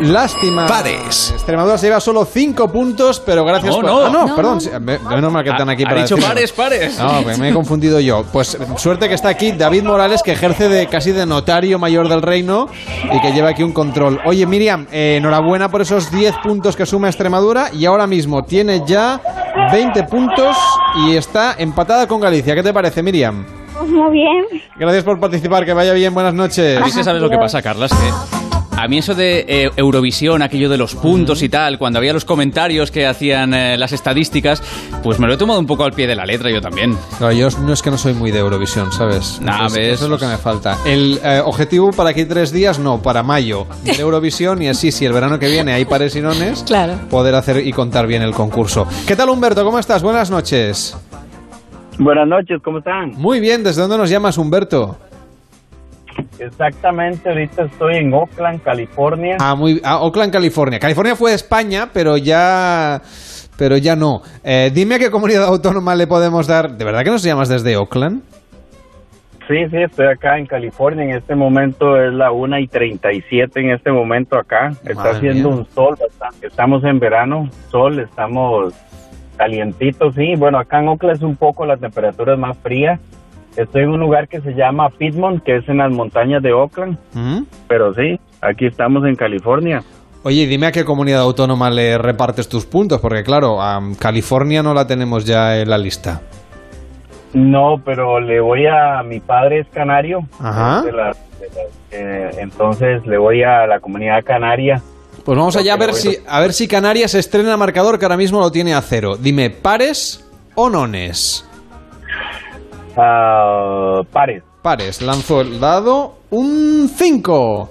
Lástima. 0.02 0.66
Pares. 0.66 1.30
Extremadura 1.32 1.78
se 1.78 1.86
lleva 1.86 2.00
solo 2.00 2.24
5 2.24 2.68
puntos, 2.70 3.20
pero 3.24 3.44
gracias 3.44 3.74
No, 3.74 3.80
por... 3.80 3.90
no. 3.90 4.04
Ah, 4.06 4.10
no, 4.10 4.26
No, 4.26 4.36
perdón. 4.36 4.60
sí, 4.60 4.68
me- 4.80 4.98
Menos 4.98 5.32
mal 5.32 5.42
que 5.42 5.50
están 5.50 5.68
aquí 5.70 5.82
Ha 5.84 5.88
para 5.88 6.02
dicho 6.02 6.16
decirlo. 6.16 6.34
pares, 6.34 6.52
pares. 6.52 6.98
No, 6.98 7.22
me 7.22 7.48
he 7.48 7.52
confundido 7.52 7.98
yo. 7.98 8.24
Pues 8.32 8.58
suerte 8.76 9.08
que 9.08 9.14
está 9.14 9.30
aquí 9.30 9.52
David 9.52 9.84
Morales, 9.84 10.22
que 10.22 10.32
ejerce 10.32 10.68
de 10.68 10.86
casi 10.88 11.12
de 11.12 11.24
notario 11.26 11.78
mayor 11.78 12.08
del 12.08 12.22
reino 12.22 12.68
y 13.12 13.20
que 13.20 13.32
lleva 13.32 13.50
aquí 13.50 13.62
un 13.62 13.72
control. 13.72 14.20
Oye, 14.26 14.44
Miriam, 14.46 14.86
eh, 14.92 15.16
enhorabuena 15.18 15.70
por 15.70 15.80
esos 15.80 16.10
10 16.10 16.34
puntos 16.42 16.76
que 16.76 16.84
suma 16.86 17.08
Extremadura 17.08 17.70
y 17.72 17.86
ahora 17.86 18.06
mismo 18.06 18.44
tiene 18.44 18.82
ya 18.86 19.20
20 19.72 20.04
puntos 20.04 20.56
y 21.06 21.16
está 21.16 21.54
empatada 21.58 22.06
con 22.06 22.20
Galicia. 22.20 22.54
¿Qué 22.54 22.62
te 22.62 22.72
parece, 22.72 23.02
Miriam? 23.02 23.44
Pues 23.78 23.90
muy 23.90 24.10
bien. 24.12 24.44
Gracias 24.76 25.04
por 25.04 25.20
participar, 25.20 25.64
que 25.64 25.72
vaya 25.72 25.92
bien, 25.92 26.12
buenas 26.14 26.34
noches. 26.34 26.78
A 26.80 26.84
mí, 26.84 26.90
¿sabes 26.90 27.22
lo 27.22 27.30
que 27.30 27.36
pasa, 27.38 27.62
Carlas? 27.62 27.90
Que 27.92 28.38
a 28.80 28.86
mí 28.86 28.98
eso 28.98 29.12
de 29.16 29.44
eh, 29.48 29.70
Eurovisión, 29.76 30.40
aquello 30.40 30.68
de 30.68 30.76
los 30.78 30.94
puntos 30.94 31.42
y 31.42 31.48
tal, 31.48 31.78
cuando 31.78 31.98
había 31.98 32.12
los 32.12 32.24
comentarios 32.24 32.92
que 32.92 33.08
hacían 33.08 33.52
eh, 33.52 33.76
las 33.76 33.90
estadísticas, 33.90 34.62
pues 35.02 35.18
me 35.18 35.26
lo 35.26 35.34
he 35.34 35.36
tomado 35.36 35.58
un 35.58 35.66
poco 35.66 35.82
al 35.82 35.92
pie 35.92 36.06
de 36.06 36.14
la 36.14 36.24
letra 36.24 36.48
yo 36.50 36.60
también. 36.60 36.96
Claro, 37.18 37.32
yo 37.32 37.48
no 37.60 37.72
es 37.72 37.82
que 37.82 37.90
no 37.90 37.98
soy 37.98 38.14
muy 38.14 38.30
de 38.30 38.38
Eurovisión, 38.38 38.92
¿sabes? 38.92 39.40
Nah, 39.40 39.54
Entonces, 39.54 39.78
ves, 39.78 39.92
eso 39.94 40.04
es 40.04 40.10
lo 40.10 40.16
que 40.16 40.26
pues- 40.26 40.36
me 40.36 40.38
falta. 40.38 40.78
El 40.86 41.18
eh, 41.24 41.42
objetivo 41.44 41.90
para 41.90 42.10
aquí 42.10 42.24
tres 42.24 42.52
días, 42.52 42.78
no, 42.78 43.02
para 43.02 43.24
mayo 43.24 43.66
de 43.82 43.92
Eurovisión 44.00 44.62
y 44.62 44.68
así, 44.68 44.92
si 44.92 45.04
el 45.06 45.12
verano 45.12 45.40
que 45.40 45.48
viene 45.48 45.72
hay 45.72 45.84
pares 45.84 46.14
y 46.14 46.20
nones, 46.20 46.62
Claro. 46.62 46.94
poder 47.10 47.34
hacer 47.34 47.66
y 47.66 47.72
contar 47.72 48.06
bien 48.06 48.22
el 48.22 48.32
concurso. 48.32 48.86
¿Qué 49.08 49.16
tal, 49.16 49.28
Humberto? 49.30 49.64
¿Cómo 49.64 49.80
estás? 49.80 50.04
Buenas 50.04 50.30
noches. 50.30 50.96
Buenas 51.98 52.28
noches, 52.28 52.60
¿cómo 52.62 52.78
están? 52.78 53.10
Muy 53.16 53.40
bien, 53.40 53.64
¿desde 53.64 53.82
dónde 53.82 53.98
nos 53.98 54.08
llamas, 54.08 54.38
Humberto? 54.38 54.96
Exactamente, 56.38 57.28
ahorita 57.28 57.64
estoy 57.64 57.96
en 57.96 58.14
Oakland, 58.14 58.62
California. 58.62 59.36
Ah, 59.40 59.56
muy, 59.56 59.80
ah, 59.84 59.98
Oakland, 59.98 60.32
California. 60.32 60.78
California 60.78 61.16
fue 61.16 61.34
España, 61.34 61.90
pero 61.92 62.16
ya... 62.16 63.02
Pero 63.56 63.76
ya 63.76 63.96
no. 63.96 64.22
Eh, 64.44 64.70
dime 64.72 64.94
a 64.94 64.98
qué 65.00 65.10
comunidad 65.10 65.44
autónoma 65.44 65.96
le 65.96 66.06
podemos 66.06 66.46
dar... 66.46 66.70
¿De 66.70 66.84
verdad 66.84 67.02
que 67.02 67.10
nos 67.10 67.24
llamas 67.24 67.48
desde 67.48 67.76
Oakland? 67.76 68.22
Sí, 69.48 69.66
sí, 69.68 69.78
estoy 69.78 70.06
acá 70.06 70.38
en 70.38 70.46
California. 70.46 71.04
En 71.04 71.10
este 71.10 71.34
momento 71.34 72.00
es 72.00 72.12
la 72.12 72.30
1 72.30 72.58
y 72.60 72.68
37 72.68 73.58
en 73.58 73.70
este 73.70 73.90
momento 73.90 74.38
acá. 74.38 74.72
Está 74.84 75.10
haciendo 75.10 75.48
mía. 75.48 75.58
un 75.58 75.66
sol 75.74 75.96
bastante. 75.98 76.46
Estamos 76.46 76.84
en 76.84 77.00
verano, 77.00 77.48
sol, 77.70 77.98
estamos 77.98 78.74
calientitos, 79.38 80.14
sí. 80.14 80.34
Bueno, 80.36 80.58
acá 80.58 80.80
en 80.80 80.88
Oakland 80.88 81.16
es 81.16 81.22
un 81.22 81.36
poco 81.36 81.64
la 81.64 81.76
temperatura 81.78 82.34
es 82.34 82.38
más 82.38 82.58
fría. 82.58 82.98
Estoy 83.56 83.82
en 83.84 83.88
un 83.90 84.00
lugar 84.00 84.28
que 84.28 84.40
se 84.42 84.52
llama 84.54 84.90
Piedmont, 84.90 85.42
que 85.42 85.56
es 85.56 85.68
en 85.68 85.78
las 85.78 85.90
montañas 85.90 86.42
de 86.42 86.52
Oakland. 86.52 86.98
¿Mm? 87.14 87.42
Pero 87.66 87.94
sí, 87.94 88.20
aquí 88.42 88.66
estamos 88.66 89.04
en 89.06 89.16
California. 89.16 89.82
Oye, 90.24 90.46
dime 90.46 90.66
a 90.66 90.72
qué 90.72 90.84
comunidad 90.84 91.20
autónoma 91.22 91.70
le 91.70 91.96
repartes 91.96 92.48
tus 92.48 92.66
puntos, 92.66 93.00
porque 93.00 93.22
claro, 93.24 93.62
a 93.62 93.80
California 93.98 94.62
no 94.62 94.74
la 94.74 94.86
tenemos 94.86 95.24
ya 95.24 95.58
en 95.58 95.70
la 95.70 95.78
lista. 95.78 96.20
No, 97.32 97.80
pero 97.84 98.20
le 98.20 98.40
voy 98.40 98.66
a... 98.66 99.02
Mi 99.02 99.20
padre 99.20 99.60
es 99.60 99.66
canario. 99.68 100.20
Ajá. 100.40 100.78
es 100.80 100.84
de 100.86 100.92
la- 100.92 101.12
de 101.12 101.48
la- 101.54 101.68
eh, 101.90 102.30
entonces 102.40 103.06
le 103.06 103.16
voy 103.18 103.42
a 103.42 103.66
la 103.66 103.80
comunidad 103.80 104.22
canaria. 104.24 104.82
Pues 105.24 105.36
vamos 105.38 105.56
allá 105.56 105.74
a 105.74 105.76
ver 105.76 105.94
si 105.94 106.16
a 106.26 106.40
ver 106.40 106.52
si 106.52 106.66
Canarias 106.68 107.14
estrena 107.14 107.56
marcador 107.56 107.98
que 107.98 108.04
ahora 108.04 108.16
mismo 108.16 108.40
lo 108.40 108.50
tiene 108.50 108.74
a 108.74 108.80
cero. 108.80 109.16
Dime, 109.18 109.50
¿pares 109.50 110.24
o 110.54 110.70
nones? 110.70 111.44
Ah, 112.96 114.00
pares. 114.12 114.42
Pares, 114.62 115.02
lanzo 115.02 115.40
el 115.40 115.60
dado, 115.60 116.16
un 116.30 116.90
5. 116.94 117.70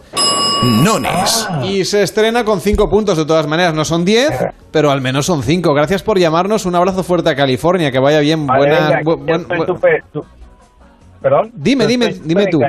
Nones. 0.84 1.48
Y 1.66 1.86
se 1.86 2.02
estrena 2.02 2.44
con 2.44 2.62
5 2.62 2.90
puntos 2.90 3.18
de 3.18 3.26
todas 3.26 3.46
maneras, 3.46 3.74
no 3.76 3.86
son 3.86 4.04
10, 4.06 4.32
pero 4.72 4.90
al 4.90 5.02
menos 5.02 5.26
son 5.26 5.44
5. 5.44 5.74
Gracias 5.74 6.02
por 6.02 6.18
llamarnos, 6.18 6.66
un 6.66 6.76
abrazo 6.76 7.04
fuerte 7.04 7.30
a 7.30 7.36
California, 7.36 7.92
que 7.92 8.00
vaya 8.00 8.20
bien, 8.22 8.48
Vale, 8.48 8.60
buena... 8.60 8.88
venga, 8.88 9.02
bu- 9.02 9.20
yo 9.20 9.26
buen- 9.26 9.42
estoy 9.42 9.58
bu- 9.60 9.66
súper- 9.68 10.04
su- 10.14 10.26
¿Perdón? 11.22 11.52
Dime, 11.54 11.86
dime, 11.88 12.08
estoy 12.08 12.28
dime 12.28 12.48
tú. 12.48 12.60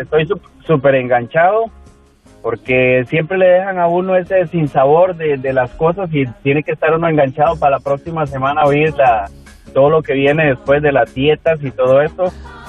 Estoy 0.00 0.28
súper 0.66 0.94
enganchado 0.96 1.64
porque 2.42 3.04
siempre 3.08 3.38
le 3.38 3.46
dejan 3.46 3.78
a 3.78 3.86
uno 3.86 4.16
ese 4.16 4.46
sinsabor 4.48 5.16
de, 5.16 5.36
de 5.36 5.52
las 5.52 5.70
cosas 5.72 6.10
y 6.12 6.26
tiene 6.42 6.62
que 6.62 6.72
estar 6.72 6.94
uno 6.94 7.08
enganchado 7.08 7.56
para 7.56 7.76
la 7.76 7.80
próxima 7.80 8.26
semana 8.26 8.64
oír 8.64 8.94
la, 8.96 9.30
todo 9.72 9.90
lo 9.90 10.02
que 10.02 10.14
viene 10.14 10.46
después 10.46 10.82
de 10.82 10.92
las 10.92 11.12
dietas 11.14 11.58
y 11.62 11.70
todo 11.70 12.02
esto. 12.02 12.24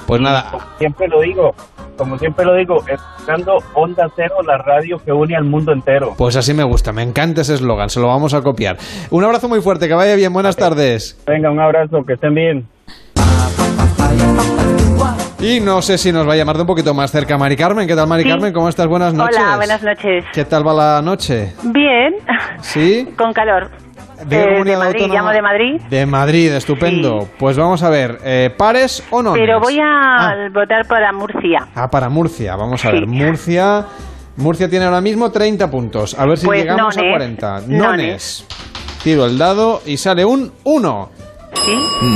Pues 0.06 0.20
nada. 0.20 0.50
Como 0.50 0.64
siempre 0.78 1.08
lo 1.08 1.20
digo, 1.20 1.54
como 1.96 2.18
siempre 2.18 2.44
lo 2.44 2.54
digo, 2.54 2.84
escuchando 2.86 3.58
Onda 3.74 4.10
Cero, 4.14 4.36
la 4.46 4.58
radio 4.58 4.98
que 4.98 5.12
une 5.12 5.36
al 5.36 5.44
mundo 5.44 5.72
entero. 5.72 6.14
Pues 6.16 6.36
así 6.36 6.52
me 6.52 6.64
gusta, 6.64 6.92
me 6.92 7.02
encanta 7.02 7.40
ese 7.42 7.54
eslogan, 7.54 7.90
se 7.90 8.00
lo 8.00 8.08
vamos 8.08 8.34
a 8.34 8.42
copiar. 8.42 8.76
Un 9.10 9.24
abrazo 9.24 9.48
muy 9.48 9.60
fuerte, 9.60 9.88
que 9.88 9.94
vaya 9.94 10.14
bien, 10.14 10.32
buenas 10.32 10.56
tardes. 10.56 11.22
Venga, 11.26 11.50
un 11.50 11.60
abrazo, 11.60 12.04
que 12.04 12.14
estén 12.14 12.34
bien. 12.34 12.68
Y 15.44 15.60
no 15.60 15.82
sé 15.82 15.98
si 15.98 16.10
nos 16.10 16.26
va 16.26 16.32
a 16.32 16.36
llamar 16.36 16.56
de 16.56 16.62
un 16.62 16.66
poquito 16.66 16.94
más 16.94 17.10
cerca 17.10 17.36
Mari 17.36 17.54
Carmen. 17.54 17.86
¿Qué 17.86 17.94
tal, 17.94 18.06
Mari 18.06 18.22
Sí. 18.22 18.28
Carmen? 18.30 18.50
¿Cómo 18.54 18.68
estás? 18.70 18.86
Buenas 18.86 19.12
noches. 19.12 19.36
Hola, 19.38 19.56
buenas 19.56 19.82
noches. 19.82 20.24
¿Qué 20.32 20.44
tal 20.46 20.66
va 20.66 20.72
la 20.72 21.02
noche? 21.02 21.52
Bien, 21.64 22.14
¿Sí? 22.62 23.08
con 23.18 23.32
calor. 23.34 23.70
¿De 24.26 24.36
Eh, 24.42 24.64
de 24.64 24.76
Madrid, 24.76 25.02
autónoma? 25.02 25.14
llamo 25.14 25.30
de 25.32 25.42
Madrid. 25.42 25.80
De 25.90 26.06
Madrid, 26.06 26.52
estupendo. 26.52 27.28
Pues 27.38 27.58
vamos 27.58 27.82
a 27.82 27.90
ver, 27.90 28.18
eh, 28.24 28.54
¿pares 28.56 29.04
o 29.10 29.22
no? 29.22 29.34
Pero 29.34 29.60
voy 29.60 29.78
a 29.80 30.48
votar 30.50 30.86
para 30.86 31.12
Murcia. 31.12 31.66
Ah, 31.74 31.90
para 31.90 32.08
Murcia, 32.08 32.56
vamos 32.56 32.82
a 32.82 32.88
Sí. 32.90 32.94
ver. 32.94 33.06
Murcia, 33.06 33.84
Murcia 34.36 34.70
tiene 34.70 34.86
ahora 34.86 35.02
mismo 35.02 35.30
30 35.30 35.70
puntos. 35.70 36.18
A 36.18 36.24
ver 36.24 36.38
si 36.38 36.46
Pues 36.46 36.60
llegamos 36.60 36.96
a 36.96 37.00
nones. 37.00 37.12
40. 37.12 37.60
Nones. 37.66 37.68
Nones. 37.68 38.46
Tiro 39.02 39.26
el 39.26 39.36
dado 39.36 39.82
y 39.84 39.98
sale 39.98 40.24
un 40.24 40.52
1. 40.62 41.10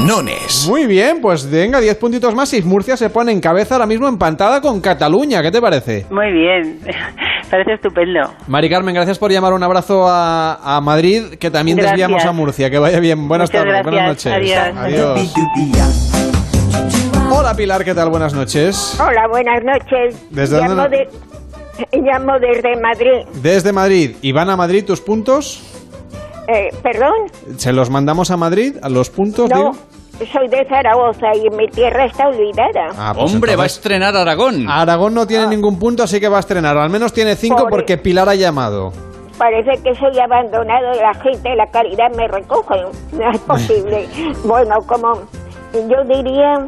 Nones. 0.07 0.67
Muy 0.69 0.87
bien, 0.87 1.21
pues 1.21 1.49
venga, 1.51 1.81
10 1.81 1.97
puntitos 1.97 2.35
más 2.35 2.53
y 2.53 2.63
Murcia 2.63 2.97
se 2.97 3.09
pone 3.11 3.33
en 3.33 3.41
cabeza 3.41 3.77
ahora 3.77 3.87
mismo 3.87 4.07
empantada 4.09 4.61
con 4.61 4.81
Cataluña. 4.81 5.43
¿Qué 5.43 5.51
te 5.51 5.61
parece? 5.61 6.07
Muy 6.11 6.31
bien, 6.33 6.81
parece 7.51 7.75
estupendo. 7.75 8.33
Mari 8.47 8.69
Carmen, 8.69 8.95
gracias 8.95 9.19
por 9.19 9.31
llamar. 9.33 9.53
Un 9.55 9.63
abrazo 9.63 10.07
a, 10.09 10.77
a 10.77 10.81
Madrid, 10.81 11.35
que 11.39 11.51
también 11.51 11.77
Gracias. 11.79 11.93
desviamos 11.99 12.25
a 12.25 12.33
Murcia. 12.33 12.71
Que 12.71 12.79
vaya 12.79 13.01
bien. 13.01 13.27
Buenas 13.29 13.51
Muchas 13.51 13.65
tardes, 13.65 13.83
buenas 13.85 14.09
noches. 14.09 14.77
Adiós. 14.77 15.35
Hola 17.31 17.55
Pilar, 17.55 17.85
¿qué 17.85 17.95
tal? 17.95 18.11
Buenas 18.11 18.35
noches. 18.35 18.99
Hola, 19.01 19.27
buenas 19.29 19.63
noches. 19.65 20.27
¿Desde 20.31 20.61
llamo, 20.61 20.75
dónde 20.75 21.09
de, 21.93 22.01
llamo 22.03 22.33
desde 22.39 22.81
Madrid. 22.81 23.27
Desde 23.43 23.73
Madrid. 23.73 24.17
¿Y 24.23 24.33
van 24.33 24.51
a 24.51 24.57
Madrid 24.57 24.85
tus 24.85 25.01
puntos? 25.01 25.63
Eh, 26.49 26.71
¿Perdón? 26.83 27.13
¿Se 27.59 27.73
los 27.73 27.91
mandamos 27.91 28.31
a 28.31 28.37
Madrid? 28.37 28.77
¿A 28.83 28.89
los 28.89 29.11
puntos? 29.11 29.51
No, 29.51 29.57
digo? 29.57 29.73
soy 30.33 30.49
de 30.49 30.65
Zaragoza 30.69 31.27
y 31.35 31.49
mi 31.55 31.69
tierra 31.69 32.07
está 32.07 32.29
olvidada. 32.29 32.89
Ah, 32.97 33.13
pues 33.15 33.33
Hombre, 33.33 33.51
va 33.55 33.63
a 33.63 33.67
entonces- 33.67 33.77
estrenar 33.77 34.17
Aragón. 34.17 34.69
Aragón 34.69 35.15
no 35.15 35.27
tiene 35.27 35.47
ningún 35.47 35.79
punto, 35.79 36.03
así 36.03 36.19
que 36.19 36.29
va 36.29 36.39
a 36.39 36.41
estrenar. 36.41 36.77
Al 36.77 36.91
menos 36.91 37.13
tiene 37.13 37.37
cinco 37.37 37.67
porque 37.69 37.99
Pilar 37.99 38.29
ha 38.29 38.35
llamado. 38.35 38.93
Parece 39.37 39.81
que 39.83 39.95
soy 39.95 40.19
abandonado, 40.19 40.95
la 40.95 41.15
gente 41.23 41.51
de 41.51 41.55
la 41.55 41.67
caridad 41.71 42.11
me 42.17 42.27
recoge. 42.27 42.75
No 43.13 43.31
es 43.31 43.39
posible. 43.41 44.09
bueno, 44.45 44.75
como 44.87 45.21
yo 45.73 46.03
diría, 46.05 46.67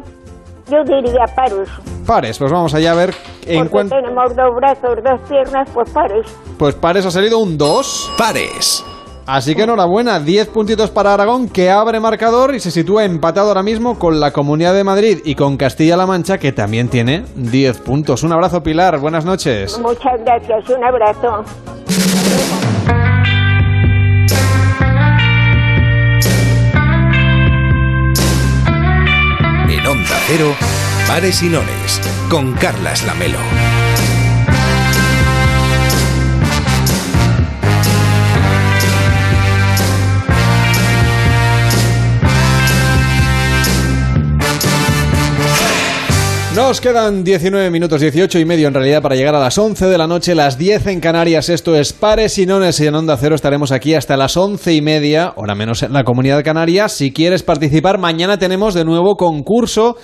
yo 0.69 0.83
diría 0.85 1.25
paros. 1.35 1.67
Pares, 2.05 2.37
pues 2.39 2.51
vamos 2.51 2.73
allá 2.73 2.91
a 2.91 2.95
ver 2.95 3.13
en 3.45 3.67
tenemos 3.67 4.35
dos 4.35 4.55
brazos, 4.55 4.99
dos 5.03 5.19
piernas, 5.27 5.67
pues 5.73 5.89
pares. 5.89 6.25
Pues 6.57 6.75
pares 6.75 7.05
ha 7.05 7.11
salido 7.11 7.39
un 7.39 7.57
2. 7.57 8.13
Pares. 8.17 8.85
Así 9.25 9.55
que 9.55 9.63
enhorabuena, 9.63 10.19
10 10.19 10.49
puntitos 10.49 10.89
para 10.89 11.13
Aragón 11.13 11.47
que 11.47 11.69
abre 11.69 11.99
marcador 11.99 12.55
y 12.55 12.59
se 12.59 12.71
sitúa 12.71 13.05
empatado 13.05 13.49
ahora 13.49 13.63
mismo 13.63 13.99
con 13.99 14.19
la 14.19 14.31
Comunidad 14.31 14.73
de 14.73 14.83
Madrid 14.83 15.19
y 15.23 15.35
con 15.35 15.57
Castilla-La 15.57 16.05
Mancha 16.05 16.37
que 16.37 16.51
también 16.51 16.89
tiene 16.89 17.25
10 17.35 17.79
puntos. 17.79 18.23
Un 18.23 18.33
abrazo 18.33 18.63
Pilar, 18.63 18.99
buenas 18.99 19.23
noches. 19.25 19.79
Muchas 19.79 20.19
gracias, 20.25 20.69
un 20.69 20.83
abrazo. 20.83 21.43
En 29.69 29.87
Onda 29.87 30.17
Cero, 30.27 30.53
Pares 31.07 31.41
y 31.43 31.49
Nones, 31.49 32.01
con 32.29 32.53
Carlas 32.53 33.05
Lamelo. 33.05 33.39
Nos 46.55 46.81
quedan 46.81 47.23
19 47.23 47.71
minutos, 47.71 48.01
18 48.01 48.37
y 48.37 48.43
medio 48.43 48.67
en 48.67 48.73
realidad 48.73 49.01
para 49.01 49.15
llegar 49.15 49.33
a 49.35 49.39
las 49.39 49.57
11 49.57 49.85
de 49.85 49.97
la 49.97 50.05
noche, 50.05 50.35
las 50.35 50.57
10 50.57 50.87
en 50.87 50.99
Canarias. 50.99 51.47
Esto 51.47 51.77
es 51.77 51.93
Pares 51.93 52.37
y 52.39 52.45
Nones 52.45 52.77
y 52.81 52.87
en 52.87 52.95
Onda 52.95 53.15
Cero 53.15 53.35
estaremos 53.35 53.71
aquí 53.71 53.93
hasta 53.93 54.17
las 54.17 54.35
11 54.35 54.73
y 54.73 54.81
media, 54.81 55.31
hora 55.37 55.55
menos 55.55 55.81
en 55.81 55.93
la 55.93 56.03
Comunidad 56.03 56.43
Canaria. 56.43 56.89
Si 56.89 57.13
quieres 57.13 57.43
participar, 57.43 57.99
mañana 57.99 58.37
tenemos 58.37 58.73
de 58.73 58.83
nuevo 58.83 59.15
concurso 59.15 59.95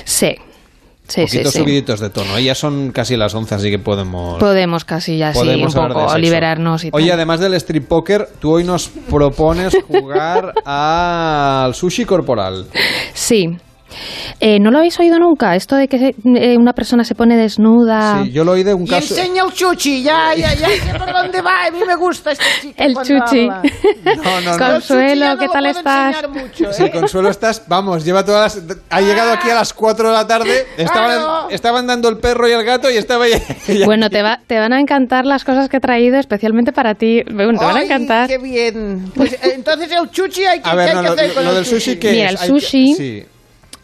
Sí. 0.05 0.37
Sí, 1.09 1.27
sí, 1.27 1.37
Poquitos 1.37 1.53
sí. 1.53 1.59
subiditos 1.59 1.99
de 1.99 2.09
tono. 2.09 2.39
Ya 2.39 2.55
son 2.55 2.91
casi 2.91 3.17
las 3.17 3.33
11, 3.35 3.55
así 3.55 3.69
que 3.71 3.79
podemos... 3.79 4.39
Podemos 4.39 4.85
casi 4.85 5.17
ya 5.17 5.33
sí, 5.33 5.39
un 5.39 5.45
podemos 5.45 5.75
poco 5.75 6.01
sexo. 6.01 6.17
liberarnos 6.19 6.85
y 6.85 6.89
Oye, 6.93 7.07
tal. 7.09 7.15
además 7.17 7.39
del 7.39 7.53
strip 7.55 7.87
poker, 7.87 8.27
tú 8.39 8.53
hoy 8.53 8.63
nos 8.63 8.87
propones 8.87 9.75
jugar 9.87 10.53
al 10.65 11.73
sushi 11.73 12.05
corporal. 12.05 12.65
Sí. 13.13 13.57
Eh, 14.39 14.59
¿No 14.59 14.71
lo 14.71 14.77
habéis 14.79 14.99
oído 14.99 15.17
nunca? 15.19 15.55
Esto 15.55 15.75
de 15.75 15.87
que 15.87 15.97
se- 15.99 16.15
eh, 16.35 16.57
una 16.57 16.73
persona 16.73 17.03
se 17.03 17.15
pone 17.15 17.35
desnuda. 17.35 18.23
Sí, 18.23 18.31
yo 18.31 18.43
lo 18.43 18.53
oí 18.53 18.63
de 18.63 18.73
un 18.73 18.83
Y 18.83 18.87
caso... 18.87 19.15
enseña 19.15 19.43
el 19.45 19.51
chuchi, 19.53 20.03
ya, 20.03 20.33
ya, 20.35 20.53
ya 20.53 20.67
sé 20.69 20.97
por 20.97 21.11
dónde 21.11 21.41
va. 21.41 21.65
A 21.67 21.71
mí 21.71 21.79
me 21.85 21.95
gusta 21.95 22.31
este 22.31 22.43
chico. 22.61 22.73
El 22.77 22.93
chuchi. 22.95 23.49
habla. 23.49 23.61
No, 24.19 24.41
no, 24.41 24.57
no. 24.57 24.57
Consuelo, 24.57 25.27
no 25.29 25.37
¿qué 25.37 25.45
lo 25.47 25.51
tal 25.51 25.65
estás? 25.67 26.29
mucho, 26.29 26.69
¿eh? 26.69 26.73
Sí, 26.73 26.89
Consuelo, 26.91 27.29
estás, 27.29 27.63
vamos, 27.67 28.03
lleva 28.03 28.23
todas 28.25 28.55
las... 28.55 28.77
Ha 28.89 29.01
llegado 29.01 29.31
aquí 29.33 29.49
a 29.49 29.55
las 29.55 29.73
4 29.73 30.07
de 30.09 30.13
la 30.13 30.25
tarde, 30.27 30.65
estaban, 30.77 31.17
Claro. 31.19 31.49
estaban 31.49 31.87
dando 31.87 32.09
el 32.09 32.17
perro 32.17 32.47
y 32.47 32.51
el 32.51 32.63
gato 32.63 32.89
y 32.89 32.97
estaba 32.97 33.27
ya... 33.27 33.39
ya- 33.67 33.85
Bueno, 33.85 34.09
te, 34.09 34.21
va, 34.21 34.39
te 34.47 34.57
van 34.57 34.73
a 34.73 34.79
encantar 34.79 35.25
las 35.25 35.43
cosas 35.43 35.69
que 35.69 35.77
he 35.77 35.79
traído 35.79 36.17
especialmente 36.17 36.71
para 36.71 36.95
ti. 36.95 37.21
Bueno, 37.31 37.59
te 37.59 37.65
van 37.65 37.75
a 37.77 37.79
Ay, 37.79 37.85
encantar. 37.85 38.27
qué 38.27 38.37
bien. 38.37 39.11
Pues 39.15 39.37
entonces 39.43 39.91
el 39.91 40.09
chuchi 40.09 40.45
hay 40.45 40.61
que, 40.61 40.69
A 40.69 40.71
¿qué 40.71 40.77
ver, 40.77 40.89
hay 40.89 40.95
no, 40.95 41.01
que 41.01 41.07
lo, 41.07 41.13
hacer 41.13 41.33
con 41.33 41.43
lo 41.43 41.49
el 41.51 41.55
del 41.57 41.65
sushi 41.65 41.97
que 41.97 42.11
Mira, 42.11 42.25
es? 42.29 42.31
el 42.31 42.37
Hay 42.41 42.47
que- 42.53 42.59
sushi 42.61 42.93
sí. 42.95 43.23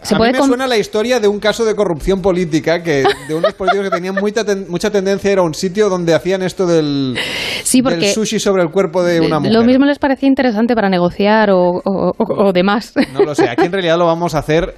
Se 0.06 0.16
a 0.16 0.18
puede 0.18 0.32
mí 0.34 0.40
me 0.40 0.46
suena 0.46 0.68
la 0.68 0.78
historia 0.78 1.20
de 1.20 1.28
un 1.28 1.40
caso 1.40 1.66
de 1.66 1.76
corrupción 1.76 2.22
política 2.22 2.82
que 2.84 3.04
de 3.28 3.34
unos 3.36 3.54
políticos 3.54 3.86
que 3.90 3.96
tenían 3.96 4.16
mucha, 4.16 4.44
ten- 4.46 4.66
mucha 4.70 4.90
tendencia 4.92 5.30
a 5.30 5.34
ir 5.34 5.40
a 5.40 5.42
un 5.44 5.54
sitio 5.54 5.90
donde 5.90 6.14
hacían 6.14 6.42
esto 6.44 6.66
del, 6.66 7.18
Sí, 7.64 7.82
porque- 7.82 7.98
del 7.98 8.14
sushi 8.14 8.40
sobre 8.40 8.64
el 8.64 8.70
cuerpo 8.70 9.04
de 9.04 9.20
una 9.22 9.40
mujer. 9.40 9.54
Lo 9.54 9.64
mismo 9.64 9.86
les 9.86 10.00
parecía 10.00 10.28
interesante 10.30 10.76
para 10.76 10.90
negociar 10.90 11.50
o, 11.52 11.60
o- 11.84 12.12
o- 12.18 12.48
o 12.48 12.54
demás. 12.54 12.94
No 13.14 13.22
lo 13.22 13.36
sé, 13.36 13.50
aquí 13.50 13.66
en 13.66 13.72
realidad 13.72 13.98
lo 13.98 14.06
vamos 14.06 14.36
a 14.36 14.40
hacer 14.40 14.74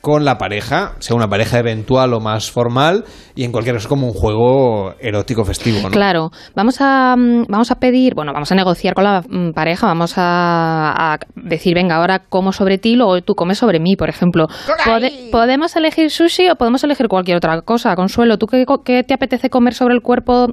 con 0.00 0.24
la 0.24 0.38
pareja, 0.38 0.92
sea 0.98 1.14
una 1.14 1.28
pareja 1.28 1.58
eventual 1.58 2.14
o 2.14 2.20
más 2.20 2.50
formal, 2.50 3.04
y 3.34 3.44
en 3.44 3.52
cualquier 3.52 3.76
caso 3.76 3.88
como 3.88 4.06
un 4.06 4.14
juego 4.14 4.94
erótico 4.98 5.44
festivo, 5.44 5.80
¿no? 5.82 5.90
Claro, 5.90 6.30
vamos 6.56 6.76
a, 6.80 7.14
mm, 7.16 7.44
vamos 7.48 7.70
a 7.70 7.74
pedir, 7.74 8.14
bueno, 8.14 8.32
vamos 8.32 8.50
a 8.50 8.54
negociar 8.54 8.94
con 8.94 9.04
la 9.04 9.22
mm, 9.28 9.50
pareja, 9.52 9.86
vamos 9.86 10.14
a, 10.16 11.12
a 11.12 11.18
decir, 11.36 11.74
venga, 11.74 11.96
ahora 11.96 12.20
como 12.28 12.52
sobre 12.52 12.78
ti, 12.78 12.96
luego 12.96 13.20
tú 13.20 13.34
comes 13.34 13.58
sobre 13.58 13.78
mí, 13.78 13.96
por 13.96 14.08
ejemplo. 14.08 14.46
Pode- 14.86 15.30
¿Podemos 15.30 15.76
elegir 15.76 16.10
sushi 16.10 16.48
o 16.50 16.56
podemos 16.56 16.82
elegir 16.82 17.06
cualquier 17.08 17.36
otra 17.36 17.60
cosa? 17.62 17.94
Consuelo, 17.94 18.38
¿tú 18.38 18.46
qué, 18.46 18.64
co- 18.64 18.82
qué 18.82 19.02
te 19.04 19.14
apetece 19.14 19.50
comer 19.50 19.74
sobre 19.74 19.94
el 19.94 20.00
cuerpo 20.00 20.46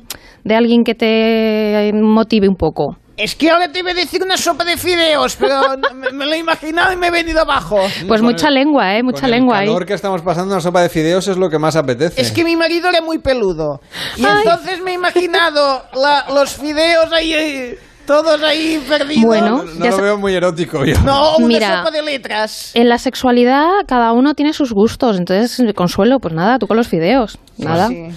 de 0.43 0.55
alguien 0.55 0.83
que 0.83 0.93
te 0.95 1.91
motive 1.93 2.47
un 2.49 2.55
poco? 2.55 2.97
Es 3.17 3.35
que 3.35 3.49
ahora 3.49 3.71
te 3.71 3.79
iba 3.79 3.91
a 3.91 3.93
decir 3.95 4.21
una 4.23 4.37
sopa 4.37 4.63
de 4.63 4.77
fideos, 4.77 5.35
pero 5.35 5.61
me, 5.95 6.11
me 6.11 6.25
lo 6.27 6.33
he 6.33 6.37
imaginado 6.37 6.93
y 6.93 6.97
me 6.97 7.07
he 7.07 7.11
venido 7.11 7.41
abajo. 7.41 7.79
Pues 8.07 8.21
mucha 8.21 8.49
lengua, 8.51 8.95
¿eh? 8.95 9.01
Mucha 9.03 9.21
Con 9.21 9.31
lengua 9.31 9.55
el 9.57 9.61
ahí. 9.61 9.67
calor 9.67 9.85
que 9.87 9.93
estamos 9.95 10.21
pasando, 10.21 10.53
una 10.53 10.61
sopa 10.61 10.81
de 10.81 10.89
fideos 10.89 11.27
es 11.27 11.35
lo 11.37 11.49
que 11.49 11.57
más 11.57 11.75
apetece. 11.75 12.21
Es 12.21 12.31
que 12.31 12.43
mi 12.43 12.55
marido 12.55 12.89
era 12.89 13.01
muy 13.01 13.17
peludo. 13.17 13.79
Y 14.17 14.23
Ay. 14.23 14.43
entonces 14.43 14.81
me 14.81 14.91
he 14.91 14.93
imaginado 14.93 15.83
la- 15.95 16.25
los 16.33 16.53
fideos 16.55 17.11
ahí. 17.11 17.33
eh, 17.33 17.79
Todos 18.05 18.41
ahí 18.41 18.81
perdidos. 18.87 19.25
Bueno, 19.25 19.63
No 19.65 19.83
ya 19.83 19.91
lo 19.91 19.97
veo 20.01 20.17
muy 20.17 20.33
erótico 20.33 20.85
yo. 20.85 20.97
No, 21.01 21.35
una 21.37 21.47
Mira. 21.47 21.77
sopa 21.79 21.91
de 21.91 22.01
letras. 22.03 22.71
En 22.73 22.87
la 22.87 22.99
sexualidad 22.99 23.67
cada 23.85 24.13
uno 24.13 24.33
tiene 24.33 24.53
sus 24.53 24.71
gustos, 24.71 25.17
entonces 25.17 25.61
Consuelo, 25.75 26.19
pues 26.21 26.33
nada, 26.33 26.57
tú 26.57 26.67
con 26.67 26.77
los 26.77 26.87
fideos, 26.87 27.37
nada. 27.57 27.89
sí. 27.89 28.07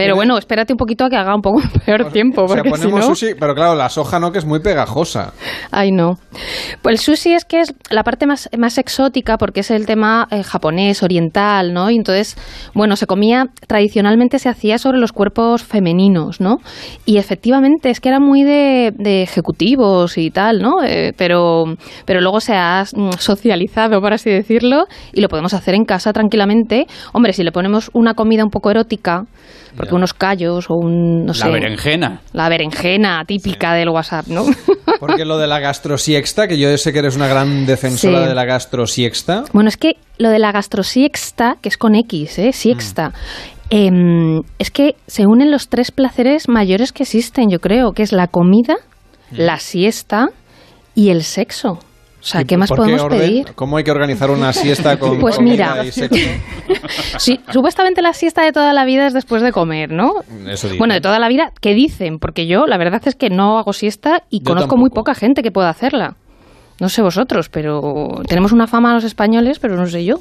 Pero 0.00 0.14
bueno, 0.16 0.38
espérate 0.38 0.72
un 0.72 0.78
poquito 0.78 1.04
a 1.04 1.10
que 1.10 1.16
haga 1.16 1.34
un 1.34 1.42
poco 1.42 1.60
peor 1.84 2.10
tiempo, 2.10 2.44
O 2.44 2.48
sea, 2.48 2.62
porque 2.62 2.70
si 2.78 2.84
ponemos 2.84 3.00
no... 3.00 3.14
sushi, 3.14 3.34
pero 3.38 3.54
claro, 3.54 3.74
la 3.74 3.90
soja 3.90 4.18
no, 4.18 4.32
que 4.32 4.38
es 4.38 4.46
muy 4.46 4.60
pegajosa. 4.60 5.34
Ay, 5.70 5.92
no. 5.92 6.14
Pues 6.80 6.94
el 6.94 6.98
sushi 6.98 7.34
es 7.34 7.44
que 7.44 7.60
es 7.60 7.74
la 7.90 8.02
parte 8.02 8.26
más, 8.26 8.48
más 8.56 8.78
exótica 8.78 9.36
porque 9.36 9.60
es 9.60 9.70
el 9.70 9.84
tema 9.84 10.26
eh, 10.30 10.42
japonés, 10.42 11.02
oriental, 11.02 11.74
¿no? 11.74 11.90
Y 11.90 11.96
entonces, 11.96 12.36
bueno, 12.74 12.96
se 12.96 13.06
comía, 13.06 13.48
tradicionalmente 13.66 14.38
se 14.38 14.48
hacía 14.48 14.78
sobre 14.78 14.98
los 14.98 15.12
cuerpos 15.12 15.64
femeninos, 15.64 16.40
¿no? 16.40 16.56
Y 17.04 17.18
efectivamente 17.18 17.90
es 17.90 18.00
que 18.00 18.08
era 18.08 18.20
muy 18.20 18.42
de, 18.42 18.94
de 18.96 19.22
ejecutivos 19.22 20.16
y 20.16 20.30
tal, 20.30 20.62
¿no? 20.62 20.82
Eh, 20.82 21.12
pero, 21.18 21.64
pero 22.06 22.22
luego 22.22 22.40
se 22.40 22.54
ha 22.54 22.84
mm, 22.90 23.10
socializado, 23.18 24.00
por 24.00 24.14
así 24.14 24.30
decirlo, 24.30 24.86
y 25.12 25.20
lo 25.20 25.28
podemos 25.28 25.52
hacer 25.52 25.74
en 25.74 25.84
casa 25.84 26.14
tranquilamente. 26.14 26.86
Hombre, 27.12 27.34
si 27.34 27.42
le 27.42 27.52
ponemos 27.52 27.90
una 27.92 28.14
comida 28.14 28.44
un 28.44 28.50
poco 28.50 28.70
erótica, 28.70 29.26
porque 29.76 29.94
unos 29.94 30.14
callos 30.14 30.66
o 30.68 30.74
un, 30.74 31.24
no 31.24 31.34
sé... 31.34 31.46
La 31.46 31.52
berenjena. 31.52 32.20
La 32.32 32.48
berenjena 32.48 33.24
típica 33.26 33.74
del 33.74 33.88
WhatsApp, 33.90 34.26
¿no? 34.28 34.44
Porque 35.00 35.24
lo 35.24 35.38
de 35.38 35.46
la 35.46 35.60
gastrosiexta, 35.60 36.46
que 36.46 36.58
yo 36.58 36.76
sé 36.76 36.92
que 36.92 36.98
eres 36.98 37.16
una 37.16 37.26
gran 37.26 37.64
defensora 37.64 38.22
Sí. 38.22 38.28
de 38.28 38.34
la 38.34 38.44
gastrosiexta. 38.44 39.44
Bueno, 39.54 39.68
es 39.68 39.76
que 39.78 39.92
lo 40.18 40.28
de 40.28 40.38
la 40.38 40.52
gastrosiexta, 40.52 41.56
que 41.62 41.70
es 41.70 41.78
con 41.78 41.94
X, 41.94 42.38
¿eh? 42.38 42.52
Siexta, 42.52 43.12
em, 43.70 44.40
es 44.58 44.70
que 44.70 44.96
se 45.06 45.26
unen 45.26 45.50
los 45.50 45.68
tres 45.68 45.90
placeres 45.90 46.48
mayores 46.48 46.92
que 46.92 47.04
existen, 47.04 47.48
yo 47.50 47.60
creo, 47.60 47.92
que 47.92 48.02
es 48.02 48.12
la 48.12 48.26
comida, 48.26 48.76
la 49.30 49.58
siesta 49.58 50.28
y 50.94 51.08
el 51.10 51.22
sexo. 51.22 51.78
O 52.20 52.22
sea, 52.22 52.42
¿Y 52.42 52.44
¿qué 52.44 52.56
más 52.58 52.68
podemos 52.68 53.00
orden? 53.00 53.18
pedir? 53.18 53.52
¿Cómo 53.54 53.78
hay 53.78 53.84
que 53.84 53.90
organizar 53.90 54.30
una 54.30 54.52
siesta 54.52 54.98
con 54.98 55.18
Pues 55.20 55.36
comida 55.36 55.72
mira. 55.74 55.84
y 55.86 55.90
sexo? 55.90 56.16
Sí, 57.18 57.40
supuestamente 57.52 58.02
la 58.02 58.12
siesta 58.12 58.42
de 58.42 58.52
toda 58.52 58.72
la 58.72 58.84
vida 58.84 59.06
es 59.06 59.12
después 59.14 59.42
de 59.42 59.52
comer, 59.52 59.90
¿no? 59.90 60.14
Eso 60.48 60.68
digo. 60.68 60.78
Bueno, 60.78 60.94
de 60.94 61.00
toda 61.00 61.18
la 61.18 61.28
vida, 61.28 61.52
¿qué 61.60 61.74
dicen? 61.74 62.18
Porque 62.18 62.46
yo, 62.46 62.66
la 62.66 62.76
verdad 62.76 63.00
es 63.04 63.14
que 63.14 63.30
no 63.30 63.58
hago 63.58 63.72
siesta 63.72 64.24
y 64.30 64.40
Yo 64.40 64.44
conozco 64.44 64.76
muy 64.76 64.90
poca 64.90 65.14
gente 65.14 65.42
que 65.42 65.50
pueda 65.50 65.68
hacerla. 65.70 66.16
No 66.78 66.88
sé 66.88 67.02
vosotros, 67.02 67.48
pero 67.48 68.22
tenemos 68.28 68.52
una 68.52 68.66
fama 68.66 68.94
los 68.94 69.04
españoles, 69.04 69.58
pero 69.58 69.76
no 69.76 69.86
sé 69.86 70.04
yo. 70.04 70.20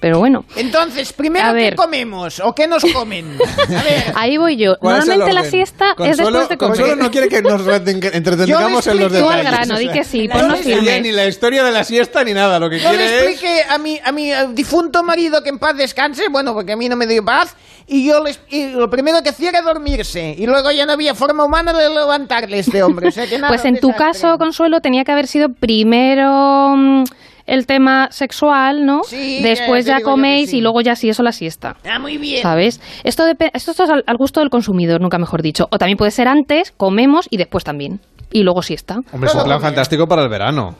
Pero 0.00 0.20
bueno. 0.20 0.44
Entonces, 0.54 1.12
primero, 1.12 1.46
A 1.46 1.50
¿qué 1.50 1.56
ver. 1.56 1.74
comemos? 1.74 2.38
¿O 2.40 2.54
qué 2.54 2.68
nos 2.68 2.84
comen? 2.92 3.36
Ahí 4.14 4.36
voy 4.36 4.56
yo. 4.56 4.76
¿Cuál 4.78 4.98
es 5.00 5.06
Normalmente 5.06 5.32
la 5.34 5.50
siesta 5.50 5.94
es 5.98 6.16
después 6.16 6.48
de 6.48 6.56
comer. 6.56 6.76
Consuelo 6.76 6.96
no 7.02 7.10
quiere 7.10 7.28
que 7.28 7.42
nos 7.42 7.62
reten- 7.66 8.08
entretengamos 8.14 8.86
en 8.86 9.00
los 9.00 9.12
Tú 9.12 9.28
al 9.28 9.38
detalles. 9.38 9.50
grano, 9.66 9.78
di 9.78 9.88
que 9.88 10.04
sí, 10.04 10.28
ponnos 10.28 10.58
le 10.64 10.76
firmes. 10.76 11.02
ni 11.02 11.10
la 11.12 11.26
historia 11.26 11.64
de 11.64 11.72
la 11.72 11.82
siesta 11.82 12.22
ni 12.22 12.32
nada. 12.32 12.60
Lo 12.60 12.70
que 12.70 12.78
Yo 12.78 12.90
le 12.92 12.96
quiere 12.96 13.06
es... 13.16 13.22
expliqué 13.22 13.62
a 13.68 13.78
mi, 13.78 13.98
a 14.04 14.12
mi 14.12 14.32
eh, 14.32 14.46
difunto 14.52 15.02
marido 15.02 15.42
que 15.42 15.48
en 15.48 15.58
paz 15.58 15.76
descanse, 15.76 16.28
bueno, 16.28 16.54
porque 16.54 16.72
a 16.72 16.76
mí 16.76 16.88
no 16.88 16.94
me 16.94 17.06
dio 17.08 17.24
paz, 17.24 17.56
y 17.88 18.06
yo 18.06 18.22
les, 18.22 18.38
y 18.50 18.68
lo 18.68 18.88
primero 18.90 19.20
que 19.24 19.30
hacía 19.30 19.48
era 19.48 19.62
dormirse, 19.62 20.34
y 20.38 20.46
luego 20.46 20.70
ya 20.70 20.86
no 20.86 20.92
había 20.92 21.16
forma 21.16 21.44
humana 21.44 21.72
de 21.72 21.88
levantarle 21.88 22.58
a 22.58 22.60
este 22.60 22.82
hombre. 22.84 23.08
O 23.08 23.10
sea 23.10 23.26
que 23.26 23.36
nada, 23.40 23.48
Pues 23.48 23.64
en 23.64 23.80
tu 23.80 23.88
desastre. 23.88 24.06
caso, 24.22 24.38
Consuelo, 24.38 24.80
tenía 24.80 25.02
que 25.04 25.10
haber 25.10 25.26
sido 25.26 25.48
primero 25.48 26.74
mm, 26.76 27.04
el 27.48 27.66
tema 27.66 28.08
sexual, 28.12 28.86
¿no? 28.86 29.02
Sí, 29.04 29.40
Después 29.42 29.84
ya 29.86 30.00
coméis 30.02 30.50
sí. 30.50 30.58
y 30.58 30.60
luego 30.60 30.80
ya 30.80 30.94
sí, 30.94 31.08
eso 31.08 31.22
la 31.22 31.32
siesta. 31.32 31.76
Ah, 31.90 31.98
muy 31.98 32.16
bien. 32.18 32.42
¿Sabes? 32.42 32.80
Esto, 33.04 33.24
esto 33.52 33.70
es 33.72 33.80
al, 33.80 34.04
al 34.06 34.16
gusto 34.16 34.40
del 34.40 34.50
consumidor, 34.50 35.00
nunca 35.00 35.18
mejor 35.18 35.42
dicho. 35.42 35.66
O 35.72 35.78
también 35.78 35.96
puede 35.98 36.10
ser 36.12 36.28
antes, 36.28 36.72
comemos 36.76 37.26
y 37.30 37.36
después 37.38 37.64
también. 37.64 38.00
Y 38.30 38.42
luego 38.42 38.62
siesta. 38.62 39.00
Hombre, 39.12 39.30
es 39.30 39.34
un 39.34 39.44
plan 39.44 39.60
fantástico 39.60 40.06
para 40.06 40.22
el 40.22 40.28
verano. 40.28 40.74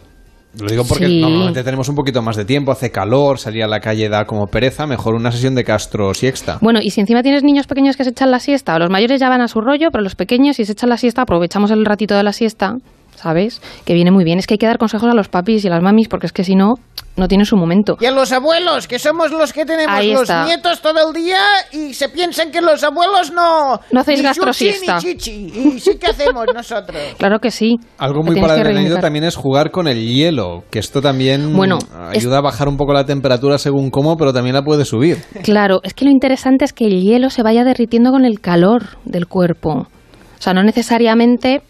Lo 0.58 0.66
digo 0.68 0.84
porque 0.84 1.06
Sí. 1.06 1.20
normalmente 1.20 1.62
tenemos 1.62 1.88
un 1.90 1.94
poquito 1.94 2.22
más 2.22 2.34
de 2.34 2.44
tiempo, 2.44 2.72
hace 2.72 2.90
calor, 2.90 3.38
salir 3.38 3.62
a 3.62 3.68
la 3.68 3.80
calle 3.80 4.08
da 4.08 4.24
como 4.26 4.46
pereza, 4.46 4.86
mejor 4.86 5.14
una 5.14 5.30
sesión 5.30 5.54
de 5.54 5.62
castro 5.62 6.14
siesta. 6.14 6.58
Bueno, 6.62 6.80
y 6.82 6.90
si 6.90 7.00
encima 7.00 7.22
tienes 7.22 7.42
niños 7.44 7.66
pequeños 7.66 7.96
que 7.96 8.04
se 8.04 8.10
echan 8.10 8.30
la 8.30 8.40
siesta, 8.40 8.78
los 8.78 8.88
mayores 8.90 9.20
ya 9.20 9.28
van 9.28 9.42
a 9.42 9.48
su 9.48 9.60
rollo, 9.60 9.90
pero 9.92 10.02
los 10.02 10.14
pequeños, 10.14 10.56
si 10.56 10.64
se 10.64 10.72
echan 10.72 10.88
la 10.88 10.96
siesta, 10.96 11.22
aprovechamos 11.22 11.70
el 11.70 11.84
ratito 11.84 12.14
de 12.16 12.22
la 12.22 12.32
siesta, 12.32 12.78
¿sabes? 13.18 13.60
Que 13.84 13.94
viene 13.94 14.10
muy 14.10 14.24
bien. 14.24 14.38
Es 14.38 14.46
que 14.46 14.54
hay 14.54 14.58
que 14.58 14.66
dar 14.66 14.78
consejos 14.78 15.10
a 15.10 15.14
los 15.14 15.28
papis 15.28 15.64
y 15.64 15.68
a 15.68 15.70
las 15.70 15.82
mamis, 15.82 16.08
porque 16.08 16.26
es 16.26 16.32
que 16.32 16.44
si 16.44 16.54
no, 16.54 16.74
no 17.16 17.28
tiene 17.28 17.44
su 17.44 17.56
momento. 17.56 17.96
Y 18.00 18.06
a 18.06 18.10
los 18.10 18.32
abuelos, 18.32 18.86
que 18.86 18.98
somos 18.98 19.32
los 19.32 19.52
que 19.52 19.64
tenemos 19.64 19.94
Ahí 19.94 20.12
los 20.12 20.22
está. 20.22 20.44
nietos 20.44 20.80
todo 20.80 21.08
el 21.08 21.12
día 21.14 21.40
y 21.72 21.92
se 21.94 22.08
piensan 22.08 22.50
que 22.50 22.60
los 22.60 22.82
abuelos 22.84 23.32
no... 23.32 23.80
No 23.90 24.00
hacéis 24.00 24.22
gastrosiesta. 24.22 24.96
ni 24.96 25.00
chichi. 25.02 25.52
Y 25.54 25.80
sí 25.80 25.98
que 25.98 26.06
hacemos 26.06 26.46
nosotros. 26.54 26.98
Claro 27.18 27.40
que 27.40 27.50
sí. 27.50 27.76
Algo 27.98 28.22
muy 28.22 28.40
para 28.40 28.56
el 28.56 29.00
también 29.00 29.24
es 29.24 29.36
jugar 29.36 29.70
con 29.70 29.88
el 29.88 30.06
hielo, 30.06 30.64
que 30.70 30.78
esto 30.78 31.02
también 31.02 31.54
Bueno, 31.56 31.78
ayuda 32.10 32.38
a 32.38 32.40
bajar 32.40 32.68
un 32.68 32.76
poco 32.76 32.92
la 32.92 33.04
temperatura 33.04 33.58
según 33.58 33.90
cómo, 33.90 34.16
pero 34.16 34.32
también 34.32 34.54
la 34.54 34.62
puede 34.62 34.84
subir. 34.84 35.18
Claro, 35.48 35.80
es 35.82 35.94
que 35.94 36.04
lo 36.04 36.10
interesante 36.10 36.64
es 36.66 36.72
que 36.74 36.84
el 36.84 37.00
hielo 37.00 37.30
se 37.30 37.42
vaya 37.42 37.64
derritiendo 37.64 38.10
con 38.10 38.24
el 38.26 38.40
calor 38.40 38.98
del 39.04 39.26
cuerpo. 39.26 39.70
O 39.70 40.40
sea, 40.42 40.52
no 40.52 40.62
necesariamente 40.62 41.62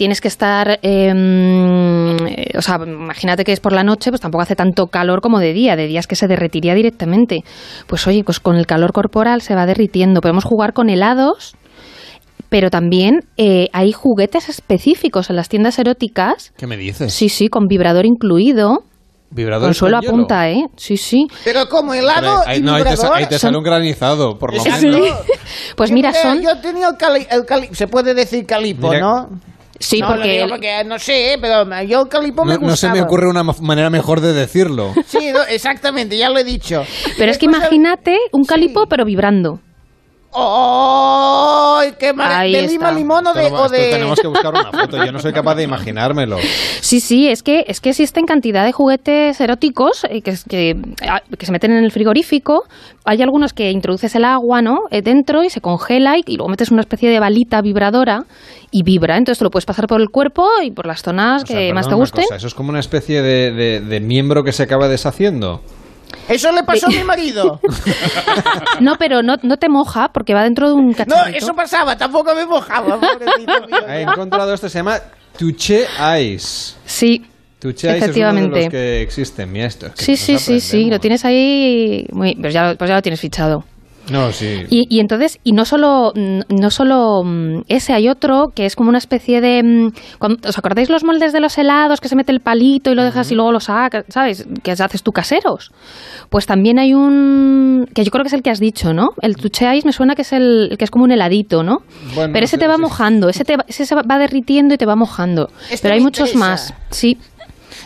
tienes 0.00 0.22
que 0.22 0.28
estar, 0.28 0.78
em, 0.80 2.16
eh, 2.26 2.52
o 2.56 2.62
sea, 2.62 2.78
imagínate 2.86 3.44
que 3.44 3.52
es 3.52 3.60
por 3.60 3.74
la 3.74 3.84
noche, 3.84 4.08
pues 4.10 4.22
tampoco 4.22 4.40
hace 4.40 4.56
tanto 4.56 4.86
calor 4.86 5.20
como 5.20 5.38
de 5.40 5.52
día, 5.52 5.76
de 5.76 5.86
días 5.86 6.06
que 6.06 6.16
se 6.16 6.26
derretiría 6.26 6.74
directamente. 6.74 7.44
Pues 7.86 8.06
oye, 8.06 8.24
pues 8.24 8.40
con 8.40 8.56
el 8.56 8.64
calor 8.66 8.92
corporal 8.94 9.42
se 9.42 9.54
va 9.54 9.66
derritiendo. 9.66 10.22
Podemos 10.22 10.44
jugar 10.44 10.72
con 10.72 10.88
helados, 10.88 11.54
pero 12.48 12.70
también 12.70 13.20
eh, 13.36 13.68
hay 13.74 13.92
juguetes 13.92 14.48
específicos 14.48 15.28
en 15.28 15.36
las 15.36 15.50
tiendas 15.50 15.78
eróticas. 15.78 16.54
¿Qué 16.56 16.66
me 16.66 16.78
dices? 16.78 17.12
Sí, 17.12 17.28
sí, 17.28 17.48
con 17.48 17.66
vibrador 17.66 18.06
incluido. 18.06 18.84
Vibradores 19.32 19.76
Consuelo 19.78 19.96
con 19.98 20.02
hielo. 20.02 20.14
apunta, 20.14 20.48
¿eh? 20.50 20.64
Sí, 20.76 20.96
sí. 20.96 21.26
Pero 21.44 21.68
como 21.68 21.92
helado 21.92 22.38
Pero 22.40 22.50
ahí, 22.52 22.58
y 22.58 22.62
no, 22.62 22.72
ahí 22.74 22.82
te, 22.84 22.88
sa- 22.88 22.94
vibrador. 23.02 23.18
ahí 23.18 23.26
te 23.26 23.38
sale 23.38 23.58
un 23.58 23.62
granizado, 23.64 24.38
por 24.38 24.56
lo 24.56 24.64
menos. 24.64 25.18
Pues 25.76 25.92
mira, 25.92 26.12
son... 26.14 26.40
Yo 26.42 26.58
tenía 26.60 26.88
el 26.88 26.96
cali, 26.96 27.26
el 27.30 27.44
cali- 27.44 27.68
se 27.72 27.86
puede 27.86 28.14
decir 28.14 28.46
calipo, 28.46 28.88
Mira- 28.88 29.00
¿no? 29.00 29.28
Sí, 29.82 29.98
No, 30.00 30.08
lo 30.10 30.14
porque 30.16 30.30
digo 30.32 30.44
el- 30.44 30.50
porque 30.50 30.84
no 30.84 30.98
sé, 30.98 31.38
pero 31.40 31.64
yo 31.84 32.02
el 32.02 32.08
calipo 32.08 32.44
me 32.44 32.52
No, 32.52 32.60
gustaba. 32.60 32.70
no 32.70 32.76
se 32.76 32.88
me 32.90 33.00
ocurre 33.00 33.28
una 33.28 33.42
ma- 33.42 33.54
manera 33.62 33.88
mejor 33.88 34.20
de 34.20 34.34
decirlo. 34.34 34.92
Sí, 35.06 35.30
no, 35.32 35.42
exactamente, 35.44 36.18
ya 36.18 36.28
lo 36.28 36.38
he 36.38 36.44
dicho. 36.44 36.84
Pero 37.16 37.32
es 37.32 37.38
que 37.38 37.46
imagínate 37.46 38.18
un 38.32 38.44
calipo 38.44 38.86
pero 38.88 39.04
vibrando. 39.06 39.60
¡Oh! 40.32 41.80
¡Qué 41.98 42.12
maravilla! 42.12 42.58
¿De 42.58 42.64
está. 42.66 42.72
lima 42.72 42.92
limón 42.92 43.26
o 43.26 43.34
de...? 43.34 43.44
Esto- 43.46 43.56
o 43.56 43.64
esto 43.66 43.76
de- 43.76 43.90
tenemos 43.90 44.20
que 44.20 44.28
buscar 44.28 44.52
una 44.54 44.70
foto, 44.72 45.04
yo 45.04 45.12
no 45.12 45.18
soy 45.18 45.32
capaz 45.32 45.54
de 45.56 45.62
imaginármelo. 45.64 46.36
Sí, 46.80 47.00
sí, 47.00 47.28
es 47.28 47.42
que, 47.42 47.64
es 47.66 47.80
que 47.80 47.90
existen 47.90 48.26
cantidad 48.26 48.64
de 48.64 48.72
juguetes 48.72 49.40
eróticos 49.40 50.04
eh, 50.08 50.22
que, 50.22 50.76
ah, 51.08 51.22
que 51.38 51.46
se 51.46 51.52
meten 51.52 51.72
en 51.72 51.84
el 51.84 51.92
frigorífico. 51.92 52.64
Hay 53.04 53.22
algunos 53.22 53.52
que 53.52 53.70
introduces 53.70 54.14
el 54.14 54.24
agua 54.24 54.62
¿no? 54.62 54.80
Eh, 54.90 55.02
dentro 55.02 55.42
y 55.42 55.50
se 55.50 55.60
congela 55.60 56.16
y, 56.18 56.22
y 56.26 56.36
luego 56.36 56.48
metes 56.50 56.70
una 56.70 56.80
especie 56.82 57.10
de 57.10 57.18
balita 57.18 57.60
vibradora 57.62 58.24
y 58.70 58.82
vibra. 58.82 59.16
Entonces 59.16 59.38
te 59.38 59.44
lo 59.44 59.50
puedes 59.50 59.66
pasar 59.66 59.86
por 59.86 60.00
el 60.00 60.10
cuerpo 60.10 60.46
y 60.62 60.70
por 60.70 60.86
las 60.86 61.02
zonas 61.02 61.42
O 61.42 61.46
sea, 61.46 61.56
que 61.58 61.72
más 61.74 61.88
te 61.88 61.94
gusten. 61.94 62.24
cosa, 62.24 62.36
eso 62.36 62.46
es 62.46 62.54
como 62.54 62.70
una 62.70 62.80
especie 62.80 63.22
de, 63.22 63.52
de- 63.52 63.80
de 63.80 64.00
miembro 64.00 64.44
que 64.44 64.52
se 64.52 64.62
acaba 64.62 64.88
deshaciendo. 64.88 65.60
Eso 66.28 66.52
le 66.52 66.62
pasó 66.62 66.86
a 66.86 66.90
mi 66.90 67.02
marido. 67.04 67.60
No, 68.80 68.96
pero 68.96 69.22
no, 69.22 69.36
no 69.42 69.56
te 69.58 69.68
moja 69.68 70.10
porque 70.12 70.32
va 70.34 70.42
dentro 70.44 70.68
de 70.68 70.74
un 70.74 70.88
No, 70.90 70.94
cacharrito. 70.96 71.38
eso 71.38 71.54
pasaba, 71.54 71.96
tampoco 71.96 72.34
me 72.34 72.46
mojaba. 72.46 72.98
He 73.88 74.02
encontrado 74.02 74.54
esto, 74.54 74.68
se 74.68 74.78
llama 74.78 74.98
Touché 75.38 75.86
Ice. 76.22 76.74
Sí, 76.86 77.26
Touché 77.58 77.88
Ice 77.88 77.90
es 77.90 77.90
uno 77.90 77.90
de 77.90 77.98
Efectivamente. 77.98 78.60
los 78.62 78.68
que 78.70 79.02
existen. 79.02 79.52
Mira 79.52 79.66
esto. 79.66 79.86
es 79.86 79.94
que 79.94 80.04
sí, 80.04 80.16
sí, 80.16 80.38
sí, 80.38 80.60
sí, 80.60 80.90
lo 80.90 80.98
tienes 80.98 81.24
ahí... 81.24 82.06
Muy, 82.12 82.34
pues, 82.36 82.54
ya, 82.54 82.74
pues 82.78 82.88
ya 82.88 82.96
lo 82.96 83.02
tienes 83.02 83.20
fichado. 83.20 83.64
No, 84.10 84.32
sí. 84.32 84.64
Y, 84.70 84.86
y 84.88 85.00
entonces, 85.00 85.38
y 85.44 85.52
no 85.52 85.64
solo, 85.64 86.12
no 86.14 86.70
solo 86.70 87.22
mm, 87.24 87.62
ese, 87.68 87.92
hay 87.92 88.08
otro 88.08 88.52
que 88.54 88.66
es 88.66 88.74
como 88.74 88.88
una 88.88 88.98
especie 88.98 89.40
de... 89.40 89.62
mm, 89.62 89.92
cuando- 90.18 90.48
¿Os 90.48 90.58
acordáis 90.58 90.90
los 90.90 91.04
moldes 91.04 91.32
de 91.32 91.40
los 91.40 91.56
helados 91.58 92.00
que 92.00 92.08
se 92.08 92.16
mete 92.16 92.32
el 92.32 92.40
palito 92.40 92.90
y 92.90 92.94
lo 92.94 93.04
dejas 93.04 93.30
y 93.30 93.34
luego 93.34 93.52
lo 93.52 93.60
sacas, 93.60 94.04
¿sabes? 94.08 94.46
Que 94.62 94.72
haces 94.72 95.02
tú 95.02 95.12
caseros. 95.12 95.70
Pues 96.28 96.46
también 96.46 96.78
hay 96.78 96.94
un... 96.94 97.86
que 97.94 98.02
yo 98.04 98.10
creo 98.10 98.24
que 98.24 98.28
es 98.28 98.34
el 98.34 98.42
que 98.42 98.50
has 98.50 98.58
dicho, 98.60 98.92
¿no? 98.92 99.10
El 99.22 99.36
Ice 99.38 99.82
me 99.86 99.92
suena 99.92 100.14
que 100.14 100.22
es 100.22 100.32
el, 100.32 100.68
el 100.72 100.78
que 100.78 100.84
es 100.84 100.90
como 100.90 101.04
un 101.04 101.12
heladito, 101.12 101.62
¿no? 101.62 101.78
Bueno, 102.14 102.32
Pero 102.32 102.44
ese 102.44 102.56
sí, 102.56 102.60
te 102.60 102.66
va 102.66 102.76
sí. 102.76 102.80
mojando, 102.82 103.28
ese, 103.28 103.44
te 103.44 103.56
va, 103.56 103.64
ese 103.68 103.86
se 103.86 103.94
va- 103.94 104.02
derritiendo 104.18 104.74
y 104.74 104.78
te 104.78 104.86
va 104.86 104.96
mojando. 104.96 105.50
Este 105.70 105.82
Pero 105.82 105.94
hay 105.94 106.00
muchos 106.00 106.30
interesa. 106.34 106.50
más, 106.50 106.74
sí. 106.90 107.18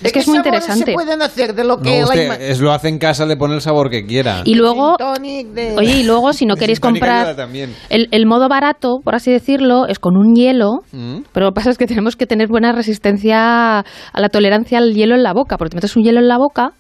¿De 0.05 0.09
Es 0.09 0.13
que 0.13 0.19
es 0.21 0.29
muy 0.29 0.37
interesante. 0.37 0.85
se 0.85 0.93
pueden 0.93 1.23
hacer 1.23 1.55
de 1.55 1.65
lo 1.65 1.79
que 1.79 2.01
No, 2.01 2.05
usted 2.05 2.41
es, 2.43 2.61
lo 2.61 2.73
hace 2.73 2.89
en 2.89 2.99
casa, 2.99 3.25
le 3.25 3.37
pone 3.37 3.55
el 3.55 3.61
sabor 3.63 3.89
que 3.91 4.05
quiera. 4.05 4.43
Y 4.45 4.55
luego... 4.55 4.97
De- 4.99 5.75
Oye, 5.79 6.01
y 6.01 6.03
luego 6.05 6.33
si 6.35 6.45
no 6.47 6.57
queréis 6.57 6.79
comprar... 6.79 7.35
también. 7.35 7.75
El, 7.89 8.09
el 8.11 8.27
modo 8.27 8.49
barato, 8.49 8.99
por 9.03 9.15
así 9.15 9.33
decirlo, 9.33 9.87
es 9.89 9.99
con 9.99 10.17
un 10.17 10.35
hielo, 10.35 10.81
Mm. 10.93 11.21
pero 11.33 11.47
lo 11.47 11.53
que 11.53 11.57
pasa 11.57 11.71
es 11.71 11.79
que 11.79 11.87
tenemos 11.87 12.17
que 12.17 12.27
tener 12.27 12.49
buena 12.49 12.73
resistencia 12.73 13.79
a 13.81 13.85
la 14.21 14.29
tolerancia 14.29 14.79
al 14.79 14.93
hielo 14.95 15.15
en 15.15 15.23
la 15.23 15.33
boca, 15.33 15.57
porque 15.57 15.71
te 15.71 15.77
metes 15.79 15.97
un 15.97 16.05
hielo 16.05 16.21
en 16.21 16.29
la 16.29 16.37
boca 16.39 16.73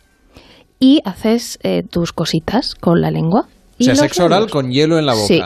y 0.79 1.01
haces 1.05 1.59
eh, 1.63 1.83
tus 1.91 2.13
cositas 2.13 2.75
con 2.75 3.01
la 3.01 3.11
lengua. 3.11 3.47
O 3.47 3.75
y 3.79 3.85
sea, 3.87 3.95
sexo 3.97 4.27
oral 4.27 4.51
con 4.51 4.71
hielo 4.71 4.99
en 4.99 5.07
la 5.07 5.15
boca. 5.15 5.27
Sí. 5.27 5.41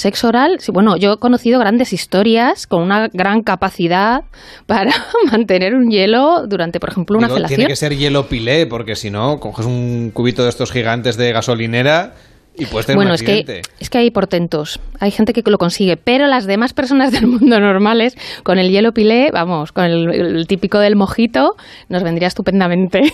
Sexo 0.00 0.28
oral, 0.28 0.60
sí, 0.60 0.72
bueno, 0.72 0.96
yo 0.96 1.12
he 1.12 1.18
conocido 1.18 1.60
grandes 1.60 1.92
historias 1.92 2.66
con 2.66 2.82
una 2.82 3.08
gran 3.12 3.42
capacidad 3.42 4.22
para 4.66 4.92
mantener 5.30 5.74
un 5.74 5.90
hielo 5.90 6.46
durante, 6.46 6.80
por 6.80 6.88
ejemplo, 6.88 7.18
una 7.18 7.26
Digo, 7.26 7.36
felación. 7.36 7.56
tiene 7.58 7.68
que 7.68 7.76
ser 7.76 7.94
hielo 7.94 8.26
pilé, 8.26 8.66
porque 8.66 8.96
si 8.96 9.10
no, 9.10 9.38
coges 9.40 9.66
un 9.66 10.10
cubito 10.14 10.42
de 10.42 10.48
estos 10.48 10.72
gigantes 10.72 11.18
de 11.18 11.32
gasolinera 11.32 12.14
y 12.60 12.66
puedes 12.66 12.86
tener 12.86 12.96
Bueno, 12.96 13.10
un 13.10 13.14
es 13.16 13.22
que, 13.22 13.32
accidente. 13.40 13.62
es 13.80 13.90
que 13.90 13.98
hay 13.98 14.10
portentos, 14.10 14.78
hay 15.00 15.10
gente 15.10 15.32
que 15.32 15.42
lo 15.50 15.58
consigue, 15.58 15.96
pero 15.96 16.26
las 16.26 16.46
demás 16.46 16.72
personas 16.72 17.10
del 17.12 17.26
mundo 17.26 17.58
normales, 17.58 18.16
con 18.44 18.58
el 18.58 18.70
hielo 18.70 18.92
pilé, 18.92 19.30
vamos, 19.32 19.72
con 19.72 19.84
el, 19.84 20.10
el 20.12 20.46
típico 20.46 20.78
del 20.78 20.94
mojito, 20.96 21.56
nos 21.88 22.02
vendría 22.02 22.28
estupendamente. 22.28 23.00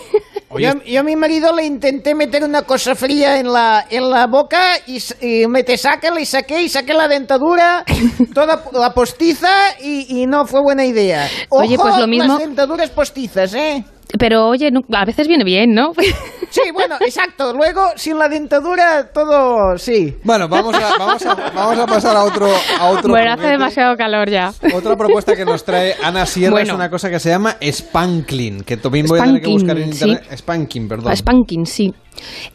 Yo, 0.57 0.81
yo 0.85 1.01
a 1.01 1.03
mi 1.03 1.17
marido 1.17 1.53
le 1.53 1.65
intenté 1.65 2.15
meter 2.15 2.41
una 2.43 2.61
cosa 2.61 2.95
fría 2.95 3.37
en 3.37 3.51
la, 3.51 3.85
en 3.89 4.09
la 4.09 4.27
boca 4.27 4.59
y, 4.87 4.97
y 5.21 5.45
me 5.45 5.61
te 5.63 5.77
saca, 5.77 6.09
le 6.09 6.25
saqué 6.25 6.61
y 6.63 6.69
saqué 6.69 6.93
la 6.93 7.09
dentadura, 7.09 7.83
toda 8.33 8.63
la 8.73 8.93
postiza 8.93 9.49
y, 9.83 10.21
y 10.21 10.25
no 10.25 10.47
fue 10.47 10.61
buena 10.61 10.85
idea. 10.85 11.27
Oye, 11.49 11.75
Ojo, 11.75 11.83
pues 11.83 11.97
lo 11.97 12.07
mismo- 12.07 12.35
Las 12.35 12.39
dentaduras 12.47 12.89
postizas, 12.91 13.53
¿eh? 13.55 13.83
Pero 14.17 14.47
oye, 14.47 14.71
no- 14.71 14.81
a 14.93 15.05
veces 15.05 15.27
viene 15.27 15.43
bien, 15.43 15.73
¿no? 15.73 15.91
Sí, 16.49 16.61
bueno, 16.73 16.95
exacto. 17.01 17.53
Luego, 17.53 17.81
sin 17.97 18.17
la 18.17 18.29
dentadura, 18.29 19.09
todo 19.13 19.77
sí. 19.77 20.15
Bueno, 20.23 20.47
vamos 20.47 20.73
a, 20.75 20.97
vamos 20.97 21.25
a, 21.25 21.35
vamos 21.35 21.77
a 21.77 21.85
pasar 21.85 22.15
a 22.15 22.23
otro, 22.23 22.47
a 22.79 22.89
otro 22.89 23.09
bueno, 23.09 23.33
hace 23.33 23.47
demasiado 23.47 23.97
calor 23.97 24.29
ya. 24.29 24.53
Otra 24.73 24.95
propuesta 24.95 25.35
que 25.35 25.43
nos 25.43 25.65
trae 25.65 25.95
Ana 26.01 26.25
Sierra 26.25 26.51
Bueno. 26.53 26.69
es 26.69 26.73
una 26.75 26.89
cosa 26.89 27.09
que 27.09 27.19
se 27.19 27.29
llama 27.29 27.57
Spankling, 27.61 28.63
que 28.63 28.77
también 28.77 29.07
voy 29.07 29.19
a 29.19 29.23
tener 29.25 29.41
que 29.41 29.49
buscar 29.49 29.77
en 29.77 29.91
sí. 29.91 30.09
internet. 30.09 30.37
Spanking, 30.37 30.87
perdón. 30.87 31.17
Spanking, 31.17 31.65
sí. 31.65 31.93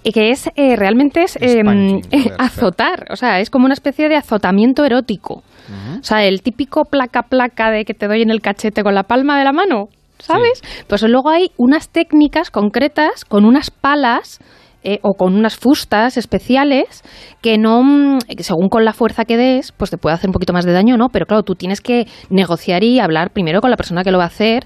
Y 0.03 0.13
que 0.13 0.31
es, 0.31 0.49
eh, 0.57 0.75
realmente 0.75 1.25
es 1.25 1.37
eh, 1.37 1.61
azotar, 2.39 3.07
o 3.11 3.17
sea, 3.17 3.41
es 3.41 3.51
como 3.51 3.67
una 3.67 3.75
especie 3.75 4.09
de 4.09 4.17
azotamiento 4.17 4.87
erótico. 4.87 5.43
O 6.01 6.03
sea, 6.03 6.25
el 6.25 6.43
típico 6.43 6.85
placa-placa 6.85 7.71
de 7.71 7.85
que 7.85 7.95
te 7.95 8.07
doy 8.09 8.23
en 8.23 8.31
el 8.31 8.41
cachete 8.41 8.83
con 8.83 8.95
la 8.95 9.05
palma 9.05 9.39
de 9.39 9.45
la 9.45 9.53
mano, 9.53 9.89
¿sabes? 10.23 10.63
Pues 10.87 11.03
luego 11.03 11.29
hay 11.31 11.51
unas 11.57 11.89
técnicas 11.89 12.51
concretas 12.51 13.25
con 13.25 13.45
unas 13.45 13.71
palas 13.71 14.39
eh, 14.85 14.99
o 15.03 15.15
con 15.15 15.37
unas 15.37 15.55
fustas 15.57 16.17
especiales 16.17 17.03
que 17.41 17.57
no, 17.57 17.85
mm, 17.85 18.19
que 18.37 18.43
según 18.43 18.69
con 18.69 18.85
la 18.85 18.93
fuerza 18.93 19.25
que 19.25 19.37
des, 19.37 19.71
pues 19.71 19.91
te 19.91 19.97
puede 19.97 20.15
hacer 20.15 20.29
un 20.29 20.33
poquito 20.33 20.53
más 20.53 20.65
de 20.65 20.73
daño, 20.73 20.97
¿no? 20.97 21.07
Pero 21.13 21.25
claro, 21.27 21.45
tú 21.45 21.55
tienes 21.55 21.81
que 21.81 22.07
negociar 22.31 22.83
y 22.83 22.99
hablar 22.99 23.31
primero 23.33 23.61
con 23.61 23.71
la 23.71 23.77
persona 23.77 24.03
que 24.03 24.11
lo 24.11 24.19
va 24.19 24.25
a 24.25 24.27
hacer, 24.27 24.65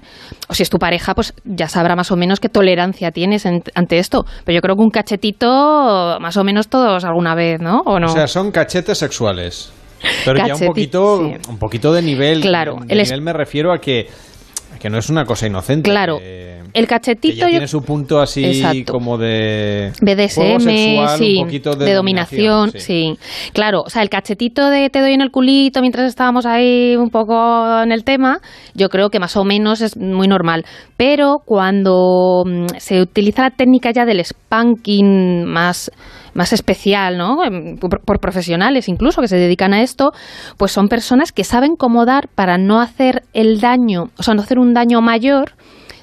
o 0.49 0.55
si 0.55 0.63
es 0.63 0.71
tu 0.71 0.79
pareja, 0.79 1.13
pues 1.13 1.35
ya 1.45 1.67
sabrá 1.67 1.95
más 1.95 2.11
o 2.11 2.15
menos 2.15 2.39
qué 2.39 2.49
tolerancia 2.49 3.11
tienes 3.11 3.45
en- 3.45 3.61
ante 3.75 3.99
esto. 3.99 4.25
Pero 4.43 4.55
yo 4.55 4.61
creo 4.61 4.75
que 4.75 4.81
un 4.81 4.89
cachetito, 4.89 6.17
más 6.19 6.35
o 6.37 6.43
menos 6.43 6.67
todos 6.67 7.03
alguna 7.05 7.35
vez, 7.35 7.61
¿no? 7.61 7.81
¿O 7.85 7.99
no? 7.99 8.07
O 8.07 8.09
sea, 8.09 8.25
son 8.27 8.51
cachetes 8.51 8.97
sexuales. 8.97 9.71
Pero 10.25 10.45
ya 10.45 10.55
un 10.55 10.59
poquito, 10.67 11.17
sí. 11.19 11.49
un 11.49 11.57
poquito 11.59 11.91
de 11.93 12.01
nivel. 12.01 12.41
Claro, 12.41 12.77
De 12.85 12.93
el 12.95 13.03
nivel 13.03 13.21
me 13.21 13.33
refiero 13.33 13.71
a 13.73 13.79
que, 13.79 14.07
que 14.79 14.89
no 14.89 14.97
es 14.97 15.09
una 15.09 15.25
cosa 15.25 15.47
inocente. 15.47 15.89
Claro, 15.89 16.19
que- 16.19 16.57
el 16.73 16.85
que 16.85 16.87
cachetito 16.87 17.35
ya 17.37 17.45
yo- 17.45 17.51
tiene 17.51 17.67
su 17.67 17.81
punto 17.81 18.19
así 18.19 18.43
Exacto. 18.45 18.93
como 18.93 19.17
de 19.17 19.91
BDSM, 20.01 20.59
sexual, 20.59 21.17
sí, 21.17 21.37
un 21.37 21.45
poquito 21.45 21.75
de, 21.75 21.85
de 21.85 21.93
dominación, 21.93 22.71
sí. 22.71 23.17
Claro, 23.53 23.81
o 23.85 23.89
sea, 23.89 24.01
el 24.01 24.09
cachetito 24.09 24.69
de 24.69 24.89
te 24.89 24.99
doy 24.99 25.13
en 25.13 25.21
el 25.21 25.31
culito 25.31 25.81
mientras 25.81 26.07
estábamos 26.07 26.45
ahí 26.45 26.95
un 26.95 27.09
poco 27.09 27.81
en 27.81 27.91
el 27.91 28.03
tema, 28.03 28.39
yo 28.73 28.89
creo 28.89 29.09
que 29.09 29.19
más 29.19 29.35
o 29.37 29.43
menos 29.43 29.81
es 29.81 29.95
muy 29.97 30.27
normal. 30.27 30.65
Pero 30.97 31.37
cuando 31.45 32.43
mm, 32.45 32.65
se 32.79 33.01
utiliza 33.01 33.43
la 33.43 33.51
técnica 33.51 33.91
ya 33.91 34.05
del 34.05 34.23
spanking 34.23 35.45
más 35.45 35.91
más 36.37 36.53
especial, 36.53 37.17
¿no? 37.17 37.43
Em, 37.43 37.75
Por, 37.77 37.99
por 38.05 38.19
profesionales 38.19 38.87
incluso 38.87 39.19
que 39.21 39.27
se 39.27 39.35
dedican 39.35 39.73
a 39.73 39.81
esto, 39.81 40.11
pues 40.57 40.71
son 40.71 40.87
personas 40.87 41.31
que 41.33 41.43
saben 41.43 41.75
cómo 41.75 42.05
dar 42.05 42.29
para 42.33 42.57
no 42.57 42.79
hacer 42.79 43.23
el 43.33 43.59
daño, 43.59 44.11
o 44.17 44.23
sea, 44.23 44.33
no 44.35 44.41
hacer 44.43 44.59
un 44.59 44.73
daño 44.73 45.01
mayor, 45.01 45.51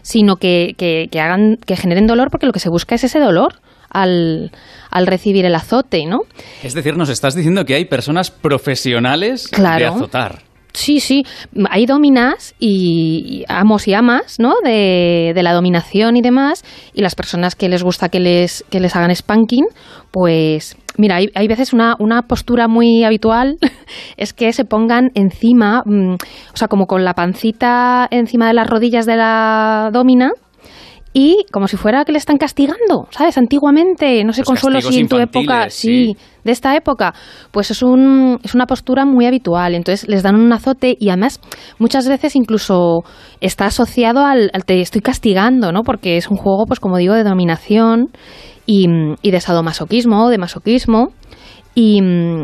sino 0.02 0.36
que, 0.36 0.74
que, 0.76 1.08
que 1.10 1.20
hagan, 1.20 1.56
que 1.64 1.76
generen 1.76 2.06
dolor, 2.06 2.28
porque 2.30 2.46
lo 2.46 2.52
que 2.52 2.60
se 2.60 2.68
busca 2.68 2.94
es 2.96 3.04
ese 3.04 3.20
dolor 3.20 3.60
al, 3.88 4.50
al 4.90 5.06
recibir 5.06 5.44
el 5.46 5.54
azote, 5.54 6.04
¿no? 6.04 6.18
Es 6.62 6.74
decir, 6.74 6.96
nos 6.96 7.08
estás 7.08 7.34
diciendo 7.34 7.64
que 7.64 7.74
hay 7.74 7.84
personas 7.86 8.30
profesionales 8.30 9.50
de 9.50 9.56
Claro. 9.56 9.88
azotar. 9.94 10.42
Sí, 10.74 10.98
sí, 10.98 11.24
hay 11.70 11.86
dominas 11.86 12.56
y, 12.58 13.44
amos 13.46 13.86
y 13.86 13.94
amas, 13.94 14.40
¿no? 14.40 14.54
De, 14.64 15.30
de 15.32 15.42
la 15.44 15.52
dominación 15.52 16.16
y 16.16 16.20
demás, 16.20 16.64
y 16.92 17.00
las 17.00 17.14
personas 17.14 17.54
que 17.54 17.68
les 17.68 17.84
gusta 17.84 18.08
que 18.08 18.18
les, 18.18 18.64
que 18.70 18.80
les 18.80 18.96
hagan 18.96 19.14
spanking, 19.14 19.66
pues 20.10 20.76
mira, 20.96 21.16
hay, 21.16 21.30
hay 21.36 21.46
veces 21.46 21.72
una, 21.72 21.94
una 22.00 22.22
postura 22.22 22.66
muy 22.66 23.04
habitual 23.04 23.56
es 24.16 24.32
que 24.32 24.52
se 24.52 24.64
pongan 24.64 25.12
encima, 25.14 25.84
mm, 25.86 26.14
o 26.14 26.56
sea, 26.56 26.66
como 26.66 26.86
con 26.86 27.04
la 27.04 27.14
pancita 27.14 28.08
encima 28.10 28.48
de 28.48 28.54
las 28.54 28.68
rodillas 28.68 29.06
de 29.06 29.16
la 29.16 29.90
domina, 29.92 30.32
y 31.16 31.46
como 31.52 31.68
si 31.68 31.76
fuera 31.76 32.04
que 32.04 32.10
le 32.10 32.18
están 32.18 32.38
castigando, 32.38 33.06
¿sabes? 33.10 33.38
Antiguamente, 33.38 34.24
no 34.24 34.32
sé, 34.32 34.40
Los 34.40 34.48
Consuelo, 34.48 34.80
si 34.80 34.98
en 34.98 35.06
tu 35.06 35.16
época, 35.16 35.70
sí, 35.70 36.06
sí. 36.06 36.16
de 36.42 36.50
esta 36.50 36.74
época, 36.76 37.14
pues 37.52 37.70
es, 37.70 37.82
un, 37.82 38.40
es 38.42 38.52
una 38.56 38.66
postura 38.66 39.04
muy 39.04 39.24
habitual. 39.24 39.76
Entonces 39.76 40.08
les 40.08 40.24
dan 40.24 40.34
un 40.34 40.52
azote 40.52 40.96
y 40.98 41.10
además 41.10 41.40
muchas 41.78 42.08
veces 42.08 42.34
incluso 42.34 43.04
está 43.40 43.66
asociado 43.66 44.26
al, 44.26 44.50
al 44.52 44.64
te 44.64 44.80
estoy 44.80 45.02
castigando, 45.02 45.70
¿no? 45.70 45.82
Porque 45.84 46.16
es 46.16 46.28
un 46.28 46.36
juego, 46.36 46.64
pues 46.66 46.80
como 46.80 46.96
digo, 46.96 47.14
de 47.14 47.22
dominación 47.22 48.08
y, 48.66 48.88
y 49.22 49.30
de 49.30 49.40
sadomasoquismo, 49.40 50.28
de 50.30 50.38
masoquismo. 50.38 51.10
Y, 51.74 51.98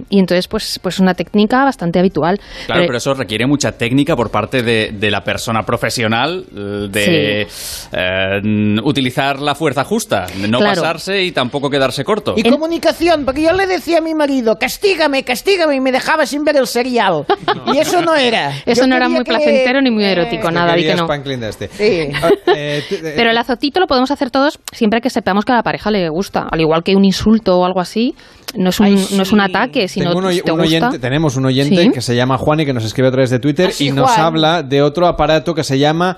y 0.08 0.18
entonces, 0.18 0.48
pues, 0.48 0.80
pues 0.82 0.98
una 0.98 1.14
técnica 1.14 1.64
bastante 1.64 1.98
habitual. 2.00 2.40
Claro, 2.66 2.82
pero 2.86 2.98
eso 2.98 3.14
requiere 3.14 3.46
mucha 3.46 3.72
técnica 3.72 4.16
por 4.16 4.30
parte 4.30 4.62
de, 4.62 4.90
de 4.92 5.10
la 5.10 5.22
persona 5.22 5.62
profesional 5.62 6.44
eh, 6.54 6.88
de 6.90 7.46
eh, 7.92 8.80
utilizar 8.84 9.38
la 9.40 9.54
fuerza 9.54 9.84
justa, 9.84 10.26
de 10.36 10.48
no 10.48 10.58
Claro. 10.58 10.80
pasarse 10.82 11.22
y 11.22 11.32
tampoco 11.32 11.70
quedarse 11.70 12.04
corto. 12.04 12.34
Y 12.36 12.42
comunicación, 12.42 13.24
porque 13.24 13.42
yo 13.42 13.52
le 13.52 13.66
decía 13.66 13.98
a 13.98 14.00
mi 14.00 14.14
marido, 14.14 14.56
castígame, 14.58 15.22
castígame, 15.22 15.76
y 15.76 15.80
me 15.80 15.92
dejaba 15.92 16.26
sin 16.26 16.42
ver 16.44 16.56
el 16.56 16.66
serial. 16.66 17.24
Y 17.72 17.78
eso 17.78 18.00
no 18.02 18.14
era. 18.16 18.52
Eso 18.66 18.82
Yo 18.82 18.86
no 18.88 18.96
era 18.96 19.08
muy 19.08 19.18
que- 19.18 19.24
placentero 19.32 19.80
ni 19.80 19.90
muy 19.90 20.04
erótico, 20.04 20.44
Yo 20.44 20.50
nada, 20.50 20.74
di 20.74 20.82
quería 20.82 20.94
que 20.96 21.00
no. 21.02 21.46
Este. 21.48 21.68
Sí. 21.68 22.12
Ah, 22.22 22.30
eh, 22.46 22.82
eh, 22.90 23.12
Pero 23.16 23.30
el 23.30 23.38
azotito 23.38 23.80
lo 23.80 23.86
podemos 23.86 24.10
hacer 24.10 24.30
todos 24.30 24.58
siempre 24.72 25.00
que 25.00 25.10
sepamos 25.10 25.44
que 25.44 25.52
a 25.52 25.56
la 25.56 25.62
pareja 25.62 25.90
le 25.90 26.08
gusta. 26.08 26.46
Al 26.50 26.60
igual 26.60 26.82
que 26.82 26.96
un 26.96 27.04
insulto 27.04 27.58
o 27.58 27.64
algo 27.64 27.80
así, 27.80 28.14
no 28.56 28.70
es 28.70 28.80
un, 28.80 29.19
no 29.20 29.22
es 29.24 29.32
un 29.32 29.40
ataque, 29.40 29.86
sino 29.88 30.14
Tengo 30.14 30.26
un 30.26 30.32
si 30.34 30.40
te 30.42 30.50
un 30.52 30.58
gusta. 30.58 30.68
oyente- 30.76 30.98
tenemos 30.98 31.36
un 31.36 31.44
oyente 31.46 31.82
Sí. 31.84 31.90
que 31.90 32.00
se 32.00 32.16
llama 32.16 32.38
Juan 32.38 32.60
y 32.60 32.64
que 32.66 32.72
nos 32.72 32.84
escribe 32.84 33.08
a 33.08 33.10
través 33.12 33.30
de 33.30 33.38
Twitter 33.38 33.70
Ah, 33.72 33.82
y 33.82 33.90
nos 33.92 34.10
Juan. 34.10 34.20
habla 34.20 34.62
de 34.62 34.82
otro 34.82 35.06
aparato 35.06 35.54
que 35.54 35.62
se 35.64 35.78
llama 35.78 36.16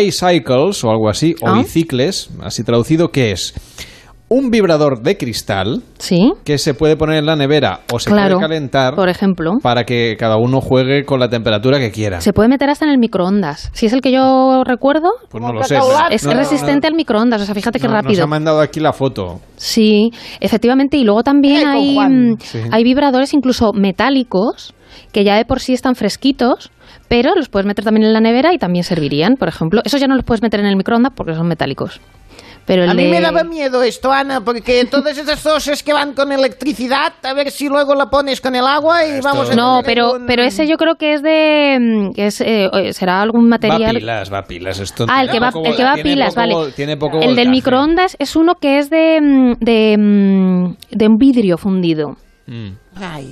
iCycles 0.00 0.82
o 0.84 0.90
algo 0.90 1.08
así, 1.08 1.34
o 1.40 1.48
Ah. 1.48 1.58
bicicles, 1.58 2.28
así 2.42 2.64
traducido, 2.64 3.10
que 3.10 3.32
es 3.32 3.54
un 4.28 4.50
vibrador 4.50 5.02
de 5.02 5.16
cristal 5.16 5.82
¿Sí? 5.98 6.32
que 6.44 6.58
se 6.58 6.74
puede 6.74 6.96
poner 6.96 7.18
en 7.18 7.26
la 7.26 7.36
nevera 7.36 7.80
o 7.92 8.00
se 8.00 8.10
Claro, 8.10 8.36
puede 8.38 8.48
calentar 8.48 8.94
por 8.96 9.08
ejemplo. 9.08 9.52
para 9.62 9.84
que 9.84 10.16
cada 10.18 10.36
uno 10.36 10.60
juegue 10.60 11.04
con 11.04 11.20
la 11.20 11.28
temperatura 11.28 11.78
que 11.78 11.92
quiera. 11.92 12.20
Se 12.20 12.32
puede 12.32 12.48
meter 12.48 12.68
hasta 12.68 12.84
en 12.86 12.90
el 12.90 12.98
microondas. 12.98 13.70
Si 13.72 13.86
es 13.86 13.92
el 13.92 14.00
que 14.00 14.10
yo 14.10 14.62
recuerdo, 14.64 15.10
Pues 15.30 15.40
no 15.40 15.52
lo 15.52 15.62
sé. 15.62 15.76
es 16.10 16.24
No, 16.24 16.32
no, 16.32 16.38
resistente 16.38 16.88
al 16.88 16.94
microondas. 16.94 17.40
O 17.42 17.44
sea, 17.44 17.54
fíjate 17.54 17.78
qué 17.78 17.86
no, 17.86 17.94
Nos 17.94 18.02
rápido. 18.02 18.24
ha 18.24 18.26
mandado 18.26 18.60
aquí 18.60 18.80
la 18.80 18.92
foto. 18.92 19.40
Sí, 19.56 20.10
efectivamente. 20.40 20.96
Y 20.96 21.04
luego 21.04 21.22
también 21.22 21.66
hay, 21.68 21.94
Juan. 21.94 22.30
mm, 22.32 22.36
Sí. 22.40 22.58
hay 22.72 22.82
vibradores 22.82 23.32
incluso 23.32 23.72
metálicos 23.72 24.74
que 25.12 25.22
ya 25.24 25.36
de 25.36 25.44
por 25.44 25.60
sí 25.60 25.72
están 25.72 25.94
fresquitos, 25.94 26.70
pero 27.08 27.34
los 27.36 27.48
puedes 27.48 27.66
meter 27.66 27.84
también 27.84 28.06
en 28.06 28.12
la 28.12 28.20
nevera 28.20 28.52
y 28.52 28.58
también 28.58 28.82
servirían, 28.82 29.34
por 29.36 29.46
ejemplo. 29.48 29.82
Esos 29.84 30.00
ya 30.00 30.08
no 30.08 30.16
los 30.16 30.24
puedes 30.24 30.42
meter 30.42 30.58
en 30.60 30.66
el 30.66 30.76
microondas 30.76 31.12
porque 31.14 31.34
son 31.34 31.46
metálicos. 31.46 32.00
Pero 32.66 32.90
A 32.90 32.94
mí 32.94 33.06
me 33.06 33.20
daba 33.20 33.44
miedo 33.44 33.82
esto, 33.84 34.10
Ana, 34.12 34.40
porque 34.40 34.84
todas 34.90 35.16
esas 35.16 35.40
cosas 35.40 35.82
que 35.84 35.92
van 35.92 36.14
con 36.14 36.32
electricidad, 36.32 37.12
a 37.22 37.32
ver 37.32 37.50
si 37.52 37.68
luego 37.68 37.94
la 37.94 38.06
pones 38.10 38.40
con 38.40 38.56
el 38.56 38.66
agua 38.66 39.06
y 39.06 39.20
vamos 39.20 39.50
a 39.50 39.54
No, 39.54 39.82
pero, 39.84 40.14
un- 40.14 40.26
pero 40.26 40.42
ese 40.42 40.66
yo 40.66 40.76
creo 40.76 40.96
que 40.96 41.14
es 41.14 41.22
de... 41.22 41.78
mm, 41.80 42.12
que 42.14 42.26
es, 42.26 42.40
eh, 42.40 42.68
será 42.92 43.22
algún 43.22 43.44
Va 43.44 43.54
a 43.56 43.58
material... 43.60 43.96
pilas, 43.96 44.32
va 44.32 44.38
a 44.38 44.44
pilas. 44.46 44.80
Esto 44.80 45.06
Ah, 45.08 45.22
el 45.22 45.30
que 45.30 45.38
va, 45.38 45.50
poco 45.52 45.66
el 45.68 45.76
que 45.76 45.84
va 45.84 45.92
a 45.92 45.94
tiene 45.94 46.10
pilas, 46.10 46.34
poco- 46.34 46.40
vale. 46.58 46.72
Tiene 46.72 46.96
poco 46.96 47.20
el 47.20 47.36
del 47.36 47.50
microondas 47.50 48.16
es 48.18 48.34
uno 48.34 48.56
que 48.56 48.78
es 48.78 48.90
de, 48.90 49.20
mm, 49.22 49.52
de, 49.64 49.96
mm, 49.98 50.76
de 50.90 51.06
un 51.08 51.16
vidrio 51.18 51.58
fundido. 51.58 52.16
Mm. 52.48 52.70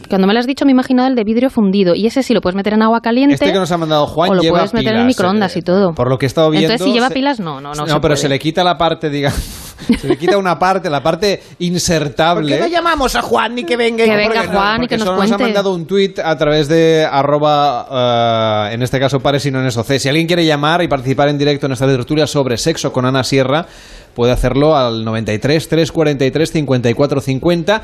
Cuando 0.09 0.27
me 0.27 0.35
lo 0.35 0.41
has 0.41 0.47
dicho 0.47 0.65
me 0.65 0.73
he 0.73 0.75
imaginado 0.75 1.09
el 1.09 1.15
de 1.15 1.25
vidrio 1.25 1.49
fundido 1.51 1.95
y 1.95 2.07
ese 2.07 2.23
sí 2.23 2.35
lo 2.35 2.41
puedes 2.41 2.55
meter 2.57 2.75
en 2.75 2.83
agua 2.83 3.01
caliente 3.01 3.35
Este 3.35 3.47
que 3.53 3.59
nos 3.59 3.71
ha 3.73 3.79
mandado 3.79 4.07
Juan 4.07 4.31
o 4.31 4.35
lo 4.35 4.43
lleva 4.43 4.59
puedes 4.59 4.75
meter 4.75 4.95
en 4.97 5.07
microondas 5.07 5.57
eh, 5.57 5.61
y 5.61 5.63
todo. 5.63 5.95
Por 5.95 6.09
lo 6.11 6.19
que 6.19 6.27
he 6.27 6.29
estado 6.29 6.51
viendo. 6.51 6.67
Entonces 6.73 6.87
si 6.87 6.93
lleva 6.93 7.09
se- 7.09 7.15
pilas 7.15 7.41
no, 7.41 7.61
no, 7.61 7.73
no. 7.75 7.81
No, 7.83 7.87
se 7.87 7.93
pero 7.95 8.01
puede. 8.01 8.17
se 8.17 8.29
le 8.29 8.39
quita 8.39 8.63
la 8.63 8.77
parte, 8.77 9.09
digamos, 9.09 9.39
se 9.99 10.07
le 10.09 10.19
quita 10.19 10.37
una 10.37 10.59
parte, 10.59 10.91
la 10.91 11.03
parte 11.03 11.41
¿Por 11.43 11.57
insertable. 11.67 12.55
qué 12.57 12.61
no 12.63 12.67
llamamos 12.69 13.17
a 13.17 13.23
Juan 13.23 13.55
ni 13.55 13.65
que 13.65 13.77
venga? 13.77 14.05
y- 14.05 14.09
Que 14.09 14.17
venga 14.17 14.35
Porque 14.43 14.49
no, 14.53 14.59
Juan 14.59 14.83
y 14.83 14.87
que 14.87 14.97
nos 14.99 15.05
solo 15.07 15.17
cuente. 15.17 15.33
nos 15.33 15.41
ha 15.41 15.45
mandado 15.45 15.75
un 15.75 15.87
tuit 15.87 16.19
a 16.19 16.37
través 16.37 16.69
de 16.69 17.07
arroba, 17.11 18.69
eh, 18.71 18.75
en 18.75 18.83
este 18.83 19.01
caso, 19.01 19.21
pares 19.21 19.45
y 19.47 19.51
no 19.51 19.61
en 19.63 19.71
SOC. 19.71 19.99
Si 19.99 20.09
alguien 20.09 20.27
quiere 20.27 20.45
llamar 20.45 20.83
y 20.83 20.89
participar 20.89 21.29
en 21.29 21.39
directo 21.39 21.67
en 21.67 21.73
esta 21.73 21.87
tertulia 21.87 22.27
sobre 22.27 22.57
sexo 22.59 22.93
con 22.93 23.07
Ana 23.07 23.25
Sierra, 23.25 23.67
puede 24.15 24.33
hacerlo 24.33 24.77
al 24.77 25.05
93 25.05 25.69
343 25.69 26.51
54 26.53 27.21
50. 27.21 27.83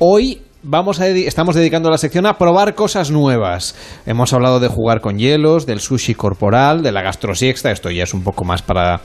Hoy 0.00 0.42
vamos 0.62 1.00
a 1.00 1.06
dedi- 1.06 1.26
estamos 1.26 1.54
dedicando 1.54 1.90
la 1.90 1.98
sección 1.98 2.26
a 2.26 2.36
probar 2.38 2.74
cosas 2.74 3.10
nuevas. 3.10 3.74
Hemos 4.06 4.32
hablado 4.32 4.60
de 4.60 4.68
jugar 4.68 5.00
con 5.00 5.18
hielos, 5.18 5.66
del 5.66 5.80
sushi 5.80 6.14
corporal, 6.14 6.82
de 6.82 6.92
la 6.92 7.02
gastrosiexta. 7.02 7.70
Esto 7.70 7.90
ya 7.90 8.02
es 8.04 8.14
un 8.14 8.22
poco 8.22 8.44
más 8.44 8.62
para, 8.62 9.00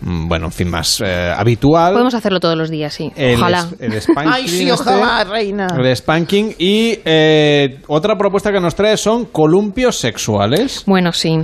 mm, 0.00 0.28
bueno, 0.28 0.46
en 0.46 0.52
fin, 0.52 0.70
más 0.70 1.00
eh, 1.04 1.32
habitual. 1.36 1.92
Podemos 1.92 2.14
hacerlo 2.14 2.40
todos 2.40 2.56
los 2.56 2.70
días, 2.70 2.92
sí. 2.94 3.10
El, 3.16 3.36
Ojalá. 3.36 3.66
es- 3.78 3.92
el 3.92 4.00
spanking 4.00 4.32
Ay, 4.34 4.48
sí, 4.48 4.68
este, 4.68 4.72
ojalá, 4.72 5.24
reina. 5.24 5.66
el 5.78 5.96
spanking 5.96 6.54
y 6.58 6.98
eh, 7.04 7.80
otra 7.88 8.16
propuesta 8.16 8.52
que 8.52 8.60
nos 8.60 8.74
trae 8.74 8.96
son 8.96 9.26
columpios 9.26 9.96
sexuales. 9.96 10.84
Bueno, 10.86 11.12
sí. 11.12 11.38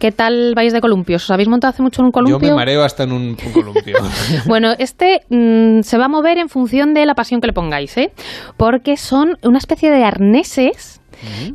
¿Qué 0.00 0.12
tal 0.12 0.54
vais 0.56 0.72
de 0.72 0.80
columpios? 0.80 1.24
¿Os 1.24 1.30
habéis 1.30 1.48
montado 1.48 1.70
hace 1.72 1.82
mucho 1.82 2.00
en 2.00 2.06
un 2.06 2.10
Yo 2.10 2.12
columpio? 2.12 2.48
me 2.48 2.54
mareo 2.56 2.82
hasta 2.82 3.02
en 3.02 3.12
un 3.12 3.36
columpio. 3.52 3.98
Bueno, 4.46 4.72
este 4.78 5.20
mm, 5.28 5.82
se 5.82 5.98
va 5.98 6.06
a 6.06 6.08
mover 6.08 6.38
en 6.38 6.48
función 6.48 6.94
de 6.94 7.04
la 7.04 7.14
pasión 7.14 7.42
que 7.42 7.48
le 7.48 7.52
pongáis, 7.52 7.98
¿eh? 7.98 8.10
Porque 8.56 8.96
son 8.96 9.36
una 9.42 9.58
especie 9.58 9.90
de 9.90 10.02
arneses 10.02 11.02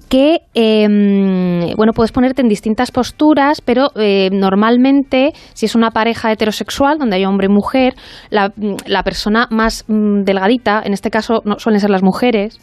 que, 0.09 0.41
eh, 0.53 1.73
bueno, 1.75 1.93
puedes 1.93 2.11
ponerte 2.11 2.43
en 2.43 2.47
distintas 2.47 2.91
posturas, 2.91 3.61
pero 3.61 3.89
eh, 3.95 4.29
normalmente, 4.31 5.33
si 5.53 5.65
es 5.65 5.73
una 5.73 5.89
pareja 5.89 6.31
heterosexual, 6.31 6.99
donde 6.99 7.15
hay 7.15 7.25
hombre 7.25 7.47
y 7.47 7.49
mujer, 7.49 7.95
la, 8.29 8.49
mm, 8.55 8.75
la 8.85 9.01
persona 9.01 9.47
más 9.49 9.85
mm, 9.87 10.21
delgadita, 10.21 10.83
en 10.85 10.93
este 10.93 11.09
caso 11.09 11.41
no 11.45 11.57
suelen 11.57 11.81
ser 11.81 11.89
las 11.89 12.03
mujeres, 12.03 12.59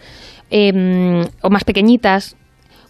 eh, 0.52 1.26
o 1.40 1.50
más 1.50 1.64
pequeñitas, 1.64 2.36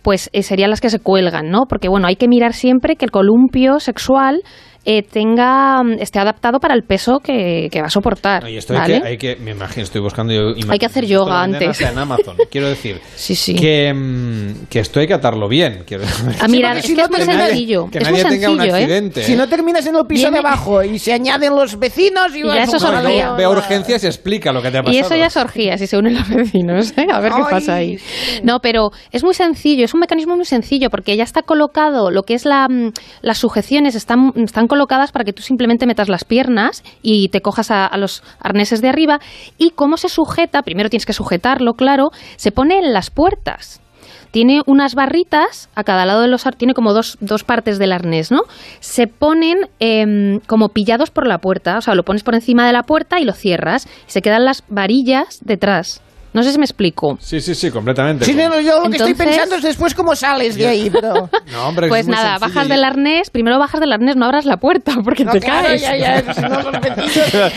pues 0.03 0.31
eh, 0.33 0.43
serían 0.43 0.71
las 0.71 0.81
que 0.81 0.91
se 0.91 0.99
cuelgan, 0.99 1.51
¿no? 1.51 1.67
Porque 1.69 1.89
bueno, 1.89 2.07
hay 2.07 2.17
que 2.17 2.29
mirar 2.29 2.53
siempre 2.53 2.97
que 2.97 3.05
el 3.05 3.11
columpio 3.11 3.81
sexual 3.81 4.43
eh, 4.85 5.03
tenga 5.03 5.83
mm, 5.83 5.93
esté 6.01 6.19
adaptado 6.19 6.59
para 6.61 6.75
el 6.75 6.83
peso 6.83 7.21
que, 7.21 7.69
que 7.71 7.81
va 7.81 7.87
a 7.87 7.91
soportar. 7.91 8.49
Y 8.49 8.57
esto 8.57 8.75
¿vale? 8.75 8.95
hay, 8.97 9.01
que, 9.01 9.07
hay 9.09 9.37
que, 9.37 9.37
me 9.43 9.53
imagino, 9.53 9.85
estoy 9.85 10.01
buscando 10.01 10.33
yo 10.33 10.55
Hay 10.69 10.79
que 10.79 10.87
hacer 10.87 11.07
yoga 11.07 11.43
antes. 11.43 11.81
en 11.81 11.99
Amazon. 11.99 12.37
Quiero 12.51 12.69
decir 12.69 13.01
Sí, 13.15 13.35
sí. 13.35 13.55
Que, 13.55 13.93
mm, 13.95 14.67
que 14.69 14.81
esto 14.81 15.01
hay 15.01 15.07
que 15.07 15.15
atarlo 15.15 15.49
bien. 15.49 15.85
Quiero 15.87 16.05
Ah, 16.41 16.49
mira, 16.49 16.69
porque 16.71 16.81
es 16.81 16.87
si 16.87 16.93
que 16.95 17.01
no 17.03 17.05
es 17.05 17.27
muy 17.27 17.35
sencillo. 17.37 17.89
que 17.91 17.99
es 17.99 18.05
nadie 18.05 18.23
muy 18.25 18.33
tenga 18.33 18.51
un 18.51 18.61
¿eh? 18.61 18.71
accidente. 18.73 19.23
Si 19.25 19.37
no 19.37 19.49
terminas 19.49 19.87
en 19.87 19.97
el 19.97 20.07
piso 20.07 20.23
Viene- 20.23 20.41
de 20.43 20.47
abajo 20.47 20.83
y 20.83 20.99
se 20.99 21.13
añaden 21.13 21.55
los 21.55 21.79
vecinos 21.79 22.35
y, 22.35 22.41
Y 22.41 22.45
ya 22.47 22.65
eso 22.65 22.77
es 22.77 22.83
vas- 22.83 23.05
orgía. 23.05 23.33
Ve 23.33 23.45
a 23.45 23.51
urgencias 23.51 24.03
y 24.05 24.07
explica 24.07 24.53
lo 24.53 24.61
que 24.63 24.71
te 24.71 24.79
ha 24.79 24.83
pasado. 24.83 24.97
Y 24.97 25.01
eso 25.01 25.15
ya 25.17 25.27
es 25.27 25.37
orgía, 25.37 25.79
si 25.79 25.87
se 25.87 25.97
unen 25.97 26.15
los 26.15 26.29
vecinos, 26.29 26.93
¿eh? 26.97 27.07
a 27.13 27.21
ver 27.21 27.33
qué 27.33 27.43
Ay. 27.45 27.51
pasa 27.51 27.75
ahí. 27.77 27.99
No, 28.43 28.61
pero 28.61 28.91
es 29.11 29.23
muy 29.23 29.35
sencillo, 29.35 29.85
es 29.85 29.95
un 29.95 30.01
mecanismo 30.01 30.35
muy 30.37 30.45
sencillo, 30.45 30.91
porque 30.91 31.17
ya 31.17 31.25
está 31.25 31.43
colocado, 31.43 32.11
lo 32.11 32.25
que 32.25 32.35
es 32.35 32.45
la, 32.45 32.69
mm, 32.69 32.93
las 33.23 33.39
sujeciones 33.39 33.95
están, 33.95 34.33
están 34.37 34.67
colocadas 34.73 35.13
para 35.13 35.27
que 35.27 35.35
tú 35.35 35.43
simplemente 35.43 35.85
metas 35.87 36.09
las 36.09 36.25
piernas 36.25 36.83
y 37.03 37.29
te 37.29 37.43
cojas 37.43 37.71
a, 37.71 37.95
los 37.99 38.23
arneses 38.41 38.81
de 38.81 38.89
arriba. 38.89 39.21
Y 39.59 39.73
cómo 39.73 39.99
se 39.99 40.09
sujeta, 40.09 40.63
primero 40.63 40.89
tienes 40.89 41.05
que 41.05 41.13
sujetarlo, 41.13 41.75
claro, 41.75 42.09
se 42.37 42.53
pone 42.53 42.79
en 42.79 42.95
las 42.95 43.11
puertas. 43.11 43.83
Tiene 44.31 44.63
unas 44.65 44.95
barritas 44.95 45.69
a 45.75 45.85
cada 45.85 46.07
lado 46.07 46.23
de 46.23 46.29
los 46.29 46.43
tiene 46.57 46.73
como 46.73 46.95
dos, 46.95 47.19
dos 47.21 47.45
partes 47.45 47.79
del 47.79 47.93
arnés, 47.93 48.31
¿no? 48.31 48.45
Se 48.81 49.09
ponen 49.09 49.69
em, 49.79 50.41
como 50.47 50.71
pillados 50.71 51.11
por 51.11 51.27
la 51.27 51.37
puerta, 51.37 51.77
o 51.77 51.83
sea, 51.83 51.95
lo 51.95 52.03
pones 52.03 52.23
por 52.23 52.35
encima 52.35 52.67
de 52.67 52.73
la 52.73 52.85
puerta 52.85 53.21
y 53.21 53.27
lo 53.27 53.35
cierras 53.35 53.87
y 54.09 54.11
se 54.11 54.23
quedan 54.23 54.47
las 54.47 54.65
varillas 54.71 55.41
detrás. 55.45 56.01
No 56.33 56.43
sé 56.43 56.53
si 56.53 56.59
me 56.59 56.65
explico. 56.65 57.19
Sí, 57.21 57.41
sí, 57.41 57.55
sí, 57.55 57.71
completamente. 57.71 58.25
Sí, 58.25 58.33
no, 58.35 58.49
no, 58.49 58.61
yo 58.61 58.81
lo 58.83 58.91
que 58.91 58.97
estoy 58.97 59.11
Entonces- 59.13 59.17
pensando 59.37 59.57
es 59.57 59.63
después 59.63 59.95
cómo 59.95 60.17
sales 60.17 60.57
de 60.57 60.67
ahí, 60.67 60.89
pero... 60.91 61.29
No, 61.53 61.69
hombre, 61.69 61.89
Pues 61.89 62.07
nada, 62.09 62.39
sencillo. 62.39 62.49
bajas 62.55 62.69
del 62.69 62.85
arnés, 62.85 63.29
primero 63.31 63.59
bajas 63.59 63.81
del 63.81 63.93
arnés, 63.93 64.17
no 64.17 64.25
abras 64.25 64.47
la 64.47 64.57
puerta 64.57 64.95
porque 65.05 65.25
No, 65.25 65.33
te 65.33 65.41
claro, 65.41 65.67
caes. 65.69 65.83
ya, 65.83 65.97
ya, 65.97 66.23
no. 66.23 66.71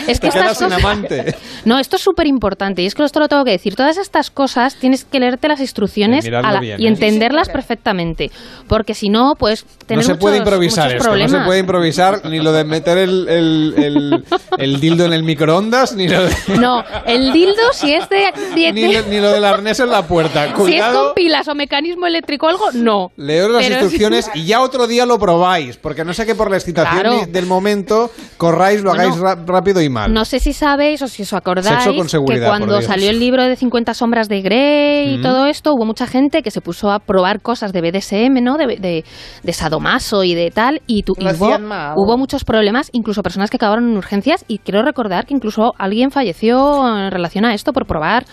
Es 0.06 0.20
Te 0.20 0.28
que 0.28 0.32
quedas 0.32 0.52
estas 0.52 0.58
sin 0.58 0.66
cosas- 0.68 0.78
amante. 0.84 1.34
No, 1.64 1.78
esto 1.78 1.96
es 1.96 2.02
súper 2.02 2.26
importante 2.26 2.82
y 2.82 2.86
es 2.86 2.94
que 2.94 3.02
esto 3.04 3.18
lo 3.20 3.28
tengo 3.28 3.44
que 3.44 3.52
decir. 3.52 3.74
Todas 3.76 3.96
estas 3.96 4.30
cosas 4.30 4.74
tienes 4.76 5.04
que 5.04 5.20
leerte 5.20 5.48
las 5.48 5.60
instrucciones 5.60 6.26
a 6.26 6.30
la- 6.52 6.60
bien, 6.60 6.80
y 6.80 6.84
¿eh? 6.84 6.88
entenderlas 6.88 7.48
perfectamente. 7.48 8.30
Porque 8.68 8.92
si 8.94 9.08
no, 9.08 9.34
pues 9.38 9.64
No 9.64 9.86
tener 9.86 10.04
se 10.04 10.10
muchos, 10.12 10.20
puede 10.20 10.36
improvisar 10.38 10.84
muchos 10.86 10.96
esto, 10.98 11.04
problemas. 11.08 11.32
no 11.32 11.38
se 11.38 11.44
puede 11.46 11.60
improvisar 11.60 12.24
ni 12.26 12.40
lo 12.40 12.52
de 12.52 12.64
meter 12.64 12.98
el, 12.98 13.28
el, 13.28 13.74
el- 13.78 14.24
el 14.58 14.80
dildo 14.80 15.04
en 15.06 15.12
el 15.14 15.22
microondas, 15.22 15.94
ni 15.94 16.08
lo, 16.08 16.24
de- 16.26 16.34
No, 16.60 16.84
el 17.06 17.32
dildo, 17.32 17.62
si 17.72 17.94
es 17.94 18.08
de. 18.10 18.26
Ni, 18.72 18.92
lo, 18.92 19.02
ni 19.08 19.20
lo 19.20 19.30
del 19.32 19.44
arnés 19.44 19.80
en 19.80 19.90
la 19.90 20.06
puerta. 20.06 20.44
si 20.44 20.48
es 20.50 20.54
Cuidado, 20.54 21.04
con 21.06 21.14
pilas 21.14 21.48
o 21.48 21.54
mecanismo 21.54 22.06
eléctrico 22.06 22.46
o 22.46 22.48
algo, 22.48 22.64
no. 22.74 23.10
leeros 23.16 23.52
las 23.52 23.62
Pero 23.62 23.74
instrucciones 23.80 24.30
si- 24.32 24.40
y 24.40 24.46
ya 24.46 24.60
otro 24.60 24.86
día 24.86 25.06
lo 25.06 25.18
probáis, 25.18 25.76
porque 25.76 26.04
no 26.04 26.12
sé 26.14 26.26
que 26.26 26.34
por 26.34 26.50
la 26.50 26.56
excitación 26.56 27.00
Claro. 27.00 27.20
del 27.28 27.46
momento 27.46 28.10
corráis, 28.36 28.82
lo 28.82 28.90
Bueno, 28.90 29.14
hagáis 29.14 29.46
rápido 29.46 29.80
y 29.80 29.88
mal. 29.88 30.12
No 30.12 30.24
sé 30.24 30.40
si 30.40 30.52
sabéis 30.52 31.02
o 31.02 31.08
si 31.08 31.22
os 31.22 31.32
acordáis 31.32 31.66
Sexo 31.82 31.94
con 31.96 32.08
seguridad, 32.08 32.40
que 32.42 32.48
cuando 32.48 32.80
salió 32.82 33.10
el 33.10 33.18
libro 33.20 33.44
de 33.44 33.56
50 33.56 33.94
sombras 33.94 34.28
de 34.28 34.42
Grey 34.42 35.14
y 35.14 35.18
Mm. 35.18 35.22
todo 35.22 35.46
esto, 35.46 35.72
hubo 35.74 35.84
mucha 35.84 36.06
gente 36.06 36.42
que 36.42 36.50
se 36.50 36.60
puso 36.60 36.90
a 36.90 36.98
probar 36.98 37.40
cosas 37.40 37.72
de 37.72 37.80
BDSM, 37.80 38.40
¿no? 38.42 38.56
De, 38.56 38.76
de, 38.76 39.04
de 39.42 39.52
sadomaso 39.52 40.24
y 40.24 40.34
de 40.34 40.50
tal, 40.50 40.82
y, 40.86 41.02
tu- 41.02 41.14
y 41.18 41.24
hubo 41.26 42.16
muchos 42.18 42.44
problemas, 42.44 42.88
incluso 42.92 43.22
personas 43.22 43.50
que 43.50 43.56
acabaron 43.56 43.90
en 43.90 43.96
urgencias, 43.96 44.44
y 44.48 44.58
quiero 44.58 44.82
recordar 44.82 45.26
que 45.26 45.34
incluso 45.34 45.72
alguien 45.78 46.10
falleció 46.10 46.86
en 46.86 47.10
relación 47.10 47.44
a 47.44 47.54
esto 47.54 47.72
por 47.72 47.86
probar, 47.86 48.24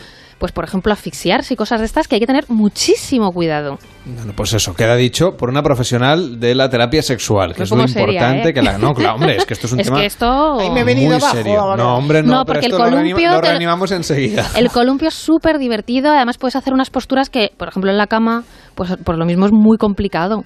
pues 0.43 0.51
por 0.51 0.65
ejemplo, 0.65 0.91
asfixiarse 0.91 1.53
y 1.53 1.55
cosas 1.55 1.79
de 1.79 1.85
estas, 1.85 2.09
que 2.09 2.15
hay 2.15 2.19
que 2.19 2.27
tener 2.27 2.43
muchísimo 2.49 3.31
cuidado. 3.31 3.79
Bueno, 4.03 4.33
pues 4.35 4.51
eso, 4.51 4.73
queda 4.75 4.97
dicho 4.97 5.37
por 5.37 5.47
una 5.47 5.63
profesional 5.63 6.37
de 6.37 6.53
la 6.53 6.69
terapia 6.69 7.01
sexual, 7.01 7.55
que 7.55 7.63
es 7.63 7.71
lo 7.71 7.81
importante 7.81 8.49
¿eh? 8.49 8.53
que 8.53 8.61
la... 8.61 8.77
No, 8.77 8.93
claro, 8.93 9.15
hombre, 9.15 9.37
es 9.37 9.45
que 9.45 9.53
esto 9.53 9.67
es 9.67 9.71
un 9.71 9.79
Es 9.79 9.85
tema 9.87 10.01
que 10.01 10.07
esto... 10.07 10.59
Ay, 10.59 10.69
me 10.71 10.81
he 10.81 10.83
venido 10.83 11.11
muy 11.11 11.15
abajo 11.15 11.37
serio. 11.37 11.75
No, 11.77 11.95
hombre, 11.95 12.23
no, 12.23 12.27
No, 12.39 12.43
pero 12.43 12.59
porque 12.59 12.65
el 12.65 12.71
esto 12.73 12.83
columpio 12.83 13.31
lo- 13.31 13.39
reanimamos 13.39 13.89
enseguida. 13.93 14.45
El 14.57 14.69
columpio 14.69 15.07
es 15.07 15.13
súper 15.13 15.59
divertido, 15.59 16.11
además 16.11 16.37
puedes 16.37 16.57
hacer 16.57 16.73
unas 16.73 16.89
posturas 16.89 17.29
que, 17.29 17.51
por 17.55 17.69
ejemplo, 17.69 17.89
en 17.89 17.97
la 17.97 18.07
cama, 18.07 18.43
pues 18.75 18.97
por 18.97 19.17
lo 19.17 19.25
mismo 19.25 19.45
es 19.45 19.53
muy 19.53 19.77
complicado 19.77 20.43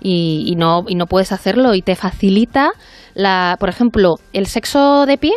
y, 0.00 0.44
y 0.46 0.54
no, 0.54 0.84
y 0.86 0.94
no 0.94 1.06
puedes 1.06 1.32
hacerlo 1.32 1.74
y 1.74 1.82
te 1.82 1.96
facilita, 1.96 2.70
la, 3.14 3.56
por 3.58 3.68
ejemplo, 3.68 4.14
el 4.32 4.46
sexo 4.46 5.06
de 5.06 5.18
pie. 5.18 5.32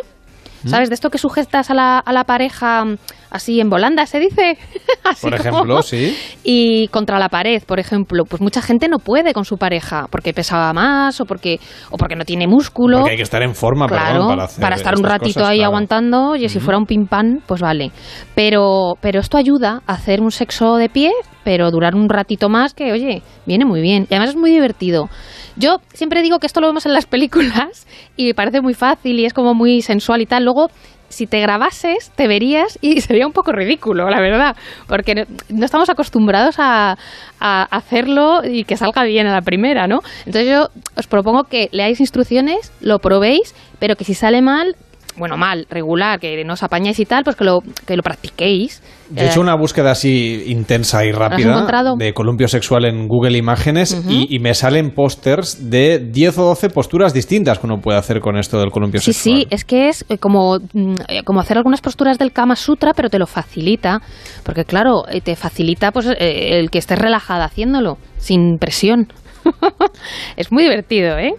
¿Mm? 0.64 0.70
¿Sabes? 0.70 0.90
De 0.90 0.96
esto 0.96 1.10
que 1.10 1.18
sujetas 1.18 1.70
a 1.70 1.74
la, 1.74 2.00
a 2.00 2.14
la 2.14 2.24
pareja 2.24 2.86
mm, 2.86 2.98
así 3.32 3.60
en 3.60 3.70
volanda, 3.70 4.06
se 4.06 4.20
dice. 4.20 4.58
Así 5.04 5.30
Por 5.30 5.38
como- 5.38 5.50
ejemplo, 5.50 5.82
sí. 5.82 6.18
Y 6.46 6.88
contra 6.88 7.20
la 7.20 7.28
pared, 7.28 7.62
por 7.66 7.78
ejemplo, 7.80 8.24
pues 8.24 8.42
mucha 8.42 8.62
gente 8.62 8.88
no 8.88 9.00
puede 9.00 9.34
con 9.34 9.44
su 9.44 9.58
pareja 9.58 10.06
porque 10.10 10.34
pesaba 10.34 10.72
más 10.72 11.20
o 11.20 11.26
porque, 11.26 11.60
o 11.92 11.98
porque 11.98 12.16
no 12.16 12.24
tiene 12.24 12.48
músculo. 12.48 13.00
Porque 13.00 13.12
hay 13.12 13.18
que 13.18 13.24
estar 13.24 13.44
en 13.44 13.54
forma, 13.54 13.88
Claro, 13.88 14.06
perdón, 14.14 14.28
para 14.30 14.44
hacer 14.46 14.74
estar 14.76 14.96
un 14.98 15.04
ratito 15.04 15.34
cosas, 15.42 15.50
ahí 15.50 15.58
claro. 15.58 15.72
aguantando, 15.72 16.30
oye, 16.30 16.48
si 16.48 16.60
fuera 16.62 16.78
un 16.78 16.86
pim 16.86 17.06
pam, 17.08 17.40
pues 17.46 17.60
vale. 17.60 17.92
Pero, 18.34 18.94
pero 19.02 19.20
esto 19.20 19.38
ayuda 19.38 19.82
a 19.86 19.94
hacer 19.94 20.22
un 20.22 20.32
sexo 20.32 20.78
de 20.78 20.88
pie, 20.90 21.12
pero 21.44 21.72
durar 21.72 21.96
un 21.96 22.10
ratito 22.10 22.50
más, 22.50 22.74
que 22.74 22.92
oye, 22.92 23.22
viene 23.46 23.66
muy 23.66 23.82
bien. 23.82 24.08
Y 24.10 24.14
además 24.14 24.32
es 24.32 24.36
muy 24.36 24.52
divertido. 24.52 25.10
Yo 25.56 25.78
siempre 25.94 26.22
digo 26.22 26.40
que 26.40 26.48
esto 26.48 26.62
lo 26.62 26.68
vemos 26.68 26.86
en 26.86 26.94
las 26.94 27.06
películas 27.06 27.86
y 28.18 28.26
me 28.28 28.34
parece 28.34 28.62
muy 28.62 28.74
fácil 28.74 29.20
y 29.20 29.26
es 29.26 29.34
como 29.34 29.54
muy 29.54 29.82
sensual 29.82 30.22
y 30.22 30.26
tal. 30.26 30.44
Luego, 30.44 30.70
si 31.10 31.28
te 31.28 31.40
grabases, 31.40 32.12
te 32.16 32.28
verías 32.28 32.80
y 32.82 33.02
sería 33.02 33.28
un 33.28 33.34
poco 33.34 33.52
ridículo, 33.52 34.10
la 34.10 34.20
verdad, 34.20 34.56
porque 34.88 35.28
no, 35.50 35.66
estamos 35.66 35.90
acostumbrados 35.90 36.56
a, 36.58 36.98
a 37.40 37.64
hacerlo 37.64 38.42
y 38.44 38.64
que 38.64 38.78
salga 38.78 39.04
bien 39.04 39.28
a 39.28 39.34
la 39.34 39.42
primera, 39.42 39.88
¿no? 39.88 40.00
Entonces 40.26 40.48
yo 40.48 40.70
os 40.98 41.08
propongo 41.08 41.44
que 41.44 41.70
leáis 41.72 42.00
instrucciones, 42.00 42.72
lo 42.82 43.00
probéis, 43.00 43.54
pero 43.80 43.96
que 43.96 44.04
si 44.04 44.14
sale 44.14 44.42
mal, 44.42 44.76
bueno, 45.18 45.38
mal, 45.38 45.68
regular, 45.70 46.20
que 46.20 46.44
no 46.44 46.54
os 46.54 46.64
apañáis 46.64 47.00
y 47.00 47.06
tal, 47.06 47.24
pues 47.24 47.36
que 47.36 47.44
lo, 47.44 47.62
que 47.86 47.96
lo 47.96 48.04
practiquéis. 48.04 48.82
Yo 49.12 49.24
he 49.24 49.28
hecho 49.28 49.42
una 49.42 49.56
búsqueda 49.56 49.92
así 49.92 50.44
intensa 50.48 51.06
y 51.06 51.12
rápida 51.12 51.68
de 51.98 52.14
columpio 52.14 52.48
sexual 52.48 52.86
en 52.86 53.08
Google 53.08 53.38
Imágenes 53.38 54.04
y, 54.10 54.34
y 54.36 54.40
me 54.40 54.54
salen 54.54 54.92
pósters 54.92 55.70
de 55.70 56.00
10 56.00 56.38
o 56.40 56.44
12 56.46 56.70
posturas 56.70 57.14
distintas 57.14 57.60
que 57.60 57.68
uno 57.68 57.80
puede 57.80 58.00
hacer 58.00 58.20
con 58.22 58.38
esto 58.38 58.60
del 58.60 58.72
columpio 58.72 59.02
Sí, 59.02 59.14
sexual. 59.14 59.42
sí, 59.42 59.48
es 59.52 59.66
que 59.66 59.90
es 59.90 60.06
eh, 60.10 60.18
como, 60.18 60.58
mm, 60.58 60.96
eh, 61.10 61.24
como 61.24 61.42
hacer 61.42 61.58
algunas 61.58 61.82
posturas 61.82 62.18
del 62.18 62.32
Kama 62.32 62.56
Sutra, 62.56 62.94
pero 62.94 63.10
te 63.10 63.20
lo 63.20 63.28
facilita. 63.28 64.02
Porque 64.44 64.66
claro, 64.66 65.04
eh, 65.10 65.22
te 65.22 65.36
facilita 65.36 65.92
pues 65.92 66.08
eh, 66.08 66.60
el 66.60 66.72
que 66.72 66.80
estés 66.80 66.98
relajada 66.98 67.46
haciéndolo, 67.46 67.98
sin 68.18 68.58
presión. 68.60 69.12
es 70.38 70.52
muy 70.52 70.64
divertido, 70.64 71.18
¿eh? 71.18 71.34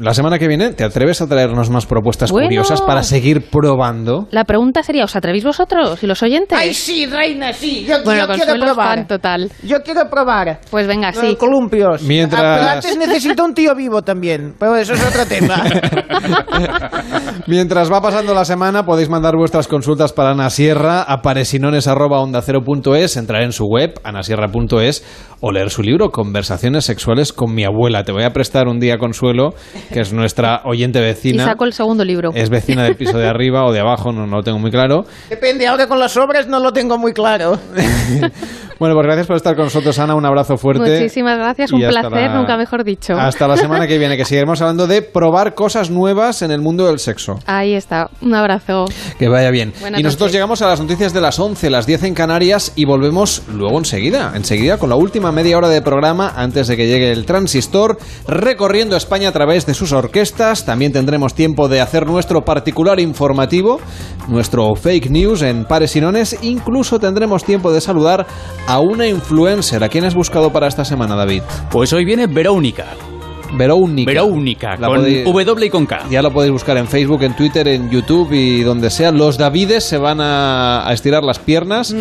La 0.00 0.14
semana 0.14 0.38
que 0.38 0.46
viene, 0.46 0.70
¿te 0.74 0.84
atreves 0.84 1.20
a 1.22 1.26
traernos 1.26 1.70
más 1.70 1.84
propuestas 1.86 2.30
Bueno. 2.30 2.46
curiosas 2.46 2.80
para 2.82 3.02
seguir 3.02 3.50
probando? 3.50 4.28
La 4.30 4.44
pregunta 4.44 4.82
sería, 4.84 5.02
¿os 5.04 5.16
atrevéis 5.16 5.42
vosotros 5.44 6.00
y 6.02 6.06
los 6.06 6.22
oyentes? 6.22 6.56
Ay, 6.56 6.72
sí, 6.72 7.04
reina, 7.06 7.52
sí. 7.52 7.84
Yo, 7.84 7.96
Bueno, 8.04 8.28
yo 8.28 8.34
quiero 8.44 8.54
probar. 8.64 8.96
fan 8.98 9.06
total. 9.08 9.50
Yo 9.64 9.82
quiero 9.82 10.08
probar. 10.08 10.60
Pues 10.70 10.86
venga, 10.86 11.12
sí. 11.12 11.34
columpios. 11.36 12.02
Mientras- 12.02 12.40
Ah, 12.44 12.56
pero 12.58 12.70
antes 12.70 12.96
necesito 12.96 13.44
un 13.44 13.54
tío 13.54 13.74
vivo 13.74 14.02
también. 14.02 14.54
Pero 14.58 14.76
eso 14.76 14.94
es 14.94 15.04
otro 15.04 15.26
tema. 15.26 15.64
Mientras 17.48 17.90
va 17.92 18.00
pasando 18.00 18.34
la 18.34 18.44
semana, 18.44 18.84
podéis 18.84 19.08
mandar 19.08 19.34
vuestras 19.36 19.66
consultas 19.66 20.12
para 20.12 20.30
Ana 20.30 20.50
Sierra 20.50 21.02
a 21.02 21.22
paresinones.onda0.es, 21.22 23.16
entrar 23.16 23.42
en 23.42 23.50
su 23.52 23.64
web, 23.64 23.98
anasierra.es, 24.04 25.04
o 25.40 25.50
leer 25.50 25.70
su 25.70 25.82
libro, 25.82 26.10
Conversaciones 26.10 26.84
sexuales 26.84 27.32
con 27.32 27.52
mi 27.54 27.64
abuela. 27.64 28.04
Te 28.04 28.12
voy 28.12 28.22
a 28.24 28.30
prestar 28.32 28.68
un 28.68 28.78
día, 28.80 28.98
Consuelo, 28.98 29.54
que 29.92 30.00
es 30.00 30.12
nuestra 30.12 30.62
oyente 30.64 30.98
Y 30.98 31.02
vecina. 31.02 31.44
saco 31.44 31.64
el 31.64 31.72
segundo 31.72 32.04
libro. 32.04 32.30
Es 32.34 32.50
vecina 32.50 32.84
del 32.84 32.96
piso 32.96 33.18
de 33.18 33.26
arriba 33.28 33.64
o 33.64 33.72
de 33.72 33.80
abajo, 33.80 34.12
no, 34.12 34.26
no 34.26 34.36
lo 34.36 34.42
tengo 34.42 34.58
muy 34.58 34.70
claro. 34.70 35.04
Depende, 35.30 35.66
ahora 35.66 35.86
con 35.86 35.98
las 35.98 36.16
obras 36.16 36.46
no 36.46 36.58
lo 36.60 36.72
tengo 36.72 36.98
muy 36.98 37.12
claro. 37.12 37.58
Bueno, 38.78 38.94
pues 38.94 39.06
gracias 39.06 39.26
por 39.26 39.34
estar 39.34 39.56
con 39.56 39.64
nosotros, 39.64 39.98
Ana. 39.98 40.14
Un 40.14 40.24
abrazo 40.24 40.56
fuerte. 40.56 41.00
Muchísimas 41.00 41.36
gracias, 41.36 41.72
Y 41.72 41.74
un 41.74 41.80
placer, 41.80 42.12
la- 42.12 42.34
nunca 42.38 42.56
mejor 42.56 42.84
dicho. 42.84 43.14
Hasta 43.14 43.48
la 43.48 43.56
semana 43.56 43.88
que 43.88 43.98
viene, 43.98 44.16
que 44.16 44.24
seguiremos 44.24 44.60
hablando 44.62 44.86
de 44.86 45.02
probar 45.02 45.54
cosas 45.56 45.90
nuevas 45.90 46.42
en 46.42 46.52
el 46.52 46.60
mundo 46.60 46.86
del 46.86 47.00
sexo. 47.00 47.40
Ahí 47.46 47.74
está, 47.74 48.08
un 48.22 48.34
abrazo. 48.36 48.84
Que 49.18 49.28
vaya 49.28 49.50
bien. 49.50 49.72
Buenas 49.80 49.98
y 49.98 50.02
nosotros 50.04 50.26
noches. 50.28 50.34
llegamos 50.34 50.62
a 50.62 50.68
las 50.68 50.80
noticias 50.80 51.12
de 51.12 51.20
las 51.20 51.40
11, 51.40 51.70
las 51.70 51.86
10 51.86 52.04
en 52.04 52.14
Canarias 52.14 52.72
y 52.76 52.84
volvemos 52.84 53.42
luego 53.52 53.78
enseguida, 53.78 54.30
enseguida 54.36 54.78
con 54.78 54.90
la 54.90 54.94
última 54.96 55.32
media 55.32 55.58
hora 55.58 55.68
de 55.68 55.82
programa 55.82 56.32
antes 56.36 56.68
de 56.68 56.76
que 56.76 56.86
llegue 56.86 57.10
el 57.10 57.26
transistor, 57.26 57.98
recorriendo 58.28 58.96
España 58.96 59.30
a 59.30 59.32
través 59.32 59.66
de 59.68 59.74
sus 59.74 59.92
orquestas. 59.92 60.64
También 60.64 60.92
tendremos 60.92 61.34
tiempo 61.34 61.68
de 61.68 61.80
hacer 61.80 62.06
nuestro 62.06 62.44
particular 62.44 62.98
informativo, 62.98 63.78
nuestro 64.26 64.74
fake 64.74 65.10
news 65.10 65.42
en 65.42 65.64
pares 65.64 65.94
y 65.94 66.00
nones. 66.00 66.36
Incluso 66.42 66.98
tendremos 66.98 67.44
tiempo 67.44 67.70
de 67.70 67.80
saludar 67.80 68.26
a 68.66 68.80
una 68.80 69.06
influencer. 69.06 69.84
¿A 69.84 69.88
quién 69.88 70.04
has 70.04 70.14
buscado 70.14 70.50
para 70.50 70.66
esta 70.66 70.84
semana, 70.84 71.14
David? 71.14 71.42
Pues 71.70 71.92
hoy 71.92 72.04
viene 72.04 72.26
Verónica. 72.26 72.86
Verónica. 73.56 74.12
Verónica, 74.12 74.76
La 74.78 74.88
con 74.88 74.98
podéis- 74.98 75.24
W 75.24 75.66
y 75.66 75.70
con 75.70 75.86
K. 75.86 76.00
Ya 76.10 76.20
lo 76.20 76.30
podéis 76.30 76.52
buscar 76.52 76.76
en 76.76 76.86
Facebook, 76.86 77.22
en 77.22 77.34
Twitter, 77.34 77.66
en 77.68 77.88
YouTube 77.88 78.30
y 78.32 78.62
donde 78.62 78.90
sea. 78.90 79.10
Los 79.10 79.38
Davides 79.38 79.84
se 79.84 79.96
van 79.96 80.20
a, 80.20 80.86
a 80.86 80.92
estirar 80.92 81.22
las 81.24 81.38
piernas 81.38 81.94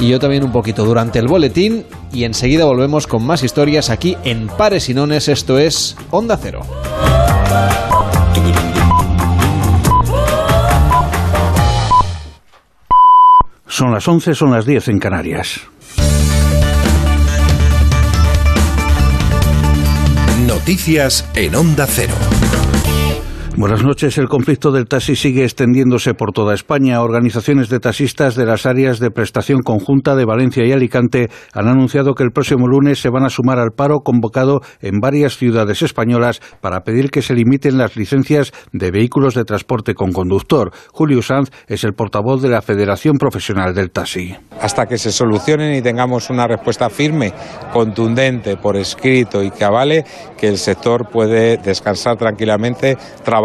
y 0.00 0.08
yo 0.08 0.18
también 0.18 0.44
un 0.44 0.52
poquito 0.52 0.84
durante 0.86 1.18
el 1.18 1.26
boletín. 1.28 1.84
Y 2.12 2.24
enseguida 2.24 2.64
volvemos 2.64 3.06
con 3.06 3.22
más 3.26 3.42
historias 3.42 3.90
aquí 3.90 4.16
en 4.24 4.46
Pares 4.46 4.88
y 4.88 4.94
Nones. 4.94 5.28
Esto 5.28 5.58
es 5.58 5.94
Onda 6.10 6.38
Cero. 6.40 6.60
Son 13.66 13.92
las 13.92 14.06
11, 14.06 14.34
son 14.34 14.52
las 14.52 14.66
10 14.66 14.88
en 14.88 14.98
Canarias. 15.00 15.60
Noticias 20.46 21.28
en 21.34 21.56
Onda 21.56 21.86
Cero. 21.88 22.14
Buenas 23.56 23.84
noches. 23.84 24.18
El 24.18 24.28
conflicto 24.28 24.72
del 24.72 24.88
taxi 24.88 25.14
sigue 25.14 25.44
extendiéndose 25.44 26.12
por 26.12 26.32
toda 26.32 26.54
España. 26.54 27.00
Organizaciones 27.00 27.68
de 27.68 27.78
taxistas 27.78 28.34
de 28.34 28.46
las 28.46 28.66
áreas 28.66 28.98
de 28.98 29.12
prestación 29.12 29.62
conjunta 29.62 30.16
de 30.16 30.24
Valencia 30.24 30.66
y 30.66 30.72
Alicante 30.72 31.28
han 31.52 31.68
anunciado 31.68 32.14
que 32.14 32.24
el 32.24 32.32
próximo 32.32 32.66
lunes 32.66 32.98
se 32.98 33.10
van 33.10 33.24
a 33.24 33.30
sumar 33.30 33.60
al 33.60 33.70
paro 33.70 34.00
convocado 34.00 34.60
en 34.80 34.98
varias 34.98 35.36
ciudades 35.36 35.82
españolas 35.82 36.40
para 36.60 36.80
pedir 36.80 37.12
que 37.12 37.22
se 37.22 37.34
limiten 37.34 37.78
las 37.78 37.94
licencias 37.94 38.50
de 38.72 38.90
vehículos 38.90 39.34
de 39.34 39.44
transporte 39.44 39.94
con 39.94 40.10
conductor. 40.10 40.72
Julio 40.92 41.22
Sanz 41.22 41.50
es 41.68 41.84
el 41.84 41.92
portavoz 41.92 42.42
de 42.42 42.48
la 42.48 42.60
Federación 42.60 43.18
Profesional 43.18 43.72
del 43.72 43.92
Taxi. 43.92 44.34
hasta 44.60 44.86
que 44.86 44.98
se 44.98 45.12
solucionen 45.12 45.74
y 45.74 45.82
tengamos 45.82 46.30
una 46.30 46.48
respuesta 46.48 46.88
firme, 46.88 47.32
contundente, 47.72 48.56
por 48.56 48.76
escrito 48.76 49.42
y 49.42 49.50
que 49.50 49.64
avale 49.64 50.04
que 50.38 50.48
el 50.48 50.56
sector 50.56 51.08
puede 51.08 51.58
descansar 51.58 52.16
tranquilamente, 52.16 52.96
trabajar 53.22 53.43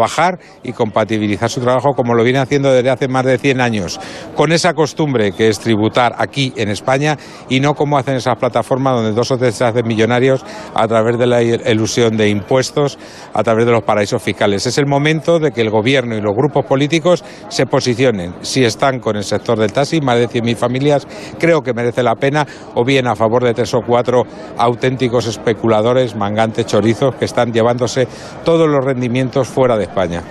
y 0.62 0.72
compatibilizar 0.72 1.50
su 1.50 1.60
trabajo 1.60 1.94
como 1.94 2.14
lo 2.14 2.24
viene 2.24 2.38
haciendo 2.38 2.72
desde 2.72 2.90
hace 2.90 3.08
más 3.08 3.24
de 3.24 3.38
100 3.38 3.60
años, 3.60 4.00
con 4.34 4.52
esa 4.52 4.74
costumbre 4.74 5.32
que 5.32 5.48
es 5.48 5.58
tributar 5.58 6.14
aquí 6.18 6.52
en 6.56 6.68
España 6.68 7.16
y 7.48 7.60
no 7.60 7.74
como 7.74 7.98
hacen 7.98 8.14
esas 8.14 8.36
plataformas 8.36 8.96
donde 8.96 9.12
dos 9.12 9.30
o 9.30 9.36
tres 9.36 9.54
se 9.54 9.64
hacen 9.64 9.86
millonarios 9.86 10.44
a 10.74 10.86
través 10.86 11.18
de 11.18 11.26
la 11.26 11.40
elusión 11.40 12.16
de 12.16 12.28
impuestos, 12.28 12.98
a 13.32 13.42
través 13.42 13.66
de 13.66 13.72
los 13.72 13.82
paraísos 13.82 14.22
fiscales. 14.22 14.66
Es 14.66 14.78
el 14.78 14.86
momento 14.86 15.38
de 15.38 15.50
que 15.50 15.60
el 15.60 15.70
gobierno 15.70 16.16
y 16.16 16.20
los 16.20 16.34
grupos 16.34 16.64
políticos 16.66 17.24
se 17.48 17.66
posicionen. 17.66 18.34
Si 18.42 18.64
están 18.64 19.00
con 19.00 19.16
el 19.16 19.24
sector 19.24 19.58
del 19.58 19.72
taxi, 19.72 20.00
más 20.00 20.18
de 20.18 20.28
100.000 20.28 20.56
familias, 20.56 21.06
creo 21.38 21.62
que 21.62 21.72
merece 21.72 22.02
la 22.02 22.14
pena, 22.14 22.46
o 22.74 22.84
bien 22.84 23.06
a 23.06 23.16
favor 23.16 23.44
de 23.44 23.54
tres 23.54 23.74
o 23.74 23.80
cuatro 23.86 24.24
auténticos 24.56 25.26
especuladores, 25.26 26.16
mangantes, 26.16 26.66
chorizos, 26.66 27.14
que 27.16 27.24
están 27.24 27.52
llevándose 27.52 28.06
todos 28.44 28.68
los 28.68 28.84
rendimientos 28.84 29.48
fuera 29.48 29.76
de 29.76 29.84
España. 29.90 30.22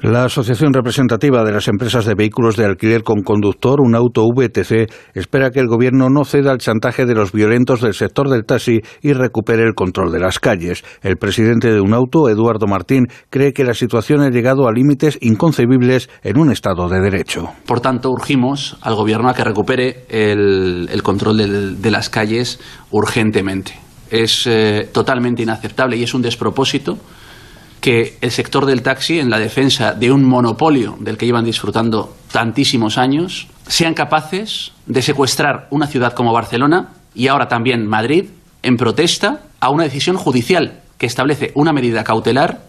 La 0.00 0.24
Asociación 0.24 0.74
Representativa 0.74 1.44
de 1.44 1.52
las 1.52 1.66
Empresas 1.66 2.04
de 2.04 2.14
Vehículos 2.14 2.56
de 2.56 2.66
Alquiler 2.66 3.02
con 3.02 3.22
Conductor, 3.22 3.80
un 3.80 3.94
auto 3.94 4.26
VTC, 4.26 4.92
espera 5.14 5.50
que 5.50 5.60
el 5.60 5.66
Gobierno 5.66 6.10
no 6.10 6.26
ceda 6.26 6.50
al 6.50 6.58
chantaje 6.58 7.06
de 7.06 7.14
los 7.14 7.32
violentos 7.32 7.80
del 7.80 7.94
sector 7.94 8.28
del 8.28 8.44
taxi 8.44 8.82
y 9.00 9.14
recupere 9.14 9.62
el 9.62 9.74
control 9.74 10.12
de 10.12 10.20
las 10.20 10.40
calles. 10.40 10.84
El 11.00 11.16
presidente 11.16 11.72
de 11.72 11.80
un 11.80 11.94
auto, 11.94 12.28
Eduardo 12.28 12.66
Martín, 12.66 13.06
cree 13.30 13.54
que 13.54 13.64
la 13.64 13.72
situación 13.72 14.20
ha 14.20 14.28
llegado 14.28 14.68
a 14.68 14.72
límites 14.72 15.16
inconcebibles 15.22 16.10
en 16.22 16.38
un 16.38 16.52
Estado 16.52 16.86
de 16.90 17.00
Derecho. 17.00 17.48
Por 17.64 17.80
tanto, 17.80 18.10
urgimos 18.10 18.76
al 18.82 18.96
Gobierno 18.96 19.30
a 19.30 19.34
que 19.34 19.44
recupere 19.44 20.04
el, 20.10 20.88
el 20.92 21.02
control 21.02 21.80
de, 21.80 21.90
las 21.90 22.10
calles 22.10 22.60
urgentemente. 22.90 23.72
Es 24.10 24.46
eh, 24.46 24.86
totalmente 24.92 25.42
inaceptable 25.42 25.96
y 25.96 26.02
es 26.02 26.12
un 26.12 26.20
despropósito 26.20 26.98
que 27.84 28.16
el 28.22 28.30
sector 28.30 28.64
del 28.64 28.80
taxi, 28.80 29.20
en 29.20 29.28
la 29.28 29.38
defensa 29.38 29.92
de 29.92 30.10
un 30.10 30.24
monopolio 30.24 30.96
del 31.00 31.18
que 31.18 31.26
llevan 31.26 31.44
disfrutando 31.44 32.16
tantísimos 32.32 32.96
años, 32.96 33.46
sean 33.68 33.92
capaces 33.92 34.72
de 34.86 35.02
secuestrar 35.02 35.68
una 35.68 35.86
ciudad 35.86 36.14
como 36.14 36.32
Barcelona 36.32 36.94
y 37.14 37.28
ahora 37.28 37.46
también 37.46 37.86
Madrid 37.86 38.30
en 38.62 38.78
protesta 38.78 39.42
a 39.60 39.68
una 39.68 39.84
decisión 39.84 40.16
judicial 40.16 40.80
que 40.96 41.04
establece 41.04 41.52
una 41.56 41.74
medida 41.74 42.04
cautelar 42.04 42.62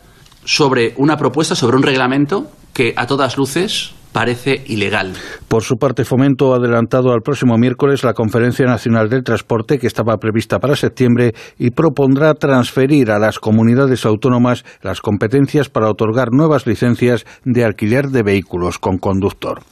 sobre 0.44 0.94
una 0.98 1.16
propuesta, 1.16 1.56
sobre 1.56 1.78
un 1.78 1.84
reglamento 1.84 2.52
que 2.74 2.94
a 2.98 3.08
todas 3.08 3.38
luces 3.38 3.92
parece 4.16 4.64
ilegal. 4.68 5.12
Por 5.50 5.64
su 5.64 5.76
parte, 5.76 6.06
Fomento 6.06 6.54
ha 6.54 6.56
adelantado 6.56 7.12
al 7.12 7.20
próximo 7.20 7.58
miércoles 7.58 8.06
la 8.06 8.14
Conferencia 8.14 8.66
Nacional 8.66 9.10
del 9.10 9.26
Transporte, 9.26 9.78
que 9.78 9.88
estaba 9.88 10.16
prevista 10.16 10.60
para 10.60 10.78
septiembre, 10.78 11.34
y 11.60 11.72
propondrá 11.72 12.34
transferir 12.34 13.12
a 13.12 13.20
las 13.20 13.40
comunidades 13.40 14.06
autónomas 14.06 14.64
las 14.82 15.02
competencias 15.02 15.68
para 15.68 15.90
otorgar 15.90 16.32
nuevas 16.32 16.66
licencias 16.66 17.26
de 17.44 17.66
alquiler 17.66 18.06
de 18.08 18.24
vehículos 18.24 18.80
con 18.80 19.00
conductor. 19.00 19.64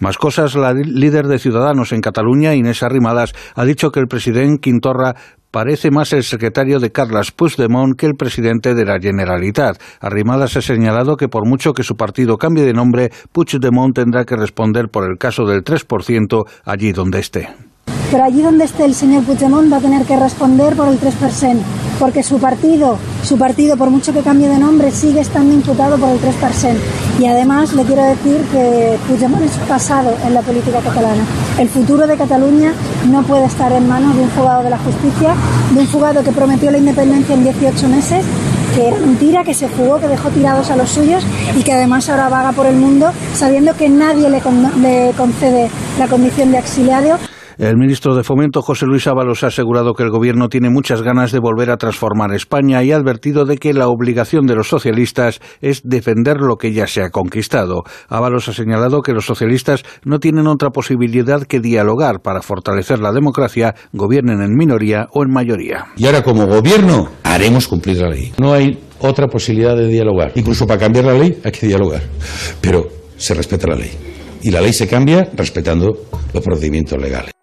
Más 0.00 0.18
cosas, 0.18 0.56
la 0.56 0.72
líder 0.72 1.28
de 1.28 1.38
Ciudadanos 1.38 1.92
en 1.92 2.00
Cataluña, 2.00 2.56
Inés 2.56 2.82
Arrimadas, 2.82 3.32
ha 3.54 3.64
dicho 3.64 3.92
que 3.92 4.00
el 4.00 4.08
presidente 4.08 4.58
Quintorra 4.60 5.14
parece 5.54 5.92
más 5.92 6.12
el 6.12 6.24
secretario 6.24 6.80
de 6.80 6.90
Carles 6.90 7.30
Puigdemont 7.30 7.96
que 7.96 8.06
el 8.06 8.16
presidente 8.16 8.74
de 8.74 8.84
la 8.84 8.98
Generalitat. 8.98 9.80
Arrimadas 10.00 10.56
ha 10.56 10.60
señalado 10.60 11.16
que 11.16 11.28
por 11.28 11.46
mucho 11.46 11.72
que 11.72 11.84
su 11.84 11.94
partido 11.94 12.38
cambie 12.38 12.64
de 12.64 12.72
nombre, 12.72 13.12
Puigdemont 13.30 13.94
tendrá 13.94 14.24
que 14.24 14.34
responder 14.34 14.88
por 14.88 15.08
el 15.08 15.16
caso 15.16 15.44
del 15.44 15.62
3% 15.62 16.42
allí 16.64 16.90
donde 16.90 17.20
esté. 17.20 17.50
Pero 18.14 18.26
allí 18.26 18.42
donde 18.42 18.64
esté 18.64 18.84
el 18.84 18.94
señor 18.94 19.24
Puigdemont 19.24 19.72
va 19.72 19.78
a 19.78 19.80
tener 19.80 20.06
que 20.06 20.14
responder 20.14 20.76
por 20.76 20.86
el 20.86 21.00
3%, 21.00 21.56
porque 21.98 22.22
su 22.22 22.38
partido, 22.38 22.96
su 23.24 23.36
partido, 23.36 23.76
por 23.76 23.90
mucho 23.90 24.12
que 24.12 24.20
cambie 24.20 24.48
de 24.48 24.56
nombre, 24.56 24.92
sigue 24.92 25.18
estando 25.18 25.52
imputado 25.52 25.98
por 25.98 26.10
el 26.10 26.20
3%. 26.20 26.76
Y 27.18 27.26
además 27.26 27.74
le 27.74 27.82
quiero 27.82 28.04
decir 28.04 28.36
que 28.52 29.00
Puigdemont 29.08 29.42
es 29.42 29.50
pasado 29.68 30.14
en 30.24 30.32
la 30.32 30.42
política 30.42 30.78
catalana. 30.78 31.24
El 31.58 31.68
futuro 31.68 32.06
de 32.06 32.16
Cataluña 32.16 32.72
no 33.10 33.24
puede 33.24 33.46
estar 33.46 33.72
en 33.72 33.88
manos 33.88 34.14
de 34.14 34.22
un 34.22 34.30
fugado 34.30 34.62
de 34.62 34.70
la 34.70 34.78
justicia, 34.78 35.34
de 35.74 35.80
un 35.80 35.88
fugado 35.88 36.22
que 36.22 36.30
prometió 36.30 36.70
la 36.70 36.78
independencia 36.78 37.34
en 37.34 37.42
18 37.42 37.88
meses 37.88 38.24
que 38.76 38.88
era 38.88 38.96
mentira, 38.96 39.42
que 39.42 39.54
se 39.54 39.68
fugó, 39.68 39.98
que 39.98 40.06
dejó 40.06 40.28
tirados 40.30 40.70
a 40.70 40.76
los 40.76 40.88
suyos 40.88 41.24
y 41.58 41.64
que 41.64 41.72
además 41.72 42.08
ahora 42.08 42.28
vaga 42.28 42.52
por 42.52 42.66
el 42.66 42.76
mundo 42.76 43.10
sabiendo 43.34 43.74
que 43.76 43.88
nadie 43.88 44.30
le, 44.30 44.40
le 44.80 45.12
concede 45.16 45.68
la 45.98 46.06
condición 46.06 46.52
de 46.52 46.58
exiliado. 46.58 47.18
El 47.58 47.76
ministro 47.76 48.16
de 48.16 48.24
Fomento, 48.24 48.62
José 48.62 48.86
Luis 48.86 49.06
Ábalos, 49.06 49.44
ha 49.44 49.48
asegurado 49.48 49.94
que 49.94 50.02
el 50.02 50.10
gobierno 50.10 50.48
tiene 50.48 50.70
muchas 50.70 51.02
ganas 51.02 51.30
de 51.30 51.38
volver 51.38 51.70
a 51.70 51.76
transformar 51.76 52.34
España 52.34 52.82
y 52.82 52.90
ha 52.90 52.96
advertido 52.96 53.44
de 53.44 53.58
que 53.58 53.72
la 53.72 53.88
obligación 53.88 54.46
de 54.46 54.56
los 54.56 54.68
socialistas 54.68 55.40
es 55.60 55.82
defender 55.84 56.38
lo 56.38 56.56
que 56.56 56.72
ya 56.72 56.86
se 56.86 57.02
ha 57.02 57.10
conquistado. 57.10 57.84
Ábalos 58.08 58.48
ha 58.48 58.52
señalado 58.52 59.02
que 59.02 59.12
los 59.12 59.26
socialistas 59.26 59.84
no 60.04 60.18
tienen 60.18 60.46
otra 60.46 60.70
posibilidad 60.70 61.42
que 61.42 61.60
dialogar 61.60 62.20
para 62.22 62.42
fortalecer 62.42 62.98
la 62.98 63.12
democracia, 63.12 63.74
gobiernen 63.92 64.42
en 64.42 64.56
minoría 64.56 65.06
o 65.12 65.22
en 65.22 65.30
mayoría. 65.30 65.86
Y 65.96 66.06
ahora 66.06 66.22
como 66.22 66.46
gobierno 66.46 67.10
haremos 67.22 67.68
cumplir 67.68 67.98
la 67.98 68.08
ley. 68.08 68.32
No 68.38 68.52
hay 68.52 68.78
otra 69.00 69.28
posibilidad 69.28 69.76
de 69.76 69.88
dialogar. 69.88 70.32
Incluso 70.34 70.66
para 70.66 70.80
cambiar 70.80 71.04
la 71.04 71.14
ley 71.14 71.38
hay 71.44 71.52
que 71.52 71.66
dialogar. 71.66 72.02
Pero 72.60 72.86
se 73.16 73.34
respeta 73.34 73.68
la 73.68 73.76
ley. 73.76 73.90
Y 74.42 74.50
la 74.50 74.60
ley 74.60 74.72
se 74.72 74.86
cambia 74.86 75.28
respetando 75.34 75.92
los 76.32 76.44
procedimientos 76.44 77.00
legales. 77.00 77.33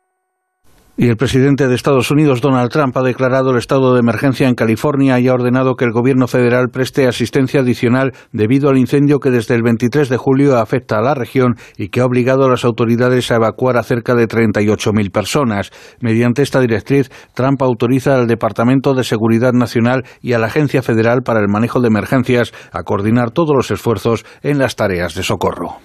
Y 1.02 1.10
el 1.10 1.18
presidente 1.18 1.68
de 1.68 1.74
Estados 1.74 2.12
Unidos, 2.12 2.42
Donald 2.42 2.70
Trump, 2.70 2.96
ha 2.96 3.02
declarado 3.02 3.50
el 3.50 3.58
estado 3.58 3.96
de 3.96 4.02
emergencia 4.02 4.48
en 4.48 4.54
California 4.54 5.20
y 5.20 5.28
ha 5.28 5.34
ordenado 5.34 5.74
que 5.74 5.84
el 5.84 5.92
gobierno 5.92 6.28
federal 6.28 6.70
preste 6.70 7.08
asistencia 7.08 7.62
adicional 7.62 8.14
debido 8.32 8.70
al 8.70 8.78
incendio 8.78 9.20
que 9.20 9.32
desde 9.32 9.56
el 9.56 9.64
23 9.64 10.10
de 10.10 10.18
julio 10.18 10.60
afecta 10.60 11.00
a 11.00 11.02
la 11.02 11.16
región 11.16 11.56
y 11.76 11.90
que 11.90 12.02
ha 12.02 12.06
obligado 12.06 12.46
a 12.46 12.50
las 12.52 12.66
autoridades 12.66 13.32
a 13.32 13.38
evacuar 13.38 13.78
a 13.78 13.84
cerca 13.84 14.14
de 14.14 14.28
38.000 14.28 15.12
personas. 15.12 15.72
Mediante 16.02 16.44
esta 16.44 16.60
directriz, 16.60 17.10
Trump 17.34 17.64
autoriza 17.64 18.14
al 18.14 18.28
Departamento 18.28 18.94
de 18.94 19.04
Seguridad 19.04 19.54
Nacional 19.54 20.04
y 20.22 20.34
a 20.34 20.38
la 20.38 20.46
Agencia 20.46 20.84
Federal 20.84 21.24
para 21.24 21.40
el 21.40 21.48
Manejo 21.48 21.82
de 21.82 21.88
Emergencias 21.88 22.54
a 22.72 22.84
coordinar 22.84 23.32
todos 23.32 23.56
los 23.56 23.72
esfuerzos 23.72 24.24
en 24.44 24.60
las 24.60 24.76
tareas 24.76 25.16
de 25.16 25.24
socorro. 25.24 25.78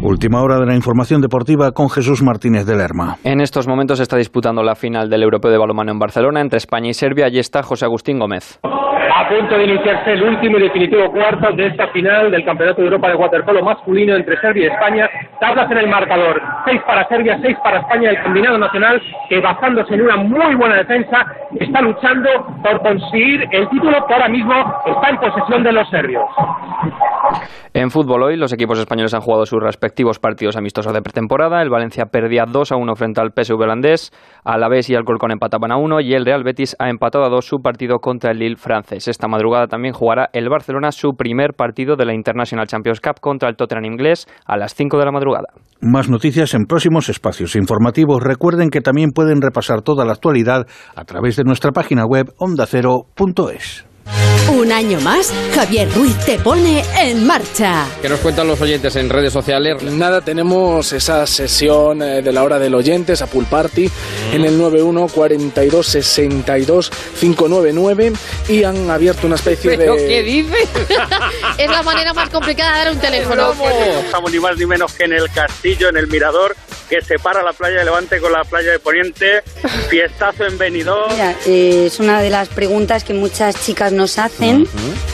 Última 0.00 0.40
hora 0.42 0.60
de 0.60 0.66
la 0.66 0.76
información 0.76 1.20
deportiva 1.20 1.72
con 1.72 1.90
Jesús 1.90 2.22
Martínez 2.22 2.64
de 2.66 2.76
Lerma. 2.76 3.16
En 3.24 3.40
estos 3.40 3.66
momentos 3.66 3.98
se 3.98 4.04
está 4.04 4.16
disputando 4.16 4.62
la 4.62 4.76
final 4.76 5.10
del 5.10 5.24
Europeo 5.24 5.50
de 5.50 5.58
Balonmano 5.58 5.90
en 5.90 5.98
Barcelona 5.98 6.40
entre 6.40 6.58
España 6.58 6.88
y 6.88 6.94
Serbia. 6.94 7.26
Allí 7.26 7.40
está 7.40 7.64
José 7.64 7.84
Agustín 7.84 8.20
Gómez. 8.20 8.60
A 9.18 9.28
punto 9.28 9.58
de 9.58 9.64
iniciarse 9.64 10.12
el 10.12 10.22
último 10.22 10.58
y 10.58 10.62
definitivo 10.62 11.10
cuarto 11.10 11.50
de 11.50 11.66
esta 11.66 11.88
final 11.88 12.30
del 12.30 12.44
Campeonato 12.44 12.80
de 12.80 12.86
Europa 12.86 13.08
de 13.08 13.16
Waterpolo 13.16 13.64
masculino 13.64 14.14
entre 14.14 14.40
Serbia 14.40 14.66
y 14.66 14.70
España. 14.70 15.10
Tablas 15.40 15.68
en 15.72 15.78
el 15.78 15.88
marcador. 15.88 16.40
Seis 16.64 16.80
para 16.86 17.04
Serbia, 17.08 17.36
seis 17.42 17.56
para 17.64 17.80
España. 17.80 18.10
El 18.10 18.22
combinado 18.22 18.58
nacional 18.58 19.02
que 19.28 19.40
basándose 19.40 19.92
en 19.94 20.02
una 20.02 20.18
muy 20.18 20.54
buena 20.54 20.76
defensa 20.76 21.26
está 21.58 21.80
luchando 21.80 22.30
por 22.62 22.80
conseguir 22.80 23.44
el 23.50 23.68
título 23.70 24.06
que 24.06 24.14
ahora 24.14 24.28
mismo 24.28 24.54
está 24.86 25.10
en 25.10 25.16
posesión 25.16 25.64
de 25.64 25.72
los 25.72 25.90
serbios. 25.90 26.24
En 27.74 27.90
fútbol 27.90 28.22
hoy 28.22 28.36
los 28.36 28.52
equipos 28.52 28.78
españoles 28.78 29.14
han 29.14 29.20
jugado 29.20 29.46
sus 29.46 29.62
respectivos 29.62 30.18
partidos 30.18 30.56
amistosos 30.56 30.92
de 30.92 31.02
pretemporada. 31.02 31.60
El 31.60 31.70
Valencia 31.70 32.06
perdía 32.06 32.44
2 32.46 32.72
a 32.72 32.76
1 32.76 32.94
frente 32.94 33.20
al 33.20 33.32
PSV 33.32 33.60
holandés, 33.60 34.12
Alavés 34.44 34.88
y 34.90 34.94
Alcorcón 34.94 35.32
empataban 35.32 35.72
a 35.72 35.76
1 35.76 36.00
y 36.00 36.14
el 36.14 36.24
Real 36.24 36.44
Betis 36.44 36.76
ha 36.78 36.88
empatado 36.88 37.24
a 37.24 37.28
2 37.28 37.44
su 37.44 37.60
partido 37.60 37.98
contra 37.98 38.30
el 38.30 38.38
Lille 38.38 38.56
francés. 38.56 39.07
Esta 39.08 39.28
madrugada 39.28 39.66
también 39.66 39.94
jugará 39.94 40.28
el 40.32 40.48
Barcelona 40.48 40.92
su 40.92 41.14
primer 41.16 41.54
partido 41.54 41.96
de 41.96 42.04
la 42.04 42.14
International 42.14 42.66
Champions 42.66 43.00
Cup 43.00 43.20
contra 43.20 43.48
el 43.48 43.56
Tottenham 43.56 43.86
inglés 43.86 44.26
a 44.46 44.56
las 44.56 44.74
5 44.74 44.98
de 44.98 45.04
la 45.04 45.12
madrugada. 45.12 45.48
Más 45.80 46.08
noticias 46.10 46.54
en 46.54 46.66
próximos 46.66 47.08
espacios 47.08 47.56
informativos. 47.56 48.22
Recuerden 48.22 48.70
que 48.70 48.80
también 48.80 49.10
pueden 49.10 49.40
repasar 49.40 49.82
toda 49.82 50.04
la 50.04 50.12
actualidad 50.12 50.66
a 50.94 51.04
través 51.04 51.36
de 51.36 51.44
nuestra 51.44 51.72
página 51.72 52.04
web 52.04 52.26
ondacero.es. 52.38 53.87
Un 54.50 54.72
año 54.72 54.98
más, 55.00 55.32
Javier 55.54 55.88
Ruiz 55.94 56.16
te 56.24 56.38
pone 56.38 56.82
en 56.98 57.26
marcha. 57.26 57.86
¿Qué 58.00 58.08
nos 58.08 58.18
cuentan 58.20 58.48
los 58.48 58.60
oyentes 58.60 58.96
en 58.96 59.10
redes 59.10 59.32
sociales? 59.32 59.82
Nada, 59.82 60.22
tenemos 60.22 60.92
esa 60.92 61.26
sesión 61.26 62.02
eh, 62.02 62.22
de 62.22 62.32
la 62.32 62.42
hora 62.42 62.58
del 62.58 62.74
oyente, 62.74 63.12
esa 63.12 63.26
pool 63.26 63.44
party, 63.44 63.90
en 64.32 64.44
el 64.44 64.56
91 64.56 65.08
42 65.08 65.86
62 65.86 66.90
599 67.20 68.12
y 68.48 68.64
han 68.64 68.90
abierto 68.90 69.26
una 69.26 69.36
especie 69.36 69.76
¿Pero 69.76 69.96
de... 69.96 70.08
qué 70.08 70.22
dices? 70.22 70.68
Es 71.58 71.70
la 71.70 71.82
manera 71.82 72.14
más 72.14 72.30
complicada 72.30 72.78
de 72.78 72.84
dar 72.84 72.94
un 72.94 73.00
teléfono. 73.00 73.52
Estamos 74.04 74.32
ni 74.32 74.38
más 74.38 74.56
ni 74.56 74.64
menos 74.64 74.92
que 74.94 75.04
en 75.04 75.12
el 75.12 75.30
castillo, 75.30 75.88
en 75.88 75.98
el 75.98 76.06
mirador, 76.08 76.56
que 76.88 77.00
separa 77.02 77.42
la 77.42 77.52
playa 77.52 77.78
de 77.78 77.84
Levante 77.84 78.20
con 78.20 78.32
la 78.32 78.44
playa 78.44 78.72
de 78.72 78.78
Poniente. 78.78 79.42
Fiestazo 79.90 80.46
en 80.46 80.58
Benidorm. 80.58 81.12
Mira, 81.12 81.34
eh, 81.46 81.84
es 81.86 82.00
una 82.00 82.20
de 82.20 82.30
las 82.30 82.48
preguntas 82.48 83.04
que 83.04 83.14
muchas 83.14 83.64
chicas 83.64 83.92
nos 83.92 84.18
hacen. 84.18 84.66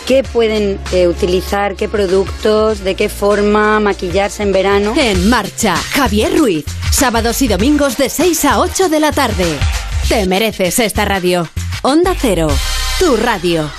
¿Qué 0.07 0.23
pueden 0.23 0.81
eh, 0.93 1.09
utilizar? 1.09 1.77
¿Qué 1.77 1.89
productos? 1.89 2.85
¿De 2.85 2.94
qué 2.94 3.09
forma 3.09 3.81
maquillarse 3.81 4.43
en 4.43 4.53
verano? 4.53 4.94
En 4.97 5.28
marcha, 5.28 5.77
Javier 5.77 6.36
Ruiz. 6.36 6.65
Sábados 6.91 7.43
y 7.43 7.49
domingos 7.49 7.97
de 7.97 8.09
6 8.09 8.44
a 8.44 8.61
8 8.61 8.89
de 8.89 9.01
la 9.01 9.12
tarde. 9.12 9.59
Te 10.09 10.27
mereces 10.27 10.78
esta 10.78 11.05
radio. 11.05 11.49
Onda 11.83 12.15
Cero, 12.17 12.49
tu 12.99 13.17
radio. 13.17 13.70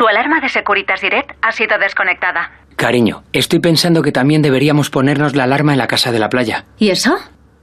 Su 0.00 0.06
alarma 0.06 0.40
de 0.40 0.48
Securitas 0.48 1.00
Direct 1.00 1.32
ha 1.42 1.52
sido 1.52 1.78
desconectada. 1.78 2.59
Cariño, 2.80 3.24
estoy 3.34 3.58
pensando 3.58 4.00
que 4.00 4.10
también 4.10 4.40
deberíamos 4.40 4.88
ponernos 4.88 5.36
la 5.36 5.44
alarma 5.44 5.72
en 5.72 5.78
la 5.78 5.86
casa 5.86 6.12
de 6.12 6.18
la 6.18 6.30
playa. 6.30 6.64
¿Y 6.78 6.88
eso? 6.88 7.14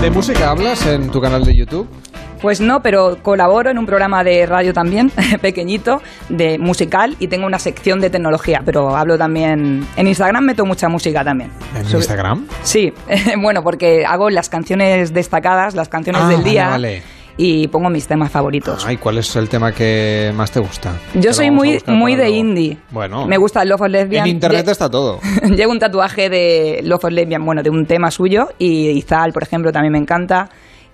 ¿De 0.00 0.10
música 0.12 0.50
hablas 0.50 0.86
en 0.86 1.10
tu 1.10 1.20
canal 1.20 1.44
de 1.44 1.56
YouTube? 1.56 1.88
Pues 2.46 2.60
no, 2.60 2.80
pero 2.80 3.18
colaboro 3.22 3.70
en 3.70 3.76
un 3.76 3.86
programa 3.86 4.22
de 4.22 4.46
radio 4.46 4.72
también, 4.72 5.10
pequeñito, 5.42 6.00
de 6.28 6.58
musical, 6.60 7.16
y 7.18 7.26
tengo 7.26 7.44
una 7.44 7.58
sección 7.58 7.98
de 8.00 8.08
tecnología, 8.08 8.62
pero 8.64 8.94
hablo 8.96 9.18
también... 9.18 9.84
En 9.96 10.06
Instagram 10.06 10.44
meto 10.44 10.64
mucha 10.64 10.88
música 10.88 11.24
también. 11.24 11.50
¿En 11.76 11.84
Sobre- 11.86 11.96
Instagram? 11.96 12.46
Sí, 12.62 12.92
bueno, 13.42 13.64
porque 13.64 14.06
hago 14.06 14.30
las 14.30 14.48
canciones 14.48 15.12
destacadas, 15.12 15.74
las 15.74 15.88
canciones 15.88 16.22
Ah, 16.24 16.28
del 16.28 16.44
día, 16.44 16.68
vale. 16.68 17.02
y 17.36 17.66
pongo 17.66 17.90
mis 17.90 18.06
temas 18.06 18.30
favoritos. 18.30 18.86
Ay, 18.86 18.96
¿cuál 18.98 19.18
es 19.18 19.34
el 19.34 19.48
tema 19.48 19.72
que 19.72 20.30
más 20.36 20.52
te 20.52 20.60
gusta? 20.60 20.92
Yo 21.14 21.32
soy 21.32 21.50
muy, 21.50 21.82
muy 21.88 22.12
de 22.14 22.28
luego. 22.28 22.36
indie. 22.36 22.76
Bueno. 22.92 23.26
Me 23.26 23.38
gusta 23.38 23.64
Love 23.64 23.80
of 23.80 23.88
Lesbian. 23.88 24.24
En 24.24 24.30
internet 24.36 24.66
Lle- 24.68 24.70
está 24.70 24.88
todo. 24.88 25.18
Llevo 25.56 25.72
un 25.72 25.80
tatuaje 25.80 26.30
de 26.30 26.78
Love 26.84 27.06
of 27.06 27.10
Lesbian, 27.10 27.44
bueno, 27.44 27.64
de 27.64 27.70
un 27.70 27.86
tema 27.86 28.12
suyo, 28.12 28.50
y 28.56 28.90
Izal, 28.90 29.32
por 29.32 29.42
ejemplo, 29.42 29.72
también 29.72 29.90
me 29.90 29.98
encanta. 29.98 30.48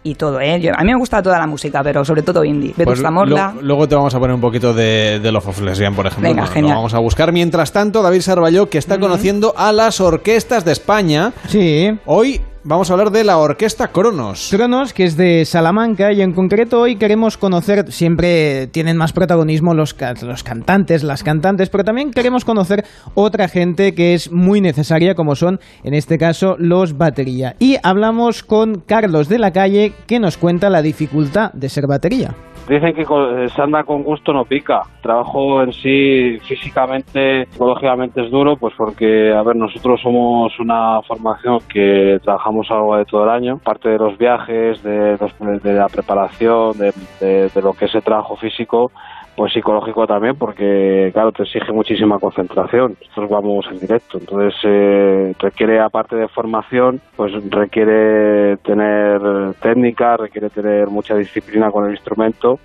Y 0.05 0.15
todo, 0.17 0.41
¿eh? 0.41 0.61
Yo- 0.61 0.73
a 0.77 0.81
mí 0.83 0.91
me 0.91 0.97
gusta 0.99 1.23
toda 1.23 1.39
la 1.39 1.47
música, 1.47 1.83
pero 1.83 2.05
sobre 2.05 2.23
todo 2.23 2.45
indie. 2.45 2.73
Pues 2.75 2.87
Vetusta 2.89 3.11
Morla. 3.11 3.53
lo- 3.55 3.63
luego 3.63 3.89
te 3.89 3.95
vamos 3.95 4.15
a 4.15 4.19
poner 4.19 4.35
un 4.35 4.41
poquito 4.41 4.75
de, 4.75 5.21
de 5.23 5.33
Love 5.33 5.49
of 5.49 5.61
Lesbian, 5.61 5.95
por 5.95 6.07
ejemplo. 6.07 6.29
Venga, 6.29 6.43
Lo- 6.43 6.49
lo 6.49 6.53
genial. 6.55 6.75
vamos 6.77 6.95
a 6.95 6.99
buscar. 6.99 7.31
Mientras 7.33 7.73
tanto, 7.73 8.03
David 8.03 8.21
Sarballó, 8.23 8.69
que 8.69 8.79
está 8.79 8.99
conociendo 8.99 9.55
a 9.57 9.73
las 9.73 10.01
orquestas 10.01 10.65
de 10.65 10.73
España. 10.73 11.33
Sí. 11.49 11.91
Hoy 12.07 12.41
vamos 12.65 12.91
a 12.91 12.95
hablar 12.95 13.11
de 13.11 13.25
la 13.25 13.39
Orquesta 13.39 13.89
Cronos. 13.89 14.49
Cronos, 14.51 14.93
que 14.93 15.05
es 15.05 15.17
de 15.17 15.45
Salamanca, 15.45 16.13
y 16.13 16.23
en 16.23 16.33
concreto 16.33 16.81
hoy 16.81 16.97
queremos 16.97 17.37
conocer, 17.37 17.91
siempre 17.93 18.67
tienen 18.69 18.97
más 18.97 19.13
protagonismo 19.13 19.75
los, 19.75 19.97
los 20.23 20.43
cantantes, 20.43 21.03
las 21.03 21.23
cantantes, 21.23 21.69
pero 21.69 21.85
también 21.85 22.11
queremos 22.11 22.45
conocer 22.45 22.85
otra 23.15 23.49
gente 23.49 23.95
que 23.95 24.15
es 24.15 24.31
muy 24.31 24.61
necesaria, 24.61 25.15
como 25.15 25.35
son, 25.35 25.61
en 25.85 25.95
este 25.95 26.19
caso, 26.19 26.57
los 26.59 26.97
batería. 26.97 27.57
Y 27.59 27.77
hablamos 27.83 28.43
con 28.43 28.81
Carlos 28.81 29.29
de 29.29 29.39
la 29.39 29.53
Calle, 29.53 29.93
que 30.07 30.21
nos 30.21 30.37
cuenta 30.37 30.71
la 30.71 30.83
dificultad 30.83 31.53
de 31.53 31.69
ser 31.69 31.87
batería. 31.87 32.35
Dicen 32.69 32.95
que 32.95 33.03
eh, 33.03 33.49
se 33.49 33.63
anda 33.63 33.83
con 33.85 34.03
gusto 34.03 34.33
no 34.33 34.45
pica. 34.45 34.83
Trabajo 35.03 35.63
en 35.63 35.73
sí 35.73 36.39
físicamente, 36.47 37.47
psicológicamente 37.51 38.25
es 38.25 38.31
duro, 38.31 38.57
pues 38.57 38.73
porque, 38.77 39.33
a 39.33 39.43
ver, 39.43 39.57
nosotros 39.57 40.01
somos 40.01 40.53
una 40.61 41.03
formación 41.03 41.59
que 41.69 42.19
trabajamos 42.23 42.71
a 42.71 42.75
lo 42.75 42.81
largo 42.81 42.97
de 42.99 43.05
todo 43.05 43.25
el 43.25 43.31
año. 43.31 43.59
Parte 43.59 43.89
de 43.89 43.99
los 43.99 44.17
viajes, 44.17 44.83
de, 44.83 45.17
de 45.17 45.73
la 45.73 45.89
preparación, 45.89 46.79
de 46.79 47.51
lo 47.63 47.73
que 47.73 47.87
es 47.87 47.95
el 47.95 48.03
trabajo 48.03 48.37
físico, 48.37 48.93
pues 49.37 49.53
psicológico 49.53 50.07
también, 50.07 50.37
porque, 50.37 51.11
claro, 51.13 51.33
te 51.33 51.43
exige 51.45 51.73
muchísima 51.73 52.19
concentración. 52.19 52.97
Nosotros 53.01 53.31
vamos 53.31 53.67
en 53.71 53.79
directo, 53.81 54.19
entonces 54.19 54.55
eh, 54.65 55.33
requiere, 55.39 55.81
aparte 55.81 56.17
de 56.17 56.29
formación, 56.29 57.01
pues 57.17 57.33
requiere 57.51 58.57
tener 58.59 59.21
técnica, 59.63 60.17
requiere 60.17 60.51
tener 60.51 60.89
mucha 60.89 61.15
disciplina 61.15 61.71
con 61.71 61.87
el 61.87 61.93
instrumento. 61.93 62.59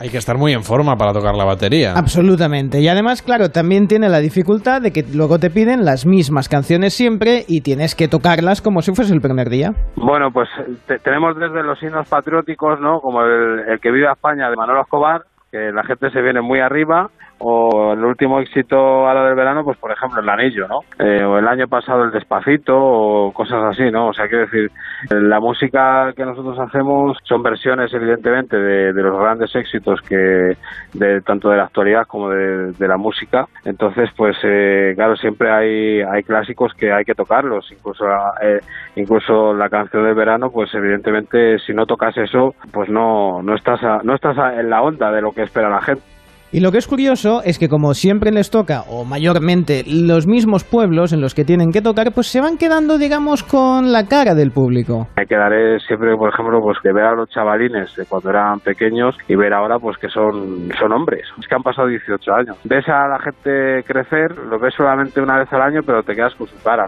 Hay 0.00 0.10
que 0.10 0.18
estar 0.18 0.36
muy 0.38 0.52
en 0.52 0.62
forma 0.62 0.94
para 0.96 1.12
tocar 1.12 1.34
la 1.34 1.44
batería. 1.44 1.92
Absolutamente. 1.96 2.80
Y 2.80 2.86
además, 2.86 3.20
claro, 3.20 3.50
también 3.50 3.88
tiene 3.88 4.08
la 4.08 4.20
dificultad 4.20 4.80
de 4.80 4.92
que 4.92 5.02
luego 5.12 5.40
te 5.40 5.50
piden 5.50 5.84
las 5.84 6.06
mismas 6.06 6.48
canciones 6.48 6.94
siempre 6.94 7.44
y 7.48 7.62
tienes 7.62 7.96
que 7.96 8.06
tocarlas 8.06 8.62
como 8.62 8.80
si 8.80 8.94
fuese 8.94 9.12
el 9.12 9.20
primer 9.20 9.48
día. 9.50 9.72
Bueno, 9.96 10.30
pues 10.32 10.48
te- 10.86 11.00
tenemos 11.00 11.36
desde 11.36 11.64
los 11.64 11.82
himnos 11.82 12.08
patrióticos, 12.08 12.78
¿no? 12.80 13.00
Como 13.00 13.22
el, 13.22 13.60
el 13.70 13.80
que 13.80 13.90
vive 13.90 14.06
a 14.06 14.12
España 14.12 14.48
de 14.48 14.54
Manolo 14.54 14.82
Escobar, 14.82 15.22
que 15.50 15.72
la 15.72 15.84
gente 15.84 16.10
se 16.10 16.22
viene 16.22 16.40
muy 16.40 16.60
arriba, 16.60 17.10
o 17.40 17.92
el 17.92 18.04
último 18.04 18.40
éxito 18.40 19.08
a 19.08 19.14
lo 19.14 19.24
del 19.24 19.34
verano, 19.34 19.62
pues 19.64 19.78
por 19.78 19.92
ejemplo 19.92 20.20
el 20.20 20.28
anillo, 20.28 20.66
¿no? 20.68 20.80
Eh, 20.98 21.22
o 21.24 21.38
el 21.38 21.46
año 21.46 21.68
pasado 21.68 22.04
el 22.04 22.10
despacito, 22.10 22.76
o 22.76 23.32
cosas 23.32 23.62
así, 23.64 23.90
¿no? 23.90 24.08
O 24.08 24.12
sea, 24.12 24.26
quiero 24.28 24.44
decir, 24.46 24.70
la 25.10 25.38
música 25.40 26.12
que 26.16 26.24
nosotros 26.24 26.58
hacemos 26.58 27.16
son 27.24 27.42
versiones, 27.42 27.92
evidentemente, 27.94 28.56
de, 28.56 28.92
los 28.92 29.18
grandes 29.20 29.54
éxitos 29.54 30.00
que, 30.02 30.56
de 30.94 31.20
tanto 31.22 31.48
de 31.50 31.56
la 31.58 31.64
actualidad 31.64 32.06
como 32.06 32.28
de, 32.30 32.72
de 32.72 32.88
la 32.88 32.96
música. 32.96 33.46
Entonces, 33.64 34.10
pues, 34.16 34.36
eh, 34.42 34.92
claro, 34.96 35.16
siempre 35.16 35.50
hay, 35.50 36.00
hay 36.02 36.22
clásicos 36.24 36.72
que 36.74 36.92
hay 36.92 37.04
que 37.04 37.14
tocarlos, 37.14 37.70
incluso, 37.70 38.04
eh, 38.42 38.60
incluso 38.96 39.54
la 39.54 39.68
canción 39.68 40.04
del 40.04 40.14
verano, 40.14 40.50
pues 40.50 40.74
evidentemente, 40.74 41.58
si 41.60 41.72
no 41.72 41.86
tocas 41.86 42.16
eso, 42.18 42.54
pues 42.72 42.88
no, 42.88 43.42
no 43.42 43.54
estás, 43.54 43.82
a- 43.84 44.00
no 44.02 44.14
estás 44.14 44.36
a- 44.38 44.58
en 44.60 44.70
la 44.70 44.82
onda 44.82 45.10
de 45.12 45.22
lo 45.22 45.32
que 45.32 45.42
espera 45.42 45.68
la 45.70 45.80
gente. 45.82 46.02
Y 46.50 46.60
lo 46.60 46.72
que 46.72 46.78
es 46.78 46.88
curioso 46.88 47.42
es 47.44 47.58
que 47.58 47.68
como 47.68 47.92
siempre 47.92 48.30
les 48.30 48.50
toca, 48.50 48.80
o 48.88 49.04
mayormente 49.04 49.84
los 49.86 50.26
mismos 50.26 50.64
pueblos 50.64 51.12
en 51.12 51.20
los 51.20 51.34
que 51.34 51.44
tienen 51.44 51.72
que 51.72 51.82
tocar, 51.82 52.12
pues 52.14 52.28
se 52.28 52.40
van 52.40 52.56
quedando, 52.56 52.96
digamos, 52.96 53.42
con 53.42 53.92
la 53.92 54.06
cara 54.06 54.34
del 54.34 54.50
público. 54.50 55.08
Me 55.18 55.26
quedaré 55.26 55.78
siempre, 55.80 56.16
por 56.16 56.32
ejemplo, 56.32 56.58
pues 56.62 56.78
de 56.82 56.94
ver 56.94 57.04
a 57.04 57.12
los 57.12 57.28
chavalines 57.28 57.94
de 57.96 58.06
cuando 58.06 58.30
eran 58.30 58.60
pequeños 58.60 59.14
y 59.28 59.36
ver 59.36 59.52
ahora 59.52 59.78
pues 59.78 59.98
que 59.98 60.08
son, 60.08 60.70
son 60.80 60.92
hombres, 60.92 61.24
es 61.38 61.46
que 61.46 61.54
han 61.54 61.62
pasado 61.62 61.86
18 61.86 62.32
años. 62.32 62.56
Ves 62.64 62.88
a 62.88 63.08
la 63.08 63.18
gente 63.18 63.82
crecer, 63.86 64.38
lo 64.38 64.58
ves 64.58 64.72
solamente 64.74 65.20
una 65.20 65.38
vez 65.38 65.52
al 65.52 65.60
año, 65.60 65.80
pero 65.84 66.02
te 66.02 66.14
quedas 66.14 66.34
con 66.34 66.46
su 66.46 66.56
cara. 66.62 66.86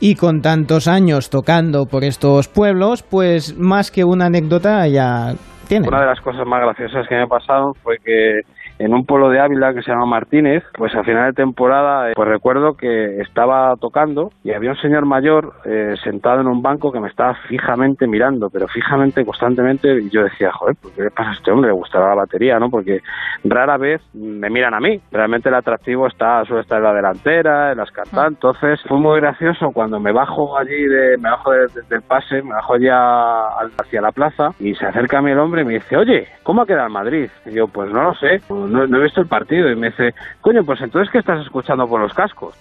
Y 0.00 0.16
con 0.16 0.40
tantos 0.40 0.88
años 0.88 1.28
tocando 1.28 1.84
por 1.84 2.02
estos 2.02 2.48
pueblos, 2.48 3.02
pues 3.02 3.58
más 3.58 3.90
que 3.90 4.04
una 4.04 4.26
anécdota 4.26 4.86
ya 4.88 5.34
tienen. 5.68 5.88
Una 5.88 6.00
de 6.00 6.06
las 6.06 6.20
cosas 6.20 6.46
más 6.46 6.60
graciosas 6.60 7.06
que 7.08 7.14
me 7.14 7.22
ha 7.22 7.26
pasado 7.26 7.72
fue 7.82 7.96
que 7.98 8.40
en 8.78 8.92
un 8.94 9.06
pueblo 9.06 9.28
de 9.30 9.40
Ávila 9.40 9.72
que 9.74 9.82
se 9.82 9.90
llama 9.92 10.06
Martínez, 10.06 10.64
pues 10.76 10.94
a 10.94 11.04
final 11.04 11.26
de 11.26 11.32
temporada, 11.34 12.10
eh, 12.10 12.12
pues 12.14 12.28
recuerdo 12.28 12.76
que 12.76 13.20
estaba 13.20 13.74
tocando 13.76 14.30
y 14.42 14.52
había 14.52 14.70
un 14.70 14.76
señor 14.76 15.06
mayor 15.06 15.54
eh, 15.64 15.94
sentado 16.02 16.40
en 16.40 16.48
un 16.48 16.62
banco 16.62 16.90
que 16.92 17.00
me 17.00 17.08
estaba 17.08 17.34
fijamente 17.48 18.06
mirando, 18.06 18.50
pero 18.50 18.66
fijamente, 18.68 19.24
constantemente, 19.24 20.00
y 20.00 20.10
yo 20.10 20.24
decía, 20.24 20.50
joder, 20.52 20.76
¿por 20.76 20.92
qué 20.92 21.02
le 21.02 21.10
pasa 21.10 21.30
a 21.30 21.34
este 21.34 21.50
hombre? 21.50 21.68
Le 21.68 21.74
gustará 21.74 22.08
la 22.08 22.14
batería, 22.14 22.58
¿no? 22.58 22.70
Porque 22.70 23.00
rara 23.44 23.76
vez 23.76 24.00
me 24.14 24.50
miran 24.50 24.74
a 24.74 24.80
mí. 24.80 25.00
Realmente 25.12 25.48
el 25.48 25.54
atractivo 25.54 26.06
está 26.06 26.44
suele 26.44 26.62
estar 26.62 26.78
en 26.78 26.84
la 26.84 26.94
delantera, 26.94 27.72
en 27.72 27.78
las 27.78 27.90
cantantes. 27.90 28.34
Entonces 28.34 28.80
fue 28.88 28.98
muy 28.98 29.20
gracioso 29.20 29.70
cuando 29.72 30.00
me 30.00 30.12
bajo 30.12 30.58
allí, 30.58 30.84
de, 30.86 31.16
me 31.18 31.30
bajo 31.30 31.52
de- 31.52 31.68
de- 31.68 31.82
del 31.88 32.02
pase, 32.02 32.42
me 32.42 32.50
bajo 32.54 32.76
ya 32.76 33.48
al- 33.58 33.72
hacia 33.80 34.00
la 34.00 34.12
plaza 34.12 34.50
y 34.58 34.74
se 34.74 34.86
acerca 34.86 35.18
a 35.18 35.22
mí 35.22 35.30
el 35.30 35.38
hombre 35.38 35.62
y 35.62 35.64
me 35.64 35.74
dice, 35.74 35.96
oye, 35.96 36.26
¿cómo 36.42 36.62
ha 36.62 36.66
quedado 36.66 36.86
el 36.86 36.92
Madrid? 36.92 37.28
Y 37.46 37.52
yo, 37.52 37.68
pues 37.68 37.90
no 37.92 38.02
lo 38.02 38.14
sé, 38.14 38.40
no, 38.66 38.86
no 38.86 38.98
he 38.98 39.02
visto 39.04 39.20
el 39.20 39.26
partido. 39.26 39.70
Y 39.70 39.76
me 39.76 39.88
dice, 39.90 40.14
coño, 40.40 40.62
pues 40.64 40.80
entonces, 40.80 41.10
¿qué 41.12 41.18
estás 41.18 41.44
escuchando 41.44 41.86
por 41.86 42.00
los 42.00 42.12
cascos? 42.12 42.54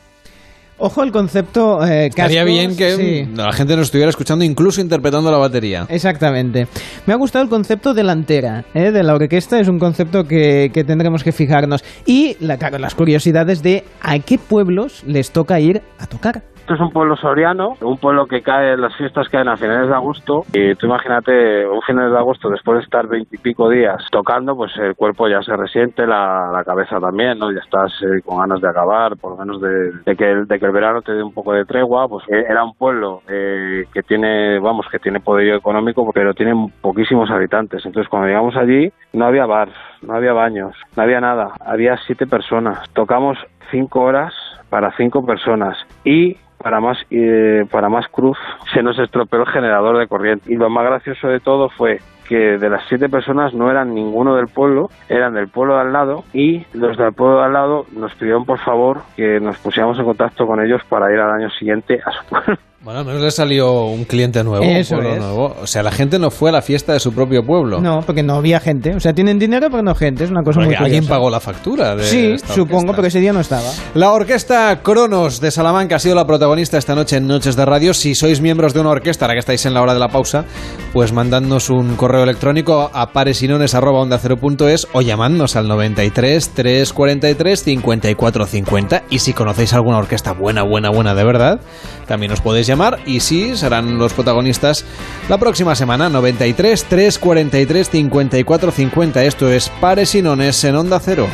Ojo 0.79 1.03
el 1.03 1.11
concepto 1.11 1.85
eh, 1.85 2.07
Estaría 2.07 2.43
bien 2.43 2.75
que 2.75 2.91
sí. 2.95 3.29
la 3.35 3.53
gente 3.53 3.75
nos 3.75 3.85
estuviera 3.85 4.09
escuchando, 4.09 4.43
incluso 4.43 4.81
interpretando 4.81 5.31
la 5.31 5.37
batería. 5.37 5.85
Exactamente. 5.87 6.67
Me 7.05 7.13
ha 7.13 7.15
gustado 7.15 7.43
el 7.43 7.49
concepto 7.49 7.93
delantera 7.93 8.65
¿eh? 8.73 8.91
de 8.91 9.03
la 9.03 9.13
orquesta, 9.13 9.59
es 9.59 9.67
un 9.67 9.77
concepto 9.77 10.25
que, 10.25 10.71
que 10.73 10.83
tendremos 10.83 11.23
que 11.23 11.31
fijarnos. 11.31 11.83
Y 12.05 12.35
la, 12.39 12.57
claro, 12.57 12.79
las 12.79 12.95
curiosidades 12.95 13.61
de 13.61 13.85
a 14.01 14.17
qué 14.19 14.37
pueblos 14.39 15.03
les 15.05 15.31
toca 15.31 15.59
ir 15.59 15.83
a 15.99 16.07
tocar. 16.07 16.41
Esto 16.63 16.75
es 16.75 16.79
un 16.79 16.91
pueblo 16.91 17.17
soriano, 17.17 17.73
un 17.81 17.97
pueblo 17.97 18.25
que 18.25 18.41
cae, 18.41 18.77
las 18.77 18.95
fiestas 18.95 19.27
caen 19.27 19.49
a 19.49 19.57
finales 19.57 19.89
de 19.89 19.95
agosto 19.95 20.45
y 20.53 20.73
tú 20.75 20.85
imagínate 20.85 21.67
un 21.67 21.81
final 21.81 22.09
de 22.09 22.17
agosto 22.17 22.49
después 22.49 22.77
de 22.77 22.85
estar 22.85 23.05
veintipico 23.05 23.69
días 23.69 24.01
tocando, 24.09 24.55
pues 24.55 24.71
el 24.77 24.95
cuerpo 24.95 25.27
ya 25.27 25.41
se 25.41 25.57
resiente, 25.57 26.07
la, 26.07 26.63
cabeza 26.65 27.01
también, 27.01 27.37
¿no? 27.37 27.51
Ya 27.51 27.59
estás 27.59 27.91
eh, 28.03 28.21
con 28.23 28.37
ganas 28.37 28.61
de 28.61 28.69
acabar, 28.69 29.17
por 29.17 29.31
lo 29.31 29.37
menos 29.39 29.59
de, 29.59 29.91
de 30.05 30.15
que 30.15 30.25
de 30.25 30.57
que 30.57 30.65
el 30.65 30.71
verano 30.71 31.01
te 31.01 31.11
dé 31.11 31.21
un 31.21 31.33
poco 31.33 31.51
de 31.51 31.65
tregua, 31.65 32.07
pues 32.07 32.23
eh, 32.29 32.45
era 32.49 32.63
un 32.63 32.75
pueblo 32.75 33.23
eh, 33.27 33.83
que 33.93 34.01
tiene, 34.01 34.57
vamos, 34.59 34.85
que 34.89 34.99
tiene 34.99 35.19
poderío 35.19 35.57
económico, 35.57 36.09
pero 36.13 36.33
tiene 36.33 36.53
poquísimos 36.79 37.29
habitantes. 37.29 37.85
Entonces 37.85 38.09
cuando 38.09 38.29
llegamos 38.29 38.55
allí 38.55 38.89
no 39.11 39.25
había 39.25 39.45
bar, 39.45 39.67
no 40.01 40.15
había 40.15 40.31
baños, 40.31 40.73
no 40.95 41.03
había 41.03 41.19
nada, 41.19 41.49
había 41.59 41.97
siete 42.07 42.25
personas. 42.25 42.89
Tocamos 42.93 43.37
cinco 43.69 43.99
horas 43.99 44.33
para 44.69 44.95
cinco 44.95 45.25
personas 45.25 45.77
y 46.05 46.37
para 46.63 46.79
más 46.79 46.97
eh, 47.11 47.65
para 47.69 47.89
más 47.89 48.07
cruz 48.07 48.37
se 48.73 48.81
nos 48.81 48.97
estropeó 48.97 49.41
el 49.41 49.47
generador 49.47 49.99
de 49.99 50.07
corriente 50.07 50.51
y 50.51 50.55
lo 50.55 50.69
más 50.69 50.85
gracioso 50.85 51.27
de 51.27 51.39
todo 51.39 51.69
fue 51.69 51.99
que 52.27 52.57
de 52.57 52.69
las 52.69 52.81
siete 52.87 53.09
personas 53.09 53.53
no 53.53 53.69
eran 53.69 53.93
ninguno 53.93 54.35
del 54.35 54.47
pueblo, 54.47 54.87
eran 55.09 55.33
del 55.33 55.49
pueblo 55.49 55.75
de 55.75 55.81
al 55.81 55.93
lado 55.93 56.23
y 56.33 56.65
los 56.73 56.97
del 56.97 57.13
pueblo 57.13 57.39
de 57.39 57.45
al 57.45 57.53
lado 57.53 57.85
nos 57.95 58.15
pidieron 58.15 58.45
por 58.45 58.59
favor 58.59 59.01
que 59.15 59.39
nos 59.39 59.57
pusiéramos 59.59 59.99
en 59.99 60.05
contacto 60.05 60.45
con 60.45 60.63
ellos 60.63 60.81
para 60.89 61.11
ir 61.13 61.19
al 61.19 61.31
año 61.31 61.49
siguiente 61.49 61.99
a 62.03 62.11
su 62.11 62.25
pueblo. 62.25 62.57
Bueno, 62.83 62.99
al 62.99 63.05
menos 63.05 63.21
le 63.21 63.31
salió 63.31 63.83
un 63.85 64.03
cliente 64.03 64.43
nuevo, 64.43 64.61
Eso 64.65 64.95
un 64.95 65.01
pueblo 65.03 65.15
es. 65.17 65.21
nuevo. 65.23 65.55
O 65.61 65.67
sea, 65.67 65.83
la 65.83 65.91
gente 65.93 66.19
no 66.19 66.29
fue 66.29 66.49
a 66.49 66.51
la 66.51 66.61
fiesta 66.61 66.91
de 66.91 66.99
su 66.99 67.13
propio 67.13 67.41
pueblo. 67.41 67.79
No, 67.79 68.01
porque 68.01 68.23
no 68.23 68.33
había 68.35 68.59
gente. 68.59 68.93
O 68.93 68.99
sea, 68.99 69.13
tienen 69.13 69.39
dinero, 69.39 69.67
pero 69.71 69.81
no 69.83 69.95
gente. 69.95 70.25
Es 70.25 70.29
una 70.31 70.41
cosa 70.43 70.55
Porque 70.55 70.67
muy 70.67 70.75
curiosa. 70.75 70.83
alguien 70.83 71.07
pagó 71.07 71.29
la 71.29 71.39
factura 71.39 71.95
de 71.95 72.03
Sí, 72.03 72.31
esta 72.33 72.53
supongo, 72.53 72.91
pero 72.93 73.07
ese 73.07 73.21
día 73.21 73.31
no 73.31 73.39
estaba. 73.39 73.69
La 73.93 74.11
orquesta 74.11 74.81
Cronos 74.83 75.39
de 75.39 75.51
Salamanca 75.51 75.95
ha 75.95 75.99
sido 75.99 76.13
la 76.15 76.27
protagonista 76.27 76.77
esta 76.77 76.93
noche 76.93 77.15
en 77.15 77.25
Noches 77.25 77.55
de 77.55 77.63
Radio. 77.63 77.93
Si 77.93 78.15
sois 78.15 78.41
miembros 78.41 78.73
de 78.73 78.81
una 78.81 78.89
orquesta, 78.89 79.23
ahora 79.23 79.35
que 79.35 79.39
estáis 79.39 79.65
en 79.65 79.73
la 79.75 79.81
hora 79.81 79.93
de 79.93 80.01
la 80.01 80.09
pausa, 80.09 80.43
pues 80.91 81.13
mandadnos 81.13 81.69
un 81.69 81.95
correo 81.95 82.23
electrónico 82.23 82.91
a 82.93 83.13
paresinones.es 83.13 84.87
o 84.91 84.99
llamadnos 85.01 85.55
al 85.55 85.69
93 85.69 86.49
343 86.49 87.63
54 87.63 88.45
50. 88.45 89.03
Y 89.09 89.19
si 89.19 89.31
conocéis 89.31 89.71
alguna 89.73 89.99
orquesta 89.99 90.33
buena, 90.33 90.63
buena, 90.63 90.89
buena 90.89 91.15
de 91.15 91.23
verdad, 91.23 91.61
también 92.09 92.33
os 92.33 92.41
podéis 92.41 92.67
llamar 92.67 92.72
y 93.05 93.19
sí, 93.19 93.55
serán 93.55 93.97
los 93.97 94.13
protagonistas 94.13 94.85
la 95.29 95.37
próxima 95.37 95.75
semana. 95.75 96.09
93 96.09 96.85
343 96.85 97.89
54 97.89 98.71
50. 98.71 99.23
Esto 99.23 99.51
es 99.51 99.69
Paresinones 99.79 100.63
en 100.63 100.75
Onda 100.75 100.99
Cero. 100.99 101.27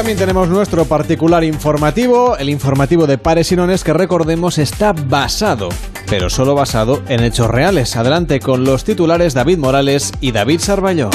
También 0.00 0.16
tenemos 0.16 0.48
nuestro 0.48 0.86
particular 0.86 1.44
informativo, 1.44 2.34
el 2.38 2.48
informativo 2.48 3.06
de 3.06 3.18
Pares 3.18 3.52
y 3.52 3.56
Nones, 3.56 3.84
que 3.84 3.92
recordemos 3.92 4.56
está 4.56 4.94
basado, 4.94 5.68
pero 6.08 6.30
solo 6.30 6.54
basado 6.54 7.02
en 7.08 7.22
hechos 7.22 7.48
reales. 7.48 7.96
Adelante 7.96 8.40
con 8.40 8.64
los 8.64 8.82
titulares 8.82 9.34
David 9.34 9.58
Morales 9.58 10.10
y 10.22 10.32
David 10.32 10.60
Sarballó. 10.60 11.10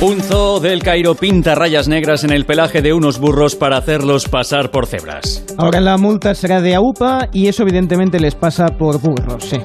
Un 0.00 0.20
zoo 0.22 0.58
del 0.58 0.82
Cairo 0.82 1.14
pinta 1.14 1.54
rayas 1.54 1.86
negras 1.86 2.24
en 2.24 2.32
el 2.32 2.44
pelaje 2.44 2.82
de 2.82 2.92
unos 2.92 3.20
burros 3.20 3.54
para 3.54 3.76
hacerlos 3.76 4.28
pasar 4.28 4.72
por 4.72 4.86
cebras. 4.86 5.44
Ahora 5.56 5.80
la 5.80 5.98
multa 5.98 6.34
será 6.34 6.60
de 6.60 6.74
AUPA 6.74 7.28
y 7.32 7.46
eso 7.46 7.62
evidentemente 7.62 8.18
les 8.18 8.34
pasa 8.34 8.66
por 8.76 9.00
burros, 9.00 9.44
sí. 9.44 9.58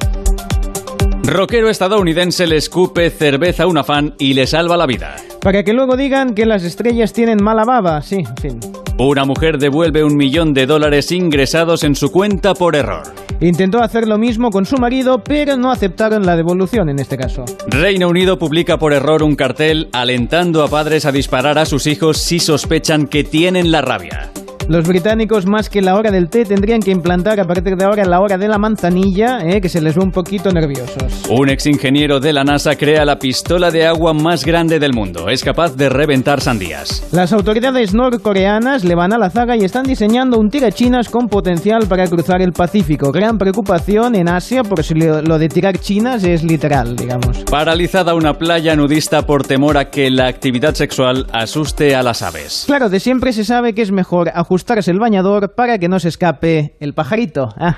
Rockero 1.33 1.67
estadounidense 1.67 2.45
le 2.45 2.57
escupe 2.57 3.09
cerveza 3.09 3.63
a 3.63 3.65
una 3.65 3.83
fan 3.83 4.13
y 4.19 4.35
le 4.35 4.45
salva 4.45 4.77
la 4.77 4.85
vida. 4.85 5.15
Para 5.41 5.63
que 5.63 5.73
luego 5.73 5.97
digan 5.97 6.35
que 6.35 6.45
las 6.45 6.63
estrellas 6.63 7.11
tienen 7.11 7.43
mala 7.43 7.65
baba, 7.65 8.03
sí, 8.03 8.17
en 8.17 8.37
fin. 8.37 8.59
Una 8.99 9.25
mujer 9.25 9.57
devuelve 9.57 10.03
un 10.03 10.15
millón 10.15 10.53
de 10.53 10.67
dólares 10.67 11.11
ingresados 11.11 11.83
en 11.83 11.95
su 11.95 12.11
cuenta 12.11 12.53
por 12.53 12.75
error. 12.75 13.15
Intentó 13.41 13.81
hacer 13.81 14.07
lo 14.07 14.19
mismo 14.19 14.51
con 14.51 14.67
su 14.67 14.77
marido, 14.77 15.23
pero 15.23 15.57
no 15.57 15.71
aceptaron 15.71 16.23
la 16.23 16.35
devolución 16.35 16.87
en 16.89 16.99
este 16.99 17.17
caso. 17.17 17.45
Reino 17.65 18.09
Unido 18.09 18.37
publica 18.37 18.77
por 18.77 18.93
error 18.93 19.23
un 19.23 19.35
cartel 19.35 19.89
alentando 19.91 20.63
a 20.63 20.67
padres 20.67 21.07
a 21.07 21.11
disparar 21.11 21.57
a 21.57 21.65
sus 21.65 21.87
hijos 21.87 22.19
si 22.19 22.37
sospechan 22.37 23.07
que 23.07 23.23
tienen 23.23 23.71
la 23.71 23.81
rabia. 23.81 24.29
Los 24.67 24.87
británicos, 24.87 25.45
más 25.45 25.69
que 25.69 25.81
la 25.81 25.95
hora 25.95 26.09
del 26.09 26.29
té, 26.29 26.45
tendrían 26.45 26.79
que 26.79 26.91
implantar 26.91 27.39
a 27.39 27.45
partir 27.45 27.75
de 27.75 27.83
ahora 27.83 28.05
la 28.05 28.21
hora 28.21 28.37
de 28.37 28.47
la 28.47 28.57
manzanilla, 28.57 29.39
eh, 29.43 29.59
que 29.59 29.67
se 29.67 29.81
les 29.81 29.95
ve 29.95 30.01
un 30.01 30.11
poquito 30.11 30.51
nerviosos. 30.51 31.23
Un 31.29 31.49
ex 31.49 31.65
ingeniero 31.65 32.19
de 32.19 32.31
la 32.31 32.43
NASA 32.43 32.75
crea 32.75 33.03
la 33.03 33.19
pistola 33.19 33.71
de 33.71 33.85
agua 33.85 34.13
más 34.13 34.45
grande 34.45 34.79
del 34.79 34.93
mundo. 34.93 35.27
Es 35.27 35.43
capaz 35.43 35.75
de 35.75 35.89
reventar 35.89 36.39
sandías. 36.39 37.05
Las 37.11 37.33
autoridades 37.33 37.93
norcoreanas 37.93 38.83
le 38.85 38.95
van 38.95 39.11
a 39.11 39.17
la 39.17 39.29
zaga 39.29 39.57
y 39.57 39.65
están 39.65 39.83
diseñando 39.83 40.39
un 40.39 40.49
tirachinas 40.49 41.09
con 41.09 41.27
potencial 41.27 41.85
para 41.87 42.07
cruzar 42.07 42.41
el 42.41 42.53
Pacífico. 42.53 43.11
Gran 43.11 43.37
preocupación 43.37 44.15
en 44.15 44.29
Asia 44.29 44.63
por 44.63 44.83
si 44.83 44.93
lo 44.93 45.37
de 45.37 45.49
tirar 45.49 45.77
chinas 45.77 46.23
es 46.23 46.43
literal, 46.43 46.95
digamos. 46.95 47.43
Paralizada 47.49 48.15
una 48.15 48.35
playa 48.35 48.75
nudista 48.75 49.25
por 49.25 49.45
temor 49.45 49.77
a 49.77 49.89
que 49.89 50.09
la 50.09 50.27
actividad 50.27 50.73
sexual 50.73 51.27
asuste 51.33 51.95
a 51.95 52.03
las 52.03 52.21
aves. 52.21 52.63
Claro, 52.65 52.89
de 52.89 52.99
siempre 52.99 53.33
se 53.33 53.43
sabe 53.43 53.73
que 53.73 53.81
es 53.81 53.91
mejor 53.91 54.31
ajustarse 54.53 54.91
el 54.91 54.99
bañador 54.99 55.55
para 55.55 55.79
que 55.79 55.89
no 55.89 55.99
se 55.99 56.09
escape 56.09 56.75
el 56.79 56.93
pajarito. 56.93 57.55
Ah. 57.57 57.75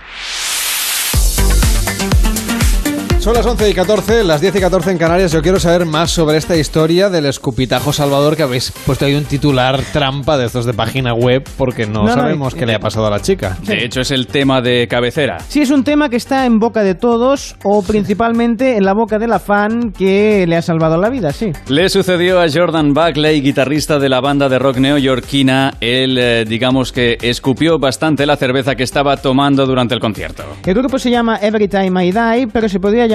Son 3.26 3.34
las 3.34 3.48
11 3.48 3.72
y 3.72 3.74
14, 3.74 4.24
las 4.24 4.40
10 4.40 4.56
y 4.58 4.60
14 4.60 4.92
en 4.92 4.98
Canarias. 5.00 5.32
Yo 5.32 5.42
quiero 5.42 5.60
saber 5.60 5.88
más 5.88 6.12
sobre 6.12 6.38
esta 6.38 6.56
historia 6.56 7.10
del 7.10 7.26
escupitajo 7.26 7.92
Salvador 7.92 8.38
que 8.38 8.44
habéis 8.44 8.72
puesto 8.86 9.06
ahí 9.06 9.16
un 9.16 9.24
titular 9.24 9.82
trampa 9.92 10.38
de 10.38 10.46
estos 10.46 10.64
de 10.64 10.74
página 10.74 11.16
web 11.16 11.44
porque 11.58 11.88
no, 11.88 12.08
sabemos 12.08 12.54
qué 12.54 12.68
le 12.68 12.76
ha 12.76 12.80
pasado 12.80 13.08
a 13.08 13.10
la 13.10 13.20
chica. 13.20 13.58
De 13.64 13.84
hecho, 13.84 14.02
es 14.02 14.12
el 14.12 14.28
tema 14.28 14.62
de 14.62 14.88
cabecera. 14.88 15.40
Sí, 15.48 15.64
es 15.64 15.72
un 15.72 15.84
tema 15.84 16.08
que 16.10 16.18
está 16.18 16.46
en 16.46 16.60
boca 16.60 16.84
de 16.84 16.94
todos 16.94 17.56
o 17.64 17.82
principalmente 17.82 18.78
en 18.78 18.86
la 18.86 18.94
boca 18.94 19.18
de 19.18 19.28
la 19.28 19.40
fan 19.40 19.92
que 19.92 20.46
le 20.46 20.56
ha 20.56 20.62
salvado 20.62 20.96
la 21.00 21.10
vida, 21.10 21.32
sí. 21.32 21.52
Le 21.68 21.90
sucedió 21.90 22.40
a 22.40 22.46
Jordan 22.48 22.94
Buckley, 22.94 23.42
guitarrista 23.42 23.98
de 23.98 24.08
la 24.08 24.22
banda 24.22 24.50
de 24.50 24.60
rock 24.60 24.78
neoyorquina. 24.78 25.74
Él, 25.82 26.20
eh, 26.20 26.46
digamos 26.48 26.92
que 26.92 27.18
escupió 27.24 27.80
bastante 27.80 28.28
la 28.28 28.38
cerveza 28.38 28.76
que 28.76 28.84
estaba 28.84 29.18
tomando 29.18 29.66
durante 29.66 29.96
el 29.96 30.00
concierto. 30.00 30.44
El 30.64 30.76
grupo 30.76 31.00
se 31.00 31.10
llama 31.10 31.40
Every 31.42 31.68
Time 31.68 32.06
I 32.06 32.12
Die, 32.12 32.48
pero 32.54 32.70
se 32.70 32.80
podría 32.80 33.08
llamar 33.08 33.15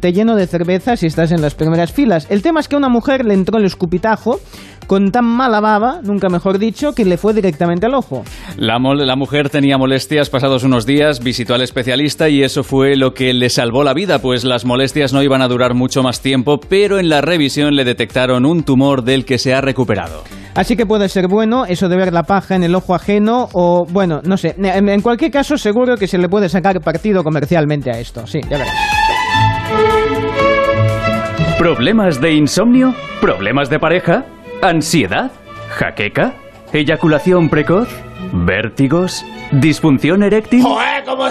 Te 0.00 0.12
lleno 0.12 0.34
de 0.34 0.46
cerveza 0.46 0.96
si 0.96 1.06
estás 1.06 1.30
en 1.30 1.40
las 1.40 1.54
primeras 1.54 1.92
filas. 1.92 2.26
El 2.30 2.42
tema 2.42 2.60
es 2.60 2.68
que 2.68 2.74
a 2.74 2.78
una 2.78 2.88
mujer 2.88 3.24
le 3.24 3.34
entró 3.34 3.58
el 3.58 3.64
escupitajo 3.64 4.40
con 4.86 5.10
tan 5.10 5.24
mala 5.24 5.60
baba, 5.60 6.00
nunca 6.02 6.28
mejor 6.28 6.58
dicho, 6.58 6.92
que 6.92 7.04
le 7.04 7.16
fue 7.16 7.34
directamente 7.34 7.86
al 7.86 7.94
ojo. 7.94 8.24
La, 8.56 8.78
la 8.78 9.16
mujer 9.16 9.50
tenía 9.50 9.78
molestias 9.78 10.30
pasados 10.30 10.64
unos 10.64 10.86
días, 10.86 11.20
visitó 11.22 11.54
al 11.54 11.62
especialista 11.62 12.28
y 12.28 12.42
eso 12.42 12.62
fue 12.62 12.96
lo 12.96 13.12
que 13.12 13.32
le 13.34 13.48
salvó 13.48 13.84
la 13.84 13.94
vida, 13.94 14.20
pues 14.20 14.44
las 14.44 14.64
molestias 14.64 15.12
no 15.12 15.22
iban 15.22 15.42
a 15.42 15.48
durar 15.48 15.74
mucho 15.74 16.02
más 16.02 16.20
tiempo, 16.20 16.58
pero 16.58 16.98
en 16.98 17.08
la 17.08 17.20
revisión 17.20 17.74
le 17.74 17.84
detectaron 17.84 18.46
un 18.46 18.62
tumor 18.62 19.02
del 19.02 19.24
que 19.24 19.38
se 19.38 19.54
ha 19.54 19.60
recuperado. 19.60 20.22
Así 20.54 20.76
que 20.76 20.86
puede 20.86 21.08
ser 21.08 21.28
bueno 21.28 21.66
eso 21.66 21.88
de 21.88 21.96
ver 21.96 22.12
la 22.12 22.22
paja 22.22 22.56
en 22.56 22.64
el 22.64 22.74
ojo 22.74 22.94
ajeno 22.94 23.48
o, 23.52 23.84
bueno, 23.90 24.20
no 24.24 24.36
sé. 24.38 24.54
En 24.56 25.02
cualquier 25.02 25.30
caso, 25.30 25.58
seguro 25.58 25.96
que 25.96 26.06
se 26.06 26.16
le 26.16 26.28
puede 26.28 26.48
sacar 26.48 26.80
partido 26.80 27.22
comercialmente 27.22 27.90
a 27.90 27.98
esto. 27.98 28.26
Sí, 28.26 28.40
ya 28.48 28.56
verás. 28.56 28.95
¿Problemas 31.58 32.20
de 32.20 32.32
insomnio? 32.32 32.94
¿Problemas 33.20 33.70
de 33.70 33.78
pareja? 33.78 34.24
¿Ansiedad? 34.62 35.30
¿Jaqueca? 35.70 36.34
¿Eyaculación 36.72 37.48
precoz? 37.48 37.88
¿Vértigos? 38.32 39.24
¿Disfunción 39.52 40.22
eréctil? 40.22 40.62
Joder, 40.62 41.04
¿cómo 41.04 41.26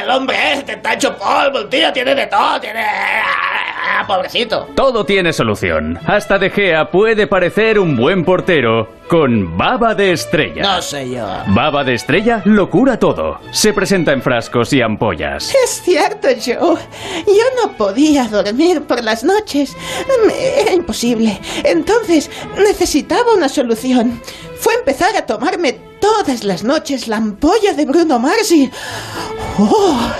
el 0.00 0.10
hombre 0.10 0.36
este? 0.54 0.72
Está 0.72 0.94
hecho 0.94 1.16
polvo, 1.16 1.58
el 1.60 1.68
tío 1.68 1.92
tiene 1.92 2.14
de 2.14 2.26
todo, 2.26 2.60
tiene... 2.60 2.82
Ah, 2.84 4.04
Pobrecito. 4.06 4.68
Todo 4.76 5.04
tiene 5.06 5.32
solución. 5.32 5.98
Hasta 6.06 6.38
De 6.38 6.50
Gea 6.50 6.90
puede 6.90 7.26
parecer 7.26 7.78
un 7.78 7.96
buen 7.96 8.24
portero 8.24 8.88
con 9.08 9.56
baba 9.56 9.94
de 9.94 10.12
estrella. 10.12 10.62
No 10.62 10.82
sé 10.82 11.08
yo. 11.10 11.26
Baba 11.48 11.82
de 11.82 11.94
estrella 11.94 12.42
lo 12.44 12.68
cura 12.68 12.98
todo. 12.98 13.38
Se 13.52 13.72
presenta 13.72 14.12
en 14.12 14.20
frascos 14.22 14.72
y 14.72 14.82
ampollas. 14.82 15.52
Es 15.64 15.80
cierto, 15.82 16.28
Joe. 16.44 16.76
Yo 17.26 17.44
no 17.64 17.72
podía 17.72 18.24
dormir 18.24 18.82
por 18.82 19.02
las 19.02 19.24
noches. 19.24 19.74
Me- 20.26 20.60
Era 20.60 20.72
imposible. 20.72 21.40
Entonces 21.64 22.30
necesitaba 22.58 23.32
una 23.34 23.48
solución. 23.48 24.20
Fue 24.58 24.74
empezar 24.74 25.16
a 25.16 25.24
tomarme 25.26 25.78
todas 26.00 26.44
las 26.44 26.62
noches 26.64 27.08
la 27.08 27.16
ampolla 27.16 27.72
de 27.72 27.86
Bruno 27.86 28.18
Mars 28.18 28.50
y... 28.52 28.70
¡Oh! 29.88 30.12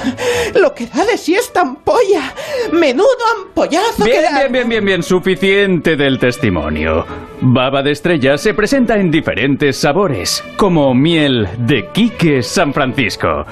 Lo 0.55 0.75
que 0.75 0.87
da 0.87 1.05
de 1.05 1.19
sí 1.19 1.35
esta 1.35 1.63
ampolla. 1.63 2.33
Menudo 2.73 3.09
ampollazo 3.37 4.05
que 4.05 4.11
Bien, 4.11 4.23
da. 4.23 4.39
bien, 4.41 4.53
bien, 4.53 4.69
bien, 4.69 4.85
bien, 4.85 5.03
suficiente 5.03 5.97
del 5.97 6.19
testimonio. 6.21 7.05
Baba 7.41 7.83
de 7.83 7.91
estrella 7.91 8.39
se 8.39 8.55
presenta 8.55 8.97
en 8.97 9.11
diferentes 9.11 9.77
sabores, 9.77 10.45
como 10.57 10.95
miel 10.95 11.49
de 11.59 11.89
Quique 11.93 12.43
San 12.43 12.73
Francisco, 12.73 13.45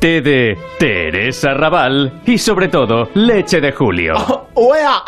té 0.00 0.22
de 0.22 0.58
Teresa 0.78 1.52
Raval 1.52 2.22
y 2.24 2.38
sobre 2.38 2.68
todo 2.68 3.10
leche 3.14 3.60
de 3.60 3.70
Julio. 3.70 4.14
¡Wea! 4.54 5.02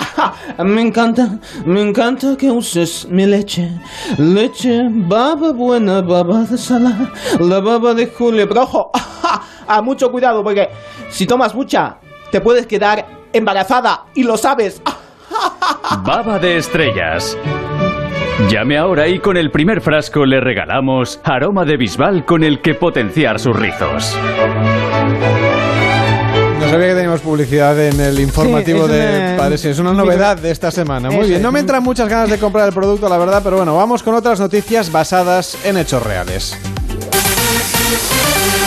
Me 0.64 0.82
encanta, 0.82 1.38
me 1.64 1.80
encanta 1.80 2.36
que 2.36 2.50
uses 2.50 3.08
mi 3.08 3.26
leche. 3.26 3.70
Leche, 4.18 4.82
baba 4.90 5.52
buena, 5.52 6.02
baba 6.02 6.44
de 6.44 6.58
sala, 6.58 7.10
la 7.40 7.60
baba 7.60 7.94
de 7.94 8.06
Julio. 8.06 8.46
Pero 8.46 8.62
ojo, 8.62 8.90
a 9.66 9.82
mucho 9.82 10.12
cuidado 10.12 10.44
porque 10.44 10.68
si 11.08 11.26
tomas 11.26 11.54
mucha, 11.54 11.96
te 12.30 12.40
puedes 12.40 12.66
quedar 12.66 13.06
embarazada 13.32 14.04
y 14.14 14.22
lo 14.24 14.36
sabes. 14.36 14.82
Baba 16.04 16.38
de 16.38 16.58
estrellas. 16.58 17.36
Llame 18.48 18.76
ahora 18.76 19.08
y 19.08 19.18
con 19.18 19.36
el 19.36 19.50
primer 19.50 19.80
frasco 19.80 20.26
le 20.26 20.40
regalamos 20.40 21.20
aroma 21.24 21.64
de 21.64 21.76
bisbal 21.76 22.24
con 22.24 22.42
el 22.42 22.60
que 22.60 22.74
potenciar 22.74 23.38
sus 23.38 23.56
rizos. 23.56 24.18
No 26.60 26.68
sabía 26.70 26.88
que 26.88 26.94
teníamos 26.94 27.20
publicidad 27.20 27.78
en 27.80 28.00
el 28.00 28.18
informativo 28.20 28.86
Sí, 28.86 28.92
de 28.92 29.00
una- 29.32 29.36
Padres. 29.36 29.64
Es 29.64 29.78
una 29.78 29.92
novedad 29.92 30.36
de 30.38 30.50
esta 30.50 30.70
semana. 30.70 31.10
Muy 31.10 31.28
bien. 31.28 31.42
No 31.42 31.50
me 31.52 31.60
entran 31.60 31.82
muchas 31.82 32.08
ganas 32.08 32.30
de 32.30 32.38
comprar 32.38 32.68
el 32.68 32.74
producto, 32.74 33.08
la 33.08 33.18
verdad, 33.18 33.40
pero 33.44 33.56
bueno, 33.56 33.76
vamos 33.76 34.02
con 34.02 34.14
otras 34.14 34.38
noticias 34.40 34.90
basadas 34.90 35.56
en 35.64 35.76
hechos 35.76 36.02
reales. 36.02 36.56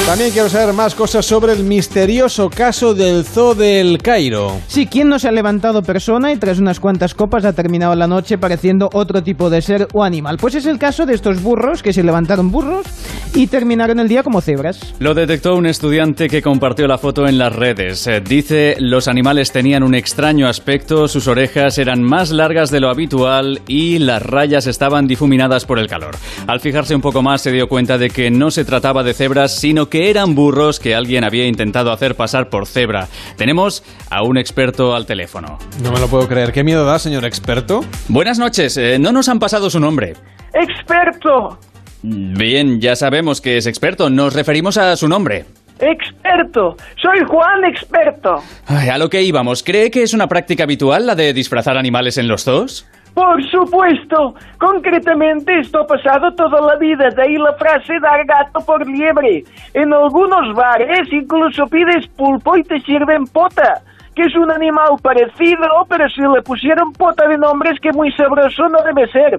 También 0.05 0.29
quiero 0.29 0.49
saber 0.49 0.73
más 0.73 0.93
cosas 0.93 1.25
sobre 1.25 1.53
el 1.53 1.63
misterioso 1.63 2.49
caso 2.49 2.93
del 2.93 3.25
Zoo 3.25 3.55
del 3.55 3.97
Cairo. 3.97 4.59
Sí, 4.67 4.85
¿quién 4.85 5.09
no 5.09 5.17
se 5.17 5.27
ha 5.27 5.31
levantado 5.31 5.81
persona 5.81 6.31
y 6.31 6.37
tras 6.37 6.59
unas 6.59 6.79
cuantas 6.79 7.15
copas 7.15 7.43
ha 7.43 7.53
terminado 7.53 7.95
la 7.95 8.05
noche 8.05 8.37
pareciendo 8.37 8.87
otro 8.93 9.23
tipo 9.23 9.49
de 9.49 9.63
ser 9.63 9.87
o 9.93 10.03
animal? 10.03 10.37
Pues 10.37 10.53
es 10.53 10.67
el 10.67 10.77
caso 10.77 11.07
de 11.07 11.15
estos 11.15 11.41
burros 11.41 11.81
que 11.81 11.91
se 11.91 12.03
levantaron 12.03 12.51
burros 12.51 12.85
y 13.33 13.47
terminaron 13.47 13.99
el 13.99 14.07
día 14.07 14.21
como 14.21 14.41
cebras. 14.41 14.79
Lo 14.99 15.15
detectó 15.15 15.55
un 15.55 15.65
estudiante 15.65 16.29
que 16.29 16.43
compartió 16.43 16.85
la 16.85 16.99
foto 16.99 17.27
en 17.27 17.39
las 17.39 17.55
redes. 17.55 18.05
Eh, 18.05 18.21
Dice, 18.21 18.75
los 18.79 19.07
animales 19.07 19.51
tenían 19.51 19.81
un 19.81 19.95
extraño 19.95 20.47
aspecto, 20.47 21.07
sus 21.07 21.27
orejas 21.27 21.79
eran 21.79 22.03
más 22.03 22.29
largas 22.29 22.69
de 22.69 22.79
lo 22.79 22.89
habitual 22.89 23.61
y 23.67 23.97
las 23.97 24.21
rayas 24.21 24.67
estaban 24.67 25.07
difuminadas 25.07 25.65
por 25.65 25.79
el 25.79 25.87
calor. 25.87 26.15
Al 26.45 26.59
fijarse 26.59 26.93
un 26.93 27.01
poco 27.01 27.23
más 27.23 27.41
se 27.41 27.51
dio 27.51 27.67
cuenta 27.67 27.97
de 27.97 28.11
que 28.11 28.29
no 28.29 28.51
se 28.51 28.65
trataba 28.65 29.01
de 29.01 29.14
cebras, 29.15 29.55
sino 29.55 29.89
que 29.89 30.09
eran 30.09 30.35
burros 30.35 30.79
que 30.79 30.95
alguien 30.95 31.23
había 31.23 31.47
intentado 31.47 31.91
hacer 31.91 32.15
pasar 32.15 32.49
por 32.49 32.67
cebra. 32.67 33.07
Tenemos 33.37 33.83
a 34.09 34.23
un 34.23 34.37
experto 34.37 34.95
al 34.95 35.05
teléfono. 35.05 35.57
No 35.81 35.91
me 35.91 35.99
lo 35.99 36.07
puedo 36.07 36.27
creer. 36.27 36.51
¿Qué 36.51 36.63
miedo 36.63 36.85
da, 36.85 36.99
señor 36.99 37.25
experto? 37.25 37.83
Buenas 38.07 38.39
noches, 38.39 38.77
eh, 38.77 38.97
no 38.99 39.11
nos 39.11 39.29
han 39.29 39.39
pasado 39.39 39.69
su 39.69 39.79
nombre. 39.79 40.13
Experto, 40.53 41.59
Bien, 42.07 42.79
ya 42.79 42.95
sabemos 42.95 43.41
que 43.41 43.57
es 43.57 43.65
experto, 43.65 44.11
nos 44.11 44.33
referimos 44.35 44.77
a 44.77 44.95
su 44.95 45.07
nombre. 45.07 45.45
experto, 45.79 46.75
soy 47.01 47.19
Juan 47.27 47.65
Experto. 47.65 48.43
Ay, 48.67 48.89
a 48.89 48.97
lo 48.99 49.09
que 49.09 49.23
íbamos, 49.23 49.63
¿cree 49.63 49.89
que 49.89 50.03
es 50.03 50.13
una 50.13 50.27
práctica 50.27 50.63
habitual 50.65 51.07
la 51.07 51.15
de 51.15 51.33
disfrazar 51.33 51.77
animales 51.79 52.19
en 52.19 52.27
los 52.27 52.43
zoos? 52.43 52.85
Por 53.15 53.41
supuesto, 53.49 54.35
concretamente 54.59 55.57
esto 55.61 55.79
ha 55.79 55.87
pasado 55.87 56.35
toda 56.35 56.59
la 56.59 56.75
vida, 56.75 57.07
de 57.15 57.21
ahí 57.23 57.37
la 57.37 57.53
frase 57.53 57.93
dar 58.01 58.25
gato 58.25 58.59
por 58.65 58.85
liebre. 58.85 59.41
En 59.73 59.93
algunos 59.93 60.53
bares 60.53 61.07
incluso 61.11 61.65
pides 61.67 62.05
pulpo 62.17 62.57
y 62.57 62.63
te 62.63 62.77
sirven 62.81 63.23
pota. 63.31 63.81
que 64.13 64.23
es 64.23 64.35
un 64.35 64.49
animal 64.51 64.91
parecido, 65.01 65.67
pero 65.89 66.07
si 66.09 66.21
le 66.21 66.41
pusieron 66.41 66.91
pota 66.93 67.27
de 67.27 67.37
nombre 67.37 67.71
es 67.71 67.79
que 67.81 67.91
muy 67.91 68.11
sabroso 68.13 68.63
no 68.69 68.79
debe 68.83 69.09
ser. 69.11 69.37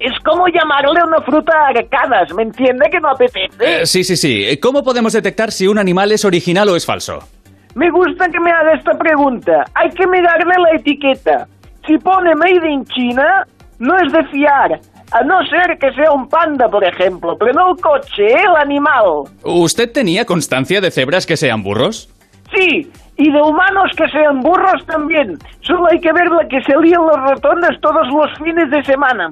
Es 0.00 0.12
como 0.24 0.46
llamarle 0.48 1.00
a 1.00 1.04
una 1.06 1.20
fruta 1.22 1.52
arcadas, 1.68 2.32
¿me 2.34 2.44
entiende 2.44 2.88
que 2.90 3.00
no 3.00 3.10
apetece? 3.10 3.48
Eh, 3.60 3.84
sí, 3.84 4.04
sí, 4.04 4.16
sí. 4.16 4.58
¿Cómo 4.62 4.82
podemos 4.82 5.12
detectar 5.12 5.50
si 5.50 5.66
un 5.66 5.78
animal 5.78 6.12
es 6.12 6.24
original 6.24 6.68
o 6.68 6.76
es 6.76 6.86
falso? 6.86 7.18
Me 7.74 7.90
gusta 7.90 8.28
que 8.28 8.40
me 8.40 8.50
haga 8.50 8.74
esta 8.74 8.92
pregunta. 8.92 9.64
Hay 9.74 9.90
que 9.90 10.06
mirarle 10.06 10.54
la 10.56 10.78
etiqueta. 10.78 11.46
Si 11.86 11.98
pone 11.98 12.34
Made 12.34 12.70
in 12.70 12.84
China, 12.86 13.46
no 13.78 13.96
es 13.98 14.12
de 14.12 14.24
fiar. 14.26 14.80
A 15.10 15.22
no 15.22 15.40
ser 15.46 15.78
que 15.78 15.90
sea 15.92 16.12
un 16.12 16.28
panda, 16.28 16.68
por 16.68 16.84
ejemplo, 16.84 17.36
pero 17.38 17.52
no 17.54 17.70
el 17.70 17.80
coche, 17.80 18.26
el 18.26 18.56
animal. 18.60 19.24
¿Usted 19.42 19.90
tenía 19.90 20.26
constancia 20.26 20.82
de 20.82 20.90
cebras 20.90 21.24
que 21.24 21.36
sean 21.38 21.62
burros? 21.62 22.10
Sí, 22.54 22.90
y 23.16 23.32
de 23.32 23.40
humanos 23.40 23.90
que 23.96 24.06
sean 24.08 24.40
burros 24.40 24.84
también. 24.86 25.38
Solo 25.60 25.86
hay 25.90 26.00
que 26.00 26.12
ver 26.12 26.28
la 26.28 26.46
que 26.46 26.62
se 26.62 26.76
lían 26.78 27.06
los 27.06 27.16
rotondas 27.16 27.80
todos 27.80 28.06
los 28.08 28.38
fines 28.38 28.70
de 28.70 28.84
semana. 28.84 29.30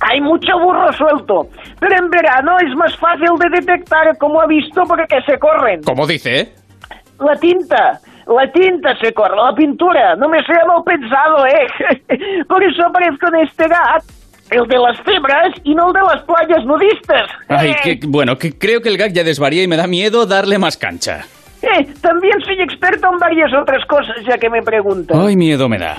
Hay 0.00 0.20
mucho 0.20 0.56
burro 0.60 0.92
suelto, 0.92 1.48
pero 1.80 1.96
en 1.96 2.08
verano 2.10 2.56
es 2.58 2.74
más 2.76 2.96
fácil 2.96 3.30
de 3.40 3.60
detectar, 3.60 4.16
como 4.18 4.40
ha 4.40 4.46
visto, 4.46 4.82
porque 4.84 5.20
se 5.26 5.36
corren. 5.38 5.82
¿Cómo 5.82 6.06
dice? 6.06 6.54
La 7.18 7.34
tinta, 7.34 8.00
la 8.28 8.50
tinta 8.52 8.96
se 8.98 9.12
corre, 9.12 9.36
la 9.36 9.54
pintura. 9.54 10.14
No 10.16 10.28
me 10.28 10.42
sea 10.44 10.64
mal 10.66 10.82
pensado, 10.84 11.46
¿eh? 11.46 12.44
Por 12.48 12.62
eso 12.62 12.86
aparezco 12.86 13.28
en 13.28 13.46
este 13.46 13.66
gat, 13.66 14.04
el 14.50 14.66
de 14.66 14.78
las 14.78 14.96
cebras 14.98 15.54
y 15.64 15.74
no 15.74 15.88
el 15.88 15.94
de 15.94 16.00
las 16.00 16.22
playas 16.22 16.64
nudistas. 16.64 17.30
Ay, 17.48 17.74
que, 17.82 17.98
bueno, 18.06 18.36
que 18.36 18.58
creo 18.58 18.80
que 18.80 18.90
el 18.90 18.98
gag 18.98 19.12
ya 19.12 19.24
desvaría 19.24 19.62
y 19.62 19.68
me 19.68 19.76
da 19.76 19.86
miedo 19.86 20.26
darle 20.26 20.58
más 20.58 20.76
cancha. 20.76 21.24
Eh, 21.62 21.86
también 22.00 22.40
soy 22.44 22.60
experto 22.60 23.08
en 23.12 23.18
varias 23.18 23.52
otras 23.52 23.84
cosas, 23.86 24.16
ya 24.28 24.38
que 24.38 24.48
me 24.48 24.62
preguntan. 24.62 25.20
Ay, 25.20 25.36
miedo 25.36 25.68
me 25.68 25.78
da. 25.78 25.96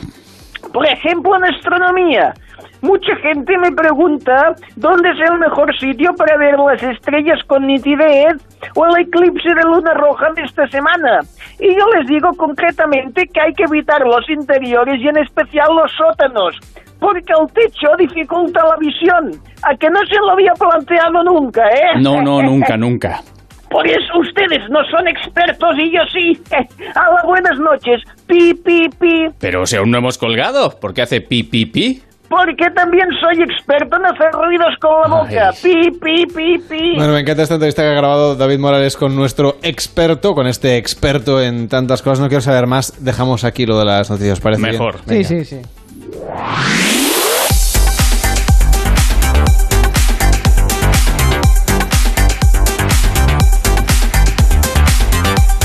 Por 0.72 0.86
ejemplo, 0.86 1.36
en 1.36 1.46
astronomía. 1.46 2.34
Mucha 2.82 3.16
gente 3.18 3.58
me 3.58 3.72
pregunta 3.72 4.56
dónde 4.78 5.10
es 5.10 5.30
el 5.30 5.38
mejor 5.38 5.78
sitio 5.78 6.14
para 6.16 6.38
ver 6.38 6.58
las 6.58 6.82
estrellas 6.82 7.40
con 7.48 7.68
nitidez 7.68 8.34
o 8.76 8.86
el 8.86 9.02
eclipse 9.02 9.50
de 9.50 9.64
luna 9.64 9.94
roja 9.96 10.32
de 10.36 10.44
esta 10.44 10.66
semana. 10.70 11.20
Y 11.60 11.76
yo 11.76 11.86
les 11.98 12.08
digo 12.08 12.30
concretamente 12.38 13.28
que 13.28 13.42
hay 13.42 13.54
que 13.54 13.64
evitar 13.64 14.02
los 14.02 14.30
interiores 14.30 15.02
y 15.02 15.08
en 15.10 15.18
especial 15.18 15.68
los 15.76 15.92
sótanos, 15.92 16.56
porque 17.00 17.34
el 17.38 17.52
techo 17.52 17.90
dificulta 17.98 18.64
la 18.66 18.78
visión. 18.78 19.32
A 19.64 19.76
que 19.76 19.90
no 19.90 20.00
se 20.06 20.16
lo 20.16 20.32
había 20.32 20.54
planteado 20.54 21.22
nunca, 21.24 21.68
¿eh? 21.68 22.00
No, 22.00 22.22
no, 22.22 22.42
nunca, 22.44 22.78
nunca. 22.78 23.22
Por 23.70 23.86
eso 23.86 24.20
ustedes 24.20 24.68
no 24.70 24.84
son 24.86 25.08
expertos 25.08 25.76
y 25.78 25.92
yo 25.92 26.02
sí. 26.12 26.42
Hola, 26.96 27.22
buenas 27.26 27.60
noches. 27.60 28.02
Pi, 28.26 28.54
pi, 28.54 28.90
pi. 28.90 29.28
Pero 29.40 29.66
si 29.66 29.76
aún 29.76 29.92
no 29.92 29.98
hemos 29.98 30.18
colgado, 30.18 30.80
¿por 30.80 30.94
qué 30.94 31.04
hace 31.04 31.22
pi, 31.22 31.44
pi, 31.44 31.66
pi? 31.66 32.04
Porque 32.30 32.70
también 32.76 33.08
soy 33.20 33.42
experto 33.42 33.98
en 33.98 34.06
hacer 34.06 34.32
ruidos 34.34 34.76
con 34.80 35.02
la 35.02 35.08
boca. 35.08 35.52
Pi, 35.62 35.92
pi, 36.00 36.26
pi, 36.28 36.58
pi. 36.60 36.96
Bueno, 36.96 37.14
me 37.14 37.22
encanta 37.22 37.42
esta 37.44 37.56
entrevista 37.56 37.82
que 37.82 37.90
ha 37.90 37.94
grabado 37.94 38.36
David 38.36 38.60
Morales 38.60 38.96
con 38.96 39.16
nuestro 39.16 39.58
experto, 39.64 40.36
con 40.36 40.46
este 40.46 40.78
experto 40.78 41.42
en 41.42 41.68
tantas 41.68 42.02
cosas. 42.04 42.20
No 42.20 42.28
quiero 42.28 42.42
saber 42.42 42.68
más. 42.68 43.04
Dejamos 43.04 43.44
aquí 43.44 43.66
lo 43.66 43.80
de 43.80 43.86
las 43.86 44.10
noticias, 44.10 44.40
¿parece 44.40 44.62
bien? 44.62 44.74
Mejor. 44.74 45.00
Sí, 45.08 45.24
sí, 45.24 45.44
sí. 45.46 45.62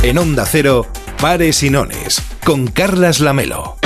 En 0.03 0.19
Onda 0.19 0.45
Cero, 0.45 0.87
Pares 1.21 1.63
y 1.63 1.71
Nones, 1.71 2.23
con 2.45 2.67
Carlas 2.67 3.21
Lamelo. 3.21 3.79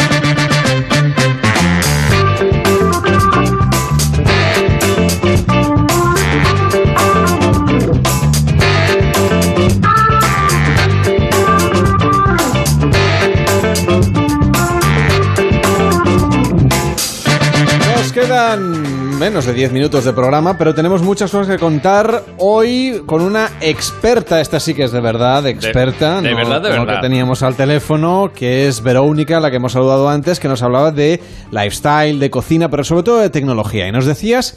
Quedan 18.21 19.17
menos 19.19 19.47
de 19.47 19.53
10 19.53 19.73
minutos 19.73 20.05
de 20.05 20.13
programa, 20.13 20.59
pero 20.59 20.75
tenemos 20.75 21.03
muchas 21.03 21.31
cosas 21.31 21.47
que 21.47 21.57
contar 21.57 22.25
hoy 22.39 23.03
con 23.07 23.23
una 23.23 23.49
experta, 23.61 24.41
esta 24.41 24.59
sí 24.59 24.75
que 24.75 24.83
es 24.85 24.91
de 24.91 25.01
verdad, 25.01 25.47
experta, 25.47 26.21
de 26.21 26.31
no 26.31 26.37
verdad, 26.37 26.63
de 26.63 26.71
como 26.71 26.85
verdad. 26.85 27.01
que 27.01 27.09
teníamos 27.09 27.45
al 27.45 27.55
teléfono, 27.55 28.33
que 28.35 28.67
es 28.67 28.83
Verónica, 28.83 29.39
la 29.39 29.51
que 29.51 29.57
hemos 29.57 29.73
saludado 29.73 30.09
antes, 30.09 30.41
que 30.41 30.49
nos 30.49 30.63
hablaba 30.63 30.91
de 30.91 31.21
lifestyle, 31.53 32.19
de 32.19 32.29
cocina, 32.29 32.69
pero 32.69 32.83
sobre 32.83 33.05
todo 33.05 33.19
de 33.19 33.31
tecnología. 33.31 33.87
Y 33.87 33.93
nos 33.93 34.05
decías 34.05 34.57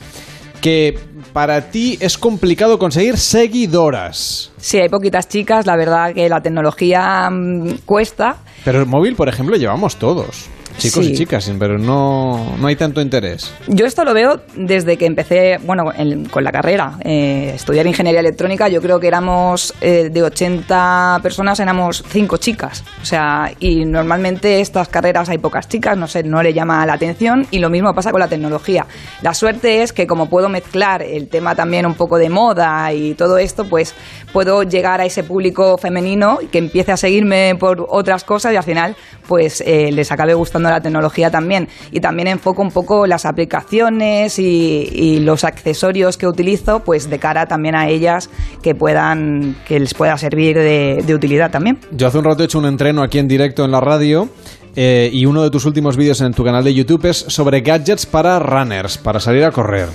que 0.59 0.98
para 1.31 1.69
ti 1.69 1.99
es 2.01 2.17
complicado 2.17 2.80
conseguir 2.80 3.17
seguidoras. 3.17 4.51
Sí, 4.57 4.80
hay 4.80 4.90
poquitas 4.90 5.27
chicas, 5.27 5.67
la 5.67 5.75
verdad 5.75 6.15
que 6.15 6.27
la 6.30 6.41
tecnología 6.41 7.30
mm, 7.30 7.80
cuesta. 7.85 8.38
Pero 8.65 8.80
el 8.80 8.88
móvil, 8.88 9.15
por 9.15 9.30
ejemplo, 9.30 9.56
llevamos 9.56 9.98
todos. 9.98 10.49
Chicos 10.77 11.06
Sí. 11.06 11.11
y 11.11 11.16
chicas, 11.16 11.51
pero 11.59 11.77
no, 11.77 12.56
no 12.59 12.67
hay 12.67 12.75
tanto 12.75 13.01
interés. 13.01 13.53
Yo 13.67 13.85
esto 13.85 14.03
lo 14.03 14.14
veo 14.14 14.41
desde 14.56 14.98
que 14.98 15.06
empecé, 15.06 15.59
bueno, 15.64 15.91
en- 15.95 16.25
con 16.25 16.43
la 16.43 16.51
carrera, 16.51 16.98
eh, 17.03 17.51
estudiar 17.56 17.85
ingeniería 17.88 18.19
electrónica, 18.22 18.67
yo 18.67 18.82
creo 18.82 19.00
que 19.00 19.08
éramos 19.08 19.74
eh, 19.82 20.09
de 20.11 20.24
80 20.24 21.19
personas, 21.22 21.59
éramos 21.59 22.03
5 22.09 22.38
chicas. 22.38 22.83
O 23.01 23.06
sea, 23.06 23.51
y 23.59 23.85
normalmente 23.85 24.59
estas 24.59 24.88
carreras 24.88 25.30
hay 25.30 25.38
pocas 25.38 25.67
chicas, 25.67 25.98
no 25.98 26.08
sé, 26.08 26.24
no 26.24 26.41
le 26.41 26.53
llama 26.53 26.85
la 26.85 26.93
atención 26.93 27.45
y 27.51 27.59
lo 27.59 27.69
mismo 27.69 27.93
pasa 27.93 28.11
con 28.11 28.19
la 28.19 28.27
tecnología. 28.27 28.85
La 29.22 29.33
suerte 29.33 29.83
es 29.83 29.93
que 29.93 30.08
como 30.08 30.30
puedo 30.30 30.50
mezclar 30.50 31.01
el 31.03 31.27
tema 31.27 31.56
también 31.56 31.85
un 31.85 31.93
poco 31.95 32.17
de 32.17 32.30
moda 32.30 32.91
y 32.93 33.14
todo 33.14 33.38
esto, 33.38 33.66
pues 33.66 33.93
puedo 34.33 34.64
llegar 34.64 35.01
a 35.01 35.06
ese 35.06 35.24
público 35.24 35.77
femenino 35.77 36.40
que 36.51 36.58
empiece 36.58 36.91
a 36.91 36.98
seguirme 36.98 37.56
por 37.59 37.85
otras 37.90 38.24
cosas 38.24 38.53
y 38.53 38.56
al 38.56 38.64
final 38.64 38.95
pues 39.32 39.64
eh, 39.66 39.93
les 39.93 40.11
acabe 40.11 40.34
gustando 40.34 40.69
la 40.69 40.82
tecnología 40.82 41.32
también. 41.32 41.69
Y 41.90 42.01
también 42.01 42.27
enfoco 42.27 42.61
un 42.61 42.69
poco 42.69 43.08
las 43.08 43.26
aplicaciones 43.26 44.38
y, 44.38 44.90
y 44.92 45.22
los 45.22 45.45
accesorios 45.45 46.18
que 46.18 46.27
utilizo 46.27 46.82
pues 46.84 47.10
de 47.10 47.18
cara 47.18 47.45
también 47.45 47.74
a 47.74 47.88
ellas 47.88 48.30
que 48.61 48.76
puedan 48.76 49.56
que 49.66 49.80
les 49.80 49.93
pueda 49.93 50.18
servir 50.18 50.58
de, 50.58 51.01
de 51.08 51.16
utilidad 51.16 51.50
también. 51.50 51.80
Yo 51.92 52.08
hace 52.08 52.18
un 52.18 52.26
rato 52.26 52.43
he 52.43 52.45
hecho 52.45 52.60
un 52.60 52.66
entreno 52.66 53.03
aquí 53.03 53.19
en 53.19 53.30
directo 53.30 53.64
en 53.64 53.72
la 53.72 53.80
radio 53.80 54.27
eh, 54.76 55.10
y 55.14 55.26
uno 55.26 55.43
de 55.43 55.50
tus 55.50 55.64
últimos 55.64 55.95
vídeos 55.95 56.19
en 56.19 56.34
tu 56.34 56.43
canal 56.43 56.66
de 56.66 56.74
YouTube 56.74 57.06
es 57.06 57.16
sobre 57.16 57.61
gadgets 57.61 58.06
para 58.06 58.38
runners, 58.38 58.98
para 58.98 59.22
salir 59.22 59.45
a 59.45 59.51
correr. 59.51 59.88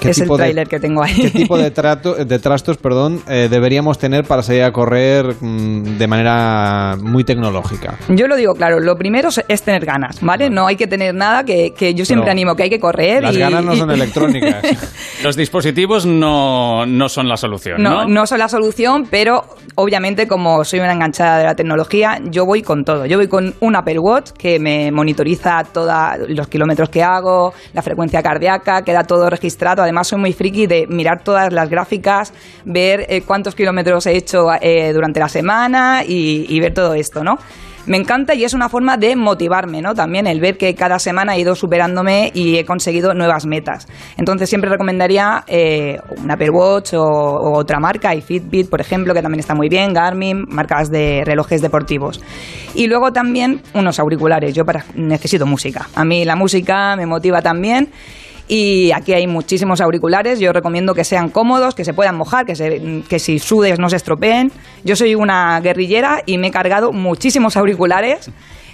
¿Qué 0.00 0.10
es 0.10 0.20
el 0.20 0.28
tráiler 0.28 0.68
que 0.68 0.78
tengo 0.80 1.02
ahí. 1.02 1.14
¿Qué 1.14 1.30
tipo 1.30 1.58
de, 1.58 1.70
trato, 1.70 2.14
de 2.14 2.38
trastos 2.38 2.76
perdón, 2.76 3.22
eh, 3.28 3.48
deberíamos 3.50 3.98
tener 3.98 4.24
para 4.24 4.42
salir 4.42 4.62
a 4.62 4.72
correr 4.72 5.34
mm, 5.40 5.98
de 5.98 6.06
manera 6.06 6.96
muy 7.00 7.24
tecnológica? 7.24 7.96
Yo 8.08 8.26
lo 8.28 8.36
digo 8.36 8.54
claro, 8.54 8.80
lo 8.80 8.96
primero 8.96 9.28
es- 9.28 9.44
es 9.48 9.62
tener 9.62 9.84
ganas, 9.84 10.20
¿vale? 10.20 10.50
No 10.50 10.66
hay 10.66 10.76
que 10.76 10.86
tener 10.86 11.14
nada 11.14 11.44
que, 11.44 11.72
que 11.76 11.94
yo 11.94 12.04
siempre 12.04 12.24
Pero 12.24 12.32
animo 12.32 12.54
que 12.56 12.64
hay 12.64 12.70
que 12.70 12.80
correr. 12.80 13.22
Las 13.22 13.34
y- 13.36 13.38
ganas 13.40 13.64
no 13.64 13.74
y- 13.74 13.78
son 13.78 13.90
electrónicas. 13.90 14.62
Los 15.22 15.36
dispositivos 15.36 16.06
no, 16.06 16.86
no 16.86 17.08
son 17.08 17.28
la 17.28 17.36
solución, 17.36 17.82
No, 17.82 18.04
¿no? 18.04 18.08
no 18.08 18.26
son 18.26 18.38
la 18.38 18.48
solución, 18.48 19.06
pero 19.10 19.44
obviamente 19.74 20.28
como 20.28 20.64
soy 20.64 20.80
una 20.80 20.92
enganchada 20.92 21.38
de 21.38 21.44
la 21.44 21.54
tecnología, 21.54 22.20
yo 22.30 22.44
voy 22.46 22.62
con 22.62 22.84
todo. 22.84 23.06
Yo 23.06 23.16
voy 23.18 23.26
con 23.28 23.54
un 23.60 23.76
Apple 23.76 23.98
Watch 23.98 24.30
que 24.32 24.58
me 24.60 24.92
monitoriza 24.92 25.64
todos 25.72 25.88
los 26.28 26.46
kilómetros 26.48 26.88
que 26.88 27.02
hago, 27.02 27.52
la 27.72 27.82
frecuencia 27.82 28.22
cardíaca, 28.22 28.82
queda 28.82 29.02
todo 29.04 29.28
registrado. 29.28 29.87
Además 29.88 30.08
soy 30.08 30.18
muy 30.18 30.34
friki 30.34 30.66
de 30.66 30.86
mirar 30.86 31.22
todas 31.24 31.50
las 31.50 31.70
gráficas, 31.70 32.34
ver 32.66 33.06
eh, 33.08 33.22
cuántos 33.22 33.54
kilómetros 33.54 34.06
he 34.06 34.18
hecho 34.18 34.48
eh, 34.60 34.92
durante 34.92 35.18
la 35.18 35.30
semana 35.30 36.02
y, 36.06 36.60
ver 36.60 36.74
todo 36.74 36.92
esto, 36.92 37.24
¿no? 37.24 37.38
Me 37.86 37.96
encanta 37.96 38.34
y 38.34 38.44
es 38.44 38.52
una 38.52 38.68
forma 38.68 38.98
de 38.98 39.16
motivarme, 39.16 39.80
¿no? 39.80 39.94
También 39.94 40.26
el 40.26 40.40
ver 40.40 40.58
que 40.58 40.74
cada 40.74 40.98
semana 40.98 41.36
he 41.36 41.40
ido 41.40 41.54
superándome 41.54 42.30
y 42.34 42.58
he 42.58 42.66
conseguido 42.66 43.14
nuevas 43.14 43.46
metas. 43.46 43.88
Entonces 44.18 44.50
siempre 44.50 44.68
recomendaría 44.68 45.44
eh, 45.46 45.98
un 46.18 46.30
Apple 46.30 46.50
Watch 46.50 46.92
o, 46.92 47.54
otra 47.54 47.80
marca, 47.80 48.14
y 48.14 48.20
Fitbit, 48.20 48.68
por 48.68 48.82
ejemplo, 48.82 49.14
que 49.14 49.22
también 49.22 49.40
está 49.40 49.54
muy 49.54 49.70
bien, 49.70 49.94
Garmin, 49.94 50.44
marcas 50.50 50.90
de 50.90 51.22
relojes 51.24 51.62
deportivos. 51.62 52.20
Y 52.74 52.88
luego 52.88 53.10
también 53.10 53.62
unos 53.72 53.98
auriculares. 53.98 54.52
Yo 54.52 54.64
necesito 54.94 55.46
música. 55.46 55.88
A 55.94 56.04
mí 56.04 56.26
la 56.26 56.36
música 56.36 56.94
me 56.94 57.06
motiva 57.06 57.40
también. 57.40 57.88
Y 58.48 58.92
aquí 58.92 59.12
hay 59.12 59.26
muchísimos 59.26 59.80
auriculares. 59.82 60.40
Yo 60.40 60.52
recomiendo 60.54 60.94
que 60.94 61.04
sean 61.04 61.28
cómodos, 61.28 61.74
que 61.74 61.84
se 61.84 61.92
puedan 61.92 62.16
mojar, 62.16 62.46
que, 62.46 62.56
se- 62.56 63.02
que 63.08 63.18
si 63.18 63.38
sudes 63.38 63.78
no 63.78 63.90
se 63.90 63.96
estropeen. 63.96 64.50
Yo 64.84 64.96
soy 64.96 65.14
una 65.14 65.60
guerrillera 65.60 66.22
y 66.24 66.38
me 66.38 66.46
he 66.46 66.50
cargado 66.50 66.92
muchísimos 66.92 67.56
auriculares. 67.58 68.30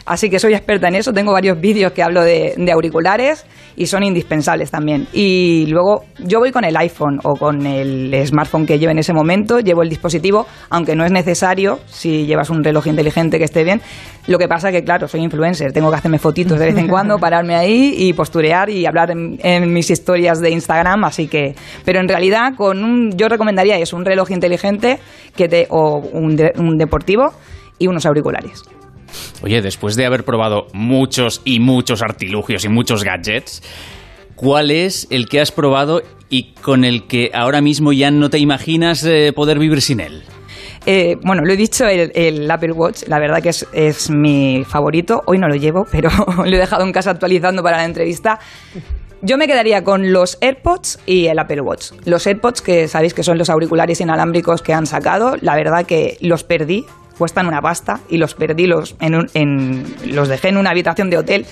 Así 0.06 0.28
que 0.28 0.38
soy 0.38 0.52
experta 0.52 0.88
en 0.88 0.96
eso, 0.96 1.12
tengo 1.12 1.32
varios 1.32 1.58
vídeos 1.58 1.92
que 1.92 2.02
hablo 2.02 2.22
de, 2.22 2.52
de 2.58 2.72
auriculares 2.72 3.46
y 3.74 3.86
son 3.86 4.02
indispensables 4.02 4.70
también. 4.70 5.06
Y 5.14 5.64
luego 5.68 6.04
yo 6.18 6.40
voy 6.40 6.52
con 6.52 6.62
el 6.64 6.76
iPhone 6.76 7.20
o 7.24 7.34
con 7.36 7.66
el 7.66 8.14
smartphone 8.26 8.66
que 8.66 8.78
lleve 8.78 8.92
en 8.92 8.98
ese 8.98 9.14
momento, 9.14 9.60
llevo 9.60 9.82
el 9.82 9.88
dispositivo, 9.88 10.46
aunque 10.68 10.94
no 10.94 11.06
es 11.06 11.10
necesario 11.10 11.78
si 11.86 12.26
llevas 12.26 12.50
un 12.50 12.62
reloj 12.62 12.86
inteligente 12.86 13.38
que 13.38 13.44
esté 13.44 13.64
bien. 13.64 13.80
Lo 14.26 14.38
que 14.38 14.46
pasa 14.46 14.70
que, 14.70 14.84
claro, 14.84 15.08
soy 15.08 15.22
influencer, 15.22 15.72
tengo 15.72 15.90
que 15.90 15.96
hacerme 15.96 16.18
fotitos 16.18 16.58
de 16.58 16.66
vez 16.66 16.76
en 16.76 16.86
cuando, 16.88 17.18
pararme 17.20 17.54
ahí 17.54 17.94
y 17.96 18.12
posturear 18.12 18.68
y 18.68 18.84
hablar 18.84 19.10
en, 19.10 19.38
en 19.42 19.72
mis 19.72 19.90
historias 19.90 20.38
de 20.40 20.50
Instagram, 20.50 21.02
así 21.04 21.28
que... 21.28 21.54
Pero 21.86 22.00
en 22.00 22.08
realidad, 22.08 22.54
con 22.56 22.84
un, 22.84 23.16
yo 23.16 23.28
recomendaría 23.28 23.78
eso, 23.78 23.96
un 23.96 24.04
reloj 24.04 24.30
inteligente 24.32 24.98
que 25.34 25.48
te, 25.48 25.66
o 25.70 25.96
un, 26.12 26.36
de- 26.36 26.52
un 26.58 26.76
deportivo 26.76 27.32
y 27.78 27.86
unos 27.86 28.04
auriculares. 28.04 28.62
Oye, 29.42 29.62
después 29.62 29.96
de 29.96 30.06
haber 30.06 30.24
probado 30.24 30.66
muchos 30.72 31.42
y 31.44 31.60
muchos 31.60 32.02
artilugios 32.02 32.64
y 32.64 32.68
muchos 32.68 33.04
gadgets, 33.04 33.62
¿cuál 34.36 34.70
es 34.70 35.06
el 35.10 35.28
que 35.28 35.40
has 35.40 35.52
probado 35.52 36.02
y 36.30 36.54
con 36.62 36.84
el 36.84 37.06
que 37.06 37.30
ahora 37.34 37.60
mismo 37.60 37.92
ya 37.92 38.10
no 38.10 38.30
te 38.30 38.38
imaginas 38.38 39.04
eh, 39.04 39.32
poder 39.34 39.58
vivir 39.58 39.80
sin 39.82 40.00
él? 40.00 40.22
Eh, 40.86 41.16
bueno, 41.22 41.42
lo 41.44 41.52
he 41.52 41.56
dicho, 41.56 41.86
el, 41.86 42.12
el 42.14 42.50
Apple 42.50 42.72
Watch, 42.72 43.04
la 43.08 43.18
verdad 43.18 43.42
que 43.42 43.48
es, 43.48 43.66
es 43.72 44.10
mi 44.10 44.64
favorito. 44.68 45.22
Hoy 45.26 45.38
no 45.38 45.48
lo 45.48 45.54
llevo, 45.54 45.86
pero 45.92 46.10
lo 46.36 46.44
he 46.44 46.58
dejado 46.58 46.84
en 46.84 46.92
casa 46.92 47.10
actualizando 47.10 47.62
para 47.62 47.78
la 47.78 47.84
entrevista. 47.84 48.38
Yo 49.22 49.38
me 49.38 49.46
quedaría 49.46 49.82
con 49.82 50.12
los 50.12 50.36
AirPods 50.42 50.98
y 51.06 51.26
el 51.26 51.38
Apple 51.38 51.62
Watch. 51.62 51.92
Los 52.04 52.26
AirPods, 52.26 52.60
que 52.60 52.88
sabéis 52.88 53.14
que 53.14 53.22
son 53.22 53.38
los 53.38 53.48
auriculares 53.48 54.02
inalámbricos 54.02 54.60
que 54.60 54.74
han 54.74 54.84
sacado, 54.84 55.36
la 55.40 55.56
verdad 55.56 55.86
que 55.86 56.18
los 56.20 56.44
perdí, 56.44 56.84
cuestan 57.18 57.46
una 57.46 57.60
pasta, 57.62 58.00
y 58.08 58.18
los 58.18 58.34
perdí, 58.34 58.66
los, 58.66 58.96
en 59.00 59.14
un- 59.14 59.30
en- 59.34 59.94
los 60.06 60.28
dejé 60.28 60.48
en 60.48 60.56
una 60.56 60.70
habitación 60.70 61.10
de 61.10 61.18
hotel 61.18 61.46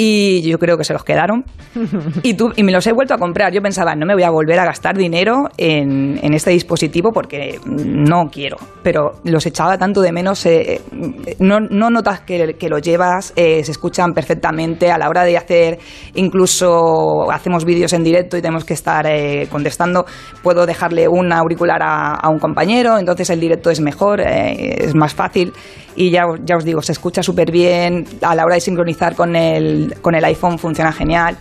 y 0.00 0.42
yo 0.42 0.58
creo 0.58 0.78
que 0.78 0.84
se 0.84 0.92
los 0.92 1.02
quedaron. 1.02 1.44
Y, 2.22 2.34
tú, 2.34 2.52
y 2.56 2.62
me 2.62 2.72
los 2.72 2.86
he 2.86 2.92
vuelto 2.92 3.14
a 3.14 3.18
comprar. 3.18 3.52
Yo 3.52 3.60
pensaba, 3.60 3.94
no 3.94 4.06
me 4.06 4.14
voy 4.14 4.22
a 4.22 4.30
volver 4.30 4.58
a 4.58 4.64
gastar 4.64 4.96
dinero 4.96 5.48
en, 5.56 6.18
en 6.22 6.34
este 6.34 6.50
dispositivo 6.50 7.10
porque 7.12 7.58
no 7.66 8.28
quiero. 8.30 8.56
Pero 8.82 9.12
los 9.24 9.44
echaba 9.46 9.76
tanto 9.78 10.00
de 10.00 10.12
menos. 10.12 10.44
eh, 10.46 10.80
no, 11.38 11.60
no 11.60 11.90
notas 11.90 12.20
que, 12.20 12.54
que 12.58 12.68
lo 12.68 12.78
llevas, 12.78 13.32
eh, 13.36 13.62
se 13.64 13.72
escuchan 13.72 14.12
perfectamente 14.12 14.90
a 14.90 14.98
la 14.98 15.08
hora 15.08 15.24
de 15.24 15.36
hacer, 15.36 15.78
incluso 16.14 17.30
hacemos 17.30 17.64
vídeos 17.64 17.92
en 17.92 18.04
directo 18.04 18.36
y 18.36 18.42
tenemos 18.42 18.64
que 18.64 18.74
estar 18.74 19.06
eh, 19.06 19.48
contestando. 19.50 20.06
Puedo 20.42 20.66
dejarle 20.66 21.08
un 21.08 21.32
auricular 21.32 21.82
a, 21.82 22.14
a 22.14 22.28
un 22.28 22.38
compañero, 22.38 22.98
entonces 22.98 23.30
el 23.30 23.40
directo 23.40 23.70
es 23.70 23.80
mejor, 23.80 24.20
es 24.20 24.94
más 24.94 25.14
fácil. 25.14 25.52
Y 26.00 26.12
ya, 26.12 26.26
ya 26.44 26.56
os 26.56 26.64
digo, 26.64 26.80
se 26.80 26.92
escucha 26.92 27.24
súper 27.24 27.50
bien. 27.50 28.04
A 28.22 28.36
la 28.36 28.44
hora 28.44 28.54
de 28.54 28.60
sincronizar 28.60 29.16
con 29.16 29.34
el, 29.34 29.96
con 30.00 30.14
el 30.14 30.24
iPhone 30.24 30.56
funciona 30.56 30.92
genial. 30.92 31.36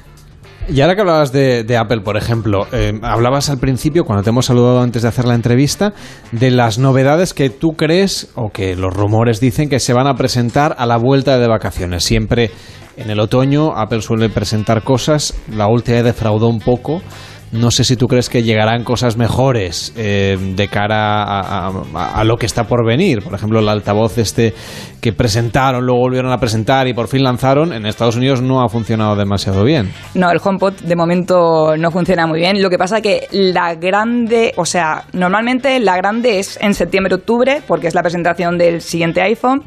Y 0.68 0.82
ahora 0.82 0.96
que 0.96 1.02
hablabas 1.02 1.32
de, 1.32 1.78
Apple, 1.78 2.02
por 2.02 2.18
ejemplo, 2.18 2.66
eh, 2.72 3.00
hablabas 3.04 3.52
al 3.52 3.60
principio, 3.60 4.04
cuando 4.04 4.24
te 4.24 4.32
hemos 4.32 4.48
saludado 4.48 4.82
antes 4.82 5.04
de 5.04 5.10
hacer 5.10 5.26
la 5.26 5.36
entrevista, 5.36 5.94
de 6.32 6.50
las 6.50 6.80
novedades 6.80 7.36
que 7.36 7.52
tú 7.52 7.74
crees 7.78 8.32
o 8.34 8.50
que 8.50 8.76
los 8.76 8.92
rumores 8.92 9.40
dicen 9.40 9.70
que 9.70 9.80
se 9.80 9.94
van 9.94 10.08
a 10.08 10.16
presentar 10.16 10.76
a 10.80 10.88
la 10.88 10.98
vuelta 10.98 11.38
de 11.38 11.48
vacaciones. 11.48 12.04
Siempre 12.04 12.50
en 12.98 13.12
el 13.12 13.20
otoño 13.20 13.78
Apple 13.78 14.02
suele 14.02 14.28
presentar 14.28 14.84
cosas, 14.84 15.36
la 15.56 15.68
última 15.68 16.02
defraudó 16.02 16.48
un 16.48 16.60
poco. 16.60 17.04
No 17.52 17.72
sé 17.72 17.86
si 17.86 17.96
tú 17.96 18.08
crees 18.08 18.30
que 18.30 18.44
llegarán 18.44 18.84
cosas 18.84 19.16
mejores 19.16 19.94
eh, 19.96 20.38
de 20.56 20.68
cara 20.68 21.24
a, 21.24 21.68
a- 21.94 22.24
lo 22.26 22.36
que 22.38 22.46
está 22.46 22.66
por 22.66 22.86
venir. 22.86 23.24
Por 23.24 23.34
ejemplo, 23.34 23.60
el 23.60 23.70
altavoz 23.70 24.18
este 24.18 24.54
que 25.00 25.14
presentaron, 25.14 25.86
luego 25.86 26.02
volvieron 26.02 26.32
a 26.34 26.40
presentar 26.40 26.88
y 26.88 26.94
por 26.94 27.08
fin 27.08 27.24
lanzaron, 27.24 27.72
en 27.72 27.86
Estados 27.86 28.18
Unidos 28.18 28.42
no 28.42 28.62
ha 28.62 28.68
funcionado 28.68 29.16
demasiado 29.16 29.64
bien. 29.64 29.94
No, 30.14 30.30
el 30.30 30.40
HomePod 30.44 30.74
de 30.82 30.96
momento 30.98 31.78
no 31.78 31.90
funciona 31.92 32.28
muy 32.28 32.40
bien. 32.40 32.62
Lo 32.62 32.70
que 32.70 32.78
pasa 32.78 33.00
que 33.00 33.28
la 33.32 33.76
grande, 33.76 34.54
o 34.58 34.66
sea, 34.66 35.06
normalmente 35.14 35.80
la 35.80 35.96
grande 35.96 36.40
es 36.40 36.58
en 36.62 36.74
septiembre-octubre, 36.74 37.62
porque 37.66 37.88
es 37.88 37.96
la 37.96 38.02
presentación 38.02 38.58
del 38.58 38.82
siguiente 38.82 39.22
iPhone. 39.22 39.64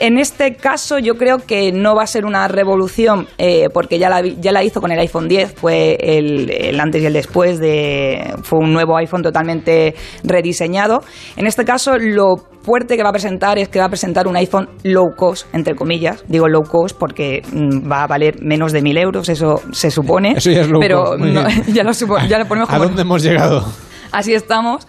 En 0.00 0.18
este 0.18 0.54
caso 0.56 0.98
yo 0.98 1.14
creo 1.16 1.38
que 1.46 1.72
no 1.72 1.94
va 1.94 2.04
a 2.04 2.06
ser 2.06 2.24
una 2.24 2.48
revolución 2.48 3.28
eh, 3.36 3.68
porque 3.72 3.98
ya 3.98 4.08
la, 4.08 4.22
ya 4.26 4.50
la 4.50 4.64
hizo 4.64 4.80
con 4.80 4.90
el 4.90 4.98
iPhone 4.98 5.28
10, 5.28 5.52
fue 5.54 5.96
el, 6.00 6.50
el 6.50 6.80
antes 6.80 7.02
y 7.02 7.06
el 7.06 7.12
después, 7.12 7.58
de, 7.60 8.32
fue 8.42 8.60
un 8.60 8.72
nuevo 8.72 8.96
iPhone 8.96 9.22
totalmente 9.22 9.94
rediseñado. 10.24 11.02
En 11.36 11.46
este 11.46 11.66
caso 11.66 11.98
lo 11.98 12.36
fuerte 12.62 12.96
que 12.96 13.02
va 13.02 13.10
a 13.10 13.12
presentar 13.12 13.58
es 13.58 13.68
que 13.68 13.78
va 13.78 13.84
a 13.84 13.88
presentar 13.90 14.26
un 14.26 14.36
iPhone 14.36 14.70
low 14.84 15.14
cost, 15.14 15.46
entre 15.54 15.74
comillas. 15.74 16.24
Digo 16.28 16.48
low 16.48 16.62
cost 16.62 16.96
porque 16.98 17.42
mm, 17.52 17.90
va 17.90 18.04
a 18.04 18.06
valer 18.06 18.40
menos 18.42 18.72
de 18.72 18.80
mil 18.80 18.96
euros, 18.96 19.28
eso 19.28 19.60
se 19.72 19.90
supone. 19.90 20.32
Eso 20.36 20.50
ya 20.50 20.62
es 20.62 20.68
low 20.70 20.80
pero 20.80 21.04
cost, 21.04 21.20
no, 21.20 21.42
ya, 21.74 21.84
lo 21.84 21.92
supo- 21.92 22.18
ya 22.26 22.38
lo 22.38 22.46
ponemos 22.46 22.70
¿A 22.70 22.72
como 22.72 22.84
dónde 22.86 23.02
hemos 23.02 23.22
llegado? 23.22 23.66
Así 24.12 24.32
estamos. 24.34 24.86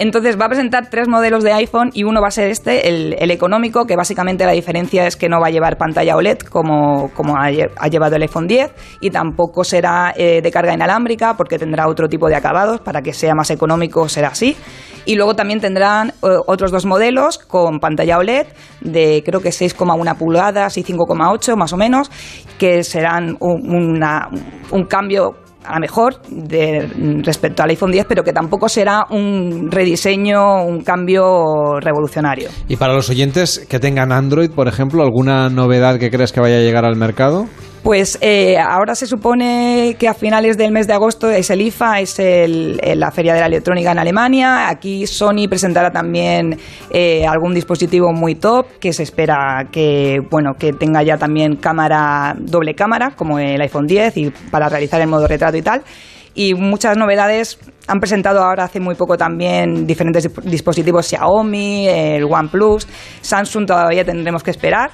Entonces 0.00 0.40
va 0.40 0.46
a 0.46 0.48
presentar 0.48 0.88
tres 0.88 1.08
modelos 1.08 1.44
de 1.44 1.52
iPhone 1.52 1.90
y 1.92 2.04
uno 2.04 2.22
va 2.22 2.28
a 2.28 2.30
ser 2.30 2.48
este, 2.48 2.88
el, 2.88 3.30
económico, 3.30 3.84
que 3.84 3.96
básicamente 3.96 4.46
la 4.46 4.52
diferencia 4.52 5.06
es 5.06 5.14
que 5.14 5.28
no 5.28 5.38
va 5.40 5.48
a 5.48 5.50
llevar 5.50 5.76
pantalla 5.76 6.16
OLED 6.16 6.38
como, 6.38 7.10
como 7.14 7.36
ha, 7.36 7.50
lle- 7.50 7.70
ha 7.76 7.86
llevado 7.88 8.16
el 8.16 8.22
iPhone 8.22 8.46
10 8.46 8.72
y 9.02 9.10
tampoco 9.10 9.62
será 9.62 10.14
eh, 10.16 10.40
de 10.40 10.50
carga 10.50 10.72
inalámbrica 10.72 11.36
porque 11.36 11.58
tendrá 11.58 11.86
otro 11.86 12.08
tipo 12.08 12.28
de 12.28 12.34
acabados, 12.34 12.80
para 12.80 13.02
que 13.02 13.12
sea 13.12 13.34
más 13.34 13.50
económico 13.50 14.08
será 14.08 14.28
así. 14.28 14.56
Y 15.04 15.16
luego 15.16 15.36
también 15.36 15.60
tendrán 15.60 16.08
eh, 16.08 16.12
otros 16.46 16.70
dos 16.70 16.86
modelos 16.86 17.36
con 17.36 17.78
pantalla 17.78 18.16
OLED 18.16 18.46
de 18.80 19.22
creo 19.22 19.40
que 19.42 19.50
6,1 19.50 20.16
pulgadas 20.16 20.78
y 20.78 20.82
5,8 20.82 21.56
más 21.56 21.74
o 21.74 21.76
menos, 21.76 22.10
que 22.58 22.84
serán 22.84 23.36
un, 23.40 23.68
una- 23.70 24.30
un 24.70 24.84
cambio 24.86 25.36
a 25.64 25.78
mejor 25.78 26.20
de, 26.28 26.88
respecto 27.22 27.62
al 27.62 27.70
iPhone 27.70 27.90
10, 27.90 28.06
pero 28.08 28.22
que 28.22 28.32
tampoco 28.32 28.68
será 28.68 29.06
un 29.10 29.70
rediseño, 29.70 30.64
un 30.64 30.82
cambio 30.82 31.80
revolucionario. 31.80 32.48
Y 32.68 32.76
para 32.76 32.94
los 32.94 33.10
oyentes 33.10 33.66
que 33.68 33.78
tengan 33.78 34.12
Android, 34.12 34.50
por 34.50 34.68
ejemplo, 34.68 35.02
¿alguna 35.02 35.48
novedad 35.48 35.98
que 35.98 36.10
crees 36.10 36.32
que 36.32 36.40
vaya 36.40 36.56
a 36.56 36.60
llegar 36.60 36.84
al 36.84 36.96
mercado? 36.96 37.46
Pues 37.82 38.18
eh, 38.20 38.58
ahora 38.58 38.94
se 38.94 39.06
supone 39.06 39.96
que 39.98 40.06
a 40.06 40.12
finales 40.12 40.58
del 40.58 40.70
mes 40.70 40.86
de 40.86 40.92
agosto 40.92 41.30
es 41.30 41.48
el 41.48 41.62
IFA, 41.62 42.00
es 42.00 42.18
el- 42.18 42.78
la 42.96 43.10
Feria 43.10 43.32
de 43.32 43.40
la 43.40 43.46
Electrónica 43.46 43.92
en 43.92 43.98
Alemania. 43.98 44.68
Aquí 44.68 45.06
Sony 45.06 45.48
presentará 45.48 45.90
también 45.90 46.58
eh, 46.90 47.26
algún 47.26 47.54
dispositivo 47.54 48.12
muy 48.12 48.34
top 48.34 48.66
que 48.80 48.92
se 48.92 49.02
espera 49.02 49.66
que 49.72 50.18
bueno 50.30 50.52
que 50.58 50.74
tenga 50.74 51.02
ya 51.02 51.16
también 51.16 51.56
cámara 51.56 52.34
doble 52.38 52.74
cámara 52.74 53.12
como 53.16 53.38
el 53.38 53.60
iPhone 53.62 53.86
10 53.86 54.16
y 54.18 54.30
para 54.50 54.68
realizar 54.68 55.00
el 55.00 55.08
modo 55.08 55.26
retrato 55.26 55.56
y 55.56 55.62
tal. 55.62 55.82
Y 56.34 56.54
muchas 56.54 56.96
novedades 56.98 57.58
han 57.88 57.98
presentado 57.98 58.40
ahora 58.44 58.64
hace 58.64 58.78
muy 58.78 58.94
poco 58.94 59.16
también 59.16 59.86
diferentes 59.86 60.30
disp- 60.30 60.42
dispositivos 60.42 61.06
Xiaomi, 61.08 61.88
el 61.88 62.24
OnePlus, 62.24 62.86
Samsung 63.22 63.66
todavía 63.66 64.04
tendremos 64.04 64.42
que 64.42 64.50
esperar 64.52 64.90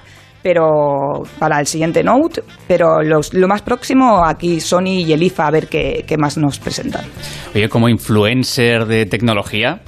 pero 0.46 1.24
para 1.40 1.58
el 1.58 1.66
siguiente 1.66 2.04
Note, 2.04 2.40
pero 2.68 3.02
lo 3.02 3.48
más 3.48 3.62
próximo 3.62 4.24
aquí 4.24 4.60
Sony 4.60 5.02
y 5.04 5.12
el 5.12 5.20
IFA 5.24 5.48
a 5.48 5.50
ver 5.50 5.66
qué 5.66 6.16
más 6.16 6.38
nos 6.38 6.60
presentan. 6.60 7.04
Oye, 7.52 7.68
como 7.68 7.88
influencer 7.88 8.86
de 8.86 9.06
tecnología, 9.06 9.80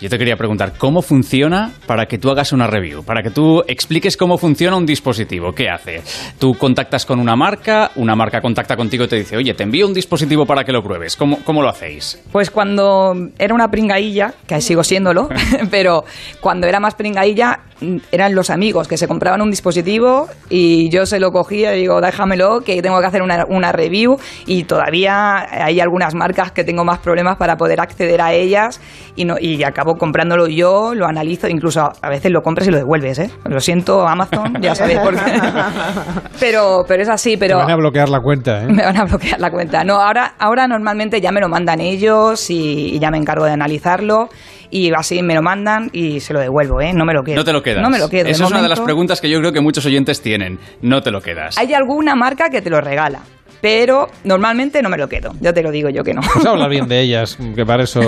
yo 0.00 0.08
te 0.08 0.16
quería 0.16 0.36
preguntar, 0.36 0.72
¿cómo 0.78 1.02
funciona 1.02 1.72
para 1.86 2.06
que 2.06 2.16
tú 2.16 2.30
hagas 2.30 2.52
una 2.52 2.66
review? 2.66 3.04
Para 3.04 3.22
que 3.22 3.30
tú 3.30 3.62
expliques 3.66 4.16
cómo 4.16 4.38
funciona 4.38 4.76
un 4.76 4.86
dispositivo. 4.86 5.52
¿Qué 5.52 5.68
hace? 5.68 6.02
Tú 6.38 6.54
contactas 6.54 7.04
con 7.04 7.20
una 7.20 7.36
marca, 7.36 7.90
una 7.96 8.16
marca 8.16 8.40
contacta 8.40 8.76
contigo 8.76 9.04
y 9.04 9.08
te 9.08 9.16
dice, 9.16 9.36
oye, 9.36 9.52
te 9.52 9.62
envío 9.62 9.86
un 9.86 9.92
dispositivo 9.92 10.46
para 10.46 10.64
que 10.64 10.72
lo 10.72 10.82
pruebes. 10.82 11.16
¿Cómo, 11.16 11.38
cómo 11.44 11.60
lo 11.60 11.68
hacéis? 11.68 12.22
Pues 12.32 12.50
cuando 12.50 13.14
era 13.38 13.54
una 13.54 13.68
pringailla, 13.68 14.32
que 14.46 14.60
sigo 14.62 14.82
siéndolo, 14.82 15.28
pero 15.70 16.04
cuando 16.40 16.66
era 16.66 16.80
más 16.80 16.94
pringailla 16.94 17.60
mm, 17.80 17.96
eran 18.10 18.34
los 18.34 18.48
amigos 18.48 18.88
que 18.88 18.96
se 18.96 19.06
compraban 19.06 19.42
un 19.42 19.50
dispositivo 19.50 20.28
y 20.48 20.88
yo 20.88 21.04
se 21.04 21.20
lo 21.20 21.30
cogía 21.30 21.76
y 21.76 21.80
digo, 21.80 22.00
déjamelo, 22.00 22.60
que 22.60 22.80
tengo 22.80 23.00
que 23.00 23.06
hacer 23.06 23.22
una, 23.22 23.44
una 23.48 23.72
review 23.72 24.16
y 24.46 24.64
todavía 24.64 25.46
hay 25.66 25.80
algunas 25.80 26.14
marcas 26.14 26.52
que 26.52 26.64
tengo 26.64 26.84
más 26.84 27.00
problemas 27.00 27.36
para 27.36 27.56
poder 27.56 27.80
acceder 27.80 28.22
a 28.22 28.32
ellas 28.32 28.80
y, 29.14 29.26
no, 29.26 29.36
y 29.38 29.62
acabo 29.62 29.89
comprándolo 29.96 30.46
yo, 30.48 30.94
lo 30.94 31.06
analizo, 31.06 31.48
incluso 31.48 31.90
a, 32.00 32.08
veces 32.08 32.30
lo 32.30 32.42
compras 32.42 32.68
y 32.68 32.70
lo 32.70 32.78
devuelves, 32.78 33.18
¿eh? 33.18 33.30
Lo 33.44 33.60
siento, 33.60 34.06
Amazon, 34.06 34.54
ya 34.60 34.74
sabéis 34.74 34.98
por 35.00 35.14
qué. 35.14 35.40
pero, 36.40 36.84
pero 36.86 37.02
es 37.02 37.08
así, 37.08 37.36
pero... 37.36 37.56
Te 37.58 37.62
van 37.64 37.70
a 37.70 37.76
bloquear 37.76 38.08
la 38.08 38.20
cuenta, 38.20 38.62
¿eh? 38.62 38.66
Me 38.66 38.84
van 38.84 38.96
a 38.96 39.04
bloquear 39.04 39.40
la 39.40 39.50
cuenta. 39.50 39.84
No, 39.84 39.94
ahora, 40.00 40.34
ahora 40.38 40.66
normalmente 40.66 41.20
ya 41.20 41.32
me 41.32 41.40
lo 41.40 41.48
mandan 41.48 41.80
ellos 41.80 42.50
y, 42.50 42.94
y 42.94 42.98
ya 42.98 43.10
me 43.10 43.18
encargo 43.18 43.44
de 43.44 43.52
analizarlo 43.52 44.28
y 44.70 44.92
así 44.94 45.22
me 45.22 45.34
lo 45.34 45.42
mandan 45.42 45.90
y 45.92 46.20
se 46.20 46.32
lo 46.32 46.40
devuelvo, 46.40 46.80
¿eh? 46.80 46.92
No 46.94 47.04
me 47.04 47.12
lo 47.12 47.22
quedo. 47.22 47.36
No 47.36 47.44
te 47.44 47.52
lo 47.52 47.62
quedas. 47.62 47.82
No 47.82 47.90
me 47.90 47.98
lo 47.98 48.08
quedo. 48.08 48.28
Esa 48.28 48.44
es 48.44 48.50
una 48.50 48.62
de 48.62 48.68
las 48.68 48.80
preguntas 48.80 49.20
que 49.20 49.28
yo 49.28 49.38
creo 49.40 49.52
que 49.52 49.60
muchos 49.60 49.84
oyentes 49.84 50.22
tienen. 50.22 50.58
No 50.80 51.02
te 51.02 51.10
lo 51.10 51.20
quedas. 51.20 51.58
Hay 51.58 51.74
alguna 51.74 52.14
marca 52.14 52.48
que 52.50 52.62
te 52.62 52.70
lo 52.70 52.80
regala, 52.80 53.20
pero 53.60 54.08
normalmente 54.24 54.82
no 54.82 54.88
me 54.88 54.96
lo 54.96 55.08
quedo. 55.08 55.34
Ya 55.40 55.52
te 55.52 55.62
lo 55.62 55.70
digo 55.70 55.88
yo 55.88 56.04
que 56.04 56.14
no. 56.14 56.20
Pues 56.32 56.46
hablar 56.46 56.70
bien 56.70 56.88
de 56.88 57.00
ellas, 57.00 57.38
que 57.54 57.66
para 57.66 57.84
eso 57.84 58.00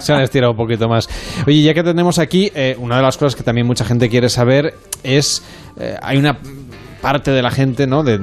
se 0.00 0.12
han 0.12 0.20
estirado 0.22 0.52
un 0.52 0.56
poquito 0.56 0.88
más. 0.88 1.08
Oye, 1.46 1.62
ya 1.62 1.74
que 1.74 1.82
tenemos 1.82 2.18
aquí, 2.18 2.50
eh, 2.54 2.76
una 2.78 2.96
de 2.96 3.02
las 3.02 3.16
cosas 3.16 3.36
que 3.36 3.42
también 3.42 3.66
mucha 3.66 3.84
gente 3.84 4.08
quiere 4.08 4.28
saber 4.28 4.74
es 5.02 5.42
eh, 5.78 5.96
hay 6.00 6.16
una 6.16 6.38
parte 7.00 7.30
de 7.30 7.42
la 7.42 7.50
gente, 7.50 7.86
¿no? 7.86 8.02
De, 8.02 8.18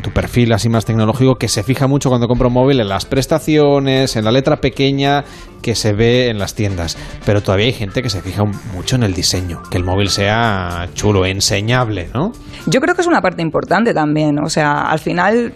tu 0.00 0.10
perfil 0.10 0.52
así 0.52 0.68
más 0.68 0.84
tecnológico 0.84 1.36
que 1.36 1.48
se 1.48 1.62
fija 1.62 1.86
mucho 1.86 2.08
cuando 2.08 2.28
compra 2.28 2.48
un 2.48 2.54
móvil 2.54 2.80
en 2.80 2.88
las 2.88 3.04
prestaciones, 3.06 4.16
en 4.16 4.24
la 4.24 4.32
letra 4.32 4.56
pequeña 4.56 5.24
que 5.62 5.74
se 5.74 5.92
ve 5.92 6.28
en 6.28 6.38
las 6.38 6.54
tiendas. 6.54 6.96
Pero 7.24 7.42
todavía 7.42 7.66
hay 7.66 7.72
gente 7.72 8.02
que 8.02 8.10
se 8.10 8.20
fija 8.22 8.44
mucho 8.72 8.96
en 8.96 9.02
el 9.02 9.14
diseño, 9.14 9.62
que 9.70 9.78
el 9.78 9.84
móvil 9.84 10.08
sea 10.10 10.88
chulo, 10.94 11.24
enseñable, 11.26 12.08
¿no? 12.14 12.32
Yo 12.66 12.80
creo 12.80 12.94
que 12.94 13.00
es 13.00 13.06
una 13.06 13.20
parte 13.20 13.42
importante 13.42 13.92
también. 13.94 14.38
O 14.44 14.48
sea, 14.48 14.82
al 14.82 14.98
final 14.98 15.52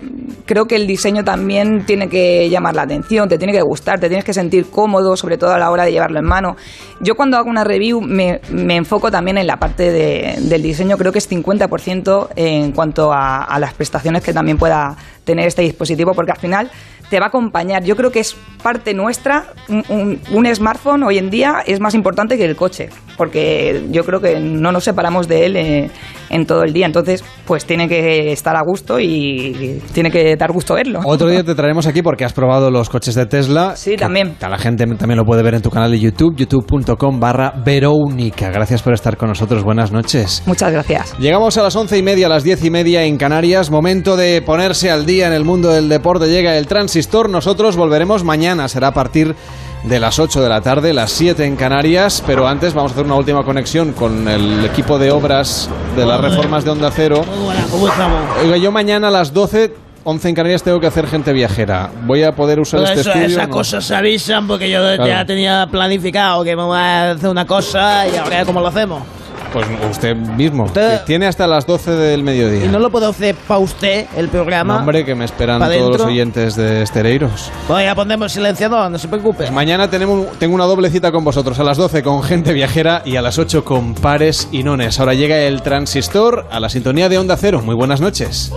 creo 0.47 0.67
que 0.67 0.77
el 0.77 0.87
diseño 0.87 1.23
también 1.23 1.85
tiene 1.87 2.09
que 2.09 2.49
llamar 2.51 2.75
la 2.75 2.83
atención, 2.83 3.29
te 3.29 3.39
tiene 3.39 3.53
que 3.53 3.63
gustar, 3.63 4.01
te 4.01 4.09
tienes 4.09 4.25
que 4.25 4.33
sentir 4.35 4.67
cómodo, 4.71 5.17
sobre 5.17 5.37
todo 5.39 5.53
a 5.53 5.59
la 5.59 5.71
hora 5.71 5.85
de 5.85 5.93
llevarlo 5.93 6.19
en 6.19 6.25
mano. 6.27 6.57
Yo 7.01 7.15
cuando 7.15 7.37
hago 7.37 7.49
una 7.49 7.63
review 7.65 8.01
me, 8.01 8.41
me 8.51 8.77
enfoco 8.77 9.11
también 9.11 9.39
en 9.39 9.47
la 9.47 9.59
parte 9.59 9.91
de- 9.93 10.37
del 10.41 10.63
diseño, 10.63 10.97
creo 10.97 11.13
que 11.13 11.19
es 11.19 11.29
50% 11.31 12.29
en 12.37 12.70
cuanto 12.73 13.13
a, 13.13 13.45
a 13.45 13.59
las 13.59 13.75
prestaciones 13.75 14.23
que 14.23 14.33
también 14.33 14.59
pueda 14.59 14.97
tener 15.25 15.47
este 15.47 15.63
dispositivo, 15.63 16.15
porque 16.15 16.33
al 16.33 16.39
final 16.39 16.71
te 17.11 17.19
va 17.19 17.27
a 17.27 17.29
acompañar. 17.29 17.85
Yo 17.85 17.97
creo 17.97 18.11
que 18.11 18.21
es 18.21 18.37
parte 18.63 18.95
nuestra. 18.95 19.47
Un, 19.69 19.85
un- 19.89 20.21
un 20.33 20.55
smartphone 20.55 21.03
hoy 21.03 21.19
en 21.19 21.29
día 21.29 21.63
es 21.67 21.81
más 21.81 21.95
importante 21.95 22.39
que 22.39 22.45
el 22.45 22.57
coche, 22.57 22.89
porque 23.17 23.85
yo 23.91 24.05
creo 24.05 24.21
que 24.21 24.39
no 24.41 24.73
nos 24.73 24.85
separamos 24.85 25.29
de 25.29 25.47
él 25.47 25.57
eh, 25.57 25.91
en 26.31 26.47
todo 26.47 26.63
el 26.63 26.73
día. 26.73 26.87
Entonces, 26.87 27.25
pues 27.47 27.65
tiene 27.67 27.89
que 27.89 28.33
estar 28.33 28.57
a 28.57 28.63
gusto 28.63 28.99
y 29.01 29.81
tiene 29.93 30.11
que 30.11 30.37
dar 30.37 30.53
gusto 30.53 30.75
verlo. 30.75 31.01
Otro 31.05 31.29
día 31.29 31.43
te 31.43 31.55
traeremos 31.55 31.87
aquí 31.87 32.01
porque 32.03 32.25
has 32.25 32.33
probado 32.33 32.71
los 32.71 32.89
coches 32.89 33.15
de 33.15 33.27
Tesla. 33.27 33.75
Sí, 33.77 33.97
también. 33.97 34.37
La 34.41 34.59
gente 34.59 34.87
también 34.97 35.17
lo 35.19 35.25
puede 35.25 35.43
ver 35.43 35.55
en 35.55 35.63
tu 35.63 35.71
canal 35.71 35.91
de 35.91 35.99
YouTube, 35.99 36.37
youtube.com 36.37 37.19
barra 37.19 37.53
Verónica. 37.65 38.51
Gracias 38.51 38.83
por 38.83 38.95
estar 38.95 39.17
con 39.17 39.29
nosotros. 39.29 39.65
Buenas 39.65 39.91
noches. 39.91 40.43
Muchas 40.47 40.73
gracias. 40.73 41.19
Llegamos 41.19 41.57
a 41.59 41.63
las 41.63 41.75
once 41.75 41.99
y 41.99 42.03
media, 42.03 42.27
a 42.27 42.29
las 42.31 42.45
diez 42.45 42.65
y 42.65 42.71
media 42.71 43.05
en 43.05 43.17
Canarias. 43.17 43.71
Momento 43.71 44.17
de 44.17 44.43
ponerse 44.43 44.91
al 44.91 45.07
día 45.07 45.27
en 45.27 45.33
el 45.33 45.45
mundo 45.45 45.71
del 45.71 45.89
deporte. 45.89 46.29
Llega 46.29 46.57
el 46.57 46.67
transistor. 47.01 47.31
Nosotros 47.31 47.77
volveremos 47.77 48.25
mañana. 48.25 48.69
Será 48.69 48.89
a 48.89 48.95
partir 48.95 49.35
de 49.85 49.99
las 50.01 50.19
8 50.19 50.43
de 50.43 50.49
la 50.49 50.61
tarde, 50.61 50.93
las 50.93 51.11
7 51.13 51.45
en 51.47 51.57
Canarias. 51.57 52.23
Pero 52.27 52.47
antes 52.47 52.75
vamos 52.75 52.93
a 52.93 52.95
hacer 52.95 53.07
una 53.07 53.15
última 53.15 53.43
conexión 53.45 53.93
con 53.93 54.29
el 54.29 54.65
equipo 54.65 54.99
de 54.99 55.11
obras 55.11 55.69
de 55.97 56.05
las 56.05 56.21
reformas 56.21 56.65
de 56.65 56.71
Onda 56.71 56.91
Cero. 56.95 57.25
¿Cómo 57.71 57.89
estamos? 57.89 58.61
Yo 58.61 58.71
mañana 58.71 59.09
a 59.09 59.11
las 59.11 59.33
12, 59.33 59.73
11 60.05 60.29
en 60.29 60.35
Canarias 60.35 60.63
tengo 60.63 60.79
que 60.81 60.87
hacer 60.89 61.07
gente 61.07 61.33
viajera. 61.33 61.91
¿Voy 62.05 62.23
a 62.23 62.33
poder 62.33 62.61
usar 62.61 62.81
Todo 62.81 62.89
este 62.91 63.01
eso- 63.01 63.11
estudio? 63.11 63.27
esas 63.29 63.49
No. 63.49 63.55
cosas 63.55 63.85
se 63.85 63.95
avisan 63.95 64.47
porque 64.47 64.71
yo 64.71 64.81
Claro. 64.81 65.07
ya 65.07 65.25
tenía 65.25 65.67
planificado 65.71 66.45
que 66.45 66.55
vamos 66.55 66.77
a 66.77 67.13
hacer 67.13 67.31
una 67.31 67.47
cosa 67.47 68.07
y 68.09 68.17
ahora 68.17 68.45
cómo 68.45 68.61
lo 68.61 68.69
hacemos. 68.69 69.03
Pues 69.53 69.67
usted 69.91 70.15
mismo. 70.15 70.67
Tiene 71.07 71.27
hasta 71.27 71.47
las 71.47 71.67
12 71.67 71.91
del 71.93 72.23
mediodía. 72.23 72.65
Y 72.65 72.69
no 72.69 72.79
lo 72.79 72.91
puedo 72.91 73.09
hacer 73.09 73.35
para 73.35 73.59
usted 73.59 74.07
el 74.17 74.29
programa. 74.29 74.75
No, 74.75 74.81
hombre, 74.81 75.05
que 75.05 75.15
me 75.15 75.25
esperan 75.25 75.59
¿Pa 75.59 75.69
todos 75.71 75.99
los 75.99 76.07
oyentes 76.07 76.57
de 76.57 76.83
Estereiros. 76.83 77.51
Pues 77.67 77.85
ya 77.85 77.95
ponemos 77.95 78.33
silenciador, 78.33 78.91
no 78.91 78.99
se 78.99 79.09
preocupe. 79.09 79.51
Mañana 79.51 79.91
tenemos, 79.91 80.39
tengo 80.39 80.55
una 80.55 80.65
doble 80.65 80.91
cita 80.91 81.11
con 81.11 81.25
vosotros, 81.25 81.59
a 81.59 81.65
las 81.65 81.77
12 81.77 82.03
con 82.03 82.23
gente 82.23 82.53
viajera 82.53 83.03
y 83.05 83.17
a 83.17 83.23
las 83.23 83.39
8 83.39 83.65
con 83.65 83.95
pares 83.95 84.49
y 84.53 84.63
nones. 84.63 85.01
Ahora 85.01 85.15
llega 85.15 85.39
el 85.39 85.63
transistor 85.63 86.47
a 86.51 86.61
la 86.61 86.69
sintonía 86.69 87.09
de 87.09 87.19
Onda 87.19 87.37
Cero. 87.37 87.63
Muy 87.65 87.75
buenas 87.75 88.01
noches. 88.01 88.53